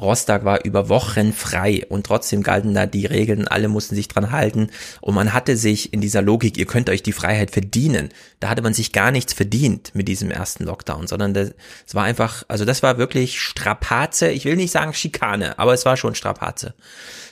Rostock 0.00 0.44
war 0.44 0.64
über 0.64 0.88
Wochen 0.88 1.32
frei 1.32 1.84
und 1.88 2.06
trotzdem 2.06 2.42
galten 2.42 2.74
da 2.74 2.86
die 2.86 3.06
Regeln, 3.06 3.48
alle 3.48 3.68
mussten 3.68 3.94
sich 3.94 4.08
dran 4.08 4.30
halten 4.30 4.70
und 5.00 5.14
man 5.14 5.32
hatte 5.32 5.56
sich 5.56 5.92
in 5.92 6.00
dieser 6.00 6.22
Logik, 6.22 6.56
ihr 6.56 6.66
könnt 6.66 6.90
euch 6.90 7.02
die 7.02 7.12
Freiheit 7.12 7.50
verdienen, 7.50 8.10
da 8.40 8.48
hatte 8.48 8.62
man 8.62 8.74
sich 8.74 8.92
gar 8.92 9.10
nichts 9.10 9.32
verdient 9.32 9.94
mit 9.94 10.08
diesem 10.08 10.30
ersten 10.30 10.64
Lockdown, 10.64 11.06
sondern 11.06 11.34
das, 11.34 11.52
es 11.86 11.94
war 11.94 12.04
einfach, 12.04 12.44
also 12.48 12.64
das 12.64 12.82
war 12.82 12.98
wirklich 12.98 13.40
Strapaze, 13.40 14.30
ich 14.30 14.44
will 14.44 14.56
nicht 14.56 14.72
sagen 14.72 14.94
Schikane, 14.94 15.58
aber 15.58 15.74
es 15.74 15.84
war 15.84 15.96
schon 15.96 16.14
Strapaze. 16.14 16.74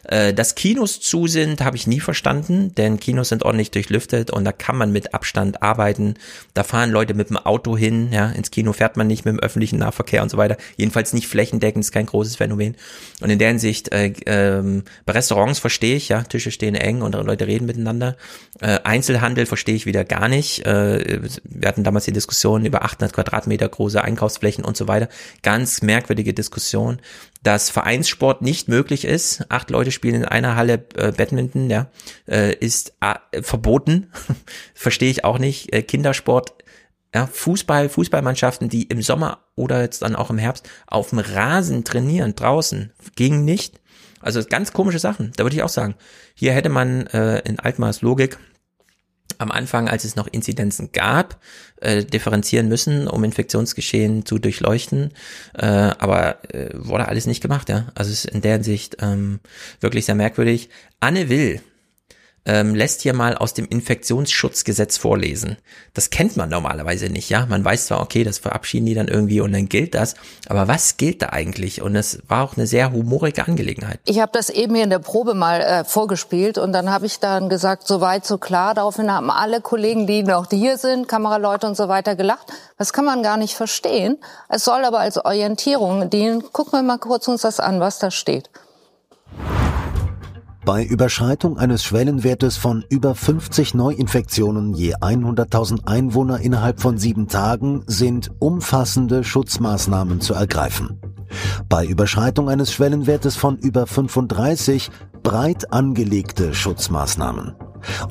Äh, 0.05 0.34
dass 0.34 0.55
Kinos 0.55 1.00
zu 1.00 1.26
sind, 1.26 1.60
habe 1.60 1.76
ich 1.76 1.86
nie 1.86 2.00
verstanden, 2.00 2.74
denn 2.74 2.98
Kinos 2.98 3.28
sind 3.28 3.44
ordentlich 3.44 3.70
durchlüftet 3.70 4.31
und 4.31 4.44
da 4.44 4.52
kann 4.52 4.76
man 4.76 4.90
mit 4.90 5.14
Abstand 5.14 5.62
arbeiten. 5.62 6.14
Da 6.55 6.64
fahren 6.64 6.90
Leute 6.90 7.14
mit 7.14 7.31
dem 7.31 7.36
Auto 7.36 7.76
hin, 7.76 8.12
ja, 8.12 8.31
ins 8.31 8.50
Kino 8.50 8.72
fährt 8.72 8.97
man 8.97 9.06
nicht 9.06 9.24
mit 9.24 9.34
dem 9.34 9.40
öffentlichen 9.40 9.78
Nahverkehr 9.78 10.22
und 10.22 10.31
so 10.31 10.36
weiter. 10.36 10.56
Jedenfalls 10.76 11.12
nicht 11.12 11.28
flächendeckend, 11.28 11.84
ist 11.84 11.92
kein 11.92 12.06
großes 12.06 12.36
Phänomen. 12.36 12.76
Und 13.20 13.31
in 13.31 13.39
der 13.39 13.48
Hinsicht, 13.48 13.92
äh, 13.92 14.12
ähm, 14.26 14.82
bei 15.06 15.12
Restaurants 15.12 15.60
verstehe 15.60 15.97
ich, 15.97 16.08
ja, 16.08 16.22
Tische 16.22 16.50
stehen 16.50 16.74
eng 16.74 17.02
und 17.02 17.14
Leute 17.14 17.47
reden 17.47 17.66
miteinander. 17.66 18.16
Äh, 18.60 18.81
Einzelhandel 18.82 19.47
verstehe 19.47 19.76
ich 19.76 19.86
wieder 19.86 20.05
gar 20.05 20.28
nicht. 20.28 20.66
Äh, 20.66 21.20
wir 21.44 21.68
hatten 21.68 21.84
damals 21.84 22.06
die 22.06 22.12
Diskussion 22.12 22.64
über 22.64 22.84
800 22.84 23.12
Quadratmeter 23.14 23.68
große 23.68 24.02
Einkaufsflächen 24.02 24.64
und 24.64 24.76
so 24.76 24.89
weiter. 24.89 25.08
Ganz 25.42 25.82
merkwürdige 25.82 26.34
Diskussion 26.34 26.98
dass 27.42 27.70
Vereinssport 27.70 28.42
nicht 28.42 28.68
möglich 28.68 29.04
ist. 29.04 29.44
Acht 29.48 29.70
Leute 29.70 29.90
spielen 29.90 30.16
in 30.16 30.24
einer 30.24 30.56
Halle 30.56 30.84
äh, 30.94 31.12
Badminton, 31.12 31.68
ja, 31.70 31.90
äh, 32.28 32.54
ist 32.54 32.94
äh, 33.00 33.42
verboten. 33.42 34.10
Verstehe 34.74 35.10
ich 35.10 35.24
auch 35.24 35.38
nicht. 35.38 35.72
Äh, 35.72 35.82
Kindersport 35.82 36.54
Ja, 37.14 37.26
Fußball, 37.26 37.88
Fußballmannschaften, 37.88 38.68
die 38.68 38.84
im 38.84 39.02
Sommer 39.02 39.44
oder 39.54 39.82
jetzt 39.82 40.02
dann 40.02 40.16
auch 40.16 40.30
im 40.30 40.38
Herbst 40.38 40.68
auf 40.86 41.10
dem 41.10 41.18
Rasen 41.18 41.84
trainieren, 41.84 42.34
draußen, 42.34 42.92
ging 43.16 43.44
nicht. 43.44 43.80
Also 44.20 44.42
ganz 44.44 44.72
komische 44.72 45.00
Sachen, 45.00 45.32
da 45.36 45.42
würde 45.44 45.56
ich 45.56 45.62
auch 45.62 45.68
sagen. 45.68 45.96
Hier 46.34 46.52
hätte 46.52 46.68
man 46.68 47.06
äh, 47.08 47.40
in 47.40 47.58
Altmars 47.58 48.02
Logik 48.02 48.38
am 49.42 49.50
Anfang, 49.50 49.88
als 49.88 50.04
es 50.04 50.16
noch 50.16 50.26
Inzidenzen 50.26 50.90
gab, 50.92 51.38
äh, 51.80 52.04
differenzieren 52.04 52.68
müssen, 52.68 53.06
um 53.08 53.24
Infektionsgeschehen 53.24 54.24
zu 54.24 54.38
durchleuchten. 54.38 55.10
Äh, 55.54 55.66
aber 55.66 56.42
äh, 56.54 56.70
wurde 56.74 57.08
alles 57.08 57.26
nicht 57.26 57.42
gemacht, 57.42 57.68
ja. 57.68 57.88
Also 57.94 58.10
es 58.10 58.24
ist 58.24 58.34
in 58.34 58.40
der 58.40 58.54
Hinsicht 58.54 58.96
ähm, 59.00 59.40
wirklich 59.80 60.06
sehr 60.06 60.14
merkwürdig. 60.14 60.70
Anne 61.00 61.28
Will, 61.28 61.60
ähm, 62.44 62.74
lässt 62.74 63.02
hier 63.02 63.14
mal 63.14 63.36
aus 63.36 63.54
dem 63.54 63.66
Infektionsschutzgesetz 63.66 64.96
vorlesen. 64.98 65.56
Das 65.94 66.10
kennt 66.10 66.36
man 66.36 66.48
normalerweise 66.48 67.08
nicht, 67.08 67.30
ja. 67.30 67.46
Man 67.46 67.64
weiß 67.64 67.86
zwar, 67.86 68.00
okay, 68.00 68.24
das 68.24 68.38
verabschieden 68.38 68.86
die 68.86 68.94
dann 68.94 69.08
irgendwie 69.08 69.40
und 69.40 69.52
dann 69.52 69.68
gilt 69.68 69.94
das, 69.94 70.14
aber 70.48 70.66
was 70.66 70.96
gilt 70.96 71.22
da 71.22 71.28
eigentlich? 71.28 71.82
Und 71.82 71.94
es 71.94 72.18
war 72.26 72.42
auch 72.42 72.56
eine 72.56 72.66
sehr 72.66 72.92
humorige 72.92 73.46
Angelegenheit. 73.46 74.00
Ich 74.04 74.18
habe 74.18 74.32
das 74.32 74.50
eben 74.50 74.74
hier 74.74 74.84
in 74.84 74.90
der 74.90 74.98
Probe 74.98 75.34
mal 75.34 75.60
äh, 75.60 75.84
vorgespielt 75.84 76.58
und 76.58 76.72
dann 76.72 76.90
habe 76.90 77.06
ich 77.06 77.20
dann 77.20 77.48
gesagt, 77.48 77.86
so 77.86 78.00
weit, 78.00 78.26
so 78.26 78.38
klar. 78.38 78.74
Daraufhin 78.74 79.12
haben 79.12 79.30
alle 79.30 79.60
Kollegen, 79.60 80.06
die 80.06 80.22
noch 80.24 80.48
hier 80.50 80.78
sind, 80.78 81.06
Kameraleute 81.06 81.66
und 81.66 81.76
so 81.76 81.88
weiter 81.88 82.16
gelacht. 82.16 82.52
Das 82.76 82.92
kann 82.92 83.04
man 83.04 83.22
gar 83.22 83.36
nicht 83.36 83.54
verstehen. 83.54 84.18
Es 84.48 84.64
soll 84.64 84.84
aber 84.84 84.98
als 84.98 85.24
Orientierung 85.24 86.10
dienen. 86.10 86.52
Gucken 86.52 86.72
wir 86.72 86.82
mal 86.82 86.98
kurz 86.98 87.28
uns 87.28 87.42
das 87.42 87.60
an, 87.60 87.78
was 87.78 87.98
da 87.98 88.10
steht. 88.10 88.50
Bei 90.65 90.84
Überschreitung 90.84 91.58
eines 91.58 91.82
Schwellenwertes 91.82 92.57
von 92.57 92.84
über 92.89 93.16
50 93.16 93.74
Neuinfektionen 93.74 94.74
je 94.74 94.94
100.000 94.94 95.89
Einwohner 95.89 96.39
innerhalb 96.39 96.81
von 96.81 96.99
sieben 96.99 97.26
Tagen 97.26 97.82
sind 97.89 98.31
umfassende 98.39 99.24
Schutzmaßnahmen 99.24 100.20
zu 100.20 100.34
ergreifen. 100.34 101.00
Bei 101.68 101.84
Überschreitung 101.84 102.49
eines 102.49 102.73
Schwellenwertes 102.73 103.34
von 103.34 103.57
über 103.57 103.89
35 103.89 104.92
breit 105.24 105.73
angelegte 105.73 106.55
Schutzmaßnahmen. 106.55 107.57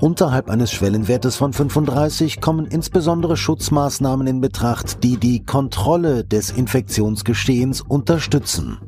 Unterhalb 0.02 0.50
eines 0.50 0.74
Schwellenwertes 0.74 1.38
von 1.38 1.54
35 1.54 2.42
kommen 2.42 2.66
insbesondere 2.66 3.38
Schutzmaßnahmen 3.38 4.28
in 4.28 4.42
Betracht, 4.42 5.06
die 5.06 5.16
die 5.16 5.46
Kontrolle 5.46 6.26
des 6.26 6.52
Infektionsgeschehens 6.52 7.80
unterstützen. 7.80 8.80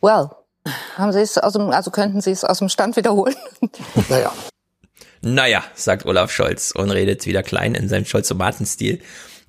Well, 0.00 0.30
haben 0.96 1.12
Sie 1.12 1.20
es 1.20 1.38
aus 1.38 1.52
dem, 1.52 1.70
also 1.70 1.90
könnten 1.90 2.20
Sie 2.20 2.30
es 2.30 2.44
aus 2.44 2.58
dem 2.58 2.68
Stand 2.68 2.96
wiederholen? 2.96 3.36
Naja. 4.08 4.32
Naja, 5.22 5.64
sagt 5.74 6.04
Olaf 6.04 6.30
Scholz 6.30 6.70
und 6.72 6.90
redet 6.90 7.24
wieder 7.24 7.42
klein 7.42 7.74
in 7.74 7.88
seinem 7.88 8.04
Scholz-Tomaten-Stil. 8.04 9.00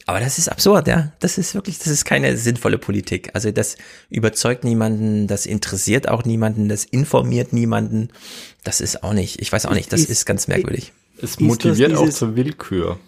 Aber 0.06 0.20
das 0.20 0.38
ist 0.38 0.48
absurd, 0.50 0.88
ja. 0.88 1.12
Das 1.20 1.38
ist 1.38 1.56
wirklich, 1.56 1.80
das 1.80 1.88
ist 1.88 2.06
keine 2.06 2.38
sinnvolle 2.38 2.78
Politik. 2.78 3.32
Also 3.34 3.52
das 3.52 3.76
überzeugt 4.10 4.64
niemanden, 4.64 5.28
das 5.28 5.46
interessiert 5.46 6.08
auch 6.08 6.24
niemanden, 6.24 6.70
das 6.70 6.86
informiert 6.86 7.54
niemanden. 7.54 8.10
Das 8.64 8.82
ist 8.82 9.04
auch 9.04 9.14
nicht, 9.14 9.42
ich 9.42 9.52
weiß 9.52 9.66
auch 9.66 9.74
nicht, 9.74 9.92
das 9.92 10.02
ist, 10.02 10.10
ist 10.10 10.26
ganz 10.26 10.48
merkwürdig. 10.48 10.94
Es 11.22 11.40
motiviert 11.40 11.96
auch 11.96 12.10
zur 12.10 12.36
Willkür. 12.36 13.00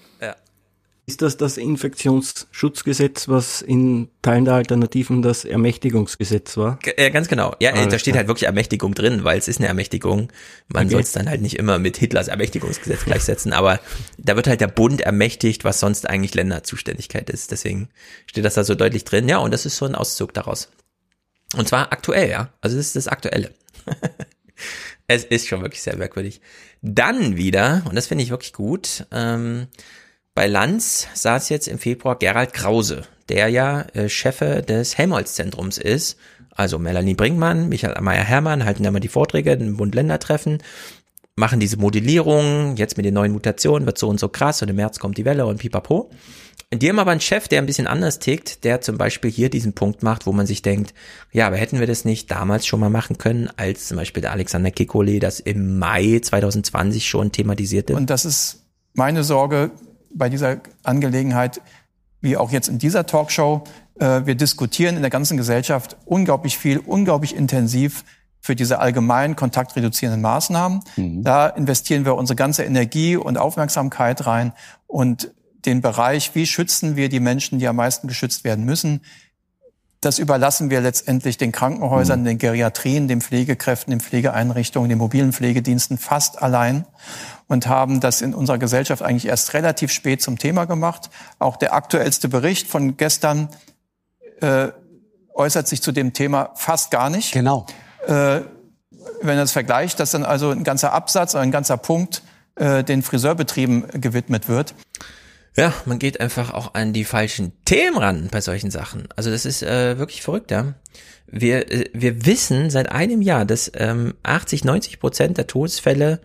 Ist 1.10 1.22
das 1.22 1.38
das 1.38 1.56
Infektionsschutzgesetz, 1.56 3.30
was 3.30 3.62
in 3.62 4.10
Teilen 4.22 4.44
der 4.44 4.56
Alternativen 4.56 5.22
das 5.22 5.46
Ermächtigungsgesetz 5.46 6.58
war? 6.58 6.80
Ja, 6.98 7.08
ganz 7.08 7.30
genau. 7.30 7.56
Ja, 7.62 7.72
Alles 7.72 7.88
da 7.88 7.98
steht 7.98 8.12
klar. 8.12 8.20
halt 8.20 8.28
wirklich 8.28 8.46
Ermächtigung 8.46 8.94
drin, 8.94 9.24
weil 9.24 9.40
es 9.40 9.48
ist 9.48 9.60
eine 9.60 9.70
Ermächtigung. 9.70 10.34
Man 10.68 10.88
okay. 10.88 10.92
soll 10.92 11.02
es 11.04 11.14
dann 11.14 11.30
halt 11.30 11.42
nicht 11.42 11.56
immer 11.56 11.80
mit 11.80 11.96
Hitlers 11.96 12.28
Ermächtigungsgesetz 12.28 13.06
gleichsetzen, 13.06 13.54
aber 13.54 13.80
da 14.18 14.36
wird 14.36 14.48
halt 14.48 14.60
der 14.60 14.68
Bund 14.68 15.00
ermächtigt, 15.00 15.64
was 15.64 15.80
sonst 15.80 16.10
eigentlich 16.10 16.36
Länderzuständigkeit 16.36 17.30
ist. 17.30 17.52
Deswegen 17.52 17.88
steht 18.26 18.44
das 18.44 18.56
da 18.56 18.66
so 18.66 18.76
deutlich 18.76 19.06
drin. 19.06 19.30
Ja, 19.30 19.38
und 19.38 19.54
das 19.54 19.66
ist 19.66 19.78
so 19.78 19.86
ein 19.86 19.96
Auszug 19.96 20.34
daraus. 20.34 20.68
Und 21.56 21.70
zwar 21.70 21.94
aktuell, 21.94 22.30
ja. 22.30 22.50
Also 22.60 22.76
das 22.76 22.88
ist 22.88 22.98
das 22.98 23.08
Aktuelle. 23.08 23.52
es 25.08 25.24
ist 25.24 25.48
schon 25.48 25.62
wirklich 25.62 25.82
sehr 25.82 25.96
merkwürdig. 25.96 26.42
Dann 26.82 27.38
wieder, 27.38 27.84
und 27.88 27.96
das 27.96 28.08
finde 28.08 28.26
ich 28.26 28.30
wirklich 28.30 28.52
gut, 28.52 29.06
ähm, 29.14 29.68
bei 30.38 30.46
Lanz 30.46 31.08
saß 31.16 31.50
jetzt 31.50 31.68
im 31.68 31.80
Februar 31.80 32.16
Gerald 32.20 32.54
Krause, 32.54 33.06
der 33.28 33.48
ja 33.48 33.82
äh, 33.96 34.08
Chefe 34.08 34.62
des 34.62 34.96
Helmholtz-Zentrums 34.96 35.80
ist. 35.80 36.16
Also 36.52 36.78
Melanie 36.78 37.16
Brinkmann, 37.16 37.70
Michael 37.70 38.00
Meyer-Hermann 38.00 38.64
halten 38.64 38.84
ja 38.84 38.92
mal 38.92 39.00
die 39.00 39.08
Vorträge 39.08 39.54
im 39.54 39.78
Bund-Länder-Treffen, 39.78 40.60
machen 41.36 41.60
diese 41.60 41.78
Modellierung, 41.78 42.76
jetzt 42.76 42.98
mit 42.98 43.06
den 43.08 43.16
neuen 43.16 43.32
Mutationen 43.32 43.88
wird 43.88 43.98
so 43.98 44.10
und 44.10 44.20
so 44.20 44.30
krass 44.30 44.62
und 44.62 44.70
im 44.70 44.76
März 44.76 45.00
kommt 45.00 45.18
die 45.18 45.26
Welle 45.26 45.48
und 45.48 45.58
pipapo. 45.58 46.12
Die 46.72 46.88
haben 46.88 47.00
aber 47.00 47.10
einen 47.10 47.22
Chef, 47.22 47.48
der 47.48 47.60
ein 47.60 47.66
bisschen 47.66 47.88
anders 47.88 48.20
tickt, 48.20 48.64
der 48.64 48.82
zum 48.82 49.00
Beispiel 49.00 49.32
hier 49.32 49.50
diesen 49.50 49.74
Punkt 49.74 50.04
macht, 50.04 50.28
wo 50.28 50.34
man 50.34 50.46
sich 50.46 50.62
denkt, 50.62 50.94
ja, 51.32 51.48
aber 51.48 51.58
hätten 51.58 51.80
wir 51.80 51.88
das 51.88 52.06
nicht 52.06 52.30
damals 52.30 52.68
schon 52.68 52.80
mal 52.80 52.92
machen 52.92 53.18
können, 53.18 53.50
als 53.58 53.88
zum 53.88 53.98
Beispiel 53.98 54.22
der 54.22 54.34
Alexander 54.34 54.70
Kikole 54.70 55.18
das 55.18 55.40
im 55.40 55.80
Mai 55.80 56.20
2020 56.22 57.08
schon 57.08 57.32
thematisierte? 57.32 57.96
Und 57.96 58.12
das 58.12 58.24
ist 58.24 58.66
meine 58.94 59.24
Sorge, 59.24 59.72
bei 60.18 60.30
dieser 60.30 60.58
Angelegenheit, 60.84 61.62
wie 62.22 62.38
auch 62.38 62.52
jetzt 62.52 62.68
in 62.68 62.80
dieser 62.80 63.06
Talkshow. 63.06 63.64
Äh, 64.00 64.26
wir 64.26 64.36
diskutieren 64.36 64.96
in 64.96 65.02
der 65.02 65.12
ganzen 65.12 65.38
Gesellschaft 65.38 65.98
unglaublich 66.06 66.58
viel, 66.58 66.80
unglaublich 66.80 67.36
intensiv 67.36 68.04
für 68.40 68.56
diese 68.56 68.80
allgemeinen 68.80 69.36
kontaktreduzierenden 69.36 70.22
Maßnahmen. 70.22 70.82
Mhm. 70.96 71.24
Da 71.24 71.48
investieren 71.48 72.06
wir 72.06 72.16
unsere 72.16 72.36
ganze 72.36 72.64
Energie 72.64 73.16
und 73.16 73.38
Aufmerksamkeit 73.38 74.26
rein 74.26 74.54
und 74.86 75.32
den 75.66 75.82
Bereich, 75.82 76.34
wie 76.34 76.46
schützen 76.46 76.96
wir 76.96 77.10
die 77.10 77.20
Menschen, 77.20 77.60
die 77.60 77.68
am 77.68 77.76
meisten 77.76 78.08
geschützt 78.08 78.44
werden 78.44 78.64
müssen, 78.64 79.02
das 80.02 80.20
überlassen 80.20 80.70
wir 80.70 80.82
letztendlich 80.82 81.38
den 81.38 81.52
Krankenhäusern, 81.52 82.22
mhm. 82.22 82.26
den 82.26 82.38
Geriatrien, 82.38 83.08
den 83.08 83.22
Pflegekräften, 83.22 83.92
den 83.92 84.00
Pflegeeinrichtungen, 84.00 84.90
den 84.90 84.98
mobilen 85.00 85.34
Pflegediensten 85.34 85.98
fast 85.98 86.42
allein 86.42 86.86
und 87.48 87.68
haben 87.68 88.00
das 88.00 88.22
in 88.22 88.34
unserer 88.34 88.58
Gesellschaft 88.58 89.02
eigentlich 89.02 89.28
erst 89.28 89.54
relativ 89.54 89.92
spät 89.92 90.22
zum 90.22 90.38
Thema 90.38 90.66
gemacht. 90.66 91.10
Auch 91.40 91.58
der 91.58 91.74
aktuellste 91.74 92.30
Bericht 92.30 92.68
von 92.68 92.98
gestern 92.98 93.50
äh, 94.42 94.68
äußert 95.34 95.68
sich 95.68 95.82
zu 95.82 95.92
dem 95.92 96.14
Thema 96.14 96.52
fast 96.56 96.92
gar 96.92 97.10
nicht. 97.10 97.32
Genau. 97.32 97.66
Äh, 98.06 98.42
wenn 99.22 99.38
er 99.38 99.44
das 99.44 99.52
vergleicht, 99.52 100.00
dass 100.00 100.12
dann 100.12 100.26
also 100.26 100.52
ein 100.52 100.64
ganzer 100.64 100.94
Absatz, 100.94 101.36
ein 101.36 101.52
ganzer 101.52 101.78
Punkt 101.78 102.22
äh, 102.56 102.84
den 102.84 103.02
Friseurbetrieben 103.02 104.02
gewidmet 104.02 104.48
wird. 104.48 104.74
Ja, 105.58 105.74
man 105.86 105.98
geht 105.98 106.22
einfach 106.22 106.54
auch 106.54 106.76
an 106.76 106.94
die 106.94 107.04
falschen 107.04 107.52
Themen 107.66 107.98
ran 107.98 108.28
bei 108.32 108.42
solchen 108.42 108.70
Sachen. 108.70 109.08
Also 109.16 109.32
das 109.32 109.44
ist 109.44 109.64
äh, 109.64 109.98
wirklich 109.98 110.22
verrückt, 110.22 110.52
ja. 110.52 110.76
Wir, 111.26 111.72
äh, 111.72 111.90
wir 111.94 112.28
wissen 112.28 112.70
seit 112.70 112.92
einem 112.92 113.24
Jahr, 113.24 113.44
dass 113.44 113.72
ähm, 113.74 114.14
80, 114.22 114.64
90 114.66 115.00
Prozent 115.00 115.38
der 115.40 115.48
Todesfälle 115.48 116.22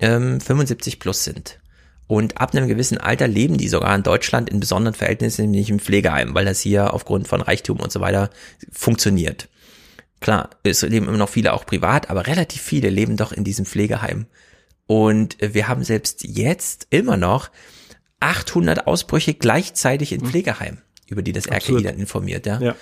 ähm, 0.00 0.40
75 0.40 0.98
plus 0.98 1.22
sind. 1.22 1.60
Und 2.08 2.40
ab 2.40 2.54
einem 2.54 2.66
gewissen 2.66 2.98
Alter 2.98 3.28
leben 3.28 3.56
die 3.56 3.68
sogar 3.68 3.94
in 3.94 4.02
Deutschland 4.02 4.50
in 4.50 4.58
besonderen 4.58 4.94
Verhältnissen, 4.94 5.50
nämlich 5.50 5.70
im 5.70 5.78
Pflegeheim, 5.78 6.34
weil 6.34 6.44
das 6.44 6.60
hier 6.60 6.92
aufgrund 6.92 7.28
von 7.28 7.40
Reichtum 7.40 7.78
und 7.78 7.92
so 7.92 8.00
weiter 8.00 8.30
funktioniert. 8.72 9.48
Klar, 10.20 10.50
es 10.64 10.82
leben 10.82 11.06
immer 11.06 11.16
noch 11.16 11.28
viele 11.28 11.52
auch 11.52 11.66
privat, 11.66 12.10
aber 12.10 12.26
relativ 12.26 12.60
viele 12.60 12.90
leben 12.90 13.16
doch 13.16 13.32
in 13.32 13.44
diesem 13.44 13.64
Pflegeheim. 13.64 14.26
Und 14.88 15.36
wir 15.40 15.68
haben 15.68 15.84
selbst 15.84 16.24
jetzt 16.24 16.88
immer 16.90 17.16
noch 17.16 17.48
800 18.22 18.86
Ausbrüche 18.86 19.34
gleichzeitig 19.34 20.12
in 20.12 20.20
hm. 20.20 20.28
Pflegeheim, 20.28 20.78
über 21.08 21.22
die 21.22 21.32
das 21.32 21.50
RKI 21.50 21.82
dann 21.82 21.98
informiert, 21.98 22.46
ja. 22.46 22.60
ja. 22.60 22.74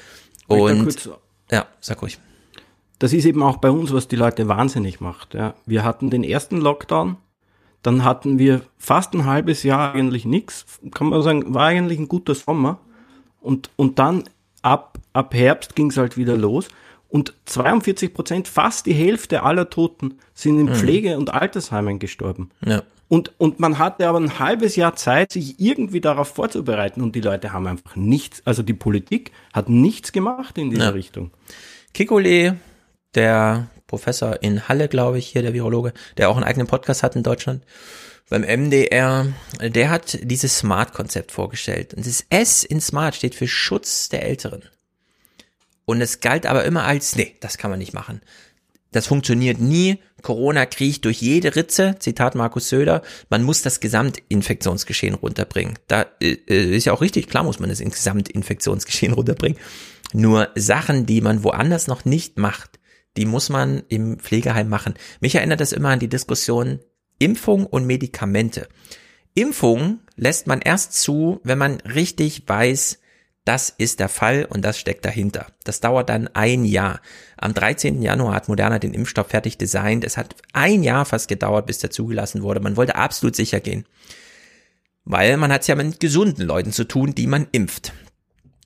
Und, 0.47 1.11
ja, 1.51 1.67
sag 1.81 2.03
ruhig 2.03 2.19
das 3.01 3.15
ist 3.15 3.25
eben 3.25 3.43
auch 3.43 3.57
bei 3.57 3.71
uns, 3.71 3.93
was 3.93 4.09
die 4.09 4.17
Leute 4.17 4.47
wahnsinnig 4.47 5.01
macht. 5.01 5.35
Ja. 5.35 5.55
Wir 5.67 5.85
hatten 5.85 6.11
den 6.11 6.23
ersten 6.23 6.59
Lockdown, 6.59 7.17
dann 7.83 8.05
hatten 8.05 8.39
wir 8.39 8.61
fast 8.77 9.15
ein 9.15 9.25
halbes 9.25 9.63
Jahr 9.63 9.95
eigentlich 9.95 10.27
nichts, 10.27 10.67
kann 10.93 11.09
man 11.09 11.23
sagen, 11.23 11.55
war 11.55 11.65
eigentlich 11.65 11.99
ein 11.99 12.09
guter 12.09 12.35
Sommer. 12.35 12.79
Und, 13.41 13.71
und 13.77 13.99
dann 13.99 14.25
ab, 14.61 14.99
ab 15.15 15.33
Herbst 15.35 15.75
ging 15.75 15.91
es 15.91 15.97
halt 15.97 16.19
wieder 16.19 16.37
los. 16.37 16.69
Und 17.09 17.33
42 17.47 18.13
Prozent, 18.13 18.49
fast 18.49 18.85
die 18.85 18.93
Hälfte 18.93 19.43
aller 19.43 19.71
Toten, 19.71 20.19
sind 20.35 20.61
in 20.61 20.67
mhm. 20.67 20.75
Pflege- 20.75 21.17
und 21.17 21.33
Altersheimen 21.33 21.99
gestorben. 21.99 22.51
Ja. 22.65 22.83
Und, 23.11 23.33
und 23.41 23.59
man 23.59 23.79
hatte 23.79 24.07
aber 24.07 24.21
ein 24.21 24.39
halbes 24.39 24.77
Jahr 24.77 24.95
Zeit, 24.95 25.33
sich 25.33 25.59
irgendwie 25.59 26.01
darauf 26.01 26.29
vorzubereiten. 26.29 27.03
Und 27.03 27.17
die 27.17 27.21
Leute 27.21 27.53
haben 27.53 27.67
einfach 27.67 27.97
nichts, 27.97 28.41
also 28.45 28.63
die 28.63 28.73
Politik 28.73 29.33
hat 29.53 29.69
nichts 29.69 30.13
gemacht 30.13 30.57
in 30.57 30.71
dieser 30.71 30.85
ja. 30.85 30.91
Richtung. 30.91 31.33
Kikole 31.93 32.57
der 33.17 33.67
Professor 33.89 34.41
in 34.45 34.69
Halle, 34.69 34.87
glaube 34.87 35.19
ich, 35.19 35.27
hier 35.27 35.43
der 35.43 35.55
Virologe, 35.55 35.93
der 36.19 36.31
auch 36.31 36.37
einen 36.37 36.45
eigenen 36.45 36.69
Podcast 36.69 37.03
hat 37.03 37.17
in 37.17 37.25
Deutschland, 37.25 37.65
beim 38.29 38.43
MDR, 38.43 39.27
der 39.61 39.91
hat 39.91 40.17
dieses 40.23 40.59
Smart-Konzept 40.59 41.33
vorgestellt. 41.33 41.95
Und 41.95 42.07
das 42.07 42.25
S 42.31 42.63
in 42.63 42.81
Smart 42.81 43.17
steht 43.17 43.35
für 43.35 43.49
Schutz 43.49 44.09
der 44.09 44.23
Älteren. 44.23 44.63
Und 45.85 46.01
es 46.01 46.21
galt 46.21 46.47
aber 46.47 46.65
immer 46.65 46.85
als, 46.85 47.17
nee, 47.17 47.35
das 47.41 47.59
kann 47.59 47.73
man 47.73 47.81
nicht 47.81 47.93
machen. 47.93 48.21
Das 48.93 49.09
funktioniert 49.09 49.59
nie, 49.59 49.99
Corona 50.23 50.67
kriecht 50.67 51.05
durch 51.05 51.21
jede 51.21 51.57
Ritze, 51.57 51.97
Zitat 51.99 52.35
Markus 52.35 52.69
Söder, 52.69 53.03
man 53.29 53.43
muss 53.43 53.63
das 53.63 53.81
Gesamtinfektionsgeschehen 53.81 55.15
runterbringen. 55.15 55.79
Da 55.89 56.07
äh, 56.21 56.37
äh, 56.49 56.77
ist 56.77 56.85
ja 56.85 56.93
auch 56.93 57.01
richtig, 57.01 57.29
klar 57.29 57.45
muss 57.45 57.61
man 57.61 57.71
das 57.71 57.81
Gesamtinfektionsgeschehen 57.81 59.13
runterbringen. 59.15 59.59
Nur 60.13 60.49
Sachen, 60.55 61.07
die 61.07 61.21
man 61.21 61.45
woanders 61.45 61.87
noch 61.87 62.05
nicht 62.05 62.39
macht, 62.39 62.79
die 63.17 63.27
muss 63.27 63.49
man 63.49 63.83
im 63.89 64.19
Pflegeheim 64.19 64.69
machen. 64.69 64.95
Mich 65.21 65.35
erinnert 65.35 65.61
das 65.61 65.73
immer 65.73 65.91
an 65.91 65.99
die 65.99 66.09
Diskussion 66.09 66.81
Impfung 67.19 67.67
und 67.67 67.87
Medikamente. 67.87 68.69
Impfung 69.35 70.01
lässt 70.17 70.47
man 70.47 70.61
erst 70.61 70.95
zu, 70.95 71.41
wenn 71.45 71.59
man 71.59 71.81
richtig 71.81 72.45
weiß, 72.47 73.00
das 73.51 73.75
ist 73.77 73.99
der 73.99 74.09
Fall 74.09 74.45
und 74.45 74.65
das 74.65 74.79
steckt 74.79 75.05
dahinter. 75.05 75.49
Das 75.65 75.81
dauert 75.81 76.09
dann 76.09 76.29
ein 76.35 76.65
Jahr. 76.65 77.01
Am 77.37 77.53
13. 77.53 78.01
Januar 78.01 78.35
hat 78.35 78.47
Moderna 78.47 78.79
den 78.79 78.95
Impfstoff 78.95 79.27
fertig 79.27 79.59
designt. 79.59 80.05
Es 80.05 80.17
hat 80.17 80.37
ein 80.53 80.85
Jahr 80.85 81.05
fast 81.05 81.27
gedauert, 81.27 81.67
bis 81.67 81.81
der 81.81 81.91
zugelassen 81.91 82.45
wurde. 82.45 82.61
Man 82.61 82.77
wollte 82.77 82.95
absolut 82.95 83.35
sicher 83.35 83.59
gehen. 83.59 83.87
Weil 85.05 85.37
man 85.37 85.53
hat 85.53 85.63
es 85.63 85.67
ja 85.67 85.75
mit 85.75 85.99
gesunden 85.99 86.47
Leuten 86.47 86.71
zu 86.71 86.85
tun, 86.85 87.13
die 87.13 87.27
man 87.27 87.49
impft. 87.51 87.93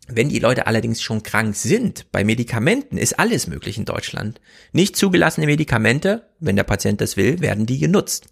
Wenn 0.06 0.28
die 0.28 0.38
Leute 0.38 0.66
allerdings 0.66 1.00
schon 1.00 1.22
krank 1.22 1.56
sind, 1.56 2.04
bei 2.12 2.22
Medikamenten 2.22 2.98
ist 2.98 3.18
alles 3.18 3.46
möglich 3.46 3.78
in 3.78 3.86
Deutschland. 3.86 4.38
Nicht 4.72 4.96
zugelassene 4.96 5.46
Medikamente, 5.46 6.28
wenn 6.40 6.56
der 6.56 6.64
Patient 6.64 7.00
das 7.00 7.16
will, 7.16 7.40
werden 7.40 7.64
die 7.64 7.78
genutzt. 7.78 8.26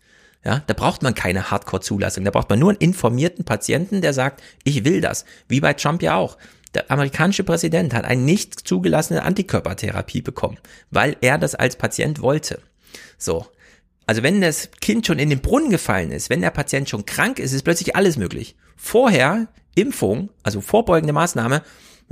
Ja, 0.44 0.62
da 0.66 0.74
braucht 0.74 1.02
man 1.02 1.14
keine 1.14 1.50
Hardcore-Zulassung. 1.50 2.24
Da 2.24 2.30
braucht 2.30 2.50
man 2.50 2.58
nur 2.58 2.70
einen 2.70 2.80
informierten 2.80 3.44
Patienten, 3.44 4.00
der 4.00 4.12
sagt, 4.12 4.42
ich 4.64 4.84
will 4.84 5.00
das. 5.00 5.24
Wie 5.48 5.60
bei 5.60 5.72
Trump 5.74 6.02
ja 6.02 6.16
auch. 6.16 6.36
Der 6.74 6.90
amerikanische 6.90 7.44
Präsident 7.44 7.94
hat 7.94 8.04
eine 8.04 8.22
nicht 8.22 8.66
zugelassene 8.66 9.22
Antikörpertherapie 9.22 10.22
bekommen, 10.22 10.58
weil 10.90 11.16
er 11.20 11.38
das 11.38 11.54
als 11.54 11.76
Patient 11.76 12.20
wollte. 12.22 12.60
So. 13.18 13.46
Also 14.06 14.22
wenn 14.22 14.40
das 14.40 14.70
Kind 14.80 15.06
schon 15.06 15.18
in 15.18 15.30
den 15.30 15.40
Brunnen 15.40 15.70
gefallen 15.70 16.10
ist, 16.10 16.28
wenn 16.28 16.40
der 16.40 16.50
Patient 16.50 16.88
schon 16.88 17.06
krank 17.06 17.38
ist, 17.38 17.52
ist 17.52 17.62
plötzlich 17.62 17.94
alles 17.94 18.16
möglich. 18.16 18.56
Vorher 18.76 19.46
Impfung, 19.74 20.30
also 20.42 20.60
vorbeugende 20.60 21.12
Maßnahme, 21.12 21.62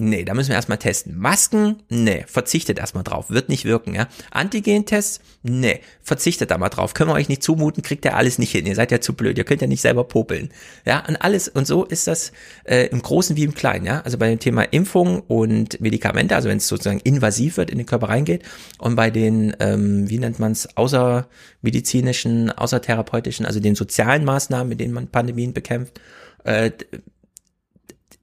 Nee, 0.00 0.24
da 0.24 0.32
müssen 0.32 0.48
wir 0.48 0.56
erstmal 0.56 0.78
testen. 0.78 1.18
Masken? 1.18 1.82
Nee, 1.90 2.24
verzichtet 2.26 2.78
erstmal 2.78 3.04
drauf. 3.04 3.28
Wird 3.28 3.50
nicht 3.50 3.66
wirken, 3.66 3.94
ja. 3.94 4.08
Antigen-Tests? 4.30 5.20
Nee, 5.42 5.80
verzichtet 6.02 6.50
da 6.50 6.56
mal 6.56 6.70
drauf. 6.70 6.94
Können 6.94 7.10
wir 7.10 7.14
euch 7.14 7.28
nicht 7.28 7.42
zumuten, 7.42 7.82
kriegt 7.82 8.06
ihr 8.06 8.16
alles 8.16 8.38
nicht 8.38 8.50
hin. 8.50 8.64
Ihr 8.64 8.74
seid 8.74 8.92
ja 8.92 9.02
zu 9.02 9.12
blöd, 9.12 9.36
ihr 9.36 9.44
könnt 9.44 9.60
ja 9.60 9.66
nicht 9.66 9.82
selber 9.82 10.04
popeln. 10.04 10.50
Ja, 10.86 11.04
und 11.06 11.16
alles, 11.16 11.48
und 11.48 11.66
so 11.66 11.84
ist 11.84 12.06
das 12.06 12.32
äh, 12.64 12.86
im 12.86 13.02
Großen 13.02 13.36
wie 13.36 13.44
im 13.44 13.52
Kleinen, 13.52 13.84
ja. 13.84 14.00
Also 14.00 14.16
bei 14.16 14.30
dem 14.30 14.38
Thema 14.38 14.62
Impfung 14.62 15.20
und 15.20 15.78
Medikamente, 15.82 16.34
also 16.34 16.48
wenn 16.48 16.56
es 16.58 16.68
sozusagen 16.68 17.00
invasiv 17.00 17.58
wird, 17.58 17.70
in 17.70 17.76
den 17.76 17.86
Körper 17.86 18.08
reingeht, 18.08 18.42
und 18.78 18.96
bei 18.96 19.10
den, 19.10 19.54
ähm, 19.60 20.08
wie 20.08 20.18
nennt 20.18 20.38
man 20.38 20.52
es, 20.52 20.78
außermedizinischen, 20.78 22.52
außertherapeutischen, 22.52 23.44
also 23.44 23.60
den 23.60 23.74
sozialen 23.74 24.24
Maßnahmen, 24.24 24.68
mit 24.70 24.80
denen 24.80 24.94
man 24.94 25.08
Pandemien 25.08 25.52
bekämpft, 25.52 26.00
äh, 26.44 26.70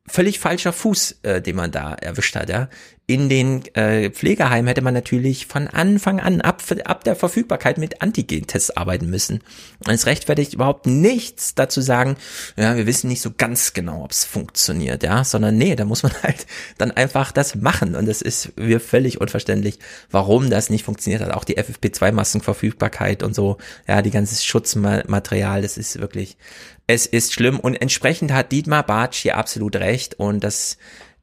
völlig 0.09 0.39
falscher 0.39 0.73
Fuß, 0.73 1.19
äh, 1.23 1.41
den 1.41 1.55
man 1.55 1.71
da 1.71 1.93
erwischt 1.93 2.35
hat. 2.35 2.49
Ja. 2.49 2.69
In 3.09 3.29
den 3.29 3.63
äh, 3.73 4.09
Pflegeheimen 4.09 4.67
hätte 4.67 4.81
man 4.81 4.93
natürlich 4.93 5.47
von 5.47 5.69
Anfang 5.69 6.19
an 6.19 6.41
ab, 6.41 6.61
ab 6.83 7.05
der 7.05 7.15
Verfügbarkeit 7.15 7.77
mit 7.77 8.01
Antigen-Tests 8.01 8.75
arbeiten 8.75 9.09
müssen. 9.09 9.39
Und 9.85 9.93
es 9.93 10.07
rechtfertigt 10.07 10.53
überhaupt 10.53 10.87
nichts 10.87 11.55
dazu 11.55 11.79
sagen, 11.79 12.17
ja, 12.57 12.75
wir 12.75 12.85
wissen 12.85 13.07
nicht 13.07 13.21
so 13.21 13.31
ganz 13.31 13.71
genau, 13.71 14.03
ob 14.03 14.11
es 14.11 14.25
funktioniert, 14.25 15.03
ja, 15.03 15.23
sondern 15.23 15.57
nee, 15.57 15.77
da 15.77 15.85
muss 15.85 16.03
man 16.03 16.11
halt 16.21 16.47
dann 16.77 16.91
einfach 16.91 17.31
das 17.31 17.55
machen. 17.55 17.95
Und 17.95 18.07
das 18.07 18.21
ist 18.21 18.57
mir 18.59 18.81
völlig 18.81 19.21
unverständlich, 19.21 19.79
warum 20.11 20.49
das 20.49 20.69
nicht 20.69 20.83
funktioniert 20.83 21.21
hat. 21.21 21.31
Auch 21.31 21.45
die 21.45 21.57
FFP2-Maskenverfügbarkeit 21.57 23.23
und 23.23 23.33
so, 23.33 23.57
ja, 23.87 24.01
die 24.01 24.11
ganze 24.11 24.43
Schutzmaterial, 24.43 25.61
das 25.61 25.77
ist 25.77 26.01
wirklich, 26.01 26.35
es 26.87 27.05
ist 27.05 27.31
schlimm. 27.31 27.57
Und 27.57 27.75
entsprechend 27.75 28.33
hat 28.33 28.51
Dietmar 28.51 28.83
Bartsch 28.83 29.21
hier 29.21 29.37
absolut 29.37 29.77
recht. 29.77 30.15
Und 30.15 30.43
das 30.43 30.77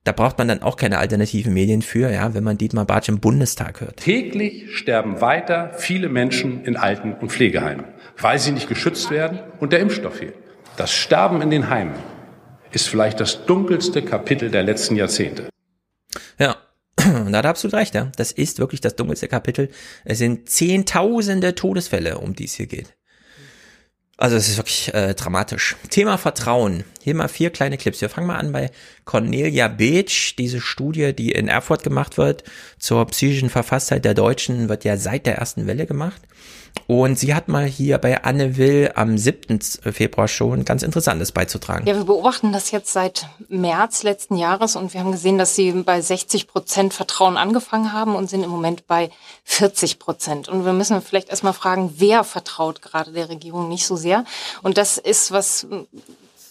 da 0.04 0.12
braucht 0.12 0.36
man 0.36 0.48
dann 0.48 0.62
auch 0.62 0.76
keine 0.76 0.98
alternativen 0.98 1.54
Medien 1.54 1.80
für, 1.82 2.10
ja, 2.10 2.34
wenn 2.34 2.44
man 2.44 2.58
Dietmar 2.58 2.84
Bartsch 2.84 3.08
im 3.08 3.20
Bundestag 3.20 3.80
hört. 3.80 3.96
Täglich 3.96 4.76
sterben 4.76 5.22
weiter 5.22 5.72
viele 5.76 6.10
Menschen 6.10 6.64
in 6.64 6.76
Alten- 6.76 7.14
und 7.14 7.32
Pflegeheimen, 7.32 7.86
weil 8.18 8.38
sie 8.38 8.52
nicht 8.52 8.68
geschützt 8.68 9.10
werden 9.10 9.40
und 9.60 9.72
der 9.72 9.80
Impfstoff 9.80 10.16
fehlt. 10.16 10.34
Das 10.76 10.92
Sterben 10.92 11.40
in 11.40 11.50
den 11.50 11.70
Heimen 11.70 11.94
ist 12.72 12.88
vielleicht 12.88 13.18
das 13.20 13.46
dunkelste 13.46 14.02
Kapitel 14.02 14.50
der 14.50 14.62
letzten 14.62 14.96
Jahrzehnte. 14.96 15.48
Ja, 16.38 16.56
da 16.96 17.38
hat 17.38 17.44
er 17.44 17.50
absolut 17.50 17.74
recht, 17.74 17.94
ja. 17.94 18.10
Das 18.16 18.30
ist 18.30 18.58
wirklich 18.58 18.82
das 18.82 18.96
dunkelste 18.96 19.28
Kapitel. 19.28 19.70
Es 20.04 20.18
sind 20.18 20.50
zehntausende 20.50 21.54
Todesfälle, 21.54 22.18
um 22.18 22.34
die 22.34 22.44
es 22.44 22.54
hier 22.54 22.66
geht. 22.66 22.94
Also 24.16 24.36
es 24.36 24.48
ist 24.48 24.56
wirklich 24.58 24.94
äh, 24.94 25.14
dramatisch. 25.14 25.74
Thema 25.90 26.18
Vertrauen. 26.18 26.84
Hier 27.02 27.14
mal 27.16 27.28
vier 27.28 27.50
kleine 27.50 27.76
Clips. 27.76 28.00
Wir 28.00 28.08
fangen 28.08 28.28
mal 28.28 28.38
an 28.38 28.52
bei 28.52 28.70
Cornelia 29.04 29.66
Beetsch. 29.66 30.36
Diese 30.38 30.60
Studie, 30.60 31.12
die 31.12 31.32
in 31.32 31.48
Erfurt 31.48 31.82
gemacht 31.82 32.16
wird 32.16 32.44
zur 32.78 33.04
psychischen 33.06 33.50
Verfasstheit 33.50 34.04
der 34.04 34.14
Deutschen, 34.14 34.68
wird 34.68 34.84
ja 34.84 34.96
seit 34.96 35.26
der 35.26 35.36
ersten 35.38 35.66
Welle 35.66 35.86
gemacht. 35.86 36.22
Und 36.86 37.18
sie 37.18 37.34
hat 37.34 37.48
mal 37.48 37.64
hier 37.64 37.96
bei 37.98 38.24
Anne 38.24 38.56
Will 38.56 38.92
am 38.94 39.16
7. 39.16 39.60
Februar 39.60 40.28
schon 40.28 40.64
ganz 40.64 40.82
Interessantes 40.82 41.32
beizutragen. 41.32 41.86
Ja, 41.86 41.96
wir 41.96 42.04
beobachten 42.04 42.52
das 42.52 42.70
jetzt 42.72 42.92
seit 42.92 43.26
März 43.48 44.02
letzten 44.02 44.36
Jahres 44.36 44.76
und 44.76 44.92
wir 44.92 45.00
haben 45.00 45.12
gesehen, 45.12 45.38
dass 45.38 45.54
sie 45.54 45.72
bei 45.72 46.00
60 46.00 46.46
Prozent 46.46 46.92
Vertrauen 46.92 47.38
angefangen 47.38 47.92
haben 47.92 48.14
und 48.14 48.28
sind 48.28 48.42
im 48.42 48.50
Moment 48.50 48.86
bei 48.86 49.10
40 49.44 49.98
Prozent. 49.98 50.48
Und 50.48 50.66
wir 50.66 50.74
müssen 50.74 51.00
vielleicht 51.00 51.30
erstmal 51.30 51.54
fragen, 51.54 51.94
wer 51.96 52.22
vertraut 52.22 52.82
gerade 52.82 53.12
der 53.12 53.30
Regierung 53.30 53.68
nicht 53.68 53.86
so 53.86 53.96
sehr? 53.96 54.24
Und 54.62 54.76
das 54.76 54.98
ist 54.98 55.32
was 55.32 55.66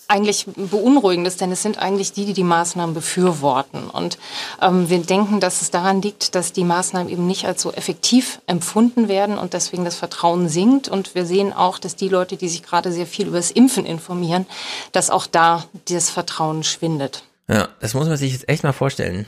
eigentlich 0.08 0.46
beunruhigendes, 0.56 1.38
denn 1.38 1.52
es 1.52 1.62
sind 1.62 1.78
eigentlich 1.78 2.12
die, 2.14 2.26
die 2.26 2.34
die 2.34 2.44
Maßnahmen 2.44 2.94
befürworten. 2.94 3.90
Und 3.90 4.18
ähm, 4.62 4.90
wir 4.90 5.00
denken, 5.00 5.40
dass 5.40 5.62
es 5.62 5.72
daran 5.72 6.02
liegt, 6.02 6.36
dass 6.36 6.54
die 6.54 6.64
Maßnahmen 6.64 7.12
eben 7.12 7.28
nicht 7.28 7.46
als 7.46 7.62
so 7.62 7.72
effektiv 7.72 8.42
empfunden 8.48 9.08
werden 9.08 9.38
und 9.38 9.54
deswegen 9.54 9.86
das 9.86 9.96
Vertrauen 9.96 10.50
sinkt. 10.50 10.90
Und 10.90 11.16
wir 11.16 11.26
sehen 11.26 11.54
auch, 11.54 11.80
dass 11.80 11.96
die 11.96 12.10
Leute, 12.10 12.38
die 12.38 12.50
sich 12.50 12.64
gerade 12.64 12.92
sehr 12.92 13.08
viel 13.08 13.28
über 13.28 13.38
das 13.38 13.52
Impfen 13.52 13.86
informieren, 13.86 14.46
dass 14.92 15.10
auch 15.10 15.28
da 15.28 15.66
das 15.90 16.10
Vertrauen 16.10 16.64
schwindet. 16.64 17.24
Ja, 17.48 17.70
das 17.80 17.94
muss 17.94 18.08
man 18.08 18.18
sich 18.18 18.34
jetzt 18.34 18.50
echt 18.50 18.64
mal 18.64 18.74
vorstellen. 18.74 19.26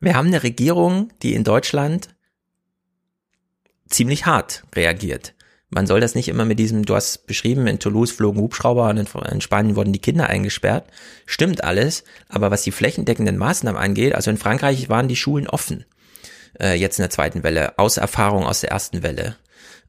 Wir 0.00 0.14
haben 0.14 0.28
eine 0.28 0.42
Regierung, 0.42 1.10
die 1.22 1.34
in 1.34 1.44
Deutschland 1.44 2.08
ziemlich 3.88 4.26
hart 4.26 4.62
reagiert 4.74 5.34
man 5.70 5.86
soll 5.86 6.00
das 6.00 6.14
nicht 6.14 6.28
immer 6.28 6.44
mit 6.44 6.58
diesem, 6.58 6.84
du 6.84 6.94
hast 6.96 7.26
beschrieben, 7.26 7.66
in 7.68 7.78
Toulouse 7.78 8.10
flogen 8.10 8.40
Hubschrauber 8.40 8.90
und 8.90 8.98
in 8.98 9.40
Spanien 9.40 9.76
wurden 9.76 9.92
die 9.92 10.00
Kinder 10.00 10.26
eingesperrt. 10.26 10.84
Stimmt 11.26 11.62
alles, 11.62 12.04
aber 12.28 12.50
was 12.50 12.62
die 12.62 12.72
flächendeckenden 12.72 13.38
Maßnahmen 13.38 13.80
angeht, 13.80 14.14
also 14.14 14.30
in 14.30 14.36
Frankreich 14.36 14.88
waren 14.88 15.08
die 15.08 15.16
Schulen 15.16 15.48
offen, 15.48 15.84
äh, 16.60 16.74
jetzt 16.74 16.98
in 16.98 17.04
der 17.04 17.10
zweiten 17.10 17.44
Welle, 17.44 17.78
aus 17.78 17.96
Erfahrung 17.96 18.44
aus 18.44 18.60
der 18.60 18.70
ersten 18.70 19.02
Welle. 19.04 19.36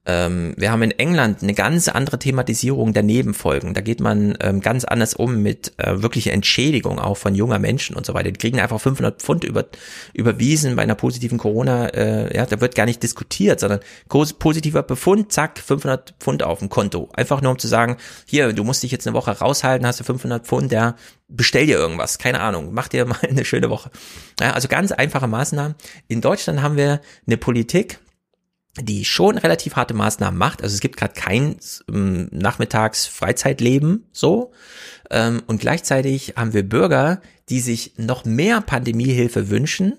Ähm, 0.03 0.55
wir 0.57 0.71
haben 0.71 0.81
in 0.81 0.91
England 0.91 1.43
eine 1.43 1.53
ganz 1.53 1.87
andere 1.87 2.17
Thematisierung 2.17 2.91
der 2.91 3.03
Nebenfolgen. 3.03 3.75
Da 3.75 3.81
geht 3.81 3.99
man 3.99 4.35
ähm, 4.41 4.59
ganz 4.59 4.83
anders 4.83 5.13
um 5.13 5.43
mit 5.43 5.73
äh, 5.77 6.01
wirklicher 6.01 6.33
Entschädigung 6.33 6.97
auch 6.97 7.17
von 7.17 7.35
junger 7.35 7.59
Menschen 7.59 7.95
und 7.95 8.05
so 8.05 8.15
weiter. 8.15 8.31
Die 8.31 8.39
kriegen 8.39 8.59
einfach 8.59 8.81
500 8.81 9.21
Pfund 9.21 9.43
über, 9.43 9.65
überwiesen 10.13 10.75
bei 10.75 10.81
einer 10.81 10.95
positiven 10.95 11.37
Corona. 11.37 11.89
Äh, 11.89 12.35
ja, 12.35 12.47
da 12.47 12.59
wird 12.59 12.73
gar 12.73 12.87
nicht 12.87 13.03
diskutiert, 13.03 13.59
sondern 13.59 13.81
positiver 14.07 14.81
Befund, 14.81 15.31
zack, 15.31 15.59
500 15.59 16.15
Pfund 16.19 16.41
auf 16.41 16.59
dem 16.59 16.69
Konto. 16.69 17.09
Einfach 17.13 17.41
nur 17.41 17.51
um 17.51 17.59
zu 17.59 17.67
sagen, 17.67 17.97
hier, 18.25 18.53
du 18.53 18.63
musst 18.63 18.81
dich 18.81 18.91
jetzt 18.91 19.05
eine 19.05 19.15
Woche 19.15 19.31
raushalten, 19.31 19.85
hast 19.85 19.99
du 19.99 20.03
500 20.03 20.47
Pfund, 20.47 20.71
ja, 20.71 20.95
bestell 21.27 21.67
dir 21.67 21.77
irgendwas, 21.77 22.17
keine 22.17 22.39
Ahnung, 22.39 22.69
mach 22.71 22.87
dir 22.87 23.05
mal 23.07 23.19
eine 23.21 23.45
schöne 23.45 23.69
Woche. 23.69 23.91
Ja, 24.39 24.53
also 24.53 24.67
ganz 24.67 24.91
einfache 24.91 25.27
Maßnahmen. 25.27 25.75
In 26.07 26.21
Deutschland 26.21 26.63
haben 26.63 26.75
wir 26.75 27.01
eine 27.27 27.37
Politik, 27.37 27.99
die 28.79 29.03
schon 29.03 29.37
relativ 29.37 29.75
harte 29.75 29.93
Maßnahmen 29.93 30.37
macht. 30.37 30.63
Also 30.63 30.73
es 30.73 30.79
gibt 30.79 30.97
gerade 30.97 31.13
kein 31.13 31.57
ähm, 31.89 32.29
Nachmittags-Freizeitleben 32.31 34.05
so. 34.11 34.51
Ähm, 35.09 35.43
und 35.47 35.59
gleichzeitig 35.59 36.35
haben 36.37 36.53
wir 36.53 36.67
Bürger, 36.67 37.21
die 37.49 37.59
sich 37.59 37.93
noch 37.97 38.23
mehr 38.23 38.61
Pandemiehilfe 38.61 39.49
wünschen, 39.49 39.97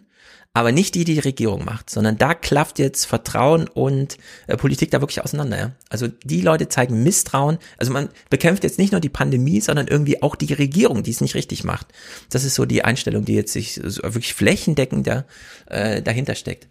aber 0.54 0.70
nicht 0.70 0.94
die, 0.94 1.04
die 1.04 1.14
die 1.14 1.20
Regierung 1.20 1.64
macht, 1.64 1.88
sondern 1.88 2.18
da 2.18 2.34
klafft 2.34 2.78
jetzt 2.78 3.06
Vertrauen 3.06 3.68
und 3.68 4.18
äh, 4.46 4.56
Politik 4.56 4.90
da 4.90 5.00
wirklich 5.00 5.22
auseinander. 5.22 5.58
Ja? 5.58 5.72
Also 5.88 6.08
die 6.08 6.42
Leute 6.42 6.68
zeigen 6.68 7.02
Misstrauen. 7.02 7.58
Also 7.78 7.92
man 7.92 8.08
bekämpft 8.28 8.62
jetzt 8.64 8.78
nicht 8.78 8.92
nur 8.92 9.00
die 9.00 9.08
Pandemie, 9.08 9.60
sondern 9.60 9.88
irgendwie 9.88 10.22
auch 10.22 10.36
die 10.36 10.52
Regierung, 10.52 11.02
die 11.02 11.10
es 11.10 11.22
nicht 11.22 11.34
richtig 11.34 11.64
macht. 11.64 11.88
Das 12.30 12.44
ist 12.44 12.54
so 12.54 12.66
die 12.66 12.84
Einstellung, 12.84 13.24
die 13.24 13.34
jetzt 13.34 13.52
sich 13.52 13.82
wirklich 13.82 14.34
flächendeckend 14.34 15.06
da, 15.06 15.24
äh, 15.66 16.02
dahinter 16.02 16.34
steckt. 16.34 16.68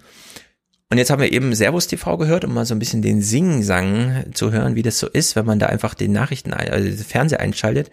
Und 0.92 0.98
jetzt 0.98 1.10
haben 1.10 1.22
wir 1.22 1.32
eben 1.32 1.56
Servus 1.56 1.88
TV 1.88 2.18
gehört, 2.18 2.44
um 2.44 2.54
mal 2.54 2.66
so 2.66 2.76
ein 2.76 2.80
bisschen 2.80 3.02
den 3.02 3.22
Sing-Sang 3.22 4.26
zu 4.34 4.52
hören, 4.52 4.76
wie 4.76 4.82
das 4.82 5.00
so 5.00 5.08
ist, 5.08 5.38
wenn 5.38 5.46
man 5.46 5.58
da 5.58 5.68
einfach 5.68 5.94
den 5.94 6.12
Nachrichten, 6.12 6.52
also 6.52 6.84
den 6.84 6.98
Fernseher 6.98 7.40
einschaltet. 7.40 7.90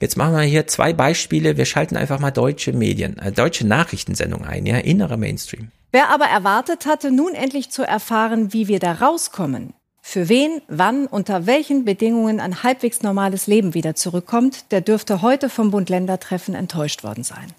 Jetzt 0.00 0.16
machen 0.16 0.34
wir 0.34 0.42
hier 0.42 0.66
zwei 0.66 0.92
Beispiele. 0.92 1.56
Wir 1.56 1.66
schalten 1.66 1.96
einfach 1.96 2.18
mal 2.18 2.32
deutsche 2.32 2.72
Medien, 2.72 3.16
äh, 3.18 3.30
deutsche 3.30 3.64
Nachrichtensendungen 3.64 4.44
ein, 4.44 4.66
ja, 4.66 4.78
innerer 4.78 5.16
Mainstream. 5.16 5.70
Wer 5.92 6.10
aber 6.10 6.24
erwartet 6.24 6.84
hatte, 6.84 7.12
nun 7.12 7.34
endlich 7.34 7.70
zu 7.70 7.84
erfahren, 7.84 8.52
wie 8.52 8.66
wir 8.66 8.80
da 8.80 8.92
rauskommen, 8.94 9.74
Für 10.04 10.28
wen, 10.28 10.62
wann, 10.66 11.06
unter 11.06 11.46
welchen 11.46 11.84
Bedingungen 11.84 12.40
ein 12.40 12.64
halbwegs 12.64 13.02
normales 13.02 13.46
Leben 13.46 13.72
wieder 13.72 13.94
zurückkommt, 13.94 14.72
der 14.72 14.80
dürfte 14.80 15.22
heute 15.22 15.48
vom 15.48 15.70
Bund-Länder-Treffen 15.70 16.56
enttäuscht 16.56 17.04
worden 17.04 17.22
sein. 17.22 17.52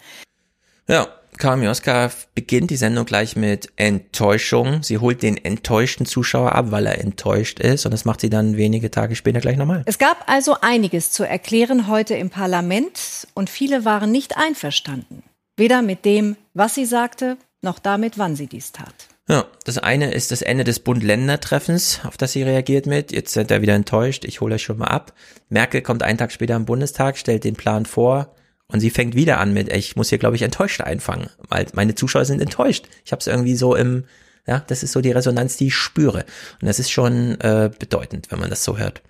Ja, 0.89 1.07
Karin 1.37 1.59
Mioska 1.59 2.11
beginnt 2.35 2.71
die 2.71 2.75
Sendung 2.75 3.05
gleich 3.05 3.35
mit 3.35 3.71
Enttäuschung. 3.75 4.83
Sie 4.83 4.97
holt 4.97 5.21
den 5.21 5.37
enttäuschten 5.37 6.05
Zuschauer 6.05 6.53
ab, 6.53 6.71
weil 6.71 6.85
er 6.85 6.99
enttäuscht 6.99 7.59
ist. 7.59 7.85
Und 7.85 7.91
das 7.91 8.05
macht 8.05 8.21
sie 8.21 8.29
dann 8.29 8.57
wenige 8.57 8.91
Tage 8.91 9.15
später 9.15 9.39
gleich 9.39 9.57
nochmal. 9.57 9.83
Es 9.85 9.97
gab 9.97 10.29
also 10.29 10.57
einiges 10.61 11.11
zu 11.11 11.23
erklären 11.23 11.87
heute 11.87 12.15
im 12.15 12.29
Parlament 12.29 13.27
und 13.33 13.49
viele 13.49 13.85
waren 13.85 14.11
nicht 14.11 14.37
einverstanden. 14.37 15.23
Weder 15.57 15.81
mit 15.81 16.05
dem, 16.05 16.35
was 16.53 16.75
sie 16.75 16.85
sagte, 16.85 17.37
noch 17.61 17.79
damit, 17.79 18.17
wann 18.17 18.35
sie 18.35 18.47
dies 18.47 18.71
tat. 18.71 18.93
Ja, 19.29 19.45
das 19.63 19.77
eine 19.77 20.11
ist 20.11 20.31
das 20.31 20.41
Ende 20.41 20.65
des 20.65 20.79
Bund-Länder-Treffens, 20.79 22.01
auf 22.03 22.17
das 22.17 22.33
sie 22.33 22.43
reagiert 22.43 22.87
mit. 22.87 23.11
Jetzt 23.11 23.33
sind 23.33 23.51
er 23.51 23.61
wieder 23.61 23.73
enttäuscht, 23.73 24.25
ich 24.25 24.41
hole 24.41 24.55
euch 24.55 24.63
schon 24.63 24.79
mal 24.79 24.87
ab. 24.87 25.13
Merkel 25.49 25.81
kommt 25.81 26.03
einen 26.03 26.17
Tag 26.17 26.31
später 26.31 26.55
im 26.55 26.65
Bundestag, 26.65 27.17
stellt 27.17 27.45
den 27.45 27.55
Plan 27.55 27.85
vor 27.85 28.35
und 28.67 28.79
sie 28.79 28.89
fängt 28.89 29.15
wieder 29.15 29.39
an 29.39 29.53
mit, 29.53 29.71
ich 29.71 29.95
muss 29.95 30.09
hier, 30.09 30.17
glaube 30.17 30.35
ich, 30.35 30.41
enttäuscht 30.41 30.81
einfangen, 30.81 31.29
weil 31.49 31.67
meine 31.73 31.95
Zuschauer 31.95 32.25
sind 32.25 32.41
enttäuscht. 32.41 32.87
Ich 33.05 33.11
habe 33.11 33.19
es 33.19 33.27
irgendwie 33.27 33.55
so 33.55 33.75
im, 33.75 34.05
ja, 34.47 34.63
das 34.67 34.83
ist 34.83 34.91
so 34.93 35.01
die 35.01 35.11
Resonanz, 35.11 35.57
die 35.57 35.67
ich 35.67 35.75
spüre. 35.75 36.25
Und 36.61 36.67
das 36.67 36.79
ist 36.79 36.91
schon 36.91 37.39
äh, 37.41 37.69
bedeutend, 37.77 38.31
wenn 38.31 38.39
man 38.39 38.49
das 38.49 38.63
so 38.63 38.77
hört. 38.77 39.01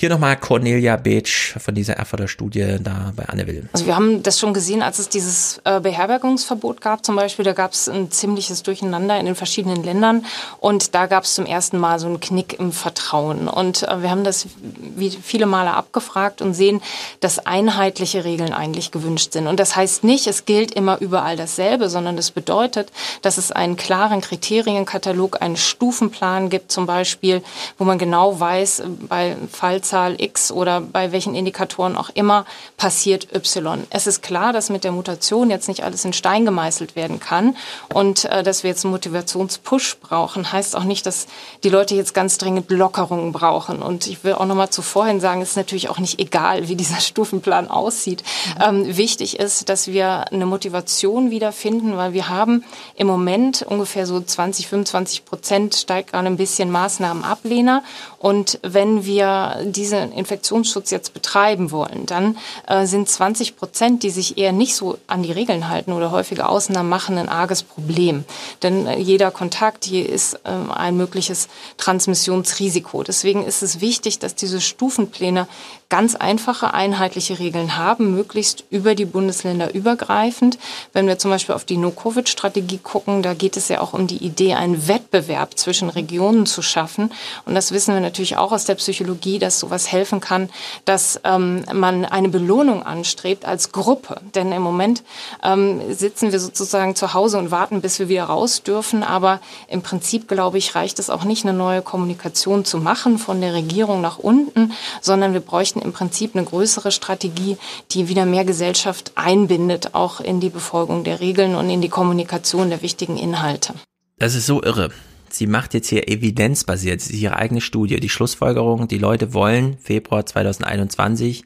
Hier 0.00 0.10
nochmal 0.10 0.36
Cornelia 0.36 0.94
Beetsch 0.94 1.56
von 1.58 1.74
dieser 1.74 1.94
Erfurter 1.94 2.28
Studie 2.28 2.76
da 2.80 3.12
bei 3.16 3.24
Anne 3.24 3.48
Will. 3.48 3.68
Also 3.72 3.84
wir 3.86 3.96
haben 3.96 4.22
das 4.22 4.38
schon 4.38 4.54
gesehen, 4.54 4.80
als 4.80 5.00
es 5.00 5.08
dieses 5.08 5.60
äh, 5.64 5.80
Beherbergungsverbot 5.80 6.80
gab 6.80 7.04
zum 7.04 7.16
Beispiel. 7.16 7.44
Da 7.44 7.52
gab 7.52 7.72
es 7.72 7.88
ein 7.88 8.08
ziemliches 8.12 8.62
Durcheinander 8.62 9.18
in 9.18 9.26
den 9.26 9.34
verschiedenen 9.34 9.82
Ländern. 9.82 10.24
Und 10.60 10.94
da 10.94 11.06
gab 11.06 11.24
es 11.24 11.34
zum 11.34 11.46
ersten 11.46 11.78
Mal 11.78 11.98
so 11.98 12.06
einen 12.06 12.20
Knick 12.20 12.60
im 12.60 12.70
Vertrauen. 12.70 13.48
Und 13.48 13.88
äh, 13.88 14.00
wir 14.00 14.12
haben 14.12 14.22
das 14.22 14.46
wie 14.94 15.10
viele 15.10 15.46
Male 15.46 15.74
abgefragt 15.74 16.42
und 16.42 16.54
sehen, 16.54 16.80
dass 17.18 17.40
einheitliche 17.40 18.22
Regeln 18.22 18.52
eigentlich 18.52 18.92
gewünscht 18.92 19.32
sind. 19.32 19.48
Und 19.48 19.58
das 19.58 19.74
heißt 19.74 20.04
nicht, 20.04 20.28
es 20.28 20.44
gilt 20.44 20.74
immer 20.74 21.00
überall 21.00 21.36
dasselbe, 21.36 21.88
sondern 21.88 22.14
das 22.14 22.30
bedeutet, 22.30 22.92
dass 23.22 23.36
es 23.36 23.50
einen 23.50 23.76
klaren 23.76 24.20
Kriterienkatalog, 24.20 25.42
einen 25.42 25.56
Stufenplan 25.56 26.50
gibt 26.50 26.70
zum 26.70 26.86
Beispiel, 26.86 27.42
wo 27.78 27.84
man 27.84 27.98
genau 27.98 28.38
weiß, 28.38 28.84
bei 29.08 29.36
Fall 29.50 29.82
Zahl 29.88 30.20
X 30.20 30.52
oder 30.52 30.80
bei 30.80 31.12
welchen 31.12 31.34
Indikatoren 31.34 31.96
auch 31.96 32.10
immer 32.14 32.44
passiert 32.76 33.28
Y. 33.34 33.84
Es 33.90 34.06
ist 34.06 34.22
klar, 34.22 34.52
dass 34.52 34.70
mit 34.70 34.84
der 34.84 34.92
Mutation 34.92 35.50
jetzt 35.50 35.68
nicht 35.68 35.82
alles 35.82 36.04
in 36.04 36.12
Stein 36.12 36.44
gemeißelt 36.44 36.94
werden 36.96 37.20
kann 37.20 37.56
und 37.92 38.26
äh, 38.26 38.42
dass 38.42 38.62
wir 38.62 38.70
jetzt 38.70 38.84
einen 38.84 38.92
Motivationspush 38.92 39.96
brauchen, 40.00 40.52
heißt 40.52 40.76
auch 40.76 40.84
nicht, 40.84 41.06
dass 41.06 41.26
die 41.64 41.70
Leute 41.70 41.94
jetzt 41.94 42.14
ganz 42.14 42.38
dringend 42.38 42.70
Lockerungen 42.70 43.32
brauchen. 43.32 43.82
Und 43.82 44.06
ich 44.06 44.24
will 44.24 44.34
auch 44.34 44.46
noch 44.46 44.54
mal 44.54 44.70
zuvorhin 44.70 45.20
sagen, 45.20 45.40
es 45.40 45.50
ist 45.50 45.56
natürlich 45.56 45.88
auch 45.88 45.98
nicht 45.98 46.18
egal, 46.18 46.68
wie 46.68 46.76
dieser 46.76 47.00
Stufenplan 47.00 47.68
aussieht. 47.68 48.22
Ähm, 48.62 48.96
wichtig 48.96 49.38
ist, 49.38 49.68
dass 49.68 49.88
wir 49.88 50.30
eine 50.32 50.46
Motivation 50.46 51.30
wiederfinden, 51.30 51.96
weil 51.96 52.12
wir 52.12 52.28
haben 52.28 52.64
im 52.94 53.06
Moment 53.06 53.62
ungefähr 53.62 54.06
so 54.06 54.20
20, 54.20 54.68
25 54.68 55.24
Prozent 55.24 55.74
steigt 55.74 56.12
gerade 56.12 56.26
ein 56.26 56.36
bisschen 56.36 56.70
Maßnahmenablehner. 56.70 57.82
Und 58.18 58.58
wenn 58.62 59.04
wir 59.04 59.64
diesen 59.78 60.12
Infektionsschutz 60.12 60.90
jetzt 60.90 61.14
betreiben 61.14 61.70
wollen, 61.70 62.04
dann 62.06 62.36
äh, 62.66 62.86
sind 62.86 63.08
20 63.08 63.56
Prozent, 63.56 64.02
die 64.02 64.10
sich 64.10 64.36
eher 64.36 64.52
nicht 64.52 64.74
so 64.74 64.98
an 65.06 65.22
die 65.22 65.32
Regeln 65.32 65.68
halten 65.68 65.92
oder 65.92 66.10
häufige 66.10 66.48
Ausnahmen 66.48 66.88
machen, 66.88 67.16
ein 67.16 67.28
arges 67.28 67.62
Problem. 67.62 68.24
Denn 68.62 68.86
äh, 68.86 68.98
jeder 68.98 69.30
Kontakt 69.30 69.84
hier 69.84 70.08
ist 70.08 70.34
äh, 70.44 70.50
ein 70.72 70.96
mögliches 70.96 71.48
Transmissionsrisiko. 71.76 73.04
Deswegen 73.04 73.44
ist 73.44 73.62
es 73.62 73.80
wichtig, 73.80 74.18
dass 74.18 74.34
diese 74.34 74.60
Stufenpläne 74.60 75.46
ganz 75.88 76.14
einfache, 76.14 76.74
einheitliche 76.74 77.38
Regeln 77.38 77.76
haben, 77.76 78.14
möglichst 78.14 78.64
über 78.70 78.94
die 78.94 79.06
Bundesländer 79.06 79.74
übergreifend. 79.74 80.58
Wenn 80.92 81.06
wir 81.06 81.18
zum 81.18 81.30
Beispiel 81.30 81.54
auf 81.54 81.64
die 81.64 81.78
No-Covid-Strategie 81.78 82.78
gucken, 82.78 83.22
da 83.22 83.32
geht 83.32 83.56
es 83.56 83.68
ja 83.68 83.80
auch 83.80 83.94
um 83.94 84.06
die 84.06 84.18
Idee, 84.18 84.54
einen 84.54 84.86
Wettbewerb 84.86 85.58
zwischen 85.58 85.88
Regionen 85.88 86.44
zu 86.44 86.60
schaffen. 86.60 87.10
Und 87.46 87.54
das 87.54 87.72
wissen 87.72 87.94
wir 87.94 88.00
natürlich 88.00 88.36
auch 88.36 88.52
aus 88.52 88.66
der 88.66 88.74
Psychologie, 88.74 89.38
dass 89.38 89.58
sowas 89.68 89.92
helfen 89.92 90.20
kann, 90.20 90.48
dass 90.84 91.20
ähm, 91.24 91.64
man 91.72 92.04
eine 92.04 92.28
Belohnung 92.28 92.82
anstrebt 92.82 93.44
als 93.44 93.72
Gruppe. 93.72 94.20
Denn 94.34 94.52
im 94.52 94.62
Moment 94.62 95.04
ähm, 95.44 95.80
sitzen 95.92 96.32
wir 96.32 96.40
sozusagen 96.40 96.96
zu 96.96 97.14
Hause 97.14 97.38
und 97.38 97.50
warten, 97.50 97.80
bis 97.80 97.98
wir 97.98 98.08
wieder 98.08 98.24
raus 98.24 98.62
dürfen. 98.62 99.02
Aber 99.02 99.40
im 99.68 99.82
Prinzip, 99.82 100.28
glaube 100.28 100.58
ich, 100.58 100.74
reicht 100.74 100.98
es 100.98 101.08
auch 101.08 101.24
nicht, 101.24 101.44
eine 101.44 101.56
neue 101.56 101.82
Kommunikation 101.82 102.64
zu 102.64 102.78
machen 102.78 103.18
von 103.18 103.40
der 103.40 103.54
Regierung 103.54 104.00
nach 104.00 104.18
unten, 104.18 104.72
sondern 105.00 105.32
wir 105.32 105.40
bräuchten 105.40 105.58
bräuchten 105.58 105.80
im 105.80 105.92
Prinzip 105.92 106.34
eine 106.34 106.44
größere 106.44 106.92
Strategie, 106.92 107.56
die 107.90 108.08
wieder 108.08 108.24
mehr 108.24 108.44
Gesellschaft 108.44 109.12
einbindet, 109.16 109.94
auch 109.94 110.20
in 110.20 110.40
die 110.40 110.50
Befolgung 110.50 111.04
der 111.04 111.20
Regeln 111.20 111.54
und 111.54 111.68
in 111.68 111.80
die 111.80 111.88
Kommunikation 111.88 112.70
der 112.70 112.80
wichtigen 112.80 113.16
Inhalte. 113.16 113.74
Das 114.18 114.34
ist 114.34 114.46
so 114.46 114.62
irre. 114.62 114.90
Sie 115.30 115.46
macht 115.46 115.74
jetzt 115.74 115.88
hier 115.88 116.08
evidenzbasiert, 116.08 117.00
sie 117.00 117.14
ist 117.14 117.20
ihre 117.20 117.36
eigene 117.36 117.60
Studie, 117.60 118.00
die 118.00 118.08
Schlussfolgerung, 118.08 118.88
die 118.88 118.98
Leute 118.98 119.34
wollen 119.34 119.78
Februar 119.78 120.24
2021 120.24 121.44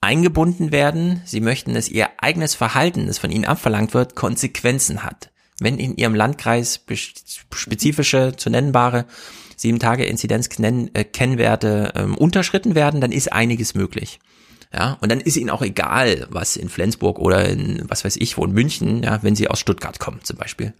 eingebunden 0.00 0.72
werden. 0.72 1.22
Sie 1.24 1.40
möchten, 1.40 1.74
dass 1.74 1.88
ihr 1.88 2.08
eigenes 2.18 2.54
Verhalten, 2.54 3.06
das 3.06 3.18
von 3.18 3.30
ihnen 3.30 3.44
abverlangt 3.44 3.94
wird, 3.94 4.14
Konsequenzen 4.14 5.02
hat. 5.02 5.30
Wenn 5.60 5.78
in 5.78 5.96
ihrem 5.96 6.14
Landkreis 6.14 6.84
spezifische, 7.54 8.34
zu 8.36 8.50
nennbare 8.50 9.06
sieben 9.56 9.78
Tage 9.78 10.04
Inzidenz-Kennwerte 10.04 11.92
äh, 11.94 12.02
ähm, 12.02 12.16
unterschritten 12.16 12.74
werden, 12.74 13.00
dann 13.00 13.12
ist 13.12 13.32
einiges 13.32 13.74
möglich. 13.74 14.18
Ja, 14.74 14.98
und 15.00 15.12
dann 15.12 15.20
ist 15.20 15.36
ihnen 15.36 15.50
auch 15.50 15.62
egal, 15.62 16.26
was 16.30 16.56
in 16.56 16.68
Flensburg 16.68 17.18
oder 17.18 17.48
in, 17.48 17.82
was 17.88 18.04
weiß 18.04 18.16
ich, 18.16 18.36
wo 18.38 18.44
in 18.44 18.52
München, 18.52 19.02
ja, 19.02 19.22
wenn 19.22 19.36
sie 19.36 19.48
aus 19.48 19.60
Stuttgart 19.60 19.98
kommen 19.98 20.20
zum 20.22 20.38
Beispiel. 20.38 20.72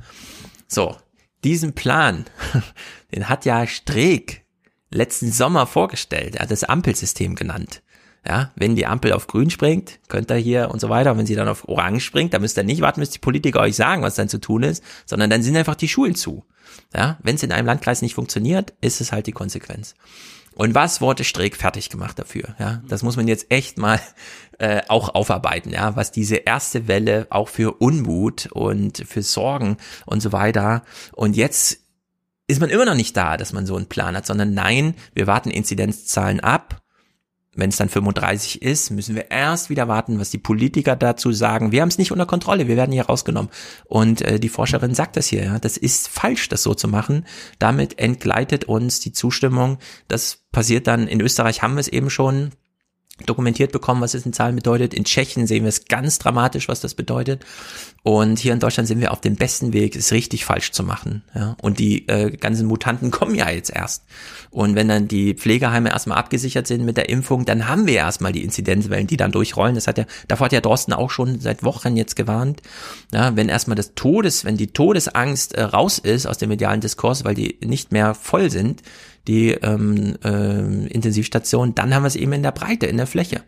So, 0.66 0.96
diesen 1.44 1.74
Plan, 1.74 2.24
den 3.14 3.28
hat 3.28 3.44
ja 3.44 3.66
Streeck 3.66 4.44
letzten 4.90 5.32
Sommer 5.32 5.66
vorgestellt. 5.66 6.36
Er 6.36 6.42
hat 6.42 6.50
das 6.50 6.64
Ampelsystem 6.64 7.34
genannt. 7.34 7.82
Ja, 8.26 8.52
wenn 8.54 8.76
die 8.76 8.86
Ampel 8.86 9.12
auf 9.12 9.26
grün 9.26 9.50
springt, 9.50 9.98
könnt 10.06 10.30
ihr 10.30 10.36
hier 10.36 10.70
und 10.70 10.80
so 10.80 10.88
weiter. 10.88 11.10
Und 11.10 11.18
wenn 11.18 11.26
sie 11.26 11.34
dann 11.34 11.48
auf 11.48 11.68
orange 11.68 12.04
springt, 12.04 12.32
dann 12.32 12.42
müsst 12.42 12.56
ihr 12.56 12.62
nicht 12.62 12.80
warten, 12.80 13.00
bis 13.00 13.10
die 13.10 13.18
Politiker 13.18 13.60
euch 13.60 13.74
sagen, 13.74 14.02
was 14.02 14.14
dann 14.14 14.28
zu 14.28 14.38
tun 14.38 14.62
ist, 14.62 14.84
sondern 15.06 15.28
dann 15.28 15.42
sind 15.42 15.56
einfach 15.56 15.74
die 15.74 15.88
Schulen 15.88 16.14
zu. 16.14 16.44
Ja, 16.94 17.18
wenn 17.22 17.34
es 17.34 17.42
in 17.42 17.50
einem 17.50 17.66
Landkreis 17.66 18.00
nicht 18.00 18.14
funktioniert, 18.14 18.74
ist 18.80 19.00
es 19.00 19.10
halt 19.10 19.26
die 19.26 19.32
Konsequenz. 19.32 19.96
Und 20.54 20.74
was 20.74 21.00
wurde 21.00 21.24
Streeck 21.24 21.56
fertig 21.56 21.88
gemacht 21.88 22.18
dafür? 22.18 22.54
Ja, 22.58 22.82
das 22.88 23.02
muss 23.02 23.16
man 23.16 23.28
jetzt 23.28 23.50
echt 23.50 23.78
mal 23.78 24.00
äh, 24.58 24.82
auch 24.88 25.14
aufarbeiten. 25.14 25.70
Ja, 25.70 25.96
was 25.96 26.12
diese 26.12 26.36
erste 26.36 26.88
Welle 26.88 27.26
auch 27.30 27.48
für 27.48 27.80
Unmut 27.80 28.46
und 28.52 28.98
für 29.06 29.22
Sorgen 29.22 29.76
und 30.06 30.20
so 30.20 30.32
weiter. 30.32 30.82
Und 31.12 31.36
jetzt 31.36 31.80
ist 32.48 32.60
man 32.60 32.70
immer 32.70 32.84
noch 32.84 32.94
nicht 32.94 33.16
da, 33.16 33.36
dass 33.36 33.52
man 33.52 33.66
so 33.66 33.76
einen 33.76 33.86
Plan 33.86 34.16
hat, 34.16 34.26
sondern 34.26 34.52
nein, 34.52 34.94
wir 35.14 35.26
warten 35.26 35.50
Inzidenzzahlen 35.50 36.40
ab 36.40 36.81
wenn 37.54 37.68
es 37.68 37.76
dann 37.76 37.90
35 37.90 38.62
ist, 38.62 38.90
müssen 38.90 39.14
wir 39.14 39.30
erst 39.30 39.68
wieder 39.68 39.86
warten, 39.86 40.18
was 40.18 40.30
die 40.30 40.38
Politiker 40.38 40.96
dazu 40.96 41.32
sagen. 41.32 41.70
Wir 41.70 41.82
haben 41.82 41.88
es 41.88 41.98
nicht 41.98 42.10
unter 42.10 42.24
Kontrolle, 42.24 42.66
wir 42.66 42.76
werden 42.76 42.92
hier 42.92 43.06
rausgenommen. 43.06 43.50
Und 43.84 44.22
äh, 44.22 44.40
die 44.40 44.48
Forscherin 44.48 44.94
sagt 44.94 45.16
das 45.16 45.26
hier, 45.26 45.44
ja, 45.44 45.58
das 45.58 45.76
ist 45.76 46.08
falsch, 46.08 46.48
das 46.48 46.62
so 46.62 46.74
zu 46.74 46.88
machen. 46.88 47.26
Damit 47.58 47.98
entgleitet 47.98 48.64
uns 48.64 49.00
die 49.00 49.12
Zustimmung. 49.12 49.78
Das 50.08 50.44
passiert 50.50 50.86
dann, 50.86 51.06
in 51.06 51.20
Österreich 51.20 51.62
haben 51.62 51.74
wir 51.74 51.80
es 51.80 51.88
eben 51.88 52.08
schon, 52.08 52.52
dokumentiert 53.26 53.72
bekommen, 53.72 54.00
was 54.00 54.14
es 54.14 54.26
in 54.26 54.32
Zahlen 54.32 54.56
bedeutet. 54.56 54.94
In 54.94 55.04
Tschechien 55.04 55.46
sehen 55.46 55.64
wir 55.64 55.68
es 55.68 55.86
ganz 55.86 56.18
dramatisch, 56.18 56.68
was 56.68 56.80
das 56.80 56.94
bedeutet. 56.94 57.44
Und 58.04 58.40
hier 58.40 58.52
in 58.52 58.58
Deutschland 58.58 58.88
sind 58.88 59.00
wir 59.00 59.12
auf 59.12 59.20
dem 59.20 59.36
besten 59.36 59.72
Weg, 59.72 59.94
es 59.94 60.10
richtig 60.10 60.44
falsch 60.44 60.72
zu 60.72 60.82
machen. 60.82 61.22
Ja? 61.34 61.56
Und 61.62 61.78
die 61.78 62.08
äh, 62.08 62.30
ganzen 62.36 62.66
Mutanten 62.66 63.10
kommen 63.12 63.34
ja 63.34 63.48
jetzt 63.48 63.70
erst. 63.70 64.04
Und 64.50 64.74
wenn 64.74 64.88
dann 64.88 65.06
die 65.06 65.34
Pflegeheime 65.34 65.90
erstmal 65.90 66.18
abgesichert 66.18 66.66
sind 66.66 66.84
mit 66.84 66.96
der 66.96 67.08
Impfung, 67.08 67.44
dann 67.44 67.68
haben 67.68 67.86
wir 67.86 67.94
erstmal 67.94 68.32
die 68.32 68.42
Inzidenzwellen, 68.42 69.06
die 69.06 69.16
dann 69.16 69.30
durchrollen. 69.30 69.76
Das 69.76 69.86
hat 69.86 69.98
ja, 69.98 70.04
davor 70.26 70.46
hat 70.46 70.52
ja 70.52 70.60
Drosten 70.60 70.92
auch 70.92 71.10
schon 71.10 71.40
seit 71.40 71.62
Wochen 71.62 71.96
jetzt 71.96 72.16
gewarnt. 72.16 72.60
Ja, 73.12 73.36
wenn 73.36 73.48
erstmal 73.48 73.76
das 73.76 73.94
Todes, 73.94 74.44
wenn 74.44 74.56
die 74.56 74.68
Todesangst 74.68 75.54
äh, 75.54 75.62
raus 75.62 75.98
ist 76.00 76.26
aus 76.26 76.38
dem 76.38 76.48
medialen 76.48 76.80
Diskurs, 76.80 77.24
weil 77.24 77.36
die 77.36 77.58
nicht 77.64 77.92
mehr 77.92 78.14
voll 78.14 78.50
sind, 78.50 78.82
die 79.28 79.50
ähm, 79.50 80.16
äh, 80.24 80.86
Intensivstation, 80.88 81.74
dann 81.74 81.94
haben 81.94 82.02
wir 82.02 82.08
es 82.08 82.16
eben 82.16 82.32
in 82.32 82.42
der 82.42 82.52
Breite, 82.52 82.86
in 82.86 82.96
der 82.96 83.06
Fläche. 83.06 83.42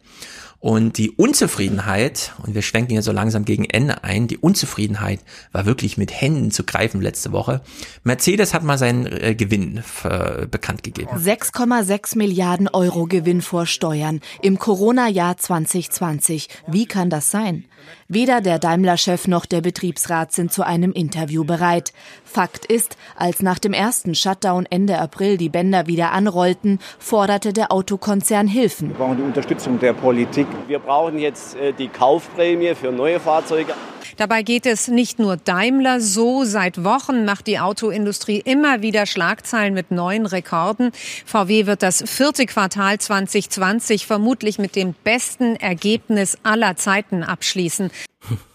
Und 0.65 0.97
die 0.97 1.11
Unzufriedenheit, 1.11 2.33
und 2.43 2.55
wir 2.55 2.63
schwenken 2.63 2.93
hier 2.93 3.03
so 3.03 3.13
langsam 3.13 3.45
gegen 3.45 3.67
Ende 3.67 4.03
ein, 4.03 4.29
die 4.29 4.39
Unzufriedenheit 4.39 5.21
war 5.53 5.67
wirklich 5.67 5.99
mit 5.99 6.11
Händen 6.19 6.53
zu 6.53 6.65
greifen 6.65 7.03
letzte 7.03 7.33
Woche. 7.33 7.61
Mercedes 8.03 8.55
hat 8.55 8.63
mal 8.63 8.79
seinen 8.79 9.05
äh, 9.05 9.35
Gewinn 9.35 9.85
äh, 10.05 10.47
bekannt 10.47 10.83
gegeben. 10.83 11.11
6,6 11.11 12.17
Milliarden 12.17 12.69
Euro 12.69 13.05
Gewinn 13.05 13.43
vor 13.43 13.67
Steuern 13.67 14.23
im 14.41 14.59
Corona-Jahr 14.59 15.37
2020. 15.37 16.49
Wie 16.67 16.87
kann 16.87 17.11
das 17.11 17.31
sein? 17.31 17.67
Weder 18.09 18.43
der 18.43 18.59
Daimler-Chef 18.59 19.29
noch 19.29 19.47
der 19.47 19.63
Betriebsrat 19.63 20.33
sind 20.33 20.53
zu 20.53 20.63
einem 20.63 20.93
Interview 20.93 21.45
bereit. 21.45 21.93
Fakt 22.23 22.67
ist, 22.67 22.99
als 23.17 23.41
nach 23.41 23.59
dem 23.59 23.73
ersten 23.73 24.15
Shutdown 24.15 24.67
Ende 24.67 24.99
April 24.99 25.39
die 25.39 25.49
Bänder 25.49 25.87
wieder 25.87 26.13
anrollten, 26.13 26.81
forderte 26.99 27.55
der 27.55 27.73
Autokonzern 27.73 28.47
Hilfen. 28.47 28.91
Wir 28.91 28.97
brauchen 28.97 29.17
die 29.17 29.23
Unterstützung 29.23 29.79
der 29.79 29.95
Politik. 29.95 30.47
Wir 30.69 30.81
brauchen 30.81 31.19
jetzt 31.19 31.57
äh, 31.57 31.73
die 31.73 31.89
Kaufprämie 31.89 32.75
für 32.75 32.93
neue 32.93 33.21
Fahrzeuge. 33.21 33.73
Dabei 34.17 34.43
geht 34.43 34.67
es 34.67 34.89
nicht 34.89 35.19
nur 35.19 35.37
Daimler 35.37 36.01
so. 36.01 36.45
Seit 36.45 36.85
Wochen 36.85 37.25
macht 37.25 37.47
die 37.47 37.59
Autoindustrie 37.59 38.41
immer 38.41 38.83
wieder 38.83 39.07
Schlagzeilen 39.07 39.75
mit 39.75 39.91
neuen 39.91 40.27
Rekorden. 40.27 40.93
VW 41.27 41.67
wird 41.67 41.83
das 41.83 42.05
vierte 42.07 42.47
Quartal 42.47 42.99
2020 42.99 44.07
vermutlich 44.07 44.59
mit 44.59 44.77
dem 44.77 44.95
besten 45.05 45.57
Ergebnis 45.57 46.39
aller 46.43 46.77
Zeiten 46.77 47.23
abschließen. 47.23 47.91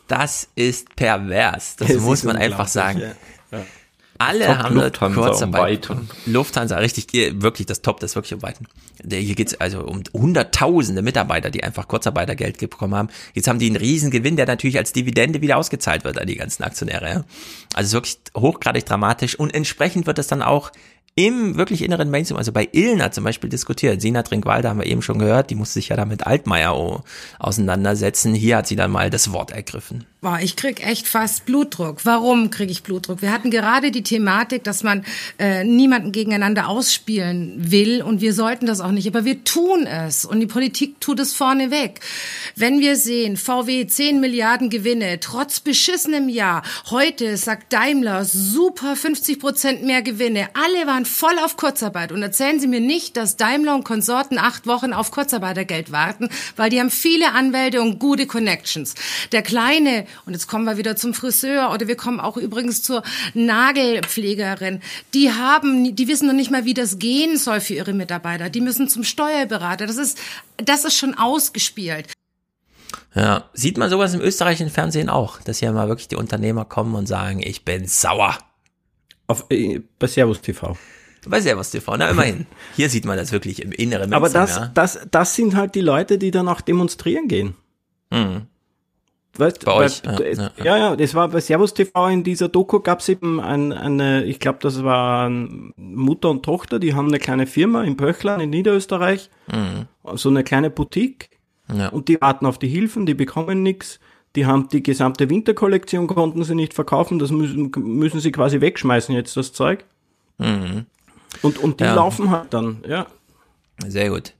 Das 0.07 0.49
ist 0.55 0.95
pervers. 0.95 1.75
Das, 1.77 1.87
das 1.93 1.97
muss 1.97 2.23
man 2.23 2.35
einfach 2.35 2.67
sagen. 2.67 2.99
Ja. 2.99 3.11
Alle 4.19 4.47
Top 4.47 4.57
haben 4.57 4.75
Lufthansa 4.75 5.21
Kurzarbeit. 5.21 5.89
Um 5.89 6.07
Lufthansa, 6.25 6.77
richtig, 6.77 7.07
wirklich 7.41 7.65
das 7.67 7.81
Top, 7.81 8.01
das 8.01 8.11
ist 8.11 8.15
wirklich 8.15 8.33
um 8.33 8.41
Weiten. 8.41 8.67
Hier 9.09 9.33
geht's 9.33 9.55
also 9.55 9.79
um 9.79 10.03
hunderttausende 10.13 11.01
Mitarbeiter, 11.01 11.49
die 11.49 11.63
einfach 11.63 11.87
Kurzarbeitergeld 11.87 12.59
bekommen 12.59 12.95
haben. 12.95 13.07
Jetzt 13.33 13.47
haben 13.47 13.59
die 13.59 13.67
einen 13.67 13.77
riesen 13.77 14.11
Gewinn, 14.11 14.35
der 14.35 14.45
natürlich 14.45 14.77
als 14.77 14.91
Dividende 14.91 15.41
wieder 15.41 15.57
ausgezahlt 15.57 16.03
wird 16.03 16.19
an 16.19 16.27
die 16.27 16.35
ganzen 16.35 16.63
Aktionäre. 16.63 17.09
Ja? 17.09 17.23
Also 17.73 17.93
wirklich 17.93 18.19
hochgradig 18.35 18.85
dramatisch 18.85 19.39
und 19.39 19.53
entsprechend 19.53 20.05
wird 20.05 20.17
das 20.17 20.27
dann 20.27 20.41
auch 20.41 20.71
im 21.15 21.55
wirklich 21.57 21.81
inneren 21.81 22.09
Mainstream, 22.11 22.37
also 22.37 22.51
bei 22.51 22.67
Ilna 22.71 23.11
zum 23.11 23.23
Beispiel 23.23 23.49
diskutiert. 23.49 24.01
Sina 24.01 24.23
Trinkwalder 24.23 24.69
haben 24.69 24.79
wir 24.79 24.85
eben 24.85 25.01
schon 25.01 25.19
gehört, 25.19 25.49
die 25.49 25.55
musste 25.55 25.75
sich 25.75 25.89
ja 25.89 25.95
da 25.95 26.05
mit 26.05 26.27
Altmaier 26.27 27.03
auseinandersetzen. 27.39 28.33
Hier 28.33 28.57
hat 28.57 28.67
sie 28.67 28.75
dann 28.75 28.91
mal 28.91 29.09
das 29.09 29.31
Wort 29.31 29.51
ergriffen. 29.51 30.05
Boah, 30.21 30.39
ich 30.41 30.57
krieg 30.57 30.85
echt 30.85 31.07
fast 31.07 31.45
Blutdruck. 31.45 32.03
Warum 32.03 32.49
kriege 32.49 32.73
ich 32.73 32.83
Blutdruck? 32.83 33.21
Wir 33.21 33.31
hatten 33.31 33.51
gerade 33.51 33.89
die 33.89 34.03
Thematik, 34.03 34.65
dass 34.65 34.83
man 34.83 35.05
äh, 35.37 35.63
niemanden 35.63 36.11
gegeneinander 36.11 36.67
ausspielen 36.67 37.71
will 37.71 38.01
und 38.01 38.19
wir 38.19 38.33
sollten 38.33 38.65
das 38.65 38.81
auch 38.81 38.91
nicht, 38.91 39.07
aber 39.07 39.23
wir 39.23 39.45
tun 39.45 39.87
es 39.87 40.25
und 40.25 40.41
die 40.41 40.45
Politik 40.45 40.99
tut 40.99 41.21
es 41.21 41.33
vorneweg. 41.33 42.01
Wenn 42.57 42.81
wir 42.81 42.97
sehen, 42.97 43.37
VW 43.37 43.87
10 43.87 44.19
Milliarden 44.19 44.69
Gewinne, 44.69 45.21
trotz 45.21 45.61
beschissenem 45.61 46.27
Jahr, 46.27 46.63
heute 46.89 47.37
sagt 47.37 47.71
Daimler 47.71 48.25
super 48.25 48.97
50 48.97 49.39
Prozent 49.39 49.85
mehr 49.85 50.01
Gewinne, 50.01 50.49
alle 50.53 50.85
waren 50.85 51.05
voll 51.05 51.39
auf 51.45 51.55
Kurzarbeit 51.55 52.11
und 52.11 52.21
erzählen 52.21 52.59
Sie 52.59 52.67
mir 52.67 52.81
nicht, 52.81 53.15
dass 53.15 53.37
Daimler 53.37 53.73
und 53.73 53.85
Konsorten 53.85 54.37
acht 54.37 54.67
Wochen 54.67 54.91
auf 54.91 55.11
Kurzarbeitergeld 55.11 55.93
warten, 55.93 56.27
weil 56.57 56.69
die 56.69 56.81
haben 56.81 56.91
viele 56.91 57.31
Anwälte 57.31 57.81
und 57.81 57.99
gute 57.99 58.27
Connections. 58.27 58.95
Der 59.31 59.43
kleine 59.43 60.08
und 60.25 60.33
jetzt 60.33 60.47
kommen 60.47 60.65
wir 60.65 60.77
wieder 60.77 60.95
zum 60.95 61.13
Friseur 61.13 61.71
oder 61.73 61.87
wir 61.87 61.95
kommen 61.95 62.19
auch 62.19 62.37
übrigens 62.37 62.81
zur 62.81 63.03
Nagelpflegerin. 63.33 64.81
Die 65.13 65.31
haben, 65.31 65.95
die 65.95 66.07
wissen 66.07 66.27
noch 66.27 66.33
nicht 66.33 66.51
mal, 66.51 66.65
wie 66.65 66.73
das 66.73 66.99
gehen 66.99 67.37
soll 67.37 67.61
für 67.61 67.73
ihre 67.73 67.93
Mitarbeiter. 67.93 68.49
Die 68.49 68.61
müssen 68.61 68.87
zum 68.87 69.03
Steuerberater. 69.03 69.87
Das 69.87 69.97
ist, 69.97 70.17
das 70.57 70.85
ist 70.85 70.97
schon 70.97 71.13
ausgespielt. 71.15 72.07
Ja, 73.15 73.49
sieht 73.53 73.77
man 73.77 73.89
sowas 73.89 74.13
im 74.13 74.21
österreichischen 74.21 74.69
Fernsehen 74.69 75.09
auch, 75.09 75.41
dass 75.41 75.59
hier 75.59 75.71
mal 75.71 75.87
wirklich 75.87 76.07
die 76.07 76.15
Unternehmer 76.15 76.65
kommen 76.65 76.95
und 76.95 77.07
sagen, 77.07 77.41
ich 77.41 77.65
bin 77.65 77.87
sauer. 77.87 78.37
Auf, 79.27 79.45
äh, 79.49 79.81
bei 79.99 80.07
Servus 80.07 80.41
TV. 80.41 80.77
Bei 81.27 81.41
Servus 81.41 81.71
TV, 81.71 81.97
na 81.97 82.09
immerhin. 82.09 82.45
Hier 82.75 82.89
sieht 82.89 83.05
man 83.05 83.17
das 83.17 83.31
wirklich 83.31 83.61
im 83.61 83.71
inneren 83.71 84.13
Aber 84.13 84.29
das, 84.29 84.55
ja. 84.55 84.71
das, 84.73 84.99
das 85.11 85.35
sind 85.35 85.55
halt 85.55 85.75
die 85.75 85.81
Leute, 85.81 86.17
die 86.17 86.31
dann 86.31 86.47
auch 86.47 86.61
demonstrieren 86.61 87.27
gehen. 87.27 87.55
Mhm. 88.09 88.47
Weißt, 89.39 89.65
bei 89.65 89.73
euch. 89.73 90.01
Ja, 90.03 90.19
ja, 90.19 90.51
ja, 90.63 90.77
ja, 90.77 90.95
das 90.95 91.15
war 91.15 91.29
bei 91.29 91.39
Servus 91.39 91.73
TV 91.73 92.07
in 92.09 92.23
dieser 92.23 92.49
Doku 92.49 92.79
gab 92.79 92.99
es 92.99 93.09
eben 93.09 93.39
ein, 93.39 93.71
eine, 93.71 94.25
ich 94.25 94.39
glaube, 94.39 94.59
das 94.61 94.83
waren 94.83 95.73
Mutter 95.77 96.29
und 96.29 96.43
Tochter, 96.43 96.79
die 96.79 96.93
haben 96.93 97.07
eine 97.07 97.19
kleine 97.19 97.47
Firma 97.47 97.83
in 97.83 97.97
Pöchland 97.97 98.41
in 98.43 98.49
Niederösterreich, 98.49 99.29
mhm. 99.51 99.87
so 100.15 100.29
eine 100.29 100.43
kleine 100.43 100.69
Boutique 100.69 101.29
ja. 101.73 101.89
und 101.89 102.07
die 102.07 102.19
warten 102.19 102.45
auf 102.45 102.57
die 102.57 102.67
Hilfen, 102.67 103.05
die 103.05 103.13
bekommen 103.13 103.63
nichts. 103.63 103.99
Die 104.35 104.45
haben 104.45 104.67
die 104.67 104.83
gesamte 104.83 105.29
Winterkollektion 105.29 106.05
konnten 106.05 106.43
sie 106.43 106.53
nicht 106.53 106.75
verkaufen, 106.75 107.17
das 107.17 107.31
müssen, 107.31 107.71
müssen 107.77 108.19
sie 108.19 108.31
quasi 108.31 108.61
wegschmeißen 108.61 109.15
jetzt, 109.15 109.35
das 109.35 109.53
Zeug. 109.53 109.85
Mhm. 110.37 110.85
Und, 111.41 111.57
und 111.57 111.79
die 111.79 111.85
laufen 111.85 112.29
halt 112.29 112.53
dann, 112.53 112.83
ja. 112.87 113.07
Sehr 113.87 114.09
gut. 114.09 114.33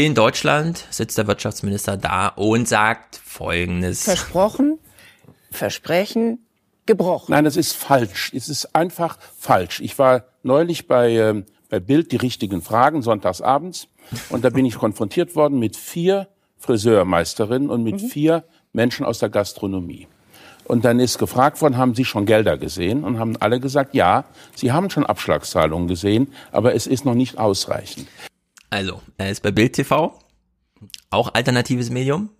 In 0.00 0.14
Deutschland 0.14 0.86
sitzt 0.88 1.18
der 1.18 1.26
Wirtschaftsminister 1.26 1.98
da 1.98 2.28
und 2.28 2.66
sagt 2.66 3.16
Folgendes. 3.22 4.04
Versprochen, 4.04 4.78
Versprechen, 5.50 6.38
gebrochen. 6.86 7.32
Nein, 7.32 7.44
das 7.44 7.58
ist 7.58 7.74
falsch. 7.74 8.32
Es 8.34 8.48
ist 8.48 8.74
einfach 8.74 9.18
falsch. 9.38 9.80
Ich 9.80 9.98
war 9.98 10.24
neulich 10.42 10.88
bei, 10.88 11.12
äh, 11.12 11.44
bei 11.68 11.80
Bild 11.80 12.12
die 12.12 12.16
richtigen 12.16 12.62
Fragen, 12.62 13.02
sonntagsabends, 13.02 13.88
und 14.30 14.42
da 14.42 14.48
bin 14.48 14.64
ich 14.64 14.76
konfrontiert 14.76 15.36
worden 15.36 15.58
mit 15.58 15.76
vier 15.76 16.28
Friseurmeisterinnen 16.60 17.68
und 17.68 17.82
mit 17.82 18.00
mhm. 18.00 18.08
vier 18.08 18.44
Menschen 18.72 19.04
aus 19.04 19.18
der 19.18 19.28
Gastronomie. 19.28 20.08
Und 20.64 20.86
dann 20.86 20.98
ist 20.98 21.18
gefragt 21.18 21.60
worden, 21.60 21.76
haben 21.76 21.94
Sie 21.94 22.06
schon 22.06 22.24
Gelder 22.24 22.56
gesehen? 22.56 23.04
Und 23.04 23.18
haben 23.18 23.36
alle 23.36 23.60
gesagt, 23.60 23.94
ja, 23.94 24.24
Sie 24.54 24.72
haben 24.72 24.88
schon 24.88 25.04
Abschlagszahlungen 25.04 25.88
gesehen, 25.88 26.32
aber 26.52 26.74
es 26.74 26.86
ist 26.86 27.04
noch 27.04 27.14
nicht 27.14 27.36
ausreichend. 27.36 28.08
Also, 28.70 29.02
er 29.18 29.30
ist 29.30 29.42
bei 29.42 29.50
Bild 29.50 29.74
TV, 29.74 30.18
auch 31.10 31.34
alternatives 31.34 31.90
Medium, 31.90 32.30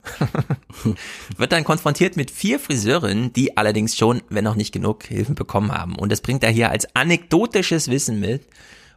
wird 1.37 1.53
dann 1.53 1.65
konfrontiert 1.65 2.17
mit 2.17 2.31
vier 2.31 2.59
Friseurinnen, 2.59 3.33
die 3.33 3.57
allerdings 3.57 3.97
schon, 3.97 4.23
wenn 4.29 4.45
noch 4.45 4.55
nicht 4.55 4.73
genug, 4.73 5.05
Hilfen 5.05 5.35
bekommen 5.35 5.73
haben. 5.73 5.97
Und 5.97 6.11
das 6.13 6.21
bringt 6.21 6.45
er 6.45 6.51
hier 6.51 6.71
als 6.71 6.95
anekdotisches 6.95 7.91
Wissen 7.91 8.21
mit, 8.21 8.43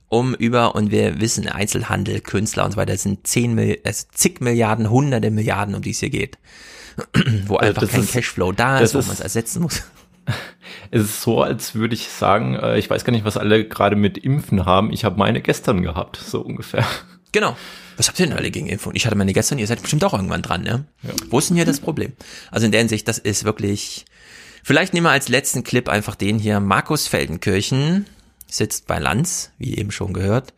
um 0.10 0.36
über, 0.36 0.76
und 0.76 0.92
wir 0.92 1.20
wissen, 1.20 1.48
Einzelhandel, 1.48 2.22
Künstler 2.22 2.66
und 2.66 2.72
so 2.72 2.78
weiter, 2.78 2.94
das 2.94 3.04
sind 3.04 3.26
zehn, 3.26 3.58
also 3.84 4.06
zig 4.12 4.40
Milliarden, 4.42 4.90
hunderte 4.90 5.32
Milliarden, 5.32 5.74
um 5.76 5.82
die 5.82 5.92
es 5.92 6.00
hier 6.00 6.12
geht. 6.12 6.38
wo 7.48 7.58
einfach 7.58 7.82
das 7.82 7.92
kein 7.92 8.02
ist, 8.02 8.14
Cashflow 8.14 8.52
da 8.52 8.80
ist, 8.80 8.94
wo 8.94 9.00
man 9.00 9.12
es 9.12 9.20
ersetzen 9.20 9.64
muss. 9.64 9.84
Es 10.92 11.02
ist 11.02 11.22
so, 11.22 11.42
als 11.42 11.76
würde 11.76 11.96
ich 11.96 12.08
sagen, 12.08 12.56
äh, 12.56 12.78
ich 12.78 12.90
weiß 12.90 13.04
gar 13.04 13.12
nicht, 13.12 13.26
was 13.26 13.36
alle 13.36 13.68
gerade 13.68 13.98
mit 13.98 14.18
Impfen 14.18 14.66
haben. 14.66 14.94
Ich 14.94 15.04
habe 15.04 15.18
meine 15.18 15.42
gestern 15.42 15.82
gehabt, 15.82 16.16
so 16.16 16.40
ungefähr. 16.40 16.86
Genau. 17.34 17.58
Was 17.98 18.08
habt 18.08 18.20
ihr 18.20 18.28
denn 18.28 18.38
alle 18.38 18.50
gegen 18.50 18.68
Impfung? 18.68 18.96
Ich 18.96 19.06
hatte 19.06 19.16
meine 19.16 19.34
gestern, 19.34 19.60
ihr 19.60 19.68
seid 19.68 19.82
bestimmt 19.82 20.04
auch 20.04 20.14
irgendwann 20.14 20.42
dran, 20.42 20.62
ne? 20.62 20.86
Ja. 21.04 21.10
Wo 21.30 21.40
ist 21.40 21.50
denn 21.50 21.58
hier 21.58 21.66
das 21.66 21.80
Problem? 21.80 22.14
Also 22.50 22.66
in 22.66 22.72
der 22.72 22.80
Hinsicht, 22.80 23.08
das 23.08 23.18
ist 23.18 23.44
wirklich. 23.44 24.06
Vielleicht 24.64 24.94
nehmen 24.94 25.06
wir 25.06 25.12
als 25.12 25.28
letzten 25.28 25.64
Clip 25.64 25.90
einfach 25.90 26.16
den 26.16 26.40
hier. 26.40 26.62
Markus 26.62 27.08
Feldenkirchen 27.08 28.06
sitzt 28.50 28.88
bei 28.88 28.98
Lanz, 28.98 29.52
wie 29.58 29.78
eben 29.78 29.92
schon 29.92 30.14
gehört, 30.14 30.54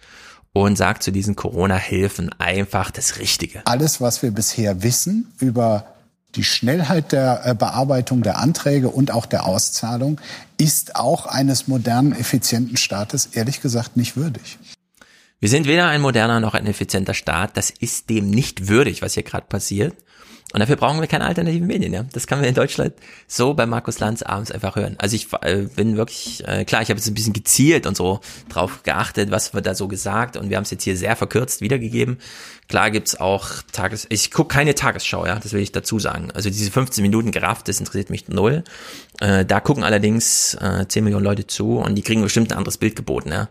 und 0.54 0.78
sagt 0.78 1.02
zu 1.02 1.12
diesen 1.12 1.36
Corona-Hilfen 1.36 2.30
einfach 2.38 2.92
das 2.92 3.18
Richtige. 3.18 3.66
Alles, 3.66 4.00
was 4.00 4.22
wir 4.22 4.32
bisher 4.32 4.84
wissen 4.84 5.34
über 5.40 5.88
die 6.36 6.44
Schnellheit 6.44 7.12
der 7.12 7.42
äh, 7.46 7.56
Bearbeitung 7.56 8.22
der 8.22 8.38
Anträge 8.38 8.90
und 8.90 9.12
auch 9.12 9.26
der 9.26 9.46
Auszahlung 9.46 10.20
ist 10.58 10.96
auch 10.96 11.26
eines 11.26 11.68
modernen, 11.68 12.12
effizienten 12.14 12.78
Staates 12.78 13.30
ehrlich 13.34 13.62
gesagt 13.62 13.98
nicht 13.98 14.18
würdig. 14.18 14.58
Wir 15.40 15.50
sind 15.50 15.68
weder 15.68 15.88
ein 15.88 16.02
moderner 16.02 16.40
noch 16.40 16.54
ein 16.54 16.66
effizienter 16.66 17.14
Staat. 17.14 17.58
Das 17.58 17.70
ist 17.70 18.10
dem 18.10 18.30
nicht 18.30 18.68
würdig, 18.68 19.02
was 19.02 19.14
hier 19.14 19.24
gerade 19.24 19.48
passiert. 19.48 19.96
Und 20.56 20.62
dafür 20.62 20.78
brauchen 20.78 21.02
wir 21.02 21.08
keine 21.08 21.26
alternativen 21.26 21.68
Medien, 21.68 21.92
ja. 21.92 22.06
Das 22.14 22.28
kann 22.28 22.40
man 22.40 22.48
in 22.48 22.56
Deutschland 22.56 22.94
so 23.28 23.54
bei 23.56 23.66
Markus 23.66 24.00
Lanz 24.00 24.22
abends 24.22 24.52
einfach 24.52 24.78
hören. 24.78 24.96
Also 25.00 25.18
ich 25.18 25.28
äh, 25.42 25.68
bin 25.76 25.98
wirklich, 25.98 26.48
äh, 26.48 26.64
klar, 26.64 26.82
ich 26.82 26.88
habe 26.88 26.98
jetzt 26.98 27.08
ein 27.08 27.14
bisschen 27.14 27.34
gezielt 27.34 27.86
und 27.86 27.98
so 27.98 28.22
drauf 28.48 28.84
geachtet, 28.84 29.32
was 29.32 29.54
wird 29.54 29.66
da 29.66 29.76
so 29.76 29.90
gesagt 29.90 30.38
und 30.38 30.50
wir 30.50 30.56
haben 30.56 30.64
es 30.64 30.72
jetzt 30.72 30.86
hier 30.86 30.96
sehr 30.96 31.18
verkürzt 31.18 31.60
wiedergegeben. 31.60 32.20
Klar 32.70 32.90
gibt's 32.90 33.20
auch 33.20 33.50
Tages... 33.74 34.08
Ich 34.08 34.32
gucke 34.32 34.56
keine 34.56 34.76
Tagesschau, 34.76 35.26
ja, 35.26 35.38
das 35.38 35.52
will 35.52 35.60
ich 35.60 35.74
dazu 35.74 36.00
sagen. 36.00 36.32
Also 36.34 36.50
diese 36.50 36.72
15 36.72 37.02
Minuten 37.02 37.32
gerafft, 37.32 37.68
das 37.68 37.80
interessiert 37.80 38.10
mich 38.10 38.30
null. 38.30 38.64
Äh, 39.20 39.44
da 39.44 39.60
gucken 39.60 39.84
allerdings 39.84 40.54
äh, 40.62 40.88
10 40.88 41.04
Millionen 41.04 41.26
Leute 41.26 41.48
zu 41.48 41.80
und 41.80 41.96
die 41.96 42.02
kriegen 42.02 42.22
bestimmt 42.22 42.54
ein 42.54 42.58
anderes 42.58 42.78
Bild 42.78 42.96
geboten, 42.96 43.30
ja. 43.30 43.50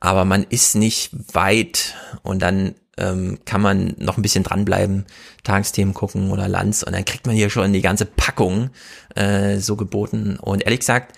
Aber 0.00 0.26
man 0.26 0.44
ist 0.50 0.74
nicht 0.74 1.12
weit 1.32 1.94
und 2.22 2.42
dann 2.42 2.74
ähm, 2.98 3.38
kann 3.44 3.60
man 3.60 3.94
noch 3.98 4.16
ein 4.16 4.22
bisschen 4.22 4.44
dranbleiben, 4.44 5.06
Tagesthemen 5.44 5.94
gucken 5.94 6.30
oder 6.30 6.48
Lanz 6.48 6.82
und 6.82 6.92
dann 6.92 7.04
kriegt 7.04 7.26
man 7.26 7.34
hier 7.34 7.50
schon 7.50 7.72
die 7.72 7.80
ganze 7.80 8.04
Packung 8.04 8.70
äh, 9.14 9.58
so 9.58 9.76
geboten. 9.76 10.38
Und 10.38 10.64
ehrlich 10.64 10.80
gesagt, 10.80 11.16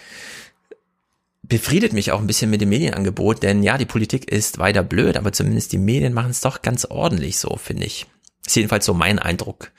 befriedet 1.42 1.92
mich 1.92 2.12
auch 2.12 2.20
ein 2.20 2.26
bisschen 2.26 2.50
mit 2.50 2.60
dem 2.60 2.68
Medienangebot, 2.68 3.42
denn 3.42 3.62
ja, 3.62 3.76
die 3.76 3.86
Politik 3.86 4.30
ist 4.30 4.58
weiter 4.58 4.82
blöd, 4.82 5.16
aber 5.16 5.32
zumindest 5.32 5.72
die 5.72 5.78
Medien 5.78 6.14
machen 6.14 6.30
es 6.30 6.40
doch 6.40 6.62
ganz 6.62 6.84
ordentlich 6.84 7.38
so, 7.38 7.56
finde 7.56 7.84
ich. 7.84 8.06
Ist 8.46 8.56
jedenfalls 8.56 8.86
so 8.86 8.94
mein 8.94 9.18
Eindruck 9.18 9.72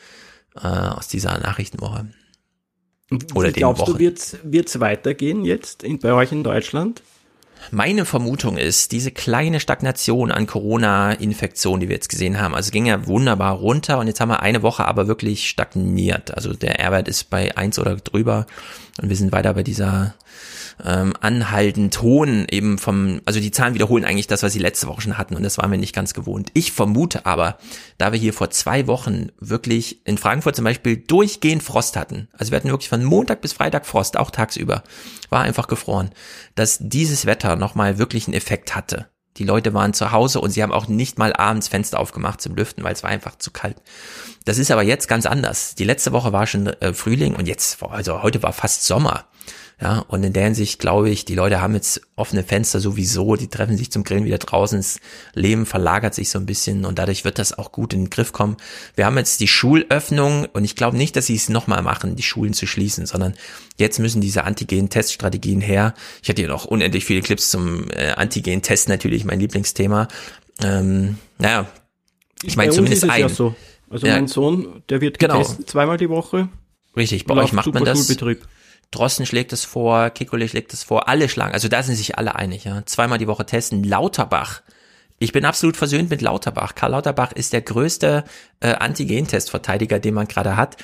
äh, 0.55 0.67
aus 0.67 1.07
dieser 1.07 1.37
Nachrichtenwoche. 1.39 2.07
Oder 3.33 3.49
Wie 3.49 3.53
glaubst 3.53 3.81
Wochen. 3.83 3.93
du, 3.93 3.99
wird's 3.99 4.37
wird's 4.43 4.79
weitergehen 4.79 5.45
jetzt 5.45 5.83
in, 5.83 5.99
bei 5.99 6.13
euch 6.13 6.31
in 6.31 6.43
Deutschland? 6.43 7.01
Meine 7.71 8.05
Vermutung 8.05 8.57
ist, 8.57 8.91
diese 8.91 9.11
kleine 9.11 9.59
Stagnation 9.59 10.31
an 10.31 10.47
Corona-Infektionen, 10.47 11.81
die 11.81 11.89
wir 11.89 11.95
jetzt 11.95 12.09
gesehen 12.09 12.39
haben, 12.39 12.55
also 12.55 12.71
ging 12.71 12.85
ja 12.85 13.07
wunderbar 13.07 13.55
runter 13.55 13.99
und 13.99 14.07
jetzt 14.07 14.19
haben 14.19 14.29
wir 14.29 14.41
eine 14.41 14.61
Woche 14.61 14.85
aber 14.85 15.07
wirklich 15.07 15.49
stagniert. 15.49 16.33
Also 16.33 16.53
der 16.53 16.79
R-Wert 16.79 17.07
ist 17.07 17.29
bei 17.29 17.55
eins 17.57 17.79
oder 17.79 17.95
drüber 17.95 18.45
und 19.01 19.09
wir 19.09 19.15
sind 19.15 19.31
weiter 19.31 19.53
bei 19.53 19.63
dieser 19.63 20.15
ähm, 20.83 21.13
anhaltend 21.19 22.01
hohen 22.01 22.47
eben 22.49 22.77
vom, 22.77 23.21
also 23.25 23.39
die 23.39 23.51
Zahlen 23.51 23.73
wiederholen 23.73 24.05
eigentlich 24.05 24.27
das, 24.27 24.43
was 24.43 24.53
sie 24.53 24.59
letzte 24.59 24.87
Woche 24.87 25.01
schon 25.01 25.17
hatten 25.17 25.35
und 25.35 25.43
das 25.43 25.57
waren 25.57 25.71
wir 25.71 25.77
nicht 25.77 25.95
ganz 25.95 26.13
gewohnt. 26.13 26.51
Ich 26.53 26.71
vermute 26.71 27.25
aber, 27.25 27.57
da 27.97 28.11
wir 28.11 28.19
hier 28.19 28.33
vor 28.33 28.49
zwei 28.49 28.87
Wochen 28.87 29.29
wirklich 29.39 30.05
in 30.05 30.17
Frankfurt 30.17 30.55
zum 30.55 30.65
Beispiel 30.65 30.97
durchgehend 30.97 31.63
Frost 31.63 31.95
hatten, 31.95 32.27
also 32.37 32.51
wir 32.51 32.57
hatten 32.57 32.69
wirklich 32.69 32.89
von 32.89 33.03
Montag 33.03 33.41
bis 33.41 33.53
Freitag 33.53 33.85
Frost, 33.85 34.17
auch 34.17 34.31
tagsüber, 34.31 34.83
war 35.29 35.41
einfach 35.41 35.67
gefroren, 35.67 36.11
dass 36.55 36.79
dieses 36.81 37.25
Wetter 37.25 37.55
nochmal 37.55 37.97
wirklich 37.97 38.27
einen 38.27 38.35
Effekt 38.35 38.75
hatte. 38.75 39.07
Die 39.37 39.43
Leute 39.43 39.73
waren 39.73 39.93
zu 39.93 40.11
Hause 40.11 40.39
und 40.39 40.51
sie 40.51 40.63
haben 40.63 40.71
auch 40.71 40.87
nicht 40.87 41.17
mal 41.17 41.33
abends 41.33 41.67
Fenster 41.67 41.99
aufgemacht 41.99 42.39
zum 42.39 42.55
Lüften, 42.55 42.83
weil 42.83 42.93
es 42.93 43.03
war 43.03 43.09
einfach 43.09 43.37
zu 43.37 43.51
kalt. 43.51 43.81
Das 44.45 44.57
ist 44.57 44.71
aber 44.71 44.83
jetzt 44.83 45.07
ganz 45.07 45.25
anders. 45.25 45.75
Die 45.75 45.83
letzte 45.83 46.13
Woche 46.13 46.31
war 46.31 46.47
schon 46.47 46.67
äh, 46.67 46.93
Frühling 46.93 47.35
und 47.35 47.47
jetzt, 47.47 47.81
also 47.83 48.23
heute 48.23 48.41
war 48.43 48.53
fast 48.53 48.85
Sommer. 48.85 49.25
Ja, 49.81 49.99
und 50.07 50.23
in 50.23 50.31
der 50.31 50.45
Hinsicht 50.45 50.79
glaube 50.79 51.09
ich, 51.09 51.25
die 51.25 51.35
Leute 51.35 51.59
haben 51.59 51.73
jetzt 51.73 52.01
offene 52.15 52.43
Fenster 52.43 52.79
sowieso, 52.79 53.35
die 53.35 53.49
treffen 53.49 53.75
sich 53.75 53.91
zum 53.91 54.05
Grillen 54.05 54.23
wieder 54.23 54.37
draußen, 54.37 54.79
das 54.79 55.01
Leben 55.33 55.65
verlagert 55.65 56.15
sich 56.15 56.29
so 56.29 56.39
ein 56.39 56.45
bisschen 56.45 56.85
und 56.85 56.97
dadurch 56.97 57.25
wird 57.25 57.39
das 57.39 57.57
auch 57.57 57.73
gut 57.73 57.93
in 57.93 58.05
den 58.05 58.09
Griff 58.09 58.31
kommen. 58.31 58.55
Wir 58.95 59.05
haben 59.05 59.17
jetzt 59.17 59.41
die 59.41 59.49
Schulöffnung 59.49 60.45
und 60.53 60.63
ich 60.63 60.77
glaube 60.77 60.95
nicht, 60.95 61.17
dass 61.17 61.25
sie 61.25 61.35
es 61.35 61.49
nochmal 61.49 61.81
machen, 61.81 62.15
die 62.15 62.23
Schulen 62.23 62.53
zu 62.53 62.67
schließen, 62.67 63.05
sondern 63.05 63.33
jetzt 63.75 63.99
müssen 63.99 64.21
diese 64.21 64.45
Antigen-Teststrategien 64.45 65.59
her. 65.59 65.93
Ich 66.23 66.29
hatte 66.29 66.41
hier 66.41 66.49
noch 66.49 66.63
unendlich 66.63 67.03
viele 67.03 67.21
Clips 67.21 67.49
zum 67.49 67.89
äh, 67.91 68.11
Antigen-Test, 68.11 68.87
natürlich 68.87 69.25
mein 69.25 69.41
Lieblingsthema. 69.41 70.07
Ähm, 70.63 71.17
naja, 71.37 71.67
ich 72.43 72.55
meine 72.55 72.71
zumindest 72.71 73.09
ein. 73.09 73.19
Ja 73.19 73.29
so. 73.29 73.55
Also 73.89 74.07
ja, 74.07 74.15
mein 74.15 74.27
Sohn, 74.27 74.83
der 74.89 75.01
wird 75.01 75.19
genau. 75.19 75.39
getestet 75.39 75.69
zweimal 75.69 75.97
die 75.97 76.09
Woche. 76.09 76.47
Richtig, 76.95 77.25
bei 77.25 77.35
euch 77.35 77.51
macht 77.51 77.73
man 77.73 77.83
das. 77.83 77.99
Schulbetrieb. 77.99 78.47
Drossen 78.95 79.25
schlägt 79.25 79.53
es 79.53 79.65
vor, 79.65 80.09
Kikole 80.09 80.47
schlägt 80.47 80.73
es 80.73 80.83
vor, 80.83 81.07
alle 81.07 81.29
schlagen, 81.29 81.53
also 81.53 81.67
da 81.67 81.83
sind 81.83 81.95
sich 81.95 82.17
alle 82.17 82.35
einig, 82.35 82.63
ja. 82.63 82.85
Zweimal 82.85 83.17
die 83.17 83.27
Woche 83.27 83.45
testen. 83.45 83.83
Lauterbach. 83.83 84.61
Ich 85.19 85.31
bin 85.31 85.45
absolut 85.45 85.77
versöhnt 85.77 86.09
mit 86.09 86.21
Lauterbach. 86.21 86.75
Karl 86.75 86.91
Lauterbach 86.91 87.31
ist 87.31 87.53
der 87.53 87.61
größte 87.61 88.25
äh, 88.59 88.73
Antigen-Testverteidiger, 88.73 89.99
den 89.99 90.13
man 90.13 90.27
gerade 90.27 90.57
hat 90.57 90.77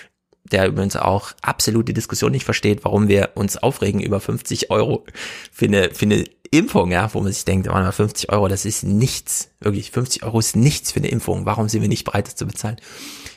der 0.51 0.67
übrigens 0.67 0.95
auch 0.95 1.31
absolut 1.41 1.87
die 1.87 1.93
Diskussion 1.93 2.31
nicht 2.31 2.43
versteht, 2.43 2.83
warum 2.83 3.07
wir 3.07 3.31
uns 3.35 3.57
aufregen 3.57 4.01
über 4.01 4.19
50 4.19 4.69
Euro 4.69 5.05
für 5.51 5.65
eine, 5.65 5.91
für 5.91 6.05
eine 6.05 6.25
Impfung, 6.51 6.91
ja, 6.91 7.13
wo 7.13 7.21
man 7.21 7.31
sich 7.31 7.45
denkt, 7.45 7.69
50 7.69 8.29
Euro, 8.29 8.47
das 8.49 8.65
ist 8.65 8.83
nichts. 8.83 9.51
Wirklich, 9.61 9.91
50 9.91 10.23
Euro 10.23 10.39
ist 10.39 10.55
nichts 10.55 10.91
für 10.91 10.99
eine 10.99 11.07
Impfung. 11.07 11.45
Warum 11.45 11.69
sind 11.69 11.81
wir 11.81 11.87
nicht 11.87 12.03
bereit, 12.03 12.27
das 12.27 12.35
zu 12.35 12.45
bezahlen? 12.45 12.75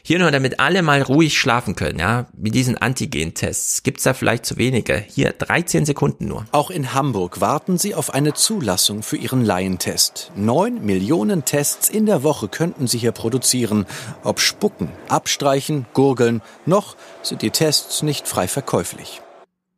Hier 0.07 0.19
nur, 0.19 0.31
damit 0.31 0.61
alle 0.61 0.83
mal 0.83 1.01
ruhig 1.01 1.39
schlafen 1.39 1.77
können, 1.77 1.99
ja, 1.99 2.27
mit 2.37 2.55
diesen 2.55 2.77
Antigen-Tests. 2.77 3.85
Gibt's 3.85 4.03
da 4.03 4.13
vielleicht 4.13 4.45
zu 4.45 4.59
wenige? 4.59 5.03
Hier 5.09 5.33
13 5.33 5.87
Sekunden 5.87 6.29
nur. 6.29 6.45
Auch 6.53 6.69
in 6.69 6.93
Hamburg 6.93 7.41
warten 7.41 7.79
Sie 7.79 7.95
auf 7.95 8.13
eine 8.13 8.35
Zulassung 8.35 9.03
für 9.03 9.17
Ihren 9.17 9.43
Laientest. 9.43 10.31
Neun 10.37 10.85
Millionen 10.85 11.47
Tests 11.47 11.89
in 11.89 12.05
der 12.05 12.23
Woche 12.23 12.49
könnten 12.49 12.87
Sie 12.87 12.99
hier 12.99 13.13
produzieren. 13.13 13.87
Ob 14.23 14.41
spucken, 14.41 14.91
abstreichen, 15.09 15.87
gurgeln, 15.95 16.43
noch 16.67 16.97
sind 17.23 17.41
die 17.41 17.49
Tests 17.49 18.03
nicht 18.03 18.29
frei 18.29 18.47
verkäuflich. 18.47 19.23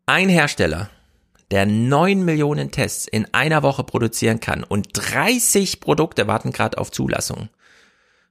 Ein 0.06 0.28
Hersteller 0.28 0.90
der 1.52 1.66
9 1.66 2.24
Millionen 2.24 2.72
Tests 2.72 3.06
in 3.06 3.32
einer 3.32 3.62
Woche 3.62 3.84
produzieren 3.84 4.40
kann 4.40 4.64
und 4.64 4.88
30 4.92 5.78
Produkte 5.78 6.26
warten 6.26 6.50
gerade 6.50 6.78
auf 6.78 6.90
Zulassung. 6.90 7.48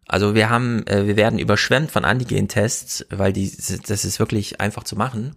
Also 0.07 0.35
wir 0.35 0.49
haben, 0.49 0.85
äh, 0.87 1.07
wir 1.07 1.15
werden 1.15 1.39
überschwemmt 1.39 1.91
von 1.91 2.05
Antigen-Tests, 2.05 3.07
weil 3.09 3.33
die, 3.33 3.51
das 3.87 4.05
ist 4.05 4.19
wirklich 4.19 4.61
einfach 4.61 4.83
zu 4.83 4.95
machen. 4.95 5.35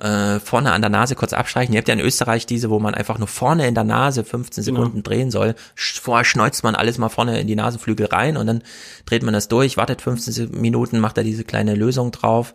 Äh, 0.00 0.38
vorne 0.40 0.72
an 0.72 0.82
der 0.82 0.90
Nase 0.90 1.14
kurz 1.14 1.32
abstreichen. 1.32 1.72
Ihr 1.72 1.78
habt 1.78 1.88
ja 1.88 1.94
in 1.94 2.00
Österreich 2.00 2.44
diese, 2.44 2.68
wo 2.68 2.78
man 2.78 2.94
einfach 2.94 3.18
nur 3.18 3.28
vorne 3.28 3.66
in 3.66 3.74
der 3.74 3.84
Nase 3.84 4.24
15 4.24 4.64
genau. 4.64 4.76
Sekunden 4.76 5.02
genau. 5.02 5.08
drehen 5.08 5.30
soll. 5.30 5.54
Vorher 5.74 6.24
schneuzt 6.24 6.62
man 6.62 6.74
alles 6.74 6.98
mal 6.98 7.08
vorne 7.08 7.40
in 7.40 7.46
die 7.46 7.56
Nasenflügel 7.56 8.06
rein 8.06 8.36
und 8.36 8.46
dann 8.46 8.62
dreht 9.06 9.22
man 9.22 9.32
das 9.32 9.48
durch, 9.48 9.76
wartet 9.76 10.02
15 10.02 10.60
Minuten, 10.60 10.98
macht 10.98 11.16
da 11.16 11.22
diese 11.22 11.44
kleine 11.44 11.74
Lösung 11.74 12.10
drauf 12.10 12.54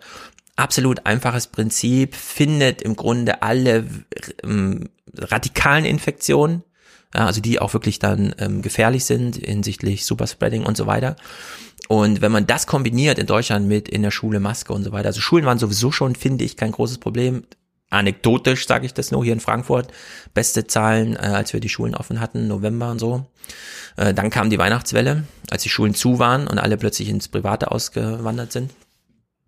absolut 0.57 1.05
einfaches 1.05 1.47
Prinzip, 1.47 2.15
findet 2.15 2.81
im 2.81 2.95
Grunde 2.95 3.41
alle 3.41 3.85
ähm, 4.43 4.89
radikalen 5.15 5.85
Infektionen, 5.85 6.63
ja, 7.13 7.25
also 7.25 7.41
die 7.41 7.59
auch 7.59 7.73
wirklich 7.73 7.99
dann 7.99 8.35
ähm, 8.37 8.61
gefährlich 8.61 9.05
sind 9.05 9.37
hinsichtlich 9.37 10.05
Superspreading 10.05 10.63
und 10.63 10.77
so 10.77 10.87
weiter. 10.87 11.15
Und 11.87 12.21
wenn 12.21 12.31
man 12.31 12.47
das 12.47 12.67
kombiniert 12.67 13.17
in 13.17 13.27
Deutschland 13.27 13.67
mit 13.67 13.87
in 13.87 14.01
der 14.01 14.11
Schule 14.11 14.39
Maske 14.39 14.73
und 14.73 14.83
so 14.83 14.91
weiter, 14.91 15.07
also 15.07 15.21
Schulen 15.21 15.45
waren 15.45 15.59
sowieso 15.59 15.91
schon, 15.91 16.15
finde 16.15 16.43
ich, 16.43 16.57
kein 16.57 16.71
großes 16.71 16.97
Problem. 16.97 17.43
Anekdotisch 17.89 18.67
sage 18.67 18.85
ich 18.85 18.93
das 18.93 19.11
nur 19.11 19.23
hier 19.23 19.31
in 19.31 19.39
Frankfurt. 19.39 19.93
Beste 20.33 20.67
Zahlen, 20.67 21.15
äh, 21.15 21.19
als 21.19 21.53
wir 21.53 21.61
die 21.61 21.69
Schulen 21.69 21.95
offen 21.95 22.19
hatten, 22.19 22.47
November 22.47 22.91
und 22.91 22.99
so. 22.99 23.25
Äh, 23.95 24.13
dann 24.13 24.29
kam 24.29 24.49
die 24.49 24.57
Weihnachtswelle, 24.57 25.23
als 25.49 25.63
die 25.63 25.69
Schulen 25.69 25.95
zu 25.95 26.19
waren 26.19 26.47
und 26.47 26.59
alle 26.59 26.75
plötzlich 26.75 27.07
ins 27.07 27.29
Private 27.29 27.71
ausgewandert 27.71 28.51
sind. 28.51 28.71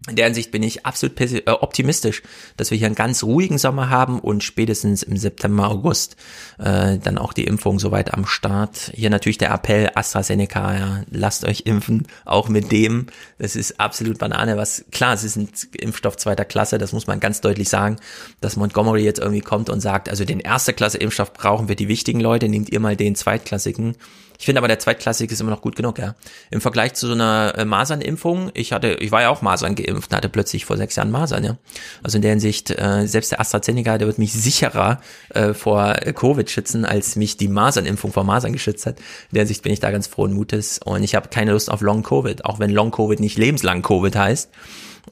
In 0.08 0.16
der 0.16 0.26
Hinsicht 0.26 0.52
bin 0.52 0.64
ich 0.64 0.86
absolut 0.86 1.19
äh, 1.19 1.42
optimistisch, 1.48 2.24
dass 2.56 2.72
wir 2.72 2.78
hier 2.78 2.88
einen 2.88 2.95
ganz 2.95 3.22
ruhigen 3.22 3.58
Sommer 3.58 3.90
haben 3.90 4.19
und 4.19 4.45
spätestens 4.45 5.03
im 5.03 5.18
September, 5.18 5.69
August 5.69 6.16
äh, 6.58 6.98
dann 6.98 7.18
auch 7.18 7.34
die 7.34 7.44
Impfung 7.44 7.80
soweit 7.80 8.14
am 8.14 8.26
Start. 8.26 8.92
Hier 8.95 9.10
natürlich 9.10 9.38
der 9.40 9.52
Appell 9.52 9.92
AstraZeneca, 9.94 10.78
ja, 10.78 11.03
lasst 11.11 11.44
euch 11.44 11.64
impfen, 11.66 12.08
auch 12.24 12.48
mit 12.48 12.72
dem. 12.72 13.08
Das 13.40 13.58
ist 13.58 13.82
absolut 13.82 14.19
Banane, 14.19 14.56
was 14.56 14.86
klar, 14.90 15.14
es 15.14 15.26
ist 15.26 15.36
ein 15.36 15.50
Impfstoff 15.78 16.16
zweiter 16.16 16.45
Klasse, 16.45 16.78
das 16.78 16.94
muss 16.94 17.08
man 17.08 17.19
ganz 17.19 17.42
deutlich 17.42 17.68
sagen, 17.68 17.98
dass 18.40 18.56
Montgomery 18.56 19.03
jetzt 19.03 19.19
irgendwie 19.19 19.42
kommt 19.42 19.69
und 19.69 19.82
sagt, 19.82 20.08
also 20.08 20.24
den 20.24 20.40
erste 20.40 20.72
Klasse 20.72 20.98
Impfstoff 20.98 21.34
brauchen 21.34 21.68
wir 21.68 21.76
die 21.76 21.90
wichtigen 21.90 22.22
Leute, 22.22 22.48
nehmt 22.48 22.69
ihr 22.69 22.80
mal 22.80 22.95
den 22.95 23.16
zweitklassigen. 23.16 23.98
Ich 24.40 24.45
finde 24.45 24.59
aber 24.59 24.69
der 24.69 24.80
zweitklassige 24.80 25.34
ist 25.34 25.42
immer 25.42 25.51
noch 25.51 25.61
gut 25.61 25.76
genug, 25.76 26.00
ja. 26.00 26.16
Im 26.50 26.61
Vergleich 26.61 26.93
zu 26.93 27.08
so 27.08 27.14
einer 27.14 27.56
äh, 27.58 27.66
Masernimpfung, 27.66 28.51
ich 28.53 28.72
hatte, 28.72 28.93
ich 28.93 29.11
war 29.11 29.22
ja 29.22 29.30
auch 29.30 29.42
Masern 29.42 29.76
geimpft, 29.76 30.14
hatte 30.14 30.30
plötzlich 30.30 30.64
vor 30.64 30.77
sechs 30.77 30.95
Jahren 30.95 31.11
Masern, 31.11 31.43
ja. 31.43 31.58
Also 32.03 32.18
in 32.18 32.22
der 32.22 32.32
Hinsicht, 32.32 32.72
äh, 32.72 33.06
selbst 33.06 33.34
der 33.34 33.42
AstraZeneca, 33.42 33.98
der 33.98 34.08
wird 34.08 34.18
mich 34.18 34.32
sicherer 34.34 35.01
äh, 35.34 35.53
vor 35.53 35.93
Covid 35.93 36.50
schützen, 36.50 36.85
als 36.85 37.18
mich 37.18 37.35
die 37.35 37.50
Masernimpfung 37.50 38.14
vor 38.14 38.24
Masern 38.24 38.53
geschützt 38.53 38.85
hat. 38.85 39.00
In 39.00 39.35
der 39.35 39.42
Hinsicht 39.42 39.61
bin 39.61 39.74
ich 39.74 39.82
da 39.82 39.92
ganz 39.92 40.08
frohen 40.08 40.32
Mutes 40.32 40.80
und 40.85 41.03
ich 41.03 41.16
habe 41.16 41.27
keine 41.27 41.51
Lust 41.51 41.69
auf 41.69 41.82
Long 41.82 42.01
Covid, 42.01 42.45
auch 42.45 42.59
wenn 42.59 42.69
Long 42.69 42.92
Covid 42.92 43.19
nicht 43.19 43.38
lebenslang 43.38 43.82
Covid 43.82 44.16
heißt 44.16 44.50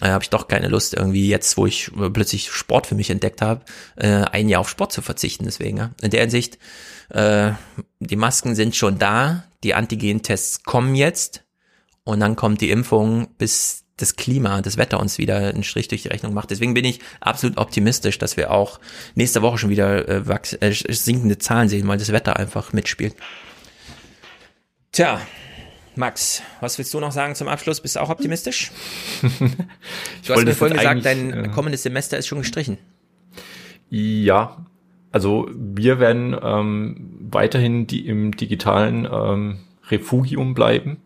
äh, 0.02 0.10
habe 0.10 0.24
ich 0.24 0.30
doch 0.30 0.48
keine 0.48 0.68
Lust 0.68 0.94
irgendwie 0.94 1.28
jetzt, 1.28 1.58
wo 1.58 1.66
ich 1.66 1.92
äh, 2.00 2.10
plötzlich 2.10 2.50
Sport 2.52 2.88
für 2.88 2.96
mich 2.96 3.10
entdeckt 3.10 3.42
habe, 3.42 3.62
äh, 3.96 4.08
ein 4.08 4.50
Jahr 4.50 4.62
auf 4.62 4.70
Sport 4.70 4.92
zu 4.92 5.02
verzichten. 5.02 5.46
Deswegen, 5.46 5.78
ja. 5.78 5.92
in 6.02 6.12
der 6.12 6.22
Hinsicht, 6.22 6.58
äh, 7.10 7.52
die 8.00 8.16
Masken 8.16 8.56
sind 8.56 8.76
schon 8.76 9.00
da, 9.00 9.44
die 9.64 9.74
Antigen-Tests 9.74 10.64
kommen 10.64 10.96
jetzt 10.96 11.44
und 12.04 12.20
dann 12.20 12.36
kommt 12.36 12.62
die 12.62 12.70
Impfung, 12.70 13.28
bis 13.38 13.84
das 13.98 14.16
Klima, 14.16 14.62
das 14.62 14.78
Wetter 14.78 15.00
uns 15.00 15.18
wieder 15.18 15.38
einen 15.38 15.64
Strich 15.64 15.88
durch 15.88 16.04
die 16.04 16.08
Rechnung 16.10 16.34
macht. 16.34 16.52
Deswegen 16.52 16.76
bin 16.76 16.86
ich 16.86 17.00
absolut 17.20 17.58
optimistisch, 17.58 18.20
dass 18.20 18.38
wir 18.38 18.52
auch 18.52 18.80
nächste 19.16 19.42
Woche 19.42 19.58
schon 19.58 19.72
wieder 19.72 20.08
äh, 20.08 20.40
äh, 20.60 20.72
sinkende 20.72 21.40
Zahlen 21.40 21.68
sehen, 21.68 21.88
weil 21.88 21.98
das 21.98 22.12
Wetter 22.12 22.38
einfach 22.38 22.74
mitspielt. 22.74 23.16
Tja, 24.92 25.20
Max, 25.96 26.44
was 26.62 26.78
willst 26.78 26.94
du 26.94 27.00
noch 27.00 27.12
sagen 27.12 27.34
zum 27.34 27.48
Abschluss? 27.48 27.82
Bist 27.82 27.96
du 27.96 28.00
auch 28.02 28.10
optimistisch? 28.10 28.72
du 29.22 30.34
hast 30.34 30.46
mir 30.46 30.54
vorhin 30.54 30.78
gesagt, 30.78 31.04
dein 31.04 31.34
äh, 31.34 31.50
kommendes 31.50 31.82
Semester 31.82 32.18
ist 32.18 32.28
schon 32.28 32.40
gestrichen. 32.40 32.78
Ja, 33.90 34.66
also 35.18 35.50
wir 35.52 36.00
werden 36.00 36.36
ähm, 36.40 37.10
weiterhin 37.32 37.88
die 37.88 38.06
im 38.06 38.38
digitalen 38.38 39.08
ähm, 39.12 39.58
Refugium 39.90 40.54
bleiben. 40.54 40.98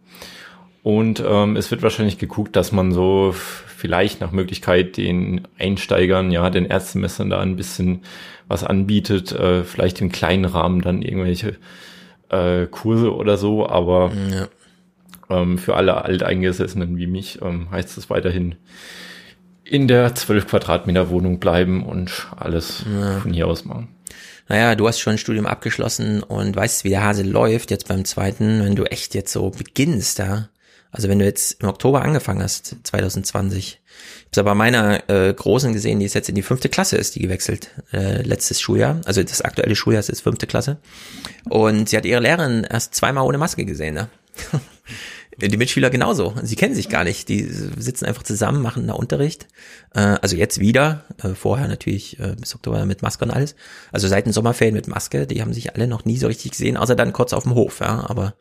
Und 0.83 1.23
ähm, 1.25 1.55
es 1.55 1.71
wird 1.71 1.81
wahrscheinlich 1.81 2.17
geguckt, 2.17 2.57
dass 2.57 2.73
man 2.73 2.91
so 2.91 3.33
vielleicht 3.33 4.19
nach 4.19 4.33
Möglichkeit 4.33 4.97
den 4.97 5.47
Einsteigern, 5.57 6.29
ja, 6.29 6.49
den 6.49 6.65
Erstsemestern 6.65 7.29
da 7.29 7.39
ein 7.39 7.55
bisschen 7.55 8.01
was 8.49 8.65
anbietet, 8.65 9.31
äh, 9.31 9.63
vielleicht 9.63 10.01
im 10.01 10.11
kleinen 10.11 10.43
Rahmen 10.43 10.81
dann 10.81 11.01
irgendwelche 11.01 11.55
äh, 12.27 12.67
Kurse 12.67 13.15
oder 13.15 13.37
so, 13.37 13.65
aber 13.65 14.11
ja. 14.29 14.49
ähm, 15.29 15.57
für 15.57 15.77
alle 15.77 16.03
Alteingesessenen 16.03 16.97
wie 16.97 17.07
mich 17.07 17.41
ähm, 17.41 17.71
heißt 17.71 17.97
es 17.97 18.09
weiterhin 18.09 18.55
in 19.71 19.87
der 19.87 20.13
12 20.13 20.47
Quadratmeter 20.47 21.09
Wohnung 21.09 21.39
bleiben 21.39 21.85
und 21.85 22.27
alles 22.35 22.83
ja. 22.91 23.19
von 23.19 23.31
hier 23.31 23.47
aus 23.47 23.63
machen. 23.63 23.87
Naja, 24.51 24.75
du 24.75 24.85
hast 24.85 24.99
schon 24.99 25.13
ein 25.13 25.17
Studium 25.17 25.45
abgeschlossen 25.45 26.23
und 26.23 26.53
weißt, 26.53 26.83
wie 26.83 26.89
der 26.89 27.05
Hase 27.05 27.23
läuft 27.23 27.71
jetzt 27.71 27.87
beim 27.87 28.03
zweiten, 28.03 28.65
wenn 28.65 28.75
du 28.75 28.83
echt 28.83 29.15
jetzt 29.15 29.31
so 29.31 29.49
beginnst 29.49 30.19
da 30.19 30.49
Also 30.91 31.07
wenn 31.07 31.19
du 31.19 31.23
jetzt 31.23 31.63
im 31.63 31.69
Oktober 31.69 32.01
angefangen 32.01 32.43
hast, 32.43 32.75
2020, 32.83 33.79
ich 34.29 34.37
habe 34.37 34.49
aber 34.49 34.57
meiner 34.57 35.09
äh, 35.09 35.33
Großen 35.33 35.71
gesehen, 35.71 35.99
die 35.99 36.05
ist 36.05 36.15
jetzt 36.15 36.27
in 36.27 36.35
die 36.35 36.41
fünfte 36.41 36.67
Klasse, 36.67 36.97
ist 36.97 37.15
die 37.15 37.21
gewechselt, 37.21 37.69
äh, 37.93 38.23
letztes 38.23 38.59
Schuljahr. 38.59 38.99
Also 39.05 39.23
das 39.23 39.41
aktuelle 39.41 39.73
Schuljahr 39.73 40.03
ist 40.05 40.19
fünfte 40.19 40.47
Klasse. 40.47 40.79
Und 41.45 41.87
sie 41.87 41.95
hat 41.95 42.03
ihre 42.03 42.19
Lehrerin 42.19 42.67
erst 42.69 42.93
zweimal 42.93 43.23
ohne 43.25 43.37
Maske 43.37 43.63
gesehen. 43.63 43.93
Ne? 43.93 44.09
Die 45.41 45.57
Mitschüler 45.57 45.89
genauso. 45.89 46.35
Sie 46.43 46.55
kennen 46.55 46.75
sich 46.75 46.87
gar 46.87 47.03
nicht. 47.03 47.27
Die 47.27 47.43
sitzen 47.43 48.05
einfach 48.05 48.23
zusammen, 48.23 48.61
machen 48.61 48.87
da 48.87 48.93
Unterricht. 48.93 49.47
Äh, 49.95 50.17
also 50.21 50.35
jetzt 50.35 50.59
wieder. 50.59 51.05
Äh, 51.21 51.29
vorher 51.29 51.67
natürlich 51.67 52.19
äh, 52.19 52.35
bis 52.39 52.53
Oktober 52.53 52.85
mit 52.85 53.01
Maske 53.01 53.25
und 53.25 53.31
alles. 53.31 53.55
Also 53.91 54.07
seit 54.07 54.25
den 54.25 54.33
Sommerferien 54.33 54.75
mit 54.75 54.87
Maske. 54.87 55.25
Die 55.25 55.41
haben 55.41 55.53
sich 55.53 55.73
alle 55.73 55.87
noch 55.87 56.05
nie 56.05 56.17
so 56.17 56.27
richtig 56.27 56.51
gesehen, 56.51 56.77
außer 56.77 56.95
dann 56.95 57.11
kurz 57.11 57.33
auf 57.33 57.43
dem 57.43 57.55
Hof. 57.55 57.79
Ja, 57.79 58.07
aber 58.07 58.35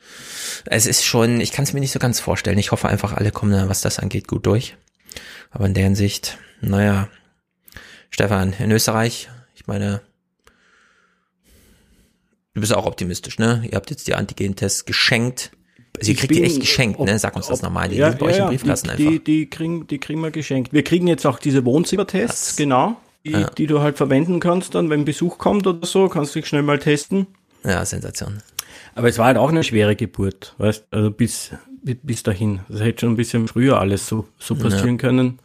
es 0.66 0.86
ist 0.86 1.04
schon. 1.04 1.40
Ich 1.40 1.52
kann 1.52 1.62
es 1.62 1.72
mir 1.72 1.80
nicht 1.80 1.92
so 1.92 1.98
ganz 1.98 2.20
vorstellen. 2.20 2.58
Ich 2.58 2.70
hoffe 2.70 2.88
einfach, 2.88 3.14
alle 3.14 3.32
kommen, 3.32 3.52
da, 3.52 3.68
was 3.68 3.80
das 3.80 3.98
angeht, 3.98 4.28
gut 4.28 4.44
durch. 4.44 4.76
Aber 5.50 5.66
in 5.66 5.74
der 5.74 5.84
Hinsicht, 5.84 6.38
naja, 6.60 7.08
Stefan, 8.10 8.52
in 8.58 8.70
Österreich, 8.70 9.28
ich 9.54 9.66
meine, 9.66 10.02
du 12.54 12.60
bist 12.60 12.74
auch 12.74 12.86
optimistisch, 12.86 13.38
ne? 13.38 13.62
Ihr 13.70 13.76
habt 13.76 13.90
jetzt 13.90 14.06
die 14.06 14.14
Antigen-Tests 14.14 14.84
geschenkt. 14.84 15.52
Sie 16.00 16.14
kriegt 16.14 16.34
die 16.34 16.42
echt 16.42 16.60
geschenkt, 16.60 16.98
ne? 17.00 17.18
Sag 17.18 17.36
uns 17.36 17.48
das 17.48 17.62
nochmal. 17.62 17.88
Die 17.88 17.96
ja, 17.96 18.10
bei 18.10 18.26
euch 18.26 18.36
ja, 18.36 18.44
im 18.44 18.50
Briefkasten 18.50 18.88
die, 18.88 18.92
einfach. 18.92 19.10
Die, 19.10 19.24
die, 19.24 19.50
kriegen, 19.50 19.86
die 19.86 19.98
kriegen 19.98 20.20
wir 20.20 20.30
geschenkt. 20.30 20.72
Wir 20.72 20.82
kriegen 20.82 21.06
jetzt 21.06 21.26
auch 21.26 21.38
diese 21.38 21.64
Wohnzimmertests, 21.64 22.56
genau, 22.56 22.96
die, 23.24 23.32
Ja. 23.32 23.50
die 23.50 23.66
du 23.66 23.80
halt 23.80 23.96
verwenden 23.96 24.40
kannst, 24.40 24.74
dann, 24.74 24.90
wenn 24.90 25.04
Besuch 25.04 25.38
kommt 25.38 25.66
oder 25.66 25.86
so, 25.86 26.08
kannst 26.08 26.34
du 26.34 26.40
dich 26.40 26.48
schnell 26.48 26.62
mal 26.62 26.78
testen. 26.78 27.26
Ja, 27.64 27.84
Sensation. 27.84 28.38
Aber 28.94 29.08
es 29.08 29.18
war 29.18 29.26
halt 29.26 29.36
auch 29.36 29.50
eine 29.50 29.62
schwere 29.62 29.94
Geburt, 29.94 30.54
weißt, 30.58 30.86
also 30.90 31.10
bis, 31.10 31.50
bis, 31.82 32.22
dahin. 32.22 32.60
Das 32.68 32.80
hätte 32.80 33.00
schon 33.00 33.12
ein 33.12 33.16
bisschen 33.16 33.46
früher 33.48 33.78
alles 33.78 34.06
so, 34.06 34.26
so 34.38 34.54
Ja. 34.54 34.62
passieren 34.62 34.98
können. 34.98 35.38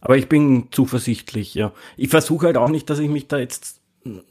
Aber 0.00 0.16
ich 0.16 0.28
bin 0.28 0.68
zuversichtlich, 0.70 1.54
ja. 1.54 1.72
Ich 1.96 2.10
versuche 2.10 2.46
halt 2.46 2.56
auch 2.56 2.68
nicht, 2.68 2.88
dass 2.90 3.00
ich 3.00 3.08
mich 3.08 3.26
da 3.26 3.38
jetzt 3.38 3.80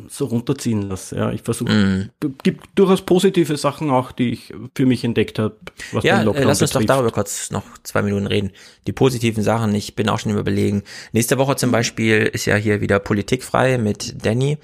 so 0.08 0.26
runterziehen 0.26 0.84
lasse. 0.90 1.16
Ja, 1.16 1.32
ich 1.32 1.42
versuche, 1.42 1.72
Mhm. 1.72 2.10
gibt 2.44 2.68
durchaus 2.76 3.02
positive 3.02 3.58
Sachen 3.58 3.90
auch, 3.90 4.12
die 4.12 4.32
ich 4.32 4.54
für 4.76 4.86
mich 4.86 5.04
entdeckt 5.04 5.40
habe, 5.40 5.56
was 5.92 6.04
Ja, 6.04 6.16
den 6.18 6.22
äh, 6.22 6.26
Lockdown 6.26 6.48
lass 6.48 6.62
uns 6.62 6.72
doch 6.72 6.80
betrifft. 6.80 6.98
darüber 6.98 7.12
kurz 7.12 7.52
noch 7.52 7.64
zwei 7.84 8.02
Minuten 8.02 8.28
reden. 8.28 8.52
Die 8.88 8.92
positiven 8.94 9.44
Sachen, 9.44 9.74
ich 9.76 9.96
bin 9.96 10.10
auch 10.10 10.20
schon 10.20 10.38
überlegen. 10.38 10.84
Nächste 11.12 11.38
Woche 11.38 11.56
zum 11.56 11.72
Beispiel 11.72 12.24
ist 12.34 12.46
ja 12.46 12.56
hier 12.56 12.82
wieder 12.82 13.00
politikfrei 13.00 13.78
mit 13.78 14.26
Danny. 14.26 14.58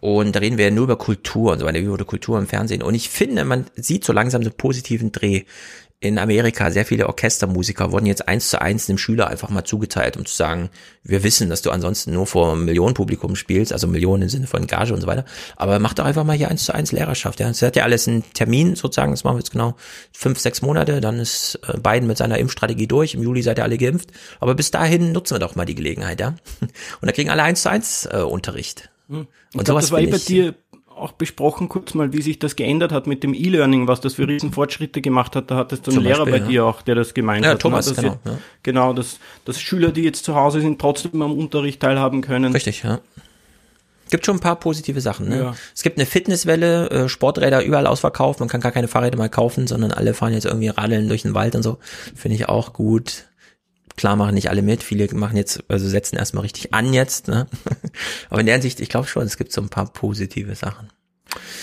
Und 0.00 0.34
da 0.34 0.40
reden 0.40 0.56
wir 0.56 0.64
ja 0.66 0.70
nur 0.70 0.84
über 0.84 0.96
Kultur 0.96 1.52
und 1.52 1.58
so 1.58 1.66
weiter, 1.66 1.78
über 1.78 1.96
Kultur 2.04 2.38
im 2.38 2.46
Fernsehen. 2.46 2.82
Und 2.82 2.94
ich 2.94 3.10
finde, 3.10 3.44
man 3.44 3.66
sieht 3.76 4.04
so 4.04 4.12
langsam 4.14 4.42
so 4.42 4.48
einen 4.48 4.56
positiven 4.56 5.12
Dreh. 5.12 5.42
In 6.02 6.18
Amerika, 6.18 6.70
sehr 6.70 6.86
viele 6.86 7.08
Orchestermusiker 7.08 7.92
wurden 7.92 8.06
jetzt 8.06 8.26
eins 8.26 8.48
zu 8.48 8.58
eins 8.58 8.86
dem 8.86 8.96
Schüler 8.96 9.26
einfach 9.28 9.50
mal 9.50 9.64
zugeteilt, 9.64 10.16
um 10.16 10.24
zu 10.24 10.34
sagen, 10.34 10.70
wir 11.02 11.22
wissen, 11.24 11.50
dass 11.50 11.60
du 11.60 11.70
ansonsten 11.70 12.14
nur 12.14 12.26
vor 12.26 12.56
Millionenpublikum 12.56 13.36
spielst, 13.36 13.70
also 13.70 13.86
Millionen 13.86 14.22
im 14.22 14.28
Sinne 14.30 14.46
von 14.46 14.66
Gage 14.66 14.94
und 14.94 15.02
so 15.02 15.06
weiter. 15.06 15.26
Aber 15.56 15.78
mach 15.78 15.92
doch 15.92 16.06
einfach 16.06 16.24
mal 16.24 16.34
hier 16.38 16.48
eins 16.50 16.64
zu 16.64 16.74
eins 16.74 16.90
Lehrerschaft. 16.92 17.38
Ja, 17.38 17.50
es 17.50 17.60
hat 17.60 17.76
ja 17.76 17.82
alles 17.84 18.08
einen 18.08 18.24
Termin 18.32 18.76
sozusagen, 18.76 19.10
das 19.10 19.24
machen 19.24 19.34
wir 19.34 19.40
jetzt 19.40 19.52
genau 19.52 19.76
fünf, 20.10 20.38
sechs 20.38 20.62
Monate, 20.62 21.02
dann 21.02 21.18
ist 21.18 21.60
äh, 21.68 21.76
Biden 21.78 22.06
mit 22.06 22.16
seiner 22.16 22.38
Impfstrategie 22.38 22.86
durch, 22.86 23.12
im 23.12 23.22
Juli 23.22 23.42
seid 23.42 23.58
ihr 23.58 23.64
alle 23.64 23.76
geimpft. 23.76 24.08
Aber 24.40 24.54
bis 24.54 24.70
dahin 24.70 25.12
nutzen 25.12 25.34
wir 25.34 25.38
doch 25.38 25.54
mal 25.54 25.66
die 25.66 25.74
Gelegenheit, 25.74 26.18
ja. 26.18 26.28
Und 27.02 27.08
da 27.08 27.12
kriegen 27.12 27.28
alle 27.28 27.42
eins 27.42 27.60
zu 27.60 27.68
eins 27.70 28.08
äh, 28.10 28.16
Unterricht. 28.22 28.88
Hm. 29.10 29.26
Ich 29.52 29.58
Und 29.58 29.64
glaube, 29.66 29.82
sowas 29.82 29.84
das 29.84 29.92
war 29.92 30.00
eh 30.00 30.06
bei 30.06 30.16
ich- 30.16 30.24
dir 30.24 30.54
auch 31.00 31.12
besprochen, 31.12 31.68
kurz 31.68 31.94
mal, 31.94 32.12
wie 32.12 32.22
sich 32.22 32.38
das 32.38 32.56
geändert 32.56 32.92
hat 32.92 33.06
mit 33.06 33.22
dem 33.22 33.34
E-Learning, 33.34 33.88
was 33.88 34.00
das 34.00 34.14
für 34.14 34.28
Riesenfortschritte 34.28 35.00
gemacht 35.00 35.34
hat. 35.36 35.50
Da 35.50 35.56
hattest 35.56 35.86
du 35.86 35.90
einen 35.90 35.96
Zum 35.96 36.04
Lehrer 36.04 36.24
Beispiel, 36.24 36.32
bei 36.40 36.44
ja. 36.44 36.50
dir 36.50 36.64
auch, 36.66 36.82
der 36.82 36.94
das 36.94 37.14
gemeint 37.14 37.44
Ja, 37.44 37.52
hat. 37.52 37.60
Thomas, 37.60 37.86
dass 37.86 37.96
genau, 37.96 38.18
sie- 38.24 38.30
ja. 38.30 38.38
Genau, 38.62 38.92
dass, 38.92 39.18
dass 39.44 39.60
Schüler, 39.60 39.90
die 39.92 40.02
jetzt 40.02 40.24
zu 40.24 40.34
Hause 40.34 40.60
sind, 40.60 40.80
trotzdem 40.80 41.20
am 41.22 41.32
Unterricht 41.38 41.80
teilhaben 41.80 42.20
können. 42.20 42.52
Richtig, 42.52 42.82
ja. 42.82 43.00
Gibt 44.10 44.26
schon 44.26 44.36
ein 44.38 44.40
paar 44.40 44.56
positive 44.56 45.00
Sachen. 45.00 45.28
Ne? 45.28 45.38
Ja. 45.38 45.54
Es 45.72 45.82
gibt 45.84 45.96
eine 45.96 46.04
Fitnesswelle, 46.04 46.90
äh, 46.90 47.08
Sporträder 47.08 47.62
überall 47.64 47.86
ausverkauft. 47.86 48.40
Man 48.40 48.48
kann 48.48 48.60
gar 48.60 48.72
keine 48.72 48.88
Fahrräder 48.88 49.16
mehr 49.16 49.28
kaufen, 49.28 49.68
sondern 49.68 49.92
alle 49.92 50.14
fahren 50.14 50.32
jetzt 50.32 50.46
irgendwie 50.46 50.68
radeln 50.68 51.06
durch 51.08 51.22
den 51.22 51.34
Wald 51.34 51.54
und 51.54 51.62
so. 51.62 51.78
Finde 52.16 52.34
ich 52.34 52.48
auch 52.48 52.72
gut. 52.72 53.26
Klar 54.00 54.16
machen 54.16 54.32
nicht 54.32 54.48
alle 54.48 54.62
mit. 54.62 54.82
Viele 54.82 55.14
machen 55.14 55.36
jetzt, 55.36 55.62
also 55.68 55.86
setzen 55.86 56.16
erstmal 56.16 56.40
richtig 56.40 56.72
an 56.72 56.94
jetzt. 56.94 57.28
Ne? 57.28 57.46
Aber 58.30 58.40
in 58.40 58.46
der 58.46 58.54
Hinsicht, 58.54 58.80
ich 58.80 58.88
glaube 58.88 59.06
schon, 59.06 59.24
es 59.24 59.36
gibt 59.36 59.52
so 59.52 59.60
ein 59.60 59.68
paar 59.68 59.92
positive 59.92 60.54
Sachen. 60.54 60.88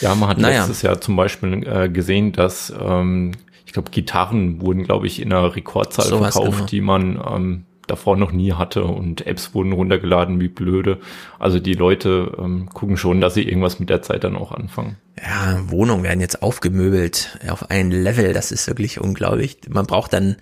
Ja, 0.01 0.13
man 0.13 0.29
hat 0.29 0.37
Naja. 0.37 0.59
letztes 0.59 0.83
Jahr 0.83 1.01
zum 1.01 1.15
Beispiel 1.15 1.67
äh, 1.67 1.89
gesehen, 1.89 2.33
dass 2.33 2.71
ähm, 2.79 3.31
ich 3.65 3.73
glaube, 3.73 3.89
Gitarren 3.89 4.61
wurden, 4.61 4.83
glaube 4.83 5.07
ich, 5.07 5.19
in 5.19 5.33
einer 5.33 5.55
Rekordzahl 5.55 6.05
Sowas, 6.05 6.35
verkauft, 6.35 6.57
genau. 6.57 6.67
die 6.67 6.81
man 6.81 7.19
ähm, 7.27 7.65
davor 7.87 8.17
noch 8.17 8.31
nie 8.31 8.53
hatte 8.53 8.83
und 8.83 9.25
Apps 9.25 9.53
wurden 9.53 9.71
runtergeladen 9.71 10.39
wie 10.39 10.47
blöde. 10.47 10.99
Also 11.39 11.59
die 11.59 11.73
Leute 11.73 12.35
ähm, 12.37 12.69
gucken 12.73 12.97
schon, 12.97 13.21
dass 13.21 13.33
sie 13.33 13.43
irgendwas 13.43 13.79
mit 13.79 13.89
der 13.89 14.01
Zeit 14.01 14.23
dann 14.23 14.35
auch 14.35 14.51
anfangen. 14.51 14.97
Ja, 15.19 15.59
Wohnungen 15.69 16.03
werden 16.03 16.21
jetzt 16.21 16.43
aufgemöbelt 16.43 17.39
auf 17.49 17.71
ein 17.71 17.89
Level, 17.89 18.33
das 18.33 18.51
ist 18.51 18.67
wirklich 18.67 19.01
unglaublich. 19.01 19.57
Man 19.67 19.87
braucht 19.87 20.13
dann, 20.13 20.35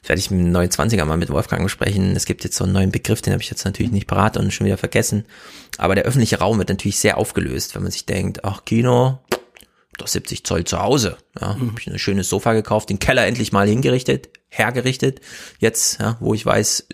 das 0.00 0.08
werde 0.08 0.20
ich 0.20 0.30
mit 0.30 0.40
dem 0.40 0.56
29er 0.56 1.04
mal 1.04 1.18
mit 1.18 1.28
Wolfgang 1.28 1.62
besprechen, 1.62 2.16
es 2.16 2.24
gibt 2.24 2.42
jetzt 2.44 2.56
so 2.56 2.64
einen 2.64 2.72
neuen 2.72 2.92
Begriff, 2.92 3.20
den 3.20 3.34
habe 3.34 3.42
ich 3.42 3.50
jetzt 3.50 3.66
natürlich 3.66 3.92
nicht 3.92 4.06
parat 4.06 4.38
und 4.38 4.50
schon 4.50 4.66
wieder 4.66 4.78
vergessen. 4.78 5.26
Aber 5.76 5.94
der 5.94 6.04
öffentliche 6.04 6.38
Raum 6.38 6.58
wird 6.58 6.70
natürlich 6.70 6.98
sehr 6.98 7.18
aufgelöst, 7.18 7.74
wenn 7.74 7.82
man 7.82 7.92
sich 7.92 8.06
denkt, 8.06 8.44
ach 8.44 8.64
Kino, 8.64 9.18
doch 10.02 10.08
70 10.08 10.44
Zoll 10.44 10.64
zu 10.64 10.80
Hause. 10.80 11.16
Ja, 11.40 11.54
Mhm. 11.54 11.68
habe 11.70 11.80
ich 11.80 11.86
ein 11.88 11.98
schönes 11.98 12.28
Sofa 12.28 12.52
gekauft, 12.52 12.90
den 12.90 12.98
Keller 12.98 13.26
endlich 13.26 13.52
mal 13.52 13.66
hingerichtet, 13.66 14.28
hergerichtet. 14.48 15.20
Jetzt, 15.58 16.00
ja, 16.00 16.16
wo 16.20 16.34
ich 16.34 16.44
weiß, 16.44 16.86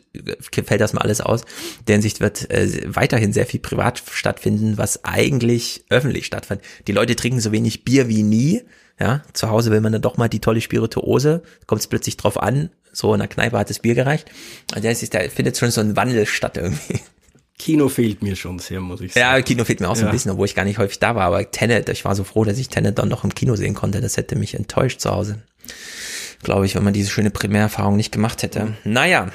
fällt 0.65 0.81
das 0.81 0.93
mal 0.93 1.01
alles 1.03 1.21
aus. 1.21 1.43
Der 1.87 1.95
Hinsicht 1.97 2.21
wird 2.21 2.51
äh, 2.51 2.83
weiterhin 2.87 3.33
sehr 3.33 3.47
viel 3.47 3.61
privat 3.61 4.03
stattfinden, 4.13 4.79
was 4.79 5.05
eigentlich 5.05 5.85
öffentlich 5.91 6.27
stattfindet. 6.27 6.65
Die 6.87 6.93
Leute 6.93 7.17
trinken 7.17 7.41
so 7.41 7.51
wenig 7.53 7.85
Bier 7.85 8.09
wie 8.09 8.23
nie. 8.23 8.63
Ja, 9.01 9.23
zu 9.33 9.49
Hause 9.51 9.71
will 9.71 9.81
man 9.81 9.93
dann 9.93 10.03
doch 10.03 10.17
mal 10.17 10.29
die 10.29 10.41
tolle 10.41 10.61
Spirituose. 10.61 11.43
Kommt 11.67 11.81
es 11.81 11.87
plötzlich 11.87 12.17
drauf 12.17 12.41
an. 12.41 12.71
So 12.93 13.13
in 13.15 13.21
der 13.21 13.29
Kneipe 13.29 13.57
hat 13.59 13.71
das 13.71 13.79
Bier 13.79 13.95
gereicht. 13.95 14.29
Und 14.75 14.83
der 14.83 14.91
ist, 14.93 15.15
da 15.15 15.21
findet 15.29 15.57
schon 15.57 15.71
so 15.71 15.81
ein 15.81 15.95
Wandel 15.97 16.27
statt 16.27 16.57
irgendwie. 16.57 17.01
Kino 17.59 17.89
fehlt 17.89 18.23
mir 18.23 18.37
schon 18.37 18.59
sehr, 18.61 18.81
muss 18.81 19.01
ich 19.01 19.13
sagen. 19.13 19.37
Ja, 19.37 19.43
Kino 19.43 19.65
fehlt 19.65 19.81
mir 19.81 19.89
auch 19.89 19.97
so 19.97 20.03
Ja. 20.03 20.09
ein 20.09 20.13
bisschen, 20.13 20.31
obwohl 20.31 20.47
ich 20.47 20.55
gar 20.55 20.65
nicht 20.65 20.79
häufig 20.79 20.99
da 21.01 21.15
war. 21.15 21.25
Aber 21.25 21.51
Tenet, 21.51 21.89
ich 21.89 22.05
war 22.05 22.15
so 22.15 22.23
froh, 22.25 22.45
dass 22.45 22.59
ich 22.59 22.69
Tenet 22.69 22.99
dann 22.99 23.09
noch 23.09 23.25
im 23.25 23.35
Kino 23.35 23.57
sehen 23.57 23.75
konnte. 23.75 24.01
Das 24.01 24.17
hätte 24.17 24.37
mich 24.37 24.55
enttäuscht 24.55 25.01
zu 25.01 25.11
Hause. 25.11 25.43
Glaube 26.43 26.67
ich, 26.67 26.75
wenn 26.77 26.85
man 26.85 26.93
diese 26.93 27.11
schöne 27.11 27.31
Primärerfahrung 27.31 27.97
nicht 27.97 28.13
gemacht 28.13 28.43
hätte. 28.45 28.75
Naja, 28.85 29.31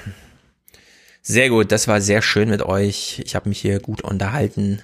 sehr 1.21 1.49
gut. 1.49 1.71
Das 1.71 1.87
war 1.87 1.99
sehr 2.01 2.21
schön 2.21 2.49
mit 2.49 2.61
euch. 2.61 3.21
Ich 3.25 3.35
habe 3.35 3.49
mich 3.49 3.59
hier 3.59 3.79
gut 3.79 4.01
unterhalten. 4.01 4.81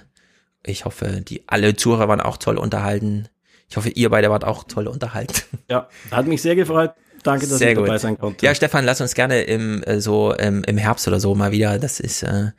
Ich 0.64 0.84
hoffe, 0.84 1.22
die 1.26 1.42
alle 1.48 1.74
Zuhörer 1.76 2.08
waren 2.08 2.20
auch 2.20 2.36
toll 2.36 2.58
unterhalten. 2.58 3.28
Ich 3.70 3.76
hoffe, 3.76 3.88
ihr 3.88 4.10
beide 4.10 4.28
wart 4.30 4.44
auch 4.44 4.64
toll 4.64 4.86
unterhalten. 4.86 5.34
Ja, 5.70 5.88
hat 6.10 6.26
mich 6.26 6.42
sehr 6.42 6.56
gefreut. 6.56 6.92
Danke, 7.22 7.46
dass 7.46 7.58
Sehr 7.58 7.70
ich 7.70 7.74
dabei 7.76 7.88
gut. 7.88 8.00
sein 8.00 8.18
konnte. 8.18 8.44
Ja, 8.44 8.54
Stefan, 8.54 8.84
lass 8.84 9.00
uns 9.00 9.14
gerne 9.14 9.42
im 9.42 9.82
äh, 9.82 10.00
so 10.00 10.34
ähm, 10.38 10.62
im 10.66 10.78
Herbst 10.78 11.06
oder 11.06 11.20
so 11.20 11.34
mal 11.34 11.52
wieder. 11.52 11.78
Das 11.78 12.00
ist, 12.00 12.22
äh, 12.22 12.52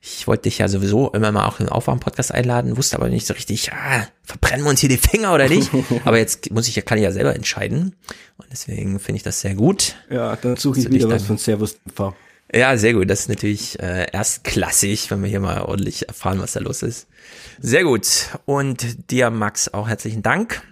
ich 0.00 0.26
wollte 0.26 0.44
dich 0.44 0.58
ja 0.58 0.68
sowieso 0.68 1.10
immer 1.10 1.32
mal 1.32 1.46
auch 1.46 1.60
im 1.60 1.68
Aufwärm-Podcast 1.68 2.32
einladen, 2.32 2.76
wusste 2.76 2.96
aber 2.96 3.08
nicht 3.08 3.26
so 3.26 3.34
richtig, 3.34 3.72
ah, 3.72 4.06
verbrennen 4.22 4.64
wir 4.64 4.70
uns 4.70 4.80
hier 4.80 4.88
die 4.88 4.96
Finger 4.96 5.34
oder 5.34 5.48
nicht. 5.48 5.70
aber 6.04 6.18
jetzt 6.18 6.50
muss 6.50 6.68
ich 6.68 6.76
ja, 6.76 6.82
kann 6.82 6.98
ich 6.98 7.04
ja 7.04 7.12
selber 7.12 7.34
entscheiden. 7.34 7.94
Und 8.38 8.46
deswegen 8.50 8.98
finde 8.98 9.16
ich 9.16 9.22
das 9.22 9.40
sehr 9.40 9.54
gut. 9.54 9.96
Ja, 10.10 10.36
dann 10.36 10.56
suche 10.56 10.78
ich 10.78 10.86
dich 10.86 10.94
wieder 10.94 11.10
was 11.10 11.24
von 11.24 11.38
Servus 11.38 11.76
TV. 11.86 12.14
Ja, 12.54 12.76
sehr 12.76 12.94
gut. 12.94 13.10
Das 13.10 13.20
ist 13.20 13.28
natürlich 13.28 13.78
äh, 13.80 14.06
erstklassig, 14.12 15.10
wenn 15.10 15.22
wir 15.22 15.28
hier 15.28 15.40
mal 15.40 15.62
ordentlich 15.62 16.08
erfahren, 16.08 16.40
was 16.40 16.52
da 16.52 16.60
los 16.60 16.82
ist. 16.82 17.08
Sehr 17.60 17.84
gut. 17.84 18.06
Und 18.44 19.10
dir, 19.10 19.30
Max, 19.30 19.72
auch 19.74 19.88
herzlichen 19.88 20.22
Dank. 20.22 20.62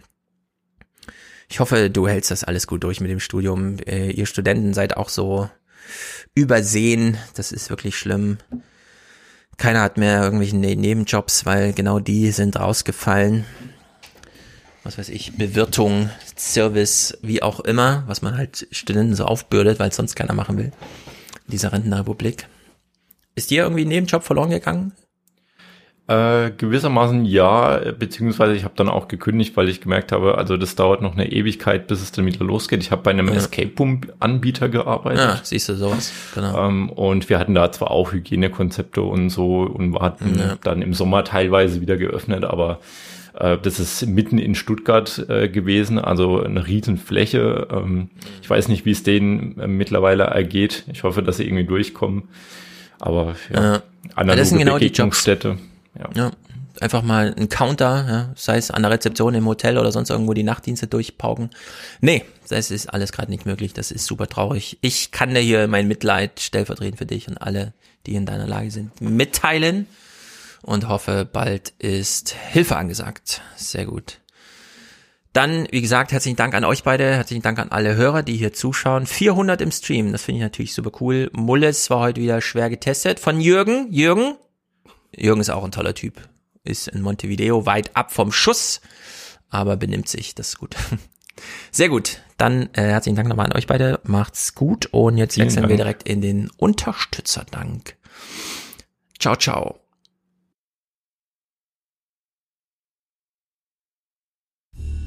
Ich 1.49 1.61
hoffe, 1.61 1.91
du 1.91 2.09
hältst 2.09 2.31
das 2.31 2.45
alles 2.45 2.67
gut 2.67 2.85
durch 2.85 3.01
mit 3.01 3.11
dem 3.11 3.21
Studium. 3.21 3.77
Äh, 3.87 4.11
ihr 4.11 4.27
Studenten 4.27 4.75
seid 4.75 4.97
auch 4.97 5.09
so 5.09 5.49
übersehen. 6.35 7.19
Das 7.35 7.53
ist 7.53 7.71
wirklich 7.71 7.97
schlimm. 7.99 8.39
Keiner 9.57 9.83
hat 9.83 9.99
mehr 9.99 10.23
irgendwelche 10.23 10.57
Ne- 10.57 10.75
Nebenjobs, 10.77 11.47
weil 11.47 11.73
genau 11.73 12.01
die 12.01 12.31
sind 12.33 12.59
rausgefallen. 12.59 13.45
Was 14.83 14.99
weiß 14.99 15.09
ich, 15.11 15.37
Bewirtung, 15.37 16.11
Service, 16.37 17.17
wie 17.23 17.43
auch 17.43 17.61
immer, 17.61 18.05
was 18.07 18.21
man 18.21 18.37
halt 18.37 18.67
Studenten 18.71 19.15
so 19.15 19.25
aufbürdet, 19.25 19.79
weil 19.79 19.93
sonst 19.93 20.15
keiner 20.15 20.35
machen 20.35 20.59
will. 20.59 20.73
In 21.47 21.53
dieser 21.53 21.73
Rentenrepublik. 21.73 22.47
Ist 23.35 23.51
dir 23.51 23.63
irgendwie 23.63 23.85
ein 23.85 23.89
Nebenjob 23.89 24.25
verloren 24.25 24.51
gegangen? 24.51 24.93
Äh, 26.07 26.51
gewissermaßen 26.51 27.25
ja, 27.25 27.81
beziehungsweise 27.99 28.55
ich 28.55 28.65
habe 28.65 28.75
dann 28.77 28.91
auch 28.91 29.09
gekündigt, 29.09 29.57
weil 29.57 29.71
ich 29.71 29.81
gemerkt 29.81 30.13
habe, 30.13 30.37
also 30.37 30.59
das 30.59 30.75
dauert 30.77 31.01
noch 31.01 31.15
eine 31.15 31.33
Ewigkeit, 31.33 31.87
bis 31.87 32.03
es 32.03 32.13
dann 32.13 32.27
wieder 32.27 32.45
losgeht. 32.45 32.83
Ich 32.83 32.91
habe 32.91 33.01
bei 33.03 33.11
einem 33.13 33.29
Ja. 33.29 33.37
Escape 33.37 33.71
Room 33.79 34.03
Anbieter 34.21 34.69
gearbeitet. 34.69 35.19
Ja, 35.21 35.41
siehst 35.43 35.71
du 35.71 35.75
sowas, 35.77 36.13
genau. 36.35 36.69
Ähm, 36.69 36.91
und 36.91 37.31
wir 37.31 37.39
hatten 37.39 37.55
da 37.55 37.73
zwar 37.73 37.91
auch 37.91 38.13
Hygienekonzepte 38.13 39.01
und 39.01 39.31
so 39.31 39.63
und 39.63 39.99
hatten 39.99 40.39
Ja. 40.39 40.57
dann 40.63 40.83
im 40.83 40.93
Sommer 40.93 41.25
teilweise 41.25 41.81
wieder 41.81 41.97
geöffnet, 41.97 42.45
aber 42.45 42.81
Äh, 43.37 43.59
das 43.61 43.81
ist 43.81 44.07
mitten 44.07 44.39
in 44.39 44.55
Stuttgart 44.55 45.27
äh, 45.29 45.49
gewesen, 45.49 45.99
also 45.99 46.41
eine 46.41 46.65
Riesenfläche. 46.69 47.67
Ähm, 47.69 48.09
ich 48.41 48.49
weiß 48.49 48.69
nicht, 48.69 48.85
wie 48.87 48.93
es 48.93 49.03
denen 49.03 49.59
äh, 49.59 49.67
mittlerweile 49.67 50.23
ergeht. 50.23 50.85
Ich 50.93 51.03
hoffe, 51.03 51.21
dass 51.21 51.39
sie 51.39 51.45
irgendwie 51.45 51.65
durchkommen. 51.65 52.29
Aber 53.01 53.35
ja, 53.53 53.77
äh, 53.77 53.81
analoge 54.15 54.39
das 54.39 54.51
sind 54.51 54.59
genau 54.59 54.75
Begegnungsstätte. 54.75 55.59
Ja. 55.99 56.11
ja. 56.15 56.31
Einfach 56.81 57.03
mal 57.03 57.33
ein 57.39 57.49
Counter, 57.49 58.05
ja, 58.09 58.33
sei 58.35 58.57
es 58.57 58.73
an 58.73 58.83
der 58.83 58.91
Rezeption 58.91 59.35
im 59.35 59.47
Hotel 59.47 59.79
oder 59.79 59.93
sonst 59.93 60.11
irgendwo 60.11 60.35
die 60.35 60.43
Nachtdienste 60.43 60.89
durchpauken. 60.89 61.51
Nee, 62.01 62.25
das 62.49 62.73
ist 62.73 62.89
alles 62.89 63.13
gerade 63.13 63.31
nicht 63.31 63.47
möglich. 63.47 63.75
Das 63.75 63.93
ist 63.93 64.07
super 64.07 64.27
traurig. 64.27 64.79
Ich 64.81 65.13
kann 65.13 65.35
dir 65.35 65.41
hier 65.41 65.69
mein 65.69 65.87
Mitleid 65.87 66.41
stellvertretend 66.41 66.99
für 66.99 67.07
dich 67.07 67.29
und 67.29 67.39
alle, 67.39 67.75
die 68.07 68.17
in 68.17 68.27
deiner 68.27 68.49
Lage 68.49 68.73
sind, 68.73 69.01
mitteilen 69.01 69.87
und 70.63 70.89
hoffe, 70.89 71.29
bald 71.31 71.75
ist 71.79 72.31
Hilfe 72.31 72.77
angesagt. 72.77 73.43
Sehr 73.57 73.87
gut. 73.87 74.19
Dann, 75.33 75.67
wie 75.73 75.83
gesagt, 75.83 76.13
herzlichen 76.13 76.37
Dank 76.37 76.55
an 76.55 76.65
euch 76.65 76.85
beide, 76.85 77.05
herzlichen 77.05 77.43
Dank 77.43 77.59
an 77.59 77.71
alle 77.71 77.97
Hörer, 77.97 78.23
die 78.23 78.37
hier 78.37 78.53
zuschauen. 78.53 79.05
400 79.05 79.61
im 79.61 79.73
Stream, 79.73 80.13
das 80.13 80.23
finde 80.23 80.39
ich 80.39 80.43
natürlich 80.45 80.75
super 80.75 80.93
cool. 81.01 81.29
Mulles 81.33 81.91
war 81.91 81.99
heute 81.99 82.21
wieder 82.21 82.41
schwer 82.41 82.71
getestet. 82.71 83.19
Von 83.19 83.41
Jürgen, 83.41 83.93
Jürgen, 83.93 84.37
Jürgen 85.17 85.41
ist 85.41 85.51
auch 85.51 85.65
ein 85.65 85.73
toller 85.73 85.95
Typ, 85.95 86.29
ist 86.63 86.89
in 86.89 87.03
Montevideo 87.03 87.67
weit 87.67 87.97
ab 87.97 88.13
vom 88.13 88.33
Schuss, 88.33 88.81
aber 89.49 89.77
benimmt 89.77 90.09
sich, 90.09 90.35
das 90.35 90.51
ist 90.51 90.59
gut. 90.59 90.77
Sehr 91.71 91.89
gut, 91.89 92.23
dann 92.37 92.69
äh, 92.75 92.83
herzlichen 92.83 93.17
Dank 93.17 93.29
nochmal 93.29 93.47
an 93.47 93.57
euch 93.57 93.67
beide, 93.67 94.01
macht's 94.05 94.55
gut 94.55 94.87
und 94.87 95.19
jetzt 95.19 95.35
Vielen 95.35 95.47
wechseln 95.47 95.63
Dank. 95.63 95.71
wir 95.71 95.77
direkt 95.77 96.09
in 96.09 96.21
den 96.21 96.51
Unterstützerdank. 96.57 97.97
Ciao, 99.19 99.37
ciao. 99.37 99.81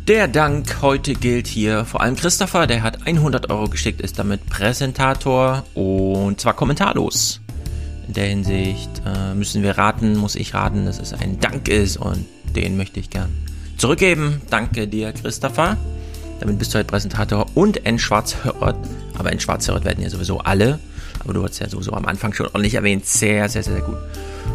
Der 0.08 0.30
Dank 0.30 0.82
heute 0.82 1.16
gilt 1.16 1.48
hier 1.48 1.84
vor 1.84 2.00
allem 2.00 2.16
Christopher, 2.16 2.66
der 2.66 2.82
hat 2.82 3.06
100 3.06 3.50
Euro 3.50 3.68
geschickt, 3.68 4.00
ist 4.00 4.18
damit 4.18 4.50
Präsentator 4.50 5.66
und 5.74 6.40
zwar 6.40 6.54
kommentarlos. 6.54 7.42
In 8.08 8.14
der 8.14 8.26
Hinsicht 8.28 8.90
äh, 9.06 9.34
müssen 9.34 9.64
wir 9.64 9.78
raten, 9.78 10.16
muss 10.18 10.36
ich 10.36 10.54
raten, 10.54 10.86
dass 10.86 11.00
es 11.00 11.14
ein 11.14 11.40
Dank 11.40 11.68
ist 11.68 11.98
und 11.98 12.26
den 12.56 12.78
möchte 12.78 13.00
ich 13.00 13.10
gern 13.10 13.30
zurückgeben. 13.78 14.42
Danke 14.50 14.88
dir, 14.88 15.12
Christopher. 15.12 15.78
Damit 16.40 16.60
bist 16.60 16.74
du 16.74 16.78
halt 16.78 16.88
Präsentator 16.88 17.48
und 17.56 17.86
N 17.86 18.00
Schwarzhört. 18.00 18.78
Aber 19.18 19.32
N 19.32 19.40
Schwarzhört 19.40 19.86
werden 19.86 20.04
ja 20.04 20.10
sowieso 20.10 20.40
alle. 20.40 20.80
Aber 21.20 21.34
du 21.34 21.44
hast 21.44 21.60
ja 21.60 21.68
sowieso 21.68 21.94
am 21.94 22.06
Anfang 22.06 22.34
schon 22.34 22.46
ordentlich 22.48 22.76
erwähnt. 22.76 23.06
Sehr, 23.06 23.50
sehr, 23.50 23.64
sehr 23.64 23.82
gut. 23.82 23.98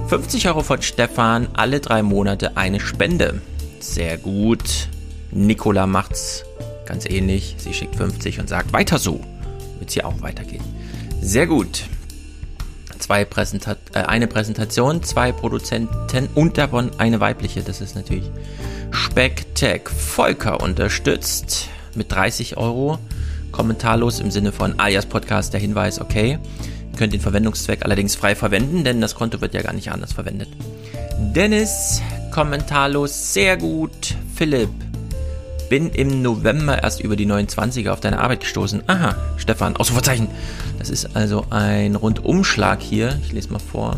50 0.09 0.49
Euro 0.49 0.63
von 0.63 0.81
Stefan, 0.81 1.49
alle 1.55 1.81
drei 1.81 2.03
Monate 2.03 2.57
eine 2.57 2.81
Spende. 2.81 3.41
Sehr 3.81 4.17
gut. 4.17 4.89
Nicola 5.31 5.87
macht's 5.87 6.45
ganz 6.87 7.07
ähnlich. 7.07 7.57
Sie 7.59 7.75
schickt 7.75 7.97
50 7.97 8.41
und 8.41 8.49
sagt 8.49 8.73
weiter 8.73 8.99
so. 8.99 9.21
Wird 9.79 9.91
sie 9.91 10.05
auch 10.05 10.21
weitergehen. 10.23 10.63
Sehr 11.21 11.47
gut. 11.47 11.85
Zwei 13.03 13.25
Präsentat 13.25 13.79
äh, 13.95 13.99
eine 14.03 14.29
Präsentation, 14.29 15.03
zwei 15.03 15.33
Produzenten 15.33 16.29
und 16.37 16.57
davon 16.57 16.93
eine 16.99 17.19
weibliche. 17.19 17.63
Das 17.63 17.81
ist 17.81 17.97
natürlich 17.97 18.31
Specktech. 18.93 19.89
Volker 19.89 20.63
unterstützt 20.63 21.69
mit 21.97 22.13
30 22.13 22.59
Euro. 22.59 23.01
Kommentarlos 23.51 24.21
im 24.21 24.31
Sinne 24.31 24.53
von 24.53 24.79
alias 24.79 25.07
Podcast 25.07 25.53
der 25.53 25.59
Hinweis, 25.59 26.01
okay. 26.01 26.39
Ihr 26.93 26.97
könnt 26.97 27.13
den 27.13 27.21
Verwendungszweck 27.21 27.85
allerdings 27.85 28.15
frei 28.15 28.37
verwenden, 28.37 28.85
denn 28.85 29.01
das 29.01 29.17
Konto 29.17 29.41
wird 29.41 29.53
ja 29.55 29.63
gar 29.63 29.73
nicht 29.73 29.91
anders 29.91 30.13
verwendet. 30.13 30.51
Dennis, 31.35 32.01
kommentarlos, 32.31 33.35
sehr 33.35 33.57
gut. 33.57 34.15
Philipp, 34.37 34.71
bin 35.73 35.89
im 35.89 36.21
November 36.21 36.83
erst 36.83 37.01
über 37.01 37.17
die 37.17 37.25
29er 37.27 37.93
auf 37.93 38.01
deine 38.01 38.21
Arbeit 38.21 38.41
gestoßen. 38.41 38.83
Aha, 38.89 39.17
Stefan, 39.39 39.75
Ausrufezeichen. 39.75 40.29
Das 40.79 40.91
ist 40.91 41.17
also 41.17 41.47
ein 41.49 41.97
Rundumschlag 41.97 42.83
hier. 42.83 43.19
Ich 43.23 43.33
lese 43.33 43.51
mal 43.51 43.59
vor. 43.59 43.97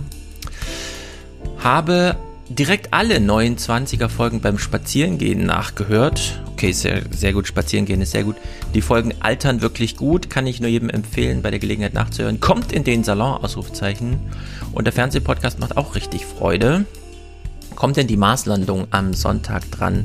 Habe 1.58 2.14
direkt 2.48 2.94
alle 2.94 3.16
29er 3.16 4.08
Folgen 4.08 4.40
beim 4.40 4.56
Spazierengehen 4.56 5.44
nachgehört. 5.44 6.40
Okay, 6.52 6.70
sehr, 6.70 7.02
sehr 7.10 7.32
gut. 7.32 7.48
Spazierengehen 7.48 8.00
ist 8.02 8.12
sehr 8.12 8.22
gut. 8.22 8.36
Die 8.72 8.80
Folgen 8.80 9.12
altern 9.18 9.60
wirklich 9.60 9.96
gut. 9.96 10.30
Kann 10.30 10.46
ich 10.46 10.60
nur 10.60 10.70
jedem 10.70 10.90
empfehlen, 10.90 11.42
bei 11.42 11.50
der 11.50 11.58
Gelegenheit 11.58 11.92
nachzuhören. 11.92 12.38
Kommt 12.38 12.70
in 12.70 12.84
den 12.84 13.02
Salon, 13.02 13.42
Ausrufezeichen. 13.42 14.20
Und 14.70 14.84
der 14.84 14.92
Fernsehpodcast 14.92 15.58
macht 15.58 15.76
auch 15.76 15.96
richtig 15.96 16.24
Freude. 16.24 16.84
Kommt 17.74 17.96
denn 17.96 18.06
die 18.06 18.16
Marslandung 18.16 18.86
am 18.92 19.12
Sonntag 19.12 19.68
dran? 19.72 20.04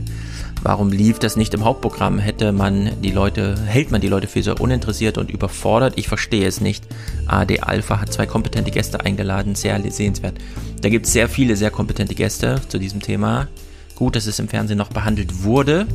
Warum 0.62 0.92
lief 0.92 1.20
das 1.20 1.38
nicht 1.38 1.54
im 1.54 1.64
Hauptprogramm? 1.64 2.20
Hätte 2.20 2.52
man 2.52 3.02
die 3.02 3.12
Leute, 3.12 3.58
hält 3.66 3.92
man 3.92 4.02
die 4.02 4.10
Leute 4.10 4.28
für 4.28 4.44
so 4.44 4.56
uninteressiert 4.56 5.18
und 5.18 5.32
überfordert? 5.32 5.94
Ich 5.98 6.08
verstehe 6.10 6.48
es 6.48 6.60
nicht. 6.60 6.86
AD 7.28 7.62
Alpha 7.62 8.02
hat 8.02 8.12
zwei 8.12 8.26
kompetente 8.26 8.72
Gäste 8.72 9.00
eingeladen, 9.00 9.56
sehr 9.56 9.80
sehenswert. 9.90 10.36
Da 10.82 10.90
gibt 10.90 11.06
es 11.06 11.14
sehr 11.14 11.30
viele 11.30 11.56
sehr 11.56 11.72
kompetente 11.72 12.14
Gäste 12.14 12.62
zu 12.68 12.78
diesem 12.78 13.02
Thema. 13.02 13.48
Gut, 13.96 14.16
dass 14.16 14.26
es 14.26 14.40
im 14.40 14.50
Fernsehen 14.50 14.78
noch 14.78 14.90
behandelt 14.90 15.44
wurde. 15.44 15.88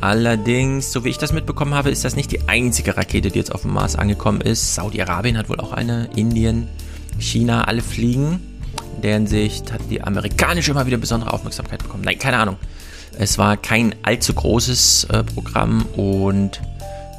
Allerdings, 0.00 0.92
so 0.92 1.04
wie 1.04 1.10
ich 1.10 1.18
das 1.18 1.32
mitbekommen 1.32 1.74
habe, 1.74 1.90
ist 1.90 2.04
das 2.04 2.16
nicht 2.16 2.32
die 2.32 2.48
einzige 2.48 2.96
Rakete, 2.96 3.30
die 3.30 3.38
jetzt 3.38 3.54
auf 3.54 3.62
dem 3.62 3.72
Mars 3.72 3.96
angekommen 3.96 4.40
ist. 4.40 4.74
Saudi-Arabien 4.74 5.38
hat 5.38 5.48
wohl 5.48 5.60
auch 5.60 5.72
eine, 5.72 6.08
Indien, 6.16 6.68
China, 7.18 7.64
alle 7.64 7.82
fliegen. 7.82 8.40
In 8.96 9.02
der 9.02 9.14
Hinsicht 9.14 9.72
hat 9.72 9.80
die 9.90 10.02
amerikanische 10.02 10.72
immer 10.72 10.86
wieder 10.86 10.98
besondere 10.98 11.32
Aufmerksamkeit 11.32 11.82
bekommen. 11.82 12.04
Nein, 12.04 12.18
keine 12.18 12.38
Ahnung. 12.38 12.56
Es 13.18 13.38
war 13.38 13.56
kein 13.56 13.94
allzu 14.02 14.34
großes 14.34 15.04
äh, 15.04 15.22
Programm 15.24 15.84
und 15.96 16.60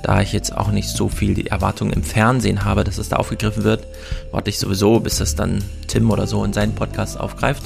da 0.03 0.21
ich 0.21 0.33
jetzt 0.33 0.55
auch 0.55 0.69
nicht 0.69 0.89
so 0.89 1.07
viel 1.07 1.33
die 1.33 1.47
Erwartungen 1.47 1.93
im 1.93 2.03
Fernsehen 2.03 2.65
habe, 2.65 2.83
dass 2.83 2.97
es 2.97 3.09
da 3.09 3.15
aufgegriffen 3.15 3.63
wird, 3.63 3.87
warte 4.31 4.49
ich 4.49 4.59
sowieso, 4.59 4.99
bis 4.99 5.17
das 5.17 5.35
dann 5.35 5.63
Tim 5.87 6.11
oder 6.11 6.27
so 6.27 6.43
in 6.43 6.51
seinen 6.51 6.75
Podcast 6.75 7.17
aufgreift. 7.17 7.63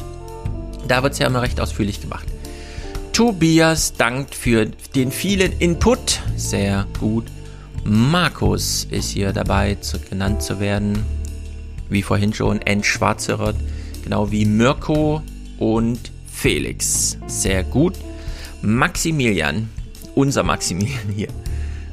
Da 0.88 1.02
wird 1.02 1.14
es 1.14 1.20
ja 1.20 1.28
immer 1.28 1.42
recht 1.42 1.60
ausführlich 1.60 2.00
gemacht. 2.00 2.28
Tobias 3.12 3.94
dankt 3.94 4.36
für 4.36 4.68
den 4.94 5.12
vielen 5.12 5.52
Input. 5.58 6.22
Sehr 6.36 6.86
gut. 7.00 7.26
Markus 7.84 8.86
ist 8.92 9.10
hier 9.10 9.34
dabei, 9.34 9.76
zu, 9.82 9.98
genannt 10.00 10.44
zu 10.44 10.60
werden. 10.60 11.04
Wie 11.90 12.04
vorhin 12.04 12.34
schon, 12.34 12.62
N. 12.62 12.84
Schwarzerott. 12.84 13.56
Genau 14.04 14.30
wie 14.30 14.46
Mirko 14.46 15.24
und 15.58 16.12
Felix. 16.32 17.18
Sehr 17.26 17.64
gut. 17.64 17.96
Maximilian, 18.68 19.70
unser 20.14 20.44
Maximilian 20.44 21.08
hier, 21.16 21.30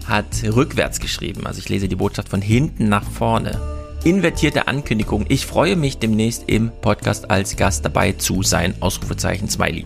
hat 0.07 0.43
rückwärts 0.43 0.99
geschrieben. 0.99 1.47
Also 1.47 1.61
ich 1.61 1.69
lese 1.69 1.87
die 1.87 1.95
Botschaft 1.95 2.31
von 2.31 2.43
hinten 2.43 2.89
nach 2.89 3.09
vorne. 3.09 3.61
Invertierte 4.03 4.67
Ankündigung. 4.67 5.25
Ich 5.29 5.47
freue 5.47 5.77
mich 5.77 5.99
demnächst 5.99 6.49
im 6.49 6.73
Podcast 6.83 7.31
als 7.31 7.55
Gast 7.55 7.85
dabei 7.85 8.11
zu 8.11 8.43
sein. 8.43 8.75
Ausrufezeichen 8.81 9.49
Smiley. 9.49 9.85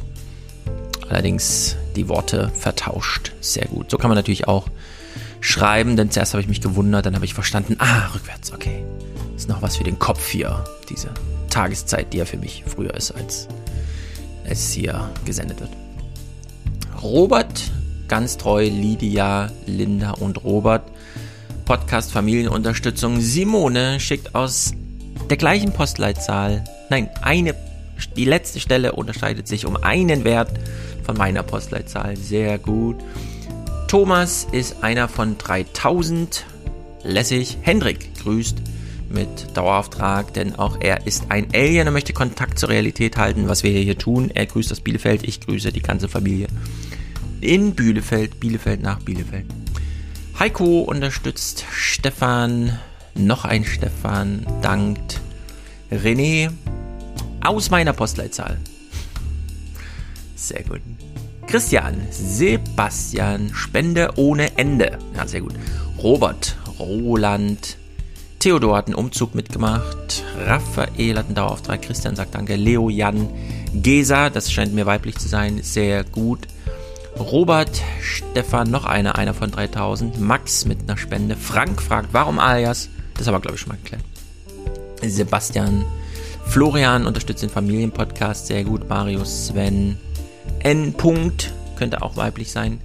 Allerdings 1.11 1.77
die 1.95 2.09
Worte 2.09 2.51
vertauscht. 2.55 3.33
Sehr 3.43 3.67
gut. 3.67 3.91
So 3.91 3.99
kann 3.99 4.09
man 4.09 4.17
natürlich 4.17 4.49
auch 4.49 4.67
schreiben, 5.43 5.95
denn 5.95 6.11
zuerst 6.11 6.33
habe 6.33 6.41
ich 6.41 6.49
mich 6.49 6.63
gewundert, 6.63 7.05
dann 7.05 7.15
habe 7.15 7.27
ich 7.27 7.35
verstanden, 7.35 7.77
ah, 7.81 8.07
rückwärts, 8.15 8.51
okay. 8.51 8.83
Ist 9.37 9.51
noch 9.51 9.61
was 9.61 9.77
für 9.77 9.85
den 9.85 9.99
Kopf 9.99 10.27
hier. 10.27 10.65
Diese 10.89 11.11
Tageszeit, 11.51 12.15
die 12.15 12.17
ja 12.17 12.25
für 12.25 12.39
mich 12.39 12.65
früher 12.67 12.95
ist, 12.95 13.11
als 13.11 13.47
es 14.45 14.73
hier 14.73 15.11
gesendet 15.27 15.61
wird. 15.61 15.71
Robert, 17.03 17.71
ganz 18.09 18.39
treu, 18.39 18.65
Lydia, 18.67 19.53
Linda 19.67 20.13
und 20.13 20.43
Robert. 20.43 20.91
Podcast 21.65 22.11
Familienunterstützung. 22.11 23.21
Simone 23.21 24.01
schickt 24.01 24.35
aus 24.35 24.73
der 25.31 25.37
gleichen 25.37 25.73
Postleitzahl. 25.73 26.65
Nein, 26.91 27.09
eine, 27.23 27.55
die 28.17 28.25
letzte 28.25 28.59
Stelle 28.59 28.93
unterscheidet 28.93 29.47
sich 29.47 29.65
um 29.65 29.77
einen 29.77 30.25
Wert 30.25 30.51
von 31.05 31.17
meiner 31.17 31.43
Postleitzahl. 31.45 32.17
Sehr 32.17 32.59
gut. 32.59 32.97
Thomas 33.87 34.47
ist 34.51 34.83
einer 34.83 35.09
von 35.09 35.39
3000. 35.39 36.47
Lässig. 37.05 37.59
Hendrik 37.61 38.15
grüßt 38.17 38.57
mit 39.09 39.57
Dauerauftrag, 39.57 40.35
denn 40.35 40.57
auch 40.57 40.79
er 40.81 41.07
ist 41.07 41.27
ein 41.31 41.49
Alien 41.55 41.87
und 41.87 41.95
möchte 41.95 42.13
Kontakt 42.13 42.59
zur 42.59 42.71
Realität 42.71 43.17
halten, 43.17 43.49
was 43.49 43.63
wir 43.63 43.71
hier 43.71 43.97
tun. 43.97 44.31
Er 44.35 44.47
grüßt 44.47 44.71
das 44.71 44.81
Bielefeld, 44.81 45.23
ich 45.23 45.41
grüße 45.41 45.73
die 45.73 45.81
ganze 45.81 46.09
Familie 46.09 46.49
in 47.41 47.75
Bielefeld, 47.75 48.41
Bielefeld 48.41 48.83
nach 48.83 49.01
Bielefeld. 49.01 49.47
Heiko 50.39 50.81
unterstützt 50.81 51.65
Stefan, 51.71 52.79
noch 53.15 53.45
ein 53.45 53.65
Stefan 53.65 54.47
dankt 54.63 55.21
René 55.91 56.51
aus 57.41 57.71
meiner 57.71 57.93
Postleitzahl. 57.93 58.59
Sehr 60.37 60.63
gut. 60.63 60.81
Christian, 61.47 61.97
Sebastian, 62.11 63.51
Spende 63.55 64.13
ohne 64.17 64.57
Ende. 64.59 64.99
Ja, 65.17 65.27
sehr 65.27 65.41
gut. 65.41 65.55
Robert, 66.03 66.57
Roland, 66.79 67.79
Theodor 68.39 68.77
hat 68.77 68.87
einen 68.87 68.95
Umzug 68.95 69.35
mitgemacht. 69.35 70.23
Raphael 70.47 71.17
hat 71.19 71.27
einen 71.27 71.35
Dauerauftrag. 71.35 71.83
Christian 71.83 72.15
sagt 72.15 72.35
Danke. 72.35 72.55
Leo, 72.55 72.89
Jan, 72.89 73.29
Gesa, 73.75 74.31
das 74.31 74.53
scheint 74.53 74.75
mir 74.75 74.87
weiblich 74.87 75.17
zu 75.17 75.27
sein, 75.27 75.61
sehr 75.63 76.05
gut. 76.05 76.47
Robert, 77.19 77.83
Stefan, 78.01 78.71
noch 78.71 78.85
einer, 78.85 79.17
einer 79.17 79.35
von 79.35 79.51
3000. 79.51 80.21
Max 80.21 80.65
mit 80.65 80.83
einer 80.83 80.97
Spende. 80.97 81.37
Frank 81.37 81.83
fragt, 81.83 82.11
warum 82.13 82.39
alias? 82.39 82.89
Das 83.17 83.27
haben 83.27 83.35
wir, 83.35 83.41
glaube 83.41 83.57
ich, 83.57 83.61
schon 83.61 83.71
mal 83.71 83.79
geklärt. 83.83 84.05
Sebastian, 85.03 85.85
Florian 86.47 87.07
unterstützt 87.07 87.43
den 87.43 87.51
Familienpodcast 87.51 88.47
sehr 88.47 88.65
gut. 88.65 88.89
Marius, 88.89 89.49
Sven, 89.49 89.99
N. 90.61 90.95
Könnte 91.77 92.03
auch 92.03 92.17
weiblich 92.17 92.53
sein. 92.53 92.81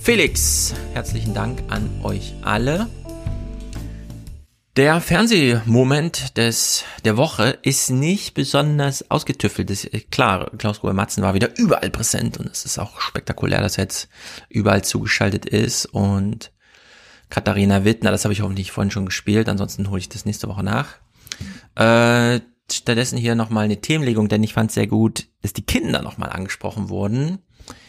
Felix, 0.00 0.74
herzlichen 0.94 1.34
Dank 1.34 1.62
an 1.68 1.88
euch 2.02 2.34
alle. 2.42 2.88
Der 4.76 5.00
Fernsehmoment 5.00 6.36
des, 6.36 6.84
der 7.04 7.16
Woche 7.16 7.58
ist 7.62 7.90
nicht 7.90 8.34
besonders 8.34 9.10
ausgetüffelt. 9.10 9.70
Das, 9.70 9.88
klar, 10.10 10.50
Klaus-Ruhe 10.56 10.94
Matzen 10.94 11.22
war 11.22 11.34
wieder 11.34 11.58
überall 11.58 11.90
präsent 11.90 12.38
und 12.38 12.46
es 12.46 12.64
ist 12.64 12.78
auch 12.78 13.00
spektakulär, 13.00 13.60
dass 13.60 13.76
er 13.76 13.84
jetzt 13.84 14.08
überall 14.48 14.84
zugeschaltet 14.84 15.46
ist 15.46 15.86
und 15.86 16.52
Katharina 17.28 17.84
Wittner, 17.84 18.10
das 18.10 18.24
habe 18.24 18.32
ich 18.32 18.40
hoffentlich 18.40 18.70
vorhin 18.70 18.90
schon 18.90 19.06
gespielt, 19.06 19.48
ansonsten 19.48 19.90
hole 19.90 20.00
ich 20.00 20.08
das 20.08 20.24
nächste 20.24 20.48
Woche 20.48 20.62
nach. 20.62 20.96
Äh, 21.74 22.40
stattdessen 22.70 23.18
hier 23.18 23.34
nochmal 23.34 23.64
eine 23.64 23.80
Themenlegung, 23.80 24.28
denn 24.28 24.42
ich 24.42 24.54
fand 24.54 24.72
sehr 24.72 24.86
gut, 24.86 25.26
dass 25.42 25.52
die 25.52 25.64
Kinder 25.64 26.02
nochmal 26.02 26.30
angesprochen 26.30 26.88
wurden, 26.88 27.38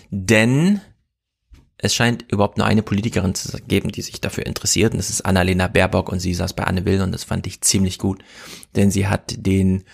denn 0.09 0.81
es 1.81 1.95
scheint 1.95 2.25
überhaupt 2.29 2.57
nur 2.57 2.67
eine 2.67 2.83
Politikerin 2.83 3.33
zu 3.33 3.57
geben, 3.61 3.91
die 3.91 4.01
sich 4.01 4.19
dafür 4.19 4.45
interessiert. 4.45 4.91
Und 4.91 4.97
das 4.97 5.09
ist 5.09 5.21
Annalena 5.21 5.67
Baerbock 5.67 6.09
und 6.09 6.19
sie 6.19 6.33
saß 6.33 6.53
bei 6.53 6.65
Anne 6.65 6.83
Will 6.85 7.01
und 7.01 7.13
das 7.13 7.23
fand 7.23 7.47
ich 7.47 7.61
ziemlich 7.61 7.97
gut. 7.97 8.21
Denn 8.75 8.91
sie 8.91 9.07
hat 9.07 9.33
den, 9.37 9.85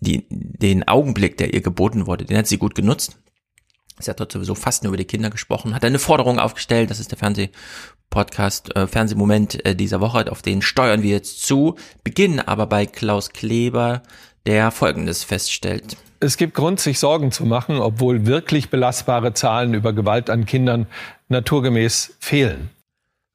die, 0.00 0.26
den 0.30 0.88
Augenblick, 0.88 1.36
der 1.36 1.52
ihr 1.52 1.60
geboten 1.60 2.06
wurde, 2.06 2.24
den 2.24 2.38
hat 2.38 2.46
sie 2.46 2.56
gut 2.56 2.74
genutzt. 2.74 3.18
Sie 3.98 4.10
hat 4.10 4.20
dort 4.20 4.32
sowieso 4.32 4.54
fast 4.54 4.84
nur 4.84 4.90
über 4.90 4.96
die 4.96 5.04
Kinder 5.04 5.28
gesprochen, 5.28 5.74
hat 5.74 5.84
eine 5.84 5.98
Forderung 5.98 6.38
aufgestellt, 6.38 6.88
das 6.88 7.00
ist 7.00 7.10
der 7.10 7.18
Fernsehpodcast, 7.18 8.76
äh, 8.76 8.86
Fernsehmoment 8.86 9.66
äh, 9.66 9.74
dieser 9.74 10.00
Woche, 10.00 10.30
auf 10.30 10.40
den 10.40 10.62
steuern 10.62 11.02
wir 11.02 11.10
jetzt 11.10 11.42
zu, 11.42 11.74
beginnen 12.04 12.38
aber 12.38 12.66
bei 12.66 12.86
Klaus 12.86 13.30
Kleber, 13.30 14.02
der 14.46 14.70
Folgendes 14.70 15.24
feststellt. 15.24 15.96
Es 16.20 16.36
gibt 16.36 16.54
Grund, 16.54 16.80
sich 16.80 16.98
Sorgen 16.98 17.32
zu 17.32 17.44
machen, 17.44 17.78
obwohl 17.78 18.24
wirklich 18.24 18.70
belastbare 18.70 19.34
Zahlen 19.34 19.74
über 19.74 19.92
Gewalt 19.92 20.30
an 20.30 20.46
Kindern 20.46 20.86
naturgemäß 21.28 22.14
fehlen. 22.20 22.70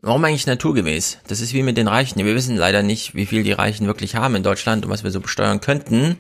Warum 0.06 0.26
eigentlich 0.26 0.48
naturgemäß? 0.48 1.20
Das 1.28 1.40
ist 1.40 1.54
wie 1.54 1.64
mit 1.64 1.78
den 1.78 1.88
Reichen. 1.88 2.26
Wir 2.26 2.36
wissen 2.36 2.58
leider 2.58 2.84
nicht, 2.84 3.16
wie 3.16 3.26
viel 3.26 3.44
die 3.44 3.54
Reichen 3.54 3.88
wirklich 3.88 4.16
haben 4.16 4.36
in 4.36 4.44
Deutschland 4.44 4.84
und 4.84 4.92
was 4.92 5.06
wir 5.06 5.12
so 5.12 5.22
besteuern 5.22 5.62
könnten. 5.62 6.18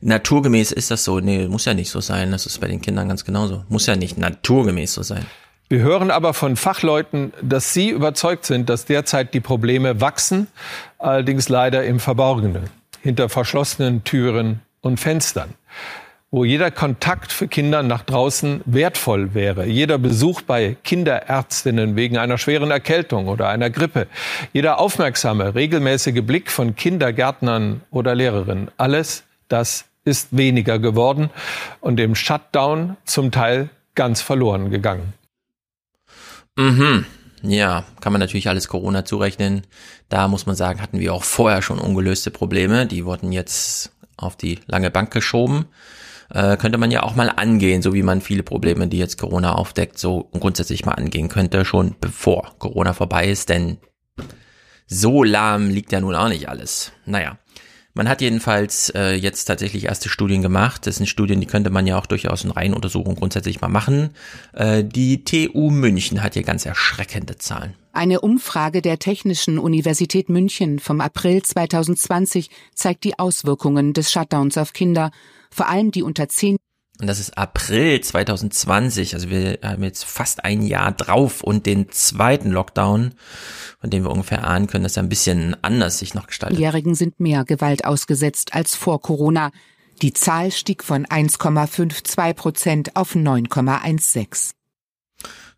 Naturgemäß 0.00 0.72
ist 0.72 0.90
das 0.90 1.04
so. 1.04 1.20
Nee, 1.20 1.46
muss 1.46 1.66
ja 1.66 1.74
nicht 1.74 1.90
so 1.90 2.00
sein. 2.00 2.30
Das 2.30 2.46
ist 2.46 2.58
bei 2.60 2.66
den 2.66 2.80
Kindern 2.80 3.08
ganz 3.08 3.26
genauso. 3.26 3.62
Muss 3.68 3.84
ja 3.84 3.94
nicht 3.94 4.16
naturgemäß 4.16 4.94
so 4.94 5.02
sein. 5.02 5.26
Wir 5.68 5.80
hören 5.80 6.10
aber 6.10 6.32
von 6.32 6.56
Fachleuten, 6.56 7.34
dass 7.42 7.74
sie 7.74 7.90
überzeugt 7.90 8.46
sind, 8.46 8.70
dass 8.70 8.86
derzeit 8.86 9.34
die 9.34 9.40
Probleme 9.40 10.00
wachsen, 10.00 10.46
allerdings 10.98 11.50
leider 11.50 11.84
im 11.84 12.00
Verborgenen, 12.00 12.70
hinter 13.02 13.28
verschlossenen 13.28 14.02
Türen 14.02 14.60
und 14.80 14.98
Fenstern 14.98 15.52
wo 16.30 16.44
jeder 16.44 16.70
Kontakt 16.70 17.32
für 17.32 17.48
Kinder 17.48 17.82
nach 17.82 18.02
draußen 18.02 18.60
wertvoll 18.64 19.34
wäre. 19.34 19.66
Jeder 19.66 19.98
Besuch 19.98 20.42
bei 20.42 20.76
Kinderärztinnen 20.84 21.96
wegen 21.96 22.18
einer 22.18 22.38
schweren 22.38 22.70
Erkältung 22.70 23.26
oder 23.26 23.48
einer 23.48 23.68
Grippe. 23.68 24.06
Jeder 24.52 24.78
aufmerksame, 24.78 25.54
regelmäßige 25.54 26.22
Blick 26.22 26.50
von 26.50 26.76
Kindergärtnern 26.76 27.80
oder 27.90 28.14
Lehrerinnen. 28.14 28.70
Alles 28.76 29.24
das 29.48 29.86
ist 30.04 30.28
weniger 30.30 30.78
geworden 30.78 31.30
und 31.80 31.98
im 31.98 32.14
Shutdown 32.14 32.96
zum 33.04 33.32
Teil 33.32 33.68
ganz 33.96 34.22
verloren 34.22 34.70
gegangen. 34.70 35.12
Mhm. 36.56 37.04
Ja, 37.42 37.84
kann 38.00 38.12
man 38.12 38.20
natürlich 38.20 38.48
alles 38.48 38.68
Corona 38.68 39.04
zurechnen. 39.04 39.62
Da 40.08 40.28
muss 40.28 40.46
man 40.46 40.54
sagen, 40.54 40.80
hatten 40.80 41.00
wir 41.00 41.12
auch 41.12 41.24
vorher 41.24 41.62
schon 41.62 41.78
ungelöste 41.78 42.30
Probleme. 42.30 42.86
Die 42.86 43.04
wurden 43.04 43.32
jetzt 43.32 43.92
auf 44.16 44.36
die 44.36 44.60
lange 44.66 44.90
Bank 44.90 45.10
geschoben 45.10 45.66
äh, 46.30 46.56
könnte 46.56 46.78
man 46.78 46.90
ja 46.90 47.02
auch 47.02 47.14
mal 47.14 47.28
angehen, 47.28 47.82
so 47.82 47.94
wie 47.94 48.02
man 48.02 48.20
viele 48.20 48.42
Probleme, 48.42 48.88
die 48.88 48.98
jetzt 48.98 49.18
Corona 49.18 49.54
aufdeckt, 49.54 49.98
so 49.98 50.30
grundsätzlich 50.32 50.84
mal 50.84 50.92
angehen 50.92 51.28
könnte, 51.28 51.64
schon 51.64 51.96
bevor 52.00 52.54
Corona 52.58 52.92
vorbei 52.92 53.28
ist, 53.28 53.48
denn 53.48 53.78
so 54.86 55.22
lahm 55.22 55.70
liegt 55.70 55.92
ja 55.92 56.00
nun 56.00 56.14
auch 56.14 56.28
nicht 56.28 56.48
alles. 56.48 56.92
Naja. 57.06 57.38
Man 57.92 58.08
hat 58.08 58.20
jedenfalls 58.20 58.90
äh, 58.90 59.14
jetzt 59.14 59.46
tatsächlich 59.46 59.86
erste 59.86 60.08
Studien 60.08 60.42
gemacht. 60.42 60.86
Das 60.86 60.96
sind 60.96 61.06
Studien, 61.06 61.40
die 61.40 61.46
könnte 61.46 61.70
man 61.70 61.88
ja 61.88 61.98
auch 61.98 62.06
durchaus 62.06 62.44
in 62.44 62.52
Reihenuntersuchungen 62.52 63.18
grundsätzlich 63.18 63.60
mal 63.60 63.68
machen. 63.68 64.10
Äh, 64.52 64.84
die 64.84 65.24
TU 65.24 65.70
München 65.70 66.22
hat 66.22 66.34
hier 66.34 66.44
ganz 66.44 66.64
erschreckende 66.64 67.36
Zahlen. 67.36 67.74
Eine 67.92 68.20
Umfrage 68.20 68.80
der 68.80 69.00
Technischen 69.00 69.58
Universität 69.58 70.28
München 70.28 70.78
vom 70.78 71.00
April 71.00 71.42
2020 71.42 72.48
zeigt 72.74 73.02
die 73.02 73.18
Auswirkungen 73.18 73.92
des 73.92 74.12
Shutdowns 74.12 74.56
auf 74.56 74.72
Kinder 74.72 75.10
vor 75.50 75.68
allem 75.68 75.90
die 75.90 76.02
unter 76.02 76.28
zehn 76.28 76.56
und 77.00 77.06
das 77.06 77.18
ist 77.18 77.38
April 77.38 77.98
2020, 77.98 79.14
also 79.14 79.30
wir 79.30 79.58
haben 79.64 79.82
jetzt 79.82 80.04
fast 80.04 80.44
ein 80.44 80.60
Jahr 80.60 80.92
drauf 80.92 81.42
und 81.42 81.64
den 81.64 81.90
zweiten 81.90 82.50
Lockdown, 82.50 83.14
von 83.80 83.90
dem 83.90 84.04
wir 84.04 84.10
ungefähr 84.10 84.46
ahnen 84.46 84.66
können, 84.66 84.84
dass 84.84 84.98
er 84.98 85.04
ein 85.04 85.08
bisschen 85.08 85.56
anders 85.62 85.98
sich 85.98 86.12
noch 86.12 86.26
gestaltet. 86.26 86.58
Jährigen 86.58 86.94
sind 86.94 87.18
mehr 87.18 87.44
Gewalt 87.44 87.86
ausgesetzt 87.86 88.54
als 88.54 88.74
vor 88.74 89.00
Corona. 89.00 89.50
Die 90.02 90.12
Zahl 90.12 90.50
stieg 90.50 90.84
von 90.84 91.06
1,52 91.06 92.34
Prozent 92.34 92.96
auf 92.96 93.14
9,16. 93.14 94.50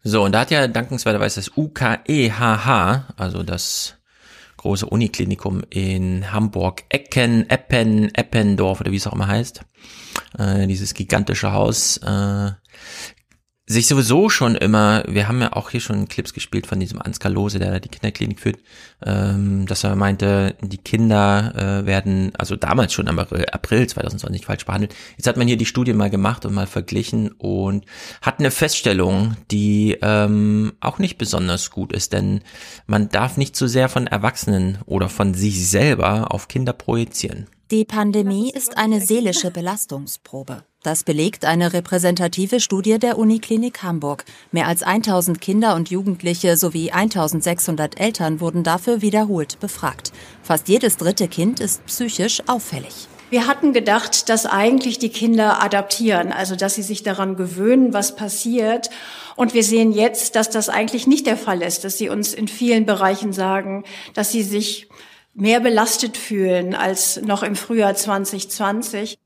So, 0.05 0.25
und 0.25 0.33
da 0.33 0.41
hat 0.41 0.53
ja 0.53 0.69
dankenswerterweise 0.69 1.41
das 1.41 1.57
UKEHH, 1.57 3.15
also 3.17 3.43
das 3.43 3.97
große 4.63 4.87
Uniklinikum 4.87 5.63
in 5.71 6.33
Hamburg, 6.33 6.85
Ecken, 6.89 7.51
Eppen, 7.51 8.15
Eppendorf 8.15 8.81
oder 8.81 8.93
wie 8.93 8.97
es 8.97 9.07
auch 9.07 9.13
immer 9.13 9.27
heißt. 9.27 9.65
Äh, 10.39 10.67
dieses 10.67 10.95
gigantische 10.95 11.53
Haus. 11.53 11.99
Äh, 11.99 12.53
sich 13.67 13.87
sowieso 13.87 14.29
schon 14.29 14.57
immer, 14.57 15.05
wir 15.07 15.29
haben 15.29 15.41
ja 15.41 15.53
auch 15.53 15.71
hier 15.71 15.81
schon 15.81 16.09
Clips 16.09 16.33
gespielt 16.33 16.67
von 16.67 16.81
diesem 16.81 17.01
Ansgar 17.01 17.31
Lose, 17.31 17.61
der 17.61 17.71
da 17.71 17.79
die 17.79 17.89
Kinderklinik 17.89 18.41
führt, 18.41 18.59
ähm, 19.05 19.67
dass 19.67 19.85
er 19.85 19.95
meinte, 19.95 20.57
die 20.61 20.79
Kinder 20.79 21.53
äh, 21.55 21.87
werden, 21.87 22.33
also 22.37 22.57
damals 22.57 22.93
schon 22.93 23.07
im 23.07 23.19
April 23.19 23.87
2020 23.87 24.47
falsch 24.47 24.67
behandelt. 24.67 24.95
Jetzt 25.17 25.29
hat 25.29 25.37
man 25.37 25.47
hier 25.47 25.57
die 25.57 25.67
Studie 25.67 25.93
mal 25.93 26.11
gemacht 26.11 26.45
und 26.45 26.55
mal 26.55 26.67
verglichen 26.67 27.31
und 27.33 27.85
hat 28.21 28.41
eine 28.41 28.51
Feststellung, 28.51 29.37
die 29.53 29.97
ähm, 30.03 30.73
auch 30.81 30.99
nicht 30.99 31.17
besonders 31.17 31.71
gut 31.71 31.93
ist, 31.93 32.13
denn 32.13 32.41
man 32.87 33.11
darf 33.11 33.37
nicht 33.37 33.55
zu 33.55 33.69
sehr 33.69 33.89
von 33.89 34.09
Erwachsenen 34.09 34.79
oder 34.87 35.09
von 35.09 35.35
sich 35.35 35.69
selber 35.69 36.35
auf 36.35 36.49
Kinder 36.49 36.73
projizieren. 36.73 37.47
Die 37.71 37.85
Pandemie 37.85 38.51
ist 38.51 38.77
eine 38.77 39.01
seelische 39.01 39.51
Belastungsprobe. 39.51 40.65
Das 40.83 41.05
belegt 41.05 41.45
eine 41.45 41.73
repräsentative 41.73 42.59
Studie 42.59 42.99
der 42.99 43.17
Uniklinik 43.17 43.85
Hamburg. 43.85 44.25
Mehr 44.51 44.67
als 44.67 44.83
1000 44.83 45.41
Kinder 45.41 45.77
und 45.77 45.91
Jugendliche 45.91 46.57
sowie 46.57 46.91
1600 46.91 48.01
Eltern 48.01 48.41
wurden 48.41 48.65
dafür 48.65 49.01
wiederholt 49.01 49.61
befragt. 49.61 50.11
Fast 50.43 50.69
jedes 50.69 50.97
dritte 50.97 51.29
Kind 51.29 51.61
ist 51.61 51.87
psychisch 51.87 52.43
auffällig. 52.49 53.07
Wir 53.31 53.47
hatten 53.47 53.73
gedacht, 53.73 54.29
dass 54.29 54.45
eigentlich 54.45 54.99
die 54.99 55.09
Kinder 55.09 55.63
adaptieren, 55.63 56.33
also 56.33 56.57
dass 56.57 56.75
sie 56.75 56.83
sich 56.83 57.05
daran 57.05 57.37
gewöhnen, 57.37 57.93
was 57.93 58.17
passiert. 58.17 58.91
Und 59.37 59.55
wir 59.55 59.63
sehen 59.63 59.93
jetzt, 59.93 60.35
dass 60.35 60.51
das 60.51 60.69
eigentlich 60.69 61.07
nicht 61.07 61.29
der 61.29 61.37
Fall 61.37 61.63
ist, 61.63 61.85
dass 61.85 61.97
sie 61.97 62.09
uns 62.09 62.35
in 62.35 62.49
vielen 62.49 62.87
Bereichen 62.87 63.33
sagen, 63.33 63.85
dass 64.15 64.33
sie 64.33 64.43
sich 64.43 64.89
mehr 65.33 65.61
belastet 65.61 66.17
fühlen 66.17 66.75
als 66.75 67.23
noch 67.23 67.45
im 67.45 67.55
Frühjahr 67.55 67.95
2020. 67.95 69.17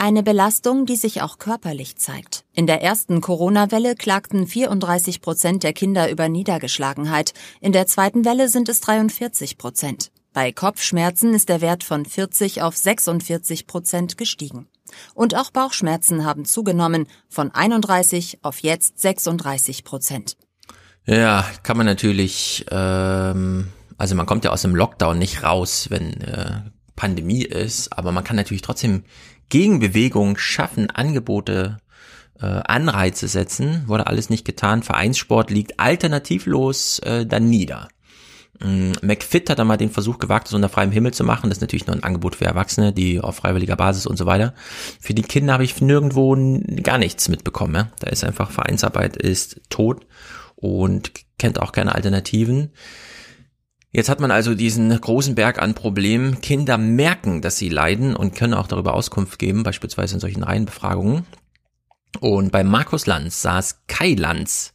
Eine 0.00 0.22
Belastung, 0.22 0.86
die 0.86 0.96
sich 0.96 1.20
auch 1.20 1.36
körperlich 1.36 1.96
zeigt. 1.96 2.46
In 2.54 2.66
der 2.66 2.80
ersten 2.80 3.20
Corona-Welle 3.20 3.94
klagten 3.96 4.46
34 4.46 5.20
Prozent 5.20 5.62
der 5.62 5.74
Kinder 5.74 6.10
über 6.10 6.30
Niedergeschlagenheit. 6.30 7.34
In 7.60 7.72
der 7.72 7.86
zweiten 7.86 8.24
Welle 8.24 8.48
sind 8.48 8.70
es 8.70 8.80
43 8.80 9.58
Prozent. 9.58 10.10
Bei 10.32 10.52
Kopfschmerzen 10.52 11.34
ist 11.34 11.50
der 11.50 11.60
Wert 11.60 11.84
von 11.84 12.06
40 12.06 12.62
auf 12.62 12.78
46 12.78 13.66
Prozent 13.66 14.16
gestiegen. 14.16 14.68
Und 15.12 15.36
auch 15.36 15.50
Bauchschmerzen 15.50 16.24
haben 16.24 16.46
zugenommen 16.46 17.06
von 17.28 17.50
31 17.50 18.38
auf 18.40 18.60
jetzt 18.60 18.98
36 19.00 19.84
Prozent. 19.84 20.38
Ja, 21.04 21.44
kann 21.62 21.76
man 21.76 21.84
natürlich 21.84 22.64
ähm, 22.70 23.68
also 23.98 24.14
man 24.14 24.24
kommt 24.24 24.46
ja 24.46 24.50
aus 24.50 24.62
dem 24.62 24.74
Lockdown 24.74 25.18
nicht 25.18 25.42
raus, 25.42 25.88
wenn 25.90 26.22
äh, 26.22 26.62
Pandemie 27.00 27.42
ist, 27.42 27.96
aber 27.96 28.12
man 28.12 28.24
kann 28.24 28.36
natürlich 28.36 28.60
trotzdem 28.60 29.04
Gegenbewegung 29.50 30.38
schaffen, 30.38 30.90
Angebote, 30.90 31.78
äh, 32.40 32.46
Anreize 32.46 33.28
setzen. 33.28 33.84
Wurde 33.86 34.06
alles 34.06 34.30
nicht 34.30 34.44
getan. 34.44 34.82
Vereinssport 34.82 35.50
liegt 35.50 35.78
alternativlos 35.78 37.00
äh, 37.00 37.26
dann 37.26 37.50
nieder. 37.50 37.88
Mm, 38.60 38.92
McFit 39.02 39.50
hat 39.50 39.58
da 39.58 39.64
mal 39.64 39.76
den 39.76 39.90
Versuch 39.90 40.18
gewagt, 40.18 40.46
das 40.46 40.54
unter 40.54 40.68
freiem 40.68 40.92
Himmel 40.92 41.12
zu 41.12 41.24
machen. 41.24 41.50
Das 41.50 41.58
ist 41.58 41.62
natürlich 41.62 41.86
nur 41.86 41.96
ein 41.96 42.02
Angebot 42.02 42.36
für 42.36 42.44
Erwachsene, 42.44 42.92
die 42.92 43.20
auf 43.20 43.36
freiwilliger 43.36 43.76
Basis 43.76 44.06
und 44.06 44.16
so 44.16 44.26
weiter. 44.26 44.54
Für 45.00 45.14
die 45.14 45.22
Kinder 45.22 45.52
habe 45.54 45.64
ich 45.64 45.80
nirgendwo 45.80 46.36
gar 46.82 46.98
nichts 46.98 47.28
mitbekommen. 47.28 47.74
Ja? 47.74 47.88
Da 48.00 48.08
ist 48.08 48.24
einfach 48.24 48.50
Vereinsarbeit 48.50 49.16
ist 49.16 49.60
tot 49.68 50.06
und 50.56 51.12
kennt 51.38 51.60
auch 51.60 51.72
keine 51.72 51.94
Alternativen. 51.94 52.70
Jetzt 53.92 54.08
hat 54.08 54.20
man 54.20 54.30
also 54.30 54.54
diesen 54.54 54.98
großen 55.00 55.34
Berg 55.34 55.60
an 55.60 55.74
Problemen. 55.74 56.40
Kinder 56.40 56.78
merken, 56.78 57.42
dass 57.42 57.56
sie 57.56 57.68
leiden 57.68 58.14
und 58.14 58.36
können 58.36 58.54
auch 58.54 58.68
darüber 58.68 58.94
Auskunft 58.94 59.38
geben, 59.38 59.64
beispielsweise 59.64 60.14
in 60.14 60.20
solchen 60.20 60.44
Reihenbefragungen. 60.44 61.26
Und 62.20 62.52
bei 62.52 62.62
Markus 62.62 63.06
Lanz 63.06 63.42
saß 63.42 63.82
Kai 63.88 64.14
Lanz, 64.14 64.72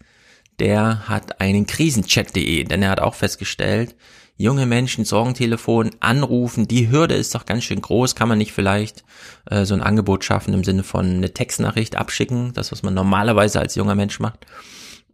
der 0.59 1.07
hat 1.07 1.39
einen 1.39 1.65
Krisenchat.de, 1.65 2.63
denn 2.65 2.81
er 2.81 2.89
hat 2.89 2.99
auch 2.99 3.15
festgestellt, 3.15 3.95
junge 4.37 4.65
Menschen, 4.65 5.05
Sorgentelefon, 5.05 5.91
anrufen, 6.01 6.67
die 6.67 6.89
Hürde 6.89 7.15
ist 7.15 7.35
doch 7.35 7.45
ganz 7.45 7.63
schön 7.63 7.81
groß, 7.81 8.15
kann 8.15 8.27
man 8.29 8.37
nicht 8.37 8.51
vielleicht 8.51 9.03
äh, 9.49 9.65
so 9.65 9.73
ein 9.73 9.81
Angebot 9.81 10.23
schaffen 10.23 10.53
im 10.53 10.63
Sinne 10.63 10.83
von 10.83 11.05
eine 11.05 11.33
Textnachricht 11.33 11.95
abschicken, 11.95 12.53
das, 12.53 12.71
was 12.71 12.83
man 12.83 12.93
normalerweise 12.93 13.59
als 13.59 13.75
junger 13.75 13.95
Mensch 13.95 14.19
macht, 14.19 14.45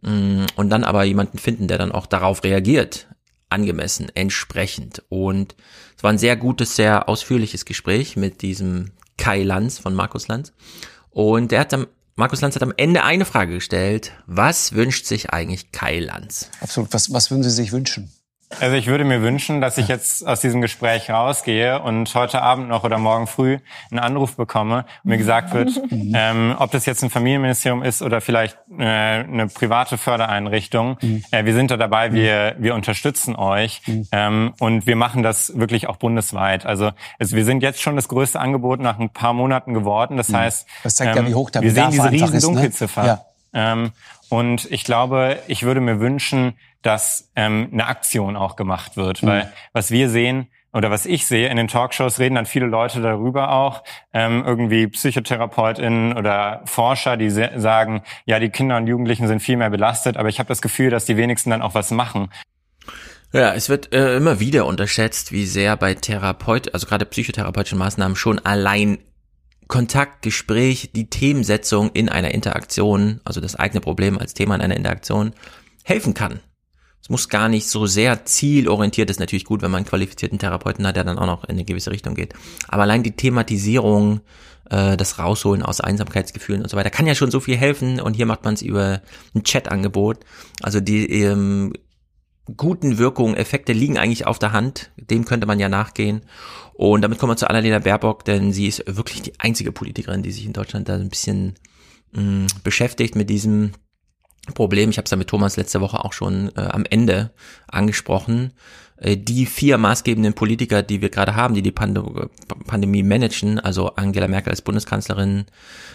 mm, 0.02 0.44
und 0.56 0.70
dann 0.70 0.84
aber 0.84 1.04
jemanden 1.04 1.38
finden, 1.38 1.68
der 1.68 1.78
dann 1.78 1.92
auch 1.92 2.06
darauf 2.06 2.42
reagiert, 2.42 3.08
angemessen, 3.52 4.10
entsprechend. 4.14 5.02
Und 5.08 5.54
es 5.96 6.02
war 6.02 6.10
ein 6.10 6.18
sehr 6.18 6.36
gutes, 6.36 6.76
sehr 6.76 7.08
ausführliches 7.08 7.64
Gespräch 7.64 8.16
mit 8.16 8.42
diesem 8.42 8.90
Kai 9.18 9.42
Lanz 9.42 9.78
von 9.78 9.94
Markus 9.94 10.28
Lanz. 10.28 10.52
Und 11.10 11.52
der 11.52 11.60
hat 11.60 11.74
am 11.74 11.86
Markus 12.14 12.42
Lanz 12.42 12.54
hat 12.54 12.62
am 12.62 12.74
Ende 12.76 13.04
eine 13.04 13.24
Frage 13.24 13.54
gestellt. 13.54 14.12
Was 14.26 14.74
wünscht 14.74 15.06
sich 15.06 15.30
eigentlich 15.30 15.72
Kai 15.72 15.98
Lanz? 15.98 16.50
Absolut. 16.60 16.92
Was, 16.92 17.12
was 17.12 17.30
würden 17.30 17.42
Sie 17.42 17.50
sich 17.50 17.72
wünschen? 17.72 18.12
Also 18.60 18.76
ich 18.76 18.86
würde 18.86 19.04
mir 19.04 19.22
wünschen, 19.22 19.60
dass 19.60 19.78
ich 19.78 19.88
jetzt 19.88 20.26
aus 20.26 20.40
diesem 20.40 20.60
Gespräch 20.60 21.10
rausgehe 21.10 21.80
und 21.80 22.14
heute 22.14 22.42
Abend 22.42 22.68
noch 22.68 22.84
oder 22.84 22.98
morgen 22.98 23.26
früh 23.26 23.58
einen 23.90 23.98
Anruf 23.98 24.36
bekomme 24.36 24.84
und 25.02 25.10
mir 25.10 25.18
gesagt 25.18 25.52
wird, 25.52 25.70
mhm. 25.90 26.12
ähm, 26.14 26.54
ob 26.58 26.70
das 26.70 26.86
jetzt 26.86 27.02
ein 27.02 27.10
Familienministerium 27.10 27.82
ist 27.82 28.02
oder 28.02 28.20
vielleicht 28.20 28.56
äh, 28.78 28.84
eine 28.84 29.48
private 29.48 29.98
Fördereinrichtung. 29.98 30.96
Mhm. 31.00 31.24
Äh, 31.30 31.44
wir 31.44 31.54
sind 31.54 31.70
da 31.70 31.76
dabei, 31.76 32.10
mhm. 32.10 32.14
wir, 32.14 32.56
wir 32.58 32.74
unterstützen 32.74 33.36
euch 33.36 33.82
ähm, 34.12 34.54
und 34.58 34.86
wir 34.86 34.96
machen 34.96 35.22
das 35.22 35.58
wirklich 35.58 35.88
auch 35.88 35.96
bundesweit. 35.96 36.66
Also, 36.66 36.90
also 37.18 37.36
wir 37.36 37.44
sind 37.44 37.62
jetzt 37.62 37.80
schon 37.80 37.96
das 37.96 38.08
größte 38.08 38.38
Angebot 38.38 38.80
nach 38.80 38.98
ein 38.98 39.10
paar 39.10 39.32
Monaten 39.32 39.74
geworden. 39.74 40.16
Das 40.16 40.32
heißt, 40.32 40.66
das 40.82 40.96
zeigt 40.96 41.16
ähm, 41.16 41.24
ja, 41.24 41.30
wie 41.30 41.34
hoch 41.34 41.50
der 41.50 41.62
wir 41.62 41.70
sehen 41.70 41.90
diese 41.90 42.10
riesen 42.10 42.34
ist, 42.34 42.46
ne? 42.46 42.54
Dunkelziffer. 42.54 43.06
Ja. 43.06 43.24
Ähm, 43.52 43.92
und 44.28 44.70
ich 44.70 44.84
glaube, 44.84 45.38
ich 45.46 45.62
würde 45.62 45.80
mir 45.80 46.00
wünschen, 46.00 46.54
dass 46.82 47.30
ähm, 47.36 47.68
eine 47.72 47.86
Aktion 47.86 48.36
auch 48.36 48.56
gemacht 48.56 48.96
wird. 48.96 49.22
Mhm. 49.22 49.26
Weil 49.26 49.52
was 49.72 49.90
wir 49.90 50.08
sehen, 50.08 50.48
oder 50.72 50.90
was 50.90 51.04
ich 51.04 51.26
sehe 51.26 51.48
in 51.48 51.56
den 51.56 51.68
Talkshows, 51.68 52.18
reden 52.18 52.34
dann 52.34 52.46
viele 52.46 52.66
Leute 52.66 53.02
darüber 53.02 53.52
auch, 53.52 53.82
ähm, 54.12 54.42
irgendwie 54.46 54.86
PsychotherapeutInnen 54.86 56.16
oder 56.16 56.62
Forscher, 56.64 57.16
die 57.16 57.30
sagen, 57.30 58.02
ja, 58.24 58.38
die 58.38 58.48
Kinder 58.48 58.78
und 58.78 58.86
Jugendlichen 58.86 59.28
sind 59.28 59.40
viel 59.40 59.58
mehr 59.58 59.70
belastet, 59.70 60.16
aber 60.16 60.28
ich 60.28 60.38
habe 60.38 60.48
das 60.48 60.62
Gefühl, 60.62 60.90
dass 60.90 61.04
die 61.04 61.16
wenigsten 61.16 61.50
dann 61.50 61.62
auch 61.62 61.74
was 61.74 61.90
machen. 61.90 62.30
Ja, 63.32 63.54
es 63.54 63.68
wird 63.68 63.94
äh, 63.94 64.16
immer 64.16 64.40
wieder 64.40 64.66
unterschätzt, 64.66 65.32
wie 65.32 65.46
sehr 65.46 65.76
bei 65.76 65.94
Therapeut, 65.94 66.72
also 66.74 66.86
gerade 66.86 67.06
psychotherapeutischen 67.06 67.78
Maßnahmen 67.78 68.16
schon 68.16 68.38
allein 68.38 68.98
Kontakt, 69.72 70.20
Gespräch, 70.20 70.90
die 70.94 71.08
Themensetzung 71.08 71.92
in 71.94 72.10
einer 72.10 72.32
Interaktion, 72.32 73.22
also 73.24 73.40
das 73.40 73.56
eigene 73.56 73.80
Problem 73.80 74.18
als 74.18 74.34
Thema 74.34 74.54
in 74.54 74.60
einer 74.60 74.76
Interaktion, 74.76 75.32
helfen 75.82 76.12
kann. 76.12 76.40
Es 77.00 77.08
muss 77.08 77.30
gar 77.30 77.48
nicht 77.48 77.66
so 77.66 77.86
sehr 77.86 78.26
zielorientiert, 78.26 79.08
ist 79.08 79.18
natürlich 79.18 79.46
gut, 79.46 79.62
wenn 79.62 79.70
man 79.70 79.78
einen 79.78 79.86
qualifizierten 79.86 80.38
Therapeuten 80.38 80.86
hat, 80.86 80.96
der 80.96 81.04
dann 81.04 81.16
auch 81.16 81.24
noch 81.24 81.44
in 81.44 81.52
eine 81.52 81.64
gewisse 81.64 81.90
Richtung 81.90 82.14
geht. 82.14 82.34
Aber 82.68 82.82
allein 82.82 83.02
die 83.02 83.16
Thematisierung, 83.16 84.20
äh, 84.68 84.98
das 84.98 85.18
Rausholen 85.18 85.62
aus 85.62 85.80
Einsamkeitsgefühlen 85.80 86.60
und 86.60 86.68
so 86.68 86.76
weiter, 86.76 86.90
kann 86.90 87.06
ja 87.06 87.14
schon 87.14 87.30
so 87.30 87.40
viel 87.40 87.56
helfen. 87.56 87.98
Und 87.98 88.12
hier 88.12 88.26
macht 88.26 88.44
man 88.44 88.52
es 88.52 88.60
über 88.60 89.00
ein 89.34 89.42
Chat-Angebot. 89.42 90.18
Also 90.60 90.80
die 90.80 91.10
ähm, 91.22 91.72
guten 92.58 92.98
Wirkungen, 92.98 93.36
Effekte 93.36 93.72
liegen 93.72 93.96
eigentlich 93.96 94.26
auf 94.26 94.38
der 94.38 94.52
Hand. 94.52 94.90
Dem 94.98 95.24
könnte 95.24 95.46
man 95.46 95.58
ja 95.58 95.70
nachgehen. 95.70 96.20
Und 96.74 97.02
damit 97.02 97.18
kommen 97.18 97.32
wir 97.32 97.36
zu 97.36 97.48
Annalena 97.48 97.78
Baerbock, 97.78 98.24
denn 98.24 98.52
sie 98.52 98.66
ist 98.66 98.84
wirklich 98.86 99.22
die 99.22 99.38
einzige 99.38 99.72
Politikerin, 99.72 100.22
die 100.22 100.32
sich 100.32 100.46
in 100.46 100.52
Deutschland 100.52 100.88
da 100.88 100.94
ein 100.94 101.08
bisschen 101.08 101.54
mh, 102.12 102.22
mm, 102.22 102.46
beschäftigt 102.64 103.14
mit 103.14 103.30
diesem 103.30 103.72
Problem. 104.54 104.90
Ich 104.90 104.98
habe 104.98 105.04
es 105.04 105.10
ja 105.10 105.16
mit 105.16 105.28
Thomas 105.28 105.56
letzte 105.56 105.80
Woche 105.80 106.04
auch 106.04 106.12
schon 106.12 106.50
äh, 106.56 106.60
am 106.60 106.84
Ende 106.88 107.32
angesprochen. 107.68 108.52
Äh, 108.96 109.16
die 109.16 109.46
vier 109.46 109.78
maßgebenden 109.78 110.34
Politiker, 110.34 110.82
die 110.82 111.00
wir 111.00 111.10
gerade 111.10 111.36
haben, 111.36 111.54
die 111.54 111.62
die 111.62 111.72
Pand 111.72 111.98
Pandemie 112.66 113.02
managen, 113.02 113.58
also 113.60 113.94
Angela 113.94 114.28
Merkel 114.28 114.50
als 114.50 114.62
Bundeskanzlerin, 114.62 115.46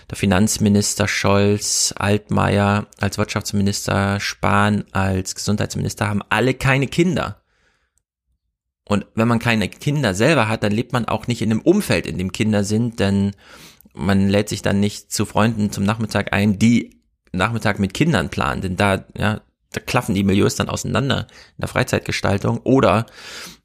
der 0.09 0.17
Finanzminister 0.17 1.07
Scholz, 1.07 1.93
Altmaier 1.97 2.87
als 2.99 3.17
Wirtschaftsminister, 3.17 4.19
Spahn 4.19 4.85
als 4.91 5.35
Gesundheitsminister, 5.35 6.07
haben 6.07 6.21
alle 6.29 6.53
keine 6.53 6.87
Kinder. 6.87 7.41
Und 8.87 9.05
wenn 9.15 9.27
man 9.27 9.39
keine 9.39 9.67
Kinder 9.67 10.13
selber 10.13 10.47
hat, 10.47 10.63
dann 10.63 10.71
lebt 10.71 10.93
man 10.93 11.05
auch 11.05 11.27
nicht 11.27 11.41
in 11.41 11.51
einem 11.51 11.61
Umfeld, 11.61 12.05
in 12.05 12.17
dem 12.17 12.31
Kinder 12.31 12.63
sind, 12.63 12.99
denn 12.99 13.33
man 13.93 14.29
lädt 14.29 14.49
sich 14.49 14.61
dann 14.61 14.79
nicht 14.79 15.11
zu 15.11 15.25
Freunden 15.25 15.71
zum 15.71 15.83
Nachmittag 15.83 16.31
ein, 16.31 16.57
die 16.57 17.01
Nachmittag 17.33 17.79
mit 17.79 17.93
Kindern 17.93 18.29
planen, 18.29 18.61
denn 18.61 18.75
da, 18.77 19.03
ja, 19.17 19.41
da 19.73 19.81
klaffen 19.81 20.15
die 20.15 20.23
Milieus 20.23 20.55
dann 20.55 20.69
auseinander 20.69 21.27
in 21.57 21.61
der 21.61 21.67
Freizeitgestaltung. 21.67 22.59
Oder 22.59 23.05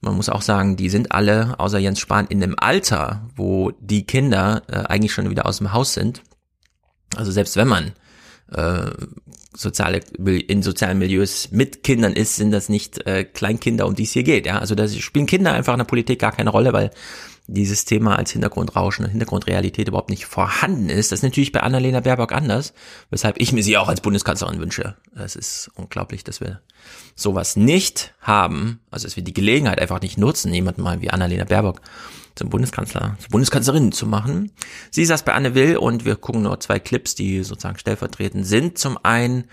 man 0.01 0.17
muss 0.17 0.28
auch 0.28 0.42
sagen, 0.42 0.76
die 0.76 0.91
sind 0.91 1.12
alle, 1.12 1.59
außer 1.59 1.78
Jens 1.78 2.01
Spahn, 2.01 2.26
in 2.26 2.42
einem 2.42 2.57
Alter, 2.59 3.28
wo 3.36 3.70
die 3.81 4.05
Kinder 4.05 4.62
äh, 4.67 4.78
eigentlich 4.89 5.12
schon 5.12 5.31
wieder 5.31 5.47
aus 5.47 5.59
dem 5.59 5.73
Haus 5.73 5.94
sind. 5.94 6.23
Also 7.15 7.31
selbst 7.31 7.57
wenn 7.57 7.68
man 7.68 7.92
äh, 8.55 8.90
soziale 9.55 10.00
in 10.24 10.62
sozialen 10.62 10.98
Milieus 10.98 11.50
mit 11.50 11.82
Kindern 11.82 12.14
ist, 12.14 12.36
sind 12.36 12.52
das 12.52 12.68
nicht 12.68 13.06
äh, 13.06 13.24
Kleinkinder, 13.24 13.86
um 13.86 13.94
die 13.94 14.05
es 14.05 14.12
hier 14.12 14.22
geht. 14.22 14.47
Ja, 14.47 14.58
also 14.58 14.74
da 14.74 14.89
spielen 14.89 15.26
Kinder 15.26 15.52
einfach 15.52 15.74
in 15.74 15.78
der 15.78 15.84
Politik 15.84 16.20
gar 16.20 16.32
keine 16.32 16.50
Rolle, 16.50 16.72
weil 16.72 16.90
dieses 17.48 17.84
Thema 17.84 18.16
als 18.16 18.31
Hintergrundrauschen 18.31 19.05
und 19.05 19.10
Hintergrundrealität 19.10 19.89
überhaupt 19.89 20.10
nicht 20.10 20.26
vorhanden 20.26 20.89
ist. 20.89 21.12
Das 21.12 21.18
ist 21.18 21.24
natürlich 21.24 21.52
bei 21.52 21.60
Annalena 21.60 22.00
Baerbock 22.00 22.32
anders, 22.32 22.72
weshalb 23.10 23.40
ich 23.40 23.52
mir 23.52 23.62
sie 23.62 23.76
auch 23.76 23.89
als 23.89 24.00
Bundeskanzlerin 24.00 24.60
wünsche. 24.60 24.97
Es 25.14 25.36
ist 25.36 25.70
unglaublich, 25.74 26.24
dass 26.24 26.40
wir 26.40 26.60
sowas 27.16 27.56
nicht 27.56 28.14
haben, 28.20 28.81
also 28.90 29.06
dass 29.06 29.16
wir 29.16 29.24
die 29.24 29.34
Gelegenheit 29.34 29.81
einfach 29.81 30.00
nicht 30.00 30.18
nutzen, 30.18 30.55
jemanden 30.55 30.82
mal 30.82 31.02
wie 31.02 31.10
Annalena 31.10 31.44
Baerbock 31.44 31.81
zum 32.35 32.51
Bundeskanzler, 32.51 33.17
zur 33.19 33.31
Bundeskanzlerin 33.31 33.93
zu 33.93 34.07
machen. 34.07 34.52
Sie 34.91 35.05
saß 35.05 35.23
bei 35.25 35.33
Anne 35.33 35.55
Will 35.55 35.77
und 35.77 36.05
wir 36.05 36.17
gucken 36.17 36.43
nur 36.43 36.59
zwei 36.61 36.78
Clips, 36.78 37.15
die 37.15 37.43
sozusagen 37.43 37.78
stellvertretend 37.78 38.47
sind. 38.47 38.78
Zum 38.78 38.99
einen, 39.02 39.49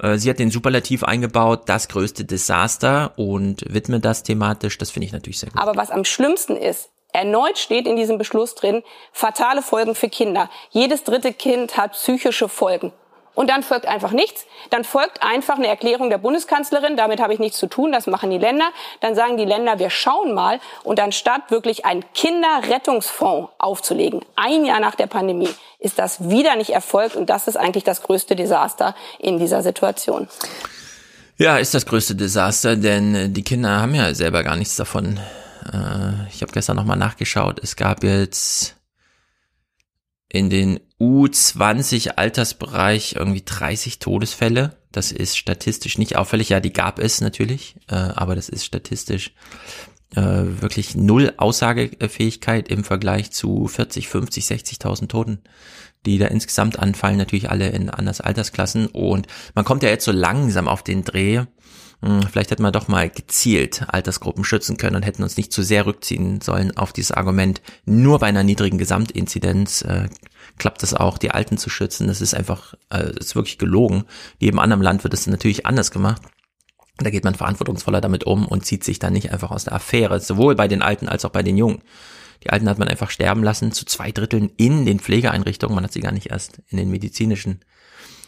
äh, 0.00 0.16
sie 0.18 0.30
hat 0.30 0.38
den 0.38 0.50
Superlativ 0.50 1.04
eingebaut, 1.04 1.62
das 1.66 1.88
größte 1.88 2.24
Desaster 2.24 3.12
und 3.16 3.64
widmet 3.72 4.04
das 4.04 4.22
thematisch. 4.22 4.78
Das 4.78 4.90
finde 4.90 5.06
ich 5.06 5.12
natürlich 5.12 5.38
sehr 5.38 5.50
gut. 5.50 5.60
Aber 5.60 5.76
was 5.76 5.90
am 5.90 6.04
schlimmsten 6.04 6.56
ist, 6.56 6.90
Erneut 7.12 7.58
steht 7.58 7.86
in 7.86 7.96
diesem 7.96 8.18
Beschluss 8.18 8.54
drin, 8.54 8.82
fatale 9.12 9.62
Folgen 9.62 9.94
für 9.94 10.08
Kinder. 10.08 10.48
Jedes 10.70 11.04
dritte 11.04 11.32
Kind 11.32 11.76
hat 11.76 11.92
psychische 11.92 12.48
Folgen. 12.48 12.92
Und 13.34 13.48
dann 13.48 13.62
folgt 13.62 13.86
einfach 13.86 14.10
nichts. 14.10 14.44
Dann 14.70 14.84
folgt 14.84 15.22
einfach 15.22 15.56
eine 15.56 15.68
Erklärung 15.68 16.10
der 16.10 16.18
Bundeskanzlerin, 16.18 16.96
damit 16.96 17.20
habe 17.20 17.32
ich 17.32 17.38
nichts 17.38 17.58
zu 17.58 17.68
tun, 17.68 17.92
das 17.92 18.06
machen 18.06 18.30
die 18.30 18.38
Länder. 18.38 18.70
Dann 19.00 19.14
sagen 19.14 19.36
die 19.36 19.44
Länder, 19.44 19.78
wir 19.78 19.90
schauen 19.90 20.34
mal. 20.34 20.60
Und 20.82 21.00
anstatt 21.00 21.50
wirklich 21.50 21.84
einen 21.84 22.04
Kinderrettungsfonds 22.12 23.50
aufzulegen, 23.58 24.24
ein 24.36 24.64
Jahr 24.64 24.80
nach 24.80 24.94
der 24.94 25.06
Pandemie, 25.06 25.48
ist 25.78 25.98
das 25.98 26.28
wieder 26.28 26.56
nicht 26.56 26.70
erfolgt. 26.70 27.16
Und 27.16 27.30
das 27.30 27.48
ist 27.48 27.56
eigentlich 27.56 27.84
das 27.84 28.02
größte 28.02 28.36
Desaster 28.36 28.94
in 29.18 29.38
dieser 29.38 29.62
Situation. 29.62 30.28
Ja, 31.36 31.56
ist 31.56 31.72
das 31.72 31.86
größte 31.86 32.16
Desaster, 32.16 32.76
denn 32.76 33.32
die 33.32 33.44
Kinder 33.44 33.80
haben 33.80 33.94
ja 33.94 34.12
selber 34.14 34.42
gar 34.42 34.56
nichts 34.56 34.76
davon. 34.76 35.18
Äh, 35.72 36.28
ich 36.30 36.42
habe 36.42 36.52
gestern 36.52 36.76
nochmal 36.76 36.98
nachgeschaut. 36.98 37.60
Es 37.62 37.76
gab 37.76 38.04
jetzt 38.04 38.76
in 40.32 40.48
den 40.48 40.80
U20 41.00 42.12
Altersbereich 42.16 43.16
irgendwie 43.16 43.42
30 43.44 43.98
Todesfälle. 43.98 44.76
Das 44.92 45.12
ist 45.12 45.36
statistisch 45.36 45.98
nicht 45.98 46.16
auffällig. 46.16 46.48
Ja, 46.48 46.60
die 46.60 46.72
gab 46.72 46.98
es 46.98 47.20
natürlich, 47.20 47.76
äh, 47.88 47.94
aber 47.94 48.34
das 48.36 48.48
ist 48.48 48.64
statistisch 48.64 49.32
äh, 50.14 50.20
wirklich 50.22 50.94
null 50.94 51.34
Aussagefähigkeit 51.36 52.68
im 52.68 52.84
Vergleich 52.84 53.32
zu 53.32 53.66
40, 53.66 54.08
50, 54.08 54.44
60.000 54.44 55.08
Toten, 55.08 55.38
die 56.06 56.18
da 56.18 56.26
insgesamt 56.26 56.78
anfallen. 56.78 57.16
Natürlich 57.16 57.50
alle 57.50 57.68
in 57.70 57.90
anders 57.90 58.20
Altersklassen. 58.20 58.86
Und 58.86 59.26
man 59.54 59.64
kommt 59.64 59.82
ja 59.82 59.88
jetzt 59.88 60.04
so 60.04 60.12
langsam 60.12 60.68
auf 60.68 60.82
den 60.82 61.04
Dreh, 61.04 61.44
vielleicht 62.02 62.50
hätten 62.50 62.62
wir 62.62 62.72
doch 62.72 62.88
mal 62.88 63.10
gezielt 63.10 63.84
Altersgruppen 63.88 64.44
schützen 64.44 64.78
können 64.78 64.96
und 64.96 65.02
hätten 65.02 65.22
uns 65.22 65.36
nicht 65.36 65.52
zu 65.52 65.62
sehr 65.62 65.84
rückziehen 65.84 66.40
sollen 66.40 66.76
auf 66.76 66.92
dieses 66.92 67.12
Argument, 67.12 67.60
nur 67.84 68.18
bei 68.20 68.26
einer 68.26 68.42
niedrigen 68.42 68.78
Gesamtinzidenz 68.78 69.82
äh, 69.82 70.08
klappt 70.58 70.82
es 70.82 70.94
auch, 70.94 71.18
die 71.18 71.30
Alten 71.30 71.58
zu 71.58 71.68
schützen. 71.68 72.06
Das 72.06 72.20
ist 72.20 72.34
einfach, 72.34 72.74
äh, 72.90 73.10
ist 73.18 73.34
wirklich 73.34 73.58
gelogen. 73.58 74.04
In 74.38 74.46
jedem 74.46 74.58
anderen 74.60 74.82
Land 74.82 75.04
wird 75.04 75.12
es 75.12 75.26
natürlich 75.26 75.66
anders 75.66 75.90
gemacht. 75.90 76.22
Da 76.96 77.10
geht 77.10 77.24
man 77.24 77.34
verantwortungsvoller 77.34 78.00
damit 78.00 78.24
um 78.24 78.46
und 78.46 78.64
zieht 78.64 78.84
sich 78.84 78.98
dann 78.98 79.12
nicht 79.12 79.32
einfach 79.32 79.50
aus 79.50 79.64
der 79.64 79.74
Affäre, 79.74 80.20
sowohl 80.20 80.54
bei 80.54 80.68
den 80.68 80.82
Alten 80.82 81.08
als 81.08 81.24
auch 81.24 81.30
bei 81.30 81.42
den 81.42 81.56
Jungen. 81.56 81.82
Die 82.44 82.50
Alten 82.50 82.68
hat 82.68 82.78
man 82.78 82.88
einfach 82.88 83.10
sterben 83.10 83.42
lassen, 83.42 83.72
zu 83.72 83.84
zwei 83.84 84.12
Dritteln 84.12 84.50
in 84.56 84.86
den 84.86 85.00
Pflegeeinrichtungen. 85.00 85.74
Man 85.74 85.84
hat 85.84 85.92
sie 85.92 86.00
gar 86.00 86.12
nicht 86.12 86.30
erst 86.30 86.62
in 86.68 86.78
den 86.78 86.90
medizinischen 86.90 87.60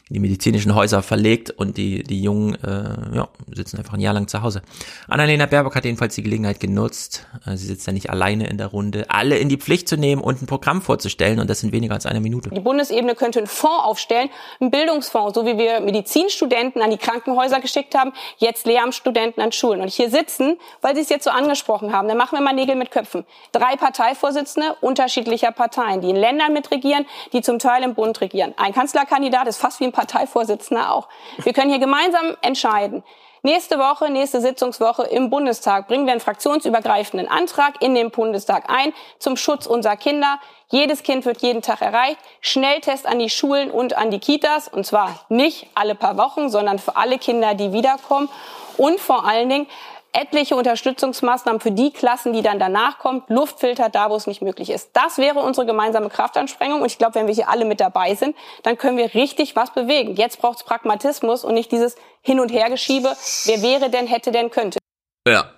die 0.08 0.18
medizinischen 0.18 0.74
Häuser 0.74 1.02
verlegt 1.02 1.50
und 1.50 1.76
die, 1.76 2.02
die 2.02 2.22
Jungen 2.22 2.54
äh, 2.62 3.16
ja, 3.16 3.28
sitzen 3.52 3.78
einfach 3.78 3.94
ein 3.94 4.00
Jahr 4.00 4.14
lang 4.14 4.28
zu 4.28 4.42
Hause. 4.42 4.62
Annalena 5.08 5.46
Baerbock 5.46 5.74
hat 5.74 5.84
jedenfalls 5.84 6.14
die 6.14 6.22
Gelegenheit 6.22 6.60
genutzt, 6.60 7.26
äh, 7.46 7.56
sie 7.56 7.66
sitzt 7.66 7.86
ja 7.86 7.92
nicht 7.92 8.10
alleine 8.10 8.46
in 8.48 8.58
der 8.58 8.66
Runde, 8.66 9.06
alle 9.08 9.38
in 9.38 9.48
die 9.48 9.56
Pflicht 9.56 9.88
zu 9.88 9.96
nehmen 9.96 10.20
und 10.20 10.42
ein 10.42 10.46
Programm 10.46 10.82
vorzustellen 10.82 11.38
und 11.38 11.48
das 11.48 11.62
in 11.62 11.72
weniger 11.72 11.94
als 11.94 12.06
einer 12.06 12.20
Minute. 12.20 12.50
Die 12.50 12.60
Bundesebene 12.60 13.14
könnte 13.14 13.38
einen 13.38 13.46
Fonds 13.46 13.84
aufstellen, 13.84 14.28
einen 14.60 14.70
Bildungsfonds, 14.70 15.34
so 15.34 15.46
wie 15.46 15.56
wir 15.56 15.80
Medizinstudenten 15.80 16.82
an 16.82 16.90
die 16.90 16.98
Krankenhäuser 16.98 17.60
geschickt 17.60 17.94
haben, 17.94 18.12
jetzt 18.38 18.66
Lehramtsstudenten 18.66 19.42
an 19.42 19.52
Schulen. 19.52 19.80
Und 19.80 19.90
hier 19.90 20.10
sitzen, 20.10 20.58
weil 20.80 20.94
Sie 20.94 21.00
es 21.00 21.08
jetzt 21.08 21.24
so 21.24 21.30
angesprochen 21.30 21.92
haben, 21.92 22.08
dann 22.08 22.16
machen 22.16 22.36
wir 22.36 22.42
mal 22.42 22.52
Nägel 22.52 22.76
mit 22.76 22.90
Köpfen. 22.90 23.24
Drei 23.52 23.76
Parteivorsitzende 23.76 24.76
unterschiedlicher 24.80 25.52
Parteien, 25.52 26.00
die 26.00 26.10
in 26.10 26.16
Ländern 26.16 26.52
mitregieren, 26.52 27.06
die 27.32 27.40
zum 27.40 27.58
Teil 27.58 27.82
im 27.82 27.94
Bund 27.94 28.20
regieren. 28.20 28.54
Ein 28.56 28.72
Kanzlerkandidat 28.72 29.46
ist 29.48 29.58
fast 29.58 29.80
wie 29.80 29.84
ein 29.84 29.91
Parteivorsitzender 29.92 30.92
auch. 30.92 31.08
Wir 31.42 31.52
können 31.52 31.70
hier 31.70 31.78
gemeinsam 31.78 32.36
entscheiden. 32.42 33.04
Nächste 33.44 33.76
Woche, 33.80 34.08
nächste 34.08 34.40
Sitzungswoche 34.40 35.02
im 35.02 35.28
Bundestag 35.28 35.88
bringen 35.88 36.06
wir 36.06 36.12
einen 36.12 36.20
fraktionsübergreifenden 36.20 37.26
Antrag 37.26 37.82
in 37.82 37.92
den 37.96 38.12
Bundestag 38.12 38.70
ein 38.70 38.92
zum 39.18 39.36
Schutz 39.36 39.66
unserer 39.66 39.96
Kinder. 39.96 40.38
Jedes 40.70 41.02
Kind 41.02 41.24
wird 41.24 41.42
jeden 41.42 41.60
Tag 41.60 41.82
erreicht. 41.82 42.18
Schnelltest 42.40 43.04
an 43.04 43.18
die 43.18 43.30
Schulen 43.30 43.72
und 43.72 43.96
an 43.96 44.12
die 44.12 44.20
Kitas. 44.20 44.68
Und 44.68 44.86
zwar 44.86 45.24
nicht 45.28 45.66
alle 45.74 45.96
paar 45.96 46.16
Wochen, 46.18 46.50
sondern 46.50 46.78
für 46.78 46.94
alle 46.94 47.18
Kinder, 47.18 47.54
die 47.54 47.72
wiederkommen. 47.72 48.28
Und 48.76 49.00
vor 49.00 49.26
allen 49.26 49.48
Dingen 49.48 49.66
etliche 50.12 50.56
Unterstützungsmaßnahmen 50.56 51.60
für 51.60 51.70
die 51.70 51.90
Klassen, 51.90 52.32
die 52.32 52.42
dann 52.42 52.58
danach 52.58 52.98
kommen, 52.98 53.22
Luftfilter 53.28 53.88
da, 53.88 54.10
wo 54.10 54.16
es 54.16 54.26
nicht 54.26 54.42
möglich 54.42 54.70
ist. 54.70 54.90
Das 54.92 55.18
wäre 55.18 55.40
unsere 55.40 55.66
gemeinsame 55.66 56.10
Kraftanstrengung. 56.10 56.80
Und 56.80 56.86
ich 56.86 56.98
glaube, 56.98 57.14
wenn 57.14 57.26
wir 57.26 57.34
hier 57.34 57.48
alle 57.48 57.64
mit 57.64 57.80
dabei 57.80 58.14
sind, 58.14 58.36
dann 58.62 58.76
können 58.76 58.98
wir 58.98 59.14
richtig 59.14 59.56
was 59.56 59.72
bewegen. 59.72 60.14
Jetzt 60.16 60.40
braucht 60.40 60.58
es 60.58 60.64
Pragmatismus 60.64 61.44
und 61.44 61.54
nicht 61.54 61.72
dieses 61.72 61.96
Hin- 62.20 62.40
und 62.40 62.52
Hergeschiebe. 62.52 63.16
Wer 63.46 63.62
wäre 63.62 63.90
denn, 63.90 64.06
hätte 64.06 64.32
denn, 64.32 64.50
könnte. 64.50 64.78
Ja. 65.26 65.50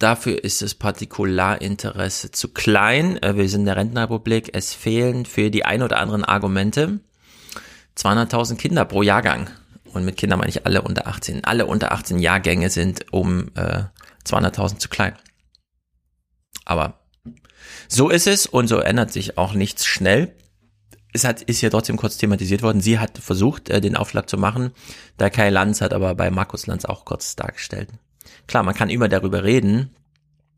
Dafür 0.00 0.42
ist 0.42 0.60
das 0.60 0.74
Partikularinteresse 0.74 2.32
zu 2.32 2.52
klein. 2.52 3.22
Äh, 3.22 3.36
wir 3.36 3.48
sind 3.48 3.60
in 3.60 3.66
der 3.66 3.76
Rentenrepublik. 3.76 4.50
Es 4.52 4.74
fehlen 4.74 5.24
für 5.24 5.50
die 5.50 5.64
ein 5.64 5.82
oder 5.82 5.98
anderen 5.98 6.24
Argumente 6.24 6.98
200.000 7.96 8.56
Kinder 8.56 8.84
pro 8.84 9.02
Jahrgang 9.02 9.50
und 9.94 10.04
mit 10.04 10.16
Kindern 10.16 10.38
meine 10.38 10.50
ich 10.50 10.66
alle 10.66 10.82
unter 10.82 11.06
18, 11.06 11.44
alle 11.44 11.66
unter 11.66 11.92
18 11.92 12.18
Jahrgänge 12.18 12.70
sind 12.70 13.12
um 13.12 13.48
äh, 13.54 13.84
200.000 14.26 14.78
zu 14.78 14.88
klein. 14.88 15.14
Aber 16.64 17.00
so 17.88 18.08
ist 18.08 18.26
es 18.26 18.46
und 18.46 18.68
so 18.68 18.78
ändert 18.78 19.12
sich 19.12 19.38
auch 19.38 19.54
nichts 19.54 19.86
schnell. 19.86 20.34
Es 21.12 21.24
hat, 21.24 21.42
ist 21.42 21.60
ja 21.60 21.70
trotzdem 21.70 21.96
kurz 21.96 22.16
thematisiert 22.16 22.62
worden. 22.62 22.80
Sie 22.80 22.98
hat 22.98 23.18
versucht, 23.18 23.70
äh, 23.70 23.80
den 23.80 23.96
Aufschlag 23.96 24.28
zu 24.28 24.36
machen. 24.36 24.72
Der 25.18 25.30
Kai 25.30 25.50
Lanz 25.50 25.80
hat 25.80 25.92
aber 25.92 26.14
bei 26.14 26.30
Markus 26.30 26.66
Lanz 26.66 26.84
auch 26.84 27.04
kurz 27.04 27.36
dargestellt. 27.36 27.90
Klar, 28.46 28.62
man 28.62 28.74
kann 28.74 28.90
immer 28.90 29.08
darüber 29.08 29.44
reden, 29.44 29.94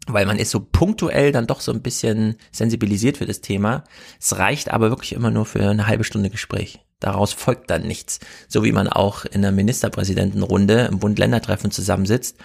weil 0.06 0.26
man 0.26 0.38
ist 0.38 0.50
so 0.50 0.60
punktuell 0.60 1.32
dann 1.32 1.46
doch 1.46 1.60
so 1.60 1.72
ein 1.72 1.82
bisschen 1.82 2.36
sensibilisiert 2.52 3.16
für 3.18 3.26
das 3.26 3.40
Thema. 3.40 3.84
Es 4.20 4.38
reicht 4.38 4.70
aber 4.70 4.90
wirklich 4.90 5.12
immer 5.12 5.30
nur 5.30 5.46
für 5.46 5.68
eine 5.68 5.86
halbe 5.86 6.04
Stunde 6.04 6.30
Gespräch. 6.30 6.80
Daraus 7.00 7.32
folgt 7.32 7.70
dann 7.70 7.82
nichts. 7.82 8.20
So 8.48 8.64
wie 8.64 8.72
man 8.72 8.88
auch 8.88 9.24
in 9.24 9.42
der 9.42 9.52
Ministerpräsidentenrunde 9.52 10.88
im 10.90 10.98
Bund-Länder-Treffen 10.98 11.70
zusammensitzt, 11.70 12.36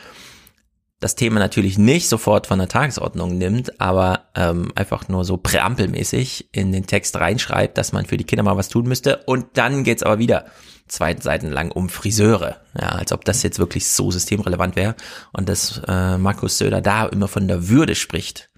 das 1.02 1.16
Thema 1.16 1.40
natürlich 1.40 1.80
nicht 1.80 2.08
sofort 2.08 2.46
von 2.46 2.60
der 2.60 2.68
Tagesordnung 2.68 3.36
nimmt, 3.36 3.82
aber 3.82 4.28
ähm, 4.36 4.72
einfach 4.76 5.08
nur 5.08 5.26
so 5.26 5.36
präampelmäßig 5.38 6.50
in 6.52 6.72
den 6.72 6.86
Text 6.86 7.16
reinschreibt, 7.16 7.76
dass 7.78 7.92
man 7.92 8.06
für 8.06 8.18
die 8.18 8.24
Kinder 8.24 8.44
mal 8.44 8.56
was 8.56 8.70
tun 8.70 8.88
müsste. 8.88 9.24
Und 9.26 9.48
dann 9.56 9.84
geht's 9.84 10.04
aber 10.04 10.20
wieder 10.20 10.46
zwei 10.92 11.16
Seiten 11.20 11.50
lang 11.50 11.72
um 11.72 11.90
Friseure. 11.90 12.62
Ja, 12.80 12.90
als 12.90 13.12
ob 13.12 13.26
das 13.26 13.44
jetzt 13.44 13.60
wirklich 13.60 13.90
so 13.90 14.12
systemrelevant 14.12 14.76
wäre. 14.76 14.96
Und 15.32 15.50
dass 15.50 15.82
äh, 15.88 16.18
Markus 16.18 16.58
Söder 16.58 16.82
da 16.82 17.08
immer 17.08 17.28
von 17.28 17.48
der 17.48 17.70
Würde 17.70 17.96
spricht. 17.96 18.50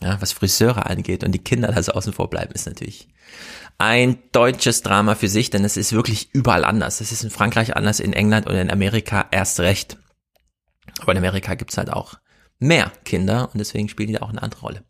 Ja, 0.00 0.20
was 0.20 0.32
Friseure 0.32 0.90
angeht 0.90 1.24
und 1.24 1.32
die 1.32 1.42
Kinder 1.42 1.72
da 1.72 1.82
so 1.82 1.92
außen 1.92 2.12
vor 2.12 2.28
bleiben, 2.28 2.52
ist 2.52 2.66
natürlich 2.66 3.08
ein 3.78 4.18
deutsches 4.32 4.82
Drama 4.82 5.14
für 5.14 5.28
sich, 5.28 5.50
denn 5.50 5.64
es 5.64 5.76
ist 5.76 5.92
wirklich 5.92 6.30
überall 6.34 6.64
anders. 6.64 7.00
Es 7.00 7.12
ist 7.12 7.24
in 7.24 7.30
Frankreich 7.30 7.76
anders, 7.76 8.00
in 8.00 8.12
England 8.12 8.46
und 8.46 8.56
in 8.56 8.70
Amerika 8.70 9.26
erst 9.30 9.60
recht. 9.60 9.98
Aber 11.00 11.12
in 11.12 11.18
Amerika 11.18 11.54
gibt's 11.54 11.78
halt 11.78 11.90
auch 11.90 12.14
mehr 12.58 12.90
Kinder 13.04 13.50
und 13.52 13.58
deswegen 13.58 13.88
spielen 13.88 14.08
die 14.08 14.14
da 14.14 14.22
auch 14.22 14.30
eine 14.30 14.42
andere 14.42 14.60
Rolle. 14.62 14.84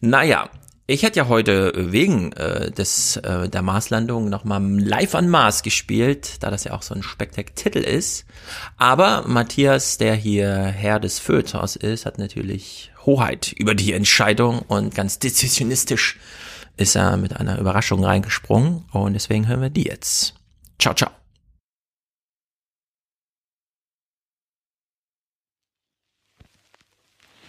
Naja, 0.00 0.50
ich 0.86 1.02
hätte 1.02 1.20
ja 1.20 1.28
heute 1.28 1.72
wegen 1.74 2.32
äh, 2.32 2.70
des 2.70 3.16
äh, 3.16 3.48
der 3.48 3.62
Marslandung 3.62 4.28
nochmal 4.28 4.62
live 4.62 5.14
an 5.14 5.28
Mars 5.28 5.62
gespielt, 5.62 6.42
da 6.42 6.50
das 6.50 6.64
ja 6.64 6.72
auch 6.72 6.82
so 6.82 6.94
ein 6.94 7.02
Spektak-Titel 7.02 7.78
ist. 7.78 8.24
Aber 8.76 9.24
Matthias, 9.26 9.98
der 9.98 10.14
hier 10.14 10.48
Herr 10.50 10.98
des 10.98 11.18
Feuilletons 11.18 11.76
ist, 11.76 12.04
hat 12.04 12.18
natürlich 12.18 12.90
Hoheit 13.06 13.52
über 13.56 13.74
die 13.74 13.92
Entscheidung 13.92 14.60
und 14.60 14.94
ganz 14.94 15.18
decisionistisch 15.18 16.18
ist 16.76 16.96
er 16.96 17.16
mit 17.16 17.36
einer 17.36 17.58
Überraschung 17.58 18.04
reingesprungen 18.04 18.84
und 18.92 19.14
deswegen 19.14 19.46
hören 19.46 19.60
wir 19.60 19.70
die 19.70 19.84
jetzt. 19.84 20.34
Ciao, 20.78 20.94
ciao. 20.94 21.21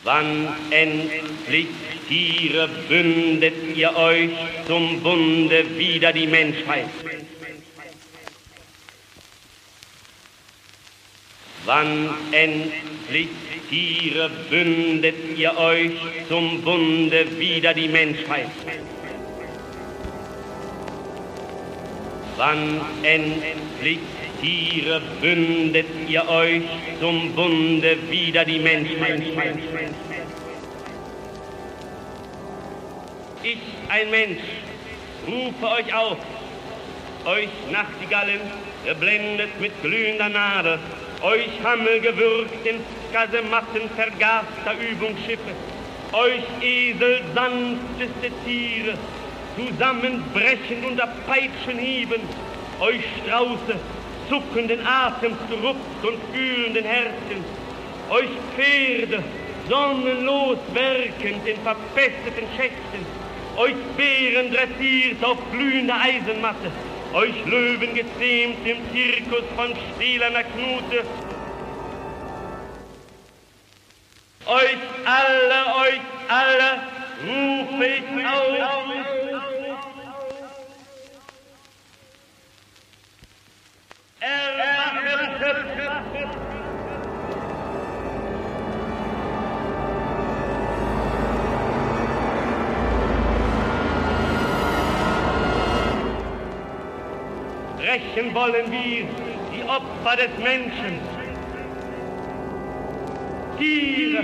Wann 0.06 0.50
endlich, 0.70 1.68
Tiere, 2.10 2.68
bündet 2.90 3.54
ihr 3.74 3.96
euch 3.96 4.32
zum 4.68 5.02
Bunde 5.02 5.78
wider 5.78 6.12
die 6.12 6.28
Menschheit? 6.28 6.90
Wann 11.64 12.10
endlich, 12.34 13.30
Tiere, 13.70 14.30
bündet 14.50 15.38
ihr 15.38 15.58
euch 15.58 15.94
zum 16.28 16.62
Bunde 16.62 17.40
wider 17.40 17.74
die 17.74 17.88
Menschheit? 17.88 18.52
Wann 22.36 22.82
endlich, 23.04 24.00
Tiere, 24.44 25.02
bündet 25.22 25.88
ihr 26.06 26.28
euch 26.28 26.64
zum 27.00 27.32
Bunde 27.34 27.98
wider 28.10 28.44
die 28.44 28.60
Menschheit? 28.60 29.24
Ich, 33.42 33.58
ein 33.88 34.10
Mensch, 34.12 34.42
rufe 35.26 35.66
euch 35.66 35.96
auf, 35.96 36.18
euch 37.26 37.50
Nachtigallen, 37.72 38.42
geblendet 38.86 39.62
mit 39.62 39.82
glühender 39.82 40.28
Nadel, 40.28 40.78
euch 41.22 41.50
Hammel 41.64 42.02
gewürgt 42.02 42.66
in 42.66 42.82
Kasematten 43.14 43.90
vergaster 43.96 44.74
Übungsschiffe, 44.92 45.54
euch 46.12 46.44
Esel 46.62 47.22
sanfteste 47.34 48.30
Tiere, 48.46 48.98
zusammenbrechen 49.56 50.84
unter 50.86 51.08
Peitschenhieben, 51.26 52.20
euch 52.82 53.04
Strauße 53.24 53.80
zuckenden 54.30 54.86
Atems 54.86 55.38
gerupft 55.50 56.04
und 56.04 56.18
fühlenden 56.34 56.86
Herzen, 56.86 57.44
euch 58.10 58.30
Pferde 58.56 59.24
sonnenlos 59.70 60.58
werkend 60.74 61.48
in 61.48 61.58
verpesteten 61.62 62.48
Schächten, 62.58 63.06
euch 63.58 63.76
Bären 63.96 64.52
dressiert 64.52 65.24
auf 65.24 65.38
glühender 65.52 65.96
Eisenmatte, 66.02 66.72
euch 67.14 67.46
Löwen 67.46 67.94
gezähmt 67.94 68.66
im 68.66 68.78
Zirkus 68.92 69.44
von 69.56 69.74
stählerner 69.96 70.44
Knute, 70.44 71.04
euch 74.46 74.78
alle, 75.06 75.76
euch 75.88 76.02
alle 76.28 76.82
rufe 77.26 77.86
ich 77.86 78.26
auf. 78.26 79.63
Rächen 97.94 98.34
wollen 98.34 98.72
wir 98.72 99.06
die 99.52 99.64
Opfer 99.64 100.16
des 100.16 100.38
Menschen. 100.42 101.00
Tiere. 103.58 104.24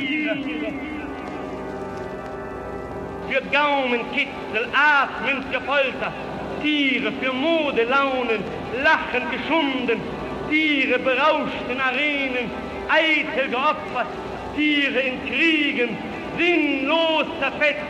Für 3.29 3.41
Gaumenkitzel, 3.51 4.69
Atmen 4.73 5.43
für 5.51 5.61
Folter. 5.61 6.13
Tiere 6.61 7.11
für 7.21 7.33
Modelaunen, 7.33 8.43
Lachen 8.83 9.29
geschunden, 9.31 10.01
Tiere 10.49 10.99
berauschten 10.99 11.79
Arenen, 11.79 12.51
eitel 12.89 13.49
geopfert, 13.49 14.07
Tiere 14.55 14.99
in 14.99 15.25
Kriegen 15.25 15.97
sinnlos 16.37 17.25
zerfetzt. 17.39 17.83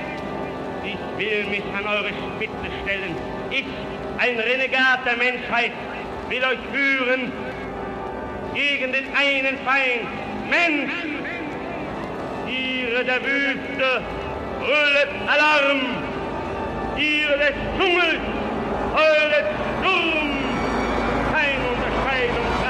Ich 0.84 0.98
will 1.18 1.46
mich 1.46 1.64
an 1.78 1.86
eure 1.86 2.10
Spitze 2.10 2.70
stellen. 2.84 3.16
Ich, 3.52 3.66
ein 4.18 4.40
Renegat 4.40 5.06
der 5.06 5.18
Menschheit, 5.18 5.72
will 6.30 6.44
euch 6.44 6.60
führen 6.74 7.32
gegen 8.54 8.92
den 8.92 9.06
einen 9.16 9.58
Feind, 9.66 10.08
Mensch. 10.50 10.92
Tiere 12.48 13.06
der 13.06 13.22
Wüste, 13.24 14.02
brüllet 14.60 15.12
Alarm. 15.28 15.82
Tiere 16.98 17.38
des 17.38 17.54
Dschungels, 17.78 18.20
alles 18.96 19.46
dumm! 19.84 20.38
Kein 21.32 21.60
Unterscheidung! 21.72 22.69